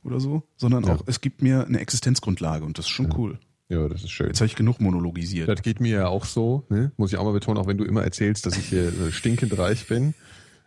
oder 0.03 0.19
so, 0.19 0.43
sondern 0.57 0.83
Ja. 0.83 0.95
auch, 0.95 1.03
es 1.05 1.21
gibt 1.21 1.41
mir 1.41 1.65
eine 1.65 1.79
Existenzgrundlage 1.79 2.65
und 2.65 2.77
das 2.77 2.85
ist 2.85 2.91
schon 2.91 3.13
cool. 3.17 3.39
Ja, 3.69 3.87
das 3.87 4.03
ist 4.03 4.11
schön. 4.11 4.27
Jetzt 4.27 4.41
habe 4.41 4.47
ich 4.47 4.55
genug 4.55 4.81
monologisiert. 4.81 5.47
Das 5.47 5.61
geht 5.61 5.79
mir 5.79 5.95
ja 5.95 6.07
auch 6.07 6.25
so, 6.25 6.65
ne? 6.69 6.91
muss 6.97 7.11
ich 7.13 7.17
auch 7.17 7.23
mal 7.23 7.31
betonen, 7.33 7.57
auch 7.57 7.67
wenn 7.67 7.77
du 7.77 7.85
immer 7.85 8.03
erzählst, 8.03 8.45
dass 8.45 8.57
ich 8.57 8.65
hier 8.65 8.87
äh, 8.87 9.11
stinkend 9.11 9.57
reich 9.57 9.87
bin. 9.87 10.13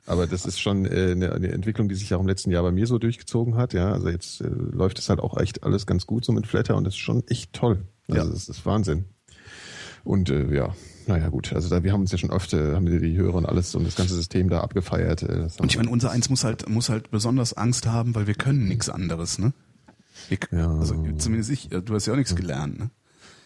Aber 0.06 0.26
das 0.26 0.46
ist 0.46 0.60
schon 0.60 0.86
äh, 0.86 1.10
eine, 1.12 1.32
eine 1.32 1.48
Entwicklung, 1.48 1.88
die 1.88 1.94
sich 1.96 2.14
auch 2.14 2.20
im 2.20 2.26
letzten 2.28 2.50
Jahr 2.52 2.62
bei 2.62 2.70
mir 2.72 2.86
so 2.86 2.98
durchgezogen 2.98 3.56
hat. 3.56 3.74
Ja, 3.74 3.92
also 3.92 4.08
jetzt 4.08 4.40
äh, 4.40 4.46
läuft 4.48 4.98
es 4.98 5.08
halt 5.08 5.20
auch 5.20 5.36
echt 5.36 5.64
alles 5.64 5.84
ganz 5.86 6.06
gut 6.06 6.24
so 6.24 6.32
mit 6.32 6.46
Flatter 6.46 6.76
und 6.76 6.84
das 6.84 6.94
ist 6.94 7.00
schon 7.00 7.26
echt 7.28 7.52
toll. 7.52 7.82
Also 8.08 8.22
Ja. 8.22 8.30
das 8.32 8.48
ist 8.48 8.64
Wahnsinn. 8.64 9.04
Und 10.04 10.30
äh, 10.30 10.52
ja, 10.54 10.74
naja 11.06 11.28
gut, 11.28 11.52
also 11.52 11.68
da, 11.68 11.82
wir 11.82 11.92
haben 11.92 12.00
uns 12.02 12.12
ja 12.12 12.18
schon 12.18 12.30
öfter, 12.30 12.74
haben 12.74 12.86
wir 12.86 13.00
die 13.00 13.16
Hörer 13.16 13.34
und 13.34 13.46
alles 13.46 13.74
und 13.74 13.84
das 13.86 13.96
ganze 13.96 14.14
System 14.14 14.48
da 14.48 14.60
abgefeiert. 14.60 15.22
äh, 15.22 15.48
Und 15.58 15.70
ich 15.70 15.76
meine, 15.76 15.90
unser 15.90 16.10
eins 16.10 16.28
muss 16.30 16.44
halt, 16.44 16.68
muss 16.68 16.88
halt 16.88 17.10
besonders 17.10 17.52
Angst 17.54 17.86
haben, 17.86 18.14
weil 18.14 18.26
wir 18.26 18.34
können 18.34 18.66
nichts 18.68 18.88
anderes, 18.88 19.38
ne? 19.38 19.52
Wir, 20.28 20.38
Ja. 20.50 20.70
Also 20.78 20.94
zumindest 21.18 21.50
ich, 21.50 21.68
du 21.68 21.94
hast 21.94 22.06
ja 22.06 22.12
auch 22.12 22.16
nichts 22.16 22.34
gelernt, 22.34 22.78
ne? 22.78 22.90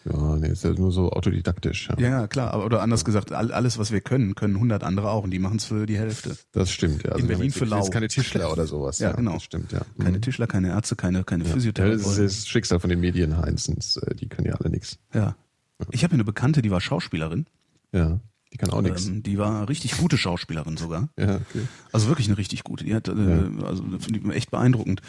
ja, 0.03 0.35
nee, 0.37 0.47
ist 0.47 0.63
ja 0.63 0.71
nur 0.71 0.91
so 0.91 1.11
autodidaktisch. 1.11 1.89
Ja. 1.89 1.99
Ja, 1.99 2.09
ja, 2.21 2.27
klar, 2.27 2.51
aber 2.55 2.65
oder 2.65 2.81
anders 2.81 3.05
gesagt, 3.05 3.31
all, 3.33 3.51
alles, 3.51 3.77
was 3.77 3.91
wir 3.91 4.01
können, 4.01 4.33
können 4.33 4.59
hundert 4.59 4.83
andere 4.83 5.11
auch 5.11 5.23
und 5.23 5.29
die 5.29 5.37
machen 5.37 5.57
es 5.57 5.65
für 5.65 5.85
die 5.85 5.97
Hälfte. 5.99 6.35
Das 6.53 6.71
stimmt, 6.71 7.03
ja. 7.03 7.11
Also 7.11 7.21
In 7.21 7.27
Berlin 7.27 7.45
jetzt- 7.49 7.57
für 7.59 7.65
jetzt 7.65 7.69
lau. 7.69 7.89
keine 7.91 8.07
Tischler 8.07 8.51
oder 8.51 8.65
sowas. 8.65 8.97
Ja, 8.97 9.11
genau. 9.11 9.33
Das 9.33 9.43
stimmt, 9.43 9.71
ja. 9.71 9.81
Keine 9.99 10.17
Mhm. 10.17 10.21
Tischler, 10.23 10.47
keine 10.47 10.69
Ärzte, 10.69 10.95
keine, 10.95 11.23
keine 11.23 11.43
Ja, 11.43 11.49
das 11.49 11.57
ist 11.57 11.63
Physiotherapeuten. 11.65 12.23
das 12.23 12.47
Schicksal 12.47 12.79
von 12.79 12.89
den 12.89 12.99
Medienheinzens. 12.99 13.97
äh, 13.97 14.15
Die 14.15 14.27
können 14.27 14.47
ja 14.47 14.55
alle 14.55 14.71
nichts. 14.71 14.97
Ja. 15.13 15.35
Ich 15.91 16.03
habe 16.03 16.13
eine 16.13 16.23
Bekannte, 16.23 16.61
die 16.61 16.71
war 16.71 16.81
Schauspielerin 16.81 17.45
Ja. 17.91 18.19
Die 18.53 18.57
kann 18.57 18.69
auch 18.71 18.81
nichts. 18.81 19.07
Ähm, 19.07 19.23
die 19.23 19.37
war 19.37 19.69
richtig 19.69 19.97
gute 19.97 20.17
Schauspielerin 20.17 20.75
sogar. 20.75 21.07
Ja, 21.17 21.35
okay. 21.35 21.61
Also 21.93 22.07
wirklich 22.09 22.27
eine 22.27 22.37
richtig 22.37 22.65
gute. 22.65 22.83
Die 22.83 22.93
hat, 22.93 23.07
äh, 23.07 23.11
also 23.63 23.83
finde 23.99 24.19
ich 24.19 24.35
echt 24.35 24.51
beeindruckend. 24.51 25.01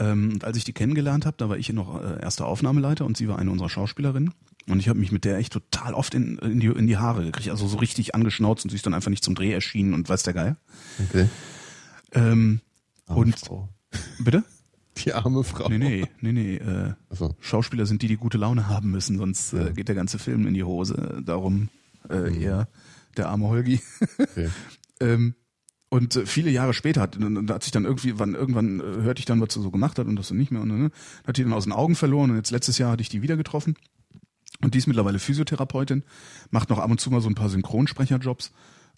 Ähm, 0.00 0.32
und 0.32 0.44
als 0.44 0.56
ich 0.56 0.64
die 0.64 0.72
kennengelernt 0.72 1.24
habe, 1.24 1.36
da 1.36 1.48
war 1.48 1.56
ich 1.56 1.72
noch 1.72 2.02
äh, 2.02 2.20
erster 2.20 2.46
Aufnahmeleiter 2.46 3.04
und 3.04 3.16
sie 3.16 3.28
war 3.28 3.38
eine 3.38 3.52
unserer 3.52 3.68
Schauspielerinnen. 3.68 4.34
Und 4.66 4.80
ich 4.80 4.88
habe 4.88 4.98
mich 4.98 5.12
mit 5.12 5.24
der 5.24 5.38
echt 5.38 5.52
total 5.52 5.94
oft 5.94 6.12
in, 6.14 6.38
in, 6.38 6.58
die, 6.58 6.66
in 6.66 6.88
die 6.88 6.96
Haare 6.96 7.24
gekriegt. 7.24 7.50
Also 7.50 7.68
so 7.68 7.78
richtig 7.78 8.16
angeschnauzt 8.16 8.64
und 8.64 8.70
sie 8.70 8.76
ist 8.76 8.84
dann 8.84 8.94
einfach 8.94 9.10
nicht 9.10 9.24
zum 9.24 9.36
Dreh 9.36 9.52
erschienen 9.52 9.94
und 9.94 10.08
weiß 10.08 10.24
der 10.24 10.34
Geier. 10.34 10.56
okay. 11.08 11.28
Ähm, 12.12 12.60
Arme 13.06 13.20
und 13.20 13.38
Frau. 13.38 13.68
bitte? 14.18 14.42
Die 15.04 15.12
arme 15.12 15.44
Frau. 15.44 15.68
Nee, 15.68 15.78
nee, 15.78 16.06
nee, 16.20 16.32
nee. 16.32 16.56
Äh, 16.56 16.94
Achso. 17.10 17.34
Schauspieler 17.40 17.86
sind 17.86 18.02
die, 18.02 18.08
die 18.08 18.16
gute 18.16 18.38
Laune 18.38 18.68
haben 18.68 18.90
müssen, 18.90 19.18
sonst 19.18 19.52
Ja. 19.52 19.66
äh, 19.68 19.72
geht 19.72 19.88
der 19.88 19.94
ganze 19.94 20.18
Film 20.18 20.46
in 20.46 20.54
die 20.54 20.64
Hose. 20.64 21.22
Darum 21.24 21.68
äh, 22.08 22.30
Mhm. 22.30 22.40
eher 22.40 22.68
der 23.16 23.28
arme 23.28 23.46
Holgi. 23.48 23.80
Okay. 24.18 24.48
ähm, 25.00 25.34
und 25.90 26.16
äh, 26.16 26.26
viele 26.26 26.50
Jahre 26.50 26.74
später 26.74 27.00
hat, 27.00 27.18
da 27.18 27.54
hat 27.54 27.62
sich 27.62 27.72
dann 27.72 27.84
irgendwie, 27.84 28.18
wann, 28.18 28.34
irgendwann 28.34 28.80
äh, 28.80 28.82
hörte 29.02 29.20
ich 29.20 29.24
dann, 29.26 29.40
was 29.40 29.54
sie 29.54 29.62
so 29.62 29.70
gemacht 29.70 29.98
hat 29.98 30.06
und 30.06 30.16
das 30.16 30.28
dann 30.28 30.36
nicht 30.36 30.50
mehr. 30.50 30.60
Und 30.62 30.68
dann 30.68 30.90
hat 31.26 31.36
die 31.38 31.42
dann 31.42 31.52
aus 31.54 31.64
den 31.64 31.72
Augen 31.72 31.94
verloren 31.96 32.30
und 32.30 32.36
jetzt 32.36 32.50
letztes 32.50 32.78
Jahr 32.78 32.92
hatte 32.92 33.02
ich 33.02 33.08
die 33.08 33.22
wieder 33.22 33.36
getroffen. 33.36 33.74
Und 34.62 34.74
die 34.74 34.78
ist 34.78 34.86
mittlerweile 34.86 35.18
Physiotherapeutin, 35.18 36.02
macht 36.50 36.68
noch 36.70 36.78
ab 36.78 36.90
und 36.90 37.00
zu 37.00 37.10
mal 37.10 37.20
so 37.20 37.28
ein 37.28 37.34
paar 37.34 37.48
Synchronsprecherjobs 37.48 38.50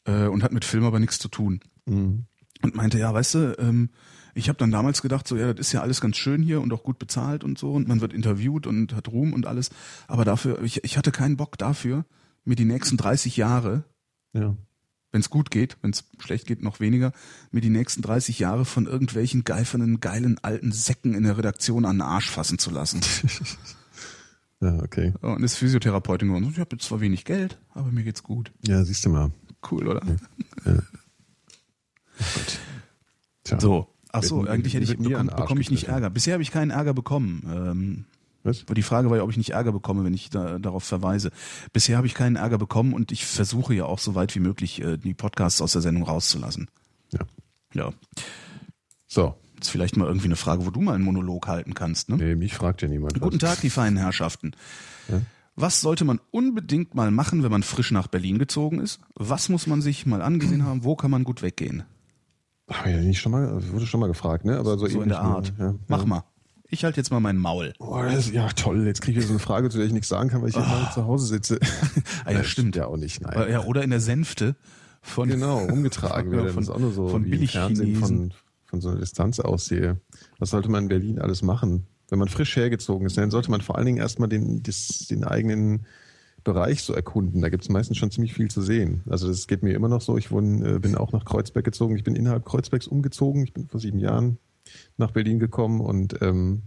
äh, 0.05 0.26
und 0.26 0.42
hat 0.42 0.53
mit 0.53 0.64
Film 0.64 0.84
aber 0.84 0.98
nichts 1.01 1.18
zu 1.18 1.28
tun 1.28 1.61
Mhm. 1.86 2.24
und 2.62 2.74
meinte, 2.74 2.98
ja, 2.98 3.12
weißt 3.12 3.34
du, 3.34 3.57
ähm, 3.59 3.90
ich 4.35 4.49
habe 4.49 4.59
dann 4.59 4.70
damals 4.70 5.03
gedacht, 5.03 5.26
so 5.28 5.37
ja, 5.37 5.53
das 5.55 5.66
ist 5.68 5.72
ja 5.72 5.83
alles 5.83 6.01
ganz 6.01 6.16
schön 6.16 6.43
hier 6.43 6.61
und 6.61 6.72
auch 6.72 6.83
gut 6.83 6.99
bezahlt 6.99 7.45
und 7.45 7.59
so 7.59 7.72
und 7.72 7.89
man 7.89 8.01
wird 8.01 8.12
interviewt 8.12 8.66
und 8.66 8.95
hat 8.95 9.09
Ruhm 9.09 9.33
und 9.33 9.47
alles, 9.47 9.70
aber 10.09 10.24
dafür, 10.24 10.62
ich, 10.62 10.85
ich 10.85 10.97
hatte 10.99 11.11
keinen 11.12 11.37
Bock 11.37 11.59
dafür, 11.59 12.05
mir 12.45 12.57
die 12.57 12.64
nächsten 12.64 12.97
30 12.97 13.37
Jahre, 13.37 13.85
Ja. 14.33 14.57
wenn 15.12 15.20
es 15.20 15.31
gut 15.31 15.51
geht, 15.51 15.76
wenn 15.83 15.91
es 15.91 16.05
schlecht 16.18 16.47
geht, 16.47 16.62
noch 16.62 16.81
weniger, 16.81 17.12
mir 17.51 17.61
die 17.61 17.68
nächsten 17.70 18.03
30 18.03 18.39
Jahre 18.39 18.64
von 18.64 18.87
irgendwelchen 18.87 19.45
geifernden, 19.45 20.01
geilen 20.01 20.39
alten 20.43 20.72
Säcken 20.72 21.14
in 21.14 21.24
der 21.24 21.37
Redaktion 21.37 21.85
an 21.85 21.97
den 21.97 22.03
Arsch 22.03 22.31
fassen 22.31 22.59
zu 22.59 22.70
lassen. 22.70 23.01
Ja, 24.62 24.78
okay. 24.83 25.14
Und 25.22 25.43
ist 25.43 25.57
Physiotherapeutin 25.57 26.28
geworden. 26.28 26.47
Ich 26.53 26.59
habe 26.61 26.76
jetzt 26.76 26.85
zwar 26.85 27.01
wenig 27.01 27.24
Geld, 27.24 27.59
aber 27.70 27.91
mir 27.91 28.05
geht's 28.05 28.22
gut. 28.22 28.53
Ja, 28.66 28.85
siehst 28.85 29.07
du 29.07 29.09
mal. 29.09 29.31
Cool, 29.70 29.89
oder? 29.89 30.03
Tja. 33.45 33.59
So. 33.61 33.89
Ach 34.12 34.22
so, 34.22 34.38
Wird- 34.40 34.48
eigentlich 34.50 34.74
hätte 34.74 34.84
ich, 34.84 34.96
bekomme 34.98 35.30
bekomme 35.34 35.61
ich 35.61 35.70
nicht. 35.70 35.84
Ärger. 35.88 36.11
Bisher 36.11 36.34
habe 36.34 36.42
ich 36.42 36.50
keinen 36.50 36.70
Ärger 36.70 36.94
bekommen. 36.94 37.42
Ähm, 37.46 38.04
Was? 38.42 38.62
Aber 38.64 38.74
die 38.74 38.82
Frage 38.82 39.08
war 39.11 39.16
ja, 39.18 39.22
ob 39.22 39.30
ich 39.30 39.36
nicht 39.36 39.50
Ärger 39.50 39.72
bekomme, 39.72 40.02
wenn 40.04 40.14
ich 40.14 40.30
da, 40.30 40.58
darauf 40.58 40.82
verweise. 40.84 41.30
Bisher 41.72 41.96
habe 41.96 42.06
ich 42.06 42.14
keinen 42.14 42.36
Ärger 42.36 42.58
bekommen 42.58 42.92
und 42.94 43.12
ich 43.12 43.24
versuche 43.26 43.74
ja 43.74 43.84
auch 43.84 43.98
so 43.98 44.14
weit 44.14 44.34
wie 44.34 44.40
möglich 44.40 44.80
äh, 44.82 44.96
die 44.96 45.14
Podcasts 45.14 45.61
aus 45.61 45.72
der 45.72 45.82
Sendung 45.82 46.02
rauszulassen. 46.04 46.68
Ja. 47.12 47.20
Ja, 47.72 47.92
So. 49.06 49.34
das 49.58 49.68
ist 49.68 49.70
vielleicht 49.70 49.96
mal 49.96 50.06
irgendwie 50.08 50.26
eine 50.26 50.36
Frage, 50.36 50.66
wo 50.66 50.70
du 50.70 50.80
mal 50.80 50.94
einen 50.94 51.04
Monolog 51.04 51.46
halten 51.46 51.74
kannst. 51.74 52.08
Ne? 52.08 52.16
Nee, 52.16 52.34
mich 52.34 52.54
fragt 52.54 52.82
ja 52.82 52.88
niemand. 52.88 53.20
Guten 53.20 53.40
was. 53.40 53.50
Tag, 53.50 53.61
die 53.61 53.70
feinen 53.70 53.96
Herrschaften. 53.98 54.52
Ja? 55.08 55.20
Was 55.56 55.80
sollte 55.80 56.04
man 56.04 56.20
unbedingt 56.30 56.94
mal 56.94 57.11
machen, 57.11 57.42
wenn 57.42 57.50
man 57.50 57.62
frisch 57.62 57.90
nach 57.90 58.06
Berlin 58.08 58.38
gezogen 58.38 58.80
ist? 58.80 59.00
Was 59.14 59.48
muss 59.50 59.66
man 59.66 59.82
sich 59.82 60.06
mal 60.06 60.22
angesehen 60.22 60.64
haben? 60.64 60.82
Wo 60.84 60.96
kann 60.96 61.11
man 61.11 61.22
gut 61.24 61.42
weggehen? 61.42 61.82
Hab 62.70 62.86
ich 62.86 62.96
nicht 62.96 63.20
schon 63.20 63.32
mal, 63.32 63.60
wurde 63.72 63.86
schon 63.86 64.00
mal 64.00 64.06
gefragt, 64.06 64.44
ne? 64.44 64.56
Aber 64.58 64.78
so, 64.78 64.86
So 64.86 65.02
in 65.02 65.08
der 65.08 65.20
Art. 65.20 65.52
nur, 65.58 65.68
Ja, 65.68 65.74
Mach 65.88 66.04
mal. 66.04 66.24
Ich 66.72 66.84
halte 66.84 66.98
jetzt 66.98 67.10
mal 67.10 67.18
mein 67.18 67.36
Maul. 67.36 67.72
Boah, 67.80 68.04
das 68.04 68.30
ja, 68.30 68.48
toll. 68.50 68.86
Jetzt 68.86 69.02
kriege 69.02 69.18
ich 69.18 69.26
so 69.26 69.32
eine 69.32 69.40
Frage, 69.40 69.70
zu 69.70 69.78
der 69.78 69.86
ich 69.88 69.92
nichts 69.92 70.08
sagen 70.08 70.30
kann, 70.30 70.40
weil 70.40 70.50
ich 70.50 70.54
hier 70.54 70.64
mal 70.64 70.88
zu 70.94 71.04
Hause 71.04 71.26
sitze. 71.26 71.58
Ah, 72.24 72.32
ja, 72.32 72.44
stimmt. 72.44 72.76
Ja, 72.76 72.86
auch 72.86 72.96
nicht, 72.96 73.20
nein. 73.22 73.50
Ja, 73.50 73.64
oder 73.64 73.82
in 73.82 73.90
der 73.90 73.98
Sänfte 74.00 74.54
von 75.02 75.28
Genau, 75.28 75.64
umgetragen 75.64 76.30
werde. 76.32 76.52
von- 76.52 76.64
nur 76.80 76.92
so 76.92 77.08
von 77.08 77.24
wie 77.24 77.30
im 77.34 77.48
Fernsehen 77.48 77.86
Billig-Chinesen. 77.86 78.30
von, 78.30 78.34
von 78.66 78.80
so 78.80 78.90
einer 78.90 79.00
Distanz 79.00 79.40
aussehe. 79.40 79.98
Was 80.38 80.50
sollte 80.50 80.68
man 80.68 80.84
in 80.84 80.88
Berlin 80.88 81.18
alles 81.18 81.42
machen? 81.42 81.86
Wenn 82.08 82.18
man 82.20 82.28
frisch 82.28 82.54
hergezogen 82.56 83.06
ist, 83.06 83.16
dann 83.16 83.30
sollte 83.32 83.50
man 83.50 83.62
vor 83.62 83.76
allen 83.76 83.86
Dingen 83.86 83.98
erstmal 83.98 84.28
den, 84.28 84.62
das, 84.62 85.06
den 85.10 85.24
eigenen 85.24 85.86
Bereich 86.45 86.82
so 86.82 86.93
erkunden. 86.93 87.43
Da 87.43 87.49
gibt 87.49 87.62
es 87.62 87.68
meistens 87.68 87.99
schon 87.99 88.11
ziemlich 88.11 88.34
viel 88.34 88.51
zu 88.51 88.62
sehen. 88.62 89.03
Also 89.09 89.28
das 89.28 89.47
geht 89.47 89.62
mir 89.62 89.74
immer 89.74 89.88
noch 89.88 90.01
so. 90.01 90.16
Ich 90.16 90.30
wohne, 90.30 90.76
äh, 90.76 90.78
bin 90.78 90.97
auch 90.97 91.12
nach 91.12 91.24
Kreuzberg 91.24 91.64
gezogen. 91.64 91.97
Ich 91.97 92.05
bin 92.05 92.16
innerhalb 92.16 92.45
Kreuzbergs 92.45 92.86
umgezogen. 92.86 93.43
Ich 93.45 93.53
bin 93.53 93.66
vor 93.66 93.80
sieben 93.80 93.99
Jahren 93.99 94.38
nach 94.97 95.11
Berlin 95.11 95.38
gekommen 95.38 95.80
und 95.80 96.20
ähm, 96.22 96.62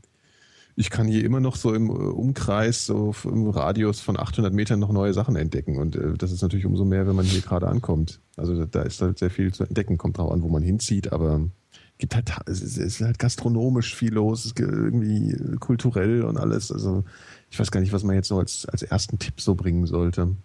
ich 0.75 0.89
kann 0.89 1.07
hier 1.07 1.23
immer 1.23 1.39
noch 1.39 1.55
so 1.55 1.73
im 1.73 1.89
äh, 1.89 1.93
Umkreis, 1.93 2.85
so 2.85 3.13
im 3.25 3.47
Radius 3.49 3.99
von 3.99 4.19
800 4.19 4.53
Metern 4.53 4.79
noch 4.79 4.91
neue 4.91 5.13
Sachen 5.13 5.35
entdecken. 5.35 5.77
Und 5.77 5.95
äh, 5.95 6.13
das 6.17 6.31
ist 6.31 6.41
natürlich 6.41 6.65
umso 6.65 6.85
mehr, 6.85 7.07
wenn 7.07 7.15
man 7.15 7.25
hier 7.25 7.41
gerade 7.41 7.67
ankommt. 7.67 8.19
Also 8.35 8.55
da, 8.57 8.65
da 8.65 8.81
ist 8.81 9.01
halt 9.01 9.19
sehr 9.19 9.29
viel 9.29 9.53
zu 9.53 9.63
entdecken, 9.63 9.97
kommt 9.97 10.17
drauf 10.17 10.31
an, 10.31 10.41
wo 10.41 10.49
man 10.49 10.63
hinzieht, 10.63 11.13
aber 11.13 11.41
gibt 11.97 12.15
halt, 12.15 12.31
es 12.47 12.61
ist, 12.61 13.01
halt 13.01 13.19
gastronomisch 13.19 13.95
viel 13.95 14.13
los, 14.13 14.45
es 14.45 14.55
gibt 14.55 14.71
irgendwie 14.71 15.57
kulturell 15.59 16.23
und 16.23 16.37
alles. 16.37 16.71
Also 16.71 17.03
ich 17.49 17.59
weiß 17.59 17.71
gar 17.71 17.79
nicht, 17.81 17.93
was 17.93 18.03
man 18.03 18.15
jetzt 18.15 18.27
so 18.27 18.39
als, 18.39 18.65
als 18.65 18.81
ersten 18.83 19.19
Tipp 19.19 19.39
so 19.39 19.55
bringen 19.55 19.85
sollte. 19.85 20.35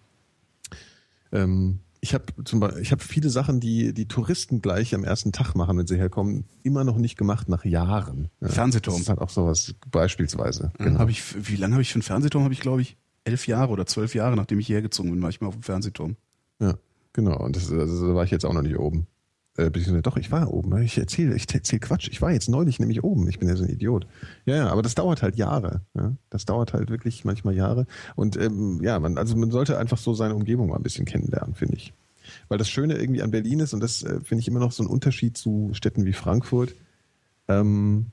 Ähm, 1.31 1.79
ich 2.01 2.13
habe 2.13 2.25
zum 2.45 2.59
Beispiel, 2.59 2.81
ich 2.81 2.91
habe 2.91 3.03
viele 3.03 3.29
Sachen, 3.29 3.59
die 3.59 3.93
die 3.93 4.07
Touristen 4.07 4.61
gleich 4.61 4.95
am 4.95 5.03
ersten 5.03 5.31
Tag 5.31 5.53
machen, 5.55 5.77
wenn 5.77 5.87
sie 5.87 5.97
herkommen, 5.97 6.45
immer 6.63 6.83
noch 6.83 6.97
nicht 6.97 7.17
gemacht 7.17 7.49
nach 7.49 7.65
Jahren. 7.65 8.29
Ja, 8.39 8.47
Fernsehturm. 8.47 8.95
Das 8.95 9.01
ist 9.01 9.09
halt 9.09 9.19
auch 9.19 9.29
sowas 9.29 9.75
beispielsweise. 9.91 10.71
Genau. 10.77 10.99
Hab 10.99 11.09
ich, 11.09 11.23
wie 11.49 11.57
lange 11.57 11.73
habe 11.73 11.81
ich 11.81 11.89
für 11.89 11.95
einen 11.95 12.03
Fernsehturm? 12.03 12.43
Habe 12.43 12.53
ich, 12.53 12.61
glaube 12.61 12.81
ich, 12.81 12.97
elf 13.25 13.47
Jahre 13.47 13.71
oder 13.71 13.85
zwölf 13.85 14.15
Jahre, 14.15 14.35
nachdem 14.35 14.59
ich 14.59 14.67
hierher 14.67 14.81
gezogen 14.81 15.11
bin, 15.11 15.21
war 15.21 15.29
ich 15.29 15.41
mal 15.41 15.47
auf 15.47 15.55
dem 15.55 15.63
Fernsehturm. 15.63 16.15
Ja, 16.61 16.75
genau. 17.11 17.37
Und 17.37 17.55
das, 17.55 17.71
also, 17.71 18.07
da 18.07 18.15
war 18.15 18.23
ich 18.23 18.31
jetzt 18.31 18.45
auch 18.45 18.53
noch 18.53 18.61
nicht 18.61 18.77
oben. 18.77 19.07
Äh, 19.59 19.69
beziehungsweise 19.69 20.03
doch, 20.03 20.15
ich 20.15 20.31
war 20.31 20.53
oben. 20.53 20.81
Ich 20.81 20.97
erzähle 20.97 21.35
ich 21.35 21.53
erzähl 21.53 21.79
Quatsch. 21.79 22.07
Ich 22.09 22.21
war 22.21 22.31
jetzt 22.31 22.47
neulich 22.47 22.79
nämlich 22.79 23.03
oben. 23.03 23.27
Ich 23.27 23.39
bin 23.39 23.49
ja 23.49 23.57
so 23.57 23.63
ein 23.63 23.69
Idiot. 23.69 24.07
Ja, 24.45 24.55
ja, 24.55 24.69
aber 24.69 24.81
das 24.81 24.95
dauert 24.95 25.21
halt 25.21 25.35
Jahre. 25.35 25.81
Ja? 25.95 26.15
Das 26.29 26.45
dauert 26.45 26.71
halt 26.73 26.89
wirklich 26.89 27.25
manchmal 27.25 27.55
Jahre. 27.55 27.85
Und 28.15 28.37
ähm, 28.37 28.79
ja, 28.81 28.99
man, 28.99 29.17
also 29.17 29.35
man 29.35 29.51
sollte 29.51 29.77
einfach 29.77 29.97
so 29.97 30.13
seine 30.13 30.35
Umgebung 30.35 30.69
mal 30.69 30.77
ein 30.77 30.83
bisschen 30.83 31.05
kennenlernen, 31.05 31.55
finde 31.55 31.75
ich. 31.75 31.93
Weil 32.47 32.57
das 32.57 32.69
Schöne 32.69 32.97
irgendwie 32.97 33.21
an 33.21 33.31
Berlin 33.31 33.59
ist, 33.59 33.73
und 33.73 33.81
das 33.81 34.03
äh, 34.03 34.21
finde 34.21 34.39
ich 34.39 34.47
immer 34.47 34.59
noch 34.59 34.71
so 34.71 34.83
ein 34.83 34.87
Unterschied 34.87 35.35
zu 35.37 35.71
Städten 35.73 36.05
wie 36.05 36.13
Frankfurt, 36.13 36.75
ähm, 37.49 38.07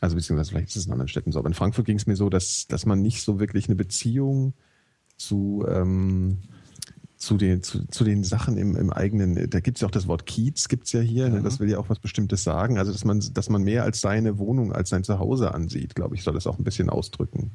also 0.00 0.14
beziehungsweise 0.14 0.50
vielleicht 0.50 0.68
ist 0.68 0.76
es 0.76 0.86
in 0.86 0.92
anderen 0.92 1.08
Städten 1.08 1.32
so, 1.32 1.38
aber 1.38 1.48
in 1.48 1.54
Frankfurt 1.54 1.86
ging 1.86 1.96
es 1.96 2.06
mir 2.06 2.16
so, 2.16 2.28
dass, 2.28 2.66
dass 2.68 2.86
man 2.86 3.00
nicht 3.00 3.22
so 3.22 3.40
wirklich 3.40 3.66
eine 3.66 3.76
Beziehung 3.76 4.52
zu, 5.16 5.64
ähm, 5.68 6.38
zu, 7.16 7.36
den, 7.36 7.62
zu, 7.62 7.86
zu 7.88 8.04
den 8.04 8.24
Sachen 8.24 8.56
im, 8.58 8.76
im 8.76 8.92
eigenen, 8.92 9.48
da 9.48 9.60
gibt 9.60 9.76
es 9.78 9.82
ja 9.82 9.88
auch 9.88 9.92
das 9.92 10.06
Wort 10.08 10.26
Kiez, 10.26 10.68
gibt's 10.68 10.92
ja 10.92 11.00
hier, 11.00 11.28
ne? 11.28 11.42
das 11.42 11.60
will 11.60 11.70
ja 11.70 11.78
auch 11.78 11.88
was 11.88 11.98
Bestimmtes 11.98 12.44
sagen, 12.44 12.78
also 12.78 12.92
dass 12.92 13.04
man, 13.04 13.22
dass 13.32 13.48
man 13.48 13.62
mehr 13.62 13.84
als 13.84 14.00
seine 14.00 14.38
Wohnung, 14.38 14.72
als 14.72 14.90
sein 14.90 15.04
Zuhause 15.04 15.54
ansieht, 15.54 15.94
glaube 15.94 16.14
ich, 16.16 16.22
soll 16.22 16.34
das 16.34 16.46
auch 16.46 16.58
ein 16.58 16.64
bisschen 16.64 16.90
ausdrücken. 16.90 17.52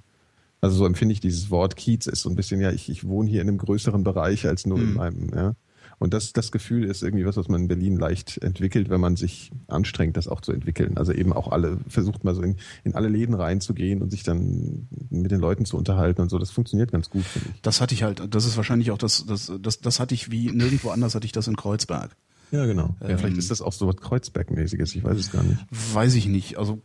Also 0.61 0.75
so 0.77 0.85
empfinde 0.85 1.13
ich 1.13 1.19
dieses 1.21 1.51
Wort 1.51 1.75
Kiez 1.75 2.07
ist 2.07 2.21
so 2.21 2.29
ein 2.29 2.35
bisschen, 2.35 2.59
ja, 2.61 2.71
ich, 2.71 2.89
ich 2.89 3.07
wohne 3.07 3.29
hier 3.29 3.41
in 3.41 3.47
einem 3.47 3.57
größeren 3.57 4.03
Bereich 4.03 4.45
als 4.47 4.65
nur 4.65 4.77
in 4.79 4.89
Mhm. 4.89 4.95
meinem, 4.95 5.29
ja. 5.35 5.53
Und 5.99 6.13
das, 6.13 6.31
das 6.33 6.51
Gefühl 6.51 6.85
ist 6.85 7.03
irgendwie 7.03 7.25
was, 7.25 7.35
was 7.37 7.49
man 7.49 7.61
in 7.63 7.67
Berlin 7.67 7.97
leicht 7.97 8.37
entwickelt, 8.41 8.89
wenn 8.89 9.01
man 9.01 9.17
sich 9.17 9.51
anstrengt, 9.67 10.15
das 10.17 10.27
auch 10.29 10.39
zu 10.41 10.53
entwickeln. 10.53 10.97
Also 10.97 11.11
eben 11.11 11.33
auch 11.33 11.51
alle, 11.51 11.77
versucht 11.87 12.23
mal 12.23 12.33
so 12.33 12.41
in, 12.41 12.55
in 12.85 12.95
alle 12.95 13.09
Läden 13.09 13.35
reinzugehen 13.35 14.01
und 14.01 14.09
sich 14.09 14.23
dann 14.23 14.87
mit 15.09 15.31
den 15.31 15.39
Leuten 15.41 15.65
zu 15.65 15.77
unterhalten 15.77 16.21
und 16.21 16.29
so. 16.29 16.37
Das 16.39 16.51
funktioniert 16.51 16.91
ganz 16.91 17.09
gut, 17.09 17.23
finde 17.25 17.49
ich. 17.53 17.61
Das 17.61 17.81
hatte 17.81 17.93
ich 17.93 18.03
halt, 18.03 18.33
das 18.33 18.45
ist 18.45 18.55
wahrscheinlich 18.57 18.91
auch 18.91 18.97
das, 18.97 19.25
das, 19.25 19.51
das, 19.61 19.81
das 19.81 19.99
hatte 19.99 20.15
ich 20.15 20.31
wie 20.31 20.49
nirgendwo 20.51 20.89
anders 20.89 21.15
hatte 21.15 21.25
ich 21.25 21.33
das 21.33 21.47
in 21.47 21.55
Kreuzberg. 21.57 22.15
Ja, 22.51 22.65
genau. 22.65 22.95
Ja, 23.01 23.17
vielleicht 23.17 23.33
Ähm, 23.33 23.39
ist 23.39 23.51
das 23.51 23.61
auch 23.61 23.73
so 23.73 23.87
was 23.87 23.97
Kreuzberg-mäßiges, 23.97 24.95
ich 24.95 25.03
weiß 25.03 25.19
es 25.19 25.31
gar 25.31 25.43
nicht. 25.43 25.59
Weiß 25.93 26.15
ich 26.15 26.27
nicht. 26.27 26.57
Also 26.57 26.81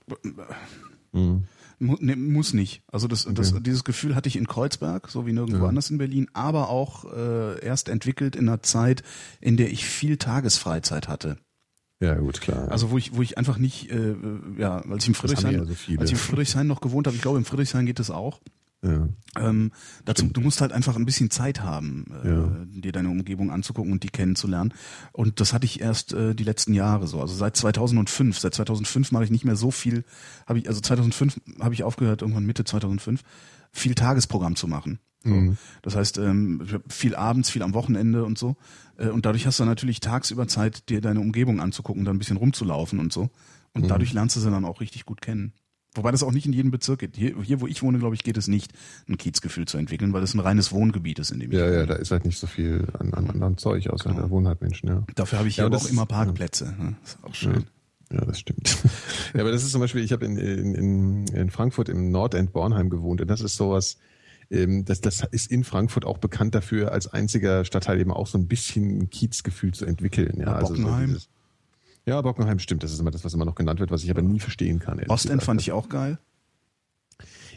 Mhm. 1.12 1.45
Mu 1.79 1.97
ne, 2.01 2.16
muss 2.16 2.53
nicht. 2.55 2.83
Also 2.91 3.09
das, 3.09 3.27
das, 3.31 3.53
Okay. 3.53 3.62
dieses 3.64 3.85
Gefühl 3.85 4.14
hatte 4.14 4.29
ich 4.29 4.37
in 4.37 4.47
Kreuzberg, 4.47 5.09
so 5.11 5.27
wie 5.27 5.33
nirgendwo 5.33 5.62
Ja. 5.64 5.68
anders 5.68 5.91
in 5.91 5.99
Berlin, 5.99 6.29
aber 6.33 6.68
auch 6.68 7.05
äh, 7.12 7.64
erst 7.64 7.89
entwickelt 7.89 8.37
in 8.37 8.49
einer 8.49 8.62
Zeit, 8.62 9.03
in 9.41 9.57
der 9.57 9.70
ich 9.72 9.85
viel 9.85 10.16
Tagesfreizeit 10.16 11.09
hatte. 11.09 11.39
Ja, 12.01 12.14
gut, 12.16 12.41
klar. 12.41 12.68
Also 12.70 12.91
wo 12.91 12.99
ich, 12.99 13.14
wo 13.16 13.22
ich 13.22 13.39
einfach 13.39 13.57
nicht, 13.59 13.91
äh, 13.91 14.14
ja, 14.59 14.79
als 14.83 15.05
ich 15.05 15.09
im 15.09 15.14
Friedrichshain, 15.14 15.55
ja 15.55 15.64
so 15.64 15.75
viele. 15.75 16.01
als 16.01 16.11
ich 16.11 16.14
im 16.14 16.18
Friedrichshain 16.18 16.66
noch 16.66 16.81
gewohnt 16.81 17.07
habe, 17.07 17.16
ich 17.16 17.22
glaube 17.22 17.39
im 17.39 17.45
Friedrichshain 17.45 17.87
geht 17.87 18.01
es 18.01 18.11
auch. 18.11 18.41
Ja. 18.85 19.09
Ähm, 19.37 19.72
dazu, 20.05 20.26
du 20.26 20.41
musst 20.41 20.61
halt 20.61 20.72
einfach 20.72 20.95
ein 20.97 21.05
bisschen 21.07 21.30
Zeit 21.30 21.62
haben, 21.62 22.05
äh, 22.22 22.28
Ja. 22.28 22.51
dir 22.66 22.93
deine 22.93 23.09
Umgebung 23.09 23.51
anzugucken 23.51 23.91
und 23.93 24.03
die 24.05 24.09
kennenzulernen. 24.09 24.72
Und 25.12 25.41
das 25.41 25.53
hatte 25.53 25.64
ich 25.64 25.80
erst 25.80 26.12
äh, 26.12 26.35
die 26.35 26.45
letzten 26.45 26.74
Jahre 26.74 27.07
so. 27.09 27.20
Also 27.20 27.35
seit 27.35 27.57
2005. 27.57 28.39
Seit 28.39 28.55
2005 28.55 29.11
mache 29.11 29.24
ich 29.24 29.30
nicht 29.30 29.45
mehr 29.45 29.57
so 29.57 29.70
viel. 29.70 30.05
Habe 30.47 30.59
ich 30.61 30.68
also 30.68 30.80
2005 30.80 31.41
habe 31.61 31.74
ich 31.74 31.82
aufgehört 31.82 32.22
irgendwann 32.22 32.47
Mitte 32.47 32.64
2005 32.64 33.22
viel 33.72 33.95
Tagesprogramm 33.95 34.55
zu 34.55 34.68
machen. 34.68 35.01
So. 35.24 35.30
Mhm. 35.30 35.57
Das 35.82 35.97
heißt 35.97 36.18
ähm, 36.18 36.62
hab 36.70 36.93
viel 36.93 37.16
abends, 37.16 37.51
viel 37.51 37.62
am 37.62 37.74
Wochenende 37.74 38.24
und 38.24 38.39
so. 38.39 38.57
Äh, 38.99 39.09
und 39.09 39.24
dadurch 39.26 39.47
hast 39.47 39.59
du 39.59 39.64
natürlich 39.64 39.99
tagsüber 40.01 40.47
Zeit, 40.47 40.89
dir 40.91 41.01
deine 41.01 41.20
Umgebung 41.20 41.61
anzugucken, 41.61 42.05
da 42.05 42.12
ein 42.12 42.18
bisschen 42.18 42.37
rumzulaufen 42.37 42.99
und 43.01 43.12
so. 43.12 43.30
Und 43.72 43.82
Mhm. 43.85 43.89
dadurch 43.89 44.12
lernst 44.12 44.37
du 44.37 44.41
sie 44.41 44.51
dann 44.51 44.64
auch 44.64 44.80
richtig 44.80 45.07
gut 45.07 45.20
kennen. 45.22 45.53
Wobei 45.95 46.11
das 46.11 46.22
auch 46.22 46.32
nicht 46.32 46.47
in 46.47 46.53
jedem 46.53 46.70
Bezirk 46.70 47.01
geht. 47.01 47.16
Hier, 47.16 47.34
hier 47.42 47.61
wo 47.61 47.66
ich 47.66 47.82
wohne, 47.82 47.99
glaube 47.99 48.14
ich, 48.14 48.24
geht 48.24 48.36
es 48.36 48.49
nicht, 48.49 48.72
ein 49.09 49.16
Kiezgefühl 49.16 49.66
zu 49.66 49.78
entwickeln, 49.78 50.12
weil 50.12 50.22
es 50.22 50.34
ein 50.34 50.40
reines 50.40 50.72
Wohngebiet 50.72 51.18
ist, 51.20 51.30
in 51.30 51.40
dem 51.40 51.53
ich 51.53 51.59
Ja, 51.59 51.64
wohne. 51.66 51.76
ja, 51.76 51.86
da 51.86 51.95
ist 51.95 52.11
halt 52.11 52.24
nicht 52.24 52.38
so 52.38 52.47
viel 52.47 52.86
an, 52.99 53.14
an 53.14 53.30
anderen 53.30 53.57
Zeug, 53.59 53.88
außer 53.88 54.11
Genau. 54.11 54.22
da 54.22 54.30
wohnen 54.30 54.49
halt 54.49 54.61
Menschen, 54.61 54.88
ja. 54.88 55.05
Dafür 55.14 55.38
habe 55.38 55.49
ich 55.49 55.57
Ja, 55.57 55.64
hier 55.64 55.70
das 55.70 55.86
auch 55.86 55.90
immer 55.90 56.07
Parkplätze. 56.07 56.74
ne? 56.78 56.97
Ist 57.05 57.18
auch 57.22 57.34
schön. 57.34 57.64
Ja, 58.12 58.24
das 58.24 58.38
stimmt. 58.38 58.76
ja, 59.34 59.40
aber 59.40 59.51
das 59.51 59.62
ist 59.64 59.72
zum 59.72 59.80
Beispiel, 59.80 60.03
ich 60.03 60.12
habe 60.12 60.24
in, 60.26 60.36
in, 60.36 60.74
in, 60.74 61.26
in 61.28 61.51
Frankfurt 61.51 61.88
im 61.88 62.11
Nordend 62.11 62.53
Bornheim 62.53 62.90
gewohnt 62.90 63.20
und 63.20 63.28
das 63.28 63.40
ist 63.40 63.57
sowas, 63.57 63.97
ähm, 64.51 64.84
das, 64.84 65.01
das 65.01 65.22
ist 65.30 65.51
in 65.51 65.64
Frankfurt 65.64 66.05
auch 66.05 66.18
bekannt 66.18 66.55
dafür, 66.55 66.92
als 66.92 67.07
einziger 67.07 67.64
Stadtteil 67.64 67.99
eben 68.01 68.11
auch 68.12 68.26
so 68.26 68.36
ein 68.36 68.47
bisschen 68.47 68.99
ein 68.99 69.11
Kiezgefühl 69.11 69.72
zu 69.72 69.86
entwickeln. 69.86 70.38
Ja, 70.38 70.47
Ja, 70.47 70.53
also 70.57 70.74
so 70.74 70.82
dieses- 71.07 71.28
ja, 72.07 72.20
Bockenheim 72.20 72.59
stimmt, 72.59 72.82
das 72.82 72.92
ist 72.92 73.00
immer 73.00 73.11
das, 73.11 73.24
was 73.24 73.34
immer 73.34 73.44
noch 73.44 73.55
genannt 73.55 73.80
wird, 73.80 73.90
was 73.90 74.05
ich 74.05 74.11
aber 74.11 74.22
nie 74.22 74.40
verstehen 74.40 74.78
kann. 74.78 75.00
Ostend 75.09 75.42
fand 75.42 75.61
ich 75.61 75.72
auch 75.72 75.88
geil. 75.88 76.18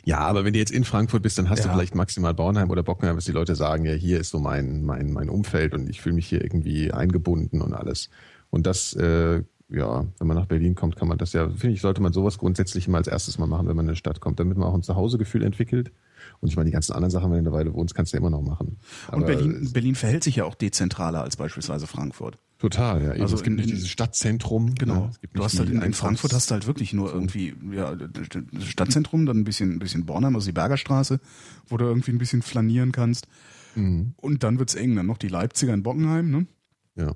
Ja, 0.05 0.19
aber 0.19 0.45
wenn 0.45 0.53
du 0.53 0.59
jetzt 0.59 0.71
in 0.71 0.85
Frankfurt 0.85 1.21
bist, 1.23 1.37
dann 1.37 1.49
hast 1.49 1.63
du 1.63 1.67
Ja. 1.67 1.73
vielleicht 1.73 1.93
maximal 1.95 2.33
Bornheim 2.33 2.69
oder 2.69 2.81
Bockenheim, 2.83 3.15
dass 3.17 3.25
die 3.25 3.33
Leute 3.33 3.55
sagen, 3.55 3.83
ja, 3.85 3.91
hier 3.93 4.19
ist 4.21 4.29
so 4.29 4.39
mein, 4.39 4.85
mein, 4.85 5.11
mein 5.11 5.29
Umfeld 5.29 5.73
und 5.73 5.89
ich 5.89 5.99
fühle 5.99 6.15
mich 6.15 6.27
hier 6.27 6.41
irgendwie 6.41 6.93
eingebunden 6.93 7.61
und 7.61 7.73
alles. 7.73 8.09
Und 8.49 8.65
das, 8.67 8.93
äh, 8.93 9.43
ja, 9.69 10.05
wenn 10.17 10.27
man 10.27 10.37
nach 10.37 10.45
Berlin 10.45 10.75
kommt, 10.75 10.95
kann 10.95 11.09
man 11.09 11.17
das 11.17 11.33
ja, 11.33 11.49
finde 11.49 11.71
ich, 11.71 11.81
sollte 11.81 12.01
man 12.01 12.13
sowas 12.13 12.37
grundsätzlich 12.37 12.87
immer 12.87 12.99
als 12.99 13.07
erstes 13.07 13.37
mal 13.37 13.47
machen, 13.47 13.67
wenn 13.67 13.75
man 13.75 13.85
in 13.85 13.89
eine 13.89 13.95
Stadt 13.97 14.21
kommt, 14.21 14.39
damit 14.39 14.57
man 14.57 14.69
auch 14.69 14.75
ein 14.75 14.83
Zuhausegefühl 14.83 15.43
entwickelt. 15.43 15.91
Und 16.39 16.47
ich 16.47 16.55
meine, 16.55 16.67
die 16.67 16.71
ganzen 16.73 16.93
anderen 16.93 17.11
Sachen, 17.11 17.29
wenn 17.31 17.43
du 17.43 17.49
eine 17.49 17.57
Weile 17.57 17.73
wohnst, 17.73 17.93
kannst 17.93 18.13
du 18.13 18.17
ja 18.17 18.21
immer 18.21 18.29
noch 18.29 18.41
machen. 18.41 18.77
Und 19.11 19.13
Aber 19.13 19.25
Berlin, 19.25 19.69
Berlin 19.73 19.95
verhält 19.95 20.23
sich 20.23 20.37
ja 20.37 20.45
auch 20.45 20.55
dezentraler 20.55 21.21
als 21.21 21.35
beispielsweise 21.35 21.85
Frankfurt. 21.85 22.37
Total, 22.59 23.03
ja. 23.03 23.13
Eben. 23.13 23.21
Also 23.21 23.35
es 23.35 23.43
gibt 23.43 23.59
in- 23.59 23.63
nicht 23.65 23.69
dieses 23.75 23.87
Stadtzentrum. 23.89 24.73
Genau. 24.75 25.01
Ja, 25.03 25.09
es 25.11 25.21
gibt 25.21 25.37
du 25.37 25.43
hast 25.43 25.59
halt 25.59 25.69
in, 25.69 25.81
in 25.81 25.93
Frankfurt 25.93 26.33
hast 26.33 26.49
du 26.49 26.53
halt 26.55 26.65
wirklich 26.65 26.91
nur 26.93 27.13
irgendwie 27.13 27.53
ja 27.71 27.95
das 27.95 28.27
Stadtzentrum, 28.67 29.25
dann 29.27 29.37
ein 29.37 29.43
bisschen 29.43 29.73
ein 29.73 29.79
bisschen 29.79 30.05
Bornheim, 30.05 30.35
also 30.35 30.47
die 30.47 30.53
Bergerstraße, 30.53 31.19
wo 31.67 31.77
du 31.77 31.85
irgendwie 31.85 32.11
ein 32.11 32.17
bisschen 32.17 32.41
flanieren 32.41 32.91
kannst. 32.91 33.27
Mhm. 33.75 34.13
Und 34.17 34.43
dann 34.43 34.57
wird's 34.57 34.73
eng, 34.73 34.95
dann 34.95 35.05
noch 35.05 35.17
die 35.19 35.27
Leipziger 35.27 35.73
in 35.73 35.83
Bockenheim, 35.83 36.31
ne? 36.31 36.47
Ja. 36.95 37.13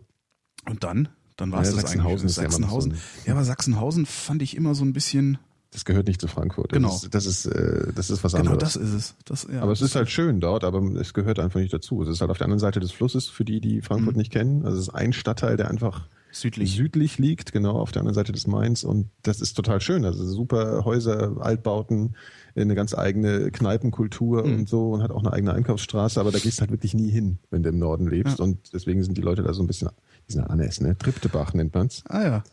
Und 0.70 0.84
dann 0.84 1.10
dann 1.38 1.52
war's 1.52 1.70
Ja, 1.70 1.74
das 1.74 1.82
Sachsenhausen 1.84 2.20
eigentlich. 2.28 2.36
Sachsenhausen. 2.36 2.94
Ja, 3.26 3.34
aber 3.34 3.44
Sachsenhausen 3.44 4.06
fand 4.06 4.44
ich 4.44 4.56
immer 4.56 4.76
so 4.76 4.86
ein 4.86 4.94
bisschen 4.94 5.40
Das 5.72 5.86
gehört 5.86 6.08
nicht 6.08 6.20
zu 6.20 6.28
Frankfurt. 6.28 6.72
Das 6.72 6.78
Genau. 6.78 6.94
Ist, 6.94 7.14
das 7.16 7.26
ist, 7.26 7.46
äh, 7.46 7.94
das 7.96 8.10
ist 8.10 8.24
was 8.24 8.34
genau 8.34 8.52
anderes. 8.52 8.74
das 8.74 8.84
ist 8.84 8.94
es. 8.94 9.16
Das, 9.26 9.48
ja, 9.52 9.62
Aber 9.62 9.72
es 9.72 9.82
ist 9.82 9.96
halt 9.96 10.10
schön 10.10 10.40
dort, 10.42 10.64
aber 10.66 10.82
es 11.00 11.14
gehört 11.14 11.40
einfach 11.40 11.60
nicht 11.62 11.74
dazu. 11.74 12.02
Es 12.04 12.10
ist 12.10 12.20
halt 12.22 12.30
auf 12.30 12.38
der 12.38 12.46
anderen 12.46 12.60
Seite 12.60 12.80
des 12.82 12.92
Flusses, 12.92 13.28
für 13.28 13.46
die, 13.46 13.62
die 13.62 13.82
Frankfurt 13.82 14.18
nicht 14.18 14.32
kennen. 14.32 14.66
Also 14.66 14.78
es 14.78 14.90
ist 14.90 14.94
ein 14.94 15.14
Stadtteil, 15.14 15.56
der 15.56 15.70
einfach 15.70 16.08
südlich. 16.32 16.76
südlich 16.76 17.20
liegt, 17.20 17.54
genau 17.54 17.80
auf 17.80 17.92
der 17.94 18.02
anderen 18.02 18.16
Seite 18.16 18.34
des 18.34 18.48
Mains. 18.48 18.84
Und 18.84 19.10
das 19.24 19.40
ist 19.40 19.54
total 19.54 19.80
schön. 19.80 20.04
Also 20.04 20.26
super 20.26 20.84
Häuser, 20.84 21.38
Altbauten, 21.40 22.16
eine 22.54 22.76
ganz 22.76 22.94
eigene 22.94 23.50
Kneipenkultur 23.52 24.44
und 24.44 24.68
so 24.68 24.92
und 24.92 25.02
hat 25.04 25.12
auch 25.12 25.24
eine 25.24 25.32
eigene 25.32 25.54
Einkaufsstraße. 25.54 26.20
Aber 26.20 26.32
da 26.32 26.40
gehst 26.40 26.58
du 26.58 26.62
halt 26.62 26.72
wirklich 26.72 26.94
nie 26.94 27.10
hin, 27.10 27.38
wenn 27.50 27.64
du 27.64 27.70
im 27.70 27.80
Norden 27.80 28.08
lebst. 28.08 28.40
Ja. 28.40 28.44
Und 28.44 28.74
deswegen 28.74 29.04
sind 29.04 29.18
die 29.18 29.22
Leute 29.22 29.42
da 29.42 29.54
so 29.54 29.64
ein 29.64 29.68
bisschen, 29.68 29.90
die 30.28 30.34
sind 30.34 30.44
Annes, 30.44 30.82
ne? 30.82 30.98
Triptebach 30.98 31.54
nennt 31.54 31.74
man's. 31.74 32.04
ah 32.10 32.24
ja, 32.24 32.44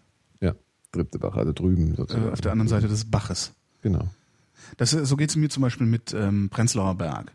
Ja, 0.95 1.03
Triptebach, 1.03 1.37
also 1.37 1.53
drüben 1.53 1.93
äh, 1.93 1.97
sozusagen. 1.97 2.31
auf 2.31 2.41
der 2.41 2.53
anderen 2.53 2.69
Seite 2.69 2.89
des 2.89 3.11
Baches. 3.11 3.53
Genau. 3.83 4.09
Das, 4.77 4.91
so 4.91 5.17
geht's 5.17 5.37
mir 5.37 5.49
zum 5.49 5.63
Beispiel 5.63 5.87
mit 5.87 6.15
ähm, 6.15 6.49
Prenzlauer 6.51 6.95
Berg. 6.97 7.33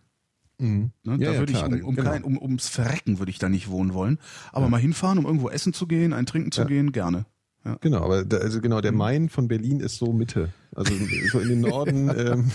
Ne? 0.59 0.91
Ja, 1.03 1.17
da 1.17 1.31
ja, 1.33 1.39
würde 1.39 1.51
klar, 1.53 1.67
ich 1.73 1.81
um, 1.83 1.89
um, 1.89 1.95
genau. 1.95 2.11
kein, 2.11 2.23
um 2.23 2.37
ums 2.37 2.69
Verrecken 2.69 3.19
würde 3.19 3.31
ich 3.31 3.39
da 3.39 3.49
nicht 3.49 3.69
wohnen 3.69 3.93
wollen. 3.93 4.19
Aber 4.51 4.69
mal 4.69 4.79
hinfahren, 4.79 5.17
um 5.17 5.25
irgendwo 5.25 5.49
essen 5.49 5.73
zu 5.73 5.87
gehen, 5.87 6.13
ein 6.13 6.25
Trinken 6.25 6.51
zu 6.51 6.61
Ja. 6.61 6.67
gehen, 6.67 6.91
gerne. 6.91 7.25
Ja. 7.65 7.77
Genau, 7.79 8.03
aber 8.03 8.25
da, 8.25 8.37
also 8.37 8.59
genau, 8.59 8.81
der 8.81 8.91
Main 8.91 9.29
von 9.29 9.47
Berlin 9.47 9.79
ist 9.79 9.97
so 9.97 10.11
Mitte. 10.11 10.49
Also 10.75 10.93
so 11.31 11.39
in 11.39 11.47
den 11.49 11.61
Norden 11.61 12.09
ähm, 12.17 12.51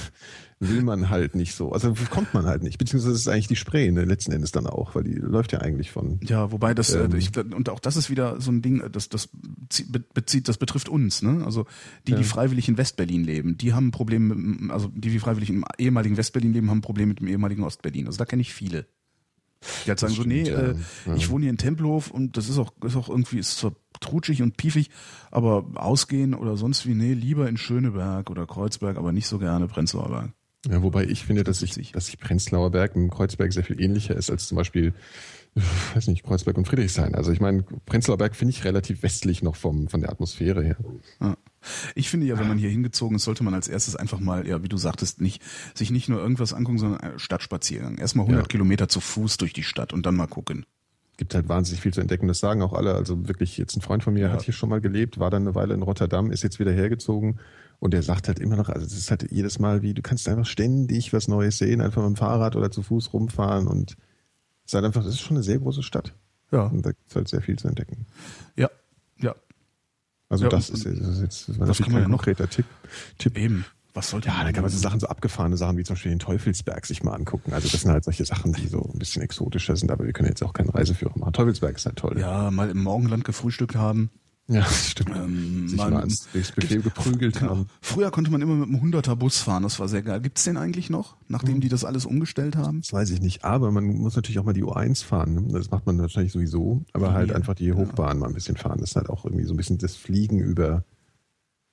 will 0.60 0.82
man 0.82 1.08
halt 1.08 1.34
nicht 1.34 1.54
so. 1.54 1.72
Also 1.72 1.94
kommt 2.10 2.34
man 2.34 2.44
halt 2.44 2.62
nicht. 2.62 2.76
Beziehungsweise 2.78 3.14
ist 3.14 3.20
es 3.20 3.28
eigentlich 3.28 3.46
die 3.48 3.56
Spree 3.56 3.90
ne, 3.90 4.04
letzten 4.04 4.32
Endes 4.32 4.52
dann 4.52 4.66
auch, 4.66 4.94
weil 4.94 5.04
die 5.04 5.14
läuft 5.14 5.52
ja 5.52 5.60
eigentlich 5.60 5.90
von. 5.92 6.20
Ja, 6.24 6.52
wobei 6.52 6.74
das, 6.74 6.94
Ähm. 6.94 7.14
äh, 7.14 7.16
ich, 7.18 7.34
und 7.38 7.70
auch 7.70 7.80
das 7.80 7.96
ist 7.96 8.10
wieder 8.10 8.38
so 8.40 8.50
ein 8.50 8.60
Ding, 8.60 8.80
äh, 8.80 8.90
das, 8.90 9.08
das 9.08 9.30
zie- 9.70 9.90
be- 9.90 10.04
bezieht, 10.12 10.46
das 10.48 10.58
betrifft 10.58 10.88
uns, 10.90 11.22
ne? 11.22 11.42
Also 11.44 11.64
die, 12.06 12.14
die 12.14 12.24
freiwillig 12.24 12.68
in 12.68 12.76
Westberlin 12.76 13.24
leben, 13.24 13.56
die 13.56 13.72
haben 13.72 13.86
ein 13.88 13.92
Problem, 13.92 14.28
mit, 14.60 14.70
also 14.70 14.88
die, 14.88 15.08
die 15.10 15.18
freiwillig 15.20 15.48
im 15.48 15.64
ehemaligen 15.78 16.16
Westberlin 16.18 16.52
leben, 16.52 16.68
haben 16.70 16.78
ein 16.78 16.82
Problem 16.82 17.08
mit 17.08 17.20
dem 17.20 17.28
ehemaligen 17.28 17.62
Ostberlin. 17.62 18.06
Also 18.06 18.18
da 18.18 18.24
kenne 18.26 18.42
ich 18.42 18.52
viele. 18.52 18.84
Die 19.84 19.88
halt 19.90 19.98
sagen 19.98 20.14
so, 20.14 20.22
nee, 20.22 20.42
ja. 20.48 20.56
äh, 20.56 20.74
Ja. 21.06 21.14
ich 21.14 21.30
wohne 21.30 21.42
hier 21.42 21.50
in 21.50 21.58
Tempelhof 21.58 22.10
und 22.10 22.36
das 22.36 22.48
ist 22.48 22.58
auch, 22.58 22.72
ist 22.84 22.96
auch 22.96 23.08
irgendwie, 23.08 23.38
ist 23.38 23.58
zwar 23.58 23.72
trutschig 24.00 24.42
und 24.42 24.56
piefig, 24.56 24.90
aber 25.30 25.66
ausgehen 25.74 26.34
oder 26.34 26.56
sonst 26.56 26.86
wie, 26.86 26.94
nee, 26.94 27.14
lieber 27.14 27.48
in 27.48 27.56
Schöneberg 27.56 28.30
oder 28.30 28.46
Kreuzberg, 28.46 28.96
aber 28.96 29.12
nicht 29.12 29.26
so 29.26 29.38
gerne 29.38 29.66
Prenzlauer 29.66 30.08
Berg. 30.08 30.32
Ja, 30.68 30.82
wobei 30.82 31.04
ich 31.04 31.24
finde, 31.24 31.44
dass 31.44 31.62
ich, 31.62 31.92
dass 31.92 32.06
sich 32.06 32.18
Prenzlauer 32.18 32.70
Berg 32.70 32.96
mit 32.96 33.10
Kreuzberg 33.10 33.52
sehr 33.52 33.64
viel 33.64 33.80
ähnlicher 33.80 34.16
ist 34.16 34.30
als 34.30 34.48
zum 34.48 34.56
Beispiel, 34.56 34.92
weiß 35.94 36.06
nicht, 36.08 36.22
Kreuzberg 36.24 36.56
und 36.56 36.66
Friedrichshain. 36.68 37.14
Also 37.14 37.32
ich 37.32 37.40
meine, 37.40 37.62
Prenzlauer 37.86 38.18
Berg 38.18 38.36
finde 38.36 38.50
ich 38.50 38.64
relativ 38.64 39.02
westlich 39.02 39.42
noch 39.42 39.56
vom, 39.56 39.88
von 39.88 40.00
der 40.00 40.10
Atmosphäre 40.10 40.62
her. 40.62 40.76
Ja. 41.20 41.36
Ich 41.94 42.08
finde 42.08 42.26
ja, 42.26 42.38
wenn 42.38 42.46
man 42.48 42.58
hier 42.58 42.70
hingezogen 42.70 43.16
ist, 43.16 43.24
sollte 43.24 43.42
man 43.42 43.52
als 43.54 43.66
erstes 43.66 43.96
einfach 43.96 44.20
mal, 44.20 44.46
ja, 44.46 44.62
wie 44.62 44.68
du 44.68 44.76
sagtest, 44.76 45.20
nicht, 45.20 45.42
sich 45.74 45.90
nicht 45.90 46.08
nur 46.08 46.20
irgendwas 46.20 46.52
angucken, 46.52 46.78
sondern 46.78 47.18
Stadtspaziergang. 47.18 47.98
Erstmal 47.98 48.24
100 48.26 48.44
Ja. 48.44 48.48
Kilometer 48.48 48.88
zu 48.88 49.00
Fuß 49.00 49.38
durch 49.38 49.52
die 49.52 49.64
Stadt 49.64 49.92
und 49.92 50.06
dann 50.06 50.14
mal 50.16 50.28
gucken. 50.28 50.64
gibt 51.16 51.34
halt 51.34 51.48
wahnsinnig 51.48 51.80
viel 51.80 51.92
zu 51.92 52.00
entdecken. 52.00 52.28
Das 52.28 52.38
sagen 52.38 52.62
auch 52.62 52.72
alle. 52.72 52.94
Also 52.94 53.26
wirklich 53.26 53.58
jetzt 53.58 53.76
ein 53.76 53.80
Freund 53.80 54.04
von 54.04 54.14
mir 54.14 54.26
Ja. 54.26 54.32
hat 54.32 54.42
hier 54.42 54.54
schon 54.54 54.68
mal 54.68 54.80
gelebt, 54.80 55.18
war 55.18 55.30
dann 55.30 55.42
eine 55.42 55.56
Weile 55.56 55.74
in 55.74 55.82
Rotterdam, 55.82 56.30
ist 56.30 56.44
jetzt 56.44 56.60
wieder 56.60 56.70
hergezogen 56.70 57.40
und 57.80 57.92
der 57.92 58.04
sagt 58.04 58.28
halt 58.28 58.38
immer 58.38 58.54
noch, 58.54 58.68
also 58.68 58.86
es 58.86 58.92
ist 58.96 59.10
halt 59.10 59.26
jedes 59.32 59.58
Mal 59.58 59.82
wie, 59.82 59.94
du 59.94 60.02
kannst 60.02 60.28
einfach 60.28 60.46
ständig 60.46 61.12
was 61.12 61.26
Neues 61.26 61.58
sehen, 61.58 61.80
einfach 61.80 62.02
mit 62.02 62.10
dem 62.10 62.16
Fahrrad 62.16 62.54
oder 62.54 62.70
zu 62.70 62.82
Fuß 62.82 63.12
rumfahren 63.12 63.66
und 63.66 63.96
es 64.68 64.72
ist 64.72 64.74
halt 64.74 64.84
einfach, 64.84 65.00
es 65.06 65.14
ist 65.14 65.20
schon 65.22 65.38
eine 65.38 65.42
sehr 65.44 65.58
große 65.58 65.82
Stadt. 65.82 66.12
Ja. 66.52 66.64
Und 66.64 66.84
da 66.84 66.90
gibt 66.90 67.08
es 67.08 67.16
halt 67.16 67.26
sehr 67.26 67.40
viel 67.40 67.58
zu 67.58 67.68
entdecken. 67.68 68.04
Ja, 68.54 68.68
ja, 69.18 69.34
Also 70.28 70.44
Ja, 70.44 70.50
das 70.50 70.68
ist, 70.68 70.84
das 70.84 70.92
ist 70.94 71.20
jetzt 71.22 71.48
das 71.48 71.58
war 71.58 71.68
was 71.68 71.78
natürlich 71.78 71.86
kann 71.86 71.92
man 71.92 71.94
kein 71.94 72.02
ja 72.02 72.08
noch? 72.08 72.18
konkreter 72.18 72.50
Tipp. 72.50 72.66
Tipp. 73.16 73.38
eben. 73.38 73.64
Was 73.94 74.10
sollte 74.10 74.28
Ja, 74.28 74.44
da 74.44 74.52
kann 74.52 74.60
man 74.62 74.70
so 74.70 74.76
Sachen, 74.76 75.00
so 75.00 75.06
abgefahrene 75.08 75.56
Sachen 75.56 75.78
wie 75.78 75.84
zum 75.84 75.94
Beispiel 75.94 76.10
den 76.12 76.18
Teufelsberg 76.18 76.84
sich 76.84 77.02
mal 77.02 77.14
angucken. 77.14 77.54
Also 77.54 77.68
das 77.70 77.80
sind 77.80 77.90
halt 77.90 78.04
solche 78.04 78.26
Sachen, 78.26 78.52
die 78.52 78.68
so 78.68 78.82
ein 78.92 78.98
bisschen 78.98 79.22
exotischer 79.22 79.74
sind, 79.74 79.90
aber 79.90 80.04
wir 80.04 80.12
können 80.12 80.28
jetzt 80.28 80.42
auch 80.42 80.52
keinen 80.52 80.68
Reiseführer 80.68 81.18
machen. 81.18 81.32
Teufelsberg 81.32 81.76
ist 81.76 81.86
halt 81.86 81.96
toll. 81.96 82.18
Ja, 82.20 82.50
mal 82.50 82.68
im 82.68 82.82
Morgenland 82.82 83.24
gefrühstückt 83.24 83.74
haben. 83.74 84.10
Ja, 84.50 84.64
stimmt. 84.70 85.14
Ähm, 85.14 85.68
Sich 85.68 85.76
mal- 85.76 85.90
mal 85.90 86.00
ans 86.00 86.26
Buffet 86.32 86.78
geprügelt 86.82 87.38
Genau. 87.38 87.50
haben. 87.50 87.66
Früher 87.82 88.10
konnte 88.10 88.30
man 88.30 88.40
immer 88.40 88.54
mit 88.54 88.68
einem 88.68 88.76
100er 88.94 89.14
Bus 89.14 89.38
fahren, 89.38 89.62
das 89.62 89.78
war 89.78 89.88
sehr 89.88 90.02
geil. 90.02 90.20
Gibt's 90.22 90.44
den 90.44 90.56
eigentlich 90.56 90.88
noch, 90.88 91.16
nachdem 91.28 91.56
Hm. 91.56 91.60
die 91.60 91.68
das 91.68 91.84
alles 91.84 92.06
umgestellt 92.06 92.56
haben? 92.56 92.80
Das 92.80 92.92
weiß 92.92 93.10
ich 93.10 93.20
nicht, 93.20 93.44
aber 93.44 93.70
man 93.70 93.84
muss 93.84 94.16
natürlich 94.16 94.38
auch 94.38 94.44
mal 94.44 94.54
die 94.54 94.64
U1 94.64 95.04
fahren. 95.04 95.34
ne? 95.34 95.42
Das 95.52 95.70
macht 95.70 95.84
man 95.86 95.98
wahrscheinlich 95.98 96.32
sowieso, 96.32 96.82
aber 96.94 97.12
halt 97.12 97.28
Ja. 97.30 97.36
einfach 97.36 97.54
die 97.54 97.72
Hochbahn 97.74 98.18
mal 98.18 98.28
ein 98.28 98.34
bisschen 98.34 98.56
fahren. 98.56 98.78
Das 98.80 98.90
ist 98.90 98.96
halt 98.96 99.10
auch 99.10 99.24
irgendwie 99.26 99.44
so 99.44 99.52
ein 99.52 99.58
bisschen 99.58 99.76
das 99.78 99.96
Fliegen 99.96 100.38
über, 100.40 100.82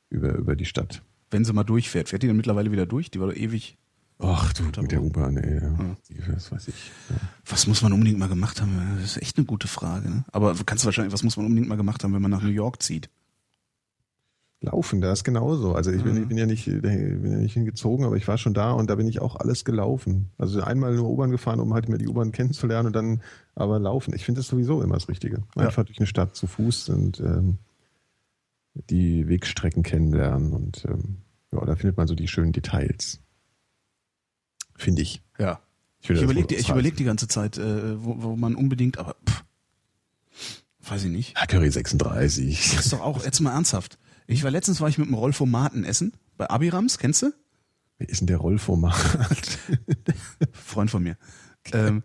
über, 0.10 0.36
über 0.36 0.56
die 0.58 0.66
Stadt. 0.66 1.02
Wenn 1.32 1.46
sie 1.46 1.54
mal 1.54 1.64
durchfährt. 1.64 2.10
Fährt 2.10 2.24
die 2.24 2.28
dann 2.28 2.36
mittlerweile 2.38 2.72
wieder 2.72 2.86
durch? 2.86 3.10
Die 3.10 3.20
war 3.20 3.28
doch 3.28 3.36
ewig. 3.36 3.78
Ach 4.20 4.54
du, 4.54 4.64
mit 4.64 4.92
der 4.92 5.04
U-Bahn, 5.04 5.36
ey. 5.38 5.62
Ja. 5.62 5.96
Die- 6.10 6.32
Das 6.32 6.52
weiß 6.52 6.70
ich. 6.70 6.92
Ja. 7.10 7.16
Was 7.46 7.68
muss 7.68 7.82
man 7.82 7.92
unbedingt 7.94 8.18
mal 8.18 8.30
gemacht 8.30 8.62
haben? 8.62 8.98
Das 9.02 9.04
ist 9.16 9.22
echt 9.22 9.38
eine 9.38 9.46
gute 9.46 9.68
Frage. 9.68 10.10
Ne? 10.10 10.26
Aber 10.32 10.56
kannst 10.66 10.84
du 10.84 10.86
wahrscheinlich, 10.88 11.14
was 11.14 11.24
muss 11.24 11.36
man 11.38 11.46
unbedingt 11.46 11.68
mal 11.68 11.76
gemacht 11.76 12.04
haben, 12.04 12.14
wenn 12.14 12.22
man 12.22 12.32
nach 12.32 12.42
New 12.42 12.50
York 12.50 12.82
zieht? 12.82 13.10
Laufen, 14.62 15.02
da 15.02 15.12
ist 15.12 15.24
genauso. 15.26 15.76
Also 15.76 15.92
ich 15.92 16.02
bin, 16.02 16.16
Mhm. 16.16 16.22
ich 16.24 16.28
bin 16.30 16.38
ja 16.38 16.46
nicht, 16.46 16.66
bin 16.66 17.32
ja 17.32 17.38
nicht 17.38 17.54
hingezogen, 17.54 18.06
aber 18.06 18.16
ich 18.16 18.28
war 18.28 18.38
schon 18.38 18.54
da 18.54 18.72
und 18.72 18.90
da 18.90 18.96
bin 18.96 19.06
ich 19.08 19.22
auch 19.22 19.36
alles 19.36 19.64
gelaufen. 19.66 20.32
Also 20.38 20.62
einmal 20.62 20.96
nur 20.96 21.10
U-Bahn 21.10 21.30
gefahren, 21.30 21.60
um 21.60 21.74
halt 21.74 21.88
mir 21.90 21.98
die 21.98 22.08
U-Bahn 22.08 22.32
kennenzulernen 22.32 22.88
und 22.88 22.94
dann 22.96 23.22
aber 23.54 23.78
laufen. 23.80 24.14
Ich 24.16 24.24
finde 24.26 24.40
das 24.40 24.48
sowieso 24.48 24.82
immer 24.82 24.96
das 24.96 25.08
Richtige. 25.10 25.44
Ja. 25.56 25.64
Einfach 25.68 25.84
durch 25.84 26.00
eine 26.00 26.08
Stadt 26.08 26.36
zu 26.36 26.48
Fuß 26.48 26.90
und 26.90 27.20
ähm, 27.20 27.58
die 28.90 29.28
Wegstrecken 29.28 29.84
kennenlernen 29.84 30.54
und 30.54 30.86
ähm, 30.86 31.18
ja, 31.52 31.64
da 31.64 31.76
findet 31.76 31.98
man 31.98 32.08
so 32.08 32.16
die 32.16 32.28
schönen 32.28 32.52
Details. 32.54 33.20
Finde 34.76 35.02
ich. 35.02 35.22
Ja. 35.40 35.60
Ich, 36.00 36.10
Ich 36.10 36.22
überlege 36.22 36.56
überleg 36.56 36.96
die 36.96 37.04
ganze 37.04 37.28
Zeit, 37.28 37.58
äh, 37.58 38.04
wo, 38.04 38.22
wo 38.22 38.36
man 38.36 38.56
unbedingt, 38.56 38.98
aber 38.98 39.16
pff, 39.28 39.44
weiß 40.90 41.06
ich 41.06 41.12
nicht. 41.12 41.38
Ja, 41.38 41.46
Curry 41.46 41.72
36. 41.72 42.74
Das 42.76 42.86
ist 42.86 42.94
doch 42.94 43.02
auch, 43.02 43.24
jetzt 43.24 43.40
mal 43.40 43.54
ernsthaft. 43.54 43.98
Ich 44.28 44.44
war 44.44 44.52
letztens 44.52 44.82
war 44.82 44.90
ich 44.90 44.98
mit 44.98 45.08
dem 45.08 45.14
Rolfomaten 45.14 45.84
essen 45.84 46.14
bei 46.38 46.50
Abirams, 46.50 46.98
kennst 46.98 47.22
du? 47.22 47.34
Wer 47.98 48.10
ist 48.10 48.20
denn 48.20 48.28
der 48.28 48.38
Rollformat? 48.38 48.96
Freund 50.52 50.92
von 50.92 51.04
mir. 51.04 51.18
Ähm, 51.72 52.04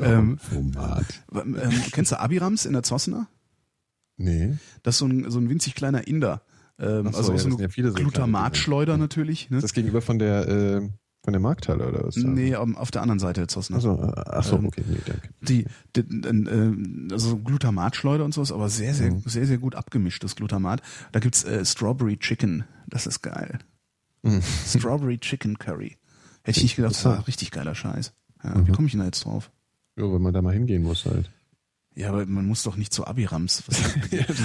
ähm, 0.00 0.38
ähm, 0.50 1.82
kennst 1.92 2.12
du 2.12 2.18
Abirams 2.18 2.64
in 2.64 2.72
der 2.72 2.82
Zossener? 2.82 3.28
Nee. 4.16 4.56
Das 4.82 4.96
ist 4.96 4.98
so 4.98 5.06
ein, 5.06 5.30
so 5.30 5.38
ein 5.38 5.48
winzig 5.48 5.74
kleiner 5.74 6.06
Inder. 6.06 6.42
Ähm, 6.78 7.10
so, 7.12 7.18
also 7.18 7.32
ja, 7.32 7.38
so 7.38 7.48
eine 7.48 7.68
sind 7.68 7.76
ja 7.76 7.90
Glutamatschleuder 7.90 8.96
natürlich. 8.96 9.50
Ne? 9.50 9.60
Das 9.60 9.72
gegenüber 9.72 10.02
von 10.02 10.18
der 10.18 10.48
äh, 10.48 10.88
von 11.24 11.32
der 11.32 11.40
Markthalle 11.40 11.88
oder 11.88 12.04
was? 12.04 12.16
Nee, 12.16 12.54
um, 12.56 12.76
auf 12.76 12.90
der 12.90 13.02
anderen 13.02 13.18
Seite 13.20 13.42
der 13.42 13.48
Zossener. 13.48 13.78
Achso, 13.78 14.12
ach 14.26 14.42
so, 14.44 14.56
Ähm, 14.56 14.66
okay, 14.66 14.82
nee, 14.88 14.98
danke. 15.06 15.28
Die, 15.42 15.64
die, 15.94 16.02
die, 16.02 17.12
also 17.12 17.36
Glutamatschleuder 17.38 18.24
und 18.24 18.34
sowas, 18.34 18.50
aber 18.52 18.68
sehr, 18.68 18.92
sehr, 18.94 19.12
Mhm. 19.12 19.22
sehr, 19.26 19.46
sehr 19.46 19.58
gut 19.58 19.74
abgemischtes 19.76 20.34
Glutamat. 20.36 20.82
Da 21.12 21.20
gibt's 21.20 21.44
äh, 21.44 21.64
Strawberry 21.64 22.16
Chicken. 22.16 22.64
Das 22.88 23.06
ist 23.06 23.22
geil. 23.22 23.58
Strawberry 24.66 25.18
Chicken 25.18 25.58
Curry. 25.58 25.96
Hätte 26.44 26.58
ich 26.58 26.62
nicht 26.64 26.76
gedacht, 26.76 26.92
das 26.94 27.04
war 27.04 27.26
richtig 27.26 27.50
geiler 27.50 27.74
Scheiß. 27.74 28.12
Ja, 28.44 28.66
Wie 28.66 28.72
komme 28.72 28.86
ich 28.86 28.92
denn 28.92 29.00
da 29.00 29.06
jetzt 29.06 29.24
drauf? 29.24 29.50
Ja, 29.96 30.04
weil 30.10 30.18
man 30.18 30.32
da 30.32 30.42
mal 30.42 30.52
hingehen 30.54 30.82
muss 30.82 31.04
halt. 31.06 31.30
Ja, 31.94 32.08
aber 32.08 32.24
man 32.26 32.46
muss 32.46 32.62
doch 32.62 32.76
nicht 32.76 32.92
zu 32.92 33.06
Abirams. 33.06 33.64
Was 33.66 33.84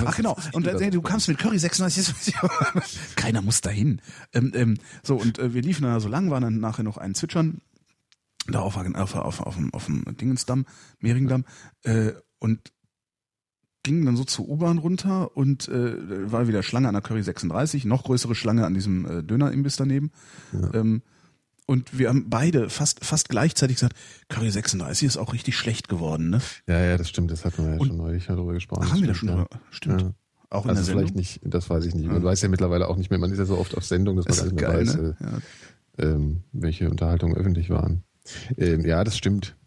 Ach 0.06 0.15
genau. 0.15 0.38
Und 0.52 0.68
äh, 0.68 0.90
du 0.90 1.02
kamst 1.02 1.28
mit 1.30 1.38
Curry 1.38 1.57
36. 1.60 2.34
Keiner 3.15 3.41
muss 3.41 3.61
dahin. 3.61 4.02
Ähm, 4.34 4.52
ähm, 4.53 4.78
so 5.03 5.15
und 5.15 5.40
äh, 5.40 5.53
wir 5.53 5.61
liefen 5.61 5.84
da 5.84 5.99
so 5.99 6.10
lang, 6.10 6.30
waren 6.30 6.44
dann 6.44 6.60
nachher 6.60 6.84
noch 6.84 6.98
ein 6.98 7.15
Zwitschern 7.15 7.61
da 8.48 8.60
auf, 8.60 8.78
auf, 8.78 9.15
auf, 9.15 9.41
auf, 9.41 9.56
dem, 9.56 9.74
auf 9.74 9.86
dem 9.86 10.06
Dingensdamm, 10.18 10.65
Mehringdamm 10.99 11.45
äh, 11.84 12.14
und 12.40 12.72
gingen 13.84 14.06
dann 14.06 14.18
so 14.18 14.24
zur 14.24 14.48
U-Bahn 14.49 14.78
runter 14.78 15.36
und 15.36 15.68
äh, 15.69 16.32
war 16.32 16.48
wieder 16.48 16.64
Schlange 16.64 16.88
an 16.88 16.94
der 16.94 17.02
Curry 17.02 17.24
36, 17.24 17.86
noch 17.86 18.03
größere 18.03 18.36
Schlange 18.36 18.65
an 18.65 18.74
diesem 18.74 19.06
äh, 19.06 19.24
Dönerimbiss 19.24 19.78
daneben. 19.78 20.11
Ja. 20.53 20.74
Ähm, 20.74 21.02
und 21.68 21.98
wir 21.99 22.10
haben 22.10 22.30
beide 22.30 22.69
fast 22.69 23.06
fast 23.06 23.30
gleichzeitig 23.30 23.76
gesagt, 23.76 23.94
Curry 24.30 24.49
36 24.49 25.06
ist 25.06 25.18
auch 25.18 25.34
richtig 25.34 25.56
schlecht 25.56 25.89
geworden, 25.89 26.30
ne? 26.30 26.41
Ja, 26.65 26.80
ja, 26.80 26.98
das 26.98 27.10
stimmt, 27.10 27.30
das 27.30 27.45
hatten 27.45 27.64
wir 27.64 27.73
ja 27.73 27.80
und 27.80 27.88
schon 27.88 27.98
neulich 27.98 28.26
darüber 28.26 28.53
gesprochen. 28.53 28.89
Haben 28.89 29.02
wir 29.02 29.07
da 29.07 29.14
schon 29.14 29.30
drüber? 29.30 29.48
Stimmt. 29.69 30.02
Ja. 30.02 30.14
Auch 30.49 30.64
in 30.64 30.69
also 30.69 30.80
der 30.80 30.85
Sendung? 30.85 31.02
vielleicht 31.02 31.15
nicht, 31.15 31.41
das 31.44 31.69
weiß 31.69 31.85
ich 31.85 31.94
nicht. 31.94 32.07
Man 32.07 32.22
ja. 32.22 32.23
weiß 32.23 32.41
ja 32.41 32.48
mittlerweile 32.48 32.88
auch 32.88 32.95
nicht 32.95 33.10
mehr, 33.10 33.19
man 33.19 33.31
ist 33.31 33.38
ja 33.38 33.45
so 33.45 33.57
oft 33.57 33.76
auf 33.76 33.84
Sendung, 33.84 34.15
dass 34.15 34.27
man 34.27 34.38
gar 34.38 34.45
nicht 34.45 34.56
mehr 34.56 34.69
geil, 34.69 34.88
weiß, 34.88 34.95
ne? 34.95 35.15
äh, 35.98 36.03
ähm, 36.06 36.44
welche 36.53 36.89
Unterhaltungen 36.89 37.35
öffentlich 37.35 37.69
waren. 37.69 38.03
Ähm, 38.57 38.85
ja, 38.85 39.03
das 39.03 39.18
stimmt. 39.18 39.57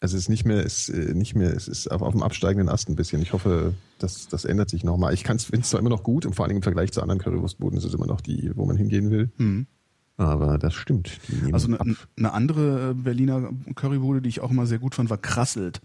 Also 0.00 0.16
es 0.16 0.24
ist 0.24 0.28
nicht 0.28 0.44
mehr, 0.44 0.64
es 0.64 0.88
ist 0.88 0.96
äh, 0.96 1.14
nicht 1.14 1.34
mehr, 1.34 1.54
es 1.54 1.68
ist 1.68 1.90
auf, 1.90 2.02
auf 2.02 2.12
dem 2.12 2.22
absteigenden 2.22 2.68
Ast 2.68 2.88
ein 2.88 2.96
bisschen. 2.96 3.22
Ich 3.22 3.32
hoffe, 3.32 3.74
das, 3.98 4.28
das 4.28 4.44
ändert 4.44 4.70
sich 4.70 4.82
nochmal. 4.82 5.14
Ich 5.14 5.24
finde 5.24 5.42
es 5.60 5.70
zwar 5.70 5.80
immer 5.80 5.90
noch 5.90 6.02
gut 6.02 6.26
und 6.26 6.34
vor 6.34 6.46
allem 6.46 6.56
im 6.56 6.62
Vergleich 6.62 6.92
zu 6.92 7.02
anderen 7.02 7.20
Currywurstbuden 7.20 7.78
ist 7.78 7.84
es 7.84 7.94
immer 7.94 8.06
noch 8.06 8.20
die, 8.20 8.50
wo 8.54 8.64
man 8.64 8.76
hingehen 8.76 9.10
will. 9.10 9.30
Mhm. 9.36 9.66
Aber 10.16 10.58
das 10.58 10.74
stimmt. 10.74 11.18
Also 11.52 11.66
eine, 11.66 11.96
eine, 12.16 12.32
andere 12.32 12.90
äh, 12.90 12.94
Berliner 12.94 13.50
Currybude, 13.74 14.22
die 14.22 14.28
ich 14.28 14.40
auch 14.40 14.50
immer 14.50 14.66
sehr 14.66 14.78
gut 14.78 14.94
fand, 14.94 15.10
war 15.10 15.18
Krasselt. 15.18 15.80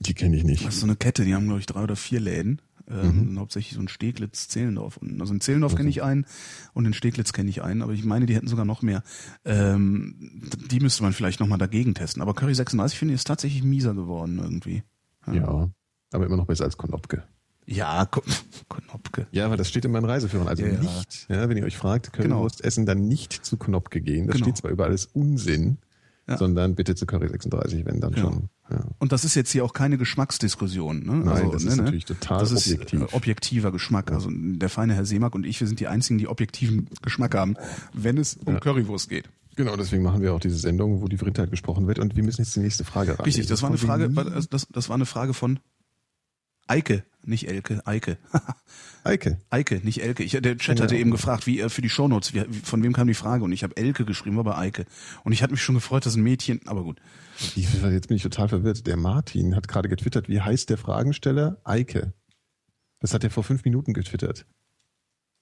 Die 0.00 0.14
kenne 0.14 0.36
ich 0.36 0.44
nicht. 0.44 0.66
Das 0.66 0.74
ist 0.74 0.80
so 0.80 0.86
eine 0.86 0.96
Kette, 0.96 1.24
die 1.24 1.34
haben, 1.34 1.44
glaube 1.44 1.60
ich, 1.60 1.66
drei 1.66 1.82
oder 1.82 1.94
vier 1.94 2.20
Läden. 2.20 2.60
Ähm, 2.88 3.32
mhm. 3.32 3.38
Hauptsächlich 3.38 3.74
so 3.74 3.80
ein 3.80 3.88
Steglitz, 3.88 4.48
Zehlendorf. 4.48 4.98
Also 5.20 5.32
in 5.32 5.40
Zehlendorf 5.40 5.76
kenne 5.76 5.88
ich 5.88 6.02
einen 6.02 6.26
und 6.72 6.86
in 6.86 6.94
Steglitz 6.94 7.32
kenne 7.32 7.48
ich 7.48 7.62
einen, 7.62 7.82
aber 7.82 7.92
ich 7.92 8.04
meine, 8.04 8.26
die 8.26 8.34
hätten 8.34 8.48
sogar 8.48 8.64
noch 8.64 8.82
mehr. 8.82 9.04
Ähm, 9.44 10.40
die 10.70 10.80
müsste 10.80 11.04
man 11.04 11.12
vielleicht 11.12 11.38
nochmal 11.38 11.58
dagegen 11.58 11.94
testen. 11.94 12.20
Aber 12.22 12.34
Curry 12.34 12.54
36 12.54 12.98
finde 12.98 13.14
ich 13.14 13.20
ist 13.20 13.26
tatsächlich 13.26 13.62
mieser 13.62 13.94
geworden 13.94 14.40
irgendwie. 14.42 14.82
Ja, 15.28 15.34
ja 15.34 15.70
aber 16.12 16.26
immer 16.26 16.36
noch 16.36 16.46
besser 16.46 16.64
als 16.64 16.76
Konopke. 16.76 17.22
Ja, 17.70 18.06
Knopke. 18.06 19.26
Ja, 19.32 19.46
aber 19.46 19.56
das 19.56 19.68
steht 19.68 19.84
in 19.84 19.92
meinen 19.92 20.04
Reiseführern. 20.04 20.48
Also 20.48 20.64
ja. 20.64 20.80
nicht, 20.80 21.26
ja, 21.28 21.48
wenn 21.48 21.56
ihr 21.56 21.64
euch 21.64 21.76
fragt, 21.76 22.12
Currywurst 22.12 22.58
genau. 22.58 22.66
essen, 22.66 22.84
dann 22.84 23.06
nicht 23.06 23.32
zu 23.32 23.56
Knopke 23.56 24.00
gehen. 24.00 24.26
Das 24.26 24.34
genau. 24.34 24.46
steht 24.46 24.56
zwar 24.56 24.70
überall 24.72 24.90
als 24.90 25.06
Unsinn, 25.06 25.78
ja. 26.28 26.36
sondern 26.36 26.74
bitte 26.74 26.96
zu 26.96 27.06
Curry 27.06 27.28
36, 27.28 27.84
wenn 27.86 28.00
dann 28.00 28.12
genau. 28.12 28.30
schon. 28.30 28.48
Ja. 28.70 28.84
Und 28.98 29.12
das 29.12 29.24
ist 29.24 29.36
jetzt 29.36 29.52
hier 29.52 29.64
auch 29.64 29.72
keine 29.72 29.98
Geschmacksdiskussion. 29.98 31.04
Ne? 31.04 31.12
Nein, 31.12 31.28
also, 31.28 31.50
das 31.52 31.64
ne, 31.64 31.70
ist 31.70 31.76
ne? 31.76 31.82
natürlich 31.84 32.04
total 32.06 32.40
das 32.40 32.52
objektiv. 32.52 33.02
Ist, 33.02 33.12
äh, 33.12 33.16
objektiver 33.16 33.72
Geschmack. 33.72 34.10
Also 34.10 34.30
der 34.32 34.68
feine 34.68 34.94
Herr 34.94 35.04
Seemack 35.04 35.34
und 35.34 35.46
ich, 35.46 35.60
wir 35.60 35.68
sind 35.68 35.78
die 35.78 35.86
einzigen, 35.86 36.18
die 36.18 36.26
objektiven 36.26 36.88
Geschmack 37.02 37.34
haben, 37.36 37.54
wenn 37.92 38.18
es 38.18 38.36
um 38.44 38.58
Currywurst 38.58 39.08
geht. 39.08 39.28
Genau, 39.56 39.76
deswegen 39.76 40.02
machen 40.02 40.22
wir 40.22 40.34
auch 40.34 40.40
diese 40.40 40.56
Sendung, 40.56 41.02
wo 41.02 41.08
die 41.08 41.18
Vrindheit 41.18 41.50
gesprochen 41.50 41.86
wird. 41.86 41.98
Und 41.98 42.16
wir 42.16 42.24
müssen 42.24 42.42
jetzt 42.42 42.56
die 42.56 42.60
nächste 42.60 42.84
Frage 42.84 43.18
ran. 43.18 43.24
Richtig, 43.24 43.46
das 43.46 43.62
war 43.62 43.68
eine 43.68 43.78
Frage, 43.78 44.08
das, 44.50 44.66
das 44.68 44.88
war 44.88 44.94
eine 44.94 45.06
Frage 45.06 45.34
von 45.34 45.60
Eike, 46.66 47.04
nicht 47.24 47.48
Elke, 47.48 47.86
Eike. 47.86 48.18
Eike. 49.04 49.38
Eike, 49.50 49.80
nicht 49.82 50.02
Elke. 50.02 50.22
Ich, 50.22 50.32
der 50.32 50.56
Chat 50.58 50.80
hatte 50.80 50.94
ja. 50.94 51.00
eben 51.00 51.10
gefragt, 51.10 51.46
wie 51.46 51.60
äh, 51.60 51.68
für 51.68 51.82
die 51.82 51.88
Shownotes, 51.88 52.34
wie, 52.34 52.44
von 52.62 52.82
wem 52.82 52.92
kam 52.92 53.06
die 53.06 53.14
Frage 53.14 53.44
und 53.44 53.52
ich 53.52 53.62
habe 53.62 53.76
Elke 53.76 54.04
geschrieben, 54.04 54.38
aber 54.38 54.58
Eike. 54.58 54.86
Und 55.24 55.32
ich 55.32 55.42
hatte 55.42 55.52
mich 55.52 55.62
schon 55.62 55.74
gefreut, 55.74 56.06
dass 56.06 56.16
ein 56.16 56.22
Mädchen, 56.22 56.60
aber 56.66 56.82
gut. 56.82 57.00
Jetzt 57.54 58.08
bin 58.08 58.16
ich 58.16 58.22
total 58.22 58.48
verwirrt. 58.48 58.86
Der 58.86 58.96
Martin 58.96 59.56
hat 59.56 59.68
gerade 59.68 59.88
getwittert, 59.88 60.28
wie 60.28 60.40
heißt 60.40 60.70
der 60.70 60.76
Fragensteller? 60.76 61.58
Eike. 61.64 62.12
Das 63.00 63.14
hat 63.14 63.24
er 63.24 63.30
vor 63.30 63.44
fünf 63.44 63.64
Minuten 63.64 63.94
getwittert. 63.94 64.46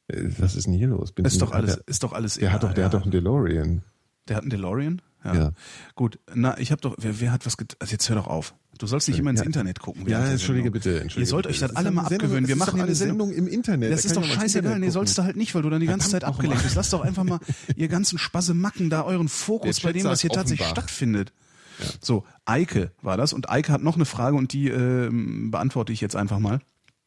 Äh, 0.09 0.31
was 0.39 0.55
ist 0.55 0.67
denn 0.67 0.75
hier 0.75 0.89
los? 0.89 1.13
Bin 1.13 1.25
ist 1.25 1.43
doch 1.43 1.53
alles, 1.53 1.77
der, 1.77 1.89
ist 1.89 2.03
doch 2.03 2.13
alles. 2.13 2.35
Der 2.35 2.45
egal, 2.45 2.55
hat 2.55 2.63
doch, 2.63 2.73
der 2.73 2.83
ja. 2.83 2.87
hat 2.87 2.95
doch 2.95 3.03
einen 3.03 3.11
DeLorean. 3.11 3.83
Der 4.29 4.37
hat 4.37 4.43
einen 4.43 4.51
DeLorean? 4.51 5.03
Ja. 5.25 5.35
ja. 5.35 5.53
Gut, 5.95 6.19
na, 6.35 6.59
ich 6.59 6.71
habe 6.71 6.81
doch, 6.81 6.95
wer, 6.99 7.21
wer 7.21 7.33
hat 7.33 7.45
was 7.45 7.57
get 7.57 7.77
Also 7.81 7.93
jetzt 7.93 8.09
hör 8.09 8.17
doch 8.17 8.29
auf. 8.29 8.55
Du 8.79 8.87
sollst 8.87 9.09
nicht 9.09 9.19
immer 9.19 9.31
ins 9.31 9.41
ja. 9.41 9.47
Internet 9.47 9.81
gucken. 9.81 10.09
Ja, 10.09 10.25
entschuldige 10.25 10.71
bitte. 10.71 11.01
Entschuldige 11.01 11.21
Ihr 11.21 11.27
sollt 11.27 11.47
bitte. 11.47 11.55
euch 11.55 11.61
das, 11.61 11.77
alle 11.77 11.91
mal 11.91 12.03
abgewöhnen. 12.03 12.49
Wir 12.49 12.57
machen 12.57 12.81
eine 12.81 12.95
Sendung, 12.95 13.31
Sendung 13.31 13.47
im 13.47 13.53
Internet. 13.53 13.93
Das 13.93 14.03
da 14.03 14.09
ist 14.09 14.17
doch 14.17 14.25
scheißegal. 14.25 14.79
Nee, 14.79 14.91
sollst 14.91 15.19
du 15.19 15.25
halt 15.25 15.37
nicht, 15.37 15.55
weil 15.55 15.63
du 15.63 15.71
dann 15.71 15.81
die 15.81 15.87
ganze 15.87 16.09
Zeit 16.11 16.25
abgelenkt 16.25 16.63
bist. 16.63 16.77
Lass 16.77 16.91
doch 16.91 17.01
einfach 17.01 17.25
mal 17.25 17.41
ihr 17.77 17.89
ganzen 17.89 18.19
Spassemacken 18.19 18.89
da 18.89 19.03
euren 19.03 19.29
Fokus 19.29 19.81
bei 19.81 19.93
dem, 19.93 20.05
was 20.05 20.21
hier 20.21 20.31
tatsächlich 20.31 20.69
stattfindet. 20.69 21.33
Ja. 21.81 21.87
So, 22.01 22.25
Eike 22.45 22.93
war 23.03 23.17
das. 23.17 23.33
Und 23.33 23.51
Eike 23.51 23.73
hat 23.73 23.83
noch 23.83 23.97
eine 23.97 24.05
Frage 24.05 24.37
und 24.37 24.53
die 24.53 24.69
äh, 24.69 25.11
beantworte 25.11 25.93
ich 25.93 26.01
jetzt 26.01 26.17
einfach 26.17 26.39
mal. 26.39 26.61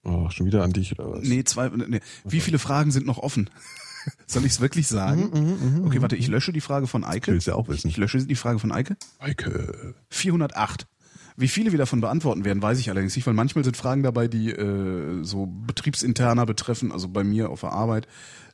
Oh, 0.03 0.30
schon 0.30 0.45
wieder 0.48 0.64
an 0.64 0.73
dich 0.73 0.91
oder 0.98 1.11
was? 1.11 1.23
Nee, 1.23 1.43
zwei, 1.43 1.69
nee. 1.69 1.99
Wie 2.23 2.39
viele 2.39 2.60
Fragen 2.60 2.91
sind 2.91 3.06
noch 3.06 3.18
offen? 3.18 3.49
Soll 4.26 4.45
ich 4.45 4.53
es 4.53 4.61
wirklich 4.61 4.88
sagen? 4.88 5.30
Mhm, 5.34 5.39
mh, 5.39 5.80
mh, 5.80 5.88
okay, 5.88 6.02
warte, 6.02 6.15
ich 6.15 6.27
lösche 6.27 6.52
die 6.52 6.61
Frage 6.61 6.88
von 6.88 7.03
Eike. 7.03 7.31
Willst 7.31 7.48
du 7.48 7.56
auch 7.56 7.68
wissen. 7.68 7.88
Ich 7.88 7.98
lösche 7.98 8.26
die 8.26 8.35
Frage 8.35 8.60
von 8.60 8.72
Eike. 8.72 8.98
Eike. 9.19 9.93
408. 10.10 10.88
Wie 11.37 11.47
viele 11.47 11.71
wir 11.71 11.79
davon 11.79 12.01
beantworten 12.01 12.45
werden, 12.45 12.61
weiß 12.61 12.79
ich 12.79 12.89
allerdings 12.89 13.15
nicht, 13.15 13.25
weil 13.25 13.33
manchmal 13.33 13.63
sind 13.63 13.77
Fragen 13.77 14.03
dabei, 14.03 14.27
die 14.27 14.51
äh, 14.51 15.23
so 15.23 15.47
betriebsinterner 15.47 16.45
betreffen, 16.45 16.91
also 16.91 17.07
bei 17.09 17.23
mir 17.23 17.49
auf 17.49 17.61
der 17.61 17.71
Arbeit, 17.71 18.07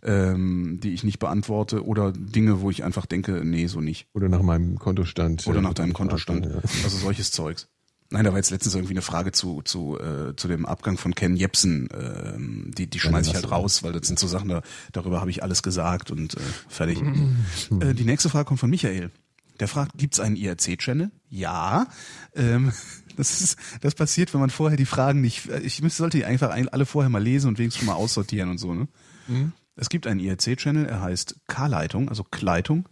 ähm, 0.04 0.80
die 0.82 0.94
ich 0.94 1.04
nicht 1.04 1.20
beantworte 1.20 1.86
oder 1.86 2.12
Dinge, 2.12 2.62
wo 2.62 2.70
ich 2.70 2.84
einfach 2.84 3.06
denke, 3.06 3.42
nee, 3.44 3.68
so 3.68 3.82
nicht. 3.82 4.08
Oder 4.14 4.30
nach 4.30 4.42
meinem 4.42 4.78
Kontostand. 4.78 5.46
Oder 5.48 5.62
nach 5.62 5.74
deinem 5.74 5.94
Kontostand. 5.94 6.46
Ja. 6.46 6.62
Also 6.84 6.98
solches 6.98 7.32
Zeugs. 7.32 7.68
Nein, 8.10 8.24
da 8.24 8.32
war 8.32 8.38
jetzt 8.38 8.52
letztens 8.52 8.74
irgendwie 8.74 8.94
eine 8.94 9.02
Frage 9.02 9.34
zu 9.34 9.62
zu 9.64 10.00
äh, 10.00 10.34
zu 10.36 10.48
dem 10.48 10.66
Abgang 10.66 10.98
von 10.98 11.14
Ken 11.14 11.36
Jepsen. 11.36 11.90
Ähm, 11.94 12.72
die 12.78 12.90
die 12.90 13.00
schmeiße 13.02 13.32
ich 13.32 13.36
halt 13.36 13.52
raus, 13.52 13.84
weil 13.84 13.92
das 13.92 14.08
sind 14.08 14.18
so 14.18 14.28
Sachen, 14.28 14.48
da, 14.48 14.62
darüber 14.94 15.20
habe 15.20 15.30
ich 15.30 15.44
alles 15.44 15.62
gesagt 15.62 16.10
und 16.10 16.36
äh, 16.36 16.40
fertig. 16.70 17.02
äh, 17.82 17.94
die 17.94 18.06
nächste 18.06 18.30
Frage 18.30 18.46
kommt 18.46 18.62
von 18.62 18.70
Michael. 18.70 19.12
Der 19.60 19.68
fragt, 19.68 19.98
gibt's 19.98 20.20
einen 20.20 20.36
IRC-Channel? 20.36 21.12
Ja. 21.30 21.88
Ähm, 22.36 22.72
das 23.18 23.42
ist, 23.42 23.58
das 23.82 23.96
passiert, 23.96 24.34
wenn 24.34 24.42
man 24.42 24.50
vorher 24.50 24.78
die 24.78 24.86
Fragen 24.86 25.22
nicht. 25.22 25.50
Ich 25.64 25.82
sollte 25.94 26.18
die 26.18 26.26
einfach 26.26 26.52
alle 26.52 26.86
vorher 26.86 27.10
mal 27.10 27.24
lesen 27.24 27.50
und 27.50 27.60
wenigstens 27.60 27.86
schon 27.86 27.94
mal 27.94 28.00
aussortieren 28.00 28.50
und 28.50 28.58
so. 28.58 28.74
Ne? 28.74 28.88
Mhm. 29.28 29.54
Es 29.76 29.90
gibt 29.90 30.08
einen 30.08 30.20
IRC-Channel, 30.20 30.86
er 30.86 31.02
heißt 31.02 31.36
K-Leitung, 31.48 32.10
also 32.10 32.24
Kleitung. 32.24 32.88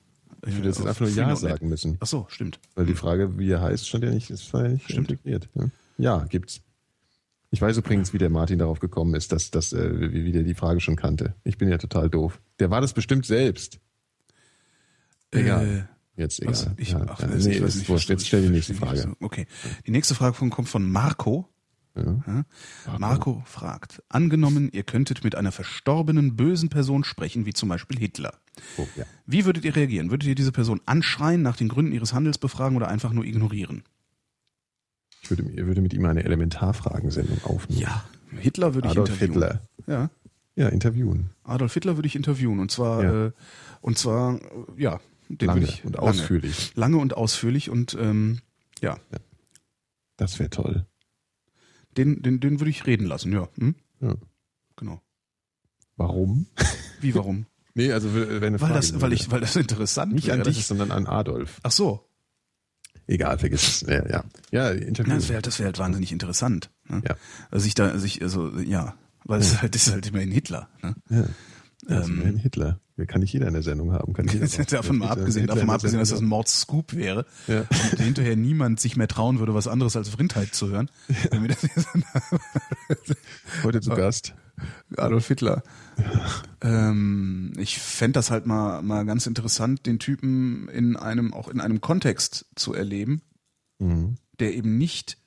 Ich 0.46 0.56
würde 0.56 0.68
jetzt 0.68 0.86
einfach 0.86 1.02
nur 1.02 1.10
Ja 1.10 1.36
sagen 1.36 1.70
müssen. 1.70 1.98
Ach 2.00 2.08
so, 2.08 2.28
stimmt. 2.30 2.60
Weil 2.76 2.86
die 2.86 2.94
Frage, 2.94 3.40
wie 3.40 3.50
er 3.50 3.62
heißt, 3.62 3.88
stand 3.88 4.04
ja 4.04 4.12
nicht, 4.12 4.30
ist 4.30 4.52
ja 4.54 4.68
nicht 4.68 4.86
stimmt. 4.86 5.10
integriert. 5.10 5.50
Ne? 5.56 5.72
Ja, 5.98 6.26
gibt's. 6.26 6.62
Ich 7.50 7.62
weiß 7.62 7.78
übrigens, 7.78 8.14
wie 8.14 8.18
der 8.18 8.30
Martin 8.30 8.60
darauf 8.60 8.80
gekommen 8.80 9.16
ist, 9.16 9.32
dass, 9.32 9.50
dass 9.50 9.74
äh, 9.74 10.12
wie, 10.12 10.26
wie 10.26 10.32
der 10.32 10.44
die 10.44 10.54
Frage 10.54 10.82
schon 10.82 10.96
kannte. 10.96 11.36
Ich 11.44 11.58
bin 11.58 11.70
ja 11.70 11.78
total 11.78 12.10
doof. 12.10 12.40
Der 12.60 12.70
war 12.70 12.82
das 12.82 12.94
bestimmt 12.94 13.26
selbst. 13.26 13.80
Egal. 15.32 15.90
Äh, 16.16 16.22
Jetzt 16.22 16.42
egal. 16.42 16.52
Was, 16.52 16.70
ich, 16.78 16.92
ja, 16.92 17.06
ach, 17.08 17.20
ja, 17.20 17.28
nee, 17.28 17.50
ich 17.52 17.62
weiß 17.62 17.76
nicht, 17.76 17.90
wurscht. 17.90 18.10
Jetzt 18.10 18.28
stell 18.28 18.42
die 18.42 18.50
nächste 18.50 18.74
Frage. 18.74 19.16
Okay. 19.20 19.48
Die 19.86 19.92
nächste 19.92 20.16
Frage 20.16 20.50
kommt 20.50 20.70
von 20.70 20.90
Marco. 20.90 21.50
Ja. 21.96 22.44
Marco 23.00 23.42
fragt, 23.46 24.04
angenommen, 24.10 24.70
ihr 24.74 24.84
könntet 24.84 25.24
mit 25.24 25.36
einer 25.36 25.54
verstorbenen 25.54 26.36
bösen 26.36 26.68
Person 26.68 27.06
sprechen, 27.06 27.46
wie 27.46 27.54
zum 27.54 27.70
Beispiel 27.70 27.98
Hitler. 27.98 28.34
Oh, 28.78 28.86
ja. 28.98 29.06
Wie 29.26 29.46
würdet 29.46 29.64
ihr 29.64 29.76
reagieren? 29.78 30.12
Würdet 30.12 30.28
ihr 30.28 30.36
diese 30.36 30.52
Person 30.52 30.82
anschreien, 30.86 31.42
nach 31.42 31.56
den 31.56 31.70
Gründen 31.70 31.94
ihres 31.94 32.14
Handels 32.14 32.38
befragen 32.38 32.76
oder 32.76 32.90
einfach 32.90 33.14
nur 33.14 33.24
ignorieren? 33.24 33.84
Ich 35.22 35.30
würde, 35.30 35.46
würde 35.66 35.82
mit 35.82 35.94
ihm 35.94 36.04
eine 36.06 36.26
Elementarfragensendung 36.26 37.42
aufnehmen. 37.46 37.82
Ja, 37.82 38.04
Hitler 38.40 38.74
würde 38.74 38.90
Adolf 38.90 39.10
ich 39.10 39.22
interviewen. 39.22 39.44
Hitler. 39.44 39.62
Ja. 39.88 40.10
Ja, 40.58 40.70
interviewen. 40.70 41.30
Adolf 41.44 41.74
Hitler 41.74 41.98
würde 41.98 42.08
ich 42.08 42.16
interviewen 42.16 42.60
und 42.60 42.72
zwar, 42.72 43.04
ja. 43.04 43.26
äh, 43.28 43.32
und 43.82 43.98
zwar, 43.98 44.40
ja, 44.78 45.00
den 45.30 45.48
lange 45.48 45.66
ich, 45.66 45.84
und 45.86 45.98
ausführlich. 46.00 46.72
Lange, 46.76 46.98
und 46.98 47.16
ausführlich 47.16 47.70
und 47.70 47.98
ähm, 48.00 48.40
ja. 48.82 48.98
ja. 49.12 49.20
Das 50.18 50.40
wäre 50.40 50.50
toll. 50.50 50.86
Den, 51.98 52.22
den, 52.22 52.40
den 52.40 52.60
würde 52.60 52.70
ich 52.70 52.86
reden 52.86 53.06
lassen, 53.06 53.32
ja. 53.32 53.48
Hm? 53.58 53.76
Ja. 54.02 54.16
Genau. 54.76 55.02
Warum? 55.96 56.48
Wie 57.02 57.16
warum? 57.16 57.46
nee, 57.74 57.92
also 57.92 58.14
wenn 58.16 58.42
eine 58.42 58.62
weil 58.62 58.74
das, 58.74 59.02
weil 59.02 59.14
ich, 59.14 59.30
weil 59.32 59.42
das 59.42 59.56
interessant 59.56 60.14
Nicht 60.14 60.32
an 60.32 60.44
dich, 60.44 60.66
sondern 60.66 60.92
an 60.92 61.08
Adolf. 61.08 61.60
Ach 61.64 61.72
so. 61.72 62.10
Egal, 63.08 63.38
vergiss 63.38 63.82
es. 63.82 63.88
Ja, 63.88 64.08
ja. 64.08 64.24
ja 64.52 64.70
Interview. 64.72 65.12
Ja, 65.12 65.18
das 65.18 65.30
wäre 65.30 65.42
das 65.42 65.60
wär 65.60 65.68
halt 65.68 65.78
wahnsinnig 65.78 66.12
interessant. 66.12 66.72
Ne? 66.88 67.04
Ja. 67.08 67.16
Also 67.52 67.68
ich 67.68 67.76
da, 67.76 67.90
also 67.90 68.06
ich, 68.06 68.22
also 68.22 68.58
ja, 68.60 68.96
weil 69.26 69.42
es 69.42 69.62
halt, 69.62 69.76
ist 69.76 69.92
halt 69.92 70.08
immerhin 70.08 70.32
Hitler. 70.32 70.70
Ne? 70.82 70.96
Ja. 71.10 71.26
Ja, 71.88 72.04
ähm, 72.04 72.12
immerhin 72.14 72.38
Hitler. 72.38 72.80
Kann 73.08 73.20
nicht 73.20 73.34
jeder 73.34 73.48
in 73.48 73.54
der 73.54 73.62
Sendung 73.64 73.92
haben. 73.92 74.14
Kann 74.14 74.28
jeder 74.28 74.48
davon 74.70 75.00
mal 75.00 75.10
abgesehen, 75.10 75.48
davon 75.48 75.68
mal 75.68 75.76
abgesehen, 75.76 76.00
dass 76.00 76.10
das 76.10 76.22
ein 76.22 76.28
Mordscoop 76.28 76.94
wäre 76.94 77.26
ja. 77.48 77.66
und 77.92 78.00
hinterher 78.00 78.38
niemand 78.38 78.80
sich 78.80 78.96
mehr 78.96 79.10
trauen 79.10 79.40
würde, 79.40 79.54
was 79.54 79.68
anderes 79.68 79.98
als 79.98 80.08
Vrindheit 80.10 80.56
zu 80.56 80.70
hören. 80.70 80.90
Ja. 81.10 81.40
Heute 83.64 83.82
zu 83.82 83.90
Gast. 83.90 84.34
Adolf 84.96 85.28
Hitler. 85.28 85.64
Ähm, 86.62 87.52
ich 87.58 87.80
fände 87.80 88.14
das 88.14 88.32
halt 88.32 88.46
mal, 88.46 88.82
mal 88.82 89.06
ganz 89.06 89.28
interessant, 89.28 89.86
den 89.86 90.00
Typen 90.00 90.70
in 90.70 90.96
einem, 90.96 91.34
auch 91.34 91.50
in 91.50 91.60
einem 91.60 91.82
Kontext 91.82 92.46
zu 92.56 92.74
erleben, 92.74 93.22
Mhm. 93.80 94.16
der 94.40 94.54
eben 94.56 94.78
nicht 94.78 95.18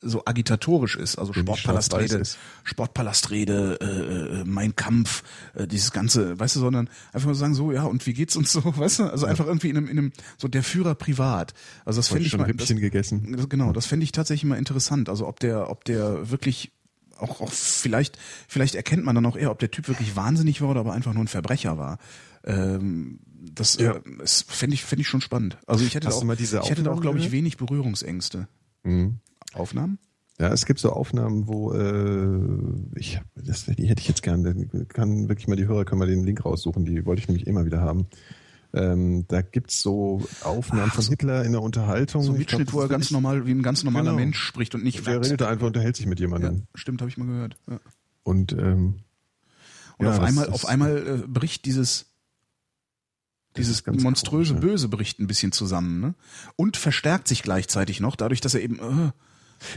so 0.00 0.22
agitatorisch 0.24 0.94
ist, 0.96 1.18
also 1.18 1.32
Sportpalastrede. 1.32 2.22
Sportpalastrede, 2.64 3.78
äh, 3.80 4.40
äh, 4.40 4.44
mein 4.44 4.76
Kampf, 4.76 5.24
äh, 5.54 5.66
dieses 5.66 5.90
ganze, 5.90 6.38
weißt 6.38 6.56
du, 6.56 6.60
sondern 6.60 6.88
einfach 7.12 7.26
mal 7.28 7.34
sagen 7.34 7.54
so, 7.54 7.72
ja, 7.72 7.82
und 7.82 8.06
wie 8.06 8.12
geht's 8.12 8.36
uns 8.36 8.52
so, 8.52 8.62
weißt 8.76 9.00
du, 9.00 9.04
also 9.10 9.26
einfach 9.26 9.46
irgendwie 9.46 9.70
in 9.70 9.76
einem, 9.76 9.88
in 9.88 9.98
einem, 9.98 10.12
so 10.36 10.46
der 10.48 10.62
Führer 10.62 10.94
privat. 10.94 11.52
Also 11.84 11.98
das 11.98 12.08
fände 12.08 12.24
ich 12.24 12.30
schon 12.30 12.40
mal, 12.40 12.46
das, 12.46 12.60
Rippchen 12.60 12.80
gegessen. 12.80 13.34
das- 13.36 13.48
genau, 13.48 13.72
das 13.72 13.86
fände 13.86 14.04
ich 14.04 14.12
tatsächlich 14.12 14.48
mal 14.48 14.56
interessant. 14.58 15.08
Also 15.08 15.26
ob 15.26 15.40
der, 15.40 15.70
ob 15.70 15.84
der 15.84 16.30
wirklich 16.30 16.70
auch, 17.18 17.40
auch 17.40 17.50
vielleicht, 17.50 18.16
vielleicht 18.46 18.76
erkennt 18.76 19.04
man 19.04 19.16
dann 19.16 19.26
auch 19.26 19.36
eher, 19.36 19.50
ob 19.50 19.58
der 19.58 19.72
Typ 19.72 19.88
wirklich 19.88 20.14
wahnsinnig 20.14 20.60
war 20.62 20.68
oder 20.70 20.80
aber 20.80 20.92
einfach 20.92 21.14
nur 21.14 21.24
ein 21.24 21.28
Verbrecher 21.28 21.76
war. 21.76 21.98
Ähm, 22.44 23.18
das, 23.52 23.76
Ja. 23.78 23.96
äh, 23.96 24.00
das 24.20 24.42
fände 24.46 24.74
ich, 24.74 24.84
fände 24.84 25.00
ich 25.02 25.08
schon 25.08 25.20
spannend. 25.20 25.58
Also 25.66 25.84
ich 25.84 25.94
hätte 25.96 26.06
Hast 26.06 26.22
auch, 26.22 26.32
ich 26.38 26.70
hätte 26.70 26.90
auch, 26.92 27.00
glaube 27.00 27.18
ich, 27.18 27.32
wenig 27.32 27.56
Berührungsängste. 27.56 28.46
Mhm. 28.84 29.18
Aufnahmen? 29.54 29.98
Ja, 30.40 30.52
es 30.52 30.66
gibt 30.66 30.78
so 30.78 30.92
Aufnahmen, 30.92 31.48
wo 31.48 31.72
äh, 31.72 32.98
ich 32.98 33.20
das, 33.34 33.64
die 33.66 33.86
hätte 33.88 34.00
ich 34.00 34.08
jetzt 34.08 34.22
gerne. 34.22 34.54
Kann 34.86 35.28
wirklich 35.28 35.48
mal 35.48 35.56
die 35.56 35.66
Hörer 35.66 35.84
können 35.84 35.98
mal 35.98 36.06
den 36.06 36.24
Link 36.24 36.44
raussuchen. 36.44 36.84
Die 36.84 37.04
wollte 37.06 37.20
ich 37.22 37.28
nämlich 37.28 37.46
immer 37.46 37.64
wieder 37.64 37.80
haben. 37.80 38.06
Ähm, 38.72 39.24
da 39.28 39.40
gibt's 39.42 39.80
so 39.82 40.22
Aufnahmen 40.44 40.90
Ach, 40.90 40.94
von 40.94 41.02
so- 41.04 41.10
Hitler 41.10 41.44
in 41.44 41.52
der 41.52 41.62
Unterhaltung. 41.62 42.22
So 42.22 42.32
ein 42.32 42.38
Mitschnitt, 42.38 42.68
das 42.68 42.74
wo 42.74 42.80
er 42.82 42.88
ganz 42.88 43.10
normal, 43.10 43.46
wie 43.46 43.50
ein 43.50 43.62
ganz 43.62 43.82
normaler 43.82 44.10
Genau. 44.10 44.16
Mensch 44.16 44.38
spricht 44.38 44.74
und 44.74 44.84
nicht 44.84 45.04
Der 45.06 45.20
redet 45.24 45.42
einfach, 45.42 45.66
unterhält 45.66 45.96
sich 45.96 46.06
mit 46.06 46.20
Ja, 46.20 46.26
jemandem. 46.26 46.66
stimmt, 46.74 47.00
habe 47.00 47.08
ich 47.10 47.16
mal 47.16 47.26
gehört. 47.26 47.56
Ja. 47.68 47.80
Und 48.22 48.52
ähm, 48.52 49.00
Und 49.96 50.06
Ja, 50.06 50.12
auf 50.12 50.18
das 50.20 50.28
einmal, 50.28 50.44
ist- 50.44 50.52
auf 50.52 50.66
einmal 50.66 50.98
äh, 51.24 51.26
bricht 51.26 51.64
dieses 51.64 52.06
Das 53.54 53.66
dieses 53.66 53.84
monströse 53.86 54.52
komisch, 54.54 54.64
ja. 54.64 54.70
Böse 54.70 54.88
bricht 54.88 55.18
ein 55.18 55.26
bisschen 55.26 55.50
zusammen, 55.50 55.98
ne? 56.00 56.14
Und 56.54 56.76
verstärkt 56.76 57.26
sich 57.26 57.42
gleichzeitig 57.42 57.98
noch, 58.00 58.14
dadurch, 58.14 58.40
dass 58.42 58.54
er 58.54 58.60
eben 58.60 58.78
äh, 58.78 59.10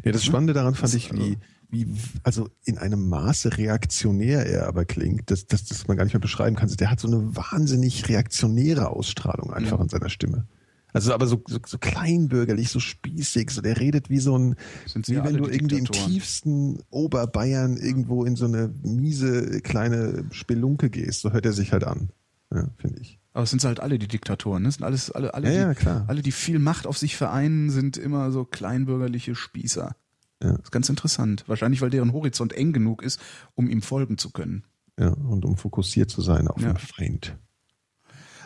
Ja, 0.03 0.11
das 0.11 0.23
Spannende 0.23 0.53
daran 0.53 0.73
fand 0.75 0.93
Das- 0.93 0.95
ich, 0.95 1.13
wie, 1.13 1.37
wie, 1.69 1.87
also 2.23 2.49
in 2.65 2.77
einem 2.77 3.07
Maße 3.09 3.57
reaktionär 3.57 4.45
er 4.45 4.67
aber 4.67 4.85
klingt, 4.85 5.31
dass, 5.31 5.47
dass, 5.47 5.63
dass 5.65 5.87
man 5.87 5.95
gar 5.97 6.03
nicht 6.03 6.13
mehr 6.13 6.19
beschreiben 6.19 6.55
kann. 6.55 6.69
Der 6.75 6.91
hat 6.91 6.99
so 6.99 7.07
eine 7.07 7.35
wahnsinnig 7.35 8.09
reaktionäre 8.09 8.89
Ausstrahlung 8.89 9.53
einfach 9.53 9.77
Ja. 9.77 9.83
in 9.83 9.89
seiner 9.89 10.09
Stimme. 10.09 10.47
Also 10.93 11.13
aber 11.13 11.25
so, 11.25 11.41
so, 11.47 11.57
so 11.65 11.77
kleinbürgerlich, 11.77 12.69
so 12.69 12.81
spießig, 12.81 13.51
so 13.51 13.61
der 13.61 13.79
redet 13.79 14.09
wie 14.09 14.19
so 14.19 14.37
ein, 14.37 14.55
wie 14.93 15.23
wenn 15.23 15.37
du 15.37 15.47
irgendwie 15.47 15.77
im 15.77 15.85
tiefsten 15.85 16.79
Oberbayern 16.89 17.77
irgendwo 17.77 18.25
in 18.25 18.35
so 18.35 18.43
eine 18.43 18.73
miese 18.83 19.61
kleine 19.61 20.25
Spelunke 20.31 20.89
gehst. 20.89 21.21
So 21.21 21.31
hört 21.31 21.45
er 21.45 21.53
sich 21.53 21.71
halt 21.71 21.85
an, 21.85 22.09
ja, 22.53 22.67
finde 22.75 22.99
ich. 22.99 23.20
Aber 23.33 23.43
es 23.43 23.49
sind 23.49 23.63
halt 23.63 23.79
alle 23.79 23.97
die 23.97 24.07
Diktatoren, 24.09 24.63
ne? 24.63 24.69
Es 24.69 24.75
sind 24.75 24.83
alles, 24.83 25.09
alle, 25.11 25.33
alle, 25.33 25.47
Ja, 25.53 25.61
ja, 25.61 25.69
die, 25.73 25.79
klar. 25.79 26.05
alle, 26.07 26.21
die 26.21 26.31
viel 26.33 26.59
Macht 26.59 26.85
auf 26.85 26.97
sich 26.97 27.15
vereinen, 27.15 27.69
sind 27.69 27.95
immer 27.97 28.31
so 28.31 28.43
kleinbürgerliche 28.43 29.35
Spießer. 29.35 29.95
Ja. 30.43 30.51
Das 30.53 30.59
ist 30.65 30.71
ganz 30.71 30.89
interessant. 30.89 31.45
Wahrscheinlich, 31.47 31.81
weil 31.81 31.89
deren 31.91 32.11
Horizont 32.13 32.51
eng 32.53 32.73
genug 32.73 33.03
ist, 33.03 33.21
um 33.55 33.69
ihm 33.69 33.81
folgen 33.81 34.17
zu 34.17 34.31
können. 34.31 34.65
Ja, 34.99 35.09
und 35.09 35.45
um 35.45 35.55
fokussiert 35.55 36.09
zu 36.09 36.21
sein 36.21 36.47
auf 36.49 36.61
Ja. 36.61 36.73
den 36.73 36.77
Feind. 36.77 37.37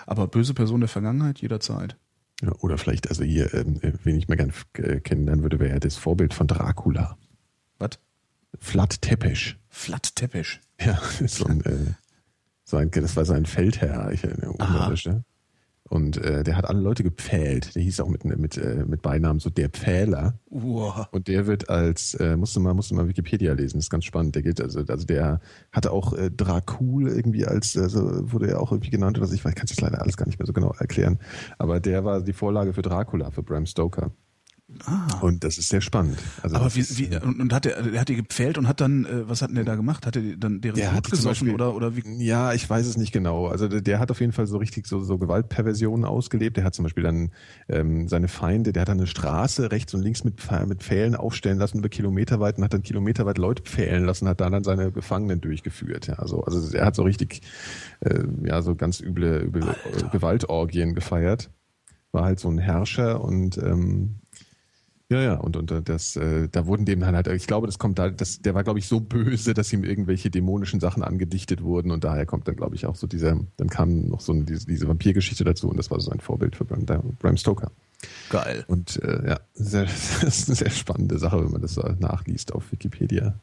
Aber 0.05 0.27
böse 0.27 0.53
Person 0.53 0.81
der 0.81 0.89
Vergangenheit 0.89 1.39
jederzeit. 1.39 1.97
Ja, 2.41 2.51
oder 2.59 2.77
vielleicht, 2.77 3.09
also 3.09 3.23
hier, 3.23 3.53
ähm, 3.53 3.79
äh, 3.81 3.93
wen 4.03 4.17
ich 4.17 4.27
mal 4.27 4.35
gern 4.35 4.53
äh, 4.73 4.99
kennenlernen 4.99 5.41
würde, 5.43 5.59
wäre 5.59 5.71
ja 5.73 5.79
das 5.79 5.95
Vorbild 5.95 6.33
von 6.33 6.47
Dracula. 6.47 7.17
Was? 7.79 7.91
Vlad 8.59 9.01
Tepes. 9.01 9.55
Flat 9.69 10.15
Teppich. 10.15 10.59
Ja, 10.79 11.01
ist 11.21 11.35
so 11.37 11.45
ein, 11.45 11.61
äh, 11.61 11.93
so 12.65 12.77
ein, 12.77 12.91
das 12.91 13.15
war 13.15 13.25
sein 13.25 13.45
Feldherr, 13.45 14.11
ich, 14.11 14.23
ungarische. 14.23 15.23
Und 15.87 16.17
äh, 16.17 16.43
der 16.43 16.57
hat 16.57 16.65
alle 16.65 16.79
Leute 16.79 17.03
gepfählt. 17.03 17.75
Der 17.75 17.83
hieß 17.83 17.99
auch 17.99 18.09
mit, 18.09 18.25
mit, 18.25 18.57
äh, 18.57 18.83
mit 18.87 19.03
Beinamen 19.03 19.39
so 19.39 19.51
der 19.51 19.69
Pfähler. 19.69 20.39
Uah. 20.49 21.07
Und 21.11 21.27
der 21.27 21.45
wird 21.45 21.69
als, 21.69 22.15
äh, 22.15 22.35
musste 22.35 22.59
mal, 22.59 22.73
musste 22.73 22.95
mal 22.95 23.07
Wikipedia 23.07 23.53
lesen, 23.53 23.77
das 23.77 23.85
ist 23.85 23.89
ganz 23.91 24.05
spannend. 24.05 24.33
Der 24.33 24.41
geht, 24.41 24.59
also, 24.59 24.79
also 24.79 25.05
der 25.05 25.41
hatte 25.71 25.91
auch 25.91 26.13
äh, 26.13 26.31
Dracul 26.31 27.07
irgendwie 27.09 27.45
als, 27.45 27.77
also 27.77 28.31
wurde 28.31 28.49
er 28.49 28.61
auch 28.61 28.71
irgendwie 28.71 28.89
genannt 28.89 29.19
oder 29.19 29.27
so. 29.27 29.35
Ich 29.35 29.45
weiß, 29.45 29.53
kann 29.53 29.65
es 29.65 29.71
jetzt 29.71 29.81
leider 29.81 30.01
alles 30.01 30.17
gar 30.17 30.25
nicht 30.25 30.39
mehr 30.39 30.47
so 30.47 30.53
genau 30.53 30.73
erklären. 30.79 31.19
Aber 31.59 31.79
der 31.79 32.03
war 32.03 32.21
die 32.21 32.33
Vorlage 32.33 32.73
für 32.73 32.81
Dracula, 32.81 33.29
für 33.29 33.43
Bram 33.43 33.67
Stoker. 33.67 34.11
Ah. 34.85 35.19
Und 35.21 35.43
das 35.43 35.59
ist 35.59 35.69
sehr 35.69 35.81
spannend. 35.81 36.17
Also 36.41 36.55
Aber 36.55 36.73
wie, 36.73 36.79
ist, 36.79 36.97
wie, 36.97 37.15
und, 37.17 37.39
und 37.39 37.53
hat 37.53 37.67
er, 37.67 37.83
der 37.83 38.01
hat 38.01 38.09
die 38.09 38.15
gepfählt 38.15 38.57
und 38.57 38.67
hat 38.67 38.81
dann, 38.81 39.05
äh, 39.05 39.29
was 39.29 39.43
hat 39.43 39.49
denn 39.49 39.55
der 39.55 39.63
da 39.63 39.75
gemacht? 39.75 40.07
Hat 40.07 40.15
er 40.15 40.23
dann 40.37 40.59
deren 40.59 40.75
Der 40.75 40.89
Blut 40.89 41.11
gesoffen 41.11 41.29
Beispiel- 41.29 41.53
oder, 41.53 41.75
oder 41.75 41.95
wie? 41.95 42.01
Ja, 42.23 42.51
ich 42.51 42.67
weiß 42.67 42.87
es 42.87 42.97
nicht 42.97 43.11
genau. 43.11 43.47
Also 43.47 43.67
der, 43.67 43.81
der 43.81 43.99
hat 43.99 44.09
auf 44.09 44.19
jeden 44.21 44.31
Fall 44.31 44.47
so 44.47 44.57
richtig 44.57 44.87
so, 44.87 45.01
so 45.01 45.19
Gewaltperversionen 45.19 46.03
ausgelebt. 46.03 46.57
Der 46.57 46.63
hat 46.63 46.73
zum 46.73 46.83
Beispiel 46.83 47.03
dann 47.03 47.31
ähm, 47.69 48.07
seine 48.07 48.27
Feinde, 48.27 48.73
der 48.73 48.81
hat 48.81 48.89
dann 48.89 48.97
eine 48.97 49.07
Straße 49.07 49.71
rechts 49.71 49.93
und 49.93 50.01
links 50.01 50.23
mit, 50.23 50.41
mit 50.67 50.81
Pfählen 50.81 51.15
aufstellen 51.15 51.59
lassen 51.59 51.77
über 51.79 51.89
Kilometer 51.89 52.39
weit 52.39 52.57
und 52.57 52.63
hat 52.63 52.73
dann 52.73 52.81
kilometerweit 52.81 53.37
Leute 53.37 53.61
pfählen 53.61 54.03
lassen, 54.03 54.27
hat 54.27 54.41
da 54.41 54.49
dann 54.49 54.63
seine 54.63 54.91
Gefangenen 54.91 55.41
durchgeführt. 55.41 56.07
Ja, 56.07 56.15
also, 56.15 56.41
also 56.43 56.75
er 56.75 56.85
hat 56.87 56.95
so 56.95 57.03
richtig, 57.03 57.41
äh, 57.99 58.23
ja, 58.43 58.63
so 58.63 58.75
ganz 58.75 58.99
üble, 58.99 59.43
üble 59.43 59.61
äh, 59.61 60.09
Gewaltorgien 60.11 60.95
gefeiert. 60.95 61.51
War 62.11 62.23
halt 62.23 62.39
so 62.39 62.49
ein 62.49 62.57
Herrscher 62.57 63.21
und 63.21 63.57
ähm, 63.57 64.21
ja, 65.11 65.21
ja, 65.21 65.33
und, 65.35 65.55
und 65.55 65.71
äh, 65.71 65.81
das, 65.83 66.15
äh, 66.15 66.49
da 66.49 66.65
wurden 66.65 66.85
dem 66.85 66.99
dann 67.01 67.15
halt, 67.15 67.27
ich 67.27 67.45
glaube, 67.45 67.67
das 67.67 67.77
kommt 67.77 67.99
da, 67.99 68.09
das, 68.09 68.41
der 68.41 68.55
war, 68.55 68.63
glaube 68.63 68.79
ich, 68.79 68.87
so 68.87 68.99
böse, 68.99 69.53
dass 69.53 69.71
ihm 69.71 69.83
irgendwelche 69.83 70.31
dämonischen 70.31 70.79
Sachen 70.79 71.03
angedichtet 71.03 71.61
wurden 71.61 71.91
und 71.91 72.03
daher 72.03 72.25
kommt 72.25 72.47
dann, 72.47 72.55
glaube 72.55 72.75
ich, 72.75 72.87
auch 72.87 72.95
so 72.95 73.05
dieser, 73.05 73.39
dann 73.57 73.69
kam 73.69 74.07
noch 74.07 74.21
so 74.21 74.33
eine, 74.33 74.45
diese, 74.45 74.65
diese 74.65 74.87
Vampirgeschichte 74.87 75.43
dazu 75.43 75.69
und 75.69 75.77
das 75.77 75.91
war 75.91 75.99
so 75.99 76.09
ein 76.09 76.19
Vorbild 76.19 76.55
für 76.55 76.65
Bram, 76.65 76.85
Bram 77.19 77.37
Stoker. 77.37 77.71
Geil. 78.29 78.65
Und 78.67 79.01
äh, 79.03 79.29
ja, 79.29 79.39
sehr, 79.53 79.83
das 79.83 80.23
ist 80.23 80.49
eine 80.49 80.55
sehr 80.55 80.71
spannende 80.71 81.19
Sache, 81.19 81.43
wenn 81.43 81.51
man 81.51 81.61
das 81.61 81.75
so 81.75 81.81
nachliest 81.99 82.53
auf 82.53 82.71
Wikipedia. 82.71 83.35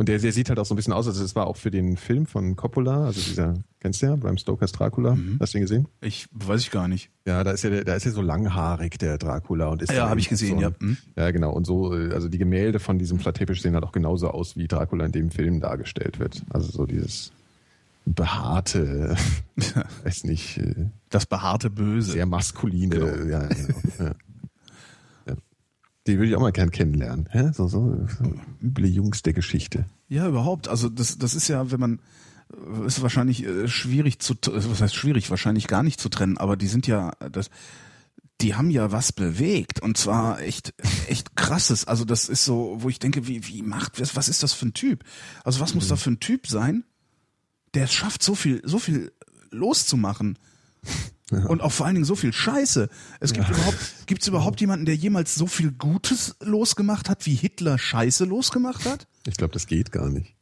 Ja. 0.00 0.02
Und 0.02 0.08
der, 0.08 0.18
der 0.18 0.32
sieht 0.32 0.48
halt 0.48 0.58
auch 0.58 0.64
so 0.64 0.72
ein 0.74 0.76
bisschen 0.76 0.94
aus, 0.94 1.06
also 1.06 1.22
es 1.22 1.36
war 1.36 1.46
auch 1.46 1.56
für 1.58 1.70
den 1.70 1.96
Film 1.98 2.24
von 2.24 2.56
Coppola, 2.56 3.04
also 3.04 3.20
dieser, 3.20 3.54
kennst 3.80 4.00
du 4.00 4.06
ja, 4.06 4.16
Bram 4.16 4.38
Stokers 4.38 4.72
Dracula, 4.72 5.14
Mhm. 5.14 5.36
hast 5.40 5.52
du 5.52 5.58
ihn 5.58 5.62
gesehen? 5.62 5.88
Ich 6.00 6.26
weiß 6.32 6.62
ich 6.62 6.70
gar 6.70 6.88
nicht. 6.88 7.10
Ja, 7.26 7.44
da 7.44 7.50
ist 7.50 7.64
ja, 7.64 7.84
da 7.84 7.94
ist 7.94 8.04
ja 8.04 8.10
so 8.10 8.22
langhaarig, 8.22 8.98
der 8.98 9.18
Dracula. 9.18 9.68
Und 9.68 9.82
ist 9.82 9.90
Ja, 9.92 10.00
dann 10.00 10.08
habe 10.10 10.20
ich 10.20 10.28
gesehen, 10.30 10.56
so 10.56 10.62
ja. 10.62 10.68
ein, 10.68 10.74
Hm. 10.80 10.96
Ja, 11.16 11.30
genau. 11.32 11.52
Und 11.52 11.66
so, 11.66 11.94
äh, 11.94 12.14
also 12.14 12.28
die 12.28 12.38
Gemälde 12.38 12.80
von 12.80 12.98
diesem 12.98 13.18
Flatepisch 13.18 13.60
sehen 13.60 13.74
halt 13.74 13.84
auch 13.84 13.92
genauso 13.92 14.28
aus, 14.30 14.56
wie 14.56 14.66
Dracula 14.68 15.04
in 15.04 15.12
dem 15.12 15.30
Film 15.30 15.60
dargestellt 15.60 16.18
wird. 16.18 16.42
Also 16.50 16.70
so 16.72 16.86
dieses 16.86 17.32
behaarte, 18.06 19.16
weiß 20.04 20.24
nicht, 20.24 20.58
äh, 20.58 20.86
Das 21.10 21.26
behaarte 21.26 21.70
Böse. 21.70 22.12
sehr 22.12 22.26
maskuline, 22.26 22.88
Genau. 22.96 23.06
ja, 23.30 23.46
genau. 23.46 23.74
ja. 23.98 24.04
ja. 24.06 24.14
Die 26.06 26.16
würde 26.18 26.28
ich 26.30 26.36
auch 26.36 26.40
mal 26.40 26.52
gern 26.52 26.70
kennenlernen. 26.70 27.28
Hä? 27.30 27.50
So, 27.52 27.68
so, 27.68 28.06
so 28.06 28.34
üble 28.62 28.86
Jungs 28.86 29.22
der 29.22 29.32
Geschichte. 29.34 29.84
Ja, 30.08 30.26
überhaupt. 30.26 30.68
Also 30.68 30.88
das, 30.88 31.18
das 31.18 31.34
ist 31.34 31.48
ja, 31.48 31.70
wenn 31.70 31.80
man 31.80 32.00
äh, 32.52 32.86
ist 32.86 33.02
wahrscheinlich 33.02 33.44
äh, 33.44 33.68
schwierig 33.68 34.18
zu, 34.18 34.34
t- 34.34 34.50
was 34.54 34.80
heißt 34.80 34.94
schwierig, 34.94 35.28
wahrscheinlich 35.30 35.66
gar 35.66 35.82
nicht 35.82 36.00
zu 36.00 36.08
trennen, 36.08 36.38
aber 36.38 36.56
die 36.56 36.68
sind 36.68 36.86
ja, 36.86 37.12
das, 37.30 37.50
die 38.40 38.54
haben 38.54 38.70
ja 38.70 38.90
was 38.90 39.12
bewegt 39.12 39.82
und 39.82 39.98
zwar 39.98 40.40
echt, 40.40 40.72
echt 41.06 41.36
krasses. 41.36 41.86
Also 41.86 42.06
das 42.06 42.30
ist 42.30 42.46
so, 42.46 42.78
wo 42.78 42.88
ich 42.88 42.98
denke, 42.98 43.28
wie, 43.28 43.46
wie 43.46 43.60
macht, 43.62 44.00
was, 44.00 44.16
was 44.16 44.30
ist 44.30 44.42
das 44.42 44.54
für 44.54 44.66
ein 44.66 44.74
Typ? 44.74 45.04
Also 45.44 45.60
was 45.60 45.74
muss 45.74 45.88
da 45.88 45.96
für 45.96 46.10
ein 46.12 46.20
Typ 46.20 46.46
sein, 46.46 46.84
der 47.74 47.84
es 47.84 47.92
schafft, 47.92 48.22
so 48.22 48.34
viel, 48.34 48.62
so 48.64 48.78
viel 48.78 49.12
loszumachen? 49.50 50.38
Und 51.30 51.60
auch 51.62 51.72
vor 51.72 51.86
allen 51.86 51.94
Dingen 51.94 52.04
so 52.04 52.16
viel 52.16 52.32
Scheiße. 52.32 52.88
Es 53.20 53.32
gibt 53.32 53.48
überhaupt, 53.48 54.06
gibt's 54.06 54.26
überhaupt 54.26 54.60
jemanden, 54.60 54.86
der 54.86 54.96
jemals 54.96 55.34
so 55.34 55.46
viel 55.46 55.72
Gutes 55.72 56.36
losgemacht 56.40 57.08
hat, 57.08 57.26
wie 57.26 57.34
Hitler 57.34 57.78
Scheiße 57.78 58.24
losgemacht 58.24 58.84
hat? 58.84 59.06
Ich 59.26 59.36
glaube, 59.36 59.52
das 59.52 59.66
geht 59.66 59.92
gar 59.92 60.10
nicht. 60.10 60.34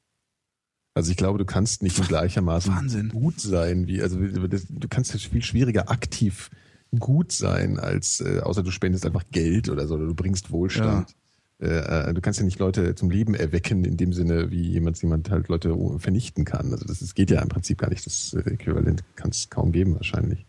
Also 0.94 1.10
ich 1.10 1.16
glaube, 1.16 1.38
du 1.38 1.44
kannst 1.44 1.82
nicht 1.82 1.98
in 1.98 2.06
gleichermaßen 2.06 2.74
Wahnsinn. 2.74 3.10
gut 3.10 3.40
sein 3.40 3.86
wie, 3.86 4.02
also 4.02 4.18
du 4.18 4.88
kannst 4.88 5.12
ja 5.12 5.20
viel 5.20 5.42
schwieriger 5.42 5.90
aktiv 5.90 6.50
gut 6.98 7.32
sein, 7.32 7.78
als 7.78 8.20
äh, 8.20 8.40
außer 8.40 8.62
du 8.62 8.70
spendest 8.70 9.06
einfach 9.06 9.24
Geld 9.30 9.68
oder 9.68 9.86
so, 9.86 9.94
oder 9.94 10.06
du 10.06 10.14
bringst 10.14 10.50
Wohlstand. 10.50 11.14
Äh, 11.60 11.66
äh, 11.66 12.14
du 12.14 12.20
kannst 12.20 12.38
ja 12.38 12.44
nicht 12.44 12.58
Leute 12.58 12.94
zum 12.94 13.10
Leben 13.10 13.34
erwecken, 13.34 13.84
in 13.84 13.96
dem 13.96 14.12
Sinne, 14.12 14.50
wie 14.50 14.62
jemand, 14.62 15.00
jemand 15.02 15.30
halt 15.30 15.48
Leute 15.48 15.76
vernichten 15.98 16.44
kann. 16.44 16.72
Also 16.72 16.84
das, 16.86 17.00
das 17.00 17.14
geht 17.14 17.30
ja 17.30 17.42
im 17.42 17.48
Prinzip 17.48 17.78
gar 17.78 17.90
nicht. 17.90 18.06
Das 18.06 18.34
äh, 18.34 18.50
Äquivalent 18.50 19.02
kann 19.16 19.30
es 19.30 19.50
kaum 19.50 19.72
geben 19.72 19.94
wahrscheinlich. 19.94 20.46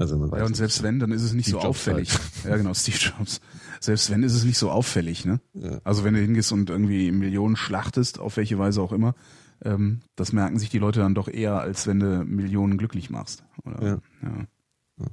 Also 0.00 0.16
man 0.16 0.30
weiß 0.30 0.38
Ja, 0.38 0.46
und 0.46 0.56
selbst 0.56 0.82
wenn, 0.82 0.98
dann 0.98 1.12
ist 1.12 1.22
es 1.22 1.34
nicht 1.34 1.48
Steve 1.48 1.60
so 1.60 1.66
Jobs 1.66 1.86
halt. 1.86 1.96
auffällig. 1.98 2.18
Ja, 2.44 2.56
genau, 2.56 2.72
Steve 2.72 2.96
Jobs. 2.96 3.42
Selbst 3.80 4.10
wenn, 4.10 4.22
ist 4.22 4.32
es 4.32 4.44
nicht 4.44 4.56
so 4.56 4.70
auffällig, 4.70 5.26
ne? 5.26 5.40
Ja. 5.52 5.78
Also 5.84 6.04
wenn 6.04 6.14
du 6.14 6.20
hingehst 6.20 6.50
und 6.52 6.70
irgendwie 6.70 7.12
Millionen 7.12 7.54
schlachtest, 7.54 8.18
auf 8.18 8.38
welche 8.38 8.58
Weise 8.58 8.80
auch 8.80 8.92
immer, 8.92 9.14
ähm, 9.62 10.00
das 10.16 10.32
merken 10.32 10.58
sich 10.58 10.70
die 10.70 10.78
Leute 10.78 11.00
dann 11.00 11.14
doch 11.14 11.28
eher, 11.28 11.60
als 11.60 11.86
wenn 11.86 12.00
du 12.00 12.24
Millionen 12.24 12.78
glücklich 12.78 13.10
machst. 13.10 13.44
Oder? 13.62 13.82
Ja. 13.86 13.98
ja. 14.22 15.06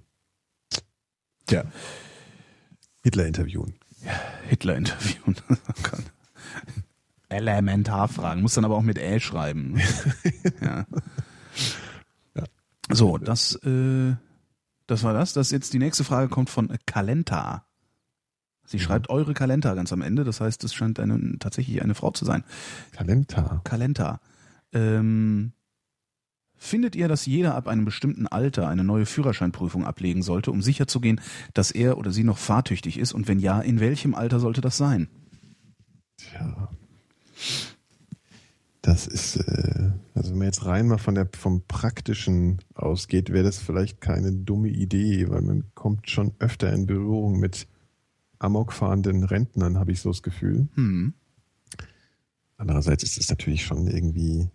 Tja, 1.47 1.64
Hitler 3.03 3.26
interviewen. 3.27 3.73
Hitler 4.47 4.77
interviewen. 4.77 5.35
Oh. 7.30 7.35
Elementarfragen. 7.35 8.41
Muss 8.41 8.53
dann 8.53 8.64
aber 8.64 8.76
auch 8.77 8.84
mit 8.84 8.97
Ä 8.97 9.19
schreiben. 9.19 9.81
ja. 10.61 10.85
So, 12.89 13.18
das, 13.18 13.55
äh, 13.65 14.15
das 14.88 15.03
war 15.03 15.14
das. 15.14 15.34
Das 15.34 15.51
jetzt 15.51 15.73
die 15.73 15.80
nächste 15.80 16.03
Frage 16.03 16.30
kommt 16.30 16.49
von 16.49 16.76
Kalenta. 16.85 17.65
Sie 18.65 18.80
schreibt 18.80 19.09
eure 19.09 19.34
Kalenta 19.34 19.73
ganz 19.76 19.93
am 19.93 20.01
Ende. 20.01 20.26
Das 20.26 20.41
heißt, 20.41 20.64
es 20.65 20.73
scheint 20.73 20.99
eine, 20.99 21.39
tatsächlich 21.39 21.81
eine 21.81 21.95
Frau 21.95 22.11
zu 22.11 22.26
sein. 22.26 22.43
Kalenta. 22.91 23.61
Kalenta. 23.64 24.19
Ähm, 24.73 25.53
findet 26.55 26.95
ihr, 26.95 27.07
dass 27.07 27.26
jeder 27.26 27.55
ab 27.55 27.68
einem 27.68 27.85
bestimmten 27.85 28.27
Alter 28.27 28.68
eine 28.68 28.84
neue 28.84 29.05
Führerscheinprüfung 29.05 29.85
ablegen 29.85 30.22
sollte, 30.22 30.51
um 30.51 30.61
sicherzugehen, 30.61 31.22
dass 31.53 31.72
er 31.72 31.97
oder 31.97 32.11
sie 32.11 32.26
noch 32.26 32.38
fahrtüchtig 32.38 32.97
ist? 32.97 33.14
Und 33.14 33.30
wenn 33.30 33.39
ja, 33.39 33.61
in 33.61 33.80
welchem 33.80 34.15
Alter 34.15 34.41
sollte 34.41 34.59
das 34.59 34.76
sein? 34.76 35.07
Tja. 36.18 36.69
Das 38.88 39.05
ist, 39.05 39.35
äh, 39.35 39.91
also 40.14 40.31
wenn 40.31 40.38
man 40.38 40.47
jetzt 40.47 40.65
rein 40.65 40.88
mal 40.88 40.97
von 40.97 41.14
der, 41.14 41.27
vom 41.38 41.61
Praktischen 41.68 42.59
ausgeht, 42.73 43.34
wäre 43.34 43.43
das 43.43 43.57
vielleicht 43.57 43.99
keine 43.99 44.31
dumme 44.31 44.69
Idee, 44.69 45.27
weil 45.27 45.41
man 45.41 45.65
kommt 45.76 46.09
schon 46.09 46.31
öfter 46.39 46.72
in 46.72 46.85
Berührung 46.85 47.38
mit 47.38 47.68
amokfahrenden 48.39 49.26
Rentnern, 49.26 49.77
habe 49.77 49.91
ich 49.91 49.99
so 49.99 50.09
das 50.11 50.23
Gefühl. 50.23 50.69
Hm. 50.76 51.14
Andererseits 52.55 53.03
ist 53.03 53.18
es 53.18 53.27
natürlich 53.30 53.65
schon 53.65 53.88
irgendwie, 53.88 54.47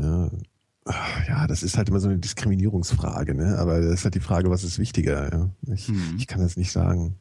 ja, 0.00 0.28
ja, 1.28 1.46
das 1.46 1.62
ist 1.62 1.78
halt 1.78 1.88
immer 1.90 2.00
so 2.00 2.08
eine 2.08 2.18
Diskriminierungsfrage, 2.18 3.36
ne? 3.36 3.56
Aber 3.56 3.80
das 3.80 4.00
ist 4.00 4.04
halt 4.04 4.16
die 4.16 4.20
Frage, 4.20 4.50
was 4.50 4.64
ist 4.64 4.80
wichtiger? 4.80 5.32
Ja? 5.32 5.50
Ich, 5.72 5.86
Hm. 5.86 6.16
ich 6.18 6.26
kann 6.26 6.40
das 6.40 6.56
nicht 6.56 6.72
sagen. 6.72 7.14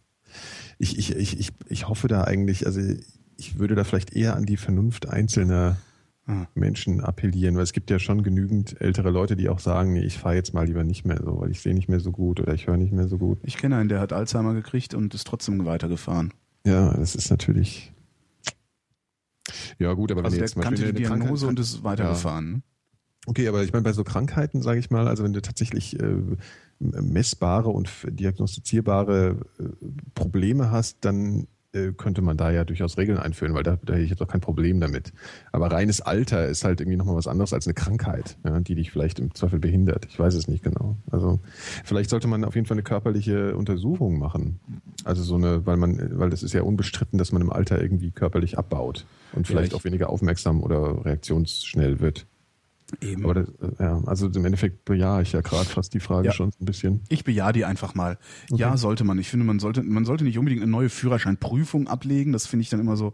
Ich, 0.80 0.98
ich, 0.98 1.16
ich, 1.16 1.40
ich, 1.40 1.52
ich 1.68 1.88
hoffe 1.88 2.08
da 2.08 2.24
eigentlich, 2.24 2.66
also 2.66 2.82
ich 3.38 3.60
würde 3.60 3.76
da 3.76 3.84
vielleicht 3.84 4.14
eher 4.16 4.36
an 4.36 4.46
die 4.46 4.58
Vernunft 4.58 5.08
einzelner 5.10 5.78
Ah. 6.28 6.48
Menschen 6.56 7.02
appellieren, 7.02 7.56
weil 7.56 7.62
es 7.62 7.72
gibt 7.72 7.92
ja 7.92 8.00
schon 8.00 8.24
genügend 8.24 8.82
ältere 8.82 9.12
Leute, 9.12 9.36
die 9.36 9.48
auch 9.48 9.60
sagen, 9.60 9.94
nee, 9.94 10.02
ich 10.02 10.18
fahre 10.18 10.34
jetzt 10.34 10.56
mal 10.56 10.66
lieber 10.66 10.84
nicht 10.84 11.06
mehr 11.06 11.22
so, 11.24 11.40
weil 11.40 11.52
ich 11.52 11.62
sehe 11.62 11.76
nicht 11.76 11.88
mehr 11.88 12.00
so 12.00 12.12
gut 12.12 12.40
oder 12.40 12.56
ich 12.56 12.66
höre 12.66 12.78
nicht 12.78 12.92
mehr 12.92 13.08
so 13.08 13.20
gut. 13.20 13.38
Ich 13.44 13.58
kenne 13.58 13.76
einen, 13.78 13.90
der 13.90 14.00
hat 14.00 14.12
Alzheimer 14.12 14.56
gekriegt 14.56 14.96
und 14.96 15.14
ist 15.14 15.28
trotzdem 15.28 15.64
weitergefahren. 15.66 16.34
Ja, 16.66 16.96
das 16.98 17.14
ist 17.14 17.30
natürlich. 17.30 17.94
Ja, 19.78 19.94
gut, 19.94 20.12
aber 20.12 20.22
wenn 20.22 20.26
Also 20.26 20.38
du 20.38 20.40
der 20.40 20.48
jetzt 20.48 20.60
kannte 20.60 20.84
die 20.94 20.94
Diagnose 20.94 21.46
und 21.46 21.60
ist 21.60 21.84
weitergefahren. 21.84 22.52
ne? 22.54 22.62
Okay, 23.28 23.48
aber 23.48 23.64
ich 23.64 23.72
meine, 23.72 23.84
bei 23.84 23.94
so 23.94 24.04
Krankheiten, 24.04 24.64
sage 24.64 24.80
ich 24.80 24.90
mal, 24.90 25.08
also 25.08 25.24
wenn 25.24 25.34
du 25.34 25.44
tatsächlich 25.44 26.00
äh, 26.00 26.16
messbare 26.80 27.70
und 27.70 27.88
diagnostizierbare 28.10 29.38
äh, 29.60 29.64
Probleme 30.16 30.72
hast, 30.72 30.98
dann 31.02 31.46
könnte 31.98 32.22
man 32.22 32.38
da 32.38 32.52
ja 32.52 32.64
durchaus 32.64 32.98
Regeln 32.98 33.18
einführen, 33.18 33.54
weil 33.54 33.64
da, 33.64 33.78
da 33.84 33.94
hätte 33.94 34.04
ich 34.04 34.10
jetzt 34.10 34.22
auch 34.22 34.28
kein 34.28 34.42
Problem 34.42 34.80
damit. 34.80 35.12
Aber 35.52 35.72
reines 35.72 36.02
Alter 36.02 36.48
ist 36.48 36.64
halt 36.64 36.80
irgendwie 36.82 36.98
nochmal 36.98 37.16
was 37.16 37.28
anderes 37.28 37.54
als 37.54 37.68
eine 37.68 37.74
Krankheit, 37.74 38.38
ja, 38.46 38.60
die 38.60 38.76
dich 38.76 38.92
vielleicht 38.92 39.20
im 39.20 39.34
Zweifel 39.36 39.60
behindert. 39.60 40.06
Ich 40.10 40.18
weiß 40.20 40.34
es 40.36 40.48
nicht 40.48 40.64
genau. 40.64 40.98
Also 41.12 41.40
vielleicht 41.84 42.10
sollte 42.10 42.28
man 42.28 42.44
auf 42.46 42.56
jeden 42.56 42.66
Fall 42.68 42.76
eine 42.76 42.84
körperliche 42.84 43.56
Untersuchung 43.56 44.18
machen. 44.20 44.60
Also 45.04 45.24
so 45.24 45.36
eine, 45.36 45.66
weil 45.66 45.78
man, 45.78 46.18
weil 46.20 46.30
das 46.30 46.44
ist 46.44 46.54
ja 46.54 46.62
unbestritten, 46.62 47.18
dass 47.18 47.32
man 47.32 47.42
im 47.42 47.52
Alter 47.52 47.82
irgendwie 47.82 48.12
körperlich 48.12 48.58
abbaut 48.58 49.06
und 49.34 49.48
vielleicht 49.48 49.74
ich- 49.74 49.76
auch 49.78 49.84
weniger 49.84 50.10
aufmerksam 50.10 50.64
oder 50.64 51.06
reaktionsschnell 51.06 52.00
wird. 52.00 52.26
Eben. 53.02 53.24
Aber 53.24 53.34
das, 53.34 53.50
äh, 53.50 53.84
ja, 53.84 54.02
also 54.06 54.28
im 54.28 54.46
Endeffekt 54.46 54.86
bejahe 54.86 55.22
ich 55.22 55.32
ja 55.32 55.42
gerade 55.42 55.66
fast 55.66 55.94
die 55.94 56.00
Frage 56.00 56.28
Ja. 56.28 56.32
schon 56.34 56.50
ein 56.60 56.66
bisschen. 56.66 57.02
Ich 57.10 57.24
bejahe 57.24 57.54
die 57.54 57.66
einfach 57.66 57.96
mal. 57.96 58.18
Ja, 58.52 58.78
sollte 58.78 59.04
man. 59.04 59.18
Ich 59.20 59.30
finde, 59.30 59.46
man 59.46 59.60
sollte, 59.60 59.84
man 59.84 60.06
sollte 60.06 60.24
nicht 60.24 60.38
unbedingt 60.38 60.62
eine 60.62 60.72
neue 60.72 60.90
Führerscheinprüfung 60.90 61.88
ablegen. 61.88 62.32
Das 62.32 62.48
finde 62.48 62.62
ich 62.62 62.70
dann 62.70 62.80
immer 62.80 62.98
so, 62.98 63.14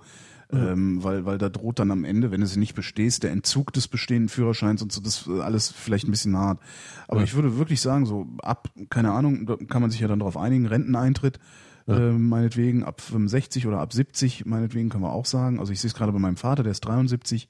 ähm, 0.53 1.01
weil, 1.03 1.25
weil 1.25 1.37
da 1.37 1.49
droht 1.49 1.79
dann 1.79 1.91
am 1.91 2.03
Ende, 2.03 2.31
wenn 2.31 2.41
du 2.41 2.47
sie 2.47 2.59
nicht 2.59 2.75
bestehst, 2.75 3.23
der 3.23 3.31
Entzug 3.31 3.71
des 3.73 3.87
bestehenden 3.87 4.27
Führerscheins 4.29 4.81
und 4.81 4.91
so, 4.91 4.99
das 5.01 5.21
ist 5.21 5.27
alles 5.29 5.71
vielleicht 5.71 6.07
ein 6.07 6.11
bisschen 6.11 6.35
hart. 6.37 6.59
Aber 7.07 7.23
ich 7.23 7.33
würde 7.35 7.57
wirklich 7.57 7.79
sagen, 7.81 8.05
so 8.05 8.27
ab, 8.41 8.69
keine 8.89 9.11
Ahnung, 9.11 9.45
da 9.45 9.55
kann 9.55 9.81
man 9.81 9.91
sich 9.91 10.01
ja 10.01 10.07
dann 10.09 10.19
darauf 10.19 10.35
einigen, 10.37 10.65
Renteneintritt, 10.65 11.39
äh, 11.87 12.11
meinetwegen 12.11 12.83
ab 12.83 13.01
65 13.01 13.65
oder 13.65 13.79
ab 13.79 13.93
70, 13.93 14.45
meinetwegen 14.45 14.89
können 14.89 15.03
wir 15.03 15.13
auch 15.13 15.25
sagen. 15.25 15.59
Also 15.59 15.71
ich 15.73 15.79
sehe 15.79 15.87
es 15.87 15.95
gerade 15.95 16.11
bei 16.11 16.19
meinem 16.19 16.37
Vater, 16.37 16.63
der 16.63 16.71
ist 16.71 16.81
73. 16.81 17.47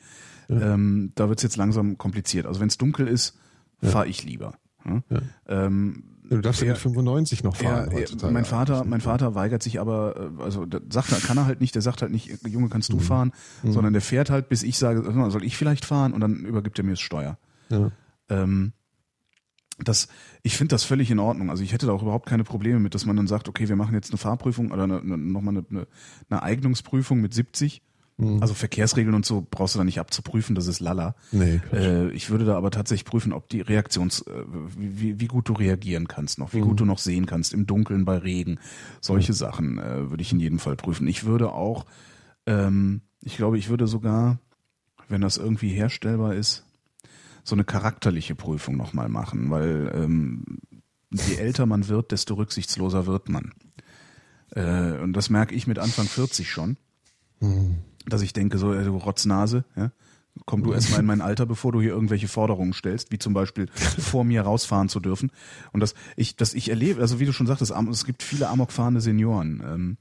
Ähm, 0.49 1.11
da 1.15 1.29
wird 1.29 1.39
es 1.39 1.43
jetzt 1.43 1.57
langsam 1.57 1.97
kompliziert. 1.97 2.45
Also 2.45 2.59
wenn 2.59 2.67
es 2.67 2.77
dunkel 2.77 3.07
ist, 3.07 3.37
fahre 3.81 4.07
ich 4.07 4.23
lieber. 4.23 4.53
Ja? 4.85 5.01
Ähm, 5.47 6.03
Du 6.29 6.39
darfst 6.39 6.61
ja 6.61 6.67
er- 6.67 6.73
mit 6.73 6.81
95 6.81 7.43
noch 7.43 7.57
fahren. 7.57 7.87
er, 7.89 7.91
er, 7.91 7.99
heutzutage 7.99 8.31
mein 8.33 8.45
Vater, 8.45 8.85
mein 8.85 9.01
Vater 9.01 9.35
weigert 9.35 9.61
sich 9.61 9.81
aber, 9.81 10.31
äh, 10.39 10.41
also 10.43 10.65
sagt 10.89 11.11
er, 11.11 11.19
kann 11.19 11.37
er 11.37 11.45
halt 11.45 11.59
nicht, 11.59 11.75
der 11.75 11.81
sagt 11.81 12.01
halt 12.01 12.11
nicht, 12.11 12.31
Junge, 12.47 12.69
kannst 12.69 12.93
du 12.93 12.99
fahren, 12.99 13.33
sondern 13.63 13.91
der 13.91 14.01
fährt 14.01 14.29
halt, 14.29 14.47
bis 14.47 14.63
ich 14.63 14.77
sage, 14.77 15.03
soll 15.29 15.43
ich 15.43 15.57
vielleicht 15.57 15.83
fahren 15.83 16.13
und 16.13 16.21
dann 16.21 16.45
übergibt 16.45 16.77
er 16.79 16.85
mir 16.85 16.91
das 16.91 17.01
Steuer. 17.01 17.37
Ja. 17.69 17.91
Ähm, 18.29 18.71
das, 19.77 20.07
ich 20.43 20.57
finde 20.57 20.73
das 20.75 20.83
völlig 20.83 21.09
in 21.11 21.19
Ordnung. 21.19 21.49
Also 21.49 21.63
ich 21.63 21.73
hätte 21.73 21.87
da 21.87 21.91
auch 21.91 22.03
überhaupt 22.03 22.27
keine 22.27 22.43
Probleme 22.43 22.79
mit, 22.79 22.93
dass 22.95 23.05
man 23.05 23.15
dann 23.17 23.27
sagt, 23.27 23.49
okay, 23.49 23.67
wir 23.67 23.75
machen 23.75 23.93
jetzt 23.95 24.11
eine 24.11 24.17
Fahrprüfung 24.17 24.71
oder 24.71 24.83
eine, 24.83 25.01
eine, 25.01 25.17
nochmal 25.17 25.57
eine, 25.57 25.65
eine, 25.69 25.87
eine 26.29 26.43
Eignungsprüfung 26.43 27.19
mit 27.19 27.33
70. 27.33 27.81
Also 28.39 28.53
Verkehrsregeln 28.53 29.15
und 29.15 29.25
so 29.25 29.45
brauchst 29.49 29.75
du 29.75 29.79
da 29.79 29.83
nicht 29.83 29.99
abzuprüfen, 29.99 30.55
das 30.55 30.67
ist 30.67 30.79
lala. 30.79 31.15
Nee. 31.31 31.59
Äh, 31.73 32.11
ich 32.11 32.29
würde 32.29 32.45
da 32.45 32.55
aber 32.55 32.69
tatsächlich 32.69 33.05
prüfen, 33.05 33.33
ob 33.33 33.49
die 33.49 33.61
Reaktions, 33.61 34.21
äh, 34.21 34.43
wie, 34.77 35.19
wie 35.19 35.27
gut 35.27 35.49
du 35.49 35.53
reagieren 35.53 36.07
kannst 36.07 36.37
noch, 36.37 36.53
wie 36.53 36.59
gut 36.59 36.79
du 36.79 36.85
noch 36.85 36.99
sehen 36.99 37.25
kannst 37.25 37.53
im 37.53 37.65
Dunkeln 37.65 38.05
bei 38.05 38.17
Regen. 38.17 38.59
Solche 38.99 39.33
Sachen 39.33 39.79
äh, 39.79 40.09
würde 40.09 40.21
ich 40.21 40.31
in 40.31 40.39
jedem 40.39 40.59
Fall 40.59 40.75
prüfen. 40.75 41.07
Ich 41.07 41.25
würde 41.25 41.51
auch, 41.51 41.85
ähm, 42.45 43.01
ich 43.21 43.37
glaube, 43.37 43.57
ich 43.57 43.69
würde 43.69 43.87
sogar, 43.87 44.39
wenn 45.07 45.21
das 45.21 45.37
irgendwie 45.37 45.69
herstellbar 45.69 46.35
ist, 46.35 46.63
so 47.43 47.55
eine 47.55 47.63
charakterliche 47.63 48.35
Prüfung 48.35 48.77
nochmal 48.77 49.09
machen, 49.09 49.49
weil 49.49 49.91
ähm, 49.95 50.59
je 51.11 51.35
älter 51.35 51.65
man 51.65 51.87
wird, 51.87 52.11
desto 52.11 52.35
rücksichtsloser 52.35 53.07
wird 53.07 53.29
man. 53.29 53.53
Äh, 54.51 54.99
und 54.99 55.13
das 55.13 55.29
merke 55.29 55.55
ich 55.55 55.67
mit 55.67 55.79
Anfang 55.79 56.05
40 56.05 56.49
schon, 56.49 56.77
dass 58.07 58.21
ich 58.21 58.33
denke, 58.33 58.57
so, 58.57 58.73
äh, 58.73 58.83
du 58.83 58.97
Rotznase, 58.97 59.65
ja, 59.75 59.91
komm 60.45 60.63
du 60.63 60.73
erstmal 60.73 61.01
in 61.01 61.05
mein 61.05 61.21
Alter, 61.21 61.45
bevor 61.45 61.71
du 61.71 61.81
hier 61.81 61.91
irgendwelche 61.91 62.27
Forderungen 62.27 62.73
stellst, 62.73 63.11
wie 63.11 63.19
zum 63.19 63.33
Beispiel 63.33 63.67
vor 63.99 64.23
mir 64.23 64.41
rausfahren 64.41 64.89
zu 64.89 64.99
dürfen. 64.99 65.31
Und 65.73 65.81
das, 65.81 65.93
ich, 66.15 66.35
das 66.35 66.53
ich 66.53 66.69
erlebe, 66.69 67.01
also 67.01 67.19
wie 67.19 67.25
du 67.25 67.33
schon 67.33 67.47
sagtest, 67.47 67.73
es 67.91 68.05
gibt 68.05 68.23
viele 68.23 68.47
amokfahrende 68.47 69.01
Senioren. 69.01 69.61
Ähm, 69.65 69.97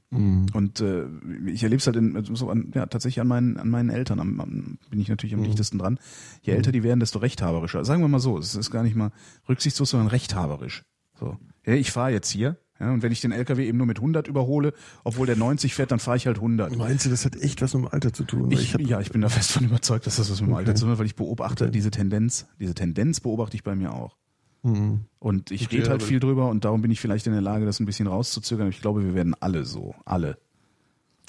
Und 0.53 0.79
äh, 0.81 1.05
ich 1.47 1.63
erlebe 1.63 1.79
es 1.79 1.85
halt 1.87 1.97
in, 1.97 2.35
so 2.35 2.49
an, 2.49 2.71
ja, 2.73 2.85
tatsächlich 2.85 3.21
an 3.21 3.27
meinen, 3.27 3.57
an 3.57 3.69
meinen 3.69 3.89
Eltern, 3.89 4.19
am, 4.19 4.39
am, 4.39 4.77
bin 4.89 4.99
ich 4.99 5.09
natürlich 5.09 5.35
am 5.35 5.41
dichtesten 5.43 5.77
dran. 5.79 5.99
Je 6.41 6.53
älter 6.53 6.71
die 6.71 6.83
werden, 6.83 6.99
desto 6.99 7.19
rechthaberischer. 7.19 7.83
Sagen 7.85 8.01
wir 8.01 8.07
mal 8.07 8.19
so, 8.19 8.37
es 8.37 8.55
ist 8.55 8.71
gar 8.71 8.83
nicht 8.83 8.95
mal 8.95 9.11
rücksichtslos, 9.49 9.89
sondern 9.89 10.07
rechthaberisch. 10.07 10.83
So. 11.19 11.37
Ja, 11.65 11.73
ich 11.73 11.91
fahre 11.91 12.11
jetzt 12.11 12.29
hier, 12.29 12.57
ja, 12.81 12.91
und 12.91 13.01
wenn 13.03 13.11
ich 13.11 13.21
den 13.21 13.31
LKW 13.31 13.65
eben 13.67 13.77
nur 13.77 13.87
mit 13.87 13.99
100 13.99 14.27
überhole, 14.27 14.73
obwohl 15.03 15.27
der 15.27 15.35
90 15.37 15.73
fährt, 15.75 15.91
dann 15.91 15.99
fahre 15.99 16.17
ich 16.17 16.25
halt 16.27 16.37
100. 16.37 16.75
Meinst 16.75 17.05
du, 17.05 17.09
das 17.09 17.23
hat 17.25 17.35
echt 17.35 17.61
was 17.61 17.73
mit 17.75 17.83
dem 17.85 17.87
Alter 17.93 18.11
zu 18.11 18.23
tun? 18.23 18.49
Ich, 18.51 18.73
hab- 18.73 18.81
ja, 18.81 18.99
ich 18.99 19.11
bin 19.11 19.21
da 19.21 19.29
fest 19.29 19.51
von 19.51 19.63
überzeugt, 19.65 20.07
dass 20.07 20.15
das 20.17 20.31
was 20.31 20.41
mit 20.41 20.49
dem 20.49 20.55
Alter 20.55 20.75
zu 20.75 20.83
tun 20.85 20.91
hat, 20.91 20.99
weil 20.99 21.05
ich 21.05 21.15
beobachte 21.15 21.69
diese 21.69 21.91
Tendenz, 21.91 22.47
diese 22.59 22.73
Tendenz 22.73 23.19
beobachte 23.19 23.55
ich 23.55 23.63
bei 23.63 23.75
mir 23.75 23.93
auch. 23.93 24.17
Mhm. 24.63 25.01
Und 25.19 25.51
ich 25.51 25.67
Okay, 25.67 25.77
rede 25.77 25.89
halt 25.91 26.03
viel 26.03 26.19
drüber 26.19 26.49
und 26.49 26.65
darum 26.65 26.81
bin 26.81 26.91
ich 26.91 26.99
vielleicht 26.99 27.25
in 27.27 27.33
der 27.33 27.41
Lage, 27.41 27.65
das 27.65 27.79
ein 27.79 27.85
bisschen 27.85 28.07
rauszuzögern. 28.07 28.67
Ich 28.69 28.81
glaube, 28.81 29.03
wir 29.05 29.13
werden 29.15 29.35
alle 29.39 29.63
so. 29.65 29.95
Alle. 30.05 30.37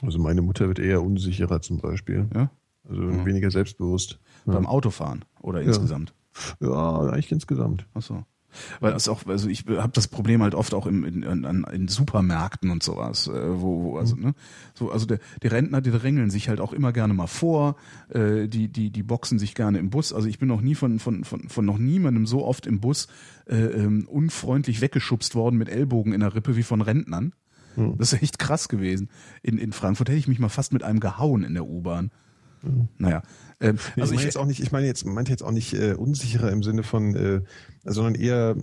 Also 0.02 0.18
meine 0.18 0.42
Mutter 0.42 0.68
wird 0.68 0.78
eher 0.78 1.02
unsicherer 1.02 1.60
zum 1.62 1.78
Beispiel. 1.78 2.28
Ja? 2.34 2.50
Also 2.88 3.00
Mhm. 3.02 3.24
weniger 3.24 3.50
selbstbewusst. 3.50 4.18
Beim 4.44 4.66
Autofahren 4.66 5.24
oder 5.40 5.60
insgesamt. 5.62 6.12
Ja, 6.60 6.98
eigentlich 7.00 7.30
insgesamt. 7.30 7.86
Ach 7.94 8.02
so. 8.02 8.24
Weil 8.80 8.92
es 8.94 9.08
auch, 9.08 9.26
also 9.26 9.48
ich 9.48 9.64
habe 9.68 9.92
das 9.92 10.08
Problem 10.08 10.42
halt 10.42 10.54
oft 10.54 10.74
auch 10.74 10.86
im, 10.86 11.04
in, 11.04 11.22
in, 11.22 11.44
in, 11.44 11.64
in 11.64 11.88
Supermärkten 11.88 12.70
und 12.70 12.82
sowas, 12.82 13.28
äh, 13.28 13.60
wo, 13.60 13.82
wo 13.82 13.98
also 13.98 14.16
ne, 14.16 14.34
so 14.74 14.90
also 14.90 15.06
der, 15.06 15.18
die 15.42 15.48
Rentner, 15.48 15.80
die 15.80 15.90
drängeln 15.90 16.30
sich 16.30 16.48
halt 16.48 16.60
auch 16.60 16.72
immer 16.72 16.92
gerne 16.92 17.14
mal 17.14 17.26
vor, 17.26 17.76
äh, 18.10 18.48
die 18.48 18.68
die 18.68 18.90
die 18.90 19.02
boxen 19.02 19.38
sich 19.38 19.54
gerne 19.54 19.78
im 19.78 19.90
Bus. 19.90 20.12
Also 20.12 20.28
ich 20.28 20.38
bin 20.38 20.48
noch 20.48 20.60
nie 20.60 20.74
von 20.74 20.98
von 20.98 21.24
von, 21.24 21.48
von 21.48 21.64
noch 21.64 21.78
niemandem 21.78 22.26
so 22.26 22.44
oft 22.44 22.66
im 22.66 22.80
Bus 22.80 23.08
äh, 23.46 23.56
ähm, 23.56 24.06
unfreundlich 24.08 24.80
weggeschubst 24.80 25.34
worden 25.34 25.56
mit 25.56 25.68
Ellbogen 25.68 26.12
in 26.12 26.20
der 26.20 26.34
Rippe 26.34 26.56
wie 26.56 26.62
von 26.62 26.80
Rentnern. 26.80 27.32
Das 27.96 28.12
ist 28.12 28.22
echt 28.22 28.38
krass 28.38 28.68
gewesen. 28.68 29.08
In 29.42 29.56
in 29.58 29.72
Frankfurt 29.72 30.08
hätte 30.08 30.18
ich 30.18 30.28
mich 30.28 30.38
mal 30.38 30.50
fast 30.50 30.72
mit 30.72 30.82
einem 30.82 31.00
gehauen 31.00 31.42
in 31.42 31.54
der 31.54 31.66
U-Bahn. 31.66 32.10
Naja, 32.98 33.22
ähm, 33.60 33.78
Also 33.96 34.00
also 34.00 34.12
ich 34.12 34.16
meine 34.16 34.24
jetzt 34.26 34.36
auch 34.36 34.46
nicht, 34.46 34.60
ich 34.60 34.72
meine 34.72 34.86
jetzt, 34.86 35.04
meinte 35.06 35.30
jetzt 35.30 35.42
auch 35.42 35.50
nicht 35.50 35.74
äh, 35.74 35.94
unsicherer 35.94 36.50
im 36.50 36.62
Sinne 36.62 36.82
von, 36.82 37.14
äh, 37.14 37.42
sondern 37.84 38.14
eher, 38.14 38.56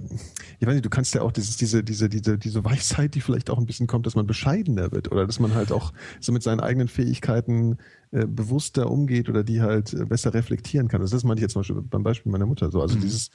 ich 0.59 0.67
weiß 0.67 0.73
nicht, 0.73 0.85
du 0.85 0.89
kannst 0.89 1.13
ja 1.15 1.21
auch 1.21 1.31
dieses, 1.31 1.57
diese, 1.57 1.83
diese, 1.83 2.09
diese, 2.09 2.37
diese 2.37 2.63
Weisheit, 2.65 3.15
die 3.15 3.21
vielleicht 3.21 3.49
auch 3.49 3.57
ein 3.57 3.65
bisschen 3.65 3.87
kommt, 3.87 4.05
dass 4.05 4.15
man 4.15 4.27
bescheidener 4.27 4.91
wird 4.91 5.11
oder 5.11 5.25
dass 5.27 5.39
man 5.39 5.53
halt 5.53 5.71
auch 5.71 5.93
so 6.19 6.31
mit 6.31 6.43
seinen 6.43 6.59
eigenen 6.59 6.87
Fähigkeiten 6.87 7.77
äh, 8.11 8.25
bewusster 8.25 8.89
umgeht 8.89 9.29
oder 9.29 9.43
die 9.43 9.61
halt 9.61 9.93
äh, 9.93 10.05
besser 10.05 10.33
reflektieren 10.33 10.87
kann. 10.87 11.01
Also 11.01 11.15
das 11.15 11.23
meine 11.23 11.39
ich 11.39 11.41
jetzt 11.43 11.53
zum 11.53 11.61
Beispiel 11.61 11.81
beim 11.81 12.03
Beispiel 12.03 12.31
meiner 12.31 12.45
Mutter 12.45 12.71
so. 12.71 12.81
Also 12.81 12.97
Mhm. 12.97 13.01
dieses, 13.01 13.29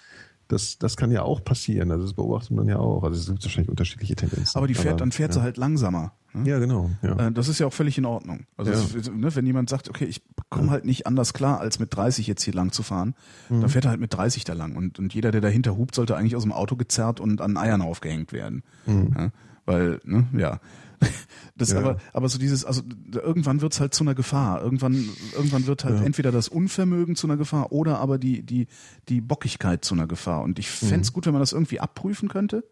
Das, 0.49 0.79
das 0.79 0.97
kann 0.97 1.11
ja 1.11 1.23
auch 1.23 1.43
passieren. 1.43 1.91
Also 1.91 2.05
das 2.05 2.12
beobachtet 2.15 2.51
man 2.53 2.69
ja 2.69 2.77
auch. 2.79 3.03
Also 3.03 3.19
es 3.19 3.27
gibt 3.27 3.43
wahrscheinlich 3.45 3.71
unterschiedliche 3.71 4.15
Tendenzen. 4.15 4.57
Aber 4.59 4.66
die 4.66 4.75
fährt, 4.75 5.01
dann 5.01 5.11
fährt 5.12 5.31
ja. 5.31 5.35
sie 5.35 5.43
halt 5.43 5.57
langsamer. 5.57 6.12
Ne? 6.35 6.51
Ja, 6.51 6.59
genau. 6.59 6.91
Ja. 7.03 7.29
Äh, 7.29 7.33
Das 7.33 7.49
ist 7.49 7.59
ja 7.61 7.66
auch 7.66 7.73
völlig 7.73 7.97
in 7.97 8.05
Ordnung. 8.05 8.47
Also 8.57 8.73
Ja. 8.73 8.79
es, 8.79 9.11
ne, 9.11 9.35
wenn 9.35 9.47
jemand 9.47 9.71
sagt, 9.71 9.89
okay, 9.89 10.05
ich 10.05 10.23
komme 10.51 10.71
halt 10.71 10.85
nicht 10.85 11.07
anders 11.07 11.33
klar, 11.33 11.61
als 11.61 11.79
mit 11.79 11.95
30 11.97 12.27
jetzt 12.27 12.43
hier 12.43 12.53
lang 12.55 12.73
zu 12.73 12.83
fahren, 12.83 13.15
Mhm. 13.49 13.61
dann 13.62 13.71
fährt 13.71 13.85
er 13.87 13.91
halt 13.93 14.01
mit 14.01 14.12
30 14.12 14.45
da 14.45 14.53
lang. 14.53 14.77
Und, 14.77 14.99
und 14.99 15.15
jeder, 15.15 15.31
der 15.31 15.41
dahinter 15.41 15.77
hupt, 15.77 15.95
sollte 15.95 16.16
eigentlich 16.16 16.37
aus 16.37 16.43
dem 16.43 16.53
Auto 16.53 16.77
gezerrt 16.77 17.21
und 17.21 17.41
an 17.41 17.57
Eiern 17.57 17.81
aufgehängt 17.83 18.33
werden. 18.33 18.62
Ja, 18.87 19.31
weil, 19.65 20.01
ne, 20.05 20.27
ja. 20.37 20.61
Das. 21.57 21.71
Ja. 21.71 21.79
aber, 21.79 21.99
aber 22.13 22.29
so 22.29 22.39
dieses, 22.39 22.65
also 22.65 22.83
irgendwann 23.13 23.61
wird's 23.61 23.79
halt 23.79 23.95
zu 23.95 24.03
einer 24.03 24.17
Gefahr. 24.17 24.61
Irgendwann, 24.61 25.09
irgendwann 25.37 25.67
wird 25.67 25.85
halt 25.85 26.05
entweder 26.05 26.33
das 26.33 26.49
Unvermögen 26.49 27.15
zu 27.15 27.29
einer 27.29 27.37
Gefahr 27.37 27.71
oder 27.71 28.01
aber 28.01 28.19
die, 28.19 28.43
die, 28.43 28.67
die 29.09 29.21
Bockigkeit 29.21 29.85
zu 29.85 29.95
einer 29.95 30.09
Gefahr. 30.09 30.43
Und 30.43 30.59
ich 30.59 30.69
fänd's 30.69 31.11
Mhm. 31.11 31.15
gut, 31.15 31.27
wenn 31.27 31.33
man 31.33 31.41
das 31.41 31.53
irgendwie 31.53 31.79
abprüfen 31.79 32.29
könnte. 32.29 32.65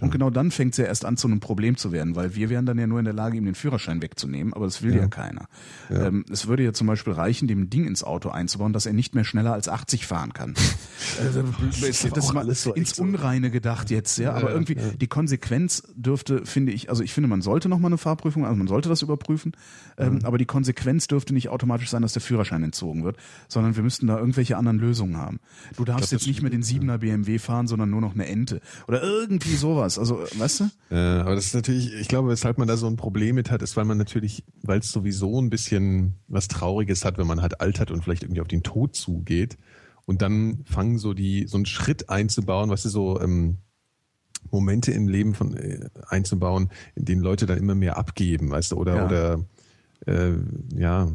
Und 0.00 0.10
genau 0.10 0.30
dann 0.30 0.50
fängt 0.50 0.72
es 0.72 0.78
ja 0.78 0.84
erst 0.84 1.04
an, 1.04 1.16
zu 1.16 1.28
einem 1.28 1.40
Problem 1.40 1.76
zu 1.76 1.92
werden, 1.92 2.16
weil 2.16 2.34
wir 2.34 2.50
wären 2.50 2.66
dann 2.66 2.78
ja 2.78 2.86
nur 2.86 2.98
in 2.98 3.04
der 3.04 3.14
Lage, 3.14 3.36
ihm 3.36 3.44
den 3.44 3.54
Führerschein 3.54 4.02
wegzunehmen, 4.02 4.52
aber 4.52 4.64
das 4.66 4.82
will 4.82 4.94
ja, 4.94 5.06
keiner. 5.06 5.48
Ähm, 5.90 6.24
es 6.30 6.46
würde 6.46 6.64
ja 6.64 6.72
zum 6.72 6.86
Beispiel 6.86 7.12
reichen, 7.12 7.48
dem 7.48 7.70
Ding 7.70 7.86
ins 7.86 8.04
Auto 8.04 8.30
einzubauen, 8.30 8.72
dass 8.72 8.86
er 8.86 8.92
nicht 8.92 9.14
mehr 9.14 9.24
schneller 9.24 9.52
als 9.52 9.68
80 9.68 10.06
fahren 10.06 10.32
kann. 10.32 10.54
also, 11.20 11.42
das 11.80 12.04
ist 12.04 12.32
mal 12.32 12.52
so 12.54 12.74
ins. 12.74 12.96
Unreine 12.98 13.50
gedacht 13.50 13.90
jetzt, 13.90 14.18
ja. 14.18 14.32
Aber 14.32 14.48
Ja, 14.48 14.54
irgendwie 14.54 14.74
ja. 14.74 14.90
die 14.90 15.06
Konsequenz 15.06 15.82
dürfte, 15.94 16.44
finde 16.46 16.72
ich, 16.72 16.88
also 16.88 17.02
ich 17.02 17.12
finde, 17.12 17.28
man 17.28 17.42
sollte 17.42 17.68
noch 17.68 17.78
mal 17.78 17.88
eine 17.88 17.98
Fahrprüfung, 17.98 18.44
also 18.44 18.56
man 18.56 18.66
sollte 18.66 18.88
das 18.88 19.02
überprüfen, 19.02 19.52
ähm, 19.98 20.20
aber 20.22 20.38
die 20.38 20.46
Konsequenz 20.46 21.06
dürfte 21.06 21.34
nicht 21.34 21.48
automatisch 21.48 21.90
sein, 21.90 22.02
dass 22.02 22.12
der 22.12 22.22
Führerschein 22.22 22.62
entzogen 22.62 23.04
wird, 23.04 23.16
sondern 23.48 23.76
wir 23.76 23.82
müssten 23.82 24.06
da 24.06 24.18
irgendwelche 24.18 24.56
anderen 24.56 24.78
Lösungen 24.78 25.16
haben. 25.16 25.40
Du 25.76 25.84
darfst 25.84 26.10
glaub, 26.10 26.20
jetzt 26.20 26.26
nicht 26.26 26.42
mehr 26.42 26.50
den 26.50 26.62
7er 26.62 26.98
BMW 26.98 27.38
fahren, 27.38 27.66
sondern 27.66 27.90
nur 27.90 28.00
noch 28.00 28.14
eine 28.14 28.26
Ente 28.26 28.60
oder 28.88 29.02
irgendwie 29.02 29.56
sowas. 29.56 29.85
Also, 29.98 30.20
weißt 30.34 30.60
du? 30.60 30.64
Äh, 30.90 31.20
aber 31.20 31.34
das 31.34 31.46
ist 31.46 31.54
natürlich, 31.54 31.94
ich 31.94 32.08
glaube, 32.08 32.28
weshalb 32.28 32.58
man 32.58 32.68
da 32.68 32.76
so 32.76 32.86
ein 32.86 32.96
Problem 32.96 33.34
mit 33.36 33.50
hat, 33.50 33.62
ist, 33.62 33.76
weil 33.76 33.84
man 33.84 33.98
natürlich, 33.98 34.44
weil 34.62 34.80
es 34.80 34.92
sowieso 34.92 35.40
ein 35.40 35.50
bisschen 35.50 36.14
was 36.28 36.48
Trauriges 36.48 37.04
hat, 37.04 37.18
wenn 37.18 37.26
man 37.26 37.42
halt 37.42 37.60
altert 37.60 37.90
und 37.90 38.02
vielleicht 38.02 38.22
irgendwie 38.22 38.40
auf 38.40 38.48
den 38.48 38.62
Tod 38.62 38.94
zugeht. 38.94 39.56
Und 40.04 40.22
dann 40.22 40.64
fangen 40.64 40.98
so 40.98 41.14
die, 41.14 41.46
so 41.46 41.56
einen 41.56 41.66
Schritt 41.66 42.10
einzubauen, 42.10 42.70
was 42.70 42.84
ist 42.84 42.92
so, 42.92 43.20
ähm, 43.20 43.58
Momente 44.50 44.92
im 44.92 45.08
Leben 45.08 45.34
von 45.34 45.56
äh, 45.56 45.88
einzubauen, 46.08 46.70
in 46.94 47.04
denen 47.04 47.22
Leute 47.22 47.46
dann 47.46 47.58
immer 47.58 47.74
mehr 47.74 47.96
abgeben, 47.96 48.50
weißt 48.50 48.72
du, 48.72 48.76
oder 48.76 48.96
Ja. 48.96 49.04
oder 49.06 49.40
äh, 50.06 50.32
ja, 50.76 51.08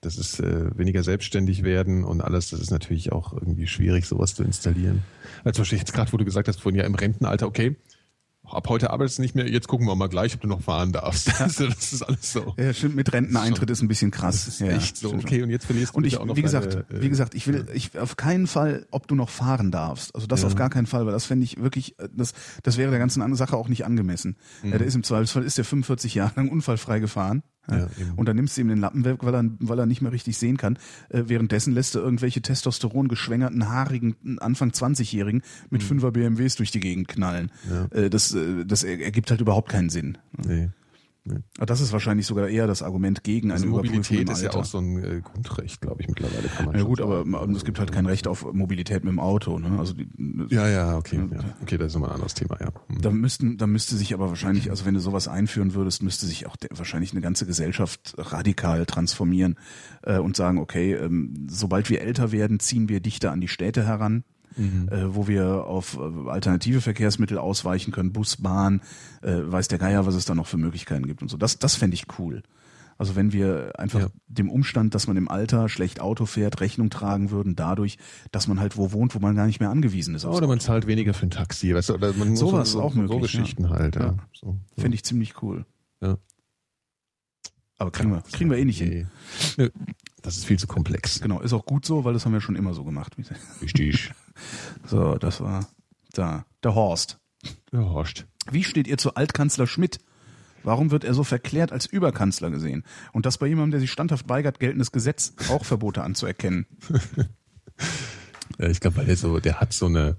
das 0.00 0.18
ist 0.18 0.40
äh, 0.40 0.76
weniger 0.76 1.02
selbstständig 1.02 1.62
werden 1.62 2.04
und 2.04 2.20
alles, 2.20 2.50
das 2.50 2.60
ist 2.60 2.70
natürlich 2.70 3.12
auch 3.12 3.32
irgendwie 3.32 3.66
schwierig, 3.66 4.06
sowas 4.06 4.34
zu 4.34 4.42
installieren. 4.42 5.02
Also 5.44 5.56
zum 5.56 5.62
Beispiel 5.62 5.78
jetzt 5.78 5.92
gerade, 5.92 6.12
wo 6.12 6.16
du 6.16 6.24
gesagt 6.24 6.48
hast, 6.48 6.60
vorhin 6.60 6.78
ja 6.78 6.86
im 6.86 6.94
Rentenalter, 6.94 7.46
okay, 7.46 7.76
ab 8.52 8.68
heute 8.68 8.90
arbeitest 8.90 9.18
du 9.18 9.22
nicht 9.22 9.34
mehr, 9.34 9.48
jetzt 9.48 9.68
gucken 9.68 9.86
wir 9.86 9.94
mal 9.94 10.08
gleich, 10.08 10.34
ob 10.34 10.40
du 10.40 10.48
noch 10.48 10.60
fahren 10.60 10.92
darfst. 10.92 11.40
Also, 11.40 11.66
das 11.68 11.92
ist 11.92 12.02
alles 12.02 12.32
so. 12.32 12.54
Ja, 12.58 12.72
stimmt, 12.72 12.96
mit 12.96 13.12
Renteneintritt 13.12 13.70
ist 13.70 13.82
ein 13.82 13.88
bisschen 13.88 14.10
krass. 14.10 14.44
Das 14.46 14.54
ist 14.54 14.60
ja, 14.60 14.68
echt 14.68 14.96
so. 14.96 15.12
Okay, 15.12 15.42
und 15.42 15.50
jetzt 15.50 15.66
verlierst 15.66 15.94
du 15.94 15.98
Und 15.98 16.06
ich, 16.06 16.18
auch 16.18 16.24
noch 16.24 16.36
wie 16.36 16.42
gesagt, 16.42 16.74
deine, 16.74 16.84
äh, 16.90 17.02
wie 17.02 17.08
gesagt, 17.08 17.34
ich 17.34 17.46
will, 17.46 17.66
ich 17.74 17.98
auf 17.98 18.16
keinen 18.16 18.46
Fall, 18.46 18.86
ob 18.90 19.08
du 19.08 19.14
noch 19.14 19.28
fahren 19.30 19.70
darfst. 19.70 20.14
Also 20.14 20.26
das 20.26 20.42
Ja. 20.42 20.48
auf 20.48 20.54
gar 20.54 20.70
keinen 20.70 20.86
Fall, 20.86 21.06
weil 21.06 21.12
das 21.12 21.24
fände 21.26 21.44
ich 21.44 21.60
wirklich, 21.60 21.98
äh, 21.98 22.08
das, 22.14 22.32
das 22.62 22.76
wäre 22.76 22.90
der 22.90 22.98
ganzen 23.00 23.22
anderen 23.22 23.38
Sache 23.38 23.56
auch 23.56 23.68
nicht 23.68 23.84
angemessen. 23.84 24.36
Mhm. 24.62 24.72
Ja, 24.72 24.78
der 24.78 24.86
ist 24.86 24.94
im 24.94 25.02
Zweifelsfall 25.02 25.44
ist 25.44 25.58
der 25.58 25.64
45 25.64 26.14
Jahre 26.14 26.32
lang 26.36 26.48
unfallfrei 26.48 26.98
gefahren. 27.00 27.42
Ja, 27.70 27.76
Ja, 27.78 27.86
und 28.16 28.28
dann 28.28 28.36
nimmst 28.36 28.56
du 28.56 28.60
ihm 28.60 28.68
den 28.68 28.78
Lappen 28.78 29.04
weg, 29.04 29.18
weil 29.22 29.34
er, 29.34 29.44
weil 29.60 29.78
er 29.78 29.86
nicht 29.86 30.02
mehr 30.02 30.12
richtig 30.12 30.36
sehen 30.38 30.56
kann. 30.56 30.78
Äh, 31.08 31.24
währenddessen 31.26 31.72
lässt 31.74 31.94
du 31.94 31.98
irgendwelche 31.98 32.40
Testosteron 32.42 33.08
geschwängerten, 33.08 33.68
haarigen, 33.68 34.16
Anfang 34.40 34.70
20-Jährigen 34.70 35.42
mit 35.70 35.82
Mhm. 35.82 35.86
Fünfer 35.86 36.10
BMWs 36.12 36.56
durch 36.56 36.70
die 36.70 36.80
Gegend 36.80 37.08
knallen. 37.08 37.50
Äh, 37.90 38.08
das, 38.10 38.32
äh, 38.34 38.64
das 38.64 38.84
er- 38.84 39.00
ergibt 39.00 39.30
halt 39.30 39.40
überhaupt 39.40 39.68
keinen 39.70 39.88
Sinn. 39.90 40.18
Nee. 40.46 40.68
Aber 41.56 41.66
Das 41.66 41.80
ist 41.80 41.92
wahrscheinlich 41.92 42.26
sogar 42.26 42.48
eher 42.48 42.66
das 42.66 42.82
Argument 42.82 43.24
gegen 43.24 43.48
eine 43.48 43.54
Also 43.54 43.66
Überprüfung 43.66 43.96
Mobilität 43.96 44.28
im 44.28 44.32
ist 44.32 44.42
ja 44.42 44.48
Alter. 44.50 44.60
auch 44.60 44.64
so 44.64 44.78
ein 44.78 45.02
äh, 45.02 45.20
Grundrecht, 45.20 45.80
glaube 45.80 46.02
ich, 46.02 46.08
mittlerweile 46.08 46.48
kann 46.48 46.66
man 46.66 46.76
Ja 46.76 46.82
gut, 46.82 47.00
aber 47.00 47.24
es 47.50 47.64
gibt 47.64 47.78
halt 47.78 47.92
kein 47.92 48.06
Recht 48.06 48.26
auf 48.28 48.52
Mobilität 48.52 49.04
mit 49.04 49.12
dem 49.12 49.20
Auto. 49.20 49.58
Ne? 49.58 49.78
Also 49.78 49.94
die, 49.94 50.08
Ja, 50.48 50.68
ja, 50.68 50.96
okay. 50.96 51.16
Ja. 51.30 51.40
Okay, 51.62 51.78
das 51.78 51.88
ist 51.88 51.94
nochmal 51.94 52.10
ein 52.10 52.14
anderes 52.14 52.34
Thema, 52.34 52.58
ja. 52.60 52.68
Hm. 52.88 53.00
da 53.00 53.10
müssten, 53.10 53.56
da 53.58 53.66
müsste 53.66 53.96
sich 53.96 54.14
aber 54.14 54.28
wahrscheinlich, 54.28 54.70
also 54.70 54.84
wenn 54.84 54.94
du 54.94 55.00
sowas 55.00 55.28
einführen 55.28 55.74
würdest, 55.74 56.02
müsste 56.02 56.26
sich 56.26 56.46
auch 56.46 56.56
der, 56.56 56.70
wahrscheinlich 56.74 57.12
eine 57.12 57.20
ganze 57.20 57.46
Gesellschaft 57.46 58.14
radikal 58.18 58.86
transformieren 58.86 59.56
äh, 60.02 60.18
und 60.18 60.36
sagen, 60.36 60.58
okay, 60.58 60.94
ähm, 60.94 61.46
sobald 61.48 61.90
wir 61.90 62.00
älter 62.00 62.32
werden, 62.32 62.60
ziehen 62.60 62.88
wir 62.88 63.00
dichter 63.00 63.32
an 63.32 63.40
die 63.40 63.48
Städte 63.48 63.86
heran. 63.86 64.24
Äh, 64.56 65.14
wo 65.14 65.28
wir 65.28 65.64
auf 65.66 65.98
äh, 65.98 66.30
alternative 66.30 66.80
Verkehrsmittel 66.80 67.36
ausweichen 67.36 67.92
können, 67.92 68.12
Bus, 68.12 68.38
Bahn, 68.38 68.80
äh, 69.22 69.34
weiß 69.44 69.68
der 69.68 69.78
Geier, 69.78 70.06
was 70.06 70.14
es 70.14 70.24
da 70.24 70.34
noch 70.34 70.46
für 70.46 70.56
Möglichkeiten 70.56 71.06
gibt 71.06 71.20
und 71.20 71.28
so. 71.28 71.36
Das, 71.36 71.58
das 71.58 71.76
fände 71.76 71.94
ich 71.94 72.04
cool. 72.18 72.42
Also 72.98 73.14
wenn 73.14 73.30
wir 73.32 73.78
einfach 73.78 74.00
Ja. 74.00 74.06
dem 74.28 74.48
Umstand, 74.50 74.94
dass 74.94 75.06
man 75.06 75.18
im 75.18 75.28
Alter 75.28 75.68
schlecht 75.68 76.00
Auto 76.00 76.24
fährt, 76.24 76.62
Rechnung 76.62 76.88
tragen 76.88 77.30
würden, 77.30 77.54
dadurch, 77.54 77.98
dass 78.32 78.48
man 78.48 78.58
halt 78.58 78.78
wo 78.78 78.92
wohnt, 78.92 79.14
wo 79.14 79.18
man 79.18 79.36
gar 79.36 79.44
nicht 79.46 79.60
mehr 79.60 79.68
angewiesen 79.68 80.14
ist. 80.14 80.24
Oder 80.24 80.46
man 80.46 80.60
zahlt 80.60 80.86
weniger 80.86 81.12
für 81.12 81.26
ein 81.26 81.30
Taxi, 81.30 81.74
weißt 81.74 81.90
du, 81.90 81.94
oder 81.94 82.14
man 82.14 82.34
Sowas 82.36 82.70
so, 82.72 82.80
auch 82.80 82.94
so, 82.94 82.98
möglich, 83.00 83.30
so 83.32 83.38
Geschichten 83.38 83.68
halt, 83.68 83.96
ja. 83.96 84.06
Ja. 84.06 84.14
So, 84.32 84.58
Fände 84.78 84.94
ich 84.94 85.04
ziemlich 85.04 85.42
cool. 85.42 85.66
Ja. 86.00 86.16
Aber 87.76 87.90
kriegen 87.90 88.10
wir, 88.10 88.22
kriegen 88.32 88.48
wir 88.50 88.56
eh 88.56 88.64
nicht 88.64 88.78
hin. 88.78 89.08
Nö, 89.58 89.68
Das 90.26 90.36
ist 90.36 90.44
viel 90.44 90.58
zu 90.58 90.66
komplex. 90.66 91.20
Genau, 91.20 91.40
ist 91.40 91.52
auch 91.52 91.64
gut 91.64 91.86
so, 91.86 92.04
weil 92.04 92.12
das 92.12 92.26
haben 92.26 92.32
wir 92.32 92.40
schon 92.40 92.56
immer 92.56 92.74
so 92.74 92.84
gemacht. 92.84 93.16
Richtig. 93.62 94.12
So, 94.86 95.14
das 95.14 95.40
war 95.40 95.66
da. 96.12 96.44
Der 96.62 96.74
Horst. 96.74 97.18
Ja, 97.72 97.78
Horst. 97.78 98.26
Wie 98.50 98.62
steht 98.62 98.86
ihr 98.86 98.98
zu 98.98 99.14
Altkanzler 99.14 99.66
Schmidt? 99.66 99.98
Warum 100.62 100.90
wird 100.90 101.04
er 101.04 101.14
so 101.14 101.24
verklärt 101.24 101.72
als 101.72 101.86
Überkanzler 101.86 102.50
gesehen? 102.50 102.84
Und 103.12 103.24
das 103.24 103.38
bei 103.38 103.46
jemandem, 103.46 103.70
der 103.70 103.80
sich 103.80 103.90
standhaft 103.90 104.28
weigert, 104.28 104.60
geltendes 104.60 104.92
Gesetz 104.92 105.32
auch 105.48 105.64
Verbote 105.64 106.02
anzuerkennen. 106.02 106.66
Ja, 108.58 108.68
ich 108.68 108.80
glaube, 108.80 108.98
weil 108.98 109.06
der 109.06 109.16
so, 109.16 109.40
der 109.40 109.58
hat 109.58 109.72
so 109.72 109.86
eine, 109.86 110.18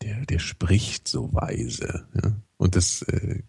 der, 0.00 0.24
der 0.26 0.38
spricht 0.38 1.08
so 1.08 1.32
weise, 1.34 2.06
ja. 2.14 2.36
Und 2.56 2.76
das, 2.76 3.02
äh, 3.02 3.42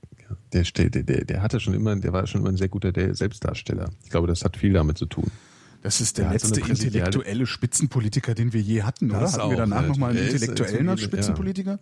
der, 0.52 0.64
der, 0.64 0.89
der, 1.03 1.26
der 1.26 1.41
hatte 1.43 1.60
schon 1.60 1.76
immer, 1.76 1.95
der 1.95 2.11
war 2.11 2.26
schon 2.26 2.41
immer 2.41 2.49
ein 2.49 2.57
sehr 2.57 2.69
guter 2.69 2.91
der 2.91 3.14
Selbstdarsteller. 3.14 3.91
Ich 4.03 4.10
glaube, 4.10 4.27
das 4.27 4.43
hat 4.43 4.57
viel 4.57 4.73
damit 4.73 4.97
zu 4.97 5.06
tun. 5.06 5.30
Das 5.86 6.02
ist 6.02 6.18
der 6.18 6.30
Der 6.32 6.40
so 6.40 6.48
letzte 6.48 6.62
präsidiale- 6.62 7.06
intellektuelle 7.06 7.45
Spitzenpolitiker, 7.45 8.34
den 8.34 8.53
wir 8.53 8.62
je 8.62 8.82
hatten, 8.82 9.12
oder? 9.12 9.20
Das 9.20 9.38
Hatten 9.38 9.52
wir 9.52 9.57
danach 9.57 9.84
ja. 9.84 9.88
nochmal 9.88 10.10
einen 10.12 10.20
ist, 10.20 10.34
intellektuellen 10.34 10.90
als 10.90 11.02
Spitzenpolitiker? 11.02 11.80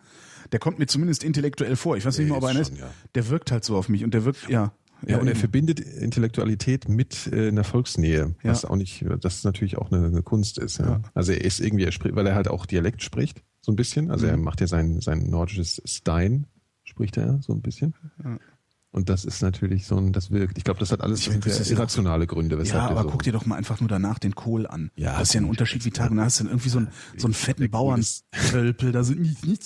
Der 0.52 0.60
kommt 0.60 0.78
mir 0.78 0.88
zumindest 0.88 1.24
intellektuell 1.24 1.78
vor. 1.78 1.96
Ich 1.96 2.06
weiß 2.06 2.18
nicht 2.18 2.28
mal, 2.28 2.36
ob 2.38 2.44
er 2.44 2.50
ist 2.50 2.56
einer 2.56 2.62
ist. 2.64 2.68
schon, 2.68 2.78
ja. 2.80 2.90
Der 3.16 3.30
wirkt 3.30 3.52
halt 3.52 3.64
so 3.64 3.78
auf 3.78 3.88
mich 3.88 4.04
und 4.04 4.14
der 4.14 4.26
wirkt, 4.26 4.50
ja. 4.50 4.74
Ja, 5.08 5.20
und 5.20 5.28
er 5.30 5.36
verbindet 5.38 5.80
Intellektualität 5.80 6.88
mit 6.90 7.28
äh, 7.32 7.48
einer 7.48 7.64
Volksnähe, 7.64 8.36
Ja. 8.44 8.52
was 8.52 8.66
auch 8.66 8.76
nicht, 8.76 9.06
das 9.22 9.44
natürlich 9.46 9.78
auch 9.78 9.90
eine, 9.92 10.06
eine 10.08 10.22
Kunst 10.22 10.58
ist. 10.58 10.80
Ja. 10.80 11.02
Also 11.14 11.32
er 11.32 11.44
ist 11.44 11.60
irgendwie, 11.62 11.84
er 11.86 11.92
spricht, 11.94 12.16
weil 12.16 12.28
er 12.28 12.36
halt 12.36 12.48
auch 12.50 12.66
Dialekt 12.66 13.04
spricht, 13.04 13.42
so 13.62 13.72
ein 13.72 13.76
bisschen. 13.78 14.12
Also 14.12 14.26
Mhm. 14.26 14.32
er 14.32 14.38
macht 14.38 14.60
ja 14.62 14.68
sein, 14.68 15.00
sein 15.02 15.30
nordisches 15.30 15.82
Stein, 15.86 16.46
spricht 16.84 17.16
er 17.18 17.40
so 17.42 17.54
ein 17.54 17.62
bisschen. 17.62 17.94
Und 18.94 19.10
das 19.10 19.26
ist 19.26 19.42
natürlich 19.42 19.88
so 19.88 19.98
ein, 19.98 20.14
das 20.14 20.30
wirkt. 20.30 20.56
Ich 20.60 20.64
glaube, 20.64 20.80
das 20.80 20.92
hat 20.92 21.02
alles 21.02 21.26
Ich 21.26 21.40
das 21.40 21.68
irrationale 21.72 22.28
Gründe, 22.28 22.60
weshalb 22.60 22.84
Ja, 22.84 22.90
aber 22.92 23.02
so, 23.02 23.10
guck 23.10 23.24
dir 23.24 23.34
doch 23.34 23.48
mal 23.48 23.56
einfach 23.56 23.80
nur 23.80 23.90
danach 23.90 24.20
den 24.20 24.36
Kohl 24.36 24.68
an. 24.68 24.92
Ja, 24.96 25.14
das 25.18 25.30
ist 25.30 25.34
ja 25.34 25.42
ein. 25.42 25.50
Unterschied 25.50 25.84
wie 25.84 25.90
Tag 25.90 26.12
und 26.12 26.18
Nacht. 26.18 26.28
hast 26.28 26.40
du 26.40 26.44
dann 26.44 26.52
irgendwie 26.54 26.70
so 26.70 26.78
einen, 26.78 26.90
so 27.18 27.26
einen 27.26 27.34
fetten 27.34 27.72
Bauerntölpel, 27.72 28.92
da 28.92 29.04
sind 29.04 29.20
nicht, 29.20 29.44
nicht, 29.48 29.64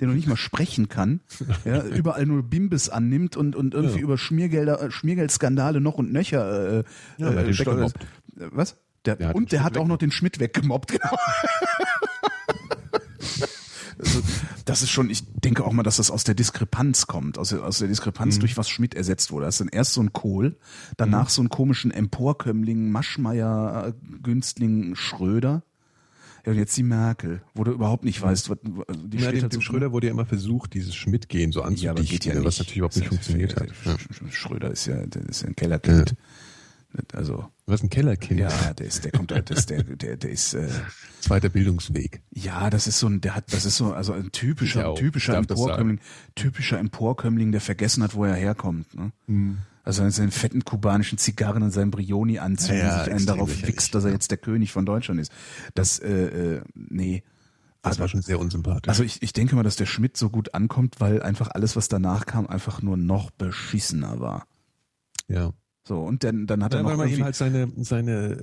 der 0.00 0.06
noch 0.06 0.14
nicht 0.14 0.28
mal 0.28 0.36
sprechen 0.36 0.90
kann, 0.90 1.22
ja, 1.64 1.82
überall 1.82 2.26
nur 2.26 2.42
Bimbis 2.42 2.90
annimmt 2.90 3.38
und, 3.38 3.56
und 3.56 3.72
irgendwie 3.72 3.96
Ja. 3.96 4.02
über 4.02 4.18
Schmiergelder, 4.18 4.82
äh, 4.82 4.90
Schmiergeldskandale 4.90 5.80
noch 5.80 5.94
und 5.94 6.12
nöcher, 6.12 6.80
äh, 6.80 6.84
Ja, 7.16 7.28
hat 7.34 7.46
den 7.46 7.58
weggemobbt. 7.58 8.04
Äh, 8.38 8.48
Was? 8.52 8.76
Der, 9.06 9.16
Der 9.16 9.34
und 9.34 9.50
der 9.50 9.60
Schmidt 9.60 9.64
hat 9.64 9.78
auch 9.78 9.86
noch 9.88 9.96
den 9.96 10.10
Schmidt 10.12 10.38
weggemobbt, 10.40 10.90
genau. 10.92 11.10
Also, 13.98 14.20
das 14.64 14.82
ist 14.82 14.90
schon, 14.90 15.10
ich 15.10 15.24
denke 15.32 15.64
auch 15.64 15.72
mal, 15.72 15.82
dass 15.82 15.96
das 15.96 16.10
aus 16.10 16.24
der 16.24 16.34
Diskrepanz 16.34 17.06
kommt, 17.06 17.38
aus 17.38 17.50
der, 17.50 17.62
aus 17.64 17.78
der 17.78 17.88
Mhm. 17.88 17.92
Diskrepanz, 17.92 18.38
durch 18.38 18.56
was 18.56 18.68
Schmidt 18.68 18.94
ersetzt 18.94 19.30
wurde. 19.32 19.46
Das 19.46 19.54
ist 19.54 19.60
dann 19.60 19.68
erst 19.68 19.92
so 19.94 20.02
ein 20.02 20.12
Kohl, 20.12 20.56
danach 20.96 21.24
Mhm. 21.26 21.30
so 21.30 21.42
einen 21.42 21.48
komischen 21.48 21.90
Emporkömmling, 21.90 22.90
Maschmeier, 22.90 23.94
Günstling, 24.22 24.94
Schröder. 24.94 25.62
Ja, 26.44 26.50
und 26.52 26.58
jetzt 26.58 26.76
die 26.76 26.82
Merkel, 26.82 27.40
wo 27.54 27.62
du 27.62 27.70
überhaupt 27.70 28.02
nicht 28.04 28.20
weißt, 28.20 28.50
was, 28.50 28.58
die 28.62 29.18
ja, 29.18 29.30
dem, 29.30 29.42
halt 29.42 29.52
dem 29.52 29.60
Schröder 29.60 29.92
wurde 29.92 30.08
ja 30.08 30.12
immer 30.12 30.26
versucht, 30.26 30.74
dieses 30.74 30.92
Schmidt-Gehen 30.94 31.52
so 31.52 31.60
ja, 31.60 31.64
aber 31.66 31.70
anzudichten, 31.70 32.14
geht 32.18 32.24
ja 32.24 32.34
nicht. 32.34 32.44
was 32.44 32.58
natürlich 32.58 32.78
überhaupt 32.78 32.96
nicht 32.96 33.04
ja- 33.04 33.08
funktioniert 33.10 33.56
hat. 33.60 33.68
Ja. 33.84 33.96
Schröder 34.32 34.70
ist 34.72 34.86
ja, 34.86 34.96
ist 34.96 35.42
ja 35.42 35.48
ein 35.48 35.54
Kellerkind. 35.56 36.14
Also, 37.14 37.48
Was 37.66 37.82
ein 37.82 37.90
Kellerkind. 37.90 38.40
ja, 38.40 38.74
der 38.74 38.86
ist, 38.86 39.04
der 39.04 39.12
kommt 39.12 39.32
halt, 39.32 39.50
das, 39.50 39.66
der, 39.66 39.82
der, 39.82 40.16
der 40.16 40.30
ist, 40.30 40.54
äh, 40.54 40.68
Zweiter 41.20 41.48
Bildungsweg. 41.48 42.20
Ja, 42.30 42.68
das 42.68 42.86
ist 42.86 42.98
so 42.98 43.06
ein, 43.06 43.20
der 43.20 43.34
hat, 43.34 43.52
das 43.52 43.64
ist 43.64 43.76
so, 43.76 43.92
also 43.92 44.12
ein 44.12 44.30
typischer, 44.32 44.88
auch. 44.88 44.98
typischer 44.98 45.36
Emporkömmling, 45.36 46.00
typischer 46.34 46.78
Emporkömmling, 46.78 47.52
der 47.52 47.60
vergessen 47.60 48.02
hat, 48.02 48.14
wo 48.14 48.24
er 48.24 48.34
herkommt. 48.34 48.94
Ne? 48.94 49.12
Mhm. 49.26 49.58
Also 49.84 50.04
in 50.04 50.10
seinen 50.10 50.30
fetten 50.30 50.64
kubanischen 50.64 51.18
Zigarren 51.18 51.62
und 51.62 51.70
seinen 51.72 51.90
Brioni-Anzügen 51.90 52.78
Ja, 52.78 52.98
ja, 52.98 53.04
sich 53.04 53.12
einen 53.14 53.26
darauf 53.26 53.50
fixt, 53.52 53.94
dass 53.94 54.04
er 54.04 54.12
jetzt 54.12 54.30
der 54.30 54.38
König 54.38 54.70
von 54.70 54.86
Deutschland 54.86 55.20
ist. 55.20 55.32
Das, 55.74 55.98
äh, 55.98 56.56
äh, 56.56 56.62
nee. 56.74 57.22
Das 57.82 57.98
war 57.98 58.06
schon 58.06 58.22
sehr 58.22 58.38
unsympathisch. 58.38 58.88
Also 58.88 59.02
ich, 59.02 59.22
ich 59.22 59.32
denke 59.32 59.56
mal, 59.56 59.64
dass 59.64 59.74
der 59.74 59.86
Schmidt 59.86 60.16
so 60.16 60.30
gut 60.30 60.54
ankommt, 60.54 61.00
weil 61.00 61.20
einfach 61.20 61.48
alles, 61.50 61.74
was 61.74 61.88
danach 61.88 62.26
kam, 62.26 62.46
einfach 62.46 62.80
nur 62.80 62.96
noch 62.96 63.30
beschissener 63.32 64.20
war. 64.20 64.46
ja. 65.28 65.52
So, 65.86 66.00
und 66.00 66.22
dann, 66.22 66.46
dann 66.46 66.62
hat 66.62 66.74
er 66.74 66.78
Ja, 66.78 66.82
noch 66.84 66.90
weil 66.90 66.96
man 66.96 67.08
ihm 67.08 67.24
halt 67.24 67.34
seine, 67.34 67.70
seine, 67.78 68.38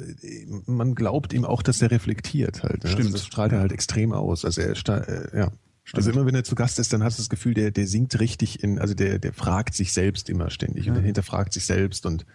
man 0.66 0.94
glaubt 0.94 1.32
ihm 1.34 1.46
auch, 1.46 1.62
dass 1.62 1.82
er 1.82 1.90
reflektiert 1.90 2.64
halt. 2.64 2.84
Ne? 2.84 2.90
Stimmt. 2.90 3.08
Also 3.08 3.18
das 3.18 3.26
strahlt 3.26 3.54
er 3.54 3.60
halt 3.60 3.72
extrem 3.72 4.12
aus. 4.12 4.44
Also 4.44 4.62
er, 4.62 4.72
äh, 4.74 5.38
ja. 5.38 5.52
Also 5.94 6.12
immer 6.12 6.26
wenn 6.26 6.36
er 6.36 6.44
zu 6.44 6.54
Gast 6.56 6.78
ist, 6.80 6.92
dann 6.94 7.02
hast 7.04 7.18
du 7.18 7.22
das 7.22 7.30
Gefühl, 7.30 7.54
der, 7.54 7.72
der 7.72 7.88
singt 7.88 8.20
richtig 8.20 8.62
in, 8.64 8.78
also 8.78 8.94
der, 8.94 9.20
der 9.20 9.34
fragt 9.34 9.74
sich 9.74 9.94
selbst 9.94 10.30
immer 10.30 10.50
ständig 10.50 10.88
und 10.88 10.96
der 10.96 11.04
hinterfragt 11.04 11.54
sich 11.54 11.66
selbst 11.66 12.06
und 12.06 12.26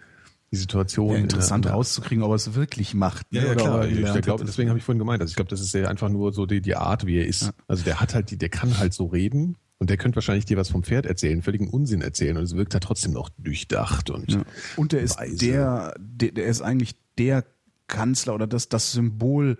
die 0.51 0.57
Situation. 0.57 1.11
ja, 1.11 1.17
in 1.17 1.23
interessant 1.23 1.65
der- 1.65 1.73
rauszukriegen, 1.73 2.23
ob 2.23 2.31
er 2.31 2.35
es 2.35 2.53
wirklich 2.55 2.93
macht. 2.93 3.27
Ja, 3.29 3.41
ne, 3.41 3.47
ja 3.47 3.53
ob 3.53 3.59
klar. 3.59 3.81
er 3.83 3.89
Ich, 3.89 3.97
ich 3.99 4.21
glaube, 4.23 4.41
hat, 4.41 4.47
deswegen 4.47 4.69
habe 4.69 4.79
ich 4.79 4.83
vorhin 4.85 4.99
gemeint. 4.99 5.21
Also 5.21 5.31
ich 5.31 5.35
glaube, 5.35 5.49
das 5.49 5.61
ist 5.61 5.73
ja 5.73 5.87
einfach 5.87 6.09
nur 6.09 6.33
so 6.33 6.45
die, 6.45 6.61
die 6.61 6.75
Art, 6.75 7.05
wie 7.05 7.17
er 7.17 7.27
ist. 7.27 7.53
Also 7.67 7.83
der 7.83 8.01
hat 8.01 8.13
halt 8.15 8.31
die, 8.31 8.37
der 8.37 8.49
kann 8.49 8.77
halt 8.77 8.93
so 8.93 9.05
reden 9.05 9.55
und 9.77 9.89
der 9.89 9.97
könnte 9.97 10.15
wahrscheinlich 10.15 10.45
dir 10.45 10.57
was 10.57 10.69
vom 10.69 10.83
Pferd 10.83 11.05
erzählen, 11.05 11.41
völligen 11.41 11.69
Unsinn 11.69 12.01
erzählen 12.01 12.37
und 12.37 12.43
es 12.43 12.55
wirkt 12.55 12.73
halt 12.73 12.83
trotzdem 12.83 13.11
noch 13.13 13.29
durchdacht 13.37 14.09
und 14.09 14.31
Ja. 14.31 14.43
Und 14.75 14.91
der 14.91 15.01
ist 15.01 15.17
weise. 15.17 15.37
der, 15.37 15.93
der, 15.99 16.31
der 16.31 16.45
ist 16.45 16.61
eigentlich 16.61 16.95
der 17.17 17.45
Kanzler 17.87 18.35
oder 18.35 18.47
das, 18.47 18.69
das 18.69 18.91
Symbol 18.93 19.57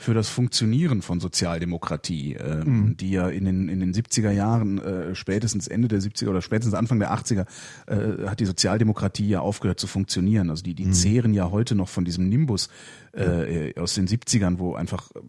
für 0.00 0.14
das 0.14 0.28
Funktionieren 0.28 1.02
von 1.02 1.18
Sozialdemokratie, 1.18 2.34
ähm, 2.34 2.96
die 2.96 3.10
ja 3.10 3.28
in 3.28 3.44
den, 3.44 3.68
in 3.68 3.80
den 3.80 3.92
70er 3.92 4.30
Jahren, 4.30 4.78
äh, 4.78 5.14
spätestens 5.16 5.66
Ende 5.66 5.88
der 5.88 6.00
70er 6.00 6.28
oder 6.28 6.40
spätestens 6.40 6.74
Anfang 6.74 7.00
der 7.00 7.12
80er, 7.12 7.46
äh, 7.88 8.28
hat 8.28 8.38
die 8.38 8.46
Sozialdemokratie 8.46 9.28
ja 9.28 9.40
aufgehört 9.40 9.80
zu 9.80 9.88
funktionieren. 9.88 10.50
Also 10.50 10.62
die, 10.62 10.74
die 10.74 10.88
zehren 10.92 11.34
ja 11.34 11.50
heute 11.50 11.74
noch 11.74 11.88
von 11.88 12.04
diesem 12.04 12.28
Nimbus 12.28 12.68
äh, 13.12 13.74
aus 13.78 13.94
den 13.94 14.06
70ern, 14.06 14.60
wo 14.60 14.74
einfach 14.74 15.10
äh, 15.16 15.20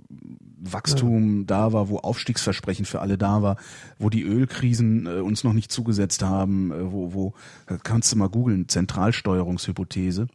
Wachstum 0.59 1.47
da 1.47 1.73
war, 1.73 1.89
wo 1.89 1.97
Aufstiegsversprechen 1.97 2.85
für 2.85 3.01
alle 3.01 3.17
da 3.17 3.41
war, 3.41 3.57
wo 3.97 4.11
die 4.11 4.21
Ölkrisen 4.21 5.07
äh, 5.07 5.21
uns 5.21 5.43
noch 5.43 5.53
nicht 5.53 5.71
zugesetzt 5.71 6.21
haben, 6.21 6.71
äh, 6.71 6.91
wo, 6.91 7.13
wo 7.15 7.33
äh, 7.65 7.77
kannst 7.81 8.11
du 8.11 8.17
mal 8.17 8.29
googeln, 8.29 8.67
Zentralsteuerungshypothese 8.67 10.27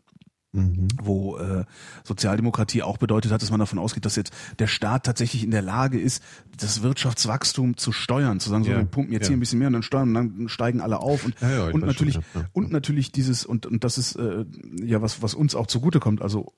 wo 1.03 1.37
äh, 1.37 1.65
Sozialdemokratie 2.05 2.83
auch 2.83 2.99
bedeutet 2.99 3.33
hat, 3.33 3.43
dass 3.43 3.51
man 3.51 3.61
davon 3.61 3.79
ausgeht, 3.79 4.05
dass 4.05 4.17
jetzt 4.17 4.33
der 4.59 4.69
Staat 4.69 5.05
tatsächlich 5.05 5.43
in 5.43 5.51
der 5.51 5.63
Lage 5.63 5.99
ist, 5.99 6.23
das 6.57 6.83
Wirtschaftswachstum 6.83 7.77
zu 7.77 7.93
steuern, 7.93 8.39
zu 8.39 8.51
sagen, 8.51 8.65
so 8.65 8.71
Ja, 8.71 8.79
wir 8.79 8.85
pumpen 8.85 9.13
jetzt 9.13 9.25
ja. 9.25 9.29
hier 9.31 9.37
ein 9.37 9.41
bisschen 9.41 9.59
mehr 9.59 9.69
und 9.69 9.75
dann 9.75 9.83
steuern 9.83 10.09
und 10.09 10.15
dann 10.15 10.49
steigen 10.49 10.81
alle 10.81 11.01
auf 11.01 11.25
und 11.25 11.35
Ja, 11.41 11.67
und 11.67 11.85
natürlich 11.85 12.15
schon, 12.15 12.25
und 12.53 12.71
natürlich 12.71 13.11
dieses 13.11 13.45
und 13.45 13.67
und 13.67 13.83
das 13.85 13.99
ist 13.99 14.17
äh, 14.17 14.45
ja 14.83 15.03
was 15.03 15.23
was 15.23 15.35
uns 15.35 15.55
auch 15.55 15.67
zugutekommt, 15.67 16.23
also 16.23 16.53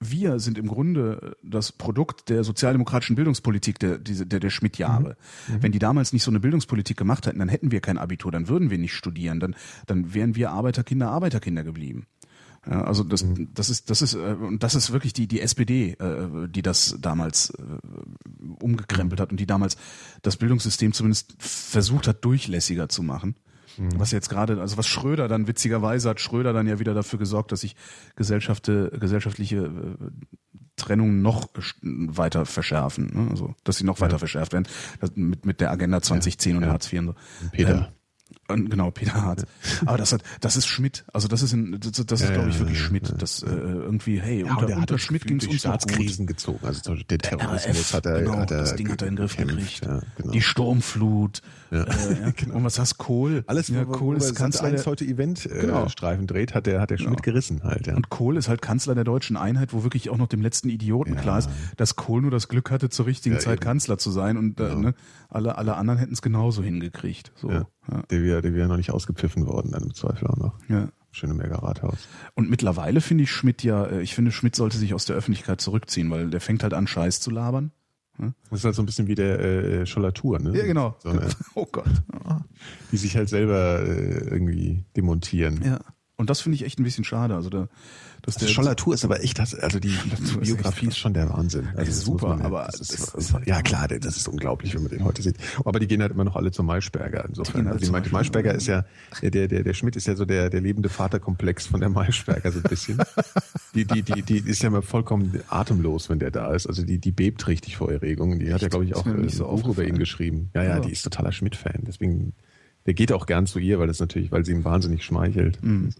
wir 0.00 0.38
sind 0.38 0.58
im 0.58 0.66
Grunde 0.66 1.36
das 1.42 1.72
Produkt 1.72 2.28
der 2.28 2.44
sozialdemokratischen 2.44 3.16
Bildungspolitik 3.16 3.78
der, 3.78 3.98
der, 3.98 4.40
der 4.40 4.50
Schmidt-Jahre. 4.50 5.16
Mhm. 5.48 5.62
Wenn 5.62 5.72
die 5.72 5.78
damals 5.78 6.12
nicht 6.12 6.22
so 6.22 6.30
eine 6.30 6.40
Bildungspolitik 6.40 6.96
gemacht 6.96 7.26
hätten, 7.26 7.38
dann 7.38 7.48
hätten 7.48 7.70
wir 7.70 7.80
kein 7.80 7.98
Abitur, 7.98 8.32
dann 8.32 8.48
würden 8.48 8.70
wir 8.70 8.78
nicht 8.78 8.94
studieren, 8.94 9.40
dann, 9.40 9.54
dann 9.86 10.12
wären 10.12 10.34
wir 10.36 10.50
Arbeiterkinder, 10.50 11.10
Arbeiterkinder 11.10 11.64
geblieben. 11.64 12.06
Ja, 12.68 12.84
also 12.84 13.04
das, 13.04 13.24
Mhm. 13.24 13.48
das 13.54 13.68
ist, 13.70 13.90
das 13.90 14.02
ist, 14.02 14.14
äh, 14.14 14.18
und 14.18 14.62
das 14.62 14.74
ist 14.74 14.92
wirklich 14.92 15.12
die, 15.12 15.26
die 15.26 15.40
SPD, 15.40 15.92
äh, 15.92 16.48
die 16.48 16.62
das 16.62 16.96
damals 17.00 17.50
äh, 17.50 17.62
umgekrempelt 18.62 19.20
hat 19.20 19.30
und 19.30 19.38
die 19.38 19.46
damals 19.46 19.76
das 20.22 20.36
Bildungssystem 20.36 20.92
zumindest 20.92 21.34
versucht 21.38 22.08
hat, 22.08 22.24
durchlässiger 22.24 22.88
zu 22.88 23.02
machen. 23.02 23.36
Mhm. 23.76 23.98
Was 23.98 24.12
jetzt 24.12 24.28
gerade, 24.30 24.60
also 24.60 24.76
was 24.76 24.86
Schröder 24.86 25.28
dann 25.28 25.46
witzigerweise 25.46 26.08
hat 26.08 26.20
Schröder 26.20 26.52
dann 26.52 26.66
ja 26.66 26.78
wieder 26.78 26.94
dafür 26.94 27.18
gesorgt, 27.18 27.52
dass 27.52 27.60
sich 27.60 27.76
Gesellschaft, 28.16 28.66
gesellschaftliche 28.66 29.70
Trennungen 30.76 31.22
noch 31.22 31.48
weiter 31.82 32.46
verschärfen, 32.46 33.10
ne? 33.12 33.30
also 33.30 33.54
dass 33.64 33.76
sie 33.76 33.84
noch 33.84 34.00
weiter 34.00 34.18
verschärft 34.18 34.52
werden, 34.52 34.66
mit, 35.14 35.46
mit 35.46 35.60
der 35.60 35.70
Agenda 35.70 36.00
2010 36.00 36.56
und 36.56 36.62
ja. 36.62 36.70
Hartz 36.70 36.92
IV 36.92 37.00
und 37.00 37.06
so. 37.06 37.14
Peter. 37.52 37.74
Ähm, 37.74 37.86
genau, 38.48 38.90
Peter 38.90 39.14
Hart. 39.22 39.44
Aber 39.86 39.96
das 39.98 40.12
hat, 40.12 40.22
das 40.40 40.56
ist 40.56 40.66
Schmidt. 40.66 41.04
Also 41.12 41.28
das 41.28 41.42
ist, 41.42 41.52
in, 41.52 41.78
das, 41.80 41.92
das 41.92 42.20
ist, 42.20 42.28
Ja, 42.28 42.34
glaube 42.34 42.48
ich, 42.50 42.54
ja, 42.56 42.60
wirklich 42.60 42.78
ja, 42.80 42.84
Schmidt. 42.86 43.08
ja. 43.08 43.14
Das 43.16 43.42
äh, 43.42 43.46
irgendwie, 43.48 44.20
hey, 44.20 44.40
Ja, 44.44 44.52
unter, 44.52 44.66
der 44.66 44.76
unter 44.78 44.98
Schmidt 44.98 45.24
ging 45.26 45.38
es 45.38 45.46
uns 45.46 45.64
noch 45.64 45.72
gut. 45.72 45.82
Staatskrisen 45.82 46.26
gezogen. 46.26 46.58
Also 46.62 46.80
zum 46.80 46.94
Beispiel 46.94 47.18
der 47.18 47.18
Terrorismus 47.18 47.76
RAF, 47.78 47.92
hat 47.94 48.06
er, 48.06 48.20
genau, 48.22 48.36
hat 48.38 48.50
er 48.50 48.58
das 48.58 48.76
Ding 48.76 48.88
hat 48.90 49.02
er 49.02 49.08
in 49.08 49.14
den 49.16 49.20
Griff 49.20 49.36
gekämpft, 49.36 49.56
gekriegt. 49.56 49.84
Ja, 49.86 50.00
genau. 50.16 50.32
Die 50.32 50.42
Sturmflut. 50.42 51.40
Ja. 51.70 51.82
Äh, 51.84 52.20
ja. 52.20 52.30
Genau. 52.36 52.56
Und 52.56 52.64
was 52.64 52.78
hast 52.78 52.98
Kohl? 52.98 53.44
Alles, 53.46 53.68
ja, 53.68 53.84
Kohl 53.84 54.16
ist. 54.16 54.34
Kanzler 54.34 54.68
1 54.68 54.82
der, 54.82 54.90
heute 54.90 55.04
Event-Streifen 55.04 55.58
äh, 55.58 55.66
Genau. 55.66 55.88
Streifen 55.88 56.26
dreht, 56.26 56.54
hat 56.54 56.66
der, 56.66 56.80
hat 56.80 56.90
der 56.90 56.98
Schmidt 56.98 57.22
gerissen 57.22 57.62
halt. 57.62 57.86
Ja. 57.86 57.94
und 57.96 58.08
Kohl 58.10 58.36
ist 58.36 58.48
halt 58.48 58.60
Kanzler 58.62 58.94
der 58.94 59.04
deutschen 59.04 59.36
Einheit, 59.36 59.72
wo 59.72 59.82
wirklich 59.82 60.10
auch 60.10 60.16
noch 60.16 60.28
dem 60.28 60.42
letzten 60.42 60.68
Idioten 60.68 61.14
Ja. 61.14 61.20
klar 61.20 61.38
ist, 61.38 61.48
dass 61.76 61.96
Kohl 61.96 62.22
nur 62.22 62.30
das 62.30 62.48
Glück 62.48 62.70
hatte, 62.70 62.88
zur 62.90 63.06
richtigen 63.06 63.36
Ja, 63.36 63.40
Zeit 63.40 63.54
eben. 63.58 63.64
Kanzler 63.64 63.98
zu 63.98 64.10
sein 64.10 64.36
und 64.36 64.60
äh, 64.60 64.64
Genau. 64.68 64.78
ne, 64.80 64.94
alle, 65.28 65.56
alle 65.58 65.76
anderen 65.76 65.98
hätten 65.98 66.12
es 66.12 66.22
genauso 66.22 66.62
hingekriegt. 66.62 67.32
So, 67.36 67.66
Ja. 67.88 67.96
ja. 67.98 68.02
Der 68.10 68.22
wäre 68.22 68.42
der 68.42 68.54
wär 68.54 68.68
noch 68.68 68.76
nicht 68.76 68.90
ausgepfiffen 68.90 69.46
worden, 69.46 69.72
dann 69.72 69.82
im 69.84 69.94
Zweifel 69.94 70.28
auch 70.28 70.36
noch. 70.36 70.54
ja. 70.68 70.88
Schöneberger 71.10 71.62
Rathaus. 71.62 72.08
Und 72.34 72.50
mittlerweile 72.50 73.00
finde 73.00 73.22
ich 73.22 73.30
Schmidt 73.30 73.62
ja, 73.62 73.84
äh, 73.84 74.02
ich 74.02 74.16
finde, 74.16 74.32
Schmidt 74.32 74.56
sollte 74.56 74.78
sich 74.78 74.94
aus 74.94 75.04
der 75.04 75.14
Öffentlichkeit 75.14 75.60
zurückziehen, 75.60 76.10
weil 76.10 76.28
der 76.28 76.40
fängt 76.40 76.64
halt 76.64 76.74
an, 76.74 76.88
Scheiß 76.88 77.20
zu 77.20 77.30
labern. 77.30 77.70
Das 78.18 78.60
ist 78.60 78.64
halt 78.64 78.74
so 78.74 78.82
ein 78.82 78.86
bisschen 78.86 79.08
wie 79.08 79.14
der 79.14 79.40
äh, 79.40 79.86
Schollatur, 79.86 80.38
ne? 80.38 80.52
genau. 80.52 80.96
So 81.00 81.08
eine, 81.08 81.28
oh 81.54 81.66
Gott. 81.70 81.90
die 82.92 82.96
sich 82.96 83.16
halt 83.16 83.28
selber 83.28 83.82
äh, 83.82 84.28
irgendwie 84.28 84.84
demontieren. 84.96 85.62
Ja. 85.64 85.80
Und 86.16 86.30
das 86.30 86.40
finde 86.40 86.56
ich 86.56 86.64
echt 86.64 86.78
ein 86.78 86.84
bisschen 86.84 87.04
schade. 87.04 87.34
Also 87.34 87.50
da, 87.50 87.68
dass 88.24 88.36
der 88.36 88.46
Schollatur 88.46 88.94
ist 88.94 89.04
aber 89.04 89.22
echt, 89.22 89.38
das, 89.38 89.54
also 89.54 89.78
die 89.78 89.88
ist 89.88 90.40
Biografie 90.40 90.86
ist 90.86 90.98
schon 90.98 91.12
der 91.12 91.28
Wahnsinn. 91.28 91.68
Also 91.76 91.90
das 91.90 92.00
super, 92.00 92.28
man 92.28 92.42
aber 92.42 92.68
das 92.70 92.80
ist, 92.80 93.14
das 93.14 93.14
ist, 93.14 93.36
ja 93.44 93.60
klar, 93.62 93.88
das 93.88 94.16
ist 94.16 94.28
unglaublich, 94.28 94.74
wenn 94.74 94.82
man 94.82 94.90
den 94.90 95.04
heute 95.04 95.22
sieht. 95.22 95.36
Aber 95.64 95.78
die 95.78 95.86
gehen 95.86 96.00
halt 96.00 96.12
immer 96.12 96.24
noch 96.24 96.36
alle 96.36 96.50
zum 96.50 96.66
Maischberger. 96.66 97.26
Insofern, 97.28 97.66
also 97.66 97.84
die 97.84 98.10
Maischberger. 98.10 98.54
Ist 98.54 98.66
ja, 98.66 98.84
der, 99.22 99.48
der, 99.48 99.62
der, 99.62 99.74
Schmidt 99.74 99.96
ist 99.96 100.06
ja 100.06 100.16
so 100.16 100.24
der, 100.24 100.48
der 100.48 100.60
lebende 100.60 100.88
Vaterkomplex 100.88 101.66
von 101.66 101.80
der 101.80 101.90
Maischberger 101.90 102.50
so 102.50 102.60
ein 102.60 102.62
bisschen. 102.62 102.98
die, 103.74 103.84
die, 103.84 104.02
die, 104.02 104.22
die 104.22 104.38
ist 104.38 104.62
ja 104.62 104.68
immer 104.68 104.82
vollkommen 104.82 105.40
atemlos, 105.48 106.08
wenn 106.08 106.18
der 106.18 106.30
da 106.30 106.54
ist. 106.54 106.66
Also 106.66 106.82
die, 106.82 106.98
die 106.98 107.12
bebt 107.12 107.46
richtig 107.46 107.76
vor 107.76 107.92
Erregung. 107.92 108.38
Die 108.38 108.52
hat 108.52 108.62
ja, 108.62 108.68
glaube 108.68 108.86
ich, 108.86 108.94
auch 108.94 109.04
Ist 109.06 109.12
äh, 109.12 109.18
nicht 109.18 109.36
so 109.36 109.48
ein 109.48 109.60
Buch 109.60 109.70
über 109.70 109.84
ihn 109.84 109.98
geschrieben. 109.98 110.50
Ja, 110.54 110.62
ja, 110.62 110.80
die 110.80 110.92
ist 110.92 111.02
totaler 111.02 111.32
Schmidt-Fan. 111.32 111.82
Deswegen, 111.86 112.32
der 112.86 112.94
geht 112.94 113.12
auch 113.12 113.26
gern 113.26 113.46
zu 113.46 113.58
ihr, 113.58 113.78
weil 113.78 113.86
das 113.86 114.00
natürlich, 114.00 114.32
weil 114.32 114.44
sie 114.44 114.52
ihm 114.52 114.64
wahnsinnig 114.64 115.04
schmeichelt. 115.04 115.62
Mhm. 115.62 115.90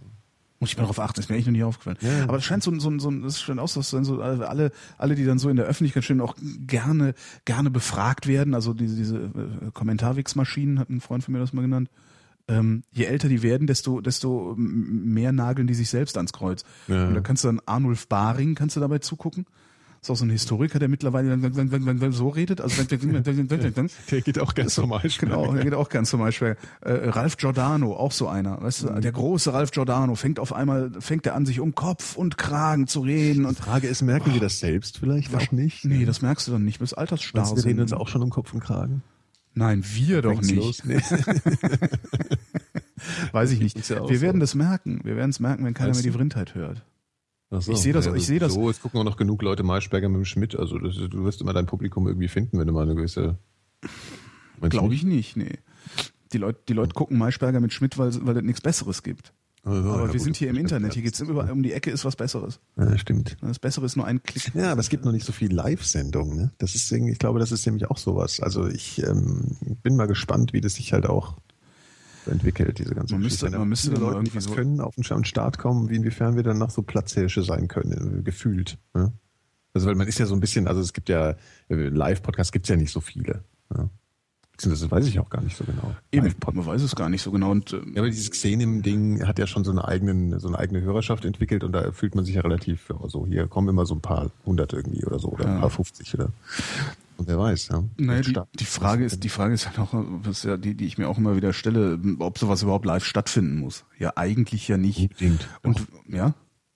Muss 0.61 0.71
ich 0.71 0.77
mal 0.79 0.85
drauf 0.85 1.01
achten, 1.01 1.21
ist 1.21 1.29
mir 1.29 1.37
echt 1.37 1.47
noch 1.47 1.53
nicht 1.53 1.65
aufgefallen. 1.65 1.99
Ja. 2.01 2.23
Aber 2.25 2.35
das 2.35 2.45
scheint 2.45 2.63
so, 2.63 2.71
ein- 2.71 2.81
so, 2.81 2.89
ein- 2.89 3.01
so, 3.01 3.11
ein- 3.11 3.23
das 3.23 3.41
scheint 3.41 3.59
auch 3.61 3.69
so 3.69 3.81
zu 3.83 3.97
sein, 3.97 4.05
so 4.05 4.23
alle, 4.23 4.71
alle, 4.99 5.15
die 5.15 5.25
dann 5.25 5.39
so 5.39 5.49
in 5.49 5.57
der 5.57 5.67
Öffentlichkeit 5.67 6.05
stehen, 6.05 6.21
auch 6.21 6.37
gerne, 6.67 7.15
gerne 7.45 7.71
befragt 7.71 8.27
werden. 8.27 8.55
Also 8.55 8.73
diese, 8.73 8.97
diese 8.97 9.17
äh, 9.19 9.71
Kommentarwix-Maschinen, 9.73 10.79
hat 10.79 10.91
ein 10.91 11.01
Freund 11.01 11.25
von 11.25 11.33
mir 11.35 11.41
das 11.41 11.53
mal 11.53 11.63
genannt. 11.63 11.91
Ähm, 12.47 12.83
je 12.93 13.05
älter 13.05 13.29
die 13.29 13.43
werden, 13.43 13.67
desto, 13.67 14.01
desto 14.01 14.55
mehr 14.57 15.33
nageln 15.33 15.67
die 15.67 15.75
sich 15.75 15.89
selbst 15.91 16.17
ans 16.19 16.33
Kreuz. 16.33 16.63
Ja. 16.89 17.09
Und 17.09 17.15
da 17.15 17.21
kannst 17.21 17.43
du 17.45 17.49
dann 17.49 17.61
Arnulf 17.67 18.07
Baring, 18.07 18.55
kannst 18.55 18.77
du 18.77 18.81
dabei 18.81 18.99
zugucken. 18.99 19.47
Ist 20.05 20.11
auch 20.11 20.17
so 20.17 20.27
ein 20.27 20.31
Historiker, 20.31 20.79
der 20.79 20.89
mittlerweile 20.89 21.31
dann- 21.31 21.57
wenn- 21.57 21.73
wenn- 21.73 21.87
wenn- 21.87 21.99
wenn 22.03 22.13
so 22.13 22.29
redet. 22.29 22.61
Also 22.61 22.77
wenn, 22.77 22.91
wenn, 22.91 23.25
wenn, 23.25 23.49
wenn, 23.49 23.63
wenn, 23.65 23.77
wenn, 23.77 23.91
Der 24.11 24.21
geht 24.21 24.39
auch 24.39 24.55
ganz 24.55 24.77
normal. 24.77 25.01
Genau, 25.19 25.55
der 25.55 25.65
geht 25.65 25.73
auch 25.73 25.89
ganz 25.89 26.11
zum 26.11 26.21
Beispiel. 26.21 26.59
Äh, 26.83 26.93
Ralf 27.09 27.39
Giordano, 27.39 27.97
auch 27.97 28.13
so 28.13 28.29
einer. 28.29 28.61
Weißt 28.61 28.83
du, 28.83 29.01
der 29.01 29.13
große 29.13 29.55
Ralf 29.55 29.71
Giordano 29.71 30.15
fängt 30.15 30.39
auf 30.39 30.53
einmal, 30.53 30.91
fängt 31.01 31.25
er 31.27 31.35
an, 31.35 31.47
sich 31.47 31.59
um 31.59 31.75
Kopf 31.75 32.17
und 32.17 32.37
Kragen 32.37 32.87
zu 32.87 33.01
reden. 33.01 33.47
Und 33.47 33.57
Frage 33.57 33.87
ist, 33.89 34.03
merken 34.03 34.35
wir 34.35 34.41
das 34.41 34.61
selbst 34.61 34.99
vielleicht 34.99 35.35
auch 35.35 35.53
nicht? 35.53 35.87
nee, 35.87 36.05
das 36.05 36.21
merkst 36.21 36.49
du 36.49 36.53
dann 36.53 36.67
nicht 36.67 36.81
bis 36.81 36.93
Altersstarr. 36.93 37.49
Du, 37.49 37.57
wir 37.57 37.65
reden 37.65 37.81
uns 37.81 37.95
auch 37.95 38.09
schon 38.09 38.23
um 38.23 38.29
Kopf 38.29 38.53
und 38.53 38.61
Kragen? 38.61 39.03
Nein, 39.55 39.83
wir 39.95 40.21
doch 40.21 40.33
Bringt's 40.33 40.49
nicht. 40.51 40.57
los? 40.57 40.83
Nee. 40.85 41.01
Weiß 43.33 43.51
ich 43.53 43.61
nicht. 43.61 43.89
Ja 43.89 44.09
wir 44.09 44.21
werden 44.21 44.41
das 44.41 44.55
merken. 44.55 45.01
Wir 45.05 45.17
werden 45.17 45.31
es 45.31 45.41
merken, 45.41 45.65
wenn 45.65 45.75
keiner 45.75 45.91
Weißt 45.91 46.03
mehr 46.05 46.13
die? 46.13 46.17
Vrindheit 46.17 46.55
hört. 46.55 46.83
So. 47.61 47.73
Ich 47.73 47.79
sehe 47.79 47.93
das- 47.93 48.07
Ja, 48.07 48.15
ich 48.15 48.27
sehe 48.27 48.39
das- 48.39 48.53
So, 48.55 48.69
es 48.71 48.81
gucken 48.81 49.01
auch 49.01 49.05
noch 49.05 49.17
genug 49.17 49.43
Leute 49.43 49.63
Maischberger 49.63 50.09
mit 50.09 50.17
dem 50.19 50.25
Schmidt. 50.25 50.57
Also 50.59 50.79
das, 50.79 50.95
du 50.97 51.25
wirst 51.25 51.41
immer 51.41 51.53
dein 51.53 51.67
Publikum 51.67 52.07
irgendwie 52.07 52.29
finden, 52.29 52.59
wenn 52.59 52.67
du 52.67 52.73
mal 52.73 52.83
eine 52.83 52.95
gewisse. 52.95 53.39
Glaube 54.61 54.95
ich 54.95 55.05
nicht, 55.05 55.37
nee. 55.37 55.59
Die 56.33 56.39
Leute, 56.39 56.61
die 56.69 56.73
Leute 56.73 56.95
gucken 56.95 57.19
Maischberger 57.19 57.61
mit 57.61 57.73
Schmidt, 57.73 57.99
weil, 57.99 58.11
weil 58.27 58.37
es 58.39 58.43
nichts 58.43 58.61
Besseres 58.61 59.03
gibt. 59.03 59.33
Also, 59.63 59.79
Aber 59.91 60.01
ja, 60.01 60.07
wir 60.09 60.13
gut, 60.13 60.21
sind 60.21 60.37
hier 60.37 60.51
im 60.51 60.57
Internet. 60.57 60.93
Hier 60.95 61.03
geht's 61.03 61.19
das- 61.19 61.29
überall 61.29 61.51
um 61.51 61.63
die 61.63 61.73
Ecke, 61.73 61.91
ist 61.91 62.05
was 62.05 62.17
Besseres. 62.17 62.61
Ja, 62.77 62.99
stimmt. 62.99 63.37
Das 63.41 63.59
Bessere 63.59 63.87
ist 63.87 63.97
nur 63.97 64.05
ein 64.07 64.23
Klick. 64.23 64.55
Ja, 64.55 64.73
aber 64.73 64.81
es 64.81 64.89
gibt 64.91 65.05
noch 65.05 65.13
nicht 65.13 65.25
so 65.25 65.33
viel 65.33 65.53
Live-Sendungen. 65.53 66.37
Ne? 66.37 66.53
Das 66.59 66.75
ist, 66.75 66.91
irgendwie- 66.93 67.13
ich 67.13 67.19
glaube, 67.19 67.39
das 67.39 67.51
ist 67.53 67.65
nämlich 67.67 67.87
auch 67.91 67.97
sowas. 67.97 68.41
Also 68.41 68.67
ich 68.67 69.03
ähm, 69.03 69.57
bin 69.83 69.97
mal 69.97 70.07
gespannt, 70.07 70.53
wie 70.53 70.61
das 70.61 70.75
sich 70.75 70.93
halt 70.93 71.07
auch 71.07 71.37
entwickelt, 72.29 72.79
diese 72.79 72.95
ganze 72.95 73.15
Man 73.15 73.23
Geschichte. 73.23 73.47
müsste- 73.47 73.59
man 73.59 73.69
müsste 73.69 73.91
dann 73.91 74.01
Leute, 74.01 74.13
die 74.13 74.17
irgendwie 74.19 74.37
was 74.37 74.45
so- 74.45 74.55
können, 74.55 74.81
auf 74.81 74.95
den 74.95 75.05
Sta- 75.05 75.25
Start 75.25 75.59
kommen, 75.59 75.89
wie 75.91 75.97
inwiefern 75.97 76.37
wir 76.37 76.43
dann 76.43 76.59
noch 76.59 76.71
so 76.71 76.83
Platzhirsche 76.83 77.43
sein 77.43 77.69
können, 77.69 78.21
äh, 78.21 78.23
gefühlt. 78.23 78.79
Ne? 78.95 79.13
Also 79.73 79.89
weil 79.89 79.95
man 79.97 80.07
ist 80.07 80.19
ja 80.19 80.27
so 80.27 80.35
ein 80.35 80.41
bisschen, 80.41 80.69
also 80.69 80.81
es 80.81 80.93
gibt 80.93 81.09
ja, 81.09 81.31
äh, 81.69 81.75
Live-Podcasts 81.75 82.53
gibt 82.53 82.67
es 82.67 82.71
ja 82.71 82.77
nicht 82.77 82.93
so 82.93 83.01
viele. 83.01 83.43
Ja. 83.77 83.89
Beziehungsweise 84.53 84.89
weiß 84.89 85.07
ich 85.09 85.19
auch 85.19 85.29
gar 85.31 85.43
nicht 85.43 85.57
so 85.57 85.65
genau. 85.65 85.97
Eben, 86.13 86.33
man 86.55 86.65
weiß 86.65 86.81
es 86.83 86.95
gar 86.95 87.09
nicht 87.09 87.23
so 87.23 87.33
genau. 87.33 87.51
Und, 87.51 87.73
ähm, 87.73 87.91
Ja, 87.97 88.03
aber 88.03 88.09
dieses 88.09 88.31
Xenim-Ding 88.31 89.27
hat 89.27 89.41
ja 89.41 89.49
schon 89.49 89.65
so 89.65 89.73
eine, 89.73 89.85
eigenen, 89.89 90.39
so 90.39 90.47
eine 90.47 90.61
eigene 90.61 90.81
Hörerschaft 90.81 91.25
entwickelt 91.25 91.65
und 91.65 91.73
da 91.73 91.91
fühlt 91.91 92.15
man 92.15 92.25
sich 92.25 92.37
ja 92.37 92.43
relativ, 92.43 92.89
ja, 92.89 92.97
so 93.09 93.27
hier 93.27 93.49
kommen 93.49 93.69
immer 93.69 93.85
so 93.85 93.97
ein 93.97 94.01
paar 94.01 94.31
hundert 94.47 94.73
irgendwie 94.73 95.05
oder 95.05 95.19
so 95.19 95.31
oder 95.33 95.45
Ja. 95.47 95.55
ein 95.57 95.61
paar 95.61 95.71
50 95.71 96.15
oder. 96.15 96.29
Und 97.17 97.29
wer 97.29 97.39
weiß, 97.39 97.69
ja. 97.69 97.85
Naja, 97.97 98.23
die, 98.23 98.59
die 98.59 98.65
Frage 98.65 99.05
ist, 99.05 99.23
die 99.23 99.29
Frage 99.29 99.55
ist 99.55 99.67
halt 99.67 99.79
auch, 99.79 99.93
was 99.93 100.43
ja 100.43 100.57
die, 100.57 100.75
die 100.75 100.87
ich 100.87 100.99
mir 100.99 101.09
auch 101.09 101.19
immer 101.19 101.37
wieder 101.37 101.53
stelle, 101.53 102.01
ob 102.19 102.39
sowas 102.39 102.63
überhaupt 102.63 102.87
live 102.87 103.05
stattfinden 103.05 103.61
muss. 103.61 103.85
Ja, 103.99 104.13
eigentlich 104.17 104.67
ja 104.69 104.77
nicht. 104.77 105.01
Unbedingt. 105.01 105.49
Und 105.63 105.87
ja, 106.09 106.35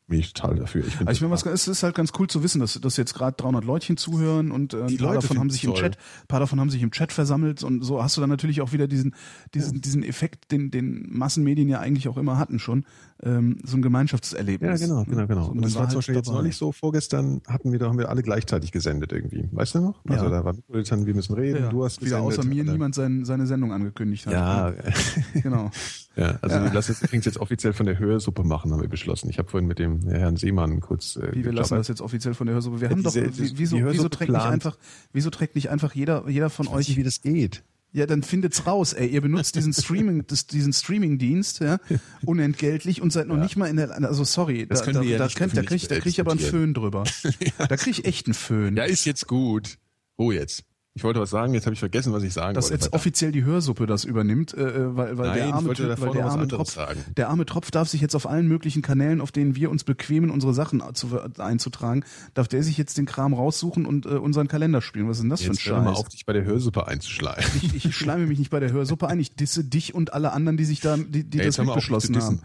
Bin 0.09 0.21
ich 0.21 0.33
total 0.33 0.57
dafür. 0.57 0.87
Ich 0.87 0.99
also 1.01 1.11
ich 1.11 1.21
meine, 1.21 1.33
was, 1.33 1.45
es 1.45 1.69
ist 1.69 1.83
halt 1.83 1.95
ganz 1.95 2.13
cool 2.19 2.29
zu 2.29 2.43
wissen, 2.43 2.61
dass, 2.61 2.81
dass 2.81 2.97
jetzt 2.97 3.13
gerade 3.13 3.37
300 3.37 3.63
Leutchen 3.63 3.99
zuhören 3.99 4.51
und 4.51 4.73
äh, 4.73 4.85
ein 4.85 4.97
paar 4.97 5.09
Leute 5.09 5.21
davon 5.21 5.39
haben 5.39 5.51
sich 5.51 5.65
im 5.65 5.75
finden's 5.75 5.97
Chat, 5.97 5.99
ein 6.23 6.27
paar 6.29 6.41
davon 6.41 6.59
haben 6.61 6.71
sich 6.71 6.83
im 6.83 6.93
Chat 6.93 7.13
versammelt 7.13 7.63
und 7.63 7.83
so 7.85 8.03
hast 8.03 8.17
du 8.17 8.23
dann 8.23 8.31
natürlich 8.31 8.63
auch 8.63 8.73
wieder 8.73 8.89
diesen, 8.89 9.15
diesen, 9.53 9.83
diesen 9.83 10.03
Effekt, 10.03 10.51
den, 10.51 10.71
den 10.71 11.07
Massenmedien 11.11 11.69
ja 11.69 11.81
eigentlich 11.81 12.09
auch 12.09 12.17
immer 12.17 12.39
hatten 12.39 12.59
schon, 12.59 12.87
ähm, 13.23 13.59
so 13.65 13.77
ein 13.77 13.81
ja, 13.81 13.83
Gemeinschaftserlebnis. 13.83 14.81
genau, 14.81 15.05
genau, 15.05 15.27
genau. 15.27 15.45
So, 15.47 15.51
und 15.53 15.63
das 15.65 15.75
man 15.75 15.81
war 15.83 15.89
zum 15.89 15.89
halt 15.89 15.95
Beispiel 15.99 16.15
jetzt 16.17 16.29
dabei. 16.29 16.39
neulich 16.39 16.57
so, 16.57 16.73
vorgestern 16.73 17.41
hatten 17.49 17.73
wir, 17.73 17.79
da 17.79 17.87
haben 17.89 17.99
wir 17.99 18.09
alle 18.11 18.23
gleichzeitig 18.23 18.71
gesendet 18.73 19.13
irgendwie. 19.13 19.49
Weißt 19.53 19.75
du 19.75 19.81
noch? 19.81 20.05
Also 20.09 20.25
Ja. 20.27 20.31
da 20.31 20.45
war 20.45 20.53
Metropolitan, 20.55 21.07
wir 21.07 21.15
müssen 21.15 21.35
reden, 21.35 21.63
Ja, 21.65 21.69
du 21.69 21.85
hast 21.85 22.01
wieder 22.01 22.17
gesendet. 22.19 22.39
außer 22.39 22.49
mir 22.49 22.65
niemand 22.65 22.95
sein, 22.95 23.25
seine 23.25 23.47
Sendung 23.47 23.73
angekündigt 23.73 24.27
hat. 24.27 24.33
Ja, 24.35 24.73
genau. 25.43 25.71
ja 26.17 26.39
also 26.43 26.57
Ja. 26.57 26.65
wir 26.65 26.73
lassen 26.73 26.93
es 27.01 27.25
jetzt 27.25 27.39
offiziell 27.39 27.73
von 27.73 27.87
der 27.87 27.99
Hörsuppe 27.99 28.45
machen, 28.45 28.73
haben 28.73 28.83
wir 28.83 28.89
beschlossen. 28.89 29.29
Ich 29.31 29.39
habe 29.39 29.49
vorhin 29.49 29.67
mit 29.67 29.79
dem 29.79 30.07
Herrn 30.09 30.37
Seemann 30.37 30.81
kurz 30.81 31.17
äh, 31.17 31.31
Wie 31.35 31.45
wir 31.45 31.53
lassen 31.53 31.75
das 31.75 31.89
jetzt 31.89 32.01
offiziell 32.01 32.35
von 32.35 32.47
der 32.47 32.55
Hörsuppe. 32.55 32.81
Wir 32.81 32.89
Ja, 32.89 32.95
haben 32.95 33.03
doch, 33.03 33.13
diese- 33.13 33.37
wie- 33.39 33.59
wieso, 33.59 33.77
wieso 33.79 34.09
trägt 34.09 34.31
nicht 34.33 34.41
einfach, 34.45 34.79
wieso 35.13 35.31
trägt 35.31 35.55
nicht 35.57 35.71
einfach 35.71 35.95
jeder, 35.95 36.29
jeder 36.29 36.51
von 36.51 36.67
Ich 36.67 36.73
weiß 36.73 36.79
euch 36.79 36.89
nicht, 36.89 36.99
wie 36.99 37.03
das 37.03 37.21
geht. 37.21 37.65
Ja, 37.93 38.07
dann 38.07 38.23
findet's 38.23 38.67
raus, 38.67 38.93
ey. 38.93 39.09
Ihr 39.09 39.21
benutzt 39.21 39.55
diesen 39.57 39.73
Streaming, 39.75 40.27
das, 40.27 40.47
diesen 40.47 40.73
Streaming-Dienst, 40.73 41.61
ja, 41.61 41.79
unentgeltlich 42.25 43.01
und 43.01 43.13
seid 43.13 43.29
noch 43.29 43.37
nicht 43.37 43.57
mal 43.57 43.67
in 43.67 43.77
der, 43.77 43.91
also 43.91 44.25
sorry, 44.25 44.67
Das 44.67 44.83
da, 44.83 44.93
da, 44.93 45.03
ja 45.03 45.19
da, 45.19 45.29
da 45.29 45.63
krieg, 45.63 45.89
da 45.89 45.99
krieg 45.99 46.07
ich 46.07 46.21
aber 46.21 46.33
einen. 46.33 46.41
Föhn 46.41 46.75
drüber. 46.75 47.05
Da 47.59 47.77
krieg 47.77 47.99
ich 47.99 48.05
echt 48.05 48.27
einen 48.27 48.35
Föhn. 48.35 48.77
Ja, 48.77 48.85
ist 48.85 49.05
jetzt 49.05 49.27
gut. 49.27 49.79
Oh, 50.17 50.33
jetzt. 50.33 50.65
Ich 50.99 51.05
wollte 51.05 51.21
was 51.21 51.31
sagen, 51.31 51.55
jetzt 51.55 51.65
habe 51.65 51.75
ich 51.75 51.79
vergessen, 51.79 52.13
was 52.13 52.25
ich 52.25 52.33
sagen 52.33 52.55
dass 52.55 52.71
wollte. 52.73 52.83
jetzt 52.83 52.93
offiziell 52.93 53.31
die 53.31 53.45
Hörsuppe 53.45 53.87
das 53.87 54.03
übernimmt, 54.03 54.53
äh, 54.53 54.97
weil, 54.97 55.17
weil 55.17 55.29
Nein, 55.29 55.37
der 55.37 55.55
arme 55.55 55.73
Typ, 55.73 56.01
weil 56.01 56.11
der 56.11 56.27
arme 56.27 56.49
Tropf, 56.49 56.73
sagen. 56.73 57.05
der 57.17 57.29
arme 57.29 57.47
Tropf 57.47 57.71
darf 57.71 57.89
sich 57.89 58.01
jetzt 58.01 58.17
auf 58.17 58.29
allen 58.29 58.49
möglichen 58.49 58.83
Kanälen, 58.83 59.21
auf 59.21 59.31
denen 59.31 59.55
wir 59.55 59.71
uns 59.71 59.85
bequemen, 59.85 60.31
unsere 60.31 60.55
Sachen 60.55 60.83
zu, 60.95 61.21
einzutragen, 61.39 62.05
darf 62.35 62.49
der 62.49 62.65
sich 62.65 62.77
jetzt 62.79 62.99
den 62.99 63.07
Kram 63.07 63.33
raussuchen 63.33 63.87
und 63.87 64.07
äh, 64.07 64.09
unseren 64.09 64.49
Kalender 64.49 64.83
spielen. 64.83 65.09
Was 65.09 65.19
ist 65.19 65.23
denn 65.23 65.31
das 65.31 65.45
Jetzt 65.45 65.61
für 65.61 65.77
ein 65.77 65.85
mal 65.85 65.91
Scheiß? 65.91 66.01
auf, 66.01 66.09
dich 66.09 66.27
bei 66.27 66.33
der 66.33 66.45
Hörsuppe 66.45 66.89
einzuschleimen. 66.89 67.45
Ich, 67.63 67.85
ich 67.85 67.95
schleime 67.95 68.27
mich 68.27 68.41
nicht 68.41 68.51
bei 68.51 68.59
der 68.59 68.73
Hörsuppe 68.73 69.07
ein, 69.07 69.21
ich 69.21 69.37
disse 69.37 69.63
dich 69.63 69.95
und 69.95 70.13
alle 70.13 70.33
anderen, 70.33 70.57
die 70.57 70.65
sich 70.65 70.81
da, 70.81 70.97
die, 70.97 71.23
die 71.23 71.39
das 71.39 71.59
mal 71.59 71.67
mitbeschlossen 71.67 72.21
haben. 72.21 72.43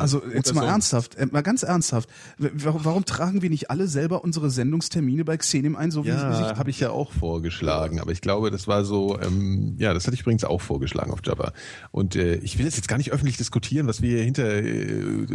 Also 0.00 0.22
jetzt 0.34 0.54
mal 0.54 0.62
so. 0.62 0.66
ernsthaft, 0.66 1.14
äh, 1.16 1.26
mal 1.26 1.42
ganz 1.42 1.62
ernsthaft. 1.62 2.08
Warum, 2.38 2.84
warum 2.84 3.04
tragen 3.04 3.42
wir 3.42 3.50
nicht 3.50 3.70
alle 3.70 3.88
selber 3.88 4.24
unsere 4.24 4.50
Sendungstermine 4.50 5.24
bei 5.24 5.36
Xenim 5.36 5.76
ein, 5.76 5.90
so 5.90 6.04
wie, 6.04 6.08
Ja, 6.08 6.56
habe 6.56 6.70
ich 6.70 6.80
ja 6.80 6.90
auch 6.90 7.12
vorgeschlagen, 7.12 8.00
aber 8.00 8.12
ich 8.12 8.20
glaube, 8.20 8.50
das 8.50 8.66
war 8.68 8.84
so, 8.84 9.18
ähm, 9.20 9.76
ja, 9.78 9.94
das 9.94 10.06
hatte 10.06 10.14
ich 10.14 10.20
übrigens 10.22 10.44
auch 10.44 10.60
vorgeschlagen 10.60 11.10
auf 11.12 11.20
Java. 11.24 11.52
Und 11.90 12.16
äh, 12.16 12.36
ich 12.36 12.58
will 12.58 12.64
das 12.66 12.76
jetzt 12.76 12.88
gar 12.88 12.98
nicht 12.98 13.12
öffentlich 13.12 13.36
diskutieren, 13.36 13.86
was 13.86 14.02
wir 14.02 14.22
hinter 14.22 14.48
äh, 14.48 15.26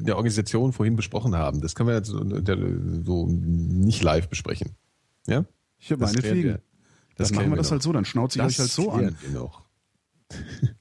der 0.00 0.16
Organisation 0.16 0.72
vorhin 0.72 0.96
besprochen 0.96 1.34
haben. 1.34 1.60
Das 1.60 1.74
können 1.74 1.88
wir 1.88 1.96
jetzt 1.96 2.08
so, 2.08 2.22
so 3.04 3.26
nicht 3.28 4.02
live 4.02 4.28
besprechen. 4.28 4.72
Ja? 5.26 5.44
Ich 5.78 5.92
hab 5.92 5.98
Das 5.98 6.12
klären 6.12 6.24
meinetwegen. 6.36 6.48
wir. 6.48 6.54
Dann 6.54 6.62
Das 7.16 7.32
machen 7.32 7.50
wir 7.50 7.56
das 7.56 7.66
noch. 7.66 7.72
halt 7.72 7.82
so, 7.82 7.92
dann 7.92 8.04
schnauze 8.04 8.38
ich 8.38 8.44
Das 8.44 8.54
euch 8.54 8.58
halt 8.60 8.70
so 8.70 8.90
an. 8.92 9.16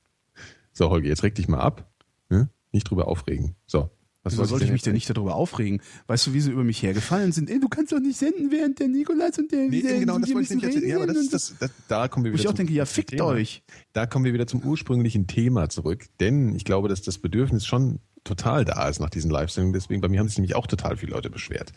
so, 0.74 0.90
Holger, 0.90 1.07
jetzt 1.07 1.24
reg 1.24 1.36
dich 1.36 1.48
mal 1.48 1.60
ab. 1.60 1.90
Ne? 2.30 2.49
Nicht 2.76 2.89
drüber 2.89 3.07
aufregen. 3.07 3.56
So. 3.65 3.89
Was 4.23 4.34
Wieso 4.34 4.45
sollte 4.45 4.65
ich 4.65 4.72
mich 4.72 4.81
denn 4.81 4.93
nicht 4.95 5.07
darüber 5.07 5.35
aufregen? 5.35 5.81
Weißt 6.07 6.26
du, 6.26 6.34
wie 6.34 6.41
sie 6.41 6.49
über 6.52 6.64
mich 6.64 6.81
hergefallen 6.81 7.31
sind? 7.31 7.47
Ey, 7.47 7.60
du 7.60 7.69
kannst 7.69 7.91
doch 7.91 7.99
nicht 7.99 8.18
senden, 8.18 8.52
während 8.52 8.80
der 8.80 8.88
Nikolas 8.88 9.38
und 9.38 9.52
der, 9.52 9.69
Nee, 9.69 9.84
der 9.84 9.99
genau, 9.99 10.18
das 10.18 10.34
wollte 10.34 10.52
ich 10.52 10.56
nicht 10.56 10.64
erzählen. 10.64 10.89
Ja, 10.89 10.95
aber 10.97 11.06
das, 11.07 11.30
das, 11.30 11.56
das, 11.60 11.72
da 11.88 12.07
kommen 12.07 12.26
wir 12.26 12.31
Wo 12.31 12.34
wieder 12.34 12.41
ich 12.41 12.47
auch 12.47 12.53
zum 12.53 12.57
denke, 12.57 12.73
ja, 12.73 12.85
fickt 12.85 13.11
Thema. 13.11 13.26
euch. 13.27 13.61
Da 13.93 14.07
kommen 14.07 14.26
wir 14.26 14.34
wieder 14.34 14.47
zum 14.47 14.64
ursprünglichen 14.64 15.27
Thema 15.27 15.69
zurück, 15.69 16.06
denn 16.19 16.56
ich 16.56 16.65
glaube, 16.65 16.89
dass 16.89 17.03
das 17.03 17.19
Bedürfnis 17.19 17.68
schon 17.68 17.99
total 18.23 18.65
da 18.65 18.89
ist 18.89 18.99
nach 18.99 19.11
diesen 19.11 19.30
Live-Sendungen. 19.30 19.73
Deswegen, 19.73 20.02
bei 20.02 20.10
mir 20.10 20.19
haben 20.19 20.27
sich 20.27 20.38
nämlich 20.39 20.56
auch 20.56 20.65
total 20.65 20.97
viele 20.97 21.14
Leute 21.14 21.30
beschwert. 21.30 21.72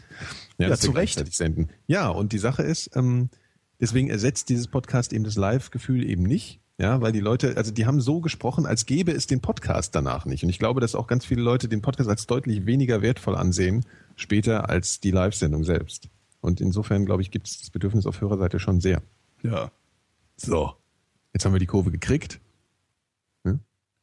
Ja, 0.56 0.68
wir 0.68 0.76
zu 0.78 0.92
Recht. 0.92 1.22
Senden. 1.34 1.68
Ja, 1.86 2.08
und 2.08 2.32
die 2.32 2.38
Sache 2.38 2.62
ist, 2.62 2.90
ähm, 2.96 3.28
deswegen 3.78 4.08
ersetzt 4.08 4.48
dieses 4.48 4.66
Podcast 4.68 5.12
eben 5.12 5.24
das 5.24 5.36
Live-Gefühl 5.36 6.02
eben 6.08 6.22
nicht. 6.22 6.62
Ja, 6.80 7.00
weil 7.00 7.10
die 7.10 7.20
Leute, 7.20 7.56
also 7.56 7.72
die 7.72 7.86
haben 7.86 8.00
so 8.00 8.20
gesprochen, 8.20 8.64
als 8.64 8.86
gäbe 8.86 9.10
es 9.12 9.26
den 9.26 9.40
Podcast 9.40 9.94
danach 9.96 10.26
nicht. 10.26 10.44
Und 10.44 10.48
ich 10.48 10.60
glaube, 10.60 10.80
dass 10.80 10.94
auch 10.94 11.08
ganz 11.08 11.24
viele 11.24 11.42
Leute 11.42 11.68
den 11.68 11.82
Podcast 11.82 12.08
als 12.08 12.26
deutlich 12.26 12.66
weniger 12.66 13.02
wertvoll 13.02 13.34
ansehen, 13.34 13.84
später 14.14 14.70
als 14.70 15.00
die 15.00 15.10
Live-Sendung 15.10 15.64
selbst. 15.64 16.08
Und 16.40 16.60
insofern, 16.60 17.04
glaube 17.04 17.22
ich, 17.22 17.32
gibt 17.32 17.48
es 17.48 17.58
das 17.58 17.70
Bedürfnis 17.70 18.06
auf 18.06 18.20
Hörerseite 18.20 18.60
schon 18.60 18.80
sehr. 18.80 19.02
Ja. 19.42 19.72
So. 20.36 20.74
Jetzt 21.32 21.44
haben 21.44 21.52
wir 21.52 21.58
die 21.58 21.66
Kurve 21.66 21.90
gekriegt. 21.90 22.40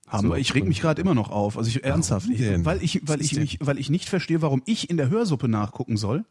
Haben 0.07 0.27
So. 0.27 0.34
wir. 0.34 0.38
Ich 0.38 0.53
reg 0.53 0.65
mich 0.65 0.81
gerade 0.81 1.02
immer 1.02 1.15
noch 1.15 1.30
auf. 1.30 1.57
Also 1.57 1.69
ich 1.69 1.84
ernsthaft, 1.84 2.30
ich, 2.30 2.64
weil 2.64 2.84
ich, 2.84 3.02
weil 3.07 3.22
ich 3.22 3.35
mich, 3.35 3.57
weil 3.61 3.80
ich 3.80 3.89
nicht 3.89 4.07
verstehe, 4.07 4.41
warum 4.41 4.61
ich 4.65 4.89
in 4.89 4.97
der 4.97 5.10
Hörsuppe 5.10 5.47
nachgucken 5.47 5.97
soll, 5.97 6.26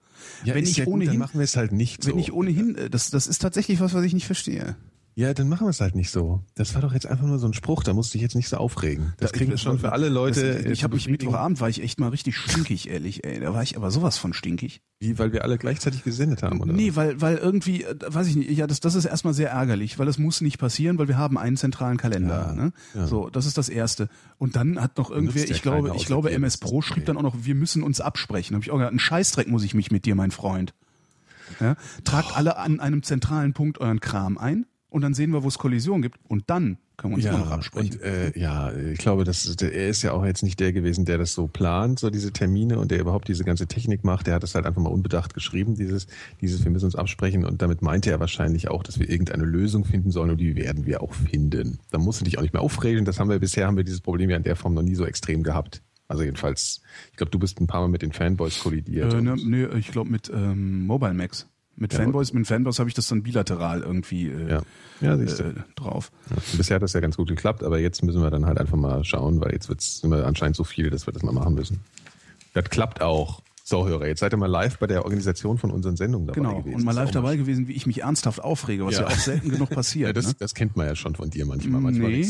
wenn 0.44 0.62
ist 0.62 0.70
ich 0.70 0.76
ja 0.76 0.84
gut, 0.84 0.94
ohnehin, 0.94 1.14
dann 1.14 1.18
machen 1.18 1.38
wir 1.40 1.44
es 1.44 1.56
halt 1.56 1.72
nicht 1.72 2.06
wenn 2.06 2.12
so. 2.12 2.18
ich 2.18 2.32
ohnehin, 2.32 2.76
äh, 2.76 2.88
das, 2.88 3.10
das 3.10 3.26
ist 3.26 3.40
tatsächlich 3.42 3.80
was, 3.80 3.92
was 3.92 4.04
ich 4.04 4.14
nicht 4.14 4.26
verstehe. 4.26 4.76
Ja, 5.16 5.32
dann 5.32 5.48
machen 5.48 5.66
wir 5.66 5.70
es 5.70 5.80
halt 5.80 5.94
nicht 5.94 6.10
so. 6.10 6.42
Das 6.56 6.74
war 6.74 6.82
doch 6.82 6.92
jetzt 6.92 7.06
einfach 7.06 7.24
nur 7.26 7.38
so 7.38 7.46
ein 7.46 7.54
Spruch, 7.54 7.84
da 7.84 7.92
musst 7.92 8.10
du 8.12 8.18
dich 8.18 8.22
jetzt 8.22 8.34
nicht 8.34 8.48
so 8.48 8.56
aufregen. 8.56 9.12
Das 9.18 9.30
Da- 9.30 9.38
kriegen 9.38 9.50
wir 9.50 9.58
schon 9.58 9.78
für 9.78 9.92
alle 9.92 10.08
Leute. 10.08 10.62
Das, 10.62 10.72
ich 10.72 10.82
habe 10.82 10.94
mich 10.94 11.08
Mittwochabend 11.08 11.60
war 11.60 11.68
ich 11.68 11.82
echt 11.82 12.00
mal 12.00 12.08
richtig 12.08 12.36
stinkig, 12.36 12.88
ehrlich, 12.90 13.24
ey. 13.24 13.38
Da 13.38 13.54
war 13.54 13.62
ich 13.62 13.76
aber 13.76 13.90
sowas 13.92 14.18
von 14.18 14.32
stinkig. 14.32 14.80
Wie, 14.98 15.18
weil 15.18 15.32
wir 15.32 15.44
alle 15.44 15.56
gleichzeitig 15.58 16.02
gesendet 16.02 16.42
haben, 16.42 16.60
oder? 16.60 16.72
Nee, 16.72 16.96
weil, 16.96 17.20
weil 17.20 17.36
irgendwie, 17.36 17.84
äh, 17.84 17.94
weiß 18.06 18.26
ich 18.26 18.36
nicht, 18.36 18.50
ja, 18.50 18.66
das, 18.66 18.80
das 18.80 18.94
ist 18.96 19.04
erstmal 19.04 19.34
sehr 19.34 19.50
ärgerlich, 19.50 19.98
weil 19.98 20.08
es 20.08 20.18
muss 20.18 20.40
nicht 20.40 20.58
passieren, 20.58 20.98
weil 20.98 21.08
wir 21.08 21.18
haben 21.18 21.38
einen 21.38 21.56
zentralen 21.56 21.96
Kalender. 21.96 22.46
Ja, 22.48 22.52
ne? 22.54 22.72
ja. 22.94 23.06
So, 23.06 23.28
das 23.30 23.46
ist 23.46 23.56
das 23.56 23.68
Erste. 23.68 24.08
Und 24.38 24.56
dann 24.56 24.80
hat 24.80 24.98
noch 24.98 25.10
irgendwer, 25.10 25.48
ich 25.48 25.62
glaube, 25.62 25.92
ich 25.96 26.06
glaube, 26.06 26.30
MS 26.32 26.54
das 26.58 26.60
Pro 26.60 26.80
das 26.80 26.86
schrieb 26.86 27.04
Problem. 27.04 27.06
dann 27.06 27.16
auch 27.18 27.34
noch, 27.34 27.44
wir 27.44 27.54
müssen 27.54 27.82
uns 27.82 28.00
absprechen. 28.00 28.56
Hab 28.56 28.62
ich 28.62 28.70
auch 28.70 28.76
gedacht, 28.76 28.90
einen 28.90 28.98
Scheißdreck 28.98 29.48
muss 29.48 29.62
ich 29.62 29.74
mich 29.74 29.90
mit 29.90 30.06
dir, 30.06 30.14
mein 30.16 30.30
Freund. 30.32 30.74
Ja? 31.60 31.76
Tragt 32.04 32.36
alle 32.36 32.56
an 32.56 32.80
einem 32.80 33.02
zentralen 33.02 33.52
Punkt 33.52 33.78
euren 33.78 34.00
Kram 34.00 34.38
ein 34.38 34.66
und 34.94 35.02
dann 35.02 35.12
sehen 35.12 35.32
wir, 35.32 35.42
wo 35.42 35.48
es 35.48 35.58
Kollision 35.58 36.02
gibt 36.02 36.20
und 36.28 36.44
dann 36.46 36.78
können 36.96 37.14
wir 37.14 37.16
uns 37.16 37.24
ja, 37.24 37.36
noch 37.36 37.50
absprechen. 37.50 37.94
und 37.94 38.02
äh, 38.02 38.38
ja, 38.38 38.72
ich 38.72 38.98
glaube, 38.98 39.24
das 39.24 39.44
ist, 39.44 39.60
er 39.60 39.88
ist 39.88 40.02
ja 40.02 40.12
auch 40.12 40.24
jetzt 40.24 40.44
nicht 40.44 40.60
der 40.60 40.72
gewesen, 40.72 41.04
der 41.04 41.18
das 41.18 41.32
so 41.34 41.48
plant, 41.48 41.98
so 41.98 42.10
diese 42.10 42.32
Termine 42.32 42.78
und 42.78 42.92
der 42.92 43.00
überhaupt 43.00 43.26
diese 43.26 43.42
ganze 43.42 43.66
Technik 43.66 44.04
macht. 44.04 44.28
Der 44.28 44.34
hat 44.34 44.44
das 44.44 44.54
halt 44.54 44.66
einfach 44.66 44.80
mal 44.80 44.90
unbedacht 44.90 45.34
geschrieben, 45.34 45.74
dieses, 45.74 46.06
dieses, 46.40 46.62
wir 46.62 46.70
müssen 46.70 46.84
uns 46.84 46.94
absprechen 46.94 47.44
und 47.44 47.60
damit 47.60 47.82
meinte 47.82 48.12
er 48.12 48.20
wahrscheinlich 48.20 48.68
auch, 48.68 48.84
dass 48.84 49.00
wir 49.00 49.10
irgendeine 49.10 49.44
Lösung 49.44 49.84
finden 49.84 50.12
sollen 50.12 50.30
und 50.30 50.38
die 50.38 50.54
werden 50.54 50.86
wir 50.86 51.02
auch 51.02 51.12
finden. 51.12 51.80
Da 51.90 51.98
musst 51.98 52.20
du 52.20 52.24
dich 52.24 52.38
auch 52.38 52.42
nicht 52.42 52.54
mehr 52.54 52.62
aufregen. 52.62 53.04
Das 53.04 53.18
haben 53.18 53.28
wir 53.28 53.40
bisher 53.40 53.66
haben 53.66 53.76
wir 53.76 53.82
dieses 53.82 54.00
Problem 54.00 54.30
ja 54.30 54.36
in 54.36 54.44
der 54.44 54.54
Form 54.54 54.74
noch 54.74 54.82
nie 54.82 54.94
so 54.94 55.04
extrem 55.04 55.42
gehabt. 55.42 55.82
Also 56.06 56.22
jedenfalls, 56.22 56.82
ich 57.10 57.16
glaube, 57.16 57.30
du 57.30 57.40
bist 57.40 57.60
ein 57.60 57.66
paar 57.66 57.80
Mal 57.80 57.88
mit 57.88 58.02
den 58.02 58.12
Fanboys 58.12 58.60
kollidiert. 58.60 59.12
Äh, 59.12 59.20
ne, 59.20 59.34
nee, 59.44 59.66
ich 59.76 59.90
glaube 59.90 60.08
mit 60.08 60.30
ähm, 60.32 60.86
Mobile 60.86 61.14
Max. 61.14 61.48
Mit 61.76 61.92
Ja, 61.92 62.01
Fanboys, 62.01 62.32
mit 62.32 62.46
Fanboys 62.46 62.78
habe 62.78 62.88
ich 62.88 62.94
das 62.94 63.09
dann 63.09 63.22
bilateral 63.22 63.80
irgendwie 63.82 64.28
äh, 64.28 64.48
Ja. 64.51 64.62
Ja, 65.01 65.18
siehst 65.18 65.40
du. 65.40 65.44
äh, 65.44 65.55
drauf. 65.74 66.12
Ja, 66.30 66.36
bisher 66.56 66.76
hat 66.76 66.82
das 66.82 66.92
ja 66.92 67.01
ganz 67.01 67.16
gut 67.16 67.28
geklappt, 67.28 67.62
aber 67.64 67.80
jetzt 67.80 68.02
müssen 68.05 68.22
wir 68.22 68.30
dann 68.30 68.46
halt 68.46 68.59
einfach 68.59 68.76
mal 68.76 69.02
schauen, 69.05 69.40
weil 69.40 69.52
jetzt 69.52 69.68
wird's 69.68 70.01
sind 70.01 70.10
wir 70.10 70.24
anscheinend 70.26 70.55
so 70.56 70.62
viele, 70.64 70.90
dass 70.90 71.06
wir 71.09 71.12
das 71.12 71.22
mal 71.24 71.32
machen 71.32 71.55
müssen. 71.55 71.80
Das 72.52 72.64
klappt 72.70 73.01
auch. 73.02 73.42
So, 73.66 73.88
Hörer, 73.88 74.06
jetzt 74.06 74.20
seid 74.20 74.32
ihr 74.32 74.36
mal 74.36 74.46
live 74.46 74.78
bei 74.78 74.86
der 74.86 75.05
Organisation 75.05 75.56
von 75.59 75.70
unseren 75.70 75.96
Sendungen 75.96 76.26
dabei 76.28 76.38
Genau. 76.40 76.59
gewesen. 76.60 76.76
Und 76.76 76.84
mal 76.84 76.92
live 76.92 77.10
dabei 77.10 77.36
gewesen, 77.36 77.66
wie 77.66 77.72
ich 77.72 77.86
mich 77.86 78.02
ernsthaft 78.02 78.40
aufrege, 78.44 78.84
was 78.86 78.94
ja, 78.94 79.01
Ja. 79.01 79.06
auch 79.09 79.12
selten 79.18 79.48
genug 79.51 79.70
Ja, 79.70 79.74
passiert. 79.76 80.16
das, 80.16 80.26
ne? 80.28 80.34
das 80.38 80.55
kennt 80.55 80.76
man 80.76 80.86
ja 80.86 80.94
schon 80.94 81.14
von 81.16 81.30
dir 81.30 81.46
manchmal. 81.46 81.80
manchmal 81.80 82.10
Nee. 82.10 82.28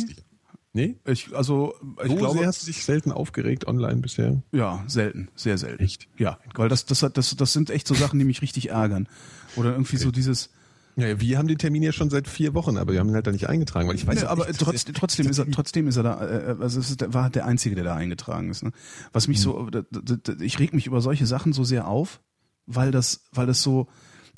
Nee? 0.76 0.96
Ich, 1.06 1.34
also, 1.36 1.72
ich 2.02 2.10
so 2.10 2.16
glaube, 2.16 2.38
sehr 2.38 2.46
hast 2.48 2.62
du 2.62 2.66
dich 2.66 2.84
selten 2.84 3.12
aufgeregt 3.12 3.66
online 3.66 4.00
bisher? 4.02 4.42
ja, 4.52 4.82
selten, 4.88 5.28
sehr 5.36 5.56
selten. 5.56 5.82
Echt? 5.82 6.08
Ja, 6.18 6.38
weil 6.56 6.68
das, 6.68 6.84
das, 6.84 7.02
hat- 7.04 7.16
das, 7.16 7.34
das 7.36 7.52
sind 7.52 7.70
echt 7.70 7.86
so 7.86 7.94
Sachen, 7.94 8.18
die 8.18 8.24
mich 8.24 8.42
richtig 8.42 8.70
ärgern. 8.70 9.08
Oder 9.54 9.70
irgendwie 9.72 9.96
so 9.98 10.10
dieses, 10.10 10.50
Ja, 10.96 11.20
wir 11.20 11.38
haben 11.38 11.46
den 11.46 11.58
Termin 11.58 11.82
ja 11.84 11.92
schon 11.92 12.10
seit 12.10 12.26
vier 12.26 12.54
Wochen, 12.54 12.76
aber 12.76 12.92
wir 12.92 12.98
haben 12.98 13.08
ihn 13.08 13.14
halt 13.14 13.26
da 13.26 13.30
nicht 13.30 13.48
eingetragen, 13.48 13.88
weil 13.88 13.94
ich 13.94 14.04
weiß 14.04 14.16
Nee, 14.22 14.26
aber 14.26 14.48
nicht, 14.48 14.58
trotz, 14.60 14.84
trotzdem 14.84 15.28
ist 15.28 15.38
er, 15.38 15.48
trotzdem 15.52 15.86
ist 15.86 15.96
er 15.96 16.02
da, 16.02 16.28
äh, 16.28 16.56
also 16.60 16.80
es 16.80 16.90
ist, 16.90 17.14
war 17.14 17.30
der 17.30 17.46
Einzige, 17.46 17.76
der 17.76 17.84
da 17.84 17.94
eingetragen 17.94 18.50
ist. 18.50 18.64
Ne? 18.64 18.72
Was 19.12 19.28
mich 19.28 19.40
so, 19.40 19.70
d- 19.70 19.84
d- 19.92 20.44
ich 20.44 20.58
reg 20.58 20.74
mich 20.74 20.88
über 20.88 21.00
solche 21.00 21.26
Sachen 21.26 21.52
so 21.52 21.62
sehr 21.62 21.86
auf, 21.86 22.20
weil 22.66 22.90
das, 22.90 23.20
weil 23.32 23.46
das 23.46 23.62
so, 23.62 23.86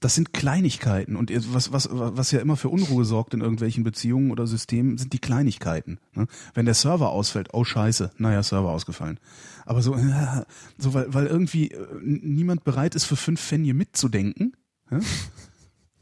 das 0.01 0.14
sind 0.14 0.32
Kleinigkeiten 0.32 1.16
und 1.16 1.32
was, 1.55 1.73
was, 1.73 1.89
was 1.90 2.31
ja 2.31 2.40
immer 2.40 2.56
für 2.56 2.68
Unruhe 2.68 3.05
sorgt 3.05 3.35
in 3.35 3.40
irgendwelchen 3.40 3.82
Beziehungen 3.82 4.31
oder 4.31 4.47
Systemen, 4.47 4.98
sind 4.98 5.12
die 5.12 5.18
Kleinigkeiten. 5.18 5.98
Ne? 6.14 6.27
Wenn 6.55 6.66
der 6.66 6.74
Server 6.74 7.10
ausfällt, 7.10 7.48
oh 7.52 7.64
Scheiße, 7.64 8.10
naja, 8.18 8.43
Server 8.43 8.70
ausgefallen. 8.70 9.18
Aber 9.64 9.81
so, 9.82 9.97
so 10.78 10.94
weil, 10.94 11.12
weil 11.14 11.27
irgendwie 11.27 11.70
äh, 11.70 11.86
niemand 12.02 12.64
bereit 12.64 12.94
ist, 12.94 13.05
für 13.05 13.16
fünf 13.16 13.40
Pfennige 13.40 13.74
mitzudenken. 13.74 14.55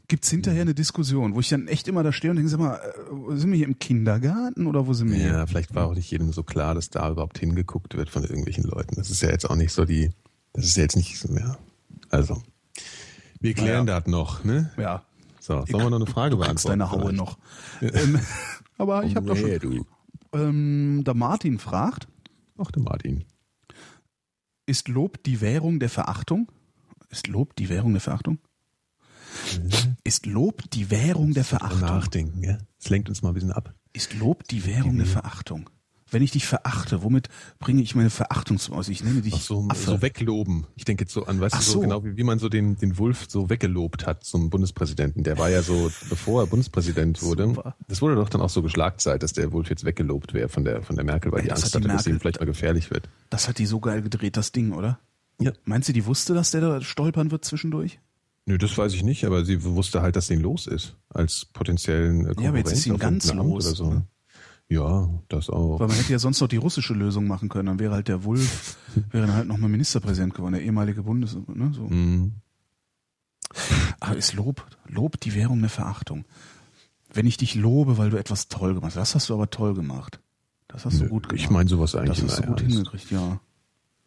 Gibt's 0.07 0.29
hinterher 0.29 0.61
eine 0.61 0.75
Diskussion, 0.75 1.33
wo 1.33 1.39
ich 1.39 1.49
dann 1.49 1.67
echt 1.67 1.87
immer 1.87 2.03
da 2.03 2.11
stehe 2.11 2.29
und 2.29 2.35
denke, 2.35 2.49
sag 2.49 2.59
mal, 2.59 2.75
äh, 2.75 3.37
sind 3.37 3.49
wir 3.49 3.57
hier 3.57 3.65
im 3.65 3.79
Kindergarten 3.79 4.67
oder 4.67 4.85
wo 4.87 4.93
sind 4.93 5.09
wir 5.09 5.17
hier? 5.17 5.27
Ja, 5.27 5.47
vielleicht 5.47 5.73
war 5.73 5.87
auch 5.87 5.95
nicht 5.95 6.11
jedem 6.11 6.31
so 6.33 6.43
klar, 6.43 6.75
dass 6.75 6.89
da 6.89 7.09
überhaupt 7.09 7.39
hingeguckt 7.39 7.95
wird 7.95 8.09
von 8.09 8.23
irgendwelchen 8.23 8.65
Leuten. 8.65 8.95
Das 8.95 9.09
ist 9.09 9.21
ja 9.21 9.29
jetzt 9.29 9.49
auch 9.49 9.55
nicht 9.55 9.71
so 9.71 9.85
die, 9.85 10.11
das 10.53 10.65
ist 10.65 10.77
ja 10.77 10.83
jetzt 10.83 10.95
nicht 10.95 11.17
so, 11.17 11.33
ja. 11.33 11.57
Also, 12.09 12.43
wir 13.39 13.53
klären 13.53 13.85
das 13.85 14.07
noch, 14.07 14.43
ne? 14.43 14.71
Ja. 14.77 15.03
So, 15.39 15.63
sollen 15.65 15.83
wir 15.83 15.89
noch 15.91 15.97
eine 15.97 16.05
Frage 16.07 16.35
du 16.35 16.41
kriegst 16.41 16.65
beantworten? 16.65 16.79
deine 16.79 16.91
Haue 16.91 17.13
noch. 17.13 17.37
ähm, 17.81 18.19
aber 18.77 19.03
ich 19.03 19.15
habe 19.15 19.27
doch 19.27 19.37
schon. 19.37 19.59
du. 19.59 19.85
Ähm, 20.33 21.03
der 21.05 21.13
Martin 21.13 21.59
fragt, 21.59 22.07
Ach, 22.57 22.71
der 22.71 22.81
Martin. 22.81 23.25
ist 24.65 24.87
Lob 24.87 25.23
die 25.23 25.41
Währung 25.41 25.79
der 25.79 25.89
Verachtung? 25.89 26.51
Ist 27.09 27.27
Lob 27.27 27.55
die 27.55 27.69
Währung 27.69 27.93
der 27.93 28.01
Verachtung? 28.01 28.39
Ist 30.03 30.25
Lob 30.25 30.69
die 30.71 30.89
Währung 30.89 31.33
der 31.33 31.43
Verachtung? 31.43 31.81
Nachdenken, 31.81 32.43
ja? 32.43 32.57
Das 32.79 32.89
lenkt 32.89 33.09
uns 33.09 33.21
mal 33.21 33.29
ein 33.29 33.33
bisschen 33.35 33.51
ab. 33.51 33.73
Ist 33.93 34.13
Lob 34.15 34.47
die 34.47 34.65
Währung 34.65 34.97
der 34.97 35.05
Verachtung? 35.05 35.69
Wenn 36.15 36.23
ich 36.23 36.31
dich 36.31 36.45
verachte, 36.45 37.03
womit 37.03 37.27
bringe 37.59 37.81
ich 37.81 37.93
meine 37.93 38.09
Verachtung 38.09 38.57
zum 38.57 38.73
Aus? 38.73 38.87
Ich 38.87 39.03
nenne 39.03 39.21
dich 39.21 39.33
Ach 39.35 39.41
so, 39.41 39.65
Affe. 39.67 39.91
so 39.91 40.01
wegloben. 40.01 40.65
Ich 40.77 40.85
denke 40.85 41.03
jetzt 41.03 41.11
so 41.13 41.25
an, 41.25 41.41
weißt 41.41 41.53
Ach 41.55 41.59
du, 41.59 41.65
so, 41.65 41.71
so. 41.73 41.79
genau 41.81 42.05
wie, 42.05 42.15
wie 42.15 42.23
man 42.23 42.39
so 42.39 42.47
den, 42.47 42.77
den 42.77 42.97
Wulf 42.97 43.25
so 43.27 43.49
weggelobt 43.49 44.07
hat 44.07 44.23
zum 44.23 44.49
Bundespräsidenten. 44.49 45.23
Der 45.23 45.37
war 45.37 45.49
ja 45.49 45.61
so, 45.61 45.91
bevor 46.09 46.43
er 46.43 46.47
Bundespräsident 46.47 47.21
wurde, 47.21 47.47
Super. 47.47 47.75
das 47.89 48.01
wurde 48.01 48.15
doch 48.15 48.29
dann 48.29 48.39
auch 48.39 48.49
so 48.49 48.61
geschlagzeit, 48.61 49.23
dass 49.23 49.33
der 49.33 49.51
Wulf 49.51 49.69
jetzt 49.69 49.83
weggelobt 49.83 50.33
wäre 50.33 50.47
von 50.47 50.63
der, 50.63 50.83
von 50.83 50.95
der 50.95 51.03
Merkel, 51.03 51.33
weil 51.33 51.39
Ey, 51.39 51.45
die 51.47 51.51
Angst 51.51 51.65
hat 51.65 51.73
die 51.73 51.77
hatte, 51.79 51.87
dass 51.89 52.05
Merkel- 52.05 52.13
ihm 52.13 52.19
vielleicht 52.21 52.39
mal 52.39 52.45
gefährlich 52.45 52.91
wird. 52.91 53.09
Das 53.29 53.49
hat 53.49 53.57
die 53.59 53.65
so 53.65 53.81
geil 53.81 54.01
gedreht, 54.01 54.37
das 54.37 54.53
Ding, 54.53 54.71
oder? 54.71 54.99
Ja. 55.41 55.51
Meinst 55.65 55.89
du, 55.89 55.91
die 55.93 56.05
wusste, 56.05 56.33
dass 56.33 56.51
der 56.51 56.61
da 56.61 56.79
stolpern 56.81 57.29
wird 57.31 57.43
zwischendurch? 57.43 57.99
Nö, 58.45 58.57
das 58.57 58.77
weiß 58.77 58.93
ich 58.93 59.03
nicht, 59.03 59.25
aber 59.25 59.43
sie 59.43 59.61
wusste 59.65 60.01
halt, 60.01 60.15
dass 60.15 60.27
den 60.27 60.39
los 60.39 60.65
ist. 60.65 60.95
Als 61.09 61.43
potenziellen 61.51 62.25
äh, 62.27 62.41
Ja, 62.41 62.49
aber 62.49 62.59
jetzt 62.59 62.71
ist 62.71 62.87
Konkurrent 62.87 62.87
ihn 62.87 62.91
auf 62.93 62.99
ganz 63.01 63.33
los, 63.33 63.65
Oder 63.67 63.75
so. 63.75 63.89
ne? 63.89 64.07
Ja, 64.67 65.09
das 65.29 65.49
auch. 65.49 65.79
Weil 65.79 65.87
man 65.87 65.95
hätte 65.97 66.11
ja 66.11 66.19
sonst 66.19 66.41
noch 66.41 66.47
die 66.47 66.57
russische 66.57 66.93
Lösung 66.93 67.27
machen 67.27 67.49
können. 67.49 67.67
Dann 67.67 67.79
wäre 67.79 67.93
halt 67.93 68.07
der 68.07 68.23
Wulf, 68.23 68.77
wäre 69.11 69.27
dann 69.27 69.35
halt 69.35 69.47
nochmal 69.47 69.69
Ministerpräsident 69.69 70.33
geworden, 70.33 70.53
der 70.53 70.63
ehemalige 70.63 71.03
Bundes... 71.03 71.35
Ne, 71.47 71.71
so. 71.73 71.83
Mhm. 71.83 72.33
Aber 73.99 74.15
ist 74.17 74.33
Lob, 74.33 74.65
Lob 74.87 75.19
die 75.21 75.33
Währung 75.35 75.59
der 75.61 75.69
Verachtung? 75.69 76.25
Wenn 77.13 77.25
ich 77.27 77.37
dich 77.37 77.55
lobe, 77.55 77.97
weil 77.97 78.09
du 78.09 78.17
etwas 78.17 78.47
toll 78.49 78.73
gemacht 78.73 78.87
hast, 78.95 78.97
das 78.97 79.15
hast 79.15 79.29
du 79.29 79.35
aber 79.35 79.49
toll 79.49 79.73
gemacht. 79.73 80.19
Das 80.67 80.83
hast 80.85 80.99
du 80.99 81.07
gut 81.07 81.29
gemacht. 81.29 81.41
Ich 81.43 81.49
meine 81.49 81.69
sowas 81.69 81.95
eigentlich 81.95 82.19
das 82.19 82.31
hast 82.31 82.39
du 82.39 82.47
gut 82.47 82.61
ernst. 82.61 82.75
hingekriegt, 82.75 83.11
ja. 83.11 83.39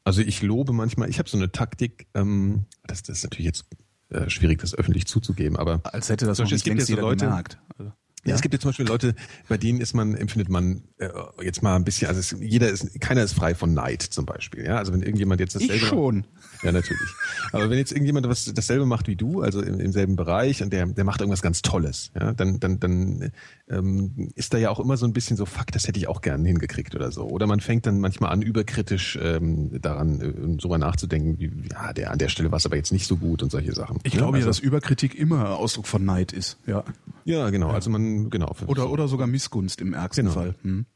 Also 0.04 0.20
ich 0.22 0.42
lobe 0.42 0.72
manchmal, 0.72 1.08
ich 1.08 1.18
habe 1.18 1.28
so 1.28 1.36
eine 1.38 1.50
Taktik, 1.52 2.06
ähm, 2.14 2.64
das, 2.84 3.02
das 3.02 3.18
ist 3.18 3.24
natürlich 3.24 3.46
jetzt 3.46 3.64
äh, 4.10 4.28
schwierig, 4.28 4.58
das 4.60 4.74
öffentlich 4.74 5.06
zuzugeben, 5.06 5.56
aber 5.56 5.80
Als 5.84 6.08
hätte 6.10 6.26
das 6.26 6.38
noch 6.38 6.50
nicht 6.50 6.66
längst 6.66 6.88
jeder 6.88 7.02
Leute- 7.02 7.26
gemerkt. 7.26 7.58
Also, 7.78 7.92
Ja, 8.28 8.34
es 8.34 8.42
gibt 8.42 8.54
ja 8.54 8.60
zum 8.60 8.70
Beispiel 8.70 8.86
Leute, 8.86 9.14
bei 9.48 9.56
denen 9.56 9.80
ist 9.80 9.94
man, 9.94 10.14
empfindet 10.14 10.48
man 10.48 10.82
äh, 10.98 11.08
jetzt 11.42 11.62
mal 11.62 11.76
ein 11.76 11.84
bisschen, 11.84 12.08
also 12.08 12.20
es, 12.20 12.36
jeder 12.40 12.68
ist, 12.68 13.00
keiner 13.00 13.22
ist 13.22 13.32
frei 13.32 13.54
von 13.54 13.74
Neid 13.74 14.02
zum 14.02 14.26
Beispiel. 14.26 14.64
Ja, 14.64 14.76
also 14.76 14.92
wenn 14.92 15.02
irgendjemand 15.02 15.40
jetzt 15.40 15.54
dasselbe 15.54 15.74
ich 15.74 15.86
schon. 15.86 16.26
Ja, 16.62 16.72
natürlich. 16.72 17.08
Aber 17.52 17.70
wenn 17.70 17.78
jetzt 17.78 17.92
irgendjemand 17.92 18.28
was 18.28 18.52
dasselbe 18.52 18.86
macht 18.86 19.06
wie 19.08 19.16
du, 19.16 19.42
also 19.42 19.62
im, 19.62 19.78
im 19.80 19.92
selben 19.92 20.16
Bereich 20.16 20.62
und 20.62 20.72
der, 20.72 20.86
der 20.86 21.04
macht 21.04 21.20
irgendwas 21.20 21.42
ganz 21.42 21.62
Tolles, 21.62 22.10
ja, 22.18 22.32
dann, 22.32 22.58
dann, 22.60 22.80
dann 22.80 23.32
ähm, 23.68 24.30
ist 24.34 24.54
da 24.54 24.58
ja 24.58 24.70
auch 24.70 24.80
immer 24.80 24.96
so 24.96 25.06
ein 25.06 25.12
bisschen 25.12 25.36
so, 25.36 25.46
fuck, 25.46 25.68
das 25.72 25.86
hätte 25.86 25.98
ich 25.98 26.08
auch 26.08 26.20
gern 26.20 26.44
hingekriegt 26.44 26.94
oder 26.94 27.12
so. 27.12 27.24
Oder 27.24 27.46
man 27.46 27.60
fängt 27.60 27.86
dann 27.86 28.00
manchmal 28.00 28.32
an, 28.32 28.42
überkritisch 28.42 29.18
ähm, 29.22 29.80
daran, 29.80 30.20
äh, 30.20 30.56
drüber 30.56 30.78
nachzudenken, 30.78 31.38
wie, 31.38 31.50
ja, 31.70 31.92
der 31.92 32.10
an 32.10 32.18
der 32.18 32.28
Stelle 32.28 32.50
war 32.50 32.56
es 32.56 32.66
aber 32.66 32.76
jetzt 32.76 32.92
nicht 32.92 33.06
so 33.06 33.16
gut 33.16 33.42
und 33.42 33.50
solche 33.50 33.72
Sachen. 33.72 33.98
Ich 34.02 34.12
glaube 34.12 34.38
ja, 34.38 34.44
also, 34.44 34.48
dass 34.48 34.58
Überkritik 34.58 35.14
immer 35.14 35.56
Ausdruck 35.58 35.86
von 35.86 36.04
Neid 36.04 36.32
ist. 36.32 36.58
Ja. 36.66 36.84
Ja, 37.24 37.50
genau. 37.50 37.70
Also 37.70 37.90
man, 37.90 38.17
genau. 38.30 38.54
Oder, 38.66 38.90
oder 38.90 39.08
sogar 39.08 39.26
Missgunst 39.26 39.80
im 39.80 39.92
ärgsten 39.94 40.24
Genau. 40.26 40.34
Fall. 40.34 40.54
Hm. 40.62 40.86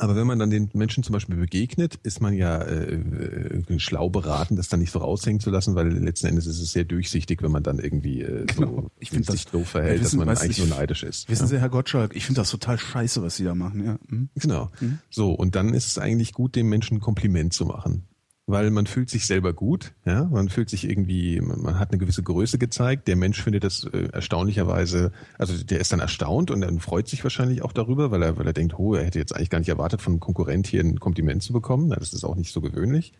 Aber 0.00 0.14
wenn 0.16 0.26
man 0.26 0.38
dann 0.38 0.50
den 0.50 0.68
Menschen 0.74 1.02
zum 1.02 1.14
Beispiel 1.14 1.36
begegnet, 1.36 1.98
ist 2.02 2.20
man 2.20 2.34
ja 2.34 2.58
äh, 2.60 2.94
äh, 2.96 3.78
schlau 3.78 4.10
beraten, 4.10 4.54
das 4.54 4.68
dann 4.68 4.80
nicht 4.80 4.92
so 4.92 4.98
raushängen 4.98 5.40
zu 5.40 5.48
lassen, 5.48 5.74
weil 5.76 5.88
letzten 5.88 6.26
Endes 6.26 6.46
ist 6.46 6.60
es 6.60 6.72
sehr 6.72 6.84
durchsichtig, 6.84 7.42
wenn 7.42 7.50
man 7.50 7.62
dann 7.62 7.78
irgendwie 7.78 8.20
äh, 8.20 8.44
Genau. 8.44 8.82
so 8.82 8.90
Ich 8.98 9.10
sich 9.10 9.24
das- 9.26 9.46
doof 9.46 9.66
verhält, 9.68 10.02
wissen- 10.02 10.18
dass 10.18 10.26
man 10.26 10.36
eigentlich 10.36 10.58
ich- 10.58 10.68
nur 10.68 10.76
neidisch 10.76 11.02
ist. 11.04 11.30
Wissen 11.30 11.44
ja. 11.44 11.48
Sie, 11.48 11.58
Herr 11.60 11.70
Gottschalk, 11.70 12.14
ich 12.14 12.26
finde 12.26 12.42
das 12.42 12.50
total 12.50 12.78
scheiße, 12.78 13.22
was 13.22 13.36
Sie 13.36 13.44
da 13.44 13.54
machen. 13.54 13.82
Ja. 13.82 13.98
Hm? 14.10 14.28
Genau. 14.34 14.70
So, 15.08 15.32
und 15.32 15.54
dann 15.54 15.72
ist 15.72 15.86
es 15.86 15.96
eigentlich 15.98 16.34
gut, 16.34 16.54
dem 16.54 16.68
Menschen 16.68 16.98
ein 16.98 17.00
Kompliment 17.00 17.54
zu 17.54 17.64
machen. 17.64 18.04
Weil 18.48 18.70
man 18.70 18.86
fühlt 18.86 19.10
sich 19.10 19.26
selber 19.26 19.52
gut, 19.52 19.92
ja, 20.06 20.24
man 20.24 20.48
fühlt 20.48 20.70
sich 20.70 20.88
irgendwie, 20.88 21.38
man 21.38 21.78
hat 21.78 21.90
eine 21.90 21.98
gewisse 21.98 22.22
Größe 22.22 22.56
gezeigt. 22.56 23.06
Der 23.06 23.14
Mensch 23.14 23.42
findet 23.42 23.62
das 23.62 23.84
äh, 23.84 24.08
erstaunlicherweise, 24.10 25.12
also 25.36 25.62
der 25.62 25.80
ist 25.80 25.92
dann 25.92 26.00
erstaunt 26.00 26.50
und 26.50 26.62
dann 26.62 26.80
freut 26.80 27.08
sich 27.08 27.22
wahrscheinlich 27.22 27.60
auch 27.60 27.74
darüber, 27.74 28.10
weil 28.10 28.22
er, 28.22 28.38
weil 28.38 28.46
er 28.46 28.54
denkt, 28.54 28.78
oh, 28.78 28.94
er 28.94 29.04
hätte 29.04 29.18
jetzt 29.18 29.36
eigentlich 29.36 29.50
gar 29.50 29.58
nicht 29.58 29.68
erwartet, 29.68 30.00
von 30.00 30.14
einem 30.14 30.20
Konkurrent 30.20 30.66
hier 30.66 30.82
ein 30.82 30.98
Kompliment 30.98 31.42
zu 31.42 31.52
bekommen. 31.52 31.90
Das 31.90 32.14
ist 32.14 32.24
auch 32.24 32.36
nicht 32.36 32.50
so 32.50 32.62
gewöhnlich. 32.62 33.12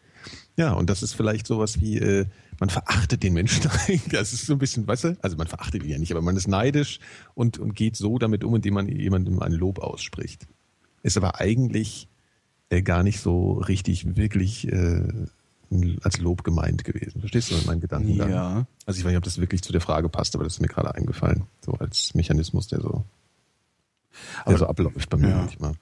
Ja, 0.56 0.72
und 0.72 0.88
das 0.88 1.02
ist 1.02 1.12
vielleicht 1.12 1.46
sowas 1.46 1.78
wie, 1.78 1.98
äh, 1.98 2.24
man 2.58 2.70
verachtet 2.70 3.22
den 3.22 3.34
Menschen 3.34 3.70
eigentlich. 3.86 4.08
Das 4.10 4.32
ist 4.32 4.46
so 4.46 4.54
ein 4.54 4.58
bisschen, 4.58 4.88
weißt 4.88 5.04
du, 5.04 5.18
also 5.20 5.36
man 5.36 5.46
verachtet 5.46 5.82
ihn 5.82 5.90
ja 5.90 5.98
nicht, 5.98 6.10
aber 6.10 6.22
man 6.22 6.38
ist 6.38 6.48
neidisch 6.48 7.00
und, 7.34 7.58
und 7.58 7.74
geht 7.74 7.96
so 7.96 8.18
damit 8.18 8.44
um, 8.44 8.56
indem 8.56 8.72
man 8.72 8.88
jemandem 8.88 9.42
ein 9.42 9.52
Lob 9.52 9.78
ausspricht. 9.78 10.46
Ist 11.02 11.18
aber 11.18 11.38
eigentlich 11.38 12.08
äh, 12.70 12.82
gar 12.82 13.02
nicht 13.02 13.20
so 13.20 13.52
richtig 13.54 14.16
wirklich 14.16 14.70
äh, 14.72 15.02
als 16.02 16.18
Lob 16.18 16.44
gemeint 16.44 16.84
gewesen. 16.84 17.20
Verstehst 17.20 17.50
du 17.50 17.54
meinen 17.66 17.80
Gedanken? 17.80 18.14
Ja. 18.14 18.66
Also 18.86 18.98
ich 18.98 19.04
weiß 19.04 19.10
nicht, 19.10 19.18
ob 19.18 19.24
das 19.24 19.38
wirklich 19.38 19.62
zu 19.62 19.72
der 19.72 19.80
Frage 19.82 20.08
passt, 20.08 20.34
aber 20.34 20.44
das 20.44 20.54
ist 20.54 20.60
mir 20.60 20.68
gerade 20.68 20.94
eingefallen. 20.94 21.44
So 21.64 21.72
als 21.72 22.14
Mechanismus, 22.14 22.68
der 22.68 22.80
so, 22.80 23.04
der 24.38 24.46
Aber- 24.46 24.58
so 24.58 24.66
abläuft 24.66 25.10
bei 25.10 25.16
mir 25.18 25.28
Ja. 25.28 25.36
manchmal. 25.38 25.74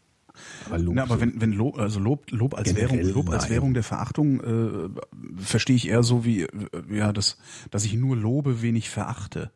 Aber 0.67 0.79
Lob, 0.79 0.95
Na, 0.95 1.03
aber 1.05 1.15
so- 1.15 1.21
wenn, 1.23 1.41
wenn 1.41 1.53
Lob, 1.53 1.79
also 1.79 1.99
Lob, 1.99 2.31
Lob 2.31 2.55
als 2.55 2.75
Währung, 2.75 3.01
Lob 3.01 3.31
als 3.31 3.45
nein. 3.45 3.53
Währung 3.53 3.75
der 3.75 3.83
Verachtung 3.83 4.41
äh, 4.41 4.89
verstehe 5.41 5.77
ich 5.77 5.89
eher 5.89 6.03
so 6.03 6.25
wie, 6.27 6.43
äh, 6.43 6.49
ja, 6.91 7.13
das, 7.13 7.39
dass 7.71 7.85
ich 7.85 7.95
nur 7.95 8.17
lobe, 8.17 8.61
wen 8.61 8.77
ich 8.77 8.91
verachte. 8.91 9.51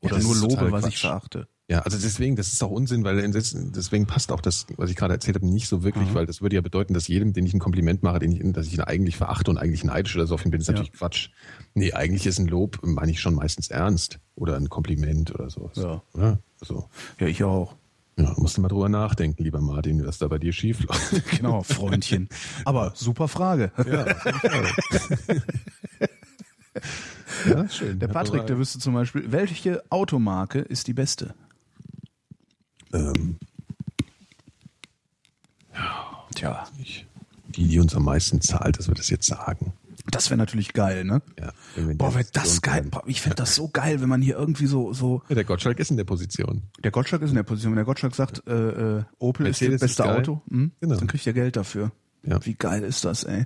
Ja, 0.00 0.08
Oder 0.10 0.16
das 0.16 0.24
nur 0.24 0.36
lobe, 0.36 0.70
was 0.70 0.82
Quatsch. 0.82 0.94
ich 0.94 1.00
verachte. 1.00 1.48
Ja, 1.72 1.78
also 1.80 1.96
deswegen, 1.96 2.36
das 2.36 2.52
ist 2.52 2.62
auch 2.62 2.70
Unsinn, 2.70 3.02
weil 3.02 3.16
deswegen 3.22 4.06
passt 4.06 4.30
auch 4.30 4.42
das, 4.42 4.66
was 4.76 4.90
ich 4.90 4.96
gerade 4.96 5.14
erzählt 5.14 5.36
habe, 5.36 5.46
nicht 5.46 5.68
so 5.68 5.82
wirklich, 5.82 6.10
Mhm. 6.10 6.14
weil 6.14 6.26
das 6.26 6.42
würde 6.42 6.56
ja 6.56 6.60
bedeuten, 6.60 6.92
dass 6.92 7.08
jedem, 7.08 7.32
den 7.32 7.46
ich 7.46 7.54
ein 7.54 7.60
Kompliment 7.60 8.02
mache, 8.02 8.18
den 8.18 8.32
ich, 8.32 8.52
dass 8.52 8.66
ich 8.66 8.74
ihn 8.74 8.82
eigentlich 8.82 9.16
verachte 9.16 9.50
und 9.50 9.56
eigentlich 9.56 9.82
neidisch 9.82 10.14
oder 10.14 10.26
so 10.26 10.34
auf 10.34 10.44
ihn 10.44 10.50
bin, 10.50 10.60
ist 10.60 10.66
Ja. 10.66 10.74
natürlich 10.74 10.92
Quatsch. 10.92 11.30
Nee, 11.72 11.94
eigentlich 11.94 12.26
ist 12.26 12.38
ein 12.38 12.46
Lob, 12.46 12.78
meine 12.82 13.10
ich 13.10 13.20
schon 13.20 13.34
meistens 13.34 13.68
ernst. 13.68 14.18
Oder 14.34 14.56
ein 14.56 14.68
Kompliment 14.68 15.34
oder 15.34 15.48
sowas. 15.48 15.76
Ja. 15.76 16.02
Oder? 16.12 16.40
Also, 16.60 16.90
Ja, 17.18 17.26
ich 17.26 17.42
auch. 17.42 17.74
ja, 18.18 18.34
musst 18.36 18.58
du 18.58 18.60
mal 18.60 18.68
drüber 18.68 18.90
nachdenken, 18.90 19.42
lieber 19.42 19.62
Martin, 19.62 20.04
was 20.06 20.18
da 20.18 20.28
bei 20.28 20.38
dir 20.38 20.52
schief 20.52 20.82
läuft. 20.84 21.22
Genau, 21.38 21.62
Freundchen. 21.62 22.28
Aber 22.66 22.92
super 22.94 23.28
Frage. 23.28 23.72
Ja, 23.86 24.06
ja 27.48 27.68
schön. 27.68 27.98
Der 27.98 28.08
Patrick, 28.08 28.46
der 28.46 28.58
wüsste 28.58 28.78
zum 28.78 28.94
Beispiel, 28.94 29.30
welche 29.32 29.82
Automarke 29.90 30.60
ist 30.60 30.86
die 30.86 30.94
beste? 30.94 31.34
Ähm, 32.92 33.36
Tja, 36.34 36.66
die, 37.48 37.66
die 37.68 37.80
uns 37.80 37.94
am 37.94 38.04
meisten 38.04 38.40
zahlt, 38.40 38.78
dass 38.78 38.88
wir 38.88 38.94
das 38.94 39.10
jetzt 39.10 39.26
sagen. 39.26 39.72
das 40.10 40.30
wäre 40.30 40.38
natürlich 40.38 40.72
geil, 40.72 41.04
ne? 41.04 41.22
Ja, 41.38 41.52
Boah, 41.94 42.14
wäre 42.14 42.26
das 42.32 42.62
geil. 42.62 42.82
Boah, 42.90 43.02
Ich 43.06 43.20
fände 43.20 43.36
das 43.36 43.54
so 43.54 43.68
geil, 43.68 44.00
wenn 44.00 44.08
man 44.08 44.22
hier 44.22 44.36
irgendwie 44.36 44.66
so, 44.66 44.92
so. 44.92 45.22
Ja, 45.28 45.34
der 45.34 45.44
Gottschalk 45.44 45.78
ist 45.78 45.90
in 45.90 45.96
der 45.96 46.04
Position. 46.04 46.62
Der 46.82 46.90
Gottschalk 46.90 47.22
ist 47.22 47.30
in 47.30 47.36
der 47.36 47.42
Position, 47.42 47.72
wenn 47.72 47.76
der 47.76 47.84
Gottschalk 47.84 48.14
sagt, 48.14 48.46
äh, 48.46 48.98
äh, 48.98 49.04
Opel 49.18 49.46
ist 49.46 49.60
Mercedes 49.60 49.80
das 49.80 49.90
beste 49.90 50.02
ist. 50.04 50.08
Auto, 50.08 50.42
hm? 50.50 50.72
Genau. 50.80 50.96
dann 50.96 51.06
kriegt 51.06 51.26
er 51.26 51.32
Geld 51.34 51.56
dafür. 51.56 51.92
Ja. 52.24 52.44
Wie 52.44 52.54
geil 52.54 52.82
ist 52.82 53.04
das, 53.04 53.24
ey? 53.24 53.44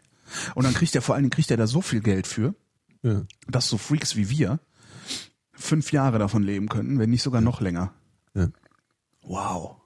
Und 0.55 0.65
dann 0.65 0.75
kriegt 0.75 0.95
er 0.95 1.03
vor 1.03 1.15
allen 1.15 1.25
Dingen 1.25 1.31
kriegt 1.31 1.51
er 1.51 1.57
da 1.57 1.67
so 1.67 1.81
viel 1.81 2.01
Geld 2.01 2.27
für, 2.27 2.55
Ja. 3.03 3.23
dass 3.49 3.69
so 3.69 3.79
Freaks 3.79 4.17
wie 4.17 4.31
wir 4.31 4.59
fünf 5.53 5.93
Jahre 5.93 6.19
davon 6.19 6.43
leben 6.43 6.69
könnten, 6.69 6.99
wenn 6.99 7.11
nicht 7.11 7.23
sogar 7.23 7.41
noch 7.41 7.61
länger. 7.61 7.93
Wow. 9.27 9.77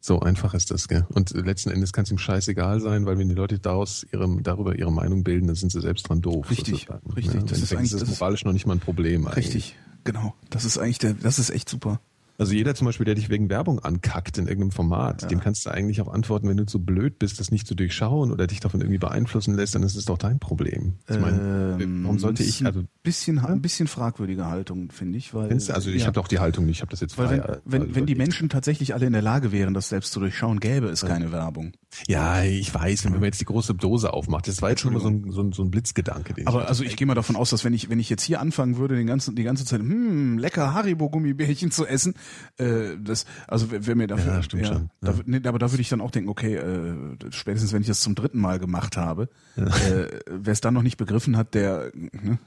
So 0.00 0.20
einfach 0.20 0.54
ist 0.54 0.70
das, 0.70 0.86
gell? 0.86 1.04
Und 1.14 1.30
letzten 1.32 1.70
Endes 1.70 1.92
kann 1.92 2.04
es 2.04 2.10
ihm 2.12 2.18
scheißegal 2.18 2.80
sein, 2.80 3.06
weil 3.06 3.18
wenn 3.18 3.28
die 3.28 3.34
Leute 3.34 3.58
daraus 3.58 4.06
ihre, 4.12 4.40
darüber 4.40 4.76
ihre 4.78 4.92
Meinung 4.92 5.24
bilden, 5.24 5.48
dann 5.48 5.56
sind 5.56 5.72
sie 5.72 5.80
selbst 5.80 6.08
dran 6.08 6.20
doof. 6.22 6.48
Richtig, 6.50 6.86
richtig. 7.16 7.34
Ja, 7.34 7.40
Das 7.42 7.58
ist 7.60 7.72
eigentlich- 7.74 7.90
das 7.90 8.02
ist- 8.02 8.10
moralisch 8.20 8.44
noch 8.44 8.52
nicht 8.52 8.66
mal 8.66 8.74
ein 8.74 8.80
Problem. 8.80 9.26
Eigentlich. 9.26 9.36
Richtig. 9.46 9.76
Genau. 10.04 10.34
Das 10.50 10.64
ist 10.64 10.78
eigentlich 10.78 10.98
der, 10.98 11.14
das 11.14 11.40
ist 11.40 11.50
echt 11.50 11.68
super. 11.68 12.00
Also 12.38 12.52
jeder 12.52 12.74
zum 12.74 12.86
Beispiel, 12.86 13.04
der 13.06 13.14
dich 13.14 13.28
wegen 13.28 13.48
Werbung 13.48 13.78
ankackt 13.80 14.38
in 14.38 14.46
irgendeinem 14.46 14.70
Format, 14.72 15.30
dem 15.30 15.40
kannst 15.40 15.64
du 15.66 15.70
eigentlich 15.70 16.00
auch 16.00 16.08
antworten, 16.12 16.48
wenn 16.48 16.56
du 16.56 16.66
zu 16.66 16.84
blöd 16.84 17.18
bist, 17.18 17.40
das 17.40 17.50
nicht 17.50 17.66
zu 17.66 17.74
durchschauen 17.74 18.30
oder 18.32 18.46
dich 18.46 18.60
davon 18.60 18.80
irgendwie 18.80 18.98
beeinflussen 18.98 19.54
lässt, 19.54 19.74
dann 19.74 19.82
ist 19.82 19.96
es 19.96 20.04
doch 20.04 20.18
dein 20.18 20.38
Problem. 20.38 20.94
Ich 21.08 21.18
meine, 21.18 21.76
Ähm, 21.80 22.02
warum 22.04 22.18
sollte 22.18 22.42
ich, 22.42 22.64
also, 22.66 22.80
ein 22.80 22.88
bisschen, 23.02 23.38
ein 23.38 23.62
bisschen 23.62 23.86
fragwürdige 23.86 24.46
Haltung, 24.46 24.90
finde 24.90 25.18
ich, 25.18 25.32
weil 25.34 25.48
du- 25.48 25.74
also 25.74 25.90
ich 25.90 26.00
ja. 26.00 26.06
habe 26.06 26.14
doch 26.14 26.28
die 26.28 26.38
Haltung 26.38 26.66
nicht, 26.66 26.76
ich 26.76 26.80
habe 26.82 26.90
das 26.90 27.00
jetzt 27.00 27.16
Weil 27.18 27.28
frei, 27.28 27.58
wenn, 27.64 27.82
äh, 27.82 27.84
wenn, 27.86 27.94
wenn 27.94 28.06
die. 28.06 28.14
Menschen 28.14 28.48
tatsächlich 28.48 28.94
alle 28.94 29.06
in 29.06 29.12
der 29.12 29.22
Lage 29.22 29.52
wären, 29.52 29.74
das 29.74 29.88
selbst 29.88 30.12
zu 30.12 30.20
durchschauen, 30.20 30.60
gäbe 30.60 30.88
es 30.88 31.02
keine 31.02 31.32
Werbung. 31.32 31.72
Ja, 32.08 32.42
ich 32.42 32.72
weiß, 32.74 33.04
wenn 33.06 33.12
man 33.12 33.22
jetzt 33.24 33.40
die 33.40 33.44
große 33.46 33.74
Dose 33.74 34.12
aufmacht, 34.12 34.48
das 34.48 34.60
war 34.60 34.70
jetzt 34.70 34.80
schon 34.80 34.92
mal 34.92 35.00
so 35.00 35.08
ein, 35.08 35.30
so 35.30 35.42
ein, 35.42 35.52
so 35.52 35.62
ein 35.62 35.70
Blitzgedanke. 35.70 36.34
Aber 36.44 36.62
ich 36.62 36.68
also 36.68 36.84
ich 36.84 36.96
gehe 36.96 37.06
mal 37.06 37.14
davon 37.14 37.36
aus, 37.36 37.50
dass 37.50 37.64
wenn 37.64 37.72
ich 37.72 37.88
wenn 37.88 37.98
ich 37.98 38.10
jetzt 38.10 38.22
hier 38.22 38.40
anfangen 38.40 38.76
würde, 38.76 38.96
den 38.96 39.06
ganzen 39.06 39.34
die 39.34 39.44
ganze 39.44 39.64
Zeit 39.64 39.80
hm 39.80 40.36
lecker 40.38 40.74
Haribo 40.74 41.08
Gummibärchen 41.08 41.70
zu 41.70 41.86
essen, 41.86 42.14
äh, 42.58 42.96
das 43.02 43.26
also 43.48 43.68
wer 43.70 43.94
mir 43.96 44.06
dafür 44.06 44.32
Ja, 44.34 44.42
stimmt 44.42 44.66
schon. 44.66 44.90
Da, 45.00 45.12
Ja. 45.12 45.18
nee, 45.26 45.40
aber 45.46 45.58
da 45.58 45.70
würde 45.70 45.80
ich 45.82 45.88
dann 45.88 46.00
auch 46.00 46.10
denken, 46.10 46.28
okay, 46.30 46.54
äh, 46.56 46.94
spätestens 47.30 47.72
wenn 47.72 47.80
ich 47.82 47.88
das 47.88 48.00
zum 48.00 48.14
dritten 48.14 48.38
Mal 48.40 48.58
gemacht 48.58 48.96
habe, 48.96 49.28
äh, 49.56 50.06
wer 50.30 50.52
es 50.52 50.60
dann 50.60 50.74
noch 50.74 50.82
nicht 50.82 50.96
begriffen 50.96 51.36
hat, 51.36 51.54
der 51.54 51.90
ne, 51.94 52.38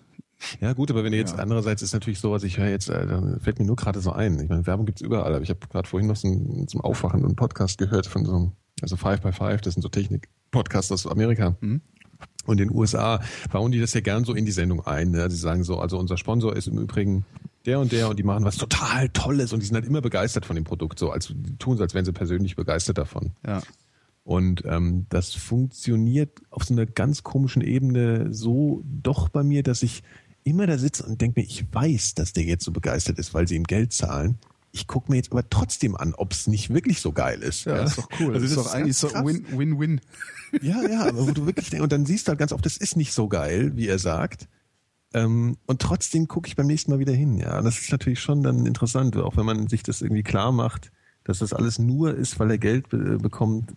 Ja 0.62 0.74
gut, 0.74 0.90
aber 0.90 1.04
wenn 1.04 1.12
du 1.12 1.18
jetzt 1.18 1.34
Ja. 1.34 1.40
andererseits 1.40 1.82
ist 1.82 1.94
natürlich 1.94 2.20
so, 2.20 2.32
was 2.32 2.44
ich 2.44 2.58
höre 2.58 2.70
jetzt, 2.70 2.90
äh, 2.90 3.06
da 3.08 3.22
fällt 3.42 3.60
mir 3.60 3.66
nur 3.66 3.76
gerade 3.76 4.00
so 4.00 4.12
ein. 4.14 4.40
Ich 4.40 4.50
meine, 4.50 4.66
Werbung 4.66 4.86
gibt's 4.86 5.02
überall, 5.02 5.34
aber 5.34 5.44
ich 5.44 5.50
habe 5.50 5.60
gerade 5.70 5.88
vorhin 5.88 6.08
noch 6.08 6.16
so 6.16 6.28
einen, 6.28 6.68
zum 6.68 6.82
Aufwachen 6.82 7.24
einen 7.26 7.36
Podcast 7.36 7.78
gehört 7.78 8.08
von 8.08 8.26
so 8.26 8.36
einem, 8.36 8.52
also 8.82 8.96
Five 8.96 9.22
by 9.22 9.32
Five, 9.34 9.62
das 9.62 9.74
sind 9.74 9.82
so 9.84 9.90
Technik-Podcasts 9.90 10.92
aus 10.92 11.06
Amerika. 11.08 11.56
Mhm. 11.62 11.82
Und 12.46 12.60
in 12.60 12.70
den 12.70 12.76
USA 12.78 13.22
bauen 13.52 13.72
die 13.72 13.80
das 13.80 13.94
ja 13.94 14.02
gern 14.02 14.24
so 14.26 14.34
in 14.34 14.46
die 14.46 14.52
Sendung 14.52 14.86
ein. 14.86 15.12
Ne? 15.12 15.30
Sie 15.30 15.38
sagen 15.38 15.64
so, 15.64 15.80
also 15.80 16.00
unser 16.00 16.18
Sponsor 16.18 16.56
ist 16.56 16.68
im 16.68 16.78
Übrigen 16.80 17.26
der 17.66 17.80
und 17.80 17.92
der 17.92 18.10
und 18.10 18.18
die 18.20 18.24
machen 18.24 18.46
was 18.46 18.58
total 18.58 19.10
Tolles 19.10 19.54
und 19.54 19.60
die 19.62 19.66
sind 19.66 19.76
halt 19.76 19.86
immer 19.86 20.02
begeistert 20.02 20.46
von 20.46 20.56
dem 20.56 20.64
Produkt, 20.66 21.00
so 21.00 21.12
als 21.12 21.34
tun 21.60 21.78
so, 21.78 21.84
als 21.84 21.94
wären 21.94 22.06
sie 22.06 22.14
persönlich 22.14 22.56
begeistert 22.56 22.98
davon. 22.98 23.32
Ja. 23.46 23.62
Und 24.24 24.64
ähm, 24.66 25.06
das 25.10 25.34
funktioniert 25.34 26.40
auf 26.52 26.64
so 26.64 26.74
einer 26.74 26.86
ganz 26.86 27.24
komischen 27.24 27.62
Ebene 27.62 28.34
so 28.34 28.84
doch 28.86 29.30
bei 29.30 29.44
mir, 29.44 29.64
dass 29.64 29.82
ich 29.84 30.04
immer 30.44 30.68
da 30.68 30.78
sitze 30.78 31.04
und 31.06 31.20
denke 31.22 31.40
mir, 31.42 31.46
ich 31.46 31.66
weiß, 31.72 32.16
dass 32.16 32.34
der 32.34 32.44
jetzt 32.44 32.64
so 32.64 32.72
begeistert 32.72 33.20
ist, 33.20 33.34
weil 33.34 33.48
sie 33.48 33.56
ihm 33.56 33.64
Geld 33.64 33.92
zahlen. 33.94 34.38
Ich 34.72 34.86
gucke 34.86 35.12
mir 35.12 35.18
jetzt 35.18 35.32
aber 35.32 35.50
trotzdem 35.50 35.96
an, 35.96 36.14
ob 36.16 36.32
es 36.32 36.46
nicht 36.48 36.72
wirklich 36.72 37.02
so 37.02 37.12
geil 37.12 37.42
ist. 37.42 37.66
Ja, 37.66 37.84
ist 37.84 37.98
doch 37.98 38.08
cool. 38.20 38.36
Also 38.36 38.42
das 38.42 38.52
ist 38.52 38.58
doch 38.58 38.74
eigentlich 38.74 38.98
so 38.98 39.08
ganz 39.08 39.26
krass. 39.26 39.26
Win- 39.52 39.58
Win-Win. 39.58 40.02
Ja, 40.62 40.88
ja, 40.88 41.08
aber 41.08 41.28
wo 41.28 41.32
du 41.32 41.46
wirklich 41.48 41.70
denkst, 41.72 41.84
und 41.84 41.92
dann 41.92 42.06
siehst 42.06 42.28
du 42.28 42.30
halt 42.30 42.40
ganz 42.40 42.52
oft, 42.52 42.66
das 42.66 42.78
ist 42.78 42.96
nicht 42.98 43.14
so 43.14 43.28
geil, 43.28 43.72
wie 43.76 43.88
er 43.88 43.98
sagt. 44.00 44.48
Ähm, 45.14 45.58
und 45.66 45.82
trotzdem 45.82 46.28
gucke 46.28 46.48
ich 46.48 46.56
beim 46.56 46.68
nächsten 46.68 46.92
Mal 46.92 47.00
wieder 47.00 47.14
hin. 47.14 47.38
Ja, 47.38 47.62
das 47.62 47.80
ist 47.80 47.92
natürlich 47.92 48.20
schon 48.20 48.44
dann 48.44 48.66
interessant, 48.66 49.18
auch 49.18 49.38
wenn 49.38 49.46
man 49.46 49.68
sich 49.68 49.84
das 49.84 50.02
irgendwie 50.02 50.24
klar 50.24 50.52
macht, 50.52 50.92
dass 51.24 51.40
das 51.40 51.54
alles 51.54 51.80
nur 51.80 52.16
ist, 52.16 52.40
weil 52.40 52.52
er 52.52 52.58
Geld 52.58 52.90
be 52.90 53.18
bekommt, 53.18 53.74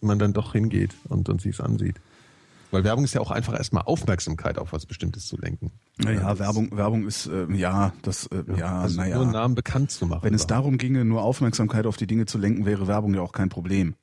man 0.00 0.18
dann 0.18 0.32
doch 0.32 0.52
hingeht 0.52 0.94
und, 1.08 1.28
und 1.28 1.40
sich 1.40 1.54
es 1.54 1.60
ansieht. 1.60 1.96
Weil 2.70 2.84
Werbung 2.84 3.04
ist 3.04 3.14
ja 3.14 3.20
auch 3.20 3.30
einfach 3.30 3.54
erstmal 3.54 3.84
Aufmerksamkeit 3.84 4.58
auf 4.58 4.72
was 4.72 4.86
Bestimmtes 4.86 5.26
zu 5.26 5.38
lenken. 5.38 5.70
Naja, 5.98 6.30
das- 6.30 6.40
Werbung, 6.40 6.76
Werbung 6.76 7.06
ist, 7.06 7.26
äh, 7.26 7.46
ja, 7.54 7.92
das, 8.02 8.26
äh, 8.26 8.42
ja, 8.56 8.80
also 8.82 9.00
naja. 9.00 9.14
nur 9.16 9.24
einen 9.24 9.32
Namen 9.32 9.54
bekannt 9.54 9.90
zu 9.90 10.06
machen. 10.06 10.24
Wenn 10.24 10.34
es 10.34 10.46
darum 10.46 10.76
ginge, 10.76 11.04
nur 11.04 11.22
Aufmerksamkeit 11.22 11.86
auf 11.86 11.96
die 11.96 12.06
Dinge 12.06 12.26
zu 12.26 12.38
lenken, 12.38 12.66
wäre 12.66 12.86
Werbung 12.86 13.14
ja 13.14 13.22
auch 13.22 13.32
kein 13.32 13.48
Problem. 13.48 13.94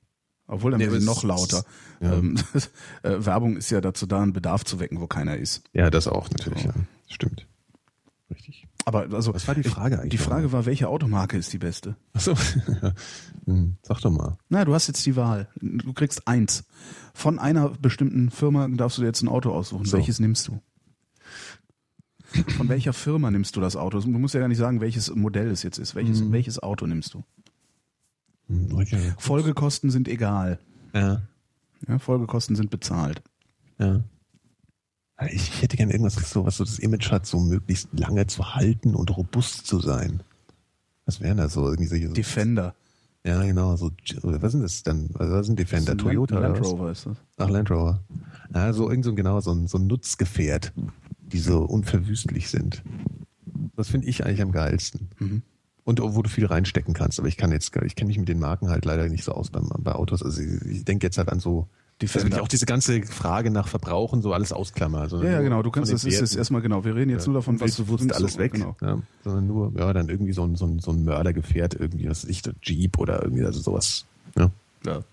Obwohl, 0.48 0.72
dann 0.72 0.80
Nee, 0.80 0.88
wäre 0.88 1.00
sie 1.00 1.06
noch 1.06 1.24
lauter. 1.24 1.64
ja. 2.02 2.14
Ähm, 2.14 2.36
äh, 3.04 3.26
Werbung 3.26 3.56
ist 3.58 3.70
ja 3.70 3.80
dazu 3.82 4.06
da, 4.06 4.22
einen 4.22 4.34
Bedarf 4.34 4.64
zu 4.66 4.80
wecken, 4.80 5.00
wo 5.00 5.08
keiner 5.08 5.38
ist. 5.38 5.64
Ja, 5.74 5.90
das 5.90 6.08
auch 6.08 6.30
natürlich, 6.30 6.64
ja. 6.66 6.74
Stimmt. 7.08 7.48
Richtig. 8.30 8.68
Aber 8.86 9.08
also, 9.14 9.34
Was 9.34 9.48
war 9.48 9.56
die 9.56 9.64
Frage 9.64 9.98
eigentlich 10.00 10.12
Die 10.12 10.18
Frage 10.18 10.52
war, 10.52 10.66
welche 10.66 10.90
Automarke 10.90 11.38
ist 11.38 11.54
die 11.54 11.58
beste? 11.60 11.96
Achso. 12.14 12.34
hm, 13.46 13.78
sag 13.82 14.02
doch 14.02 14.12
mal. 14.12 14.38
Na, 14.50 14.66
du 14.66 14.74
hast 14.74 14.88
jetzt 14.88 15.06
die 15.06 15.16
Wahl. 15.16 15.48
Du 15.62 15.94
kriegst 15.94 16.28
eins. 16.28 16.66
Von 17.14 17.40
einer 17.40 17.70
bestimmten 17.70 18.30
Firma 18.32 18.68
darfst 18.68 18.98
du 18.98 19.04
dir 19.04 19.08
jetzt 19.08 19.22
ein 19.22 19.30
Auto 19.30 19.52
aussuchen. 19.54 19.86
So. 19.86 19.96
Welches 19.98 20.20
nimmst 20.20 20.48
du? 20.50 20.60
Von 22.58 22.68
welcher 22.68 22.94
Firma 22.94 23.30
nimmst 23.30 23.56
du 23.56 23.62
das 23.62 23.76
Auto? 23.76 24.00
Du 24.00 24.08
musst 24.10 24.34
ja 24.34 24.40
gar 24.40 24.48
nicht 24.50 24.58
sagen, 24.58 24.82
welches 24.82 25.14
Modell 25.14 25.50
es 25.52 25.62
jetzt 25.64 25.78
ist. 25.78 25.94
Welches, 25.96 26.22
Mhm. 26.22 26.32
welches 26.32 26.62
Auto 26.62 26.88
nimmst 26.88 27.14
du? 27.14 27.24
Okay. 28.74 29.14
Folgekosten 29.18 29.90
sind 29.90 30.08
egal. 30.08 30.60
Ja. 30.94 31.22
Ja, 31.88 32.00
Folgekosten 32.00 32.56
sind 32.56 32.70
bezahlt. 32.70 33.22
Ja. 33.80 34.04
Ich, 35.28 35.50
ich 35.50 35.62
hätte 35.62 35.78
gerne 35.78 35.92
irgendwas, 35.92 36.16
so, 36.16 36.46
was 36.46 36.58
so 36.58 36.64
das 36.64 36.80
Image 36.80 37.12
hat, 37.12 37.26
so 37.26 37.40
möglichst 37.40 37.88
lange 37.94 38.28
zu 38.28 38.56
halten 38.56 38.96
und 38.96 39.16
robust 39.16 39.66
zu 39.68 39.80
sein. 39.80 40.22
Was 41.06 41.22
wären 41.22 41.38
das 41.38 41.54
so? 41.54 41.66
Irgendwie 41.68 41.88
solche, 41.88 42.08
so 42.08 42.14
Defender. 42.14 42.76
ja, 43.26 43.44
genau. 43.44 43.76
So, 43.76 43.92
was 44.22 44.52
sind 44.52 44.62
das 44.62 44.84
denn? 44.84 45.10
Was 45.14 45.46
sind 45.46 45.60
Defender? 45.60 45.94
Das 45.94 45.96
ist 45.96 46.08
ein 46.08 46.14
Toyota 46.14 46.40
Land, 46.40 46.56
Land? 46.56 46.66
Rover 46.66 46.92
ist 46.92 47.06
das. 47.06 47.18
Ach, 47.38 47.50
Land 47.50 47.70
Rover. 47.72 48.04
Ja, 48.54 48.74
so 48.74 48.90
irgend 48.90 49.06
so 49.06 49.14
genau, 49.14 49.40
so 49.42 49.52
ein, 49.52 49.68
so 49.68 49.78
ein 49.78 49.88
Nutzgefährt, 49.88 50.74
die 51.20 51.40
so 51.40 51.64
unverwüstlich 51.64 52.50
sind. 52.50 52.82
Das 53.76 53.90
finde 53.90 54.08
ich 54.08 54.26
eigentlich 54.26 54.42
am 54.42 54.52
geilsten. 54.52 55.10
Mhm. 55.20 55.42
Und 55.86 56.00
wo 56.02 56.22
du 56.22 56.30
viel 56.30 56.46
reinstecken 56.46 56.94
kannst. 56.94 57.20
Aber 57.20 57.28
ich 57.28 57.36
kann 57.38 57.52
jetzt, 57.52 57.76
ich 57.86 57.96
kenne 57.96 58.08
mich 58.08 58.18
mit 58.18 58.30
den 58.30 58.40
Marken 58.40 58.70
halt 58.70 58.86
leider 58.86 59.10
nicht 59.10 59.24
so 59.26 59.34
aus 59.34 59.50
beim, 59.50 59.70
bei 59.80 59.94
Autos. 59.94 60.24
Also 60.24 60.42
ich, 60.42 60.62
ich 60.66 60.86
denke 60.86 61.06
jetzt 61.08 61.18
halt 61.18 61.30
an 61.30 61.40
so, 61.42 61.60
also 61.60 61.68
wenn 62.00 62.08
Defender. 62.08 62.38
ich 62.38 62.42
auch 62.44 62.48
diese 62.48 62.66
ganze 62.66 63.04
Frage 63.04 63.52
nach 63.52 63.68
Verbrauchen 63.68 64.22
so 64.22 64.34
alles 64.34 64.52
ausklammer. 64.54 65.10
sondern 65.10 65.28
Ja, 65.30 65.38
ja, 65.38 65.42
genau. 65.42 65.62
Du 65.62 65.72
kannst, 65.72 65.92
das 65.92 66.04
ist 66.06 66.20
jetzt 66.20 66.36
erstmal 66.36 66.62
genau. 66.62 66.86
Wir 66.86 66.96
reden 66.96 67.12
jetzt 67.12 67.28
nur 67.28 67.36
davon, 67.36 67.60
was 67.60 67.76
du- 67.76 67.84
alles 68.14 68.38
weg, 68.38 68.54
Genau. 68.54 68.76
ja, 68.82 68.98
sondern 69.24 69.48
nur, 69.48 69.74
ja, 69.78 69.92
dann 69.94 70.08
irgendwie 70.10 70.34
so 70.34 70.44
ein, 70.46 70.56
so 70.56 70.66
ein, 70.66 70.80
so 70.80 70.92
ein 70.92 71.04
Mördergefährt, 71.04 71.76
irgendwie, 71.76 72.10
was 72.10 72.24
ich, 72.24 72.42
der 72.42 72.54
Jeep 72.62 72.98
oder 72.98 73.22
irgendwie, 73.22 73.44
also 73.46 73.60
sowas, 73.62 74.06
ja. 74.38 74.50
Ja. 74.86 75.04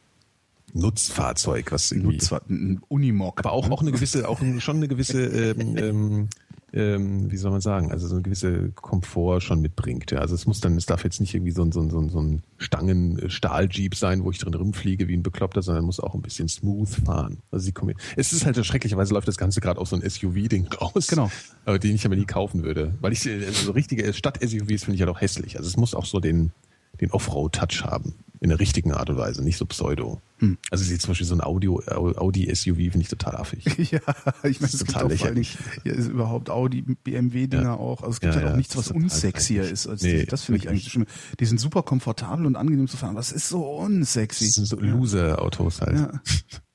Nutzfahrzeug, 0.72 1.72
was 1.72 1.90
irgendwie, 1.92 2.20
ein 2.48 2.80
Unimog. 2.88 3.40
aber 3.40 3.52
auch, 3.52 3.68
auch 3.70 3.82
eine 3.82 3.90
gewisse, 3.92 4.28
auch 4.28 4.40
schon 4.58 4.76
eine 4.76 4.88
gewisse, 4.88 5.24
ähm, 5.24 5.76
ähm, 5.76 6.28
ähm, 6.72 7.30
wie 7.30 7.36
soll 7.36 7.50
man 7.50 7.60
sagen, 7.60 7.90
also 7.90 8.06
so 8.06 8.14
eine 8.14 8.22
gewisse 8.22 8.70
Komfort 8.70 9.40
schon 9.40 9.60
mitbringt. 9.60 10.10
Ja. 10.10 10.18
Also 10.18 10.34
es 10.34 10.46
muss 10.46 10.60
dann, 10.60 10.76
es 10.76 10.86
darf 10.86 11.04
jetzt 11.04 11.20
nicht 11.20 11.34
irgendwie 11.34 11.52
so 11.52 11.62
ein, 11.62 11.72
so 11.72 11.80
ein, 11.80 11.90
so 11.90 11.98
ein, 11.98 12.08
so 12.08 12.20
ein 12.20 12.42
Stangen-Stahl-Jeep 12.58 13.94
sein, 13.94 14.24
wo 14.24 14.30
ich 14.30 14.38
drin 14.38 14.54
rumfliege 14.54 15.08
wie 15.08 15.16
ein 15.16 15.22
Bekloppter, 15.22 15.62
sondern 15.62 15.84
muss 15.84 16.00
auch 16.00 16.14
ein 16.14 16.22
bisschen 16.22 16.48
smooth 16.48 16.88
fahren. 16.88 17.38
Also 17.50 17.64
sie 17.64 17.72
kommen, 17.72 17.94
es 18.16 18.32
ist 18.32 18.46
halt 18.46 18.56
so 18.56 18.62
schrecklicherweise 18.62 19.14
läuft 19.14 19.28
das 19.28 19.38
Ganze 19.38 19.60
gerade 19.60 19.80
auf 19.80 19.88
so 19.88 19.96
ein 19.96 20.08
SUV-Ding 20.08 20.68
raus. 20.80 21.08
Genau. 21.08 21.30
Aber 21.64 21.78
den 21.78 21.94
ich 21.94 22.06
aber 22.06 22.16
nie 22.16 22.26
kaufen 22.26 22.62
würde. 22.62 22.94
Weil 23.00 23.12
ich, 23.12 23.28
also 23.28 23.66
so 23.66 23.72
richtige 23.72 24.12
Stadt-SUVs 24.12 24.84
finde 24.84 24.94
ich 24.94 25.00
ja 25.00 25.06
doch 25.06 25.20
hässlich. 25.20 25.56
Also 25.56 25.68
es 25.68 25.76
muss 25.76 25.94
auch 25.94 26.06
so 26.06 26.20
den, 26.20 26.52
den 27.00 27.10
Offroad-Touch 27.10 27.84
haben. 27.84 28.14
In 28.42 28.48
der 28.48 28.58
richtigen 28.58 28.92
Art 28.92 29.10
und 29.10 29.18
Weise, 29.18 29.44
nicht 29.44 29.58
so 29.58 29.66
pseudo. 29.66 30.22
Hm. 30.38 30.56
Also 30.70 30.82
sie 30.82 30.96
zum 30.98 31.08
Beispiel 31.10 31.26
so 31.26 31.34
ein 31.34 31.42
Audio, 31.42 31.78
Audi-SUV 31.86 32.76
finde 32.76 33.00
ich 33.00 33.08
total 33.08 33.36
affig. 33.36 33.64
Ja, 33.92 34.00
ich 34.44 34.60
meine, 34.60 34.72
es 34.72 34.78
gibt 34.78 34.86
total 34.92 35.04
auch 35.04 35.08
Dingen, 35.08 35.10
lächerlich. 35.10 35.58
ja, 35.84 35.92
ist 35.92 36.08
überhaupt 36.08 36.48
Audi, 36.48 36.80
BMW-Dinger 36.82 37.62
Ja. 37.62 37.74
auch. 37.74 38.00
Also 38.00 38.12
es 38.12 38.20
gibt 38.20 38.32
Ja, 38.32 38.36
halt 38.38 38.46
auch 38.46 38.50
ja, 38.52 38.56
nichts, 38.56 38.76
was 38.78 38.90
unsexier 38.90 39.64
ist 39.70 39.86
als 39.86 40.00
Nee, 40.02 40.20
die. 40.20 40.26
Das 40.26 40.44
finde 40.44 40.58
ich 40.60 40.68
eigentlich 40.70 40.90
schon. 40.90 41.04
Die 41.38 41.44
sind 41.44 41.60
super 41.60 41.82
komfortabel 41.82 42.46
und 42.46 42.56
angenehm 42.56 42.88
zu 42.88 42.96
fahren, 42.96 43.10
aber 43.10 43.20
es 43.20 43.30
ist 43.32 43.48
so 43.50 43.62
unsexy. 43.62 44.46
Das 44.46 44.54
sind 44.54 44.64
so 44.66 44.76
Loser-Autos 44.80 45.82
halt. 45.82 45.98
Ja. 45.98 46.20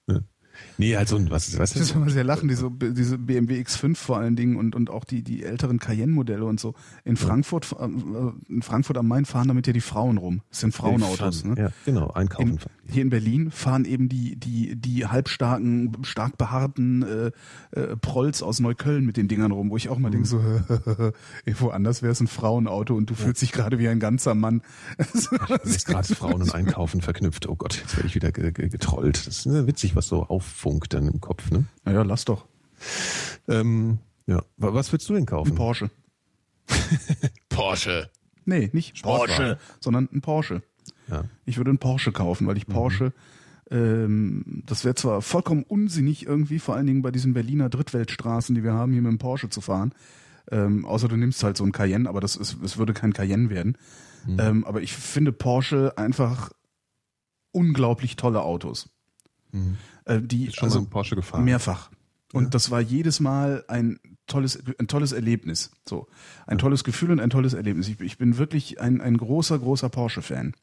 Ja. 0.78 0.86
Nee, 0.86 0.98
halt 0.98 1.08
so 1.08 1.16
ein, 1.16 1.30
was 1.30 1.48
ist, 1.48 1.60
weißt 1.60 1.76
Das 1.76 1.82
ist 1.82 1.96
immer 1.96 2.10
sehr 2.10 2.24
lachen, 2.24 2.48
diese, 2.48 2.70
diese 2.72 3.18
BMW 3.18 3.62
X5 3.62 3.96
vor 3.96 4.18
allen 4.18 4.36
Dingen 4.36 4.56
und, 4.58 4.76
und 4.76 4.90
auch 4.90 5.04
die, 5.04 5.24
die 5.24 5.44
älteren 5.44 5.80
Cayenne-Modelle 5.80 6.46
und 6.46 6.60
so. 6.60 6.74
In 7.04 7.18
Frankfurt, 7.18 7.76
äh, 7.80 7.86
in 7.86 8.62
Frankfurt 8.62 8.98
am 8.98 9.08
Main 9.08 9.26
fahren 9.26 9.48
damit 9.48 9.68
ja 9.68 9.74
die 9.74 9.82
Frauen 9.82 10.18
rum. 10.18 10.42
Das 10.50 10.60
sind 10.62 10.74
Frauenautos, 10.74 11.46
ne? 11.46 11.56
Ja, 11.58 11.70
genau, 11.86 12.12
einkaufen. 12.12 12.60
In, 12.88 12.94
hier 12.94 13.02
in 13.02 13.10
Berlin 13.10 13.52
fahren 13.52 13.86
eben 13.86 14.10
die, 14.10 14.36
die, 14.36 14.76
die 14.76 15.06
halbstarken, 15.08 15.98
stark 16.04 16.38
behaarten 16.38 17.04
äh, 17.04 17.80
äh, 17.80 17.96
Prolls 17.98 18.44
aus 18.44 18.60
Neukölln 18.60 19.06
mit 19.06 19.18
den 19.18 19.28
Dingern 19.28 19.52
rum, 19.52 19.70
wo 19.70 19.78
ich 19.78 19.90
auch 19.90 19.98
mal 19.98 20.12
denke, 20.12 20.28
so, 20.28 20.40
woanders 21.60 22.02
wäre 22.02 22.12
es 22.12 22.20
ein 22.20 22.28
Frauenauto 22.28 22.96
und 22.96 23.10
du 23.10 23.16
fühlst 23.16 23.42
dich 23.42 23.52
gerade 23.52 23.80
wie 23.80 23.88
ein 23.88 24.00
ganzer 24.00 24.36
Mann. 24.36 24.62
ist 25.64 25.88
gerade 25.88 26.08
Frauen 26.16 26.42
und 26.42 26.54
Einkaufen 26.54 27.02
verknüpft. 27.02 27.48
Oh 27.48 27.56
Gott, 27.56 27.76
jetzt 27.76 27.96
werde 27.96 28.08
ich 28.08 28.16
wieder 28.16 28.32
ge 28.32 28.52
ge 28.52 28.70
getrollt. 28.70 29.28
Das 29.28 29.38
ist 29.40 29.46
ja 29.46 29.68
witzig, 29.68 29.96
was 29.96 30.08
so 30.08 30.26
auffunkt 30.66 30.94
dann 30.94 31.08
im 31.08 31.22
Kopf, 31.22 31.52
ne? 31.52 31.66
naja, 31.84 32.02
lass 32.02 32.26
doch. 32.26 32.46
Ähm, 33.48 34.00
ja. 34.26 34.42
Wa- 34.58 34.74
Was 34.74 34.92
würdest 34.92 35.08
du 35.10 35.14
denn 35.14 35.26
kaufen? 35.26 35.52
Ein 35.52 35.56
Porsche. 35.56 35.90
Porsche. 37.50 38.10
Nee, 38.46 38.70
nicht 38.74 38.98
Sportwagen. 38.98 39.28
Porsche, 39.36 39.60
sondern 39.80 40.10
ein 40.12 40.22
Porsche. 40.22 40.64
Ja. 41.08 41.26
Ich 41.46 41.58
würde 41.58 41.70
einen 41.70 41.78
Porsche 41.80 42.12
kaufen, 42.12 42.46
Mhm. 42.46 42.48
weil 42.50 42.58
ich 42.58 42.66
Porsche, 42.68 43.14
ähm, 43.70 44.64
das 44.66 44.84
wäre 44.86 44.96
zwar 44.96 45.22
vollkommen 45.22 45.64
unsinnig 45.64 46.26
irgendwie, 46.26 46.60
vor 46.60 46.76
allen 46.76 46.88
Dingen 46.88 47.02
bei 47.04 47.12
diesen 47.12 47.34
Berliner 47.34 47.70
Drittweltstraßen, 47.70 48.56
die 48.56 48.64
wir 48.64 48.74
haben, 48.74 48.92
hier 48.92 49.02
mit 49.02 49.12
dem 49.12 49.18
Porsche 49.20 49.50
zu 49.50 49.62
fahren. 49.62 49.94
Ähm, 50.52 50.86
außer 50.86 51.08
du 51.08 51.16
nimmst 51.16 51.44
halt 51.44 51.58
so 51.58 51.64
ein 51.64 51.72
Cayenne, 51.72 52.08
aber 52.10 52.22
das 52.22 52.36
ist, 52.36 52.58
es 52.64 52.78
würde 52.78 52.94
kein 52.94 53.14
Cayenne 53.14 53.50
werden. 53.50 53.78
Mhm. 54.28 54.40
Ähm, 54.40 54.66
aber 54.66 54.82
ich 54.82 54.94
finde 54.94 55.32
Porsche 55.32 55.94
einfach 55.98 56.52
unglaublich 57.52 58.16
tolle 58.16 58.42
Autos. 58.44 58.90
Mhm. 59.52 59.78
Äh, 60.06 60.22
die 60.22 60.46
Bist 60.46 60.58
schon 60.58 60.68
also 60.70 60.82
mal 60.82 60.88
Porsche 60.88 61.16
gefahren? 61.16 61.44
mehrfach. 61.44 61.90
Und 62.34 62.46
Ja. 62.46 62.50
das 62.50 62.72
war 62.72 62.82
jedes 62.82 63.20
Mal 63.20 63.64
ein 63.68 64.00
tolles, 64.28 64.62
ein 64.80 64.88
tolles 64.88 65.12
Erlebnis. 65.12 65.72
So. 65.88 66.08
Ein 66.48 66.58
tolles 66.58 66.84
Gefühl 66.84 67.12
und 67.12 67.20
ein 67.20 67.30
tolles 67.30 67.54
Erlebnis. 67.54 67.88
Ich, 67.88 68.00
ich 68.02 68.18
bin 68.18 68.38
wirklich 68.38 68.82
ein, 68.82 69.00
ein 69.02 69.18
großer, 69.18 69.58
großer 69.60 69.90
Porsche-Fan. 69.90 70.54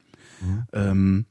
Mhm. 0.40 0.62
Ähm, 0.72 1.26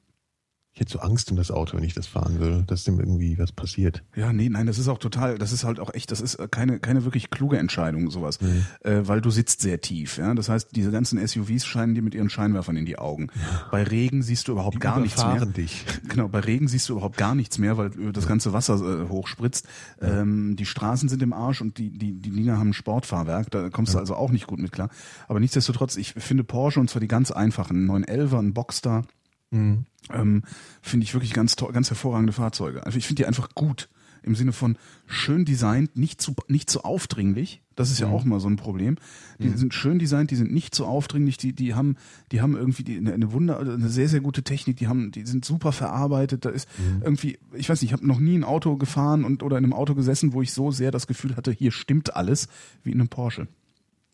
Ich 0.74 0.80
hätte 0.80 0.94
so 0.94 1.00
Angst 1.00 1.30
um 1.32 1.38
das 1.38 1.52
Auto, 1.52 1.76
wenn 1.76 1.84
ich 1.84 1.94
das 1.94 2.08
fahren 2.08 2.40
will, 2.40 2.64
dass 2.66 2.86
dem 2.86 2.98
irgendwie 2.98 3.38
was 3.38 3.52
passiert. 3.52 4.04
ja, 4.16 4.32
nee, 4.32 4.48
nein, 4.48 4.68
das 4.68 4.80
ist 4.80 4.88
auch 4.88 5.00
total, 5.00 5.38
das 5.38 5.52
ist 5.52 5.66
halt 5.66 5.82
auch 5.82 5.94
echt, 5.94 6.12
das 6.12 6.22
ist 6.22 6.36
äh, 6.36 6.48
keine, 6.50 6.80
keine 6.80 7.04
wirklich 7.04 7.30
kluge 7.30 7.58
Entscheidung, 7.58 8.10
sowas. 8.10 8.40
Mhm. 8.40 8.66
Äh, 8.82 9.06
weil 9.06 9.20
du 9.20 9.32
sitzt 9.32 9.60
sehr 9.60 9.82
tief, 9.82 10.18
ja. 10.18 10.34
Das 10.34 10.48
heißt, 10.48 10.70
diese 10.74 10.92
ganzen 10.92 11.26
SUVs 11.26 11.66
scheinen 11.66 11.94
dir 11.94 12.02
mit 12.02 12.16
ihren 12.16 12.30
Scheinwerfern 12.30 12.78
in 12.78 12.86
die 12.86 12.98
Augen. 12.98 13.28
Bei 13.70 13.84
Regen 13.84 14.24
siehst 14.24 14.48
du 14.48 14.54
überhaupt 14.54 14.80
gar 14.80 15.02
nichts 15.02 15.24
mehr. 15.24 15.46
dich. 15.46 15.86
Genau, 16.08 16.28
bei 16.28 16.40
Regen 16.40 16.68
siehst 16.68 16.90
du 16.90 16.94
überhaupt 16.94 17.18
gar 17.18 17.36
nichts 17.36 17.58
mehr, 17.58 17.78
weil 17.78 17.90
das 18.12 18.28
ganze 18.28 18.54
Wasser 18.54 18.76
äh, 18.76 19.10
hochspritzt. 19.10 19.68
Ähm, 20.02 20.56
die 20.56 20.66
Straßen 20.66 21.10
sind 21.10 21.22
im 21.22 21.34
Arsch 21.34 21.62
und 21.62 21.78
die, 21.78 21.90
die, 21.90 22.14
die 22.14 22.32
Dinger 22.32 22.58
haben 22.58 22.70
ein 22.70 22.74
Sportfahrwerk, 22.74 23.52
da 23.52 23.70
kommst 23.70 23.94
du 23.94 24.00
also 24.00 24.16
auch 24.16 24.32
nicht 24.32 24.48
gut 24.48 24.60
mit 24.60 24.72
klar. 24.72 24.90
Aber 25.28 25.40
nichtsdestotrotz, 25.40 25.98
ich 25.98 26.14
finde 26.14 26.44
Porsche 26.44 26.80
und 26.80 26.90
zwar 26.90 27.00
die 27.00 27.08
ganz 27.08 27.32
einfachen, 27.32 27.90
einen 27.90 28.06
911er, 28.06 28.40
einen 28.40 28.54
Boxster, 28.54 29.04
Mhm. 29.52 29.86
ähm, 30.12 30.44
finde 30.82 31.04
ich 31.04 31.14
wirklich 31.14 31.34
ganz 31.34 31.56
toll, 31.56 31.72
ganz 31.74 31.90
hervorragende 31.90 32.34
Fahrzeuge. 32.34 32.86
Also 32.86 32.98
ich 32.98 33.06
finde 33.08 33.22
die 33.24 33.28
einfach 33.28 33.50
gut. 33.56 33.90
im 34.24 34.36
Sinne 34.36 34.52
von 34.54 34.78
schön 35.08 35.46
designt, 35.46 35.98
nicht 35.98 36.22
zu, 36.22 36.36
nicht 36.48 36.70
zu 36.70 36.84
aufdringlich. 36.84 37.64
Das 37.76 37.90
ist 37.90 38.00
ja 38.00 38.06
Mhm. 38.08 38.14
auch 38.14 38.24
mal 38.24 38.40
so 38.40 38.48
ein 38.50 38.56
Problem. 38.56 38.98
Die 39.40 39.50
sind 39.50 39.74
schön 39.74 39.98
designt, 39.98 40.30
die 40.30 40.36
sind 40.36 40.52
nicht 40.54 40.76
zu 40.76 40.86
aufdringlich, 40.86 41.38
die, 41.38 41.54
die 41.54 41.74
haben, 41.74 41.96
die 42.32 42.40
haben 42.40 42.56
irgendwie 42.56 42.84
die, 42.84 42.98
eine, 42.98 43.14
eine 43.16 43.32
Wunder, 43.32 43.60
eine 43.60 43.90
sehr, 43.90 44.08
sehr 44.08 44.20
gute 44.22 44.44
Technik, 44.44 44.78
die 44.78 44.88
haben, 44.88 45.10
die 45.12 45.26
sind 45.26 45.44
super 45.44 45.72
verarbeitet. 45.72 46.46
Da 46.46 46.52
ist 46.52 46.70
Mhm. 46.78 47.02
irgendwie, 47.02 47.40
ich 47.56 47.68
weiß 47.68 47.82
nicht, 47.82 47.90
ich 47.90 47.94
habe 47.94 48.06
noch 48.06 48.20
nie 48.20 48.38
ein 48.38 48.44
Auto 48.44 48.78
gefahren 48.78 49.24
und 49.24 49.42
oder 49.42 49.58
in 49.58 49.64
einem 49.64 49.74
Auto 49.74 49.96
gesessen, 49.96 50.34
wo 50.34 50.44
ich 50.44 50.54
so 50.54 50.70
sehr 50.70 50.92
das 50.92 51.08
Gefühl 51.08 51.36
hatte, 51.36 51.52
hier 51.52 51.72
stimmt 51.72 52.16
alles, 52.16 52.48
wie 52.84 52.92
in 52.92 53.00
einem 53.00 53.10
Porsche. 53.10 53.48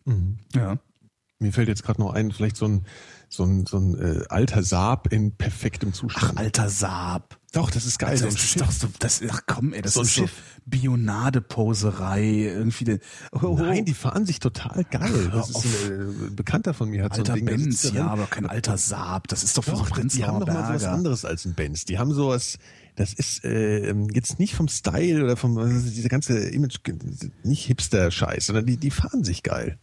Mhm. 0.06 0.38
Ja. 0.54 0.78
Mir 1.38 1.52
fällt 1.52 1.68
jetzt 1.68 1.82
gerade 1.84 2.00
noch 2.00 2.14
ein, 2.14 2.32
vielleicht 2.32 2.56
so 2.56 2.64
ein, 2.64 2.86
so 3.30 3.44
ein, 3.44 3.66
so 3.66 3.78
ein 3.78 3.94
äh, 3.98 4.24
alter 4.28 4.62
Saab 4.62 5.12
in 5.12 5.32
perfektem 5.36 5.90
Ach, 5.92 5.96
Zustand. 5.98 6.38
alter 6.38 6.68
Saab. 6.68 7.38
Doch, 7.52 7.70
das 7.70 7.86
ist 7.86 7.98
geil. 7.98 8.10
Also, 8.10 8.24
so 8.24 8.28
ein 8.28 8.34
das 8.34 8.42
ist 8.44 8.50
Schiff. 8.50 8.62
doch 8.62 8.70
so, 8.70 8.88
das, 8.98 9.22
ach 9.30 9.40
komm, 9.46 9.72
ey, 9.72 9.80
das 9.82 9.94
So 9.94 10.00
ein 10.00 10.06
ist 10.06 10.14
so 10.14 10.20
Schiff. 10.22 10.32
Bionade-Poserei, 10.66 12.22
irgendwie. 12.22 12.84
De, 12.84 12.98
oh, 13.32 13.38
oh, 13.42 13.56
Nein, 13.58 13.84
die 13.84 13.94
fahren 13.94 14.26
sich 14.26 14.38
total 14.38 14.84
geil. 14.84 15.30
Ach, 15.32 15.48
ist 15.48 15.64
ein 15.64 16.26
äh, 16.26 16.30
Bekannter 16.30 16.74
von 16.74 16.90
mir 16.90 17.04
hat 17.04 17.14
so 17.14 17.20
alter 17.20 17.34
ein 17.34 17.46
Ding. 17.46 17.46
Benz, 17.46 17.90
ja, 17.92 18.06
aber 18.08 18.26
kein 18.26 18.46
alter 18.46 18.76
Saab. 18.76 19.28
Das 19.28 19.44
ist 19.44 19.56
doch 19.56 19.64
Doch, 19.64 19.86
so 19.88 20.02
die 20.02 20.24
haben 20.24 20.40
doch 20.40 20.46
mal 20.46 20.66
sowas 20.66 20.84
anderes 20.84 21.24
als 21.24 21.44
ein 21.44 21.54
Benz. 21.54 21.84
Die 21.84 21.98
haben 21.98 22.12
sowas, 22.12 22.58
das 22.96 23.12
ist 23.14 23.44
äh, 23.44 23.94
jetzt 24.12 24.38
nicht 24.38 24.54
vom 24.54 24.68
Style 24.68 25.24
oder 25.24 25.36
vom, 25.36 25.56
also 25.58 25.88
diese 25.90 26.08
ganze 26.08 26.38
Image, 26.50 26.76
nicht 27.44 27.64
Hipster-Scheiß, 27.66 28.46
sondern 28.46 28.66
die, 28.66 28.76
die 28.76 28.90
fahren 28.90 29.24
sich 29.24 29.42
geil. 29.42 29.78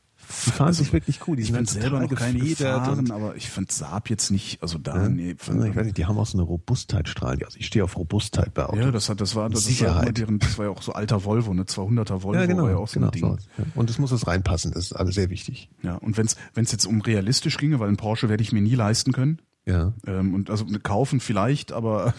Die 0.45 0.52
fahren 0.52 0.73
sich 0.73 0.91
wirklich 0.93 1.27
cool. 1.27 1.35
Die 1.35 1.41
Ich 1.43 1.47
sind 1.49 1.57
halt 1.57 1.69
selber 1.69 1.99
noch 1.99 2.14
keine 2.14 2.39
gefahren, 2.39 3.11
aber 3.11 3.35
ich 3.35 3.49
fand 3.49 3.72
Saab 3.72 4.10
jetzt 4.10 4.31
nicht, 4.31 4.61
also 4.61 4.77
da, 4.77 5.03
Ja, 5.03 5.10
nee. 5.10 5.35
also 5.47 5.64
ich 5.64 5.76
weiß 5.76 5.85
nicht, 5.85 5.97
die 5.97 6.06
haben 6.06 6.18
auch 6.18 6.26
so 6.26 6.38
eine 6.38 6.43
Robustheitsstrahlen. 6.47 7.43
Also 7.43 7.57
ich 7.60 7.68
stehe 7.68 7.84
auf 7.84 7.97
Robustheit 7.97 8.53
bei 8.53 8.65
Autos. 8.65 8.80
ja, 8.80 8.91
das 8.91 9.10
hat, 9.10 9.22
das 9.22 9.35
war, 9.35 9.49
das, 9.49 9.60
das 9.60 9.65
war, 9.65 9.72
Sicherheit. 9.72 10.03
immer 10.03 10.11
deren, 10.14 10.39
das 10.39 10.57
war 10.57 10.65
ja 10.65 10.72
auch 10.72 10.81
so 10.81 10.93
alter 10.93 11.23
Volvo, 11.26 11.53
ne, 11.53 11.64
200er 11.64 12.23
Volvo 12.23 12.34
ja, 12.35 12.45
genau, 12.45 12.64
war 12.64 12.72
ja 12.72 12.77
auch 12.77 12.88
so 12.88 12.95
genau 12.99 13.07
ein 13.07 13.11
Ding. 13.11 13.22
so. 13.23 13.38
Ja. 13.61 13.65
Und 13.76 13.89
es 13.89 13.97
muss 13.99 14.11
es 14.11 14.27
reinpassen, 14.27 14.72
das 14.72 14.85
ist 14.85 14.93
alles 14.93 15.15
sehr 15.15 15.30
wichtig. 15.30 15.69
Ja, 15.84 15.95
und 15.95 16.18
wenn's, 16.18 16.35
wenn's 16.53 16.72
jetzt 16.72 16.85
um 16.85 17.02
realistisch 17.02 17.57
ginge, 17.57 17.80
weil 17.80 17.89
ein 17.89 17.97
Porsche 17.97 18.30
werde 18.30 18.43
ich 18.43 18.52
mir 18.52 18.61
nie 18.61 18.76
leisten 18.76 19.11
können, 19.11 19.39
Ja. 19.65 19.93
ähm, 20.07 20.34
und 20.34 20.49
also 20.49 20.65
kaufen 20.84 21.19
vielleicht, 21.19 21.72
aber 21.72 22.14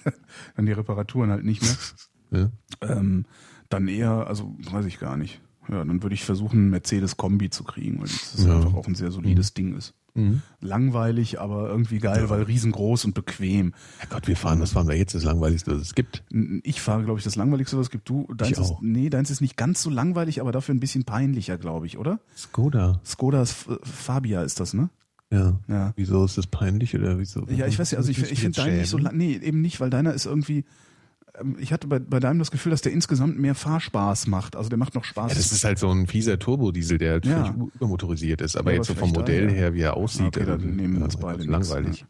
dann 0.56 0.66
die 0.66 0.72
Reparaturen 0.72 1.30
halt 1.30 1.44
nicht 1.44 1.62
mehr. 1.62 2.50
ja. 2.82 2.96
Ähm, 2.96 3.24
dann 3.68 3.88
eher, 3.88 4.26
also 4.28 4.54
weiß 4.70 4.84
ich 4.86 4.98
gar 5.00 5.16
nicht. 5.16 5.40
Ja, 5.68 5.84
dann 5.84 6.02
würde 6.02 6.14
ich 6.14 6.24
versuchen, 6.24 6.58
einen 6.60 6.70
Mercedes-Kombi 6.70 7.50
zu 7.50 7.64
kriegen, 7.64 7.98
weil 7.98 8.06
das 8.08 8.44
Ja. 8.44 8.56
einfach 8.56 8.74
auch 8.74 8.86
ein 8.86 8.94
sehr 8.94 9.10
solides 9.10 9.52
Ding 9.54 9.76
ist. 9.76 9.94
Mhm. 10.14 10.40
Langweilig, 10.60 11.40
aber 11.40 11.68
irgendwie 11.68 11.98
geil, 11.98 12.30
weil 12.30 12.42
riesengroß 12.42 13.04
und 13.04 13.14
bequem. 13.14 13.74
Herrgott, 13.98 14.28
wir 14.28 14.36
fahren, 14.36 14.60
was 14.60 14.72
fahren 14.72 14.88
wir 14.88 14.96
jetzt? 14.96 15.14
Das 15.14 15.24
Langweiligste, 15.24 15.72
was 15.74 15.82
es 15.82 15.94
gibt. 15.94 16.22
Ich 16.62 16.80
fahre, 16.80 17.04
glaube 17.04 17.18
ich, 17.18 17.24
das 17.24 17.36
Langweiligste, 17.36 17.76
was 17.76 17.86
es 17.86 17.90
gibt. 17.90 18.08
Du, 18.08 18.26
deins 18.34 18.52
Ich 18.52 18.58
ist, 18.58 18.70
auch. 18.70 18.80
nee, 18.80 19.10
deins 19.10 19.30
ist 19.30 19.40
nicht 19.40 19.56
ganz 19.56 19.82
so 19.82 19.90
langweilig, 19.90 20.40
aber 20.40 20.52
dafür 20.52 20.74
ein 20.74 20.80
bisschen 20.80 21.04
peinlicher, 21.04 21.58
glaube 21.58 21.86
ich, 21.86 21.98
oder? 21.98 22.18
Skoda. 22.36 23.00
Skodas 23.04 23.50
F- 23.50 23.78
Fabia 23.82 24.42
ist 24.42 24.58
das, 24.60 24.72
ne? 24.72 24.88
Ja. 25.30 25.58
Ja. 25.68 25.92
Wieso 25.96 26.24
ist 26.24 26.38
das 26.38 26.46
peinlich 26.46 26.94
oder 26.94 27.18
wieso? 27.18 27.44
Ja, 27.48 27.66
ich 27.66 27.78
weiß 27.78 27.90
ja, 27.90 27.98
also 27.98 28.10
ich, 28.10 28.18
ich 28.30 28.40
finde 28.40 28.60
deinen 28.62 28.78
nicht 28.78 28.88
so 28.88 28.96
lang. 28.98 29.16
Nee, 29.16 29.36
eben 29.42 29.60
nicht, 29.60 29.80
weil 29.80 29.90
deiner 29.90 30.14
ist 30.14 30.24
irgendwie. 30.24 30.64
Ähm, 31.40 31.56
Ich 31.58 31.72
hatte 31.72 31.86
bei, 31.86 31.98
bei 31.98 32.20
deinem 32.20 32.38
das 32.38 32.50
Gefühl, 32.50 32.70
dass 32.70 32.82
der 32.82 32.92
insgesamt 32.92 33.38
mehr 33.38 33.54
Fahrspaß 33.54 34.26
macht. 34.26 34.56
Also 34.56 34.68
der 34.68 34.78
macht 34.78 34.94
noch 34.94 35.04
Spaß. 35.04 35.32
Ja, 35.32 35.36
das 35.38 35.52
ist 35.52 35.64
halt 35.64 35.78
so 35.78 35.90
ein 35.90 36.06
fieser 36.06 36.38
Turbodiesel, 36.38 36.98
der 36.98 37.12
halt 37.12 37.26
Ja. 37.26 37.44
völlig 37.52 37.74
übermotorisiert 37.74 38.40
ist. 38.40 38.56
Aber 38.56 38.70
Ja, 38.70 38.78
jetzt 38.78 38.86
so 38.88 38.94
vom 38.94 39.10
Modell 39.10 39.46
da, 39.48 39.52
her, 39.52 39.74
wie 39.74 39.80
er 39.80 39.96
aussieht, 39.96 40.36
Okay, 40.36 40.44
dann 40.46 40.60
ähm, 40.62 40.76
nehmen 40.76 40.96
wir 40.98 41.04
uns 41.04 41.16
beide 41.16 41.38
also 41.40 41.50
nichts, 41.50 41.68
langweilig. 41.70 42.00
ja. 42.00 42.06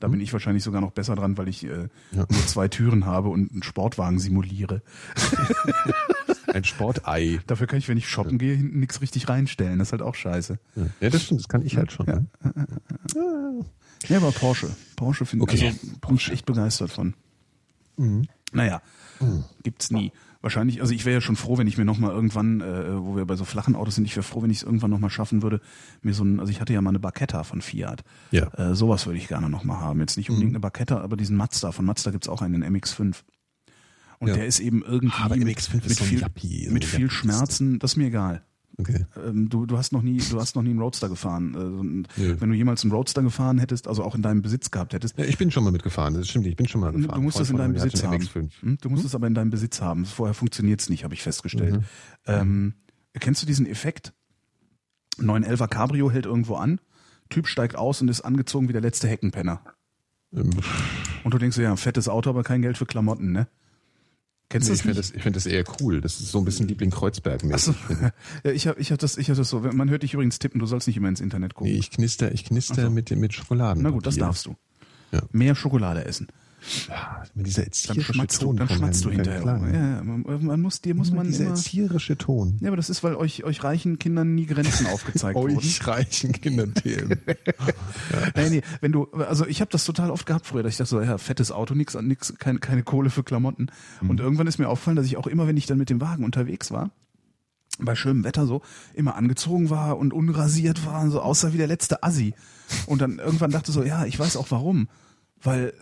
Da 0.00 0.08
bin 0.08 0.20
ich 0.20 0.32
wahrscheinlich 0.32 0.64
sogar 0.64 0.80
noch 0.80 0.90
besser 0.90 1.14
dran, 1.14 1.38
weil 1.38 1.46
ich 1.48 1.64
äh, 1.64 1.88
Ja. 2.10 2.26
nur 2.28 2.46
zwei 2.48 2.66
Türen 2.66 3.06
habe 3.06 3.28
und 3.28 3.52
einen 3.52 3.62
Sportwagen 3.62 4.18
simuliere. 4.18 4.82
Ein 6.52 6.64
Sportei. 6.64 7.40
Dafür 7.46 7.66
kann 7.66 7.78
ich, 7.78 7.88
wenn 7.88 7.96
ich 7.96 8.08
shoppen 8.08 8.36
gehe, 8.38 8.54
hinten 8.54 8.80
nichts 8.80 9.00
richtig 9.00 9.28
reinstellen. 9.28 9.78
Das 9.78 9.88
ist 9.88 9.92
halt 9.92 10.02
auch 10.02 10.14
scheiße. 10.14 10.58
Ja, 11.00 11.08
das 11.10 11.22
stimmt, 11.22 11.40
das 11.40 11.48
kann 11.48 11.64
ich 11.64 11.76
halt 11.76 11.92
schon. 11.92 12.06
Ja. 12.06 12.16
ne? 12.16 13.64
Ja, 14.08 14.16
aber 14.18 14.32
Porsche. 14.32 14.68
Porsche 14.96 15.24
finde 15.24 15.44
Okay. 15.44 15.72
also, 16.02 16.14
ich 16.16 16.32
echt 16.32 16.44
begeistert 16.46 16.90
von. 16.90 17.14
Naja, 18.52 18.82
gibt's 19.62 19.90
nie. 19.90 20.12
Wahrscheinlich, 20.40 20.80
also 20.80 20.92
ich 20.92 21.04
wäre 21.04 21.14
ja 21.14 21.20
schon 21.20 21.36
froh, 21.36 21.56
wenn 21.56 21.68
ich 21.68 21.78
mir 21.78 21.84
nochmal 21.84 22.10
irgendwann, 22.10 22.60
äh, 22.60 22.98
wo 23.00 23.14
wir 23.14 23.24
bei 23.26 23.36
so 23.36 23.44
flachen 23.44 23.76
Autos 23.76 23.94
sind, 23.94 24.04
ich 24.06 24.16
wäre 24.16 24.24
froh, 24.24 24.42
wenn 24.42 24.50
ich 24.50 24.56
es 24.58 24.62
irgendwann 24.64 24.90
nochmal 24.90 25.08
schaffen 25.10 25.40
würde, 25.40 25.60
mir 26.02 26.14
so 26.14 26.24
ein, 26.24 26.40
also 26.40 26.50
ich 26.50 26.60
hatte 26.60 26.72
ja 26.72 26.80
mal 26.82 26.90
eine 26.90 26.98
Barchetta 26.98 27.44
von 27.44 27.62
Fiat. 27.62 28.02
Ja. 28.32 28.48
Äh, 28.54 28.74
sowas 28.74 29.06
würde 29.06 29.18
ich 29.18 29.28
gerne 29.28 29.48
nochmal 29.48 29.78
haben. 29.78 30.00
Jetzt 30.00 30.16
nicht 30.16 30.30
unbedingt 30.30 30.50
eine 30.52 30.60
Barchetta, 30.60 31.00
aber 31.00 31.16
diesen 31.16 31.36
Mazda. 31.36 31.70
Von 31.70 31.84
Mazda 31.84 32.10
gibt's 32.10 32.28
auch 32.28 32.42
einen, 32.42 32.60
den 32.60 32.76
MX5. 32.76 33.22
Und 34.18 34.28
Ja. 34.28 34.34
der 34.34 34.46
ist 34.46 34.58
eben 34.58 34.82
irgendwie 34.82 35.22
Aber 35.22 35.36
mit, 35.36 35.46
MX5 35.46 35.74
ist 35.86 36.00
mit, 36.00 36.08
viel, 36.08 36.20
Yuppie, 36.22 36.66
so 36.66 36.72
mit 36.72 36.84
viel. 36.84 37.08
Schmerzen, 37.10 37.78
das 37.78 37.92
ist 37.92 37.96
mir 37.96 38.06
egal. 38.08 38.42
Okay. 38.78 39.04
Ähm, 39.16 39.48
du, 39.48 39.66
du 39.66 39.76
hast 39.76 39.92
noch 39.92 40.02
nie, 40.02 40.16
du 40.18 40.40
hast 40.40 40.56
noch 40.56 40.62
nie 40.62 40.70
einen 40.70 40.80
Roadster 40.80 41.08
gefahren. 41.08 41.54
Also, 41.54 41.66
und 41.78 42.08
Nö. 42.16 42.36
Wenn 42.40 42.48
du 42.50 42.56
jemals 42.56 42.82
einen 42.82 42.92
Roadster 42.92 43.22
gefahren 43.22 43.58
hättest, 43.58 43.86
also 43.86 44.02
auch 44.02 44.14
in 44.14 44.22
deinem 44.22 44.42
Besitz 44.42 44.70
gehabt 44.70 44.94
hättest, 44.94 45.18
Ja, 45.18 45.24
ich 45.24 45.36
bin 45.38 45.50
schon 45.50 45.64
mal 45.64 45.70
mitgefahren, 45.72 46.14
das 46.14 46.28
stimmt, 46.28 46.46
ich 46.46 46.56
bin 46.56 46.66
schon 46.66 46.80
mal 46.80 46.92
gefahren. 46.92 47.16
du 47.16 47.22
musst 47.22 47.36
Freund 47.36 47.46
es 47.46 47.50
in 47.50 47.56
deinem 47.58 47.72
Besitz 47.74 48.02
haben. 48.04 48.16
MX5. 48.22 48.50
Hm? 48.60 48.78
Du 48.80 48.88
musst 48.88 49.04
es 49.04 49.14
aber 49.14 49.26
in 49.26 49.34
deinem 49.34 49.50
Besitz 49.50 49.80
haben. 49.80 50.04
Vorher 50.06 50.34
funktioniert's 50.34 50.88
nicht, 50.88 51.04
habe 51.04 51.14
ich 51.14 51.22
festgestellt. 51.22 51.76
Mhm. 51.76 51.84
Ähm, 52.26 52.74
kennst 53.18 53.42
du 53.42 53.46
diesen 53.46 53.66
Effekt? 53.66 54.12
911er 55.18 55.68
Cabrio 55.68 56.10
hält 56.10 56.24
irgendwo 56.26 56.54
an, 56.56 56.80
Typ 57.28 57.46
steigt 57.46 57.76
aus 57.76 58.00
und 58.00 58.08
ist 58.08 58.22
angezogen 58.22 58.68
wie 58.68 58.72
der 58.72 58.80
letzte 58.82 59.08
Heckenpenner. 59.08 59.60
Ähm, 60.34 60.50
Und 61.24 61.34
du 61.34 61.38
denkst 61.38 61.56
dir, 61.56 61.62
ja, 61.64 61.76
fettes 61.76 62.08
Auto, 62.08 62.30
aber 62.30 62.42
kein 62.42 62.62
Geld 62.62 62.78
für 62.78 62.86
Klamotten, 62.86 63.32
ne? 63.32 63.48
Kennst 64.52 64.68
nee, 64.68 64.72
du 64.72 64.74
ich 64.74 64.82
finde 64.82 64.96
das, 64.96 65.10
ich 65.12 65.22
find 65.22 65.34
das 65.34 65.46
eher 65.46 65.64
cool. 65.80 66.02
Das 66.02 66.20
ist 66.20 66.30
so 66.30 66.36
ein 66.36 66.44
bisschen 66.44 66.68
Liebling 66.68 66.90
Kreuzberg 66.90 67.42
mäßig. 67.42 67.74
ja, 68.44 68.50
ich 68.50 68.66
habe 68.66 68.78
ich 68.78 68.92
hab 68.92 68.98
das, 68.98 69.16
ich 69.16 69.30
hab 69.30 69.36
das 69.38 69.48
so. 69.48 69.60
Man 69.60 69.88
hört 69.88 70.02
dich 70.02 70.12
übrigens 70.12 70.38
tippen, 70.38 70.60
du 70.60 70.66
sollst 70.66 70.86
nicht 70.86 70.98
immer 70.98 71.08
ins 71.08 71.22
Internet 71.22 71.54
gucken. 71.54 71.72
Nee, 71.72 71.78
ich 71.78 71.90
knister, 71.90 72.32
ich 72.32 72.44
knister 72.44 72.82
so. 72.82 72.90
mit, 72.90 73.10
mit 73.12 73.32
Schokoladen. 73.32 73.82
Na 73.82 73.88
gut, 73.88 74.06
das 74.06 74.16
darfst 74.16 74.44
du. 74.44 74.54
Ja. 75.10 75.22
Mehr 75.32 75.54
Schokolade 75.54 76.04
essen. 76.04 76.28
Ja, 76.88 77.22
mit 77.34 77.46
dieser 77.46 77.62
Dann 77.62 77.68
erzieherische 77.68 78.12
du, 78.12 78.44
Ton 78.46 78.56
dann 78.56 78.68
von 78.68 78.76
schmatzt 78.76 79.04
du 79.04 79.10
hinterher. 79.10 79.40
Klein. 79.40 79.74
Ja, 79.74 80.02
man, 80.04 80.46
man 80.46 80.60
muss, 80.60 80.80
dir 80.80 80.94
muss 80.94 81.08
Immer 81.08 81.18
man 81.18 81.26
dieser 81.26 81.44
immer. 81.44 81.50
erzieherische 81.50 82.16
Ton. 82.16 82.56
Ja, 82.60 82.68
aber 82.68 82.76
das 82.76 82.88
ist, 82.90 83.02
weil 83.02 83.16
euch, 83.16 83.44
euch 83.44 83.64
reichen 83.64 83.98
Kindern 83.98 84.34
nie 84.34 84.46
Grenzen 84.46 84.86
aufgezeigt 84.92 85.34
wurden. 85.34 85.56
Euch 85.56 85.86
reichen 85.86 86.32
Kinderthemen. 86.32 87.18
Nee, 88.36 88.50
nee, 88.50 88.62
wenn 88.80 88.92
du, 88.92 89.06
also 89.12 89.46
ich 89.46 89.60
habe 89.60 89.70
das 89.70 89.84
total 89.84 90.10
oft 90.10 90.26
gehabt 90.26 90.46
früher, 90.46 90.62
dass 90.62 90.72
ich 90.72 90.78
dachte 90.78 90.90
so, 90.90 91.00
ja, 91.00 91.18
fettes 91.18 91.52
Auto, 91.52 91.74
nix, 91.74 91.94
nix 91.94 92.34
keine, 92.38 92.58
keine 92.58 92.82
Kohle 92.82 93.10
für 93.10 93.22
Klamotten. 93.22 93.68
Und 94.00 94.20
irgendwann 94.20 94.46
ist 94.46 94.58
mir 94.58 94.68
aufgefallen, 94.68 94.96
dass 94.96 95.06
ich 95.06 95.16
auch 95.16 95.26
immer, 95.26 95.46
wenn 95.46 95.56
ich 95.56 95.66
dann 95.66 95.78
mit 95.78 95.90
dem 95.90 96.00
Wagen 96.00 96.24
unterwegs 96.24 96.70
war, 96.70 96.90
bei 97.78 97.94
schönem 97.94 98.24
Wetter 98.24 98.46
so, 98.46 98.62
immer 98.94 99.16
angezogen 99.16 99.70
war 99.70 99.98
und 99.98 100.12
unrasiert 100.12 100.84
war 100.86 101.02
und 101.02 101.10
so 101.10 101.20
aussah 101.20 101.52
wie 101.52 101.58
der 101.58 101.66
letzte 101.66 102.02
Assi. 102.02 102.34
Und 102.86 103.00
dann 103.00 103.18
irgendwann 103.18 103.50
dachte 103.50 103.72
so, 103.72 103.82
ja, 103.82 104.04
ich 104.04 104.18
weiß 104.18 104.36
auch 104.36 104.50
warum. 104.50 104.88
Weil 105.42 105.72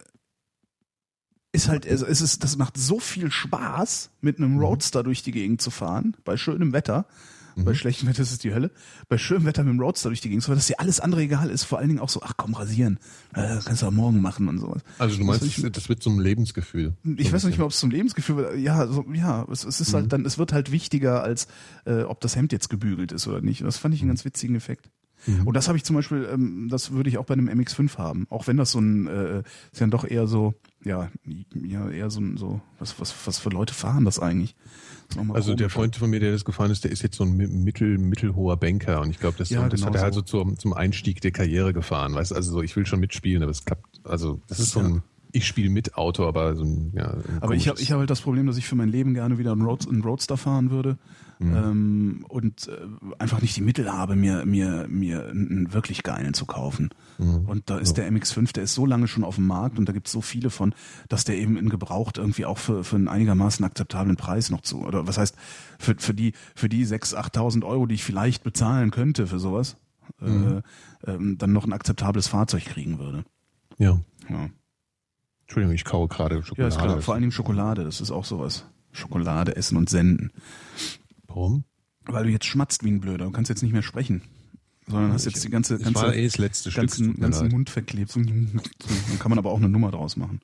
ist 1.52 1.68
halt, 1.68 1.86
also 1.88 2.06
es 2.06 2.20
ist, 2.20 2.44
das 2.44 2.56
macht 2.56 2.76
so 2.76 3.00
viel 3.00 3.30
Spaß, 3.30 4.10
mit 4.20 4.38
einem 4.38 4.58
Roadster 4.58 5.02
durch 5.02 5.22
die 5.22 5.32
Gegend 5.32 5.60
zu 5.60 5.70
fahren, 5.70 6.16
bei 6.24 6.36
schönem 6.36 6.72
Wetter. 6.72 7.06
Bei 7.56 7.74
schlechtem 7.74 8.08
Wetter 8.08 8.22
ist 8.22 8.30
es 8.32 8.38
die 8.38 8.54
Hölle. 8.54 8.70
Bei 9.08 9.18
schönem 9.18 9.44
Wetter 9.44 9.62
mit 9.64 9.74
dem 9.74 9.80
Roadster 9.80 10.08
durch 10.08 10.22
die 10.22 10.28
Gegend 10.28 10.42
zu 10.44 10.46
fahren, 10.46 10.56
dass 10.58 10.68
dir 10.68 10.80
alles 10.80 10.98
andere 10.98 11.20
egal 11.22 11.50
ist. 11.50 11.64
Vor 11.64 11.78
allen 11.78 11.88
Dingen 11.88 12.00
auch 12.00 12.08
so, 12.08 12.22
ach 12.22 12.34
komm, 12.38 12.54
rasieren. 12.54 12.98
Äh, 13.34 13.58
kannst 13.62 13.82
du 13.82 13.86
auch 13.86 13.90
morgen 13.90 14.22
machen 14.22 14.48
und 14.48 14.58
sowas. 14.60 14.82
Also 14.98 15.16
du 15.18 15.26
Das 15.26 15.40
meinst, 15.42 15.54
find 15.56 15.76
das 15.76 15.88
wird 15.90 16.02
zum 16.02 16.20
Lebensgefühl. 16.20 16.94
ich 17.16 17.30
weiß 17.30 17.42
noch 17.42 17.50
nicht 17.50 17.58
mal, 17.58 17.66
ob 17.66 17.72
es 17.72 17.80
zum 17.80 17.90
Lebensgefühl 17.90 18.36
wird. 18.36 18.58
Ja, 18.60 18.86
so, 18.86 19.04
ja, 19.12 19.46
es, 19.50 19.64
es 19.64 19.80
ist 19.80 19.92
halt 19.92 20.10
dann, 20.12 20.24
es 20.24 20.38
wird 20.38 20.52
halt 20.54 20.70
wichtiger, 20.72 21.22
als 21.22 21.48
äh, 21.84 22.02
ob 22.02 22.20
das 22.22 22.34
Hemd 22.34 22.52
jetzt 22.52 22.70
gebügelt 22.70 23.12
ist 23.12 23.26
oder 23.26 23.42
nicht. 23.42 23.62
Das 23.62 23.76
fand 23.76 23.94
ich 23.94 24.00
einen 24.00 24.08
ganz 24.08 24.24
witzigen 24.24 24.54
Effekt. 24.56 24.88
Und 25.44 25.54
das 25.54 25.68
habe 25.68 25.76
ich 25.76 25.84
zum 25.84 25.96
Beispiel, 25.96 26.26
ähm, 26.32 26.68
das 26.70 26.92
würde 26.92 27.10
ich 27.10 27.18
auch 27.18 27.24
bei 27.26 27.34
einem 27.34 27.48
MX5 27.48 27.98
haben. 27.98 28.26
Auch 28.30 28.46
wenn 28.46 28.56
das 28.56 28.70
so 28.72 28.78
ein, 28.80 29.06
äh, 29.06 29.42
ist 29.72 29.80
ja 29.80 29.86
doch 29.86 30.04
eher 30.04 30.26
so, 30.26 30.54
ja, 30.82 31.10
ja, 31.54 31.90
eher 31.90 32.10
so 32.10 32.20
ein, 32.20 32.36
so, 32.38 32.60
was, 32.78 32.98
was, 32.98 33.14
was 33.26 33.38
für 33.38 33.50
Leute 33.50 33.74
fahren 33.74 34.04
das 34.06 34.18
eigentlich? 34.18 34.54
Das 35.14 35.18
Also 35.34 35.54
der. 35.54 35.68
Freund 35.70 35.96
von 35.96 36.08
mir, 36.08 36.20
der 36.20 36.32
das 36.32 36.44
gefahren 36.44 36.70
ist, 36.70 36.84
der 36.84 36.90
ist 36.90 37.02
jetzt 37.02 37.16
so 37.16 37.24
ein 37.24 37.36
mi- 37.36 37.48
mittel, 37.48 37.98
mittelhoher 37.98 38.56
Banker 38.56 39.00
und 39.02 39.10
ich 39.10 39.18
glaube, 39.18 39.36
das, 39.38 39.50
Ja, 39.50 39.68
das 39.68 39.80
genau 39.80 39.88
hat 39.92 39.96
er 39.96 40.02
halt 40.02 40.14
so. 40.14 40.22
zum, 40.22 40.58
zum 40.58 40.72
Einstieg 40.72 41.20
der 41.20 41.32
Karriere 41.32 41.72
gefahren. 41.72 42.14
Weißt 42.14 42.32
also 42.32 42.52
so, 42.52 42.62
ich 42.62 42.74
will 42.76 42.86
schon 42.86 43.00
mitspielen, 43.00 43.42
aber 43.42 43.50
es 43.50 43.64
klappt. 43.64 44.00
Also 44.04 44.40
das 44.46 44.58
ist 44.60 44.70
so 44.70 44.80
ein, 44.80 45.02
ich 45.32 45.46
spiele 45.46 45.68
mit 45.68 45.96
Auto, 45.96 46.26
aber 46.26 46.56
so 46.56 46.64
ein, 46.64 46.92
ja. 46.94 47.10
Ein 47.10 47.22
Aber 47.42 47.54
ich 47.54 47.68
habe 47.68 47.78
ich 47.80 47.92
hab 47.92 47.98
halt 47.98 48.08
das 48.10 48.20
Problem, 48.22 48.46
dass 48.46 48.56
ich 48.56 48.66
für 48.66 48.74
mein 48.76 48.88
Leben 48.88 49.12
gerne 49.14 49.36
wieder 49.36 49.52
einen, 49.52 49.62
Road, 49.62 49.86
einen 49.88 50.02
Roadster 50.02 50.36
fahren 50.36 50.70
würde 50.70 50.96
Mhm. 51.42 51.56
ähm, 51.56 52.26
und 52.28 52.68
äh, 52.68 52.86
einfach 53.18 53.40
nicht 53.40 53.56
die 53.56 53.62
Mittel 53.62 53.90
habe, 53.90 54.14
mir, 54.14 54.44
mir, 54.44 54.86
mir 54.88 55.26
einen 55.30 55.72
wirklich 55.72 56.02
geilen 56.02 56.34
zu 56.34 56.44
kaufen. 56.44 56.90
Mhm. 57.18 57.46
Und 57.48 57.70
da 57.70 57.78
ist 57.78 57.94
der 57.94 58.10
MX5, 58.12 58.52
der 58.52 58.64
ist 58.64 58.74
so 58.74 58.84
lange 58.84 59.08
schon 59.08 59.24
auf 59.24 59.36
dem 59.36 59.46
Markt 59.46 59.78
und 59.78 59.88
da 59.88 59.92
gibt 59.94 60.06
es 60.06 60.12
so 60.12 60.20
viele 60.20 60.50
von, 60.50 60.74
dass 61.08 61.24
der 61.24 61.38
eben 61.38 61.56
in 61.56 61.70
Gebraucht 61.70 62.18
irgendwie 62.18 62.44
auch 62.44 62.58
für, 62.58 62.84
für 62.84 62.96
einen 62.96 63.08
einigermaßen 63.08 63.64
akzeptablen 63.64 64.16
Preis 64.16 64.50
noch 64.50 64.60
zu, 64.60 64.82
oder 64.84 65.06
was 65.06 65.16
heißt, 65.16 65.34
für, 65.78 65.94
für 65.98 66.12
die, 66.12 66.34
für 66.54 66.68
die 66.68 66.86
6.000, 66.86 67.16
8.000 67.32 67.64
Euro, 67.64 67.86
die 67.86 67.94
ich 67.94 68.04
vielleicht 68.04 68.42
bezahlen 68.44 68.90
könnte 68.90 69.26
für 69.26 69.38
sowas, 69.38 69.76
Mhm. 70.20 70.62
äh, 71.06 71.10
ähm, 71.12 71.38
dann 71.38 71.52
noch 71.52 71.64
ein 71.64 71.72
akzeptables 71.72 72.26
Fahrzeug 72.28 72.64
kriegen 72.64 72.98
würde. 72.98 73.24
ja. 73.78 73.98
Ja. 74.28 74.48
Entschuldigung, 75.42 75.74
ich 75.74 75.84
kaue 75.84 76.06
gerade 76.08 76.36
Ja, 76.36 76.42
Schokolade. 76.42 76.68
ist 76.68 76.78
klar. 76.80 77.00
Vor 77.00 77.14
allem 77.14 77.30
Schokolade, 77.32 77.82
das 77.84 78.00
ist 78.00 78.10
auch 78.10 78.24
sowas. 78.24 78.64
Schokolade 78.92 79.56
essen 79.56 79.76
und 79.76 79.88
senden. 79.90 80.30
Warum? 81.30 81.64
Weil 82.06 82.24
du 82.24 82.30
jetzt 82.30 82.44
schmatzt 82.46 82.84
wie 82.84 82.90
ein 82.90 83.00
Blöder. 83.00 83.24
Du 83.26 83.30
kannst 83.30 83.48
jetzt 83.48 83.62
nicht 83.62 83.72
mehr 83.72 83.82
sprechen. 83.82 84.22
Sondern 84.88 85.12
hast 85.12 85.24
jetzt 85.26 85.44
die 85.44 85.50
ganze, 85.50 85.78
Das 85.78 85.94
war 85.94 86.04
ganze, 86.06 86.18
eh 86.18 86.24
das 86.24 86.38
letzte 86.38 86.70
Stück. 86.70 86.82
ganzen, 86.82 87.06
mir 87.12 87.14
ganzen 87.18 87.42
leid. 87.44 87.52
Mund 87.52 87.70
verklebt. 87.70 88.14
Dann 88.16 88.60
kann 89.20 89.30
man 89.30 89.38
aber 89.38 89.50
auch 89.52 89.58
eine 89.58 89.68
Nummer 89.68 89.90
draus 89.92 90.16
machen. 90.16 90.40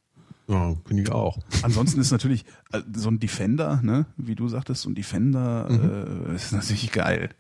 Ja, 0.49 0.77
finde 0.85 1.03
ich 1.03 1.11
auch. 1.11 1.39
Ansonsten 1.63 1.99
ist 2.01 2.13
natürlich 2.13 2.45
äh, 2.73 2.81
so 2.95 3.09
ein 3.09 3.19
Defender, 3.19 3.81
ne, 3.83 4.07
wie 4.17 4.37
du 4.37 4.49
sagtest, 4.49 4.83
so 4.83 4.89
ein 4.91 4.95
Defender 4.95 6.29
äh, 6.31 6.35
ist 6.37 6.53
natürlich 6.53 6.93
geil. 6.93 7.31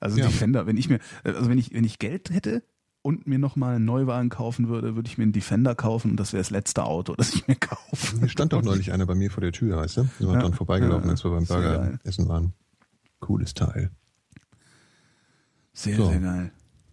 Also 0.00 0.16
Mhm. 0.16 0.22
Ja. 0.22 0.26
Defender, 0.28 0.66
wenn 0.66 0.76
ich 0.76 0.88
mir, 0.88 0.98
äh, 1.22 1.30
also 1.30 1.48
wenn 1.48 1.58
ich, 1.58 1.72
wenn 1.72 1.84
ich 1.84 2.00
Geld 2.00 2.30
hätte 2.30 2.64
und 3.02 3.28
mir 3.28 3.38
nochmal 3.38 3.76
einen 3.76 3.84
Neuwagen 3.84 4.28
kaufen 4.28 4.68
würde, 4.68 4.96
würde 4.96 5.08
ich 5.08 5.18
mir 5.18 5.22
einen 5.22 5.32
Defender 5.32 5.76
kaufen 5.76 6.10
und 6.12 6.16
das 6.18 6.32
wäre 6.32 6.40
das 6.40 6.50
letzte 6.50 6.82
Auto, 6.82 7.14
das 7.16 7.32
ich 7.32 7.46
mir 7.46 7.54
kaufe. 7.54 8.18
Hier 8.18 8.28
stand 8.28 8.52
doch 8.52 8.62
neulich 8.62 8.90
einer 8.92 9.06
bei 9.06 9.14
mir 9.14 9.30
vor 9.30 9.40
der 9.42 9.52
Tür, 9.52 9.76
weißt 9.76 9.98
du? 9.98 10.08
Sind 10.18 10.32
Ja. 10.32 10.40
dran 10.40 10.54
vorbeigelaufen, 10.54 11.04
Ja, 11.06 11.10
als 11.12 11.22
wir 11.22 11.30
beim 11.30 11.44
Burger 11.46 12.00
essen 12.02 12.26
waren. 12.28 12.54
Cooles 13.20 13.54
Teil. 13.54 13.90
Sehr, 15.72 15.96
So. 15.96 16.08
sehr 16.08 16.20
geil. 16.20 16.52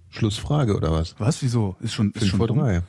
Schlussfrage 0.10 0.76
oder 0.76 0.91
was? 0.91 1.15
Was, 1.19 1.41
wieso? 1.41 1.76
Ist 1.81 1.93
schon, 1.93 2.11
ist 2.11 2.19
Fünf 2.19 2.30
schon 2.31 2.38
vor 2.38 2.47
drei. 2.47 2.81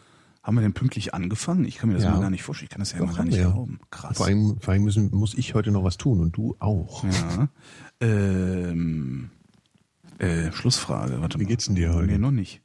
Haben 0.42 0.54
wir 0.56 0.60
denn 0.62 0.74
pünktlich 0.74 1.12
angefangen? 1.12 1.64
Ich 1.64 1.76
kann 1.78 1.88
mir 1.88 1.96
das 1.96 2.04
Ja. 2.04 2.12
mal 2.12 2.20
gar 2.20 2.30
nicht 2.30 2.44
vorstellen. 2.44 2.66
Ich 2.66 2.70
kann 2.70 2.78
das 2.80 2.92
ja 2.92 2.98
Doch, 2.98 3.06
immer 3.06 3.14
gar 3.16 3.24
nicht 3.24 3.36
wir. 3.38 3.46
glauben. 3.46 3.80
Krass. 3.90 4.16
Vor 4.16 4.26
allem, 4.26 4.60
vor 4.60 4.72
allem 4.72 4.84
müssen, 4.84 5.10
muss 5.12 5.34
ich 5.34 5.54
heute 5.54 5.72
noch 5.72 5.82
was 5.82 5.96
tun 5.96 6.20
und 6.20 6.36
du 6.36 6.54
auch. 6.60 7.02
Ja. 7.02 7.48
Ähm, 8.00 9.30
äh, 10.18 10.52
Schlussfrage. 10.52 11.20
Warte 11.20 11.38
Wie 11.40 11.44
mal. 11.44 11.48
geht's 11.48 11.66
denn 11.66 11.74
dir 11.74 11.92
heute? 11.94 12.06
Nee, 12.06 12.18
noch 12.18 12.30
nicht. 12.30 12.62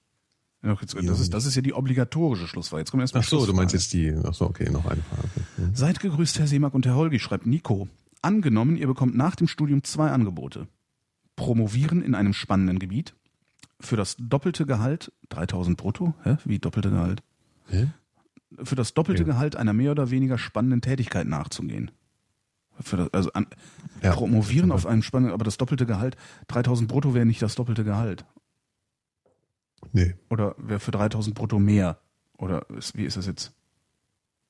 Ja, 0.64 0.78
jetzt, 0.80 0.96
das, 0.96 1.20
ist, 1.20 1.34
das 1.34 1.46
ist 1.48 1.56
ja 1.56 1.64
die 1.64 1.74
obligatorische 1.74 2.46
Schlussfrage. 2.48 2.82
Jetzt 2.82 2.92
kommen 2.92 3.00
wir 3.00 3.06
erstmal 3.06 3.24
Ach 3.24 3.28
so, 3.28 3.48
du 3.48 3.54
meinst 3.54 3.74
jetzt 3.74 3.94
die, 3.94 4.14
ach 4.24 4.36
so, 4.36 4.46
okay, 4.46 4.70
noch 4.70 4.86
eine 4.86 5.02
Frage. 5.02 5.24
Okay. 5.24 5.44
Hm. 5.56 5.74
Seid 5.76 6.00
gegrüßt, 6.00 6.38
Herr 6.38 6.46
Seemack 6.46 6.76
und 6.76 6.86
Herr 6.86 6.94
Holgi, 6.96 7.18
schreibt 7.18 7.48
Nico. 7.48 7.88
Angenommen, 8.22 8.76
ihr 8.78 8.88
bekommt 8.88 9.16
nach 9.16 9.36
dem 9.36 9.48
Studium 9.48 9.84
zwei 9.84 10.12
Angebote. 10.12 10.68
Promovieren 11.36 12.02
in 12.02 12.14
einem 12.16 12.34
spannenden 12.34 12.78
Gebiet. 12.80 13.16
Für 13.80 13.96
das 13.96 14.16
doppelte 14.20 14.66
Gehalt, 14.68 15.12
3000 15.30 15.76
brutto, 15.78 16.14
hä? 16.24 16.38
wie 16.46 16.60
doppelte 16.60 16.92
Gehalt? 16.92 17.24
Hä? 17.68 17.90
Für 18.64 18.76
das 18.76 18.94
doppelte 18.94 19.24
Ja. 19.24 19.28
Gehalt 19.28 19.56
einer 19.56 19.74
mehr 19.74 19.92
oder 19.92 20.12
weniger 20.12 20.38
spannenden 20.38 20.82
Tätigkeit 20.82 21.26
nachzugehen. 21.26 21.90
Für 22.80 22.98
das, 22.98 23.14
also 23.14 23.34
an, 23.34 23.48
Ja. 24.04 24.14
promovieren 24.14 24.72
auf 24.72 24.86
einem 24.86 25.02
spannenden, 25.02 25.34
aber 25.34 25.46
das 25.46 25.58
doppelte 25.58 25.86
Gehalt, 25.88 26.16
3000 26.48 26.88
brutto 26.90 27.14
wäre 27.16 27.26
nicht 27.26 27.42
das 27.42 27.56
doppelte 27.56 27.84
Gehalt. 27.84 28.26
Nee. 29.94 30.14
Oder 30.30 30.56
wäre 30.58 30.80
für 30.80 30.92
3000 30.92 31.36
brutto 31.36 31.58
mehr? 31.60 32.00
Oder 32.38 32.70
ist, 32.70 32.96
wie 32.96 33.06
ist 33.06 33.18
das 33.18 33.26
jetzt? 33.26 33.54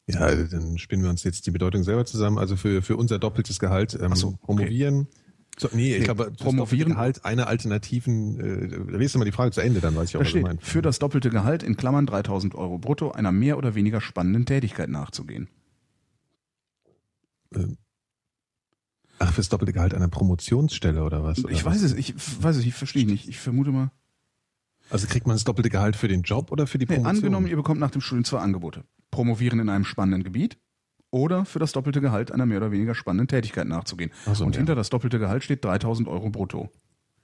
Ja, 0.07 0.19
also 0.21 0.43
dann 0.57 0.77
spinnen 0.77 1.03
wir 1.03 1.09
uns 1.09 1.23
jetzt 1.23 1.45
die 1.47 1.51
Bedeutung 1.51 1.83
selber 1.83 2.05
zusammen. 2.05 2.37
Also 2.37 2.55
für, 2.57 2.81
für 2.81 2.97
unser 2.97 3.19
doppeltes 3.19 3.59
Gehalt 3.59 3.97
ähm, 4.01 4.15
so, 4.15 4.27
okay. 4.29 4.37
promovieren. 4.41 5.07
So, 5.57 5.69
nee, 5.73 5.93
ich 5.93 5.99
Nee, 5.99 6.05
glaube, 6.05 6.31
promovieren- 6.31 6.93
Gehalt 6.93 7.23
einer 7.25 7.47
alternativen, 7.47 8.39
äh, 8.39 8.97
lest 8.97 9.15
mal 9.17 9.25
die 9.25 9.31
Frage 9.31 9.51
zu 9.51 9.61
Ende, 9.61 9.79
dann 9.81 9.95
weiß 9.95 10.09
ich 10.09 10.15
auch, 10.15 10.21
was 10.21 10.27
du 10.27 10.31
steht, 10.31 10.43
meinst. 10.43 10.63
für 10.65 10.81
das 10.81 10.97
doppelte 10.99 11.29
Gehalt 11.29 11.61
in 11.61 11.77
Klammern 11.77 12.05
3000 12.07 12.55
Euro 12.55 12.77
brutto 12.79 13.11
einer 13.11 13.31
mehr 13.31 13.57
oder 13.57 13.75
weniger 13.75 14.01
spannenden 14.01 14.45
Tätigkeit 14.45 14.89
nachzugehen. 14.89 15.49
Ach, 19.19 19.33
fürs 19.33 19.49
doppelte 19.49 19.73
Gehalt 19.73 19.93
einer 19.93 20.07
Promotionsstelle 20.07 21.03
oder 21.03 21.23
was? 21.23 21.43
Oder 21.43 21.53
Ich 21.53 21.63
was? 21.65 21.75
weiß 21.75 21.81
es, 21.83 21.93
ich 21.93 22.15
weiß 22.41 22.55
es, 22.57 22.65
ich 22.65 22.73
verstehe 22.73 23.05
nicht. 23.05 23.27
Ich 23.29 23.37
vermute 23.39 23.71
mal. 23.71 23.91
Also 24.89 25.07
kriegt 25.07 25.27
man 25.27 25.35
das 25.35 25.43
doppelte 25.43 25.69
Gehalt 25.69 25.95
für 25.95 26.07
den 26.07 26.23
Job 26.23 26.51
oder 26.51 26.65
für 26.65 26.77
die 26.77 26.85
Nee, 26.85 26.95
Promotion? 26.95 27.15
angenommen, 27.17 27.47
ihr 27.47 27.55
bekommt 27.55 27.79
nach 27.79 27.91
dem 27.91 28.01
Studium 28.01 28.23
zwei 28.25 28.39
Angebote. 28.39 28.83
Promovieren 29.11 29.59
in 29.59 29.69
einem 29.69 29.85
spannenden 29.85 30.23
Gebiet 30.23 30.57
oder 31.11 31.45
für 31.45 31.59
das 31.59 31.73
doppelte 31.73 32.01
Gehalt 32.01 32.31
einer 32.31 32.45
mehr 32.45 32.57
oder 32.57 32.71
weniger 32.71 32.95
spannenden 32.95 33.27
Tätigkeit 33.27 33.67
nachzugehen. 33.67 34.11
Ach 34.25 34.35
so, 34.35 34.45
Und 34.45 34.55
ja. 34.55 34.59
hinter 34.59 34.75
das 34.75 34.89
doppelte 34.89 35.19
Gehalt 35.19 35.43
steht 35.43 35.63
3000 35.63 36.07
Euro 36.07 36.29
brutto. 36.29 36.69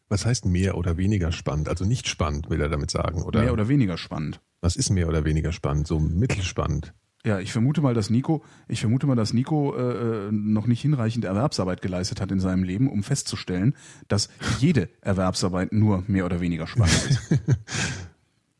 Was 0.10 0.26
heißt 0.26 0.46
mehr 0.46 0.78
oder 0.78 0.98
weniger 0.98 1.32
spannend? 1.32 1.68
Also 1.70 1.86
nicht 1.86 2.08
spannend, 2.08 2.50
will 2.50 2.62
er 2.62 2.70
damit 2.70 2.92
sagen. 2.92 3.24
Oder, 3.24 3.42
Mehr 3.42 3.54
oder 3.54 3.68
weniger 3.68 3.98
spannend. 3.98 4.42
was 4.62 4.76
ist 4.76 4.90
mehr 4.90 5.08
oder 5.08 5.26
weniger 5.26 5.52
spannend? 5.52 5.88
So 5.88 6.00
mittelspannend. 6.00 6.94
Ja, 7.26 7.40
ich 7.40 7.52
vermute 7.52 7.82
mal, 7.82 7.94
dass 7.94 8.10
Nico, 8.10 8.44
ich 8.70 8.80
vermute 8.80 9.06
mal, 9.06 9.16
dass 9.16 9.34
Nico 9.34 9.76
äh, 9.76 10.28
äh, 10.28 10.32
noch 10.32 10.66
nicht 10.66 10.82
hinreichend 10.82 11.26
Erwerbsarbeit 11.26 11.82
geleistet 11.82 12.22
hat 12.22 12.32
in 12.32 12.40
seinem 12.40 12.64
Leben, 12.64 12.90
um 12.90 13.04
festzustellen, 13.04 13.76
dass 14.08 14.30
jede 14.60 14.88
Erwerbsarbeit 15.02 15.74
nur 15.74 16.04
mehr 16.08 16.26
oder 16.26 16.40
weniger 16.40 16.68
spannend 16.68 17.10
ist. 17.10 17.42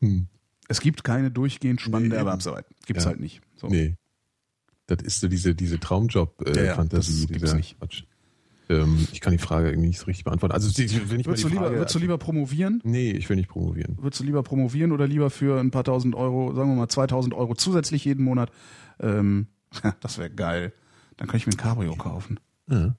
Es 0.68 0.80
gibt 0.80 1.02
keine 1.04 1.30
durchgehend 1.30 1.80
spannende. 1.80 2.16
Nee. 2.16 2.20
Erwerbsarbeit. 2.20 2.66
Gibt's 2.86 3.04
Ja. 3.04 3.10
halt 3.10 3.20
nicht. 3.20 3.40
So. 3.56 3.68
Nee. 3.68 3.96
Das 4.86 5.02
ist 5.02 5.20
so 5.20 5.28
diese, 5.28 5.54
diese 5.54 5.74
Ja, 5.74 5.80
ja, 5.80 5.86
Traumjob-Fantasie. 5.86 7.26
das 7.26 7.32
gibt's 7.32 7.54
nicht. 7.54 7.78
Quatsch. 7.78 8.04
Ähm, 8.70 9.08
ich 9.12 9.20
kann 9.22 9.32
die 9.32 9.38
Frage 9.38 9.70
irgendwie 9.70 9.88
nicht 9.88 9.98
so 9.98 10.04
richtig 10.06 10.24
beantworten. 10.24 10.52
Also, 10.54 10.70
die- 10.70 10.90
wenn 11.10 11.20
ich 11.20 11.26
mal 11.26 11.32
Würdest 11.32 11.44
die 11.44 11.48
du, 11.48 11.54
lieber, 11.54 11.70
würdest 11.72 11.94
du 11.94 11.98
lieber 11.98 12.18
promovieren? 12.18 12.80
Nee, 12.84 13.12
ich 13.12 13.28
will 13.30 13.36
nicht 13.36 13.48
promovieren. 13.48 13.96
Würdest 14.00 14.20
du 14.20 14.24
lieber 14.24 14.42
promovieren 14.42 14.92
oder 14.92 15.06
lieber 15.06 15.30
für 15.30 15.58
ein 15.58 15.70
paar 15.70 15.84
tausend 15.84 16.14
Euro, 16.14 16.54
sagen 16.54 16.70
wir 16.70 16.76
mal 16.76 16.88
2000 16.88 17.32
Euro 17.34 17.54
zusätzlich 17.54 18.04
jeden 18.04 18.24
Monat? 18.24 18.50
Ähm, 19.00 19.46
das 20.00 20.18
wäre 20.18 20.28
geil. 20.30 20.72
Dann 21.16 21.28
kann 21.28 21.38
ich 21.38 21.46
mir 21.46 21.52
ein 21.54 21.56
Cabrio 21.56 21.96
kaufen. 21.96 22.38
Ja. 22.70 22.94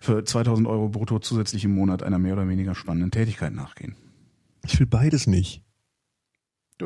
Für 0.00 0.24
2000 0.24 0.66
Euro 0.68 0.88
brutto 0.88 1.18
zusätzlich 1.18 1.64
im 1.64 1.74
Monat 1.74 2.02
einer 2.02 2.18
mehr 2.18 2.34
oder 2.34 2.48
weniger 2.48 2.74
spannenden 2.74 3.10
Tätigkeit 3.10 3.52
nachgehen. 3.54 3.96
Ich 4.66 4.78
will 4.80 4.86
beides 4.86 5.26
nicht. 5.26 5.62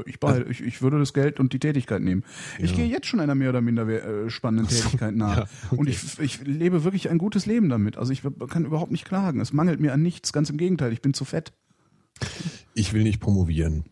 Ich, 0.05 0.21
behalte, 0.21 0.51
ich, 0.51 0.61
ich 0.61 0.83
würde 0.83 0.99
das 0.99 1.15
Geld 1.15 1.41
und 1.41 1.55
die 1.55 1.59
Tätigkeit 1.59 2.03
nehmen. 2.03 2.23
Ich 2.59 2.73
Ja. 2.73 2.77
gehe 2.77 2.87
jetzt 2.87 3.07
schon 3.07 3.21
einer 3.21 3.35
mehr 3.35 3.49
oder 3.49 3.63
minder 3.63 3.89
äh, 3.89 4.29
spannenden 4.29 4.69
Tätigkeit 4.69 5.17
nach. 5.17 5.37
ja, 5.39 5.43
okay. 5.71 5.77
Und 5.77 5.89
ich, 5.89 6.19
ich 6.19 6.43
lebe 6.47 6.85
wirklich 6.85 7.09
ein 7.09 7.17
gutes 7.17 7.47
Leben 7.47 7.71
damit. 7.71 7.97
Also 7.97 8.13
ich 8.13 8.23
kann 8.51 8.67
überhaupt 8.67 8.93
nicht 8.93 9.07
klagen. 9.07 9.41
Es 9.41 9.53
mangelt 9.55 9.81
mir 9.81 9.95
an 9.95 10.03
nichts. 10.03 10.33
Ganz 10.35 10.51
im 10.51 10.59
Gegenteil, 10.59 10.93
ich 10.93 11.01
bin 11.01 11.15
zu 11.15 11.25
fett. 11.25 11.55
Ich 12.75 12.93
will 12.93 13.03
nicht 13.03 13.19
promovieren. 13.21 13.85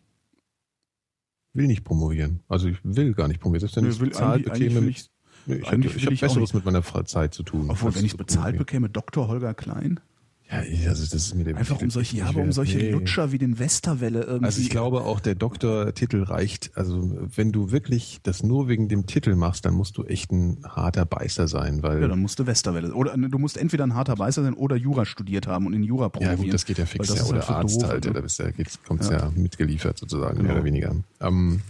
Will 1.54 1.66
nicht 1.66 1.84
promovieren. 1.84 2.40
Also 2.48 2.68
ich 2.68 2.76
will 2.84 3.14
gar 3.14 3.28
nicht 3.28 3.40
promovieren. 3.40 3.66
Selbst 3.66 3.76
wenn 3.76 3.90
ich 3.90 4.00
will- 4.00 4.08
bezahlt 4.10 4.44
bekäme. 4.44 4.80
ich's- 4.90 5.10
Nee, 5.48 5.56
ich 5.56 5.70
habe 5.70 5.86
ich 5.86 6.04
hab 6.06 6.12
ich 6.12 6.20
Besseres 6.20 6.52
mit 6.54 6.64
meiner 6.64 6.82
Zeit 7.06 7.32
zu 7.32 7.42
tun. 7.44 7.70
Obwohl, 7.70 7.94
wenn 7.94 8.04
ich 8.04 8.10
zu 8.10 8.16
bezahlt 8.16 8.58
bekäme, 8.58 8.90
Dr. 8.90 9.28
Holger 9.28 9.54
Klein. 9.54 10.00
Ja, 10.48 10.58
also 10.90 11.02
das 11.02 11.12
ist 11.12 11.34
mir 11.34 11.42
der 11.42 11.56
Einfach 11.56 11.82
um 11.82 11.90
solche, 11.90 12.18
ja, 12.18 12.26
aber 12.26 12.40
um 12.40 12.52
solche 12.52 12.78
Nee. 12.78 12.90
Lutscher 12.92 13.32
wie 13.32 13.38
den 13.38 13.58
Westerwelle 13.58 14.22
irgendwie. 14.22 14.44
Also 14.44 14.60
ich 14.60 14.70
glaube 14.70 15.00
auch 15.00 15.18
der 15.18 15.34
Doktortitel 15.34 16.22
reicht. 16.22 16.70
Also 16.76 17.16
wenn 17.34 17.50
du 17.50 17.72
wirklich 17.72 18.20
das 18.22 18.44
nur 18.44 18.68
wegen 18.68 18.88
dem 18.88 19.06
Titel 19.06 19.34
machst, 19.34 19.64
dann 19.64 19.74
musst 19.74 19.96
du 19.96 20.04
echt 20.04 20.30
ein 20.30 20.58
harter 20.64 21.04
Beißer 21.04 21.48
sein, 21.48 21.82
weil 21.82 22.00
Ja, 22.00 22.06
dann 22.06 22.20
musst 22.20 22.38
du 22.38 22.46
Westerwelle. 22.46 22.94
Oder 22.94 23.16
ne, 23.16 23.28
du 23.28 23.38
musst 23.38 23.56
entweder 23.56 23.82
ein 23.84 23.94
harter 23.94 24.14
Beißer 24.14 24.44
sein 24.44 24.54
oder 24.54 24.76
Jura 24.76 25.04
studiert 25.04 25.48
haben 25.48 25.66
und 25.66 25.72
in 25.72 25.82
Jura 25.82 26.04
ja 26.04 26.08
promovieren. 26.10 26.44
gut, 26.44 26.54
das 26.54 26.64
geht 26.64 26.78
ja 26.78 26.86
fix, 26.86 27.08
ja, 27.08 27.24
oder 27.24 27.40
halt 27.40 27.50
Arzt 27.50 27.82
doof, 27.82 27.88
halt, 27.88 28.04
ja, 28.04 28.12
da 28.12 28.20
bist 28.20 28.38
ja, 28.38 28.46
kommt's 28.86 29.08
Ja. 29.10 29.18
ja. 29.18 29.32
mitgeliefert 29.34 29.98
sozusagen, 29.98 30.36
Genau. 30.36 30.44
mehr 30.44 30.54
oder 30.54 30.64
weniger. 30.64 30.94
Ähm, 31.20 31.60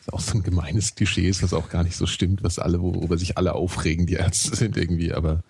ist 0.00 0.10
auch 0.10 0.20
so 0.20 0.38
ein 0.38 0.42
gemeines 0.42 0.94
Klischee 0.94 1.28
ist, 1.28 1.42
was 1.42 1.52
auch 1.52 1.68
gar 1.68 1.84
nicht 1.84 1.96
so 1.96 2.06
stimmt, 2.06 2.42
was 2.42 2.58
alle, 2.58 2.80
worüber 2.80 3.18
sich 3.18 3.36
alle 3.36 3.52
aufregen, 3.54 4.06
die 4.06 4.14
Ärzte 4.14 4.56
sind 4.56 4.78
irgendwie, 4.78 5.12
aber 5.12 5.42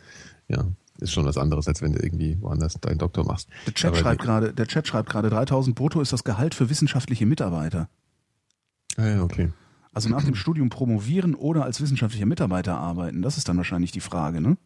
ja, 0.48 0.64
ist 1.00 1.12
schon 1.12 1.24
was 1.26 1.36
anderes, 1.36 1.66
als 1.68 1.82
wenn 1.82 1.92
du 1.92 2.02
irgendwie 2.02 2.36
woanders 2.40 2.74
deinen 2.80 2.98
Doktor 2.98 3.24
machst. 3.24 3.48
Der 3.66 3.74
Chat 3.74 3.90
Aber 3.90 3.98
schreibt 3.98 4.22
gerade, 4.22 4.52
der 4.52 4.66
Chat 4.66 4.86
schreibt 4.86 5.08
gerade, 5.10 5.30
3000 5.30 5.74
brutto 5.76 6.00
ist 6.00 6.12
das 6.12 6.24
Gehalt 6.24 6.54
für 6.54 6.70
wissenschaftliche 6.70 7.26
Mitarbeiter. 7.26 7.88
Ah, 8.96 9.06
ja, 9.06 9.22
okay. 9.22 9.50
Also 9.92 10.08
nach 10.08 10.22
dem 10.24 10.34
Studium 10.36 10.68
promovieren 10.68 11.34
oder 11.34 11.64
als 11.64 11.80
wissenschaftlicher 11.80 12.26
Mitarbeiter 12.26 12.76
arbeiten, 12.78 13.22
das 13.22 13.36
ist 13.38 13.48
dann 13.48 13.56
wahrscheinlich 13.56 13.90
die 13.90 14.00
Frage, 14.00 14.40
ne? 14.40 14.56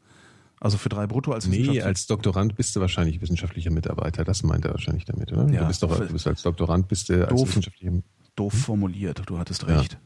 Also 0.60 0.78
für 0.78 0.88
drei 0.88 1.06
brutto 1.06 1.32
als 1.32 1.46
Nee, 1.46 1.80
als 1.82 2.06
Doktorand 2.06 2.56
bist 2.56 2.74
du 2.76 2.80
wahrscheinlich 2.80 3.20
wissenschaftlicher 3.20 3.70
Mitarbeiter. 3.70 4.24
Das 4.24 4.42
meint 4.42 4.64
er 4.64 4.70
wahrscheinlich 4.72 5.04
damit, 5.04 5.32
oder? 5.32 5.48
Ja. 5.50 5.62
du 5.62 5.66
bist 5.66 5.82
doch, 5.82 5.98
du 5.98 6.12
bist 6.12 6.26
als 6.26 6.42
Doktorand 6.42 6.88
bist 6.88 7.08
du 7.08 7.26
als 7.26 7.28
Doof. 7.30 7.48
wissenschaftlicher 7.48 7.92
doof 8.36 8.52
formuliert, 8.52 9.22
du 9.26 9.38
hattest 9.38 9.62
Ja. 9.62 9.78
recht. 9.78 9.98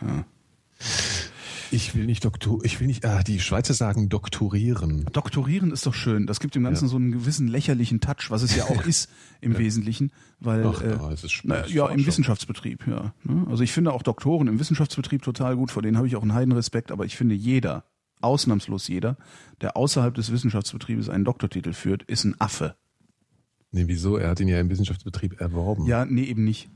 Ja. 0.00 0.24
Ich 1.72 1.94
will 1.94 2.04
nicht 2.04 2.24
Doktor, 2.24 2.62
ich 2.64 2.80
will 2.80 2.86
nicht, 2.86 3.04
ah, 3.06 3.22
die 3.22 3.40
Schweizer 3.40 3.72
sagen 3.72 4.08
doktorieren. 4.10 5.06
Doktorieren 5.12 5.70
ist 5.70 5.86
doch 5.86 5.94
schön. 5.94 6.26
Das 6.26 6.38
gibt 6.38 6.54
dem 6.54 6.64
Ganzen 6.64 6.84
Ja. 6.84 6.90
so 6.90 6.96
einen 6.96 7.12
gewissen 7.12 7.48
lächerlichen 7.48 8.00
Touch, 8.00 8.30
was 8.30 8.42
es 8.42 8.54
ja 8.54 8.64
auch 8.64 8.84
ist 8.86 9.08
im 9.40 9.56
Wesentlichen, 9.56 10.12
weil 10.38 10.66
Ach, 10.66 10.82
äh, 10.82 10.90
ja, 10.90 11.10
es 11.10 11.24
ist 11.24 11.40
na, 11.44 11.66
ja 11.66 11.88
im. 11.88 12.04
Wissenschaftsbetrieb, 12.06 12.86
ja. 12.86 13.14
ne? 13.24 13.46
Also 13.48 13.62
ich 13.64 13.72
finde 13.72 13.92
auch 13.92 14.02
Doktoren 14.02 14.48
im 14.48 14.60
Wissenschaftsbetrieb 14.60 15.22
total 15.22 15.56
gut, 15.56 15.70
vor 15.70 15.82
denen 15.82 15.96
habe 15.96 16.06
ich 16.06 16.16
auch 16.16 16.22
einen 16.22 16.34
Heidenrespekt, 16.34 16.92
aber 16.92 17.06
ich 17.06 17.16
finde 17.16 17.34
jeder, 17.34 17.84
ausnahmslos 18.20 18.88
jeder, 18.88 19.16
der 19.62 19.76
außerhalb 19.76 20.14
des 20.14 20.30
Wissenschaftsbetriebes 20.30 21.08
einen 21.08 21.24
Doktortitel 21.24 21.72
führt, 21.72 22.02
ist 22.02 22.24
ein 22.24 22.38
Affe. 22.38 22.76
Nee, 23.70 23.84
wieso? 23.86 24.18
Er 24.18 24.28
hat 24.28 24.40
ihn 24.40 24.48
ja 24.48 24.60
im 24.60 24.68
Wissenschaftsbetrieb 24.68 25.40
erworben. 25.40 25.86
Ja, 25.86 26.04
nee, 26.04 26.24
eben 26.24 26.44
nicht. 26.44 26.68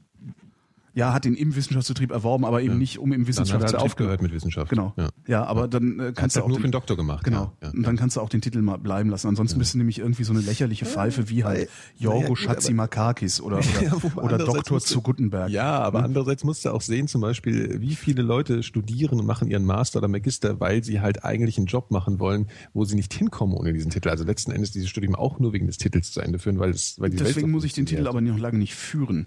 Ja, 0.96 1.12
hat 1.12 1.26
ihn 1.26 1.34
im 1.34 1.54
Wissenschaftsbetrieb 1.54 2.10
erworben, 2.10 2.46
aber 2.46 2.62
eben 2.62 2.78
nicht 2.78 2.98
um 2.98 3.12
im 3.12 3.20
er 3.20 3.28
Wissenschaftsbetrieb. 3.28 3.82
aufgehört 3.82 4.22
mit 4.22 4.32
Wissenschaft. 4.32 4.70
Genau. 4.70 4.94
Ja. 4.96 5.10
Ja, 5.26 5.44
aber 5.44 5.68
dann 5.68 6.00
äh, 6.00 6.12
Kannst 6.14 6.36
du 6.36 6.40
halt 6.40 6.44
auch 6.44 6.48
nur 6.48 6.56
den, 6.56 6.62
für 6.62 6.68
den 6.68 6.72
Doktor 6.72 6.96
gemacht. 6.96 7.22
Genau. 7.22 7.52
Ja. 7.62 7.68
Und 7.68 7.82
dann 7.82 7.96
kannst 7.96 8.16
du 8.16 8.22
auch 8.22 8.30
den 8.30 8.40
Titel 8.40 8.62
mal 8.62 8.78
bleiben 8.78 9.10
lassen. 9.10 9.28
Ansonsten 9.28 9.58
bist 9.58 9.74
du 9.74 9.78
nämlich 9.78 9.98
irgendwie 9.98 10.24
so 10.24 10.32
eine 10.32 10.40
lächerliche 10.40 10.86
Pfeife 10.86 11.28
wie 11.28 11.44
halt 11.44 11.68
Ja, 11.98 12.12
Jorgo 12.12 12.34
Schatzimakakis 12.34 13.42
oder, 13.42 13.58
oder, 13.58 13.66
Ja, 13.82 13.92
oder 14.16 14.38
Doktor 14.38 14.80
zu 14.80 15.02
Gutenberg. 15.02 15.50
Ja, 15.50 15.80
aber 15.80 16.02
andererseits 16.02 16.44
musst 16.44 16.64
du 16.64 16.70
auch 16.70 16.80
sehen, 16.80 17.08
zum 17.08 17.20
Beispiel, 17.20 17.78
wie 17.82 17.94
viele 17.94 18.22
Leute 18.22 18.62
studieren 18.62 19.20
und 19.20 19.26
machen 19.26 19.50
ihren 19.50 19.66
Master 19.66 19.98
oder 19.98 20.08
Magister, 20.08 20.60
weil 20.60 20.82
sie 20.82 21.02
halt 21.02 21.24
eigentlich 21.24 21.58
einen 21.58 21.66
Job 21.66 21.90
machen 21.90 22.20
wollen, 22.20 22.46
wo 22.72 22.86
sie 22.86 22.96
nicht 22.96 23.12
hinkommen 23.12 23.54
ohne 23.54 23.74
diesen 23.74 23.90
Titel. 23.90 24.08
Also 24.08 24.24
letzten 24.24 24.50
Endes 24.50 24.70
dieses 24.70 24.88
Studium 24.88 25.14
auch 25.14 25.40
nur 25.40 25.52
wegen 25.52 25.66
des 25.66 25.76
Titels 25.76 26.10
zu 26.12 26.22
Ende 26.22 26.38
führen, 26.38 26.58
weil 26.58 26.70
es, 26.70 26.98
weil 26.98 27.10
die 27.10 27.18
Welt 27.18 27.28
Deswegen 27.28 27.48
so 27.48 27.52
muss 27.52 27.64
ich 27.64 27.74
den 27.74 27.84
Titel 27.84 28.06
aber 28.06 28.22
noch 28.22 28.38
lange 28.38 28.56
nicht 28.56 28.74
führen. 28.74 29.26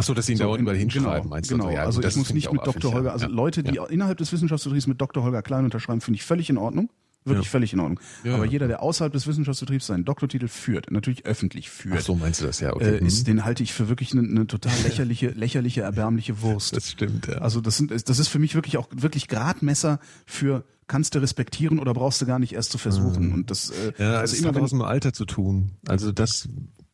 Ach 0.00 0.04
so, 0.04 0.14
dass 0.14 0.26
sie 0.26 0.32
ihn 0.32 0.38
dauernd 0.38 0.58
in- 0.58 0.62
überall 0.64 0.76
hinschreiben, 0.76 1.22
genau, 1.22 1.28
meinst 1.28 1.50
du? 1.50 1.56
Genau, 1.56 1.70
Ja, 1.70 1.84
also 1.84 2.00
das 2.00 2.12
ich 2.14 2.18
muss 2.18 2.32
nicht 2.34 2.52
mit 2.52 2.66
Dr. 2.66 2.92
Holger, 2.92 3.12
also 3.12 3.26
Ja. 3.26 3.30
Leute, 3.32 3.62
die 3.62 3.74
Ja. 3.76 3.84
innerhalb 3.86 4.18
des 4.18 4.32
Wissenschaftsbetriebs 4.32 4.86
mit 4.86 5.00
Dr. 5.00 5.22
Holger 5.22 5.42
Klein 5.42 5.64
unterschreiben, 5.64 6.00
finde 6.00 6.16
ich 6.16 6.24
völlig 6.24 6.50
in 6.50 6.56
Ordnung. 6.58 6.90
Wirklich 7.26 7.44
Ja. 7.46 7.50
völlig 7.50 7.74
in 7.74 7.80
Ordnung. 7.80 8.00
Ja, 8.24 8.34
Aber 8.36 8.46
ja. 8.46 8.50
jeder, 8.52 8.66
der 8.66 8.82
außerhalb 8.82 9.12
des 9.12 9.26
Wissenschaftsbetriebs 9.26 9.86
seinen 9.88 10.06
Doktortitel 10.06 10.48
führt, 10.48 10.90
natürlich 10.90 11.26
öffentlich 11.26 11.68
führt, 11.68 11.98
Ach 11.98 12.02
so, 12.02 12.14
meinst 12.14 12.40
du 12.40 12.46
das 12.46 12.60
ja? 12.60 12.72
Okay. 12.74 12.96
äh, 12.96 13.04
ist, 13.06 13.26
den 13.26 13.44
halte 13.44 13.62
ich 13.62 13.74
für 13.74 13.90
wirklich 13.90 14.12
eine, 14.12 14.22
eine 14.26 14.46
total 14.46 14.72
lächerliche, 14.84 15.28
lächerliche, 15.28 15.82
erbärmliche 15.82 16.40
Wurst. 16.40 16.74
das 16.74 16.90
stimmt, 16.90 17.26
ja. 17.26 17.34
Also 17.34 17.60
das 17.60 17.76
sind, 17.76 17.90
das 18.08 18.18
ist 18.18 18.28
für 18.28 18.38
mich 18.38 18.54
wirklich 18.54 18.78
auch 18.78 18.88
wirklich 18.96 19.28
Gradmesser 19.28 20.00
für 20.24 20.64
kannst 20.86 21.14
du 21.14 21.18
respektieren 21.18 21.78
oder 21.78 21.92
brauchst 21.92 22.22
du 22.22 22.26
gar 22.26 22.38
nicht 22.38 22.54
erst 22.54 22.72
zu 22.72 22.78
versuchen. 22.78 23.32
Und 23.34 23.50
das, 23.50 23.68
äh, 23.70 23.92
Ja, 23.98 24.14
also 24.20 24.32
es 24.34 24.40
immer 24.40 24.48
hat 24.48 24.54
was 24.62 24.72
mit 24.72 24.80
dem 24.80 24.86
Alter 24.86 25.12
zu 25.12 25.26
tun. 25.26 25.72
Also 25.86 26.10
das 26.12 26.48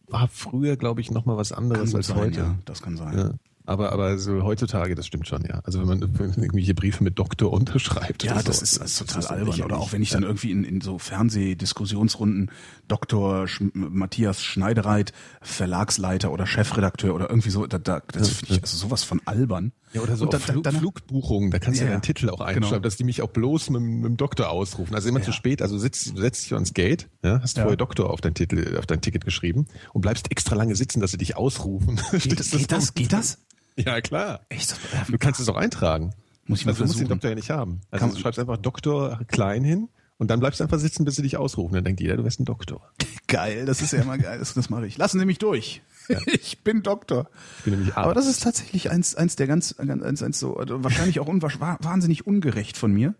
war 0.08 0.28
früher, 0.28 0.76
glaube 0.76 1.00
ich, 1.00 1.10
noch 1.10 1.24
mal 1.24 1.36
was 1.36 1.52
anderes 1.52 1.94
als 1.94 2.08
sein, 2.08 2.16
heute. 2.16 2.38
ja, 2.40 2.54
das 2.64 2.82
kann 2.82 2.96
sein. 2.96 3.16
Ja. 3.18 3.30
Aber, 3.66 3.92
aber 3.92 4.16
so 4.18 4.42
heutzutage, 4.44 4.94
das 4.94 5.06
stimmt 5.06 5.26
schon, 5.26 5.42
ja. 5.44 5.60
Also 5.64 5.80
wenn 5.80 5.88
man 5.88 6.18
wenn 6.18 6.30
irgendwelche 6.42 6.72
Briefe 6.74 7.02
mit 7.04 7.18
Doktor 7.18 7.52
unterschreibt. 7.52 8.22
Ja, 8.24 8.34
oder 8.34 8.44
das 8.44 8.58
so, 8.58 8.62
ist, 8.62 8.80
das 8.80 8.92
ist 8.92 8.98
total 8.98 9.22
so 9.22 9.28
albern. 9.28 9.60
Oder 9.62 9.78
auch 9.78 9.92
wenn 9.92 10.02
ich 10.02 10.10
dann 10.10 10.22
irgendwie 10.22 10.50
in, 10.52 10.62
in 10.64 10.80
so 10.80 10.98
Fernsehdiskussionsrunden 10.98 12.50
Dr. 12.88 13.48
Sch 13.48 13.62
Matthias 13.74 14.42
Schneidereit, 14.42 15.12
Verlagsleiter 15.42 16.30
oder 16.32 16.46
Chefredakteur 16.46 17.14
oder 17.14 17.28
irgendwie 17.30 17.50
so, 17.50 17.66
da, 17.66 17.78
da, 17.78 18.00
das 18.12 18.28
finde 18.30 18.54
ich 18.54 18.62
also 18.62 18.76
sowas 18.76 19.02
von 19.04 19.20
albern. 19.24 19.72
Ja, 19.92 20.00
oder 20.02 20.16
so 20.16 20.24
Und 20.26 20.34
auf 20.34 20.42
da- 20.42 20.46
da- 20.48 20.52
Flu 20.52 20.62
danach- 20.62 20.80
Flugbuchungen, 20.80 21.50
da 21.50 21.58
kannst 21.58 21.80
du 21.80 21.84
Ja, 21.84 21.90
deinen 21.90 22.02
Titel 22.02 22.28
auch 22.30 22.40
einschreiben, 22.40 22.68
Genau. 22.68 22.78
dass 22.80 22.96
die 22.96 23.04
mich 23.04 23.22
auch 23.22 23.28
bloß 23.30 23.70
mit, 23.70 23.80
dem- 23.80 23.96
mit 24.00 24.04
dem 24.10 24.16
Doktor 24.16 24.50
ausrufen. 24.50 24.94
Also 24.94 25.08
immer 25.08 25.20
Ja. 25.20 25.24
zu 25.24 25.32
spät, 25.32 25.62
also 25.62 25.78
sitzt, 25.78 26.16
setzt 26.16 26.44
dich 26.44 26.52
ans 26.54 26.74
Gate, 26.74 27.08
ja, 27.24 27.40
hast 27.42 27.56
Ja. 27.56 27.62
vorher 27.64 27.76
Doktor 27.76 28.10
auf 28.10 28.20
dein 28.20 28.34
Titel, 28.34 28.76
auf 28.78 28.86
dein 28.86 29.00
Ticket 29.00 29.24
geschrieben 29.24 29.66
und 29.92 30.00
bleibst 30.02 30.30
extra 30.30 30.54
lange 30.54 30.76
sitzen, 30.76 31.00
dass 31.00 31.12
sie 31.12 31.18
dich 31.18 31.36
ausrufen. 31.36 31.98
Geht, 32.12 32.22
geht 32.52 32.70
das? 32.72 32.94
Geht 32.94 33.12
das? 33.12 33.38
Ja, 33.84 34.00
klar. 34.00 34.40
Echt? 34.48 34.74
Du 35.08 35.18
kannst 35.18 35.38
es 35.40 35.48
auch 35.48 35.56
eintragen. 35.56 36.12
Muss 36.46 36.60
ich 36.60 36.66
mal 36.66 36.72
also 36.72 36.84
du 36.84 36.88
musst 36.88 37.00
den. 37.00 37.08
Doktor 37.08 37.28
ja 37.30 37.34
nicht 37.34 37.50
haben. 37.50 37.80
Also 37.90 38.06
Kann- 38.06 38.14
du 38.14 38.20
schreibst 38.20 38.38
einfach 38.38 38.56
Doktor 38.56 39.20
klein 39.28 39.64
hin 39.64 39.88
und 40.18 40.30
dann 40.30 40.40
bleibst 40.40 40.60
du 40.60 40.64
einfach 40.64 40.78
sitzen, 40.78 41.04
bis 41.04 41.16
sie 41.16 41.22
dich 41.22 41.36
ausrufen. 41.36 41.74
Dann 41.74 41.84
denkt 41.84 42.00
jeder, 42.00 42.16
du 42.16 42.24
wärst 42.24 42.40
ein 42.40 42.44
Doktor. 42.44 42.88
Geil, 43.26 43.66
das 43.66 43.82
ist 43.82 43.92
ja 43.92 44.00
immer 44.02 44.16
geil. 44.18 44.38
Das, 44.38 44.54
das 44.54 44.70
mache 44.70 44.86
ich. 44.86 44.96
Lassen 44.98 45.18
Sie 45.18 45.26
mich 45.26 45.38
durch. 45.38 45.82
Ich 46.26 46.62
bin 46.62 46.84
Doktor. 46.84 47.28
Ich 47.58 47.64
bin 47.64 47.74
nämlich 47.74 47.96
Aber 47.96 48.10
Arzt. 48.10 48.16
das 48.18 48.26
ist 48.28 48.42
tatsächlich 48.44 48.90
eins, 48.92 49.16
eins 49.16 49.34
der 49.34 49.48
ganz, 49.48 49.74
ganz 49.76 50.04
eins, 50.04 50.22
eins 50.22 50.38
so, 50.38 50.56
also 50.56 50.84
wahrscheinlich 50.84 51.18
auch 51.18 51.26
wa- 51.26 51.78
wahnsinnig 51.80 52.28
ungerecht 52.28 52.76
von 52.76 52.92
mir. 52.92 53.14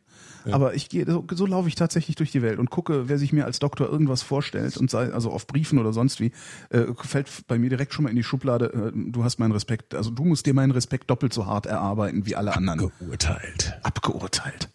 Aber 0.53 0.75
ich 0.75 0.89
gehe, 0.89 1.05
so, 1.07 1.25
so 1.33 1.47
laufe 1.47 1.69
ich 1.69 1.75
tatsächlich 1.75 2.17
durch 2.17 2.31
die 2.31 2.43
Welt 2.43 2.59
und 2.59 2.71
gucke, 2.71 3.09
wer 3.09 3.19
sich 3.19 3.33
mir 3.33 3.45
als 3.47 3.59
Doktor 3.59 3.89
irgendwas 3.89 4.23
vorstellt 4.23 4.77
und 4.77 4.91
sei, 4.91 5.13
also 5.13 5.31
auf 5.31 5.47
Briefen 5.47 5.79
oder 5.79 5.93
sonst 5.93 6.21
wie, 6.21 6.33
äh, 6.71 6.85
fällt 7.03 7.29
bei 7.49 7.59
mir 7.59 7.69
direkt 7.71 7.93
schon 7.95 8.05
mal 8.05 8.11
in 8.11 8.17
die 8.17 8.23
Schublade, 8.23 8.67
äh, 8.73 8.93
du 8.95 9.25
hast 9.25 9.39
meinen 9.39 9.53
Respekt, 9.53 9.95
also 9.95 10.11
du 10.11 10.25
musst 10.25 10.47
dir 10.47 10.55
meinen 10.55 10.71
Respekt 10.71 11.11
doppelt 11.11 11.33
so 11.33 11.47
hart 11.47 11.67
erarbeiten 11.67 12.27
wie 12.27 12.37
alle 12.37 12.55
anderen. 12.57 12.91
geurteilt. 13.01 13.79
Abgeurteilt. 13.83 14.69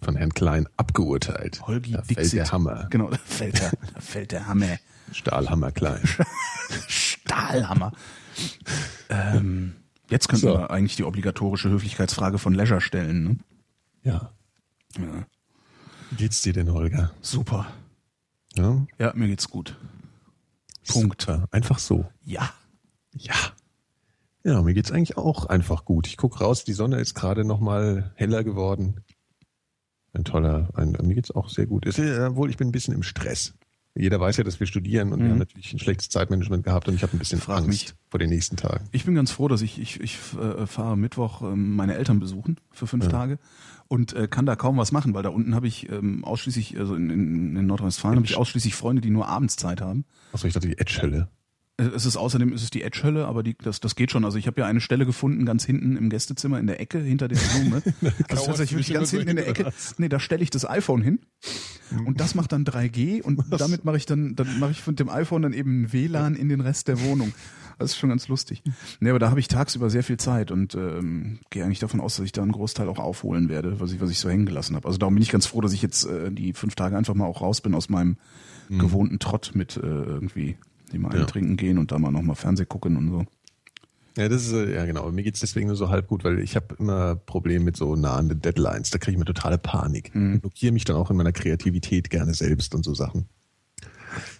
Von 0.00 0.14
Herrn 0.14 0.32
Klein 0.32 0.68
abgeurteilt. 0.76 1.60
Holgi 1.66 1.92
da 1.92 2.02
fällt 2.02 2.32
der 2.32 2.52
Hammer. 2.52 2.86
Genau, 2.90 3.10
da 3.10 3.16
fällt 3.16 3.60
der, 3.60 3.72
da 3.94 4.00
fällt 4.00 4.30
der 4.32 4.46
Hammer. 4.46 4.78
Stahlhammer 5.12 5.72
Klein. 5.72 6.00
Stahlhammer. 6.88 7.92
ähm, 9.08 9.74
jetzt 10.10 10.28
könnten 10.28 10.46
So. 10.46 10.54
wir 10.54 10.70
eigentlich 10.70 10.96
die 10.96 11.04
obligatorische 11.04 11.70
Höflichkeitsfrage 11.70 12.38
von 12.38 12.54
Leisure 12.54 12.80
stellen. 12.80 13.24
Ne? 13.24 13.36
ja. 14.04 14.30
Ja. 14.96 15.26
Wie 16.10 16.16
geht's 16.16 16.42
dir 16.42 16.52
denn, 16.52 16.72
Holger? 16.72 17.12
Super. 17.20 17.66
Ja? 18.54 18.86
Ja, 18.98 19.12
mir 19.14 19.28
geht's 19.28 19.48
gut. 19.50 19.76
Punkt. 20.86 21.22
Super. 21.22 21.46
Einfach 21.50 21.78
so. 21.78 22.06
Ja. 22.24 22.50
Ja. 23.14 23.34
Ja, 24.44 24.62
mir 24.62 24.72
geht's 24.72 24.90
eigentlich 24.92 25.16
auch 25.18 25.46
einfach 25.46 25.84
gut. 25.84 26.06
Ich 26.06 26.16
guck 26.16 26.40
raus, 26.40 26.64
die 26.64 26.72
Sonne 26.72 27.00
ist 27.00 27.14
gerade 27.14 27.44
noch 27.44 27.60
mal 27.60 28.12
heller 28.14 28.44
geworden. 28.44 29.00
Ein 30.14 30.24
toller, 30.24 30.70
ein, 30.74 30.92
mir 31.02 31.14
geht's 31.14 31.30
auch 31.30 31.50
sehr 31.50 31.66
gut. 31.66 31.84
Ist, 31.84 31.98
ja, 31.98 32.34
wohl, 32.34 32.48
ich 32.48 32.56
bin 32.56 32.68
ein 32.68 32.72
bisschen 32.72 32.94
im 32.94 33.02
Stress. 33.02 33.54
Jeder 33.94 34.20
weiß 34.20 34.36
ja, 34.36 34.44
dass 34.44 34.60
wir 34.60 34.66
studieren 34.68 35.12
und 35.12 35.20
wir 35.22 35.30
haben 35.30 35.38
natürlich 35.38 35.72
ein 35.72 35.80
schlechtes 35.80 36.08
Zeitmanagement 36.08 36.62
gehabt 36.64 36.86
und 36.86 36.94
ich 36.94 37.02
habe 37.02 37.16
ein 37.16 37.18
bisschen 37.18 37.38
Mhm. 37.40 37.42
Frag 37.42 37.56
Angst 37.58 37.68
mich. 37.68 37.94
vor 38.08 38.20
den 38.20 38.30
nächsten 38.30 38.56
Tagen. 38.56 38.88
Ich 38.92 39.04
bin 39.04 39.14
ganz 39.16 39.32
froh, 39.32 39.48
dass 39.48 39.60
ich, 39.60 39.80
ich, 39.80 40.00
ich 40.00 40.18
äh, 40.40 40.66
fahre 40.68 40.96
Mittwoch 40.96 41.42
ähm, 41.42 41.74
meine 41.74 41.94
Eltern 41.96 42.20
besuchen 42.20 42.58
für 42.70 42.86
fünf 42.86 43.08
Tage 43.08 43.38
und 43.88 44.12
äh, 44.12 44.28
kann 44.28 44.46
da 44.46 44.54
kaum 44.56 44.76
was 44.76 44.92
machen, 44.92 45.14
weil 45.14 45.22
da 45.22 45.30
unten 45.30 45.54
habe 45.54 45.66
ich 45.66 45.88
ähm, 45.90 46.24
ausschließlich, 46.24 46.78
also 46.78 46.94
in, 46.94 47.10
in, 47.10 47.56
in 47.56 47.66
Nordrhein-Westfalen 47.66 48.16
habe 48.16 48.26
ich 48.26 48.36
ausschließlich 48.36 48.74
Freunde, 48.74 49.00
die 49.02 49.10
nur 49.10 49.28
Abendszeit 49.28 49.80
haben. 49.80 50.04
Achso, 50.32 50.46
ich 50.46 50.54
dachte 50.54 50.68
die 50.68 50.78
Edge-Hölle. 50.78 51.28
Äh, 51.78 51.84
Es 51.94 52.04
ist 52.04 52.16
außerdem 52.16 52.52
ist 52.52 52.62
es 52.62 52.70
die 52.70 52.82
Edge-Hölle, 52.82 53.26
aber 53.26 53.42
die, 53.42 53.56
das, 53.56 53.80
das 53.80 53.94
geht 53.94 54.10
schon. 54.10 54.24
Also 54.26 54.36
ich 54.36 54.46
habe 54.46 54.60
ja 54.60 54.66
eine 54.66 54.80
Stelle 54.80 55.06
gefunden, 55.06 55.46
ganz 55.46 55.64
hinten 55.64 55.96
im 55.96 56.10
Gästezimmer 56.10 56.58
in 56.58 56.66
der 56.66 56.80
Ecke 56.80 56.98
hinter 56.98 57.28
der 57.28 57.38
Blume. 57.54 57.82
also 58.28 58.44
tatsächlich 58.46 58.72
wirklich 58.78 58.92
ganz 58.94 59.10
hinten 59.10 59.28
in 59.28 59.36
der 59.36 59.48
Ecke. 59.48 59.72
Nee, 59.96 60.08
da 60.08 60.20
stelle 60.20 60.42
ich 60.42 60.50
das 60.50 60.68
iPhone 60.68 61.00
hin 61.02 61.20
und 62.04 62.20
das 62.20 62.34
macht 62.34 62.52
dann 62.52 62.64
3G 62.64 63.22
und 63.22 63.40
damit 63.50 63.84
mache 63.86 63.96
ich 63.96 64.04
dann, 64.04 64.34
dann 64.36 64.58
mache 64.58 64.72
ich 64.72 64.86
mit 64.86 65.00
dem 65.00 65.08
iPhone 65.08 65.42
dann 65.42 65.52
eben 65.54 65.82
ein 65.84 65.92
WLAN 65.92 66.34
in 66.34 66.48
den 66.50 66.60
Rest 66.60 66.88
der 66.88 67.00
Wohnung. 67.00 67.32
Das 67.78 67.90
ist 67.92 67.96
schon 67.98 68.08
ganz 68.10 68.26
lustig. 68.28 68.62
Nee, 69.00 69.10
aber 69.10 69.18
da 69.20 69.30
habe 69.30 69.38
ich 69.40 69.46
tagsüber 69.48 69.88
sehr 69.90 70.02
viel 70.02 70.16
Zeit 70.16 70.50
und 70.50 70.74
ähm, 70.74 71.38
gehe 71.50 71.64
eigentlich 71.64 71.78
davon 71.78 72.00
aus, 72.00 72.16
dass 72.16 72.24
ich 72.26 72.32
da 72.32 72.42
einen 72.42 72.52
Großteil 72.52 72.88
auch 72.88 72.98
aufholen 72.98 73.48
werde, 73.48 73.78
was 73.80 73.92
ich, 73.92 74.00
was 74.00 74.10
ich 74.10 74.18
so 74.18 74.28
hängen 74.28 74.46
gelassen 74.46 74.74
habe. 74.74 74.86
Also 74.86 74.98
darum 74.98 75.14
bin 75.14 75.22
ich 75.22 75.30
ganz 75.30 75.46
froh, 75.46 75.60
dass 75.60 75.72
ich 75.72 75.82
jetzt 75.82 76.04
äh, 76.06 76.32
die 76.32 76.52
fünf 76.54 76.74
Tage 76.74 76.96
einfach 76.96 77.14
mal 77.14 77.26
auch 77.26 77.40
raus 77.40 77.60
bin 77.60 77.74
aus 77.74 77.88
meinem 77.88 78.16
gewohnten 78.70 79.18
Trott 79.18 79.52
mit 79.54 79.76
äh, 79.78 79.80
irgendwie 79.80 80.58
die 80.92 80.98
mal 80.98 81.10
einen 81.10 81.20
Ja. 81.20 81.26
trinken 81.26 81.56
gehen 81.56 81.78
und 81.78 81.90
da 81.90 81.98
mal 81.98 82.10
nochmal 82.10 82.36
Fernseh 82.36 82.66
gucken 82.66 82.96
und 82.98 83.08
so. 83.10 83.24
Ja, 84.18 84.28
das 84.28 84.46
ist, 84.46 84.52
äh, 84.52 84.74
ja 84.74 84.84
genau. 84.84 85.10
Mir 85.12 85.22
geht's 85.22 85.40
deswegen 85.40 85.68
nur 85.68 85.76
so 85.76 85.88
halb 85.88 86.08
gut, 86.08 86.24
weil 86.24 86.40
ich 86.40 86.56
habe 86.56 86.74
immer 86.78 87.14
Probleme 87.14 87.64
mit 87.64 87.76
so 87.76 87.94
nahenden 87.96 88.40
Deadlines. 88.42 88.90
Da 88.90 88.98
kriege 88.98 89.12
ich 89.12 89.18
mir 89.18 89.24
totale 89.24 89.56
Panik. 89.58 90.14
Mhm. 90.14 90.34
Ich 90.34 90.40
blockiere 90.40 90.72
mich 90.72 90.84
dann 90.84 90.96
auch 90.96 91.10
in 91.10 91.16
meiner 91.16 91.32
Kreativität 91.32 92.10
gerne 92.10 92.34
selbst 92.34 92.74
und 92.74 92.84
so 92.84 92.92
Sachen. 92.94 93.26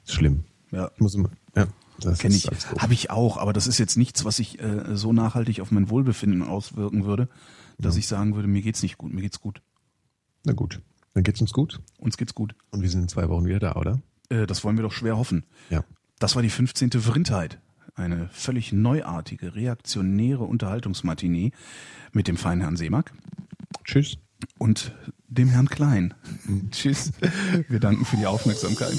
Ist 0.04 0.12
schlimm. 0.14 0.44
Ja. 0.72 0.90
Ich 0.94 1.00
muss 1.00 1.14
immer, 1.14 1.30
ja, 1.56 1.68
das 2.00 2.18
Kenne 2.18 2.34
ich. 2.34 2.46
Habe 2.78 2.92
ich 2.94 3.10
auch, 3.10 3.36
aber 3.36 3.52
das 3.52 3.66
ist 3.66 3.78
jetzt 3.78 3.96
nichts, 3.96 4.24
was 4.24 4.36
sich 4.36 4.60
äh, 4.60 4.96
so 4.96 5.12
nachhaltig 5.12 5.60
auf 5.60 5.70
mein 5.70 5.90
Wohlbefinden 5.90 6.42
auswirken 6.42 7.04
würde, 7.04 7.28
dass 7.78 7.96
ich 7.96 8.06
sagen 8.06 8.34
würde, 8.34 8.48
mir 8.48 8.62
geht's 8.62 8.82
nicht 8.82 8.98
gut, 8.98 9.12
mir 9.12 9.22
geht's 9.22 9.40
gut. 9.40 9.62
Na 10.44 10.52
gut, 10.52 10.80
dann 11.14 11.22
geht's 11.24 11.40
uns 11.40 11.52
gut 11.52 11.80
Uns 11.98 12.16
geht's 12.16 12.34
gut. 12.34 12.54
und 12.70 12.82
wir 12.82 12.88
sind 12.90 13.02
in 13.02 13.08
zwei 13.08 13.28
Wochen 13.28 13.44
wieder 13.46 13.58
da, 13.58 13.74
oder? 13.76 14.00
Äh, 14.28 14.46
das 14.46 14.64
wollen 14.64 14.76
wir 14.76 14.82
doch 14.82 14.92
schwer 14.92 15.16
hoffen. 15.16 15.44
Ja. 15.70 15.84
Das 16.18 16.34
war 16.34 16.42
die 16.42 16.50
15. 16.50 16.90
Vrindheit. 16.92 17.60
Eine 17.94 18.28
völlig 18.32 18.72
neuartige, 18.72 19.54
reaktionäre 19.56 20.44
Unterhaltungsmatinee 20.44 21.50
mit 22.12 22.28
dem 22.28 22.36
feinen 22.36 22.60
Herrn 22.60 22.76
Seemack 22.76 23.12
Tschüss. 23.84 24.18
und 24.58 24.94
dem 25.26 25.48
Herrn 25.48 25.68
Klein. 25.68 26.14
Tschüss. 26.70 27.12
Wir 27.68 27.80
danken 27.80 28.04
für 28.04 28.16
die 28.16 28.26
Aufmerksamkeit. 28.26 28.98